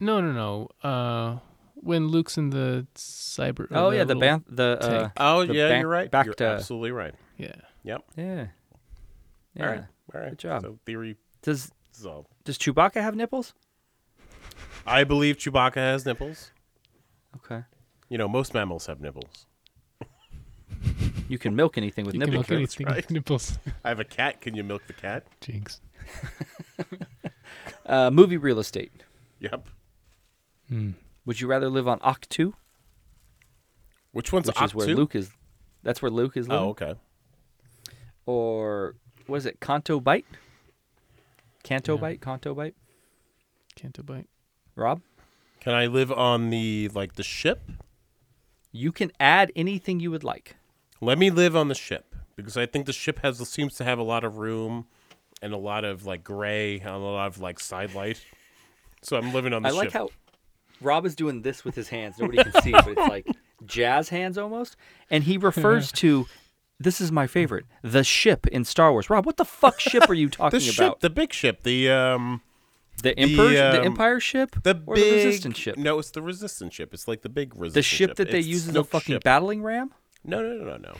No, 0.00 0.20
no, 0.20 0.32
no. 0.32 0.68
Uh, 0.88 1.38
when 1.74 2.08
Luke's 2.08 2.36
in 2.36 2.50
the 2.50 2.86
cyber. 2.94 3.70
or 3.70 3.76
Oh 3.76 3.90
yeah, 3.90 4.04
the 4.04 4.14
little- 4.14 4.20
ban- 4.20 4.44
the 4.48 4.78
uh. 4.80 5.08
Oh, 5.16 5.44
the 5.46 5.54
yeah, 5.54 5.68
back- 5.68 5.80
you're 5.80 5.88
right. 5.90 6.10
back 6.10 6.26
you're 6.26 6.34
to- 6.34 6.44
absolutely 6.46 6.90
right. 6.90 7.14
Yeah. 7.38 7.54
Yep. 7.84 8.04
yeah. 8.16 8.46
Yeah. 9.54 9.62
All 9.64 9.66
right. 9.72 9.84
All 10.14 10.20
right. 10.20 10.30
Good 10.30 10.38
job. 10.38 10.62
So 10.62 10.78
theory 10.84 11.16
Does 11.42 11.70
solved. 11.92 12.28
does 12.44 12.58
Chewbacca 12.58 12.94
have 13.02 13.14
nipples? 13.14 13.54
I 14.86 15.04
believe 15.04 15.36
Chewbacca 15.38 15.76
has 15.76 16.04
nipples. 16.04 16.50
Okay. 17.36 17.62
You 18.08 18.18
know, 18.18 18.28
most 18.28 18.52
mammals 18.54 18.86
have 18.86 19.00
nipples. 19.00 19.46
You 21.28 21.38
can 21.38 21.56
milk 21.56 21.78
anything 21.78 22.04
with 22.04 22.14
You 22.14 22.20
can 22.20 22.30
nipples. 22.30 22.48
milk 22.50 22.58
anything 22.58 22.86
right. 22.86 22.96
with 22.96 23.10
nipples. 23.10 23.58
I 23.84 23.88
have 23.88 24.00
a 24.00 24.04
cat. 24.04 24.40
Can 24.42 24.54
you 24.54 24.62
milk 24.62 24.86
the 24.86 24.92
cat? 24.92 25.26
Jinx. 25.40 25.80
Uh, 27.86 28.10
movie 28.10 28.38
real 28.38 28.58
estate. 28.58 29.02
Yep. 29.40 29.68
Would 31.26 31.40
you 31.40 31.46
rather 31.46 31.68
live 31.68 31.86
on 31.86 31.98
Ahch-To, 32.00 32.54
Which 34.12 34.32
one's 34.32 34.46
which 34.46 34.62
is 34.62 34.74
where 34.74 34.86
Luke 34.88 35.14
is? 35.14 35.30
That's 35.82 36.00
where 36.00 36.10
Luke 36.10 36.34
is 36.34 36.48
living. 36.48 36.64
Oh, 36.64 36.68
okay. 36.70 36.94
Or 38.24 38.94
what 39.26 39.36
is 39.36 39.46
it? 39.46 39.60
Canto 39.60 40.00
Bight. 40.00 40.24
Canto 41.62 41.98
Bight. 41.98 42.22
Canto 42.22 42.54
Bight. 42.54 42.74
Canto 43.76 44.02
Bight. 44.02 44.28
Rob, 44.76 45.02
Can 45.60 45.74
I 45.74 45.86
live 45.86 46.10
on 46.10 46.50
the 46.50 46.88
like 46.94 47.14
the 47.16 47.22
ship? 47.22 47.70
you 48.72 48.90
can 48.92 49.12
add 49.20 49.52
anything 49.54 50.00
you 50.00 50.10
would 50.10 50.24
like. 50.24 50.56
Let 51.00 51.18
me 51.18 51.30
live 51.30 51.54
on 51.54 51.68
the 51.68 51.74
ship 51.76 52.14
because 52.34 52.56
I 52.56 52.66
think 52.66 52.86
the 52.86 52.92
ship 52.92 53.20
has 53.22 53.38
seems 53.48 53.74
to 53.74 53.84
have 53.84 53.98
a 53.98 54.02
lot 54.02 54.24
of 54.24 54.38
room 54.38 54.86
and 55.44 55.52
a 55.52 55.58
lot 55.58 55.84
of 55.84 56.06
like 56.06 56.24
gray 56.24 56.80
and 56.80 56.88
a 56.88 56.96
lot 56.96 57.26
of 57.26 57.38
like 57.38 57.60
side 57.60 57.94
light. 57.94 58.18
So 59.02 59.18
I'm 59.18 59.32
living 59.34 59.52
on 59.52 59.62
the 59.62 59.68
I 59.68 59.72
ship. 59.72 59.78
like 59.78 59.92
how 59.92 60.08
Rob 60.80 61.04
is 61.04 61.14
doing 61.14 61.42
this 61.42 61.64
with 61.64 61.74
his 61.74 61.88
hands. 61.90 62.16
Nobody 62.18 62.42
can 62.42 62.62
see, 62.62 62.72
but 62.72 62.88
it's 62.88 62.96
like 63.08 63.26
jazz 63.66 64.08
hands 64.08 64.38
almost. 64.38 64.76
And 65.10 65.22
he 65.24 65.36
refers 65.36 65.92
to 65.92 66.26
this 66.80 67.00
is 67.00 67.12
my 67.12 67.26
favorite, 67.26 67.66
the 67.82 68.02
ship 68.02 68.46
in 68.46 68.64
Star 68.64 68.90
Wars. 68.90 69.10
Rob, 69.10 69.26
what 69.26 69.36
the 69.36 69.44
fuck 69.44 69.78
ship 69.78 70.08
are 70.08 70.14
you 70.14 70.28
the 70.30 70.36
talking 70.36 70.60
ship, 70.60 70.74
about? 70.78 71.00
the 71.00 71.08
ship, 71.08 71.14
the 71.14 71.20
big 71.20 71.32
ship, 71.34 71.62
the 71.62 71.90
um, 71.90 72.40
The 73.02 73.16
Emperor, 73.18 73.50
the, 73.50 73.80
um, 73.80 73.86
Empire 73.86 74.20
ship, 74.20 74.56
the 74.62 74.82
or 74.86 74.94
big 74.94 75.04
the 75.04 75.26
Resistance 75.26 75.58
ship? 75.58 75.76
No, 75.76 75.98
it's 75.98 76.10
the 76.10 76.22
resistance 76.22 76.72
ship. 76.74 76.94
It's 76.94 77.06
like 77.06 77.20
the 77.20 77.28
big 77.28 77.54
resistance. 77.54 77.84
Ship. 77.84 78.08
The 78.08 78.10
ship 78.12 78.16
that 78.16 78.32
they 78.32 78.38
It's 78.38 78.48
use 78.48 78.68
as 78.68 78.76
a 78.76 78.82
fucking 78.84 79.16
ship. 79.16 79.24
battling 79.24 79.62
ram. 79.62 79.92
No, 80.24 80.42
no, 80.42 80.56
no, 80.56 80.64
no, 80.64 80.76
no. 80.78 80.96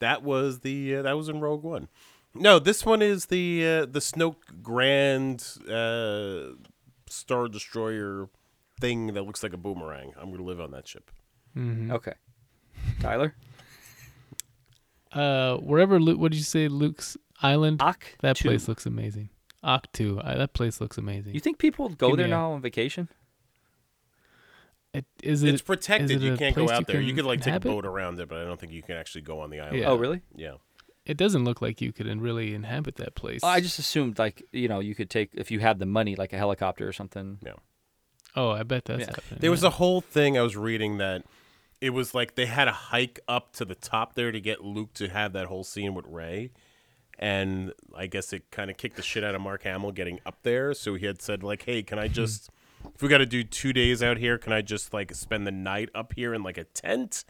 That 0.00 0.22
was 0.22 0.60
the 0.60 0.96
uh, 0.96 1.02
that 1.02 1.16
was 1.16 1.28
in 1.28 1.40
Rogue 1.40 1.62
One. 1.62 1.88
No, 2.34 2.58
this 2.58 2.86
one 2.86 3.02
is 3.02 3.26
the 3.26 3.66
uh, 3.66 3.86
the 3.86 3.98
Snoke 4.00 4.62
Grand 4.62 5.44
uh, 5.68 6.54
Star 7.08 7.48
Destroyer 7.48 8.28
thing 8.80 9.08
that 9.14 9.22
looks 9.24 9.42
like 9.42 9.52
a 9.52 9.56
boomerang. 9.56 10.12
I'm 10.20 10.30
gonna 10.30 10.44
live 10.44 10.60
on 10.60 10.70
that 10.70 10.86
ship. 10.86 11.10
Okay, 11.56 12.14
Tyler, 13.00 13.34
Uh, 15.12 15.56
wherever 15.56 15.98
Luke, 15.98 16.18
what 16.20 16.30
did 16.30 16.38
you 16.38 16.44
say, 16.44 16.68
Luke's 16.68 17.16
Island? 17.42 17.80
Ahch-To. 17.80 18.18
that 18.20 18.38
place 18.38 18.68
looks 18.68 18.86
amazing. 18.86 19.30
Ahch-To, 19.64 20.20
I, 20.22 20.36
that 20.36 20.52
place 20.54 20.80
looks 20.80 20.96
amazing. 20.96 21.34
You 21.34 21.40
think 21.40 21.58
people 21.58 21.88
go 21.88 22.10
Give 22.10 22.18
there 22.18 22.26
me 22.28 22.32
a- 22.32 22.36
now 22.36 22.52
on 22.52 22.62
vacation? 22.62 23.08
it, 24.94 25.04
is 25.22 25.42
it? 25.42 25.52
it's 25.54 25.62
protected. 25.62 26.10
is 26.12 26.22
it 26.22 26.26
You 26.26 26.36
can't 26.36 26.54
go 26.54 26.66
place 26.66 26.78
out 26.78 26.86
there. 26.86 27.00
You 27.00 27.12
could 27.14 27.24
like 27.24 27.40
take 27.40 27.46
a 27.48 27.56
inhabit? 27.56 27.68
boat 27.72 27.84
around 27.86 28.20
it, 28.20 28.28
but 28.28 28.38
I 28.38 28.44
don't 28.44 28.58
think 28.60 28.72
you 28.72 28.82
can 28.82 28.96
actually 28.96 29.22
go 29.22 29.40
on 29.40 29.50
the 29.50 29.58
island. 29.60 29.78
Yeah. 29.78 29.88
Oh, 29.88 29.96
really? 29.96 30.22
Yeah. 30.36 30.54
It 31.06 31.16
doesn't 31.16 31.44
look 31.44 31.62
like 31.62 31.80
you 31.80 31.92
could 31.92 32.06
really 32.20 32.54
inhabit 32.54 32.96
that 32.96 33.14
place. 33.14 33.42
I 33.42 33.60
just 33.60 33.78
assumed 33.78 34.18
like 34.18 34.42
you 34.52 34.68
know 34.68 34.80
you 34.80 34.94
could 34.94 35.10
take 35.10 35.30
if 35.34 35.50
you 35.50 35.60
had 35.60 35.78
the 35.78 35.86
money 35.86 36.16
like 36.16 36.32
a 36.32 36.36
helicopter 36.36 36.86
or 36.86 36.92
something. 36.92 37.38
Yeah. 37.44 37.54
Oh, 38.36 38.50
I 38.50 38.62
bet 38.62 38.84
that's 38.84 39.00
Yeah. 39.00 39.06
happening. 39.06 39.40
There 39.40 39.50
was 39.50 39.64
a 39.64 39.70
whole 39.70 40.00
thing 40.00 40.38
I 40.38 40.42
was 40.42 40.56
reading 40.56 40.98
that 40.98 41.24
it 41.80 41.90
was 41.90 42.14
like 42.14 42.34
they 42.34 42.46
had 42.46 42.68
a 42.68 42.72
hike 42.72 43.20
up 43.26 43.52
to 43.54 43.64
the 43.64 43.74
top 43.74 44.14
there 44.14 44.32
to 44.32 44.40
get 44.40 44.62
Luke 44.62 44.92
to 44.94 45.08
have 45.08 45.32
that 45.32 45.46
whole 45.46 45.64
scene 45.64 45.94
with 45.94 46.06
Rey. 46.06 46.52
And 47.18 47.72
I 47.94 48.06
guess 48.06 48.32
it 48.32 48.50
kind 48.50 48.70
of 48.70 48.76
kicked 48.76 48.96
the 48.96 49.02
shit 49.02 49.24
out 49.24 49.34
of 49.34 49.40
Mark 49.40 49.62
Hamill 49.64 49.92
getting 49.92 50.20
up 50.24 50.38
there. 50.42 50.72
So 50.74 50.94
he 50.94 51.06
had 51.06 51.20
said, 51.20 51.42
like, 51.42 51.64
hey, 51.64 51.82
can 51.82 51.98
I 51.98 52.06
hmm. 52.06 52.14
just, 52.14 52.50
if 52.94 53.02
we 53.02 53.08
got 53.08 53.18
to 53.18 53.26
do 53.26 53.42
two 53.44 53.72
days 53.72 54.02
out 54.02 54.18
here, 54.18 54.38
can 54.38 54.52
I 54.52 54.62
just 54.62 54.94
like 54.94 55.14
spend 55.14 55.46
the 55.46 55.52
night 55.52 55.90
up 55.94 56.12
here 56.14 56.32
in 56.34 56.42
like 56.42 56.58
a 56.58 56.64
tent? 56.64 57.24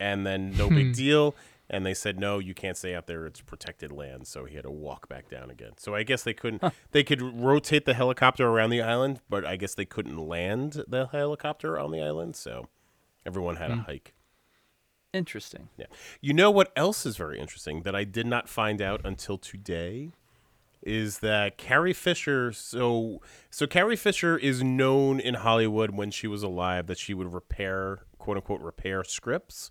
And 0.00 0.26
then 0.26 0.52
no 0.56 0.68
big 0.68 0.86
hmm. 0.86 0.92
deal. 0.92 1.34
And 1.70 1.86
they 1.86 1.94
said, 1.94 2.18
no, 2.20 2.38
you 2.38 2.52
can't 2.52 2.76
stay 2.76 2.94
out 2.94 3.06
there. 3.06 3.24
It's 3.26 3.40
protected 3.40 3.90
land. 3.90 4.26
So 4.26 4.44
he 4.44 4.54
had 4.54 4.64
to 4.64 4.70
walk 4.70 5.08
back 5.08 5.30
down 5.30 5.50
again. 5.50 5.72
So 5.78 5.94
I 5.94 6.02
guess 6.02 6.22
they 6.22 6.34
couldn't, 6.34 6.62
they 6.92 7.02
could 7.02 7.22
rotate 7.22 7.86
the 7.86 7.94
helicopter 7.94 8.46
around 8.46 8.70
the 8.70 8.82
island, 8.82 9.20
but 9.30 9.46
I 9.46 9.56
guess 9.56 9.74
they 9.74 9.86
couldn't 9.86 10.18
land 10.18 10.84
the 10.86 11.06
helicopter 11.06 11.78
on 11.78 11.90
the 11.90 12.02
island. 12.02 12.36
So 12.36 12.68
everyone 13.24 13.56
had 13.56 13.70
a 13.70 13.76
hmm. 13.76 13.80
hike. 13.80 14.14
Interesting. 15.14 15.68
Yeah. 15.76 15.86
You 16.20 16.34
know 16.34 16.50
what 16.50 16.72
else 16.76 17.06
is 17.06 17.16
very 17.16 17.38
interesting 17.38 17.82
that 17.82 17.94
I 17.94 18.04
did 18.04 18.26
not 18.26 18.48
find 18.48 18.82
out 18.82 19.00
until 19.04 19.38
today 19.38 20.10
is 20.82 21.20
that 21.20 21.56
Carrie 21.56 21.94
Fisher 21.94 22.52
so 22.52 23.22
so 23.48 23.66
Carrie 23.66 23.96
Fisher 23.96 24.36
is 24.36 24.62
known 24.62 25.18
in 25.18 25.34
Hollywood 25.34 25.92
when 25.92 26.10
she 26.10 26.26
was 26.26 26.42
alive 26.42 26.88
that 26.88 26.98
she 26.98 27.14
would 27.14 27.32
repair 27.32 28.00
quote 28.18 28.36
unquote 28.36 28.60
repair 28.60 29.02
scripts. 29.02 29.70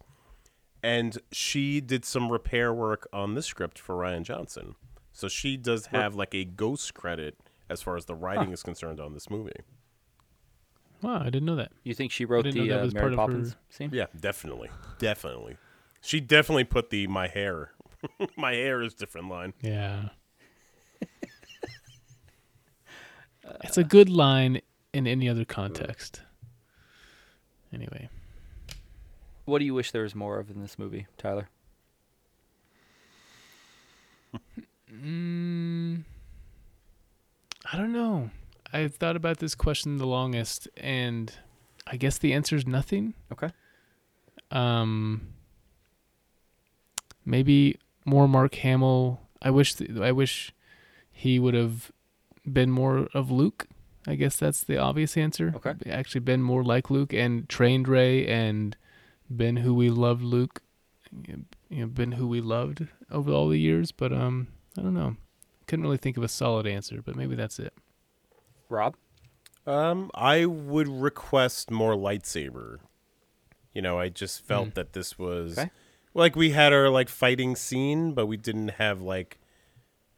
And 0.84 1.18
she 1.32 1.80
did 1.80 2.04
some 2.04 2.32
repair 2.32 2.74
work 2.74 3.08
on 3.14 3.36
this 3.36 3.46
script 3.46 3.80
for 3.80 3.96
Rian 3.96 4.24
Johnson. 4.24 4.76
So 5.14 5.28
she 5.30 5.56
does 5.58 5.88
have 5.88 6.16
like 6.16 6.36
a 6.36 6.44
ghost 6.44 6.94
credit 6.94 7.38
as 7.70 7.82
far 7.82 7.96
as 7.96 8.06
the 8.06 8.16
writing 8.16 8.52
is 8.52 8.62
concerned 8.62 9.00
on 9.00 9.14
this 9.14 9.30
movie. 9.30 9.52
Wow, 11.02 11.22
I 11.22 11.26
didn't 11.26 11.46
know 11.46 11.56
that. 11.56 11.72
You 11.84 11.94
think 11.94 12.12
she 12.12 12.26
wrote 12.26 12.44
the 12.44 12.68
that 12.68 12.80
uh, 12.80 12.84
was 12.84 12.94
Mary 12.94 13.04
part 13.04 13.14
of 13.14 13.20
her- 13.20 13.26
Poppins 13.26 13.56
scene? 13.70 13.90
Yeah, 13.94 14.08
definitely. 14.20 14.70
Definitely. 15.00 15.58
She 16.02 16.20
definitely 16.20 16.66
put 16.66 16.90
the 16.90 17.08
my 17.08 17.28
hair 17.28 17.72
my 18.38 18.54
hair 18.54 18.82
is 18.82 18.94
different 18.94 19.30
line. 19.30 19.54
Yeah. 19.62 20.10
it's 23.64 23.78
a 23.78 23.84
good 23.84 24.10
line 24.10 24.62
in 24.94 25.08
any 25.08 25.30
other 25.30 25.46
context. 25.46 26.22
Anyway, 27.74 28.10
What 29.46 29.60
do 29.60 29.66
you 29.66 29.74
wish 29.74 29.92
there 29.92 30.04
was 30.04 30.16
more 30.16 30.40
of 30.40 30.50
in 30.50 30.62
this 30.62 30.80
movie, 30.80 31.08
Tyler? 31.18 31.50
mm, 34.92 36.04
I 37.72 37.78
don't 37.78 37.92
know. 37.92 38.30
I've 38.72 38.96
thought 38.96 39.16
about 39.16 39.38
this 39.38 39.54
question 39.54 39.98
the 39.98 40.08
longest, 40.08 40.68
and 40.78 41.32
I 41.86 41.98
guess 41.98 42.18
the 42.18 42.34
answer 42.34 42.56
is 42.56 42.66
nothing. 42.66 43.14
Okay. 43.32 43.50
Um, 44.50 45.34
maybe 47.26 47.78
more 48.06 48.28
Mark 48.28 48.56
Hamill. 48.56 49.20
I 49.42 49.50
wish 49.50 49.76
th- 49.76 49.98
I 49.98 50.12
wish 50.12 50.54
he 51.12 51.38
would 51.38 51.54
have 51.54 51.92
been 52.52 52.72
more 52.72 53.10
of 53.14 53.30
Luke. 53.30 53.68
I 54.08 54.16
guess 54.16 54.38
that's 54.38 54.64
the 54.64 54.78
obvious 54.78 55.16
answer. 55.18 55.54
Okay. 55.56 55.76
Actually, 55.90 56.22
been 56.22 56.42
more 56.42 56.64
like 56.64 56.90
Luke 56.90 57.14
and 57.14 57.48
trained 57.48 57.88
Rey 57.88 58.26
and 58.26 58.76
been 59.36 59.58
who 59.58 59.74
we 59.74 59.90
loved 59.90 60.22
Luke. 60.24 60.62
You 61.28 61.46
know, 61.70 61.88
been 61.88 62.14
who 62.14 62.28
we 62.28 62.42
loved 62.42 62.88
over 63.12 63.32
all 63.32 63.50
the 63.50 63.60
years. 63.60 63.92
But 63.92 64.12
um, 64.14 64.48
I 64.78 64.82
don't 64.82 64.94
know. 64.94 65.16
Couldn't 65.68 65.84
really 65.84 65.98
think 65.98 66.18
of 66.18 66.24
a 66.24 66.28
solid 66.28 66.66
answer, 66.68 67.02
but 67.04 67.16
maybe 67.16 67.36
that's 67.36 67.60
it. 67.60 67.74
Rob? 68.70 68.96
Um, 69.66 70.12
I 70.14 70.46
would 70.46 70.88
request 70.88 71.72
more 71.72 71.94
lightsaber. 71.96 72.80
You 73.74 73.82
know, 73.82 73.98
I 74.00 74.10
just 74.10 74.44
felt 74.46 74.76
that 74.76 74.94
this 74.94 75.18
was 75.18 75.58
Okay. 75.58 75.72
like 76.14 76.36
we 76.36 76.52
had 76.52 76.74
our 76.74 76.90
like 76.90 77.10
fighting 77.10 77.56
scene, 77.56 78.14
but 78.14 78.26
we 78.26 78.38
didn't 78.38 78.70
have 78.72 79.02
like 79.02 79.40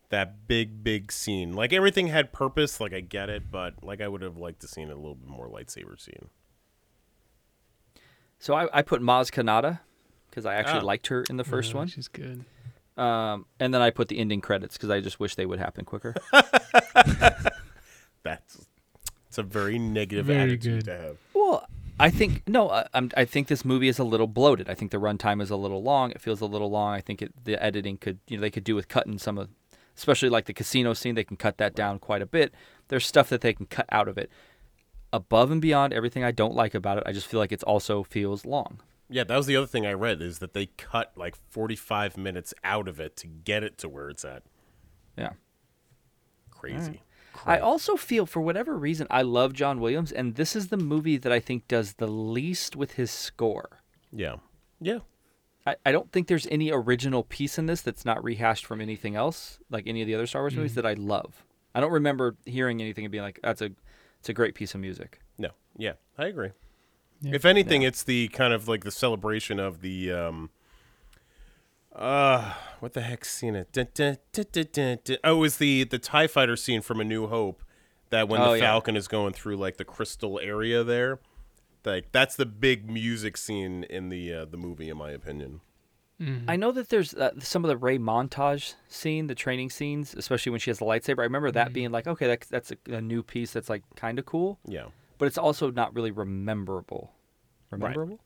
that 0.10 0.48
big 0.48 0.84
big 0.84 1.12
scene. 1.12 1.54
Like 1.54 1.74
everything 1.74 2.08
had 2.08 2.32
purpose, 2.34 2.80
like 2.80 2.94
I 2.94 3.02
get 3.02 3.30
it, 3.30 3.52
but 3.52 3.84
like 3.84 4.02
I 4.02 4.08
would 4.08 4.22
have 4.22 4.38
liked 4.38 4.62
to 4.62 4.68
seen 4.68 4.90
a 4.90 4.96
little 4.96 5.16
bit 5.16 5.30
more 5.30 5.48
lightsaber 5.48 6.00
scene. 6.00 6.30
So 8.46 8.54
I, 8.54 8.68
I 8.72 8.82
put 8.84 9.02
Maz 9.02 9.32
Kanata 9.32 9.80
because 10.30 10.46
I 10.46 10.54
actually 10.54 10.82
Ah. 10.82 10.86
liked 10.86 11.08
her 11.08 11.24
in 11.32 11.38
the 11.38 11.44
first 11.44 11.72
Yeah, 11.72 11.78
one. 11.78 11.88
She's 11.88 12.08
good. 12.08 12.46
Um, 12.96 13.48
and 13.60 13.74
then 13.74 13.82
I 13.82 13.90
put 13.90 14.08
the 14.08 14.20
ending 14.20 14.40
credits 14.40 14.78
because 14.78 14.92
I 14.92 15.00
just 15.02 15.20
wish 15.20 15.34
they 15.34 15.48
would 15.48 15.58
happen 15.58 15.84
quicker. 15.84 16.14
That's 18.24 18.68
it's 19.28 19.40
a 19.40 19.44
very 19.44 19.80
negative 19.80 20.28
Very 20.28 20.42
attitude 20.54 20.86
good. 20.86 20.92
to 20.92 20.98
have. 21.02 21.18
well, 21.34 21.66
I 22.00 22.12
think 22.12 22.44
no, 22.48 22.70
I, 22.70 22.86
I'm, 22.94 23.10
I 23.18 23.26
think 23.26 23.48
this 23.48 23.66
movie 23.66 23.88
is 23.88 23.98
a 23.98 24.04
little 24.04 24.28
bloated. 24.28 24.70
I 24.70 24.76
think 24.76 24.92
the 24.92 25.00
runtime 25.00 25.42
is 25.42 25.50
a 25.50 25.56
little 25.56 25.82
long. 25.82 26.12
It 26.12 26.22
feels 26.22 26.40
a 26.42 26.46
little 26.46 26.70
long. 26.70 26.94
I 26.94 27.02
think 27.02 27.24
it, 27.24 27.32
the 27.46 27.62
editing 27.62 27.98
could, 27.98 28.20
you 28.28 28.38
know, 28.38 28.42
they 28.42 28.52
could 28.52 28.64
do 28.64 28.76
with 28.76 28.88
cutting 28.90 29.18
some 29.18 29.40
of, 29.40 29.50
especially 29.98 30.30
like 30.30 30.46
the 30.46 30.54
casino 30.54 30.94
scene. 30.94 31.16
They 31.16 31.24
can 31.24 31.38
cut 31.38 31.58
that 31.58 31.74
down 31.74 31.98
quite 31.98 32.22
a 32.22 32.28
bit. 32.28 32.54
There's 32.90 33.08
stuff 33.08 33.28
that 33.30 33.42
they 33.42 33.54
can 33.54 33.66
cut 33.66 33.88
out 33.92 34.08
of 34.08 34.20
it. 34.20 34.30
Above 35.16 35.50
and 35.50 35.62
beyond 35.62 35.94
everything 35.94 36.26
I 36.26 36.32
don't 36.32 36.56
like 36.56 36.76
about 36.76 36.98
it, 36.98 37.04
I 37.06 37.14
just 37.14 37.28
feel 37.28 37.40
like 37.40 37.54
it's 37.54 37.64
also 37.64 38.04
feels 38.04 38.46
long. 38.46 38.80
Yeah, 39.10 39.24
that 39.24 39.38
was 39.38 39.46
the 39.46 39.56
other 39.56 39.66
thing 39.66 39.86
I 39.86 39.94
read 39.94 40.22
is 40.22 40.40
that 40.40 40.54
they 40.54 40.66
cut 40.66 41.14
like 41.16 41.36
45 41.50 42.18
minutes 42.18 42.54
out 42.66 42.90
of 42.90 43.00
it 43.00 43.16
to 43.18 43.28
get 43.28 43.64
it 43.64 43.78
to 43.78 43.88
where 43.88 44.10
it's 44.10 44.26
at. 44.26 44.44
Yeah. 45.18 45.32
Crazy. 46.52 47.02
I 47.46 47.60
also 47.60 47.96
feel, 47.96 48.26
for 48.26 48.42
whatever 48.42 48.78
reason, 48.78 49.08
I 49.10 49.22
love 49.22 49.54
John 49.54 49.80
Williams, 49.80 50.12
and 50.12 50.36
this 50.36 50.54
is 50.54 50.68
the 50.68 50.78
movie 50.78 51.18
that 51.18 51.32
I 51.32 51.40
think 51.40 51.68
does 51.70 51.94
the 51.94 52.08
least 52.08 52.76
with 52.76 52.94
his 52.94 53.10
score. 53.10 53.82
Yeah. 54.12 54.36
Yeah. 54.82 55.00
I, 55.66 55.76
I 55.86 55.92
don't 55.94 56.12
think 56.12 56.28
there's 56.28 56.48
any 56.48 56.72
original 56.72 57.24
piece 57.24 57.58
in 57.58 57.68
this 57.68 57.82
that's 57.82 58.04
not 58.04 58.22
rehashed 58.22 58.66
from 58.66 58.82
anything 58.82 59.16
else, 59.16 59.60
like 59.70 59.88
any 59.88 60.02
of 60.02 60.08
the 60.08 60.16
other 60.16 60.28
Star 60.28 60.42
Wars 60.42 60.56
movies 60.56 60.72
mm-hmm. 60.72 60.82
that 60.82 60.88
I 60.88 60.94
love. 60.94 61.46
I 61.74 61.82
don't 61.82 61.92
remember 61.92 62.36
hearing 62.46 62.82
anything 62.82 63.06
and 63.06 63.12
being 63.12 63.24
like, 63.24 63.40
"That's 63.44 63.62
a, 63.62 63.72
it's 64.26 64.30
a 64.30 64.34
great 64.34 64.56
piece 64.56 64.74
of 64.74 64.82
music." 64.82 65.20
No. 65.38 65.52
Yeah, 65.78 65.94
I 66.18 66.26
agree. 66.26 66.50
Yeah. 67.22 67.36
If 67.36 67.46
anything, 67.46 67.84
it's 67.84 68.02
the 68.02 68.28
kind 68.30 68.54
of 68.54 68.68
like 68.68 68.84
the 68.84 68.90
celebration 68.92 69.60
of 69.60 69.82
the 69.82 70.12
um 70.12 70.50
uh 71.94 72.54
what 72.80 72.94
the 72.94 73.02
heck 73.02 73.24
scene 73.24 73.56
it? 73.56 73.72
Dun, 73.72 73.88
dun, 73.94 74.18
dun. 74.72 75.00
Oh, 75.24 75.36
it 75.36 75.40
was 75.40 75.58
the 75.58 75.84
the 75.84 76.00
TIE 76.00 76.26
fighter 76.26 76.56
scene 76.56 76.82
from 76.82 77.00
A 77.00 77.04
New 77.04 77.28
Hope 77.28 77.64
that 78.10 78.28
when 78.28 78.42
Oh, 78.42 78.52
the 78.54 78.58
yeah. 78.58 78.64
Falcon 78.66 78.96
is 78.96 79.08
going 79.08 79.34
through 79.34 79.58
like 79.58 79.78
the 79.78 79.86
crystal 79.86 80.40
area 80.42 80.84
there. 80.84 81.20
Like 81.86 82.12
that's 82.12 82.36
the 82.36 82.48
big 82.48 82.90
music 82.90 83.38
scene 83.38 83.84
in 83.84 84.10
the 84.10 84.34
uh, 84.34 84.46
the 84.46 84.58
movie 84.58 84.90
in 84.90 84.98
my 84.98 85.12
opinion. 85.12 85.62
Mm-hmm. 86.22 86.50
I 86.50 86.56
know 86.56 86.72
that 86.72 86.90
there's 86.90 87.14
uh, 87.14 87.32
some 87.40 87.66
of 87.66 87.70
the 87.70 87.78
Rey 87.78 87.98
montage 87.98 88.76
scene, 88.88 89.28
the 89.28 89.36
training 89.36 89.70
scenes, 89.70 90.14
especially 90.16 90.52
when 90.52 90.60
she 90.60 90.70
has 90.70 90.80
the 90.80 90.86
lightsaber. 90.86 91.20
I 91.20 91.24
remember 91.24 91.52
that 91.52 91.68
mm-hmm. 91.68 91.74
being 91.74 91.92
like, 91.92 92.08
okay, 92.08 92.28
that, 92.28 92.42
that's 92.50 92.72
a, 92.72 92.78
a 92.88 93.02
new 93.02 93.22
piece 93.22 93.52
that's 93.52 93.70
like 93.70 93.84
kind 93.96 94.18
of 94.18 94.26
cool, 94.26 94.60
Yeah. 94.66 94.86
but 95.18 95.26
it's 95.26 95.38
also 95.38 95.72
not 95.72 95.94
really 95.94 96.12
rememberable. 96.12 97.12
Rememberable? 97.70 98.20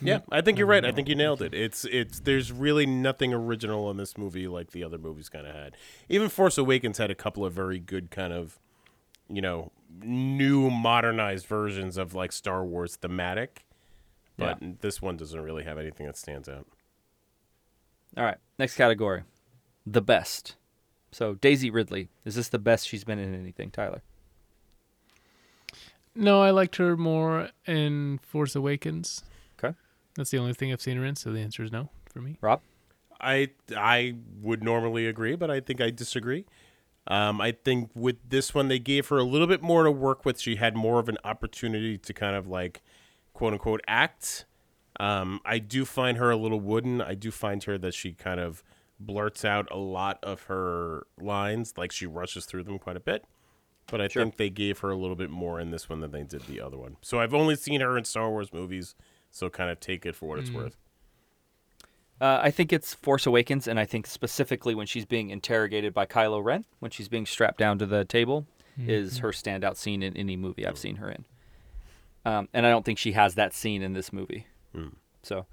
Yeah, 0.00 0.18
mm-hmm. 0.18 0.34
I 0.34 0.40
think 0.40 0.56
you're 0.58 0.66
right. 0.66 0.84
I 0.84 0.92
think 0.92 1.08
you 1.08 1.14
nailed 1.14 1.42
it. 1.42 1.52
It's 1.52 1.84
it's 1.84 2.20
there's 2.20 2.50
really 2.50 2.86
nothing 2.86 3.34
original 3.34 3.90
in 3.90 3.98
this 3.98 4.16
movie 4.16 4.48
like 4.48 4.70
the 4.70 4.82
other 4.82 4.96
movies 4.96 5.28
kind 5.28 5.46
of 5.46 5.54
had. 5.54 5.76
Even 6.08 6.30
Force 6.30 6.56
Awakens 6.56 6.96
had 6.96 7.10
a 7.10 7.14
couple 7.14 7.44
of 7.44 7.52
very 7.52 7.78
good 7.78 8.10
kind 8.10 8.32
of 8.32 8.58
you 9.28 9.40
know, 9.42 9.72
new 10.02 10.70
modernized 10.70 11.46
versions 11.46 11.96
of 11.96 12.14
like 12.14 12.32
Star 12.32 12.64
Wars 12.64 12.96
thematic. 12.96 13.66
But 14.36 14.60
Yeah. 14.60 14.72
this 14.80 15.00
one 15.00 15.16
doesn't 15.16 15.40
really 15.40 15.64
have 15.64 15.78
anything 15.78 16.06
that 16.06 16.16
stands 16.16 16.48
out. 16.48 16.66
All 18.16 18.24
right, 18.24 18.38
next 18.58 18.76
category, 18.76 19.22
the 19.86 20.02
best. 20.02 20.56
So 21.10 21.34
Daisy 21.34 21.70
Ridley, 21.70 22.08
is 22.24 22.34
this 22.34 22.48
the 22.48 22.58
best 22.58 22.88
she's 22.88 23.04
been 23.04 23.18
in 23.18 23.34
anything, 23.34 23.70
Tyler? 23.70 24.02
No, 26.14 26.42
I 26.42 26.50
liked 26.50 26.76
her 26.76 26.96
more 26.96 27.50
in 27.66 28.18
Force 28.22 28.54
Awakens. 28.54 29.24
Okay. 29.58 29.76
That's 30.16 30.30
the 30.30 30.38
only 30.38 30.54
thing 30.54 30.72
I've 30.72 30.80
seen 30.80 30.96
her 30.96 31.04
in, 31.04 31.16
so 31.16 31.32
the 31.32 31.40
answer 31.40 31.62
is 31.62 31.72
no 31.72 31.90
for 32.12 32.20
me. 32.20 32.38
Rob? 32.40 32.60
I 33.20 33.50
I 33.76 34.14
would 34.40 34.62
normally 34.62 35.06
agree, 35.06 35.34
but 35.34 35.50
I 35.50 35.60
think 35.60 35.80
I 35.80 35.90
disagree. 35.90 36.44
Um, 37.06 37.40
I 37.40 37.52
think 37.52 37.90
with 37.94 38.16
this 38.28 38.54
one, 38.54 38.68
they 38.68 38.78
gave 38.78 39.08
her 39.08 39.18
a 39.18 39.24
little 39.24 39.46
bit 39.46 39.62
more 39.62 39.84
to 39.84 39.90
work 39.90 40.24
with. 40.24 40.40
She 40.40 40.56
had 40.56 40.76
more 40.76 40.98
of 40.98 41.08
an 41.08 41.18
opportunity 41.24 41.98
to 41.98 42.12
kind 42.12 42.34
of 42.34 42.46
like, 42.46 42.82
quote 43.34 43.52
unquote, 43.52 43.82
act. 43.86 44.46
Um, 45.00 45.40
I 45.44 45.58
do 45.58 45.84
find 45.84 46.18
her 46.18 46.30
a 46.30 46.36
little 46.36 46.60
wooden. 46.60 47.00
I 47.00 47.14
do 47.14 47.30
find 47.30 47.62
her 47.64 47.76
that 47.78 47.94
she 47.94 48.12
kind 48.12 48.38
of 48.40 48.62
blurts 49.00 49.44
out 49.44 49.68
a 49.70 49.76
lot 49.76 50.18
of 50.22 50.42
her 50.44 51.06
lines, 51.20 51.74
like 51.76 51.90
she 51.92 52.06
rushes 52.06 52.44
through 52.46 52.62
them 52.64 52.78
quite 52.78 52.96
a 52.96 53.00
bit. 53.00 53.24
But 53.86 54.00
I 54.00 54.08
Sure. 54.08 54.22
think 54.22 54.36
they 54.36 54.50
gave 54.50 54.78
her 54.78 54.90
a 54.90 54.96
little 54.96 55.16
bit 55.16 55.30
more 55.30 55.60
in 55.60 55.70
this 55.70 55.88
one 55.88 56.00
than 56.00 56.10
they 56.12 56.22
did 56.22 56.42
the 56.42 56.60
other 56.60 56.78
one. 56.78 56.96
So 57.02 57.18
I've 57.20 57.34
only 57.34 57.56
seen 57.56 57.80
her 57.80 57.98
in 57.98 58.04
Star 58.04 58.30
Wars 58.30 58.52
movies, 58.52 58.94
so 59.30 59.50
kind 59.50 59.68
of 59.70 59.80
take 59.80 60.06
it 60.06 60.14
for 60.14 60.26
what 60.28 60.38
it's 60.38 60.50
worth. 60.50 60.76
Uh, 62.20 62.38
I 62.42 62.50
think 62.50 62.72
it's 62.72 62.94
Force 62.94 63.26
Awakens, 63.26 63.66
and 63.66 63.78
I 63.78 63.84
think 63.84 64.06
specifically 64.06 64.74
when 64.74 64.86
she's 64.86 65.04
being 65.04 65.30
interrogated 65.30 65.92
by 65.92 66.06
Kylo 66.06 66.42
Ren, 66.42 66.64
when 66.78 66.90
she's 66.92 67.08
being 67.08 67.26
strapped 67.26 67.58
down 67.58 67.78
to 67.80 67.86
the 67.86 68.04
table, 68.04 68.46
is 68.78 69.18
her 69.18 69.30
standout 69.30 69.76
scene 69.76 70.02
in 70.02 70.16
any 70.16 70.36
movie 70.36 70.66
I've 70.66 70.78
seen 70.78 70.96
her 70.96 71.10
in. 71.10 71.24
Um, 72.24 72.48
and 72.54 72.64
I 72.66 72.70
don't 72.70 72.84
think 72.84 72.98
she 72.98 73.12
has 73.12 73.34
that 73.34 73.52
scene 73.52 73.82
in 73.82 73.92
this 73.92 74.12
movie. 74.12 74.46
So, 75.22 75.46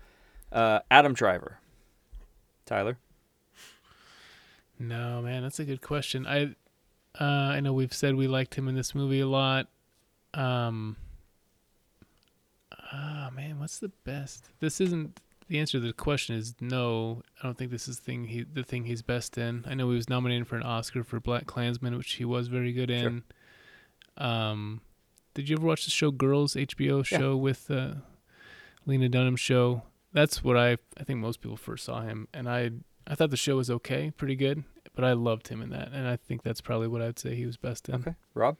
uh, 0.52 0.80
Adam 0.89 1.14
Driver, 1.14 1.60
Tyler. 2.65 2.98
No, 4.80 5.22
man, 5.22 5.43
that's 5.43 5.60
a 5.60 5.65
good 5.65 5.81
question. 5.81 6.26
I 6.26 6.56
uh, 7.19 7.23
I 7.53 7.60
know 7.60 7.73
we've 7.73 7.93
said 7.93 8.15
we 8.15 8.27
liked 8.27 8.56
him 8.56 8.68
in 8.68 8.76
this 8.76 8.95
movie 8.95 9.19
a 9.19 9.27
lot. 9.27 9.68
Um, 10.34 10.95
ah, 12.91 13.30
man, 13.35 13.60
what's 13.60 13.80
the 13.80 13.91
best? 14.03 14.49
This 14.60 14.80
isn't 14.81 15.19
the 15.48 15.60
answer 15.60 15.80
to 15.80 15.85
the 15.85 15.93
question. 15.93 16.35
Is 16.35 16.56
no. 16.60 17.22
I 17.41 17.48
don't 17.48 17.57
think 17.57 17.72
this 17.72 17.88
is 17.88 17.99
thing 17.99 18.26
he 18.26 18.43
the 18.43 18.64
thing 18.64 18.85
he's 18.85 19.02
best 19.02 19.38
in. 19.38 19.65
I 19.68 19.73
know 19.73 19.89
he 19.89 19.95
was 19.95 20.10
nominated 20.10 20.48
for 20.48 20.56
an 20.56 20.64
Oscar 20.64 21.03
for 21.03 21.19
Black 21.19 21.45
Klansman, 21.45 21.98
which 21.98 22.14
he 22.14 22.26
was 22.26 22.48
very 22.48 22.73
good 22.73 22.89
in. 22.89 23.23
Um, 24.18 24.81
did 25.34 25.48
you 25.48 25.57
ever 25.57 25.65
watch 25.65 25.85
the 25.85 25.91
show 25.91 26.11
Girls 26.11 26.56
HBO 26.56 27.06
show 27.06 27.35
with 27.38 27.69
uh, 27.69 27.95
Lena 28.86 29.10
Dunham 29.10 29.36
show? 29.36 29.84
That's 30.14 30.44
what 30.44 30.58
I 30.58 30.78
I 30.99 31.03
think 31.03 31.20
most 31.20 31.41
people 31.41 31.58
first 31.58 31.86
saw 31.86 32.02
him, 32.02 32.28
and 32.34 32.49
I 32.49 32.72
I 33.08 33.16
thought 33.16 33.30
the 33.32 33.38
show 33.38 33.58
was 33.58 33.70
okay, 33.70 34.12
pretty 34.12 34.36
good, 34.36 34.64
but 34.95 35.03
I 35.06 35.14
loved 35.14 35.48
him 35.48 35.62
in 35.62 35.70
that, 35.72 35.90
and 35.94 36.08
I 36.08 36.16
think 36.18 36.44
that's 36.44 36.62
probably 36.62 36.88
what 36.88 37.02
I'd 37.02 37.18
say 37.20 37.36
he 37.36 37.45
was 37.45 37.58
best 37.58 37.90
in. 37.90 37.95
Okay, 37.95 38.16
Rob. 38.34 38.58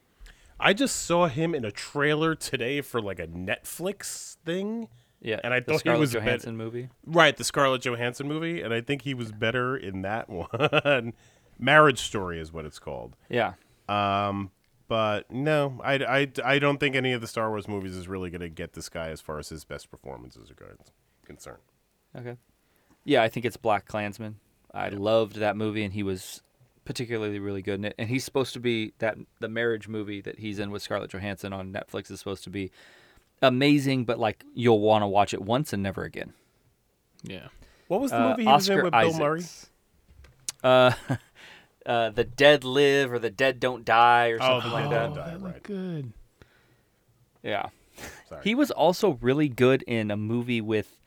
I 0.60 0.73
just 0.73 0.95
saw 1.06 1.27
him 1.27 1.56
in 1.56 1.65
a 1.65 1.72
trailer 1.72 2.35
today 2.35 2.81
for 2.81 3.02
like 3.02 3.19
a 3.19 3.27
Netflix 3.27 4.35
thing. 4.45 4.88
Yeah, 5.23 5.39
And 5.43 5.53
I 5.53 5.60
the 5.60 5.65
thought 5.65 5.73
he 5.73 5.77
Scarlett 5.80 5.99
was 5.99 6.14
bet- 6.14 6.23
Johansson 6.23 6.57
movie. 6.57 6.89
Right, 7.06 7.35
the 7.38 7.43
Scarlett 7.43 7.81
Johansson 7.84 8.27
movie, 8.27 8.61
and 8.61 8.73
I 8.73 8.81
think 8.81 9.03
he 9.03 9.14
was 9.14 9.31
better 9.31 9.76
in 9.77 10.02
that 10.02 10.30
one. 10.30 11.14
Marriage 11.60 11.99
Story 11.99 12.39
is 12.39 12.52
what 12.52 12.65
it's 12.65 12.80
called. 12.80 13.15
Yeah, 13.30 13.53
Um, 13.88 14.49
but 14.91 15.31
no, 15.31 15.80
I, 15.85 15.93
I, 15.93 16.27
I 16.43 16.59
don't 16.59 16.77
think 16.77 16.97
any 16.97 17.13
of 17.13 17.22
the 17.22 17.27
Star 17.27 17.49
Wars 17.49 17.65
movies 17.65 17.95
is 17.95 18.09
really 18.09 18.30
going 18.30 18.41
to 18.41 18.49
get 18.49 18.73
this 18.73 18.89
guy 18.89 19.07
as 19.07 19.22
far 19.22 19.39
as 19.39 19.47
his 19.47 19.63
best 19.63 19.89
performances 19.89 20.51
are 20.51 20.76
concerned. 21.26 21.59
Okay. 22.13 22.35
Yeah, 23.05 23.23
I 23.23 23.30
think 23.30 23.45
it's 23.45 23.55
Black 23.55 23.85
Klansman. 23.85 24.35
I 24.73 24.89
loved 24.89 25.38
that 25.38 25.55
movie, 25.55 25.85
and 25.85 25.93
he 25.93 26.03
was 26.03 26.41
particularly 26.84 27.39
really 27.39 27.61
good 27.61 27.76
in 27.76 27.85
it. 27.85 27.95
And 27.97 28.09
he's 28.09 28.26
supposed 28.26 28.51
to 28.51 28.59
be 28.59 28.91
that 28.99 29.18
the 29.39 29.47
marriage 29.47 29.88
movie 29.88 30.19
that 30.19 30.39
he's 30.39 30.59
in 30.59 30.72
with 30.72 30.81
Scarlett 30.81 31.11
Johansson 31.11 31.53
on 31.53 31.72
Netflix 31.72 32.11
is 32.11 32.19
supposed 32.19 32.43
to 32.43 32.49
be 32.49 32.69
amazing, 33.41 34.03
but 34.03 34.19
like 34.19 34.43
you'll 34.53 34.81
want 34.81 35.03
to 35.03 35.07
watch 35.07 35.34
it 35.34 35.41
once 35.41 35.72
and 35.72 35.81
never 35.81 36.03
again. 36.03 36.34
Yeah. 37.23 37.47
What 37.88 38.01
was 38.01 38.11
the 38.11 38.19
Uh, 38.22 38.30
movie 38.31 38.43
he 38.43 38.47
was 38.49 38.69
Oscar 38.69 38.80
in 38.80 38.84
with 38.84 38.91
Bill 38.93 39.18
Murray? 39.18 39.43
Uh, 40.61 40.91
uh, 41.86 42.10
the 42.12 42.24
dead 42.24 42.64
live 42.64 43.12
or 43.12 43.20
the 43.20 43.30
dead 43.30 43.60
don't 43.60 43.84
die 43.86 44.30
or 44.30 44.38
Oh, 44.41 44.60
something 44.60 44.70
The 44.70 44.76
like 44.76 44.90
that. 44.90 45.06
Don't 45.08 45.16
Die. 45.16 45.30
that 45.32 45.41
looked 45.41 45.53
right. 45.56 45.64
good. 45.64 46.14
Yeah. 47.44 47.70
Sorry. 48.30 48.41
He 48.44 48.56
was 48.56 48.72
also 48.72 49.18
really 49.22 49.49
good 49.49 49.82
in 49.84 50.12
a 50.12 50.18
movie 50.18 50.62
with 50.62 50.99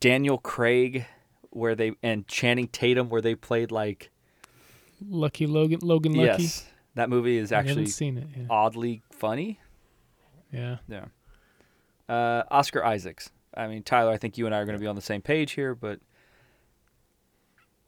Daniel 0.00 0.38
Craig 0.38 1.06
where 1.50 1.74
they 1.74 1.92
and 2.02 2.26
Channing 2.28 2.68
Tatum 2.68 3.08
where 3.08 3.20
they 3.20 3.34
played 3.34 3.70
like 3.72 4.10
Lucky 5.08 5.46
Logan, 5.46 5.80
Logan 5.82 6.12
Lucky. 6.12 6.42
yes. 6.44 6.66
That 6.94 7.08
movie 7.10 7.36
is 7.38 7.52
actually 7.52 7.86
seen 7.86 8.18
it. 8.18 8.26
Yeah. 8.36 8.44
oddly 8.50 9.02
funny. 9.10 9.60
yeah. 10.52 10.78
Yeah. 10.88 11.06
Uh, 12.08 12.42
Oscar 12.50 12.84
Isaacs. 12.84 13.30
I 13.56 13.66
mean, 13.68 13.82
Tyler, 13.82 14.10
I 14.12 14.16
think 14.16 14.36
you 14.38 14.46
and 14.46 14.54
I 14.54 14.58
are 14.58 14.64
going 14.64 14.76
to 14.76 14.80
be 14.80 14.86
on 14.86 14.96
the 14.96 15.02
same 15.02 15.22
page 15.22 15.52
here, 15.52 15.74
but 15.74 16.00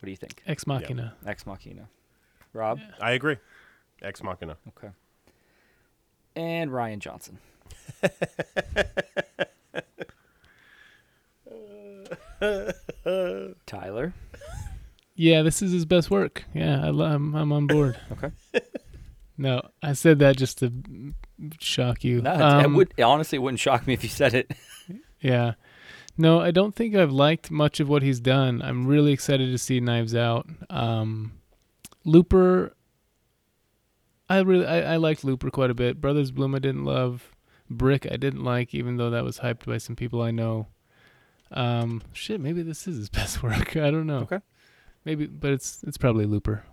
what 0.03 0.07
do 0.07 0.11
you 0.11 0.17
think? 0.17 0.43
Ex 0.45 0.67
Machina. 0.67 1.13
Ex 1.25 1.45
Machina. 1.45 1.87
Rob? 2.51 2.77
I 2.99 3.11
agree. 3.11 3.37
Ex 4.01 4.21
Machina. 4.21 4.57
Okay. 4.67 4.89
And 6.35 6.71
Rian 6.71 6.99
Johnson. 6.99 7.37
Tyler. 13.65 14.13
Yeah, 15.15 15.41
this 15.43 15.61
is 15.61 15.71
his 15.71 15.85
best 15.85 16.09
work. 16.09 16.43
Yeah, 16.53 16.85
I, 16.85 16.89
lo- 16.89 17.05
I'm 17.05 17.35
I'm 17.35 17.51
on 17.51 17.67
board. 17.67 17.97
Okay. 18.11 18.31
no, 19.37 19.61
I 19.81 19.93
said 19.93 20.19
that 20.19 20.37
just 20.37 20.59
to 20.59 20.71
shock 21.59 22.03
you. 22.03 22.21
No, 22.21 22.33
it- 22.33 22.37
it 22.37 22.41
Um, 22.65 22.73
would 22.75 22.99
honestly 23.01 23.37
it 23.37 23.39
wouldn't 23.39 23.59
shock 23.59 23.85
me 23.87 23.93
if 23.93 24.03
you 24.03 24.09
said 24.09 24.33
it. 24.33 24.51
Yeah. 25.21 25.53
No, 26.17 26.39
I 26.39 26.51
don't 26.51 26.75
think 26.75 26.95
I've 26.95 27.11
liked 27.11 27.49
much 27.49 27.79
of 27.79 27.89
what 27.89 28.03
he's 28.03 28.19
done. 28.19 28.61
I'm 28.61 28.85
really 28.85 29.11
excited 29.11 29.51
to 29.51 29.57
see 29.57 29.79
Knives 29.79 30.13
Out. 30.13 30.47
Um, 30.69 31.33
Looper, 32.05 32.75
I 34.29 34.39
really 34.41 34.65
I, 34.65 34.93
I 34.93 34.95
liked 34.97 35.23
Looper 35.23 35.49
quite 35.49 35.71
a 35.71 35.75
bit. 35.75 35.99
Brothers 35.99 36.31
Bloom 36.31 36.55
I 36.55 36.59
didn't 36.59 36.85
love. 36.85 37.31
Brick 37.69 38.05
I 38.11 38.17
didn't 38.17 38.43
like, 38.43 38.73
even 38.73 38.97
though 38.97 39.09
that 39.09 39.23
was 39.23 39.39
hyped 39.39 39.65
by 39.65 39.77
some 39.77 39.95
people 39.95 40.21
I 40.21 40.31
know. 40.31 40.67
Um, 41.51 42.01
shit, 42.13 42.41
maybe 42.41 42.61
this 42.61 42.87
is 42.87 42.97
his 42.97 43.09
best 43.09 43.41
work. 43.41 43.75
I 43.75 43.89
don't 43.91 44.07
know. 44.07 44.19
Okay. 44.19 44.39
Maybe, 45.05 45.25
but 45.25 45.51
it's 45.51 45.83
it's 45.83 45.97
probably 45.97 46.25
Looper. 46.25 46.63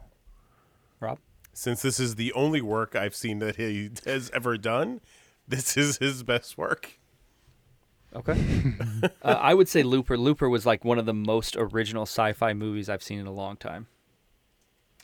Rob. 1.00 1.18
Since 1.52 1.82
this 1.82 1.98
is 1.98 2.14
the 2.14 2.32
only 2.34 2.60
work 2.60 2.94
I've 2.94 3.14
seen 3.14 3.38
that 3.40 3.56
he 3.56 3.90
has 4.04 4.30
ever 4.32 4.56
done, 4.56 5.00
this 5.48 5.76
is 5.76 5.98
his 5.98 6.22
best 6.22 6.56
work. 6.56 6.99
Okay. 8.14 8.36
uh, 9.22 9.38
I 9.40 9.54
would 9.54 9.68
say 9.68 9.82
Looper. 9.82 10.16
Looper 10.16 10.48
was 10.48 10.66
like 10.66 10.84
one 10.84 10.98
of 10.98 11.06
the 11.06 11.14
most 11.14 11.56
original 11.56 12.02
sci-fi 12.02 12.52
movies 12.54 12.88
I've 12.88 13.02
seen 13.02 13.18
in 13.20 13.26
a 13.26 13.32
long 13.32 13.56
time. 13.56 13.86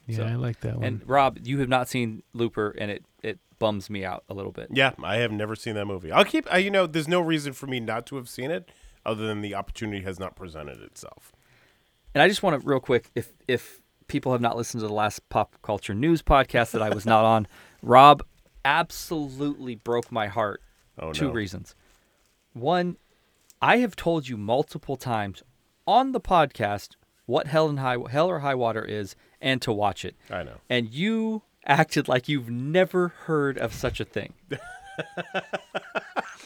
Yeah, 0.07 0.17
So- 0.19 0.25
I 0.25 0.35
like 0.35 0.61
that 0.61 0.77
one. 0.77 0.85
And 0.85 1.09
Rob, 1.09 1.39
you 1.45 1.61
have 1.61 1.69
not 1.69 1.89
seen 1.89 2.23
Looper, 2.33 2.71
and 2.79 2.91
it 2.91 3.05
it 3.23 3.39
bums 3.59 3.89
me 3.89 4.05
out 4.05 4.25
a 4.29 4.35
little 4.35 4.53
bit. 4.53 4.69
Yeah, 4.71 4.93
I 5.03 5.17
have 5.17 5.33
never 5.33 5.55
seen 5.57 5.75
that 5.77 5.87
movie. 5.87 6.11
I'll 6.13 6.25
keep. 6.25 6.47
I, 6.53 6.59
you 6.59 6.71
know, 6.71 6.87
there's 6.87 7.09
no 7.09 7.21
reason 7.21 7.53
for 7.53 7.67
me 7.67 7.81
not 7.81 8.07
to 8.07 8.17
have 8.17 8.29
seen 8.29 8.51
it, 8.51 8.71
other 9.05 9.27
than 9.27 9.41
the 9.41 9.55
opportunity 9.55 10.03
has 10.03 10.19
not 10.19 10.35
presented 10.37 10.81
itself. 10.83 11.33
And 12.15 12.23
I 12.23 12.29
just 12.29 12.43
want 12.43 12.61
to 12.61 12.67
real 12.67 12.81
quick, 12.81 13.11
if 13.15 13.33
if 13.47 13.81
people 14.09 14.33
have 14.33 14.41
not 14.41 14.57
listened 14.57 14.81
to 14.81 14.87
the 14.87 14.93
last 14.95 15.29
pop 15.29 15.57
culture 15.63 15.95
news 15.95 16.23
podcast 16.23 16.71
that 16.73 16.83
I 16.83 16.91
was 16.91 17.05
not 17.07 17.25
on, 17.25 17.47
Rob 17.83 18.23
absolutely 18.65 19.77
broke 19.77 20.11
my 20.13 20.27
heart. 20.27 20.63
Oh 20.99 21.13
Two 21.13 21.27
no. 21.29 21.33
reasons. 21.33 21.75
One, 22.57 22.97
I 23.61 23.79
have 23.79 23.97
told 23.97 24.29
you 24.29 24.39
multiple 24.39 24.97
times 24.97 25.43
on 25.87 26.13
the 26.13 26.21
podcast 26.21 26.97
what 27.27 27.49
Hell 27.49 27.69
and 27.69 27.79
High 27.79 27.99
Hell 28.11 28.29
or 28.29 28.39
High 28.39 28.55
Water 28.55 28.83
is 28.83 29.15
and 29.43 29.61
to 29.61 29.73
watch 29.73 30.07
it. 30.07 30.17
I 30.31 30.43
know. 30.43 30.55
And 30.71 30.93
you 30.93 31.43
acted 31.67 32.09
like 32.09 32.29
you've 32.31 32.49
never 32.49 33.09
heard 33.09 33.59
of 33.59 33.75
such 33.75 34.01
a 34.01 34.07
thing. 34.07 34.33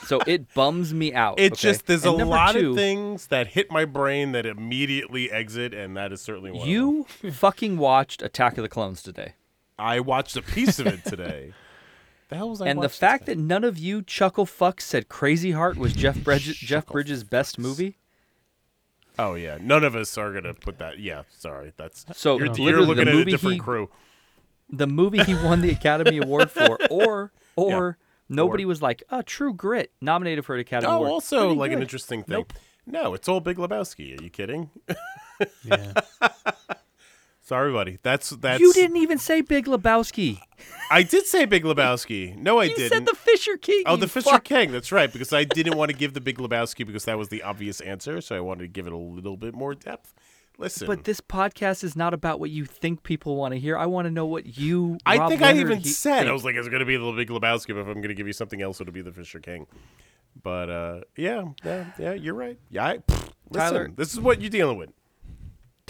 so 0.06 0.20
it 0.26 0.52
bums 0.52 0.92
me 0.92 1.14
out. 1.14 1.38
It 1.38 1.52
okay? 1.52 1.60
just 1.60 1.86
there's 1.86 2.04
And 2.04 2.20
a 2.20 2.24
lot 2.24 2.56
two, 2.56 2.70
of 2.70 2.76
things 2.76 3.28
that 3.28 3.46
hit 3.48 3.70
my 3.70 3.84
brain 3.84 4.32
that 4.32 4.46
immediately 4.46 5.30
exit, 5.30 5.72
and 5.72 5.96
that 5.96 6.10
is 6.12 6.20
certainly 6.20 6.50
one. 6.50 6.68
You 6.68 7.04
fucking 7.30 7.78
watched 7.78 8.20
Attack 8.20 8.58
of 8.58 8.62
the 8.62 8.68
Clones 8.68 9.00
today. 9.00 9.34
I 9.78 10.00
watched 10.00 10.36
a 10.36 10.42
piece 10.42 10.80
of 10.80 10.88
it 10.88 11.04
today. 11.04 11.52
the 12.31 12.36
hell 12.36 12.48
was 12.51 12.61
I? 12.62 12.69
and 12.69 12.82
the 12.82 12.89
fact 12.89 13.27
that 13.27 13.36
none 13.36 13.62
of 13.65 13.78
you 13.78 14.02
chuckle 14.02 14.47
fucks 14.47 14.82
said 14.82 15.09
Crazy 15.09 15.52
Heart 15.52 15.77
was 15.77 15.93
Jeff 15.93 16.16
Bridges, 16.24 16.57
Jeff 16.57 16.86
Bridges' 16.86 17.23
best 17.24 17.59
movie. 17.59 17.98
oh 19.19 19.35
yeah, 19.35 19.59
none 19.61 19.85
of 19.85 19.94
us 19.94 20.16
are 20.16 20.32
gonna 20.32 20.55
put 20.55 20.78
that. 20.78 20.98
Yeah, 20.98 21.23
sorry, 21.36 21.73
that's 21.77 22.07
So, 22.15 22.39
you're, 22.39 22.48
literally, 22.48 22.70
you're 22.70 22.81
looking 22.82 23.09
at 23.09 23.15
a 23.15 23.24
different 23.24 23.55
he- 23.55 23.61
crew. 23.61 23.90
The 24.73 24.86
movie 24.86 25.23
he 25.24 25.35
won 25.35 25.61
the 25.62 25.70
Academy 25.70 26.19
Award 26.19 26.51
for, 26.52 26.78
or 26.90 27.32
or 27.57 27.98
nobody 28.28 28.65
Or- 28.65 28.69
was 28.69 28.81
like, 28.81 29.02
"Oh, 29.11 29.23
True 29.23 29.52
Grit," 29.52 29.90
nominated 30.01 30.44
for 30.44 30.55
an 30.55 30.61
Academy 30.61 30.93
Oh, 30.93 30.97
Award. 30.98 31.11
also 31.11 31.47
Pretty 31.48 31.59
like 31.59 31.73
an 31.73 31.82
interesting 31.82 32.23
thing. 32.23 32.36
Nope. 32.36 32.52
No, 32.86 33.15
it's 33.15 33.28
all 33.28 33.40
Big 33.40 33.57
Lebowski. 33.57 34.19
Are 34.19 34.23
you 34.23 34.31
kidding? 34.31 34.70
yeah. 35.65 35.93
Sorry, 37.51 37.72
buddy. 37.72 37.98
That's 38.05 38.31
that's. 38.31 38.60
You 38.60 38.72
didn't 38.72 38.98
even 38.98 39.18
say 39.18 39.40
Big 39.40 39.66
Lebowski. 39.66 40.39
I 40.93 41.02
did 41.02 41.27
say 41.27 41.47
Big 41.47 41.64
Lebowski. 41.64 42.36
No, 42.36 42.60
I 42.60 42.64
You 42.66 42.77
didn't. 42.77 42.90
said 42.90 43.06
the 43.06 43.14
Fisher 43.16 43.56
King. 43.56 43.82
Oh, 43.86 43.97
the 43.97 44.06
Fisher 44.06 44.31
fuck. 44.31 44.44
King. 44.44 44.70
That's 44.70 44.93
right. 44.93 45.12
Because 45.12 45.32
I 45.32 45.43
didn't 45.43 45.77
want 45.77 45.90
to 45.90 45.97
give 45.97 46.14
the 46.14 46.20
Big 46.20 46.39
Lebowski 46.39 46.86
because 46.86 47.06
that 47.06 47.18
was 47.18 47.28
the 47.28 47.43
obvious 47.43 47.81
answer. 47.81 48.20
So 48.20 48.36
I 48.36 48.40
wanted 48.40 48.60
to 48.62 48.68
give 48.68 48.86
it 48.86 48.93
a 48.93 48.97
little 48.97 49.36
bit 49.36 49.52
more 49.52 49.74
depth. 49.74 50.14
Listen, 50.59 50.86
But 50.86 51.02
this 51.02 51.20
podcast 51.20 51.82
is 51.82 51.97
not 51.97 52.14
about 52.14 52.39
what 52.39 52.51
you 52.51 52.64
think 52.66 53.02
people 53.02 53.35
want 53.35 53.52
to 53.55 53.59
hear. 53.59 53.77
I 53.77 53.86
want 53.86 54.06
to 54.06 54.12
know 54.12 54.27
what 54.27 54.56
you. 54.56 54.98
I 55.05 55.16
Rob 55.18 55.31
think 55.31 55.43
I 55.43 55.52
even 55.59 55.78
he- 55.78 55.89
said 55.89 56.18
think. 56.18 56.28
I 56.28 56.32
was 56.32 56.44
like, 56.44 56.55
it's 56.55 56.68
going 56.68 56.78
to 56.78 56.86
be 56.86 56.97
the 56.98 57.10
Big 57.10 57.31
Lebowski. 57.31 57.74
But 57.74 57.78
if 57.81 57.86
I'm 57.89 57.94
going 57.94 58.10
to 58.10 58.14
give 58.14 58.28
you 58.28 58.32
something 58.32 58.62
else, 58.62 58.81
it'll 58.81 58.93
be 58.93 59.02
the 59.02 59.10
Fisher 59.10 59.40
King. 59.40 59.66
But 60.40 60.70
uh, 60.70 61.01
yeah, 61.16 61.47
yeah, 61.64 61.86
yeah, 61.98 62.12
you're 62.12 62.35
right. 62.35 62.60
Yeah, 62.70 62.86
I, 62.86 62.98
pfft, 62.98 63.31
listen, 63.51 63.72
Tyler- 63.72 63.90
this 63.97 64.12
is 64.12 64.20
what 64.20 64.40
you're 64.40 64.51
dealing 64.51 64.78
with. 64.78 64.90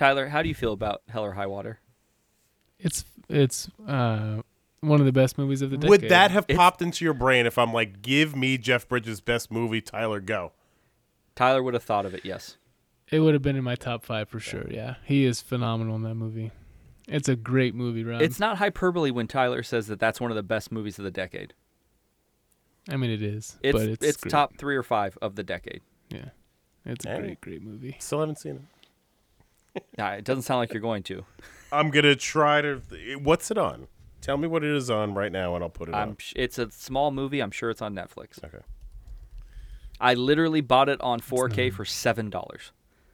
Tyler, 0.00 0.28
how 0.28 0.40
do 0.40 0.48
you 0.48 0.54
feel 0.54 0.72
about 0.72 1.02
Hell 1.10 1.26
or 1.26 1.32
High 1.32 1.46
Water? 1.46 1.78
It's 2.78 3.04
it's 3.28 3.68
uh 3.86 4.40
one 4.80 4.98
of 4.98 5.04
the 5.04 5.12
best 5.12 5.36
movies 5.36 5.60
of 5.60 5.68
the 5.70 5.76
decade. 5.76 5.90
Would 5.90 6.08
that 6.08 6.30
have 6.30 6.46
It's- 6.48 6.56
popped 6.56 6.80
into 6.80 7.04
your 7.04 7.12
brain 7.12 7.44
if 7.44 7.58
I'm 7.58 7.70
like, 7.74 8.00
give 8.00 8.34
me 8.34 8.56
Jeff 8.56 8.88
Bridges' 8.88 9.20
best 9.20 9.50
movie, 9.52 9.82
Tyler, 9.82 10.18
go? 10.20 10.52
Tyler 11.36 11.62
would 11.62 11.74
have 11.74 11.82
thought 11.82 12.06
of 12.06 12.14
it. 12.14 12.24
Yes. 12.24 12.56
It 13.10 13.20
would 13.20 13.34
have 13.34 13.42
been 13.42 13.56
in 13.56 13.62
my 13.64 13.74
top 13.74 14.02
five 14.02 14.30
for 14.30 14.40
sure. 14.40 14.64
Yeah, 14.70 14.94
he 15.04 15.26
is 15.26 15.42
phenomenal 15.42 15.96
in 15.96 16.02
that 16.04 16.14
movie. 16.14 16.50
It's 17.06 17.28
a 17.28 17.36
great 17.36 17.74
movie, 17.74 18.02
Rob. 18.02 18.22
It's 18.22 18.40
not 18.40 18.56
hyperbole 18.56 19.10
when 19.10 19.26
Tyler 19.26 19.62
says 19.62 19.86
that 19.88 20.00
that's 20.00 20.18
one 20.18 20.30
of 20.30 20.34
the 20.34 20.42
best 20.42 20.72
movies 20.72 20.98
of 20.98 21.04
the 21.04 21.10
decade. 21.10 21.52
I 22.88 22.96
mean, 22.96 23.10
it 23.10 23.20
is. 23.20 23.58
It's 23.62 23.72
but 23.78 23.86
it's, 23.86 24.02
it's, 24.02 24.16
great. 24.16 24.30
top 24.30 24.56
three 24.56 24.76
or 24.76 24.82
five 24.82 25.18
of 25.20 25.34
the 25.36 25.42
decade. 25.42 25.82
Yeah, 26.08 26.30
it's 26.86 27.04
a 27.04 27.10
Hey. 27.10 27.20
great, 27.20 27.40
great 27.42 27.62
movie. 27.62 27.96
Still 27.98 28.20
haven't 28.20 28.38
seen 28.38 28.56
it. 28.56 28.62
Nah, 29.98 30.12
it 30.12 30.24
doesn't 30.24 30.42
sound 30.42 30.58
like 30.58 30.72
you're 30.72 30.80
going 30.82 31.02
to. 31.04 31.24
I'm 31.72 31.90
gonna 31.90 32.16
try 32.16 32.60
to. 32.60 32.80
What's 33.22 33.50
it 33.50 33.58
on? 33.58 33.86
Tell 34.20 34.36
me 34.36 34.48
what 34.48 34.64
it 34.64 34.70
is 34.74 34.90
on 34.90 35.14
right 35.14 35.30
now, 35.32 35.54
and 35.54 35.62
I'll 35.64 35.70
put 35.70 35.88
it 35.88 35.94
I'm. 35.94 36.10
on. 36.10 36.16
It's 36.36 36.58
a 36.58 36.70
small 36.70 37.10
movie. 37.10 37.40
I'm 37.40 37.50
sure 37.52 37.70
it's 37.70 37.80
on 37.80 37.94
Netflix. 37.94 38.42
Okay, 38.44 38.58
I 40.00 40.14
literally 40.14 40.60
bought 40.60 40.88
it 40.88 41.00
on 41.00 41.20
4K 41.20 41.72
for 41.72 41.84
seven 41.84 42.28
dollars. 42.30 42.72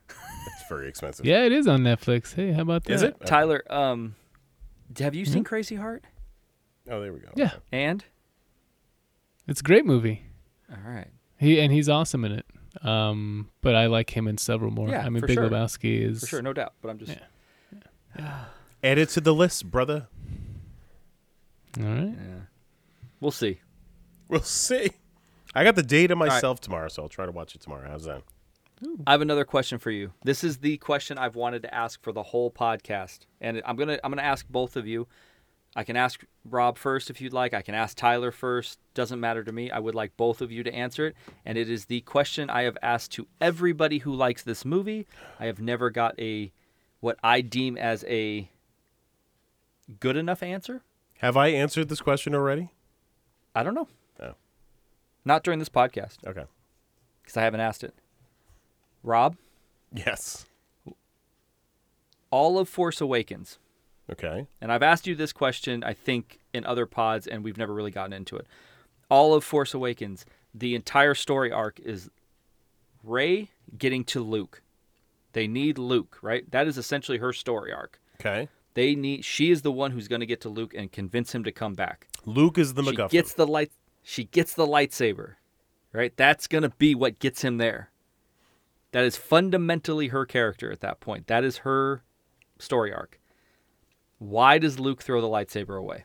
it's 0.09 0.67
very 0.69 0.87
expensive. 0.89 1.25
Yeah, 1.25 1.43
it 1.43 1.51
is 1.51 1.67
on 1.67 1.81
Netflix. 1.81 2.33
Hey, 2.33 2.51
how 2.51 2.61
about 2.63 2.85
that? 2.85 2.93
Is 2.93 3.03
it? 3.03 3.15
Tyler, 3.25 3.63
um, 3.71 4.15
have 4.99 5.13
you 5.15 5.25
seen 5.25 5.43
Crazy 5.43 5.75
Heart? 5.75 6.05
Oh, 6.89 7.01
there 7.01 7.13
we 7.13 7.19
go. 7.19 7.29
Yeah, 7.35 7.51
And 7.71 8.03
it's 9.47 9.59
a 9.59 9.63
great 9.63 9.85
movie. 9.85 10.23
all 10.71 10.89
right, 10.91 11.09
He 11.37 11.59
and 11.59 11.71
he's 11.71 11.87
awesome 11.89 12.25
in 12.25 12.31
it. 12.31 12.45
Um, 12.83 13.49
but 13.61 13.75
I 13.75 13.87
like 13.87 14.15
him 14.15 14.27
in 14.27 14.37
several 14.37 14.71
more. 14.71 14.89
Yeah, 14.89 15.05
I 15.05 15.09
mean, 15.09 15.21
for 15.21 15.27
Big 15.27 15.37
sure. 15.37 15.49
Lebowski 15.49 16.01
is 16.01 16.21
for 16.21 16.27
sure, 16.27 16.41
no 16.41 16.53
doubt. 16.53 16.73
But 16.81 16.89
I'm 16.89 16.97
just. 16.99 17.15
Yeah. 18.17 18.45
Add 18.83 18.97
it 18.97 19.09
to 19.09 19.21
the 19.21 19.33
list, 19.33 19.69
brother. 19.69 20.07
all 21.79 21.85
right. 21.85 22.13
Yeah. 22.15 22.41
We'll 23.19 23.31
see. 23.31 23.61
We'll 24.27 24.41
see. 24.41 24.91
I 25.55 25.63
got 25.63 25.75
the 25.75 25.83
day 25.83 26.07
to 26.07 26.15
myself 26.15 26.61
tomorrow, 26.61 26.87
so 26.87 27.03
I'll 27.03 27.09
try 27.09 27.25
to 27.25 27.31
watch 27.31 27.55
it 27.55 27.61
tomorrow. 27.61 27.87
How's 27.89 28.05
that? 28.05 28.21
I 29.07 29.11
have 29.11 29.21
another 29.21 29.45
question 29.45 29.79
for 29.79 29.89
you. 29.89 30.11
This 30.23 30.43
is 30.43 30.57
the 30.57 30.77
question 30.77 31.17
I've 31.17 31.35
wanted 31.35 31.63
to 31.63 31.73
ask 31.73 32.01
for 32.03 32.11
the 32.11 32.21
whole 32.21 32.51
podcast, 32.51 33.21
and 33.41 33.61
I'm 33.65 33.75
gonna 33.75 33.97
I'm 34.03 34.11
gonna 34.11 34.21
ask 34.21 34.47
both 34.47 34.75
of 34.75 34.85
you. 34.85 35.07
I 35.77 35.83
can 35.83 35.95
ask 35.95 36.25
Rob 36.43 36.77
first 36.79 37.11
if 37.11 37.21
you'd 37.21 37.33
like. 37.33 37.53
I 37.53 37.61
can 37.61 37.75
ask 37.75 37.95
Tyler 37.95 38.31
first. 38.31 38.79
Doesn't 38.95 39.19
matter 39.19 39.43
to 39.43 39.51
me. 39.51 39.69
I 39.69 39.77
would 39.77 39.93
like 39.93 40.17
both 40.17 40.41
of 40.41 40.51
you 40.51 40.63
to 40.63 40.73
answer 40.73 41.05
it, 41.05 41.15
and 41.45 41.55
it 41.55 41.69
is 41.69 41.85
the 41.85 42.01
question 42.01 42.49
I 42.49 42.63
have 42.63 42.79
asked 42.81 43.11
to 43.11 43.27
everybody 43.39 43.99
who 43.99 44.11
likes 44.11 44.41
this 44.41 44.65
movie. 44.65 45.05
I 45.39 45.45
have 45.45 45.61
never 45.61 45.91
got 45.91 46.19
a 46.19 46.51
what 46.99 47.19
I 47.23 47.41
deem 47.41 47.77
as 47.77 48.03
a 48.07 48.49
good 49.99 50.17
enough 50.17 50.41
answer. 50.41 50.81
Have 51.19 51.37
I 51.37 51.49
answered 51.49 51.89
this 51.89 52.01
question 52.01 52.33
already? 52.33 52.69
I 53.53 53.61
don't 53.61 53.75
know. 53.75 53.87
Oh. 54.19 54.33
Not 55.25 55.43
during 55.43 55.59
this 55.59 55.69
podcast 55.69 56.17
Okay. 56.25 56.45
because 57.21 57.37
I 57.37 57.43
haven't 57.43 57.59
asked 57.61 57.83
it. 57.83 57.93
Rob, 59.03 59.37
Yes. 59.93 60.47
all 62.31 62.57
of 62.57 62.67
Force 62.67 62.99
Awakens. 62.99 63.59
Okay. 64.11 64.47
And 64.61 64.71
I've 64.71 64.83
asked 64.83 65.05
you 65.07 65.15
this 65.15 65.33
question, 65.33 65.83
I 65.83 65.93
think, 65.93 66.39
in 66.53 66.65
other 66.65 66.85
pods, 66.85 67.27
and 67.27 67.43
we've 67.43 67.57
never 67.57 67.73
really 67.73 67.91
gotten 67.91 68.13
into 68.13 68.35
it. 68.37 68.47
All 69.09 69.33
of 69.33 69.43
Force 69.43 69.73
Awakens, 69.73 70.25
the 70.53 70.75
entire 70.75 71.13
story 71.13 71.51
arc 71.51 71.79
is 71.79 72.09
Rey 73.03 73.49
getting 73.77 74.03
to 74.05 74.21
Luke. 74.21 74.61
They 75.33 75.47
need 75.47 75.77
Luke, 75.77 76.17
right? 76.21 76.49
That 76.51 76.67
is 76.67 76.77
essentially 76.77 77.17
her 77.19 77.33
story 77.33 77.71
arc. 77.73 77.99
Okay. 78.19 78.49
They 78.73 78.95
need. 78.95 79.25
She 79.25 79.51
is 79.51 79.61
the 79.61 79.71
one 79.71 79.91
who's 79.91 80.07
going 80.07 80.19
to 80.21 80.25
get 80.25 80.41
to 80.41 80.49
Luke 80.49 80.73
and 80.73 80.91
convince 80.91 81.33
him 81.33 81.43
to 81.43 81.51
come 81.51 81.73
back. 81.73 82.07
Luke 82.25 82.57
is 82.57 82.73
the 82.75 82.83
she 82.83 82.91
MacGuffin. 82.91 83.09
gets 83.09 83.33
the 83.33 83.47
light. 83.47 83.71
She 84.03 84.25
gets 84.25 84.53
the 84.53 84.65
lightsaber, 84.67 85.33
right? 85.91 86.15
That's 86.15 86.47
going 86.47 86.61
to 86.63 86.69
be 86.69 86.95
what 86.95 87.19
gets 87.19 87.41
him 87.43 87.57
there. 87.57 87.91
That 88.91 89.03
is 89.03 89.17
fundamentally 89.17 90.07
her 90.09 90.25
character 90.25 90.71
at 90.71 90.79
that 90.81 90.99
point. 90.99 91.27
That 91.27 91.43
is 91.43 91.57
her 91.57 92.03
story 92.57 92.93
arc. 92.93 93.19
Why 94.19 94.57
does 94.57 94.79
Luke 94.79 95.01
throw 95.01 95.21
the 95.21 95.27
lightsaber 95.27 95.77
away? 95.79 96.03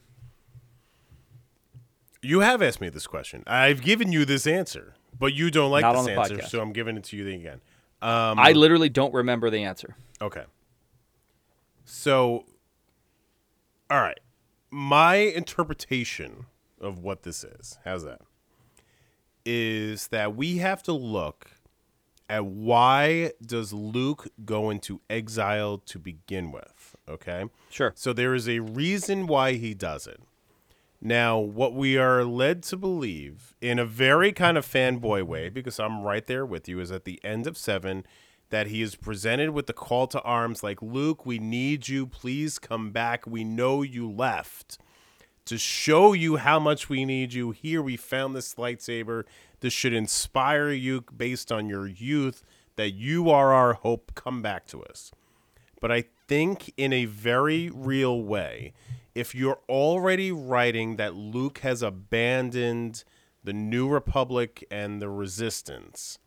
You 2.20 2.40
have 2.40 2.62
asked 2.62 2.80
me 2.80 2.88
this 2.88 3.06
question. 3.06 3.42
I've 3.46 3.82
given 3.82 4.12
you 4.12 4.24
this 4.24 4.46
answer, 4.46 4.94
but 5.18 5.34
you 5.34 5.50
don't 5.50 5.70
like 5.70 5.82
Not 5.82 5.94
this 5.94 6.06
the 6.06 6.12
answer, 6.12 6.36
podcast. 6.36 6.48
so 6.50 6.60
I'm 6.60 6.72
giving 6.72 6.96
it 6.96 7.04
to 7.04 7.16
you 7.16 7.26
again. 7.28 7.60
Um, 8.00 8.38
I 8.38 8.52
literally 8.52 8.88
don't 8.88 9.12
remember 9.14 9.50
the 9.50 9.64
answer. 9.64 9.96
Okay. 10.20 10.44
So, 11.84 12.44
all 13.90 14.00
right. 14.00 14.18
My 14.70 15.16
interpretation 15.16 16.46
of 16.80 16.98
what 17.00 17.22
this 17.22 17.44
is, 17.44 17.78
how's 17.84 18.04
that? 18.04 18.20
Is 19.44 20.08
that 20.08 20.36
we 20.36 20.58
have 20.58 20.82
to 20.84 20.92
look 20.92 21.50
at 22.28 22.44
why 22.46 23.32
does 23.44 23.72
Luke 23.72 24.28
go 24.44 24.70
into 24.70 25.00
exile 25.10 25.78
to 25.78 25.98
begin 25.98 26.52
with? 26.52 26.81
Okay. 27.08 27.46
Sure. 27.70 27.92
So 27.94 28.12
there 28.12 28.34
is 28.34 28.48
a 28.48 28.60
reason 28.60 29.26
why 29.26 29.52
he 29.54 29.74
does 29.74 30.06
it. 30.06 30.20
Now, 31.00 31.38
what 31.38 31.74
we 31.74 31.98
are 31.98 32.24
led 32.24 32.62
to 32.64 32.76
believe 32.76 33.54
in 33.60 33.80
a 33.80 33.84
very 33.84 34.32
kind 34.32 34.56
of 34.56 34.64
fanboy 34.64 35.24
way, 35.24 35.48
because 35.48 35.80
I'm 35.80 36.02
right 36.02 36.24
there 36.24 36.46
with 36.46 36.68
you, 36.68 36.78
is 36.78 36.92
at 36.92 37.04
the 37.04 37.18
end 37.24 37.48
of 37.48 37.58
seven 37.58 38.06
that 38.50 38.68
he 38.68 38.82
is 38.82 38.94
presented 38.94 39.50
with 39.50 39.66
the 39.66 39.72
call 39.72 40.06
to 40.08 40.22
arms 40.22 40.62
like, 40.62 40.80
Luke, 40.80 41.26
we 41.26 41.38
need 41.38 41.88
you. 41.88 42.06
Please 42.06 42.60
come 42.60 42.92
back. 42.92 43.26
We 43.26 43.42
know 43.42 43.82
you 43.82 44.08
left. 44.08 44.78
To 45.46 45.58
show 45.58 46.12
you 46.12 46.36
how 46.36 46.60
much 46.60 46.88
we 46.88 47.04
need 47.04 47.32
you, 47.32 47.50
here 47.50 47.82
we 47.82 47.96
found 47.96 48.36
this 48.36 48.54
lightsaber. 48.54 49.24
This 49.58 49.72
should 49.72 49.92
inspire 49.92 50.70
you 50.70 51.00
based 51.16 51.50
on 51.50 51.68
your 51.68 51.88
youth 51.88 52.44
that 52.76 52.90
you 52.90 53.28
are 53.28 53.52
our 53.52 53.72
hope. 53.72 54.12
Come 54.14 54.40
back 54.40 54.66
to 54.68 54.84
us 54.84 55.10
but 55.82 55.92
I 55.92 56.04
think 56.32 56.72
in 56.78 56.94
a 56.94 57.04
very 57.04 57.68
real 57.68 58.22
way, 58.22 58.72
if 59.14 59.34
you're 59.34 59.60
already 59.68 60.32
writing 60.32 60.96
that 60.96 61.14
Luke 61.14 61.58
has 61.58 61.82
abandoned 61.82 63.04
the 63.44 63.52
New 63.52 63.86
Republic 63.86 64.64
and 64.70 65.02
the 65.02 65.10
Resistance 65.10 66.18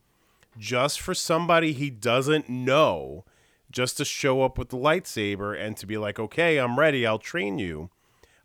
just 0.59 1.01
for 1.01 1.15
somebody 1.15 1.73
he 1.73 1.89
doesn't 1.89 2.47
know, 2.47 3.25
just 3.71 3.97
to 3.97 4.05
show 4.05 4.43
up 4.43 4.59
with 4.59 4.69
the 4.69 4.77
lightsaber 4.77 5.59
and 5.59 5.75
to 5.77 5.87
be 5.87 5.97
like, 5.97 6.19
okay, 6.19 6.59
I'm 6.59 6.77
ready, 6.77 7.07
I'll 7.07 7.17
train 7.17 7.57
you. 7.57 7.89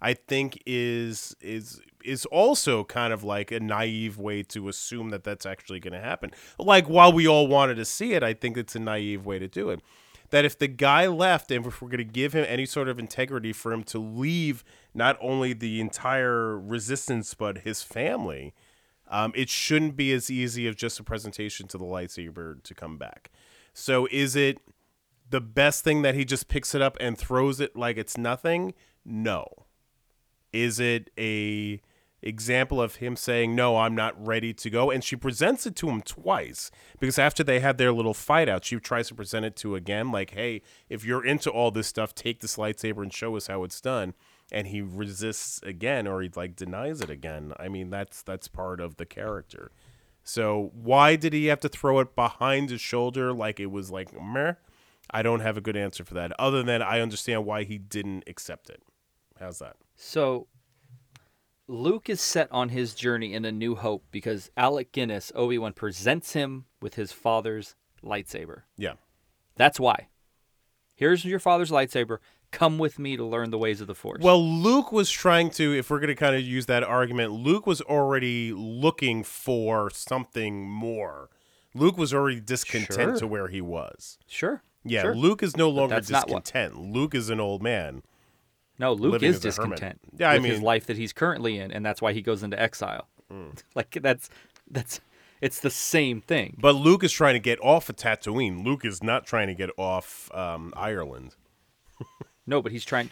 I 0.01 0.15
think 0.15 0.63
is 0.65 1.37
is 1.43 1.83
is 2.03 2.25
also 2.25 2.85
kind 2.85 3.13
of 3.13 3.23
like 3.23 3.53
a 3.53 3.61
naive 3.61 4.17
way 4.17 4.43
to 4.45 4.69
assume 4.71 5.11
that 5.11 5.25
that's 5.25 5.45
actually 5.45 5.81
going 5.81 5.93
to 5.93 6.01
happen. 6.01 6.31
Like 6.59 6.89
while 6.89 7.13
we 7.13 7.29
all 7.29 7.47
wanted 7.47 7.75
to 7.75 7.85
see 7.85 8.15
it, 8.15 8.23
I 8.23 8.33
think 8.33 8.57
it's 8.57 8.75
a 8.75 8.79
naive 8.79 9.27
way 9.27 9.39
to 9.39 9.47
do 9.47 9.69
it 9.69 9.81
that 10.31 10.45
if 10.45 10.59
the 10.59 10.69
guy 10.69 11.07
left 11.07 11.51
and 11.51 11.67
if 11.67 11.83
we're 11.83 11.89
going 11.89 11.99
to 11.99 12.05
give 12.05 12.33
him 12.33 12.45
any 12.49 12.67
sort 12.67 12.89
of 12.89 12.99
integrity 12.99 13.53
for 13.53 13.73
him 13.73 13.83
to 13.85 13.99
leave 13.99 14.65
not 14.95 15.17
only 15.21 15.53
the 15.53 15.81
entire 15.81 16.59
resistance 16.59 17.35
but 17.35 17.59
his 17.59 17.83
family 17.83 18.55
um, 19.11 19.33
it 19.35 19.49
shouldn't 19.49 19.97
be 19.97 20.13
as 20.13 20.31
easy 20.31 20.69
as 20.69 20.77
just 20.77 21.01
a 21.01 21.03
presentation 21.03 21.67
to 21.69 21.77
the 21.77 21.85
lightsaber 21.85 22.63
to 22.63 22.75
come 22.75 22.97
back. 22.97 23.31
So 23.75 24.07
is 24.11 24.37
it 24.37 24.59
the 25.29 25.41
best 25.41 25.83
thing 25.83 26.03
that 26.03 26.15
he 26.15 26.25
just 26.25 26.49
picks 26.49 26.75
it 26.75 26.81
up 26.81 26.97
and 27.01 27.19
throws 27.19 27.61
it 27.61 27.77
like 27.77 27.99
it's 27.99 28.17
nothing? 28.17 28.73
No. 29.05 29.67
Is 30.53 30.79
it 30.79 31.11
a 31.19 31.81
example 32.23 32.83
of 32.83 32.97
him 32.97 33.17
saying 33.17 33.55
no 33.55 33.79
i'm 33.79 33.95
not 33.95 34.15
ready 34.27 34.53
to 34.53 34.69
go 34.69 34.91
and 34.91 35.03
she 35.03 35.17
presents 35.17 35.67
it 35.67 35.75
to 35.75 35.89
him 35.89 36.03
twice 36.03 36.71
because 36.99 37.19
after 37.19 37.43
they 37.43 37.61
had 37.61 37.79
their 37.79 37.93
little 37.93 38.13
fight 38.13 38.49
out 38.49 38.65
she 38.65 38.77
tries 38.79 39.09
to 39.09 39.15
present 39.15 39.45
it 39.45 39.57
to 39.57 39.75
again 39.75 40.13
like 40.13 40.31
hey 40.33 40.61
if 40.89 41.05
you're 41.05 41.25
into 41.25 41.51
all 41.51 41.71
this 41.71 41.87
stuff 41.87 42.15
take 42.15 42.41
this 42.41 42.57
lightsaber 42.57 43.03
and 43.03 43.13
show 43.13 43.37
us 43.37 43.47
how 43.47 43.65
it's 43.65 43.81
done 43.81 44.13
and 44.53 44.69
he 44.69 44.81
resists 44.81 45.63
again 45.63 46.07
or 46.07 46.23
he 46.23 46.31
like 46.35 46.57
denies 46.57 47.01
it 47.01 47.11
again. 47.11 47.53
I 47.59 47.69
mean 47.69 47.91
that's 47.91 48.23
that's 48.23 48.49
part 48.49 48.81
of 48.81 48.97
the 48.97 49.07
character. 49.07 49.71
So 50.23 50.71
why 50.75 51.17
did 51.17 51.33
he 51.33 51.47
have 51.47 51.61
to 51.61 51.69
throw 51.69 52.01
it 52.01 52.15
behind 52.15 52.71
his 52.71 52.81
shoulder 52.81 53.33
like 53.33 53.61
it 53.61 53.71
was 53.71 53.91
like 53.91 54.13
meh? 54.21 54.55
I 55.11 55.23
don't 55.23 55.41
have 55.41 55.57
a 55.57 55.61
good 55.61 55.77
answer 55.77 56.05
for 56.05 56.15
that 56.15 56.33
other 56.39 56.63
than 56.63 56.83
i 56.83 57.01
understand 57.01 57.45
why 57.45 57.65
he 57.65 57.79
didn't 57.79 58.25
accept 58.27 58.71
it. 58.71 58.83
How's 59.39 59.59
that? 59.59 59.77
So 59.97 60.47
Luke 61.71 62.11
is 62.11 62.21
set 62.21 62.51
on 62.51 62.71
his 62.71 62.95
journey 62.95 63.33
in 63.33 63.45
A 63.45 63.53
New 63.53 63.77
Hope 63.77 64.05
because 64.11 64.51
Alec 64.57 64.91
Guinness, 64.91 65.31
Obi 65.37 65.57
Wan, 65.57 65.73
presents 65.73 66.33
him 66.33 66.65
with 66.83 66.95
his 66.97 67.13
father's 67.13 67.77
lightsaber. 68.05 68.63
yeah 68.77 68.95
That's 69.57 69.79
why. 69.79 70.09
Here's 70.97 71.25
your 71.25 71.39
father's 71.39 71.71
lightsaber. 71.71 72.19
Come 72.51 72.79
with 72.79 72.99
me 72.99 73.17
to 73.17 73.25
learn 73.25 73.51
the 73.51 73.59
ways 73.59 73.81
of 73.81 73.87
the 73.87 73.95
Force. 73.95 74.21
Well, 74.21 74.43
Luke 74.45 74.91
was 74.91 75.09
trying 75.11 75.51
to, 75.51 75.73
if 75.79 75.89
we're 75.91 76.01
going 76.01 76.09
to 76.09 76.17
kind 76.17 76.35
of 76.35 76.43
use 76.43 76.67
that 76.67 76.83
argument, 76.83 77.31
Luke 77.33 77.67
was 77.69 77.81
already 77.83 78.53
looking 78.53 79.23
for 79.23 79.91
something 79.91 80.69
more. 80.69 81.31
Luke 81.73 81.97
was 81.97 82.13
already 82.13 82.41
discontent 82.41 82.89
Sure. 83.11 83.17
to 83.19 83.27
where 83.29 83.47
he 83.47 83.61
was. 83.61 84.19
sure. 84.27 84.63
Yeah, 84.83 85.03
sure. 85.03 85.15
Luke 85.15 85.43
is 85.43 85.57
no 85.59 85.69
longer 85.71 85.95
not 85.95 86.29
what- 86.29 86.45
discontent. 86.45 86.77
Luke 86.81 87.15
is 87.15 87.29
an 87.31 87.39
old 87.39 87.63
man. 87.63 88.03
No, 88.81 88.95
Luke 88.95 89.23
is 89.23 89.45
as 89.45 89.59
a 89.59 89.63
hermit. 89.63 89.77
discontent 89.77 90.01
Yeah, 90.19 90.31
I 90.31 90.39
with 90.39 90.47
his 90.51 90.63
life 90.63 90.87
that 90.87 90.97
he's 90.97 91.13
currently 91.13 91.59
in, 91.59 91.71
and 91.71 91.85
that's 91.85 92.01
why 92.01 92.15
he 92.15 92.23
goes 92.23 92.43
into 92.43 92.61
exile. 92.61 93.07
Like 93.77 93.97
that's 94.03 94.29
that's 94.69 95.01
it's 95.41 95.61
the 95.61 95.71
same 95.71 96.21
thing. 96.21 96.57
But 96.61 96.75
Luke 96.75 97.05
is 97.05 97.13
trying 97.13 97.35
to 97.35 97.39
get 97.41 97.61
off 97.63 97.89
of 97.89 97.97
Tatooine. 97.97 98.65
Luke 98.65 98.85
is 98.85 99.03
not 99.05 99.25
trying 99.25 99.47
to 99.47 99.55
get 99.55 99.71
off 99.77 100.31
um, 100.35 100.73
Ireland. 100.77 101.37
No, 102.47 102.61
but 102.61 102.73
he's 102.73 102.85
trying 102.85 103.11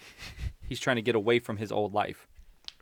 he's 0.68 0.80
trying 0.80 0.96
to 0.96 1.02
get 1.02 1.14
away 1.14 1.38
from 1.38 1.58
his 1.58 1.70
old 1.70 1.94
life. 1.94 2.26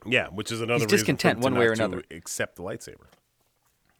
Yeah, 0.06 0.28
which 0.28 0.50
is 0.50 0.62
another 0.62 0.84
He's 0.84 0.90
discontent 0.90 1.40
one 1.40 1.54
way 1.54 1.66
or 1.66 1.72
another. 1.72 2.02
accept 2.10 2.56
the 2.56 2.62
lightsaber. 2.62 3.08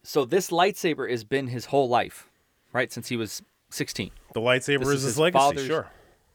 So 0.01 0.25
this 0.25 0.49
lightsaber 0.49 1.07
has 1.11 1.23
been 1.23 1.47
his 1.47 1.65
whole 1.65 1.87
life, 1.87 2.29
right? 2.73 2.91
Since 2.91 3.09
he 3.09 3.17
was 3.17 3.43
16. 3.69 4.09
The 4.33 4.39
lightsaber 4.39 4.79
This 4.79 4.87
is 4.87 4.93
is 4.93 5.01
his, 5.03 5.03
his 5.03 5.19
legacy, 5.19 5.67
sure. 5.67 5.87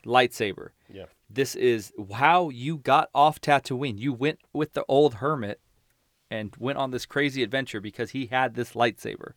Lightsaber. 0.05 0.69
Yeah. 0.93 1.07
This 1.31 1.55
is 1.55 1.93
how 2.13 2.49
you 2.51 2.77
got 2.79 3.09
off 3.15 3.41
Tatooine. 3.41 3.99
You 3.99 4.13
went 4.13 4.41
with 4.53 4.75
the 4.75 4.85
old 4.89 5.15
hermit 5.15 5.61
and 6.31 6.55
went 6.59 6.79
on 6.79 6.91
this 6.91 7.07
crazy 7.07 7.43
adventure 7.43 7.81
because 7.81 8.11
he 8.11 8.27
had 8.27 8.55
this 8.55 8.73
lightsaber. 8.73 9.33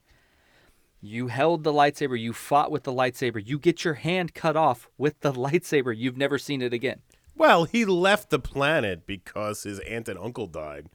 You 1.01 1.27
held 1.27 1.63
the 1.63 1.71
lightsaber, 1.73 2.19
you 2.19 2.33
fought 2.33 2.71
with 2.71 2.83
the 2.83 2.91
lightsaber, 2.91 3.41
you 3.45 3.59
get 3.59 3.83
your 3.83 3.93
hand 3.95 4.33
cut 4.33 4.55
off 4.55 4.89
with 4.97 5.19
the 5.19 5.31
lightsaber. 5.45 5.95
You've 5.95 6.17
never 6.17 6.37
seen 6.37 6.61
it 6.61 6.73
again. 6.73 7.01
Well, 7.35 7.65
he 7.65 7.83
left 7.85 8.29
the 8.29 8.39
planet 8.39 9.05
because 9.05 9.63
his 9.63 9.79
aunt 9.81 10.07
and 10.07 10.17
uncle 10.17 10.47
died. 10.47 10.87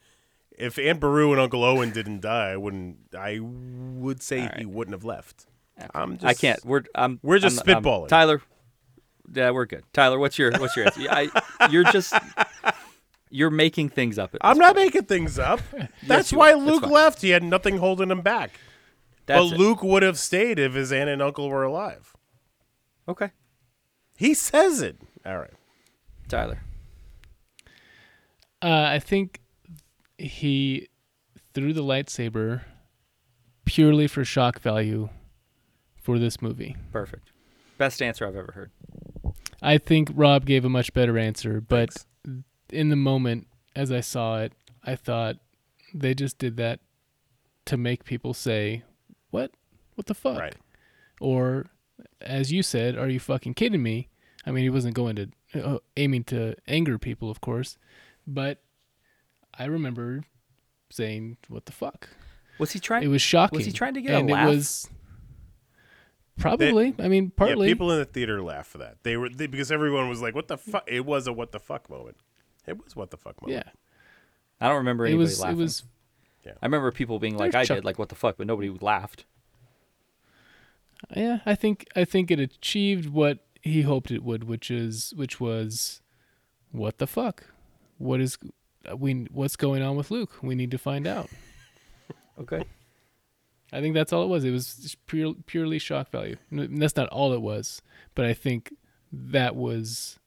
If 0.59 0.79
Aunt 0.79 1.01
Beru 1.01 1.33
and 1.33 1.41
Uncle 1.41 1.63
Owen 1.65 1.91
didn't 1.91 2.21
die, 2.21 2.51
I 2.51 2.57
wouldn't. 2.57 3.15
I 3.19 3.39
would 3.41 4.23
say 4.23 4.51
he 4.59 4.67
wouldn't 4.67 4.95
have 4.95 5.05
left. 5.05 5.47
I'm 5.95 6.15
just, 6.19 6.25
I 6.27 6.35
can't. 6.35 6.63
We're 6.65 6.83
I'm 6.95 7.19
We're 7.23 7.39
just 7.39 7.67
I'm- 7.67 7.77
I'm- 7.77 7.83
spitballing. 7.85 8.09
Tyler, 8.09 8.43
yeah, 9.33 9.51
we're 9.51 9.67
good. 9.67 9.85
Tyler, 9.93 10.19
what's 10.19 10.39
your 10.39 10.53
what's 10.59 10.77
your 10.77 10.87
answer? 10.87 11.01
I, 11.11 11.29
you're 11.71 11.85
just 11.85 12.15
you're 13.31 13.51
making 13.51 13.91
things 13.91 14.19
up. 14.19 14.35
At 14.35 14.41
I'm 14.43 14.59
not 14.59 14.75
point. 14.75 14.87
making 14.87 15.05
things 15.05 15.39
up. 15.39 15.61
That's 16.07 16.33
you 16.33 16.39
why 16.39 16.53
are. 16.53 16.57
That's 16.57 16.67
Luke 16.71 16.83
fine. 16.83 16.93
left. 16.93 17.23
He 17.23 17.31
had 17.31 17.43
nothing 17.45 17.79
holding 17.79 18.11
him 18.11 18.23
back. 18.23 18.53
That's 19.27 19.51
but 19.51 19.55
it. 19.55 19.59
Luke 19.59 19.83
would 19.83 20.03
have 20.03 20.19
stayed 20.19 20.59
if 20.59 20.75
his 20.75 20.91
aunt 20.93 21.09
and 21.11 21.23
uncle 21.23 21.49
were 21.49 21.63
alive. 21.63 22.15
Okay, 23.09 23.31
He 24.17 24.35
says 24.35 24.81
it. 24.83 24.97
All 25.27 25.39
right. 25.39 25.51
Tyler. 26.29 26.61
Uh, 28.63 28.89
I 28.93 28.99
think 28.99 29.41
he 30.19 30.89
threw 31.55 31.73
the 31.73 31.83
lightsaber 31.83 32.63
purely 33.65 34.07
for 34.07 34.25
shock 34.25 34.61
value 34.61 35.09
for 35.97 36.19
this 36.19 36.41
movie. 36.43 36.77
Perfect. 36.93 37.33
Best 37.79 38.03
answer 38.03 38.27
I've 38.27 38.37
ever 38.37 38.53
heard. 38.53 38.71
I 39.63 39.79
think 39.79 40.11
Rob 40.15 40.47
gave 40.47 40.65
a 40.65 40.69
much 40.69 40.93
better 40.93 41.19
answer, 41.19 41.61
but 41.61 41.93
Thanks. 41.93 42.45
in 42.71 42.89
the 42.89 42.97
moment 42.97 43.47
as 43.77 43.93
I 43.93 44.01
saw 44.01 44.41
it, 44.41 44.53
I 44.85 44.97
thought 44.97 45.37
they 45.95 46.15
just 46.15 46.39
did 46.39 46.57
that 46.57 46.81
to 47.67 47.77
make 47.77 48.05
people 48.05 48.35
say, 48.35 48.83
"What? 49.31 49.53
What 49.95 50.07
the 50.07 50.15
fuck?" 50.15 50.39
Right. 50.39 50.57
Or 51.21 51.67
as 52.21 52.51
you 52.53 52.63
said, 52.63 52.97
"Are 52.97 53.09
you 53.09 53.21
fucking 53.21 53.55
kidding 53.55 53.83
me?" 53.83 54.09
I 54.47 54.51
mean, 54.51 54.65
he 54.65 54.71
wasn't 54.71 54.95
going 54.95 55.17
to 55.17 55.29
uh, 55.55 55.79
aiming 55.97 56.25
to 56.25 56.55
anger 56.67 56.99
people, 56.99 57.31
of 57.31 57.41
course, 57.41 57.77
but 58.27 58.63
I 59.55 59.67
remember 59.67 60.25
saying, 60.91 61.37
"What 61.49 61.67
the 61.67 61.73
fuck?" 61.73 62.09
Was 62.59 62.73
he 62.73 62.79
trying? 62.79 63.03
It 63.03 63.09
was 63.09 63.23
shocking. 63.23 63.59
Was 63.59 63.67
he 63.67 63.73
trying 63.73 63.95
to 63.95 64.03
get 64.03 64.23
a 64.23 64.25
laugh? 64.25 64.49
It 64.49 64.51
was 64.51 64.89
probably. 66.41 66.95
I 66.99 67.09
mean, 67.09 67.31
partly. 67.31 67.69
Yeah, 67.69 67.75
people 67.75 67.93
in 67.93 67.99
the 67.99 68.05
theater 68.05 68.43
laughed 68.43 68.71
for 68.71 68.79
that. 68.79 68.97
They 69.03 69.17
were 69.17 69.29
they, 69.29 69.47
because 69.47 69.71
everyone 69.71 70.09
was 70.09 70.21
like, 70.21 70.35
"What 70.35 70.49
the 70.49 70.59
fuck?" 70.59 70.85
It 70.89 71.05
was 71.07 71.27
a 71.27 71.33
"what 71.33 71.53
the 71.53 71.61
fuck" 71.61 71.89
moment. 71.89 72.17
It 72.67 72.83
was 72.83 72.97
what 72.97 73.11
the 73.11 73.17
fuck 73.17 73.41
moment. 73.43 73.65
yeah. 73.67 73.73
I 74.61 74.69
don't 74.69 74.79
remember 74.79 75.05
It 75.07 75.11
anybody 75.11 75.25
was. 75.25 75.41
laughing. 75.41 75.59
It 75.59 75.63
was. 75.63 75.85
Yeah. 76.45 76.53
I 76.63 76.67
remember 76.67 76.91
people 76.93 77.19
being 77.19 77.37
like, 77.37 77.55
"I 77.55 77.65
Chuck- 77.65 77.79
did," 77.79 77.85
like, 77.85 77.99
"What 77.99 78.09
the 78.09 78.15
fuck?" 78.15 78.37
But 78.39 78.47
nobody 78.47 78.69
laughed. 78.81 79.25
Yeah, 81.17 81.39
I 81.47 81.55
think 81.55 81.87
I 81.97 82.05
think 82.05 82.31
it 82.31 82.39
achieved 82.41 83.09
what 83.09 83.39
he 83.63 83.83
hoped 83.83 84.11
it 84.11 84.23
would, 84.23 84.45
which 84.45 84.71
is 84.71 85.13
which 85.17 85.41
was, 85.41 86.01
what 86.73 86.99
the 86.99 87.07
fuck, 87.07 87.45
what 87.99 88.21
is 88.21 88.37
we 88.97 89.27
what's 89.33 89.57
going 89.57 89.83
on 89.83 89.97
with 89.97 90.11
Luke? 90.11 90.43
We 90.43 90.55
need 90.55 90.71
to 90.73 90.79
find 90.79 91.07
out. 91.07 91.29
Okay. 92.39 92.65
I 93.73 93.81
think 93.81 93.95
that's 93.95 94.13
all 94.13 94.25
it 94.25 94.29
was. 94.29 94.45
It 94.45 94.51
was 94.51 94.97
pure, 95.07 95.35
purely 95.47 95.79
shock 95.79 96.11
value. 96.11 96.37
N- 96.51 96.79
That's 96.79 96.97
not 96.97 97.09
all 97.09 97.33
it 97.33 97.41
was, 97.41 97.83
but 98.15 98.25
I 98.25 98.35
think 98.35 98.73
that 99.13 99.55
was, 99.55 100.19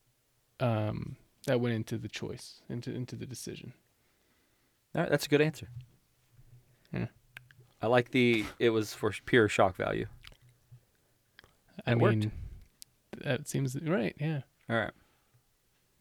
um, 0.60 1.18
that 1.46 1.60
went 1.60 1.76
into 1.76 1.98
the 1.98 2.08
choice, 2.08 2.62
into 2.70 2.94
into 2.94 3.16
the 3.18 3.26
decision. 3.26 3.74
All 4.96 5.02
right, 5.02 5.10
that's 5.10 5.26
a 5.26 5.30
good 5.30 5.42
answer. 5.42 5.68
Yeah. 6.94 7.08
I 7.82 7.88
like 7.88 8.12
the. 8.12 8.46
It 8.60 8.70
was 8.70 8.94
for 8.94 9.12
pure 9.26 9.50
shock 9.50 9.76
value. 9.76 10.06
I 11.86 11.96
worked. 11.96 12.18
mean, 12.18 12.32
that 13.24 13.48
seems 13.50 13.76
right. 13.82 14.16
Yeah. 14.20 14.42
All 14.70 14.78
right. 14.78 14.92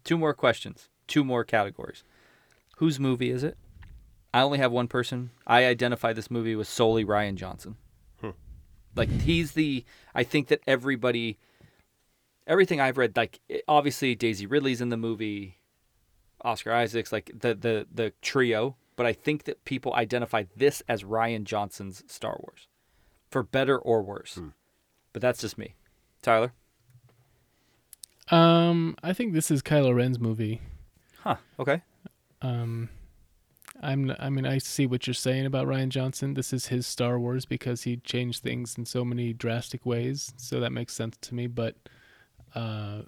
Two 0.04 0.16
more 0.18 0.34
questions. 0.34 0.88
Two 1.08 1.24
more 1.24 1.42
categories. 1.44 2.04
Whose 2.76 3.00
movie 3.00 3.30
is 3.30 3.42
it? 3.42 3.56
I 4.34 4.42
only 4.42 4.58
have 4.58 4.72
one 4.72 4.88
person. 4.88 5.30
I 5.46 5.66
identify 5.66 6.12
this 6.12 6.30
movie 6.30 6.56
with 6.56 6.68
solely 6.68 7.04
Rian 7.04 7.34
Johnson. 7.36 7.76
Like 8.94 9.08
he's 9.08 9.52
the. 9.52 9.84
I 10.14 10.22
think 10.22 10.48
that 10.48 10.60
everybody, 10.66 11.38
everything 12.46 12.80
I've 12.80 12.98
read, 12.98 13.16
like 13.16 13.40
obviously 13.66 14.14
Daisy 14.14 14.46
Ridley's 14.46 14.80
in 14.80 14.90
the 14.90 14.96
movie, 14.96 15.58
Oscar 16.42 16.72
Isaacs, 16.72 17.12
like 17.12 17.30
the 17.34 17.54
the 17.54 17.86
the 17.92 18.12
trio. 18.20 18.76
But 18.94 19.06
I 19.06 19.14
think 19.14 19.44
that 19.44 19.64
people 19.64 19.94
identify 19.94 20.44
this 20.54 20.82
as 20.86 21.02
Rian 21.04 21.44
Johnson's 21.44 22.04
Star 22.06 22.38
Wars, 22.40 22.68
for 23.30 23.42
better 23.42 23.78
or 23.78 24.02
worse. 24.02 24.38
But 25.14 25.22
that's 25.22 25.40
just 25.40 25.56
me. 25.56 25.74
Tyler. 26.20 26.52
Um, 28.30 28.96
I 29.02 29.14
think 29.14 29.32
this 29.32 29.50
is 29.50 29.62
Kylo 29.62 29.94
Ren's 29.94 30.18
movie. 30.20 30.60
Huh. 31.20 31.36
Okay. 31.58 31.82
Um, 32.42 32.90
I'm. 33.82 34.14
I 34.18 34.30
mean, 34.30 34.46
I 34.46 34.58
see 34.58 34.86
what 34.86 35.06
you're 35.06 35.14
saying 35.14 35.46
about 35.46 35.66
Rian 35.66 35.88
Johnson. 35.88 36.34
This 36.34 36.52
is 36.52 36.66
his 36.66 36.86
Star 36.86 37.18
Wars 37.18 37.44
because 37.44 37.82
he 37.82 37.96
changed 37.98 38.42
things 38.42 38.76
in 38.78 38.86
so 38.86 39.04
many 39.04 39.32
drastic 39.32 39.84
ways. 39.84 40.32
So 40.36 40.60
that 40.60 40.72
makes 40.72 40.94
sense 40.94 41.16
to 41.22 41.34
me. 41.34 41.46
But, 41.46 41.76
uh, 42.54 43.02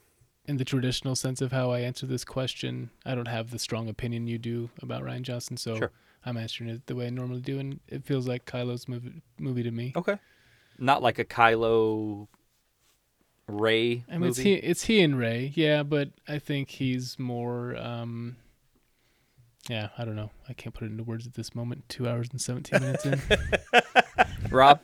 in 0.46 0.58
the 0.58 0.64
traditional 0.64 1.16
sense 1.16 1.40
of 1.40 1.52
how 1.52 1.70
I 1.70 1.80
answer 1.80 2.06
this 2.06 2.24
question, 2.24 2.90
I 3.06 3.14
don't 3.14 3.28
have 3.28 3.50
the 3.50 3.58
strong 3.58 3.88
opinion 3.88 4.26
you 4.26 4.38
do 4.38 4.70
about 4.82 5.02
Rian 5.02 5.22
Johnson. 5.22 5.56
So 5.56 5.76
Sure. 5.76 5.90
I'm 6.26 6.36
answering 6.36 6.70
it 6.70 6.86
the 6.86 6.94
way 6.94 7.06
I 7.06 7.10
normally 7.10 7.40
do, 7.40 7.58
and 7.58 7.80
it 7.88 8.04
feels 8.04 8.26
like 8.26 8.44
Kylo's 8.44 8.88
movie 8.88 9.22
movie 9.38 9.62
to 9.62 9.70
me. 9.70 9.92
Okay. 9.96 10.18
Not 10.78 11.02
like 11.02 11.18
a 11.18 11.24
Kylo 11.24 12.28
Rey 13.46 14.04
I 14.10 14.16
mean, 14.18 14.30
it's 14.30 14.38
he, 14.38 14.54
it's 14.54 14.84
he 14.84 15.02
and 15.02 15.18
Rey, 15.18 15.52
yeah, 15.54 15.82
but 15.82 16.10
I 16.26 16.38
think 16.38 16.70
he's 16.70 17.18
more. 17.18 17.76
Um, 17.76 18.36
yeah, 19.68 19.88
I 19.98 20.04
don't 20.04 20.16
know. 20.16 20.30
I 20.48 20.52
can't 20.52 20.74
put 20.74 20.84
it 20.84 20.90
into 20.90 21.04
words 21.04 21.26
at 21.26 21.34
this 21.34 21.54
moment. 21.54 21.88
Two 21.88 22.08
hours 22.08 22.28
and 22.30 22.40
seventeen 22.40 22.80
minutes 22.80 23.04
in. 23.06 23.20
Rob, 24.50 24.80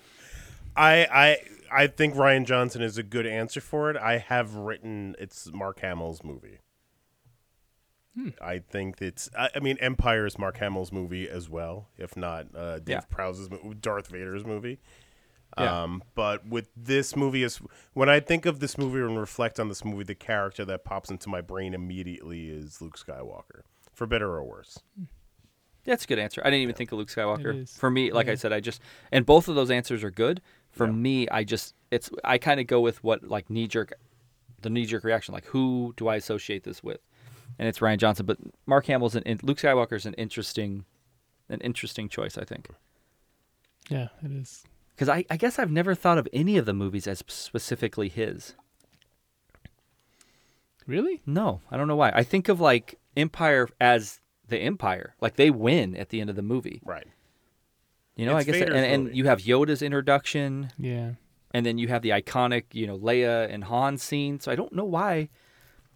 I 0.77 1.07
I 1.13 1.37
I 1.85 1.87
think 1.87 2.15
Rian 2.15 2.45
Johnson 2.47 2.83
is 2.83 2.99
a 2.99 3.03
good 3.03 3.27
answer 3.27 3.61
for 3.61 3.91
it. 3.91 3.97
I 3.97 4.19
have 4.19 4.55
written 4.55 5.15
it's 5.19 5.51
Mark 5.53 5.81
Hamill's 5.81 6.23
movie. 6.25 6.59
I 8.43 8.59
think 8.59 9.01
it's. 9.01 9.31
I, 9.39 9.49
I 9.55 9.61
mean, 9.61 9.79
Empire 9.81 10.27
is 10.27 10.39
Mark 10.39 10.59
Hamill's 10.59 10.93
movie 10.93 11.29
as 11.29 11.49
well, 11.49 11.89
if 11.97 12.17
not 12.17 12.47
uh, 12.55 12.79
Dave 12.81 12.89
Yeah. 12.89 13.01
Prowse's 13.09 13.49
Darth 13.81 14.09
Vader's 14.09 14.45
movie. 14.45 14.79
Yeah. 15.59 15.83
Um, 15.85 16.03
but 16.15 16.47
with 16.47 16.69
this 16.77 17.17
movie 17.17 17.43
is 17.45 17.61
when 17.95 18.09
I 18.09 18.21
think 18.21 18.47
of 18.47 18.61
this 18.61 18.77
movie 18.77 18.99
and 19.01 19.19
reflect 19.19 19.59
on 19.59 19.69
this 19.69 19.85
movie, 19.85 20.05
the 20.05 20.15
character 20.15 20.65
that 20.67 20.85
pops 20.85 21.11
into 21.11 21.29
my 21.29 21.41
brain 21.41 21.73
immediately 21.73 22.51
is 22.51 22.83
Luke 22.83 22.99
Skywalker, 22.99 23.63
for 24.01 24.07
better 24.07 24.31
or 24.31 24.43
worse. 24.43 24.79
that's 25.85 26.05
a 26.05 26.07
good 26.07 26.19
answer. 26.19 26.41
I 26.43 26.49
didn't 26.49 26.63
even 26.63 26.75
think 26.75 26.91
of 26.91 26.97
Luke 26.97 27.11
Skywalker. 27.11 27.69
For 27.69 27.91
me, 27.91 28.11
like 28.13 28.29
I 28.29 28.35
said, 28.35 28.51
I 28.51 28.59
just 28.59 28.81
and 29.13 29.27
both 29.27 29.47
of 29.47 29.57
those 29.57 29.71
answers 29.71 30.03
are 30.03 30.11
good. 30.11 30.41
For 30.71 30.87
me, 30.87 31.29
I 31.29 31.45
just 31.45 31.75
it's 31.91 32.09
I 32.25 32.39
kind 32.39 32.61
of 32.61 32.67
go 32.67 32.81
with 32.81 33.05
what 33.05 33.25
like 33.25 33.51
knee 33.51 33.67
jerk, 33.67 33.93
the 34.63 34.71
knee 34.71 34.87
jerk 34.87 35.05
reaction. 35.05 35.35
Like 35.35 35.45
who 35.45 35.93
do 35.99 36.09
I 36.09 36.17
associate 36.17 36.65
this 36.65 36.83
with? 36.83 37.01
And 37.59 37.69
it's 37.69 37.81
Rian 37.81 37.99
Johnson, 37.99 38.25
but 38.25 38.39
Mark 38.65 38.87
Hamill's 38.87 39.15
an 39.17 39.23
in- 39.25 39.41
Luke 39.43 39.59
Skywalker's 39.59 40.07
an 40.07 40.15
interesting, 40.15 40.87
an 41.51 41.61
interesting 41.61 42.09
choice. 42.09 42.39
I 42.39 42.45
think 42.45 42.71
yeah, 43.91 44.09
it 44.25 44.33
is. 44.33 44.65
because 44.95 45.11
I, 45.11 45.27
I 45.29 45.37
guess 45.37 45.59
I've 45.59 45.71
never 45.71 45.95
thought 45.95 46.17
of 46.17 46.27
any 46.33 46.57
of 46.57 46.65
the 46.65 46.73
movies 46.73 47.07
as 47.07 47.23
specifically 47.29 48.09
his. 48.09 48.55
Really? 50.87 51.21
No, 51.27 51.61
I 51.71 51.77
don't 51.77 51.87
know 51.87 51.97
why. 51.97 52.11
I 52.15 52.23
think 52.23 52.49
of 52.49 52.61
like 52.61 53.00
Empire 53.17 53.69
as 53.81 54.21
the 54.49 54.59
Empire. 54.59 55.15
Like 55.21 55.37
they 55.37 55.51
win 55.51 55.97
at 55.97 56.09
the 56.11 56.21
end 56.21 56.31
of 56.31 56.37
the 56.37 56.43
movie. 56.43 56.81
Right. 56.85 57.07
You 58.17 58.27
know, 58.27 58.37
It's 58.37 58.49
I 58.49 58.51
guess 58.53 58.61
Vader's 58.61 58.77
and, 58.77 58.85
and 58.87 59.05
movie. 59.05 59.17
you 59.17 59.25
have 59.27 59.39
Yoda's 59.41 59.83
introduction 59.83 60.71
Yeah. 60.79 61.13
and 61.53 61.65
then 61.65 61.79
you 61.79 61.89
have 61.89 62.03
the 62.03 62.11
iconic, 62.11 62.65
you 62.73 62.87
know, 62.87 62.99
Leia 62.99 63.49
and 63.53 63.65
Han 63.65 63.97
scene. 63.99 64.41
So 64.41 64.51
I 64.53 64.57
don't 64.57 64.73
know 64.73 64.85
why 64.85 65.29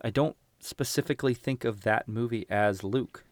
I 0.00 0.10
don't 0.10 0.36
specifically 0.60 1.34
think 1.34 1.64
of 1.64 1.82
that 1.82 2.08
movie 2.08 2.46
as 2.48 2.82
Luke. 2.84 3.24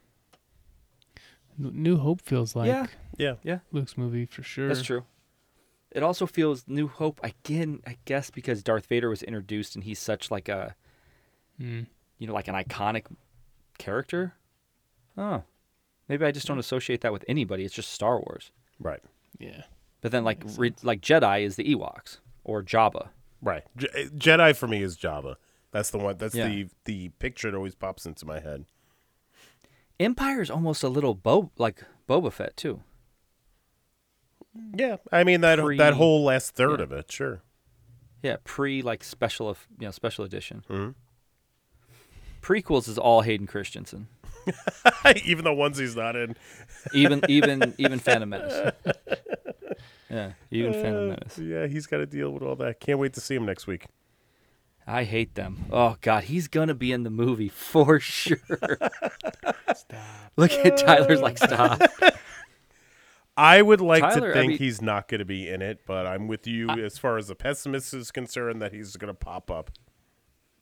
N- 1.59 1.73
New 1.83 1.97
Hope 1.99 2.21
feels 2.21 2.55
like 2.57 2.67
Yeah. 2.67 2.87
Yeah. 3.19 3.35
Yeah, 3.43 3.59
Luke's 3.71 3.97
movie 3.97 4.27
for 4.27 4.43
sure. 4.43 4.69
that's 4.69 4.83
true. 4.83 5.05
It 5.91 6.03
also 6.03 6.27
feels 6.27 6.65
New 6.67 6.89
Hope 6.89 7.21
again, 7.23 7.81
I 7.87 7.99
guess 8.07 8.31
because 8.31 8.63
Darth 8.63 8.87
Vader 8.87 9.11
was 9.11 9.23
introduced 9.23 9.75
and 9.75 9.85
he's 9.85 9.99
such 9.99 10.31
like 10.31 10.49
a 10.49 10.75
Mm. 11.61 11.87
you 12.19 12.27
know, 12.27 12.33
like 12.33 12.49
an 12.49 12.55
iconic 12.55 13.05
character. 13.83 14.35
Oh. 15.19 15.43
Maybe 16.09 16.25
I 16.25 16.31
just 16.31 16.47
don't 16.47 16.59
associate 16.59 17.01
that 17.03 17.13
with 17.13 17.25
anybody. 17.29 17.65
It's 17.65 17.75
just 17.75 17.93
Star 17.93 18.19
Wars. 18.19 18.51
Right. 18.79 19.01
Yeah. 19.39 19.63
But 20.01 20.13
then, 20.13 20.25
like, 20.25 20.43
re- 20.57 20.75
like 20.83 21.01
Jedi 21.01 21.43
is 21.45 21.57
the 21.57 21.65
Ewoks 21.75 22.19
or 22.45 22.63
Jabba. 22.63 23.09
Right. 23.41 23.65
Je- 23.77 24.09
Jedi 24.17 24.55
for 24.57 24.67
me 24.69 24.83
is 24.83 24.97
Jabba. 24.97 25.37
That's 25.71 25.91
the 25.91 25.99
one. 25.99 26.17
That's 26.17 26.35
Yeah. 26.35 26.49
the 26.49 26.69
the 26.85 27.09
picture 27.19 27.51
that 27.51 27.57
always 27.57 27.75
pops 27.75 28.05
into 28.07 28.27
my 28.27 28.41
head. 28.41 28.65
Empire 30.01 30.43
is 30.43 30.51
almost 30.51 30.83
a 30.83 30.89
little 30.89 31.15
Bo- 31.15 31.51
like 31.59 31.83
Boba 32.09 32.33
Fett 32.33 32.57
too. 32.57 32.83
Yeah, 34.77 34.97
I 35.11 35.25
mean 35.25 35.41
that 35.41 35.59
Pre- 35.59 35.79
that 35.79 35.95
whole 35.95 36.25
last 36.25 36.55
third 36.55 36.81
yeah. 36.81 36.85
of 36.85 36.93
it, 36.93 37.11
sure. 37.11 37.43
Yeah, 38.23 38.37
pre 38.45 38.83
like 38.83 39.03
special, 39.03 39.49
of- 39.49 39.67
you 39.79 39.87
know, 39.87 39.91
special 39.93 40.25
edition. 40.25 40.63
Mhm. 40.69 40.95
Prequels 42.43 42.89
is 42.89 42.99
all 42.99 43.23
Hayden 43.23 43.47
Christensen. 43.47 44.09
Even 45.25 45.45
the 45.45 45.55
ones 45.55 45.79
he's 45.79 45.97
not 45.97 46.17
in. 46.17 46.37
Even 46.93 47.23
even 47.29 47.75
even 47.79 47.99
Phantom 48.01 48.29
Menace. 48.29 48.73
Yeah, 50.11 50.33
even 50.51 50.73
Phantom 50.73 51.05
uh, 51.05 51.07
Menace. 51.11 51.39
Yeah, 51.39 51.67
he's 51.69 51.87
got 51.87 51.99
to 51.99 52.07
deal 52.07 52.31
with 52.31 52.43
all 52.43 52.57
that. 52.57 52.81
Can't 52.81 52.99
wait 52.99 53.13
to 53.15 53.21
see 53.21 53.37
him 53.37 53.47
next 53.47 53.67
week. 53.67 53.87
I 54.85 55.05
hate 55.05 55.37
them. 55.37 55.67
Oh 55.71 55.97
God, 56.01 56.25
he's 56.25 56.49
gonna 56.49 56.75
be 56.75 56.91
in 56.91 57.05
the 57.05 57.11
movie 57.11 57.49
for 57.49 58.01
sure. 58.01 58.37
Stop. 59.77 60.01
Look 60.37 60.51
at 60.53 60.77
Tyler's 60.77 61.21
like 61.21 61.39
stop. 61.39 61.81
I 63.37 63.63
would 63.63 63.81
like 63.81 64.03
Tyler, 64.03 64.33
to 64.33 64.33
think 64.33 64.49
mean- 64.51 64.59
he's 64.59 64.83
not 64.83 65.09
going 65.09 65.21
to 65.21 65.25
be 65.25 65.49
in 65.49 65.63
it, 65.63 65.81
but 65.87 66.07
I'm 66.07 66.29
with 66.29 66.47
you 66.47 66.69
as 66.69 66.99
far 66.99 67.17
as 67.17 67.29
the 67.29 67.35
pessimist 67.35 67.95
is 67.95 68.11
concerned 68.11 68.61
that 68.61 68.73
he's 68.73 68.97
going 68.97 69.09
to 69.09 69.19
pop 69.19 69.51
up. 69.51 69.71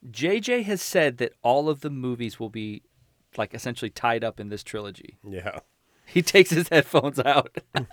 JJ 0.08 0.64
has 0.64 0.80
said 0.80 1.18
that 1.18 1.32
all 1.42 1.68
of 1.68 1.80
the 1.80 1.90
movies 1.90 2.40
will 2.40 2.48
be 2.48 2.82
like 3.36 3.54
essentially 3.54 3.90
tied 3.90 4.24
up 4.24 4.40
in 4.40 4.48
this 4.48 4.62
trilogy. 4.62 5.18
Yeah. 5.22 5.60
He 6.06 6.22
takes 6.22 6.50
his 6.50 6.68
headphones 6.68 7.20
out. 7.20 7.56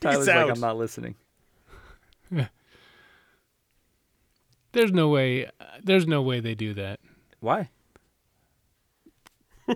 Tyler's 0.00 0.28
like, 0.28 0.36
out. 0.36 0.50
I'm 0.50 0.60
not 0.60 0.76
listening. 0.76 1.16
There's 4.72 4.92
no 4.92 5.08
way. 5.08 5.48
There's 5.82 6.06
no 6.06 6.22
way 6.22 6.40
they 6.40 6.54
do 6.54 6.74
that. 6.74 7.00
Why? 7.40 7.70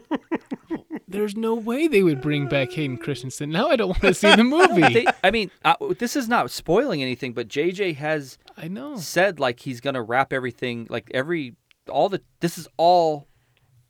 There's 1.09 1.37
no 1.37 1.55
way 1.55 1.89
they 1.89 2.03
would 2.03 2.21
bring 2.21 2.49
back 2.49 2.73
Hayden 2.73 2.99
Christensen. 2.99 3.51
Now 3.51 3.69
I 3.69 3.77
don't 3.77 3.89
want 3.89 4.03
to 4.03 4.13
see 4.15 4.35
the 4.35 4.45
movie. 4.45 4.83
They, 4.93 5.07
I 5.25 5.31
mean, 5.31 5.51
uh, 5.65 5.75
this 5.99 6.17
is 6.17 6.29
not 6.29 6.51
spoiling 6.51 7.03
anything, 7.03 7.33
but 7.33 7.49
JJ 7.49 7.97
has 7.97 8.39
I 8.61 8.69
know. 8.69 8.97
said 8.97 9.39
like 9.39 9.61
he's 9.61 9.81
gonna 9.81 10.03
wrap 10.03 10.33
everything, 10.33 10.87
like 10.91 11.11
every 11.15 11.55
all 11.89 12.09
the. 12.09 12.21
This 12.41 12.59
is 12.59 12.67
all. 12.77 13.27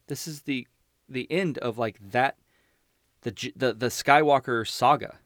This 0.08 0.28
is 0.28 0.42
the 0.42 0.66
the 1.08 1.26
end 1.30 1.58
of 1.58 1.78
like 1.78 1.98
that, 2.10 2.36
the 3.22 3.30
the 3.56 3.72
the 3.72 3.86
Skywalker 3.86 4.66
saga. 4.68 5.16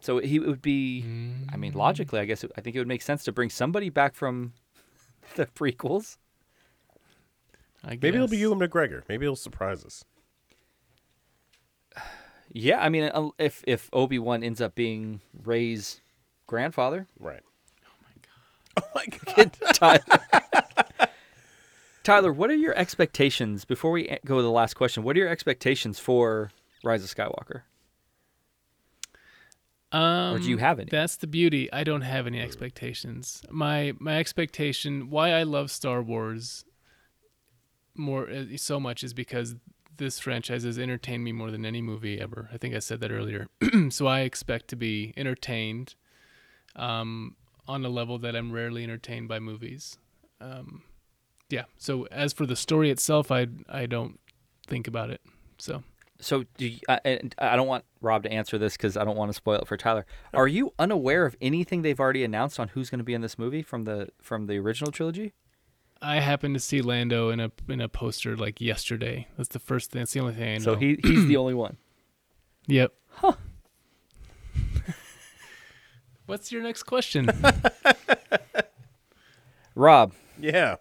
So 0.00 0.18
he 0.18 0.38
would 0.38 0.62
be. 0.62 1.04
I 1.52 1.56
mean, 1.56 1.72
logically, 1.74 2.18
I 2.20 2.24
guess 2.24 2.42
it, 2.44 2.50
I 2.56 2.60
think 2.60 2.74
it 2.76 2.78
would 2.78 2.88
make 2.88 3.02
sense 3.02 3.24
to 3.24 3.32
bring 3.32 3.50
somebody 3.50 3.90
back 3.90 4.14
from 4.14 4.52
the 5.36 5.46
prequels. 5.46 6.16
I 7.84 7.90
Maybe 7.90 8.08
it'll 8.08 8.22
guess. 8.26 8.30
be 8.32 8.38
Ewan 8.38 8.58
McGregor. 8.58 9.02
Maybe 9.08 9.24
he'll 9.26 9.36
surprise 9.36 9.84
us. 9.84 10.04
Yeah, 12.50 12.80
I 12.82 12.88
mean, 12.88 13.04
uh, 13.12 13.28
if 13.38 13.62
if 13.66 13.90
Obi 13.92 14.18
Wan 14.18 14.42
ends 14.42 14.62
up 14.62 14.74
being 14.74 15.20
Rey's 15.44 16.00
grandfather, 16.46 17.06
Right. 17.20 17.42
Oh 18.84 18.90
my 18.94 19.06
god. 19.36 19.52
Tyler. 19.74 20.00
Tyler, 22.02 22.32
what 22.32 22.48
are 22.50 22.54
your 22.54 22.76
expectations 22.76 23.64
before 23.64 23.90
we 23.90 24.16
go 24.24 24.36
to 24.36 24.42
the 24.42 24.50
last 24.50 24.74
question? 24.74 25.02
What 25.02 25.16
are 25.16 25.18
your 25.18 25.28
expectations 25.28 25.98
for 25.98 26.50
Rise 26.82 27.04
of 27.04 27.14
Skywalker? 27.14 27.62
Um, 29.90 30.36
or 30.36 30.38
do 30.38 30.48
you 30.48 30.58
have 30.58 30.78
any? 30.78 30.88
That's 30.90 31.16
the 31.16 31.26
beauty. 31.26 31.72
I 31.72 31.82
don't 31.82 32.02
have 32.02 32.26
any 32.26 32.40
expectations. 32.40 33.42
My 33.50 33.94
my 33.98 34.18
expectation, 34.18 35.10
why 35.10 35.32
I 35.32 35.44
love 35.44 35.70
Star 35.70 36.02
Wars 36.02 36.64
more 37.94 38.28
uh, 38.30 38.44
so 38.56 38.78
much, 38.78 39.02
is 39.02 39.14
because 39.14 39.56
this 39.96 40.18
franchise 40.20 40.64
has 40.64 40.78
entertained 40.78 41.24
me 41.24 41.32
more 41.32 41.50
than 41.50 41.64
any 41.64 41.80
movie 41.80 42.20
ever. 42.20 42.48
I 42.52 42.58
think 42.58 42.74
I 42.74 42.78
said 42.78 43.00
that 43.00 43.10
earlier. 43.10 43.48
so 43.90 44.06
I 44.06 44.20
expect 44.20 44.68
to 44.68 44.76
be 44.76 45.12
entertained. 45.16 45.94
Um, 46.76 47.36
on 47.68 47.84
a 47.84 47.88
level 47.88 48.18
that 48.18 48.34
I'm 48.34 48.50
rarely 48.50 48.82
entertained 48.82 49.28
by 49.28 49.38
movies. 49.38 49.98
Um, 50.40 50.82
yeah. 51.50 51.64
So 51.76 52.06
as 52.06 52.32
for 52.32 52.46
the 52.46 52.56
story 52.56 52.90
itself, 52.90 53.30
I 53.30 53.46
I 53.68 53.86
don't 53.86 54.18
think 54.66 54.88
about 54.88 55.10
it. 55.10 55.20
So 55.58 55.82
So 56.20 56.44
do 56.56 56.66
you, 56.66 56.78
I, 56.88 57.20
I 57.38 57.56
don't 57.56 57.68
want 57.68 57.84
Rob 58.00 58.22
to 58.24 58.32
answer 58.32 58.58
this 58.58 58.76
because 58.76 58.96
I 58.96 59.04
don't 59.04 59.16
want 59.16 59.28
to 59.30 59.34
spoil 59.34 59.60
it 59.60 59.68
for 59.68 59.76
Tyler. 59.76 60.04
Are 60.34 60.48
you 60.48 60.72
unaware 60.78 61.24
of 61.26 61.36
anything 61.40 61.82
they've 61.82 62.00
already 62.00 62.24
announced 62.24 62.58
on 62.58 62.68
who's 62.68 62.90
going 62.90 62.98
to 62.98 63.04
be 63.04 63.14
in 63.14 63.20
this 63.20 63.38
movie 63.38 63.62
from 63.62 63.84
the 63.84 64.08
from 64.20 64.46
the 64.46 64.58
original 64.58 64.90
trilogy? 64.90 65.32
I 66.00 66.20
happened 66.20 66.54
to 66.54 66.60
see 66.60 66.80
Lando 66.80 67.30
in 67.30 67.40
a 67.40 67.50
in 67.68 67.80
a 67.80 67.88
poster 67.88 68.36
like 68.36 68.60
yesterday. 68.60 69.26
That's 69.36 69.48
the 69.48 69.58
first 69.58 69.90
thing. 69.90 70.00
That's 70.00 70.12
the 70.12 70.20
only 70.20 70.34
thing 70.34 70.48
I 70.48 70.58
know. 70.58 70.64
So 70.64 70.76
he 70.76 70.98
he's 71.02 71.26
the 71.26 71.36
only 71.36 71.54
one. 71.54 71.76
Yep. 72.70 72.92
What's 76.28 76.52
your 76.52 76.62
next 76.62 76.82
question? 76.82 77.30
Rob, 79.74 80.12
Yeah. 80.38 80.76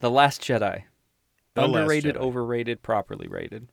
The 0.00 0.10
Last 0.10 0.42
Jedi. 0.42 0.82
The 1.54 1.60
Last 1.62 1.68
Underrated, 1.68 2.16
Jedi. 2.16 2.18
overrated, 2.18 2.82
properly 2.82 3.28
rated. 3.28 3.68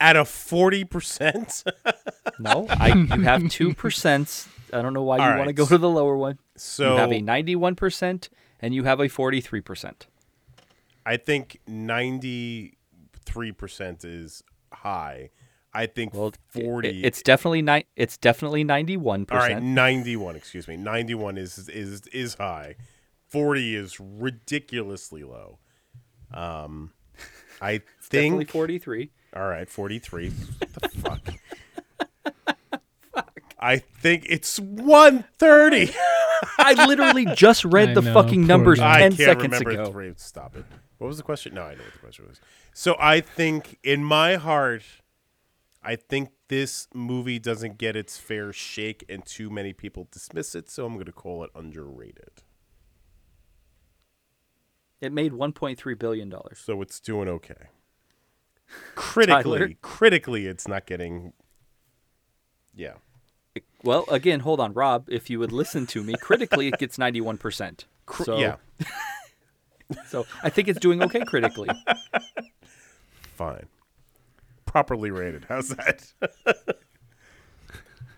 At 0.00 0.16
a 0.16 0.24
forty 0.24 0.84
percent. 0.84 1.64
No, 2.40 2.66
I 2.68 2.88
you 2.88 3.22
have 3.22 3.48
two 3.48 3.74
percent. 3.74 4.48
I 4.72 4.82
don't 4.82 4.92
know 4.92 5.04
why 5.04 5.18
you 5.18 5.22
All 5.22 5.28
want 5.28 5.40
to 5.42 5.46
right. 5.46 5.54
go 5.54 5.66
to 5.66 5.78
the 5.78 5.88
lower 5.88 6.16
one. 6.16 6.38
So 6.56 6.94
you 6.94 6.98
have 6.98 7.12
a 7.12 7.20
ninety-one 7.20 7.76
percent 7.76 8.28
and 8.60 8.74
you 8.74 8.82
have 8.84 8.98
a 9.00 9.08
forty-three 9.08 9.60
percent. 9.60 10.08
I 11.06 11.16
think 11.16 11.60
ninety 11.68 12.76
three 13.24 13.52
percent 13.52 14.04
is 14.04 14.42
high. 14.72 15.30
I 15.74 15.86
think 15.86 16.14
Well, 16.14 16.32
forty. 16.50 17.02
It's 17.04 17.22
definitely 17.22 17.62
ni- 17.62 17.86
It's 17.96 18.16
definitely 18.16 18.62
ninety-one 18.64 19.26
All 19.30 19.38
right, 19.38 19.60
ninety-one. 19.62 20.36
Excuse 20.36 20.68
me. 20.68 20.76
Ninety 20.76 21.14
one 21.14 21.36
is 21.36 21.68
is 21.68 22.02
is 22.12 22.34
high. 22.34 22.76
Forty 23.28 23.74
is 23.74 23.98
ridiculously 23.98 25.24
low. 25.24 25.58
Um, 26.32 26.92
I 27.60 27.80
think. 28.02 28.48
forty-three. 28.50 29.10
All 29.34 29.48
right, 29.48 29.68
forty 29.68 29.98
three. 29.98 30.28
the 30.28 30.88
fuck. 31.00 31.20
I 33.58 33.78
think 33.78 34.26
it's 34.28 34.58
one 34.60 35.24
thirty. 35.38 35.90
I 36.58 36.86
literally 36.86 37.24
just 37.34 37.64
read 37.64 37.90
I 37.90 37.94
the 37.94 38.02
know, 38.02 38.12
fucking 38.12 38.40
poor 38.42 38.46
numbers 38.48 38.78
guy. 38.78 38.96
I 38.96 38.98
ten 38.98 39.12
can't 39.16 39.18
seconds 39.40 39.60
remember 39.60 39.70
ago. 39.70 39.90
three. 39.92 40.12
Stop 40.16 40.56
it. 40.56 40.64
What 40.98 41.08
was 41.08 41.16
the 41.16 41.22
question? 41.22 41.54
No, 41.54 41.62
I 41.62 41.74
know 41.74 41.82
what 41.82 41.92
the 41.92 41.98
question 41.98 42.26
was. 42.28 42.40
So 42.74 42.96
I 42.98 43.20
think 43.20 43.78
in 43.82 44.04
my 44.04 44.34
heart, 44.36 44.82
I 45.84 45.96
think 45.96 46.30
this 46.48 46.88
movie 46.94 47.38
doesn't 47.38 47.78
get 47.78 47.94
its 47.94 48.16
fair 48.16 48.52
shake, 48.52 49.04
and 49.08 49.24
too 49.24 49.50
many 49.50 49.72
people 49.72 50.08
dismiss 50.10 50.54
it. 50.54 50.70
So 50.70 50.86
I'm 50.86 50.94
going 50.94 51.06
to 51.06 51.12
call 51.12 51.44
it 51.44 51.50
underrated. 51.54 52.42
It 55.00 55.12
made 55.12 55.34
one 55.34 55.52
point 55.52 55.78
three 55.78 55.94
billion 55.94 56.30
dollars. 56.30 56.58
So 56.64 56.80
it's 56.80 56.98
doing 57.00 57.28
okay. 57.28 57.68
Critically, 58.94 59.76
critically, 59.82 60.46
it's 60.46 60.66
not 60.66 60.86
getting. 60.86 61.34
Yeah. 62.74 62.94
Well, 63.84 64.04
again, 64.10 64.40
hold 64.40 64.58
on, 64.58 64.72
Rob. 64.72 65.06
If 65.08 65.28
you 65.28 65.38
would 65.38 65.52
listen 65.52 65.86
to 65.88 66.02
me 66.02 66.14
critically, 66.20 66.68
it 66.68 66.78
gets 66.78 66.98
ninety-one 66.98 67.36
percent. 67.36 67.84
So, 68.24 68.38
yeah. 68.38 68.56
so 70.08 70.26
I 70.42 70.48
think 70.48 70.68
it's 70.68 70.80
doing 70.80 71.02
okay 71.02 71.24
critically. 71.24 71.68
Fine. 73.36 73.66
Properly 74.74 75.12
rated. 75.12 75.46
How's 75.48 75.68
that? 75.68 76.12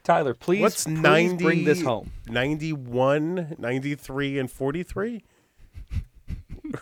Tyler, 0.04 0.32
please, 0.32 0.62
What's 0.62 0.84
please 0.84 0.98
90, 0.98 1.44
bring 1.44 1.64
this 1.64 1.82
home. 1.82 2.12
91, 2.28 3.56
93, 3.58 4.38
and 4.38 4.50
43? 4.50 5.22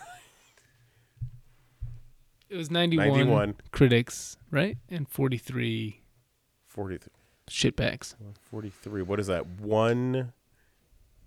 it 2.49 2.57
was 2.57 2.71
91, 2.71 3.09
91. 3.09 3.55
critics, 3.73 4.37
right? 4.53 4.79
And 4.89 5.09
43 5.09 6.03
43. 6.69 7.11
shitbags. 7.51 8.15
43. 8.43 9.03
What 9.03 9.19
is 9.19 9.27
that? 9.27 9.45
One. 9.59 10.33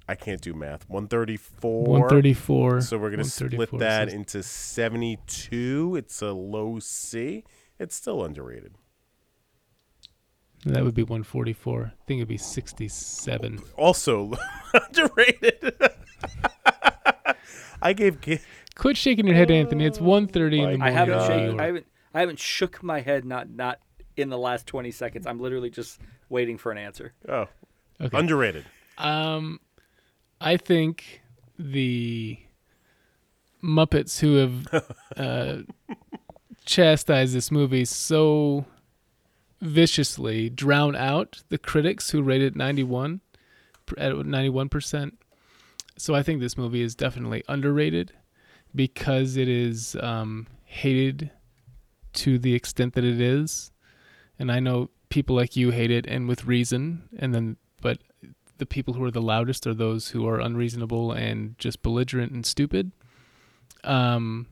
I 0.08 0.16
can't 0.16 0.40
do 0.40 0.54
math. 0.54 0.88
134. 0.88 1.84
134. 1.84 2.80
So 2.80 2.98
we're 2.98 3.10
going 3.10 3.26
to 3.26 3.30
split 3.30 3.78
that 3.80 4.08
into 4.08 4.42
72. 4.42 5.96
It's 5.98 6.22
a 6.22 6.32
low 6.32 6.80
C. 6.80 7.44
It's 7.80 7.96
still 7.96 8.24
underrated. 8.24 8.74
That 10.66 10.84
would 10.84 10.96
be 10.96 11.04
144. 11.04 11.94
I 11.96 12.06
think 12.08 12.20
it'd 12.20 12.28
be 12.28 12.38
67. 12.38 13.60
Also 13.78 14.34
underrated. 14.74 15.76
I 17.82 17.94
gave. 17.94 18.22
Ga- 18.22 18.40
Quit 18.76 18.98
shaking 18.98 19.26
your 19.28 19.36
head, 19.36 19.50
Anthony. 19.52 19.86
It's 19.86 20.00
1:30 20.00 20.36
in 20.36 20.50
the 20.52 20.58
morning. 20.58 20.82
I 20.82 20.90
haven't 20.92 21.20
in 21.20 21.28
shaken. 21.28 21.60
I 21.60 21.66
haven't. 21.66 21.86
I 22.14 22.20
haven't 22.22 22.40
shook 22.40 22.82
my 22.84 23.02
head. 23.02 23.26
Not 23.26 23.50
not 23.50 23.80
in 24.16 24.30
the 24.30 24.38
last 24.38 24.66
twenty 24.68 24.92
seconds. 24.92 25.28
I'm 25.28 25.40
literally 25.40 25.70
just 25.70 26.00
waiting 26.30 26.58
for 26.58 26.72
an 26.72 26.78
answer. 26.80 27.14
Oh, 27.30 27.48
Okay. 28.02 28.18
underrated. 28.18 28.66
Um, 28.98 29.60
I 30.42 30.58
think 30.58 31.22
the 31.58 32.38
Muppets 33.64 34.20
who 34.20 34.36
have 34.36 34.86
uh, 35.18 35.58
chastised 36.68 37.34
this 37.34 37.50
movie 37.50 37.86
so 37.86 38.66
viciously 39.62 40.50
drown 40.50 40.96
out 40.96 41.42
the 41.50 41.58
critics 41.58 42.12
who 42.12 42.22
rated 42.22 42.56
91 42.56 43.22
at 43.98 44.12
91%. 44.12 45.14
So 45.98 46.14
I 46.14 46.22
think 46.22 46.40
this 46.40 46.58
movie 46.58 46.82
is 46.82 46.94
definitely 46.94 47.44
underrated 47.48 48.14
because 48.76 49.38
it 49.38 49.48
is 49.48 49.96
um, 50.02 50.46
hated 50.66 51.32
to 52.14 52.38
the 52.38 52.54
extent 52.54 52.94
that 52.94 53.04
it 53.04 53.20
is. 53.20 53.72
And 54.38 54.52
I 54.52 54.60
know 54.60 54.90
people 55.10 55.36
like 55.36 55.56
you 55.56 55.72
hate 55.72 55.90
it 55.90 56.06
and 56.06 56.28
with 56.28 56.46
reason 56.46 57.04
and 57.18 57.34
then 57.34 57.56
but 57.82 58.00
the 58.58 58.66
people 58.66 58.94
who 58.94 59.04
are 59.04 59.12
the 59.12 59.22
loudest 59.22 59.66
are 59.66 59.74
those 59.74 60.10
who 60.10 60.28
are 60.28 60.40
unreasonable 60.40 61.14
and 61.14 61.58
just 61.58 61.82
belligerent 61.82 62.34
and 62.34 62.46
stupid. 62.46 62.92
Um, 63.84 64.48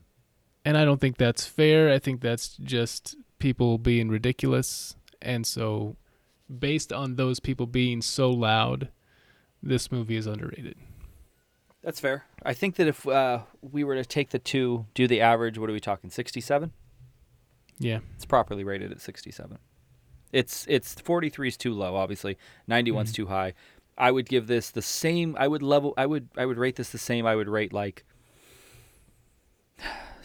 and 0.66 0.76
I 0.76 0.84
don't 0.84 1.00
think 1.00 1.16
that's 1.16 1.46
fair. 1.46 1.92
I 1.92 2.00
think 2.00 2.20
that's 2.20 2.56
just 2.56 3.14
people 3.38 3.78
being 3.78 4.08
ridiculous. 4.08 4.96
And 5.22 5.46
so, 5.46 5.96
based 6.58 6.92
on 6.92 7.14
those 7.14 7.38
people 7.38 7.66
being 7.66 8.02
so 8.02 8.30
loud, 8.30 8.88
this 9.62 9.92
movie 9.92 10.16
is 10.16 10.26
underrated. 10.26 10.76
That's 11.82 12.00
fair. 12.00 12.24
I 12.42 12.52
think 12.52 12.74
that 12.76 12.88
if 12.88 13.06
uh, 13.06 13.42
we 13.62 13.84
were 13.84 13.94
to 13.94 14.04
take 14.04 14.30
the 14.30 14.40
two, 14.40 14.86
do 14.92 15.06
the 15.06 15.20
average, 15.20 15.56
what 15.56 15.70
are 15.70 15.72
we 15.72 15.78
talking? 15.78 16.10
Sixty-seven. 16.10 16.72
Yeah. 17.78 18.00
It's 18.16 18.26
properly 18.26 18.64
rated 18.64 18.90
at 18.90 19.00
sixty-seven. 19.00 19.58
It's 20.32 20.66
it's 20.68 20.94
forty-three 20.94 21.46
is 21.46 21.56
too 21.56 21.74
low. 21.74 21.94
Obviously, 21.94 22.36
91's 22.68 23.12
too 23.12 23.26
high. 23.26 23.54
I 23.96 24.10
would 24.10 24.28
give 24.28 24.48
this 24.48 24.72
the 24.72 24.82
same. 24.82 25.36
I 25.38 25.46
would 25.46 25.62
level. 25.62 25.94
I 25.96 26.06
would 26.06 26.28
I 26.36 26.44
would 26.44 26.58
rate 26.58 26.74
this 26.74 26.90
the 26.90 26.98
same. 26.98 27.24
I 27.24 27.36
would 27.36 27.48
rate 27.48 27.72
like 27.72 28.04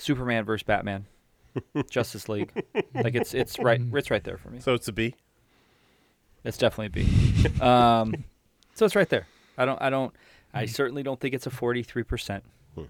Superman 0.02 0.44
versus 0.44 0.64
Batman, 0.64 1.06
Justice 1.90 2.28
League. 2.28 2.52
Like 2.94 3.16
it's 3.16 3.34
it's 3.34 3.60
right 3.60 3.80
mm. 3.80 3.96
it's 3.98 4.10
right 4.10 4.24
there 4.24 4.38
for 4.38 4.50
me. 4.50 4.60
So 4.60 4.74
it's 4.74 4.88
a 4.88 4.92
B. 4.92 5.16
It's 6.44 6.58
definitely 6.58 6.88
a 6.88 7.06
B. 7.06 7.62
Um, 7.62 8.24
so 8.74 8.86
it's 8.86 8.96
right 8.96 9.10
there. 9.10 9.28
I 9.58 9.66
don't. 9.66 9.82
I 9.82 9.90
don't. 9.90 10.14
I 10.54 10.66
mm. 10.66 10.70
certainly 10.70 11.04
don't 11.04 11.20
think 11.20 11.36
it's 11.36 11.46
a 11.46 11.52
forty-three 11.52 12.04
percent. 12.04 12.44
Hmm. 12.76 12.86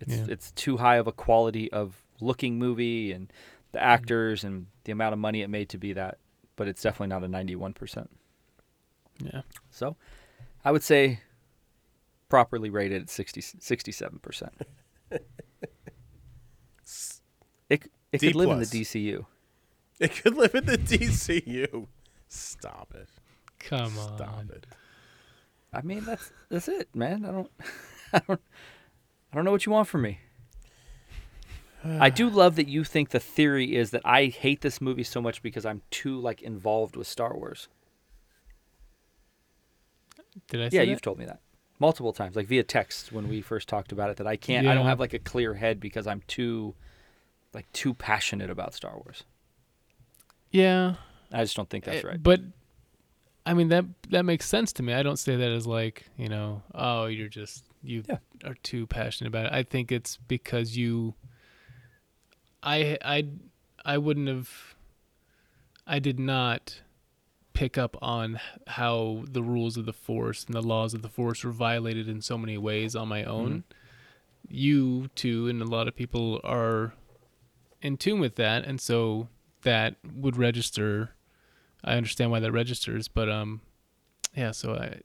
It's 0.00 0.14
Yeah. 0.14 0.26
it's 0.28 0.52
too 0.52 0.78
high 0.78 0.96
of 0.96 1.06
a 1.06 1.12
quality 1.12 1.70
of 1.72 2.02
looking 2.20 2.58
movie 2.58 3.12
and 3.12 3.30
the 3.72 3.78
mm. 3.78 3.82
actors 3.82 4.44
and 4.44 4.66
the 4.84 4.92
amount 4.92 5.12
of 5.12 5.18
money 5.18 5.42
it 5.42 5.48
made 5.48 5.68
to 5.70 5.78
be 5.78 5.92
that. 5.92 6.18
But 6.56 6.68
it's 6.68 6.82
definitely 6.82 7.08
not 7.08 7.22
a 7.22 7.28
ninety-one 7.28 7.74
percent. 7.74 8.10
Yeah. 9.22 9.42
So, 9.70 9.96
I 10.64 10.72
would 10.72 10.82
say 10.82 11.20
properly 12.28 12.70
rated 12.70 13.02
at 13.02 13.10
60, 13.10 13.40
67 13.40 14.18
percent. 14.18 14.52
It 17.68 17.90
it 18.12 18.20
D 18.20 18.28
could 18.28 18.36
live 18.36 18.50
in 18.50 18.58
the. 18.60 18.66
DCU. 18.66 19.26
It 19.98 20.14
could 20.22 20.34
live 20.34 20.54
in 20.54 20.66
the 20.66 20.78
DCU. 20.78 21.86
Stop 22.28 22.92
it. 22.94 23.08
Come 23.58 23.98
on. 23.98 24.16
Stop 24.16 24.44
it. 24.50 24.66
I 25.72 25.82
mean, 25.82 26.04
that's 26.04 26.30
that's 26.48 26.68
it, 26.68 26.94
man. 26.94 27.24
I 27.24 27.32
don't, 27.32 27.50
I 28.12 28.20
don't, 28.26 28.40
I 29.32 29.34
don't 29.36 29.44
know 29.44 29.52
what 29.52 29.66
you 29.66 29.72
want 29.72 29.88
from 29.88 30.02
me. 30.02 30.20
I 31.84 32.10
do 32.10 32.28
love 32.28 32.56
that 32.56 32.66
you 32.66 32.82
think 32.82 33.10
the 33.10 33.20
theory 33.20 33.76
is 33.76 33.90
that 33.90 34.02
I 34.04 34.26
hate 34.26 34.60
this 34.62 34.80
movie 34.80 35.04
so 35.04 35.22
much 35.22 35.40
because 35.40 35.64
I'm 35.64 35.82
too 35.90 36.18
like 36.18 36.42
involved 36.42 36.96
with 36.96 37.06
Star 37.06 37.32
Wars. 37.36 37.68
Did 40.48 40.60
I 40.60 40.64
Yeah, 40.64 40.70
say 40.82 40.84
you've 40.86 41.00
told 41.02 41.18
me 41.18 41.26
that 41.26 41.40
multiple 41.78 42.12
times, 42.12 42.34
like 42.36 42.48
via 42.48 42.64
text 42.64 43.12
when 43.12 43.28
we 43.28 43.40
first 43.40 43.68
talked 43.68 43.92
about 43.92 44.10
it. 44.10 44.16
That 44.16 44.26
I 44.26 44.36
can't, 44.36 44.66
I 44.66 44.74
don't 44.74 44.86
have 44.86 44.98
like 45.00 45.14
a 45.14 45.18
clear 45.18 45.54
head 45.54 45.78
because 45.78 46.06
I'm 46.06 46.22
too, 46.26 46.74
like 47.56 47.70
too 47.72 47.92
passionate 47.94 48.50
about 48.50 48.72
Star 48.74 48.92
Wars. 48.94 49.24
Yeah. 50.50 50.94
I 51.32 51.42
just 51.42 51.56
don't 51.56 51.68
think 51.68 51.84
that's 51.84 52.04
Uh, 52.04 52.08
right. 52.08 52.22
But 52.22 52.40
I 53.44 53.54
mean 53.54 53.68
that 53.70 53.84
that 54.10 54.24
makes 54.24 54.46
sense 54.46 54.72
to 54.74 54.82
me. 54.82 54.92
I 54.92 55.02
don't 55.02 55.18
say 55.18 55.34
that 55.36 55.50
as 55.50 55.66
like 55.66 56.04
you 56.16 56.28
know, 56.28 56.62
oh, 56.74 57.06
you're 57.06 57.28
just 57.28 57.64
you 57.82 58.04
Yeah. 58.08 58.18
are 58.44 58.54
too 58.62 58.86
passionate 58.86 59.28
about 59.28 59.46
it. 59.46 59.52
I 59.52 59.62
think 59.64 59.90
it's 59.90 60.18
because 60.28 60.76
you. 60.76 61.14
I 62.62 62.98
I 63.04 63.24
I 63.84 63.98
wouldn't 63.98 64.28
have. 64.28 64.74
I 65.86 65.98
did 65.98 66.18
not 66.18 66.80
pick 67.52 67.78
up 67.78 67.96
on 68.02 68.38
how 68.66 69.24
the 69.30 69.42
rules 69.42 69.76
of 69.76 69.86
the 69.86 69.92
force 69.92 70.44
and 70.44 70.54
the 70.54 70.60
laws 70.62 70.92
of 70.94 71.00
the 71.02 71.08
force 71.08 71.42
were 71.44 71.52
violated 71.52 72.08
in 72.08 72.20
so 72.20 72.36
many 72.36 72.58
ways 72.58 72.94
on 72.94 73.08
my 73.08 73.24
own. 73.24 73.64
You 74.48 75.08
too, 75.14 75.48
and 75.48 75.62
a 75.62 75.64
lot 75.64 75.88
of 75.88 75.96
people 75.96 76.40
are 76.44 76.92
in 77.82 77.96
tune 77.96 78.20
with 78.20 78.36
that, 78.36 78.64
and 78.64 78.80
so 78.80 79.28
that 79.62 79.96
would 80.14 80.36
register. 80.36 81.10
I 81.84 81.96
understand 81.96 82.30
why 82.30 82.40
that 82.40 82.52
registers, 82.52 83.08
but 83.08 83.28
um, 83.28 83.60
yeah. 84.34 84.50
So 84.50 84.74
I, 84.74 85.00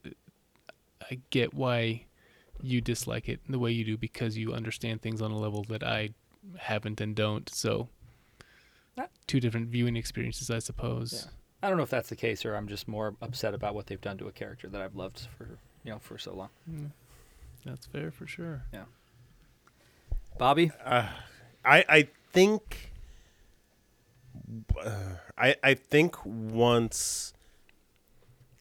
I 1.09 1.19
get 1.29 1.53
why 1.53 2.05
you 2.61 2.81
dislike 2.81 3.27
it 3.27 3.39
the 3.47 3.59
way 3.59 3.71
you 3.71 3.83
do 3.83 3.97
because 3.97 4.37
you 4.37 4.53
understand 4.53 5.01
things 5.01 5.21
on 5.21 5.31
a 5.31 5.37
level 5.37 5.63
that 5.69 5.83
I 5.83 6.11
haven't 6.57 7.01
and 7.01 7.15
don't. 7.15 7.49
So 7.49 7.89
two 9.27 9.39
different 9.39 9.69
viewing 9.69 9.95
experiences, 9.95 10.49
I 10.49 10.59
suppose. 10.59 11.25
Yeah. 11.25 11.31
I 11.63 11.69
don't 11.69 11.77
know 11.77 11.83
if 11.83 11.89
that's 11.89 12.09
the 12.09 12.15
case, 12.15 12.43
or 12.43 12.55
I'm 12.55 12.67
just 12.67 12.87
more 12.87 13.15
upset 13.21 13.53
about 13.53 13.75
what 13.75 13.87
they've 13.87 14.01
done 14.01 14.17
to 14.17 14.27
a 14.27 14.31
character 14.31 14.67
that 14.69 14.81
I've 14.81 14.95
loved 14.95 15.27
for 15.37 15.47
you 15.83 15.91
know 15.91 15.99
for 15.99 16.17
so 16.17 16.33
long. 16.33 16.49
That's 17.65 17.85
fair 17.85 18.11
for 18.11 18.25
sure. 18.25 18.63
Yeah. 18.73 18.85
Bobby, 20.37 20.71
I 20.83 21.09
I 21.65 22.07
think 22.31 22.91
uh, 24.79 25.15
I 25.37 25.55
I 25.63 25.73
think 25.73 26.25
once 26.25 27.33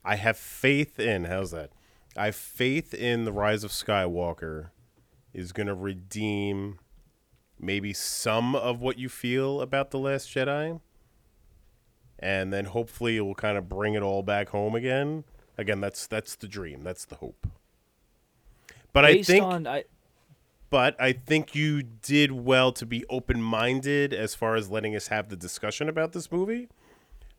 I 0.03 0.15
have 0.15 0.37
faith 0.37 0.99
in 0.99 1.25
how's 1.25 1.51
that? 1.51 1.71
I 2.15 2.25
have 2.25 2.35
faith 2.35 2.93
in 2.93 3.25
the 3.25 3.31
rise 3.31 3.63
of 3.63 3.71
Skywalker 3.71 4.69
is 5.33 5.51
going 5.51 5.67
to 5.67 5.73
redeem 5.73 6.79
maybe 7.59 7.93
some 7.93 8.55
of 8.55 8.81
what 8.81 8.97
you 8.97 9.07
feel 9.07 9.61
about 9.61 9.91
the 9.91 9.99
last 9.99 10.29
Jedi. 10.29 10.81
And 12.19 12.51
then 12.51 12.65
hopefully 12.65 13.17
it 13.17 13.21
will 13.21 13.35
kind 13.35 13.57
of 13.57 13.69
bring 13.69 13.93
it 13.93 14.03
all 14.03 14.23
back 14.23 14.49
home 14.49 14.75
again. 14.75 15.23
Again, 15.57 15.81
that's 15.81 16.07
that's 16.07 16.35
the 16.35 16.47
dream. 16.47 16.83
That's 16.83 17.05
the 17.05 17.15
hope. 17.15 17.47
But 18.93 19.03
based 19.03 19.29
I 19.29 19.33
think 19.33 19.45
on 19.45 19.67
I, 19.67 19.83
but 20.71 20.99
I 20.99 21.11
think 21.11 21.53
you 21.53 21.83
did 21.83 22.31
well 22.31 22.71
to 22.71 22.85
be 22.85 23.03
open 23.09 23.43
minded 23.43 24.13
as 24.13 24.33
far 24.33 24.55
as 24.55 24.71
letting 24.71 24.95
us 24.95 25.09
have 25.09 25.27
the 25.27 25.35
discussion 25.35 25.89
about 25.89 26.13
this 26.13 26.31
movie. 26.31 26.69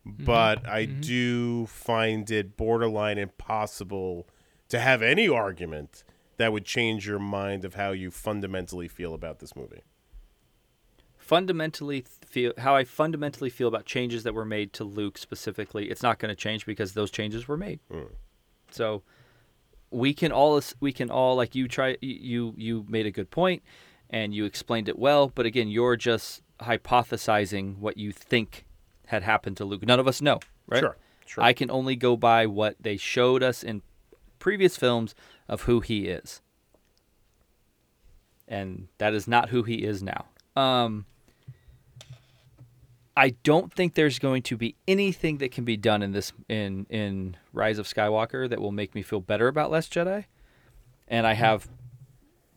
Mm-hmm. 0.07 0.23
But 0.23 0.67
I 0.67 0.85
mm-hmm. 0.85 1.01
do 1.01 1.65
find 1.65 2.29
it 2.29 2.55
borderline 2.55 3.17
impossible 3.17 4.27
to 4.69 4.79
have 4.79 5.01
any 5.01 5.27
argument 5.27 6.03
that 6.37 6.53
would 6.53 6.65
change 6.65 7.07
your 7.07 7.19
mind 7.19 7.65
of 7.65 7.73
how 7.73 7.91
you 7.91 8.11
fundamentally 8.11 8.87
feel 8.87 9.13
about 9.13 9.39
this 9.39 9.55
movie. 9.55 9.81
fundamentally 11.17 12.05
feel 12.25 12.53
how 12.57 12.75
I 12.75 12.83
fundamentally 12.83 13.49
feel 13.49 13.67
about 13.67 13.85
changes 13.85 14.23
that 14.23 14.33
were 14.33 14.45
made 14.45 14.73
to 14.73 14.83
Luke 14.83 15.17
specifically. 15.17 15.89
It's 15.89 16.03
not 16.03 16.19
going 16.19 16.29
to 16.29 16.35
change 16.35 16.67
because 16.67 16.93
those 16.93 17.09
changes 17.09 17.47
were 17.47 17.57
made. 17.57 17.79
Hmm. 17.89 18.13
So 18.69 19.01
we 19.93 20.13
can 20.13 20.31
all 20.31 20.61
we 20.79 20.91
can 20.91 21.09
all 21.09 21.35
like 21.35 21.55
you 21.55 21.67
try 21.67 21.97
you 22.01 22.53
you 22.57 22.85
made 22.89 23.05
a 23.05 23.11
good 23.11 23.29
point 23.29 23.63
and 24.09 24.33
you 24.33 24.45
explained 24.45 24.89
it 24.89 24.97
well, 24.99 25.31
but 25.33 25.45
again, 25.45 25.69
you're 25.69 25.95
just 25.95 26.41
hypothesizing 26.61 27.77
what 27.79 27.97
you 27.97 28.11
think 28.11 28.65
had 29.07 29.23
happened 29.23 29.57
to 29.57 29.65
Luke. 29.65 29.85
None 29.85 29.99
of 29.99 30.07
us 30.07 30.21
know, 30.21 30.39
right? 30.67 30.79
Sure, 30.79 30.97
sure. 31.25 31.43
I 31.43 31.53
can 31.53 31.71
only 31.71 31.95
go 31.95 32.15
by 32.15 32.45
what 32.45 32.75
they 32.79 32.97
showed 32.97 33.41
us 33.41 33.63
in 33.63 33.81
previous 34.39 34.77
films 34.77 35.15
of 35.47 35.63
who 35.63 35.79
he 35.79 36.07
is. 36.07 36.41
And 38.47 38.87
that 38.97 39.13
is 39.13 39.27
not 39.27 39.49
who 39.49 39.63
he 39.63 39.83
is 39.83 40.03
now. 40.03 40.25
Um 40.55 41.05
I 43.15 43.31
don't 43.43 43.71
think 43.71 43.93
there's 43.93 44.17
going 44.17 44.41
to 44.43 44.57
be 44.57 44.75
anything 44.87 45.37
that 45.37 45.51
can 45.51 45.65
be 45.65 45.77
done 45.77 46.01
in 46.01 46.11
this 46.11 46.33
in 46.49 46.85
in 46.89 47.37
Rise 47.51 47.77
of 47.77 47.87
Skywalker 47.87 48.49
that 48.49 48.59
will 48.59 48.71
make 48.71 48.95
me 48.95 49.03
feel 49.03 49.21
better 49.21 49.47
about 49.47 49.71
Last 49.71 49.93
Jedi. 49.93 50.25
And 51.07 51.27
I 51.27 51.33
mm-hmm. 51.33 51.43
have 51.43 51.69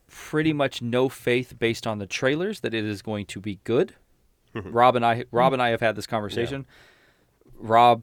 pretty 0.09 0.53
much 0.53 0.81
no 0.81 1.09
faith 1.09 1.59
based 1.59 1.87
on 1.87 1.99
the 1.99 2.07
trailers 2.07 2.61
that 2.61 2.73
it 2.73 2.85
is 2.85 3.03
going 3.03 3.27
to 3.27 3.41
be 3.41 3.61
good. 3.65 3.95
Mm-hmm. 4.55 4.73
Rob 4.73 4.97
and 4.97 5.05
I 5.05 5.17
mm-hmm. 5.17 5.37
Rob 5.37 5.53
and 5.53 5.61
I 5.61 5.69
have 5.71 5.81
had 5.81 5.97
this 5.97 6.07
conversation. 6.07 6.67
Rob, 7.59 8.03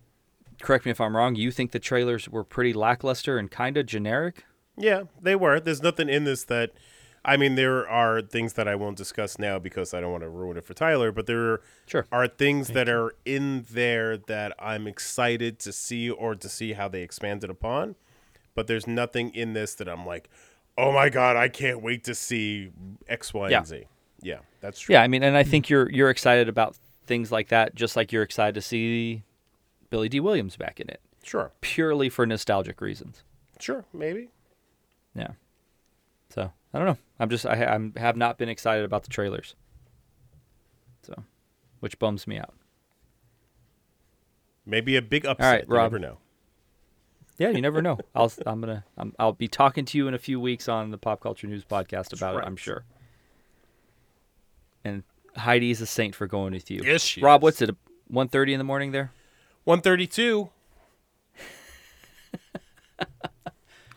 correct 0.61 0.85
me 0.85 0.91
if 0.91 1.01
I'm 1.01 1.15
wrong, 1.15 1.35
you 1.35 1.51
think 1.51 1.71
the 1.71 1.79
trailers 1.79 2.29
were 2.29 2.43
pretty 2.43 2.73
lackluster 2.73 3.37
and 3.37 3.49
kind 3.49 3.77
of 3.77 3.85
generic? 3.85 4.45
Yeah, 4.77 5.03
they 5.21 5.35
were. 5.35 5.59
There's 5.59 5.83
nothing 5.83 6.09
in 6.09 6.23
this 6.23 6.43
that. 6.45 6.71
I 7.25 7.37
mean, 7.37 7.55
there 7.55 7.87
are 7.87 8.21
things 8.21 8.53
that 8.53 8.67
I 8.67 8.75
won't 8.75 8.97
discuss 8.97 9.39
now 9.39 9.57
because 9.57 9.93
I 9.93 10.01
don't 10.01 10.11
want 10.11 10.23
to 10.23 10.29
ruin 10.29 10.57
it 10.57 10.65
for 10.65 10.73
Tyler, 10.73 11.11
but 11.11 11.25
there 11.25 11.61
Sure. 11.85 12.05
are 12.11 12.27
things 12.27 12.69
that 12.69 12.89
are 12.89 13.13
in 13.25 13.65
there 13.71 14.17
that 14.17 14.53
I'm 14.59 14.87
excited 14.87 15.57
to 15.59 15.71
see 15.71 16.09
or 16.09 16.35
to 16.35 16.49
see 16.49 16.73
how 16.73 16.87
they 16.89 17.01
expanded 17.01 17.49
upon. 17.49 17.95
But 18.55 18.67
there's 18.67 18.85
nothing 18.87 19.33
in 19.33 19.53
this 19.53 19.73
that 19.75 19.87
I'm 19.87 20.05
like, 20.05 20.29
oh 20.77 20.91
my 20.91 21.09
God, 21.09 21.37
I 21.37 21.47
can't 21.47 21.81
wait 21.81 22.03
to 22.05 22.15
see 22.15 22.71
X, 23.07 23.33
Y, 23.33 23.49
Yeah. 23.49 23.57
and 23.59 23.67
Z. 23.67 23.83
Yeah, 24.21 24.39
that's 24.61 24.79
true. 24.79 24.93
Yeah, 24.93 25.01
I 25.01 25.07
mean, 25.07 25.23
and 25.23 25.35
I 25.35 25.41
mm-hmm. 25.43 25.51
think 25.51 25.69
you're 25.69 25.89
you're 25.91 26.09
excited 26.09 26.47
about 26.49 26.77
things 27.05 27.31
like 27.31 27.49
that, 27.49 27.75
just 27.75 27.95
like 27.95 28.11
you're 28.11 28.23
excited 28.23 28.55
to 28.55 28.61
see 28.61 29.23
Billy 29.89 30.07
Dee 30.09 30.19
Williams 30.19 30.55
back 30.55 30.79
in 30.79 30.89
it, 30.89 31.01
Sure. 31.23 31.51
purely 31.61 32.09
for 32.09 32.25
nostalgic 32.25 32.79
reasons. 32.81 33.23
Sure. 33.59 33.85
Maybe. 33.93 34.29
Yeah. 35.15 35.31
So 36.73 36.79
I 36.79 36.79
don't 36.79 36.87
know. 36.87 36.97
I'm 37.19 37.29
just 37.29 37.45
I 37.45 37.63
I'm, 37.65 37.93
have 37.97 38.17
not 38.17 38.37
been 38.37 38.49
excited 38.49 38.83
about 38.83 39.03
the 39.03 39.09
trailers. 39.09 39.55
So, 41.03 41.13
which 41.79 41.99
bums 41.99 42.25
me 42.27 42.37
out. 42.39 42.53
Maybe 44.65 44.95
a 44.95 45.01
big 45.01 45.25
upset. 45.25 45.45
right, 45.51 45.65
you 45.67 45.73
Rob. 45.75 45.91
never 45.91 45.99
know. 45.99 46.17
Yeah, 47.37 47.49
you 47.49 47.61
never 47.61 47.81
know. 47.81 47.99
I'll 48.15 48.31
I'm 48.45 48.59
gonna 48.61 48.83
I'm, 48.97 49.13
I'll 49.19 49.33
be 49.33 49.47
talking 49.47 49.85
to 49.85 49.97
you 49.97 50.07
in 50.07 50.13
a 50.13 50.19
few 50.19 50.39
weeks 50.39 50.67
on 50.67 50.89
the 50.91 50.97
Pop 50.97 51.21
Culture 51.21 51.47
News 51.47 51.63
podcast 51.63 52.11
about 52.13 52.37
it. 52.37 52.43
I'm 52.45 52.55
sure. 52.55 52.83
And 54.83 55.03
Heidi 55.37 55.71
is 55.71 55.79
a 55.79 55.85
saint 55.85 56.15
for 56.15 56.27
going 56.27 56.53
with 56.53 56.69
you. 56.71 56.81
Yes, 56.83 57.01
she 57.03 57.21
Rob, 57.21 57.41
is. 57.41 57.43
what's 57.43 57.61
it? 57.61 57.69
1.30 58.11 58.51
in 58.53 58.57
the 58.57 58.63
morning 58.65 58.91
there? 58.91 59.11
132. 59.63 60.49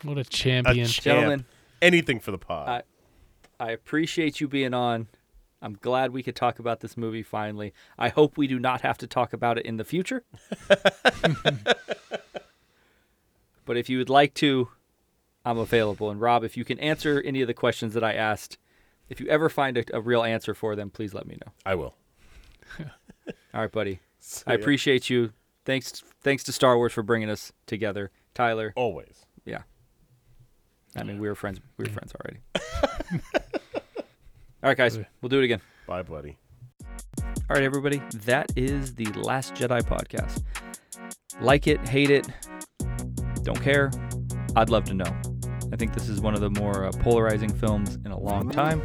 What 0.03 0.17
a 0.17 0.21
A 0.21 0.23
champion. 0.23 0.87
champ. 0.87 1.03
Gentlemen, 1.03 1.45
Anything 1.81 2.19
for 2.19 2.31
the 2.31 2.37
pod. 2.37 2.67
I- 2.69 2.83
I 3.59 3.71
appreciate 3.71 4.39
you 4.39 4.47
being 4.47 4.75
on. 4.75 5.07
I'm 5.63 5.73
glad 5.81 6.11
we 6.11 6.21
could 6.21 6.35
talk 6.35 6.59
about 6.59 6.81
this 6.81 6.95
movie 6.95 7.23
finally. 7.23 7.73
I 7.97 8.09
hope 8.09 8.37
we 8.37 8.45
do 8.45 8.59
not 8.59 8.81
have 8.81 8.99
to 8.99 9.07
talk 9.07 9.33
about 9.33 9.57
it 9.57 9.65
in 9.65 9.77
the 9.77 9.83
future. 9.83 10.23
but 13.65 13.77
if 13.77 13.89
you 13.89 13.97
would 13.97 14.09
like 14.09 14.33
to, 14.35 14.69
I'm 15.43 15.57
available. 15.57 16.09
And 16.11 16.21
Rob, 16.21 16.43
if 16.43 16.55
you 16.55 16.63
can 16.63 16.79
answer 16.79 17.21
any 17.25 17.41
of 17.41 17.47
the 17.47 17.53
questions 17.53 17.93
that 17.95 18.03
I 18.03 18.13
asked, 18.13 18.57
if 19.09 19.19
you 19.19 19.27
ever 19.27 19.49
find 19.49 19.77
a, 19.77 19.83
a 19.93 20.01
real 20.01 20.23
answer 20.23 20.53
for 20.53 20.75
them, 20.75 20.89
please 20.89 21.13
let 21.13 21.25
me 21.25 21.37
know. 21.45 21.51
I 21.65 21.75
will. 21.75 21.95
All 22.79 23.61
right, 23.61 23.71
buddy. 23.71 23.99
I 24.47 24.53
appreciate 24.53 25.09
you. 25.09 25.31
Thanks, 25.65 26.03
thanks 26.21 26.43
to 26.43 26.51
Star 26.51 26.77
Wars 26.77 26.93
for 26.93 27.03
bringing 27.03 27.29
us 27.29 27.51
together, 27.65 28.11
Tyler. 28.33 28.73
Always. 28.75 29.25
I 30.97 31.03
mean, 31.03 31.19
we 31.19 31.27
were 31.27 31.35
friends. 31.35 31.59
We 31.77 31.85
were 31.85 31.91
friends 31.91 32.13
already. 32.15 32.39
All 34.63 34.69
right, 34.69 34.77
guys. 34.77 34.97
We'll 35.21 35.29
do 35.29 35.39
it 35.39 35.45
again. 35.45 35.61
Bye, 35.85 36.01
buddy. 36.01 36.37
All 37.49 37.55
right, 37.55 37.63
everybody. 37.63 38.01
That 38.25 38.51
is 38.55 38.95
the 38.95 39.05
Last 39.13 39.53
Jedi 39.53 39.81
podcast. 39.83 40.43
Like 41.39 41.67
it, 41.67 41.87
hate 41.87 42.09
it, 42.09 42.27
don't 43.43 43.61
care. 43.61 43.91
I'd 44.55 44.69
love 44.69 44.85
to 44.85 44.93
know. 44.93 45.05
I 45.71 45.75
think 45.75 45.93
this 45.93 46.09
is 46.09 46.19
one 46.19 46.33
of 46.33 46.41
the 46.41 46.49
more 46.49 46.85
uh, 46.85 46.91
polarizing 46.99 47.53
films 47.53 47.95
in 48.03 48.11
a 48.11 48.19
long 48.19 48.49
time. 48.49 48.81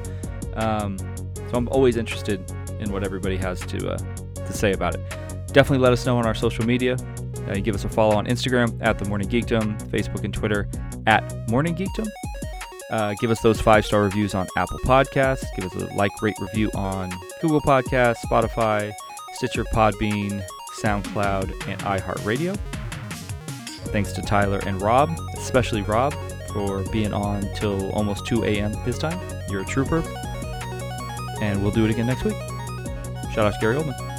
Um, 0.54 0.98
so 0.98 1.50
I'm 1.54 1.68
always 1.68 1.96
interested 1.96 2.48
in 2.78 2.92
what 2.92 3.04
everybody 3.04 3.36
has 3.38 3.60
to 3.60 3.92
uh, 3.92 3.96
to 4.34 4.52
say 4.52 4.72
about 4.72 4.94
it. 4.94 5.00
Definitely 5.48 5.78
let 5.78 5.92
us 5.92 6.04
know 6.04 6.18
on 6.18 6.26
our 6.26 6.34
social 6.34 6.64
media. 6.66 6.96
Uh, 7.48 7.54
you 7.54 7.60
give 7.60 7.74
us 7.74 7.84
a 7.84 7.88
follow 7.88 8.16
on 8.16 8.26
Instagram 8.26 8.76
at 8.80 8.98
the 8.98 9.04
Morning 9.08 9.28
Geekdom, 9.28 9.80
Facebook 9.88 10.24
and 10.24 10.32
Twitter 10.32 10.68
at 11.06 11.50
Morning 11.50 11.74
Geekdom. 11.74 12.08
Uh, 12.90 13.14
give 13.20 13.30
us 13.30 13.40
those 13.40 13.60
five 13.60 13.86
star 13.86 14.02
reviews 14.02 14.34
on 14.34 14.46
Apple 14.56 14.78
Podcasts. 14.80 15.44
Give 15.56 15.64
us 15.64 15.74
a 15.74 15.86
like, 15.94 16.10
rate, 16.20 16.36
review 16.40 16.70
on 16.74 17.10
Google 17.40 17.60
Podcasts, 17.62 18.18
Spotify, 18.18 18.92
Stitcher, 19.34 19.64
Podbean, 19.64 20.42
SoundCloud, 20.82 21.68
and 21.68 21.80
iHeartRadio. 21.82 22.56
Thanks 23.86 24.12
to 24.12 24.22
Tyler 24.22 24.60
and 24.66 24.80
Rob, 24.80 25.10
especially 25.36 25.82
Rob, 25.82 26.14
for 26.52 26.82
being 26.92 27.12
on 27.12 27.42
till 27.54 27.90
almost 27.92 28.26
2 28.26 28.44
a.m. 28.44 28.72
his 28.84 28.98
time. 28.98 29.18
You're 29.48 29.62
a 29.62 29.66
trooper. 29.66 30.02
And 31.40 31.62
we'll 31.62 31.72
do 31.72 31.84
it 31.84 31.90
again 31.90 32.06
next 32.06 32.24
week. 32.24 32.36
Shout 33.32 33.46
out 33.46 33.54
to 33.54 33.58
Gary 33.60 33.76
Oldman. 33.76 34.11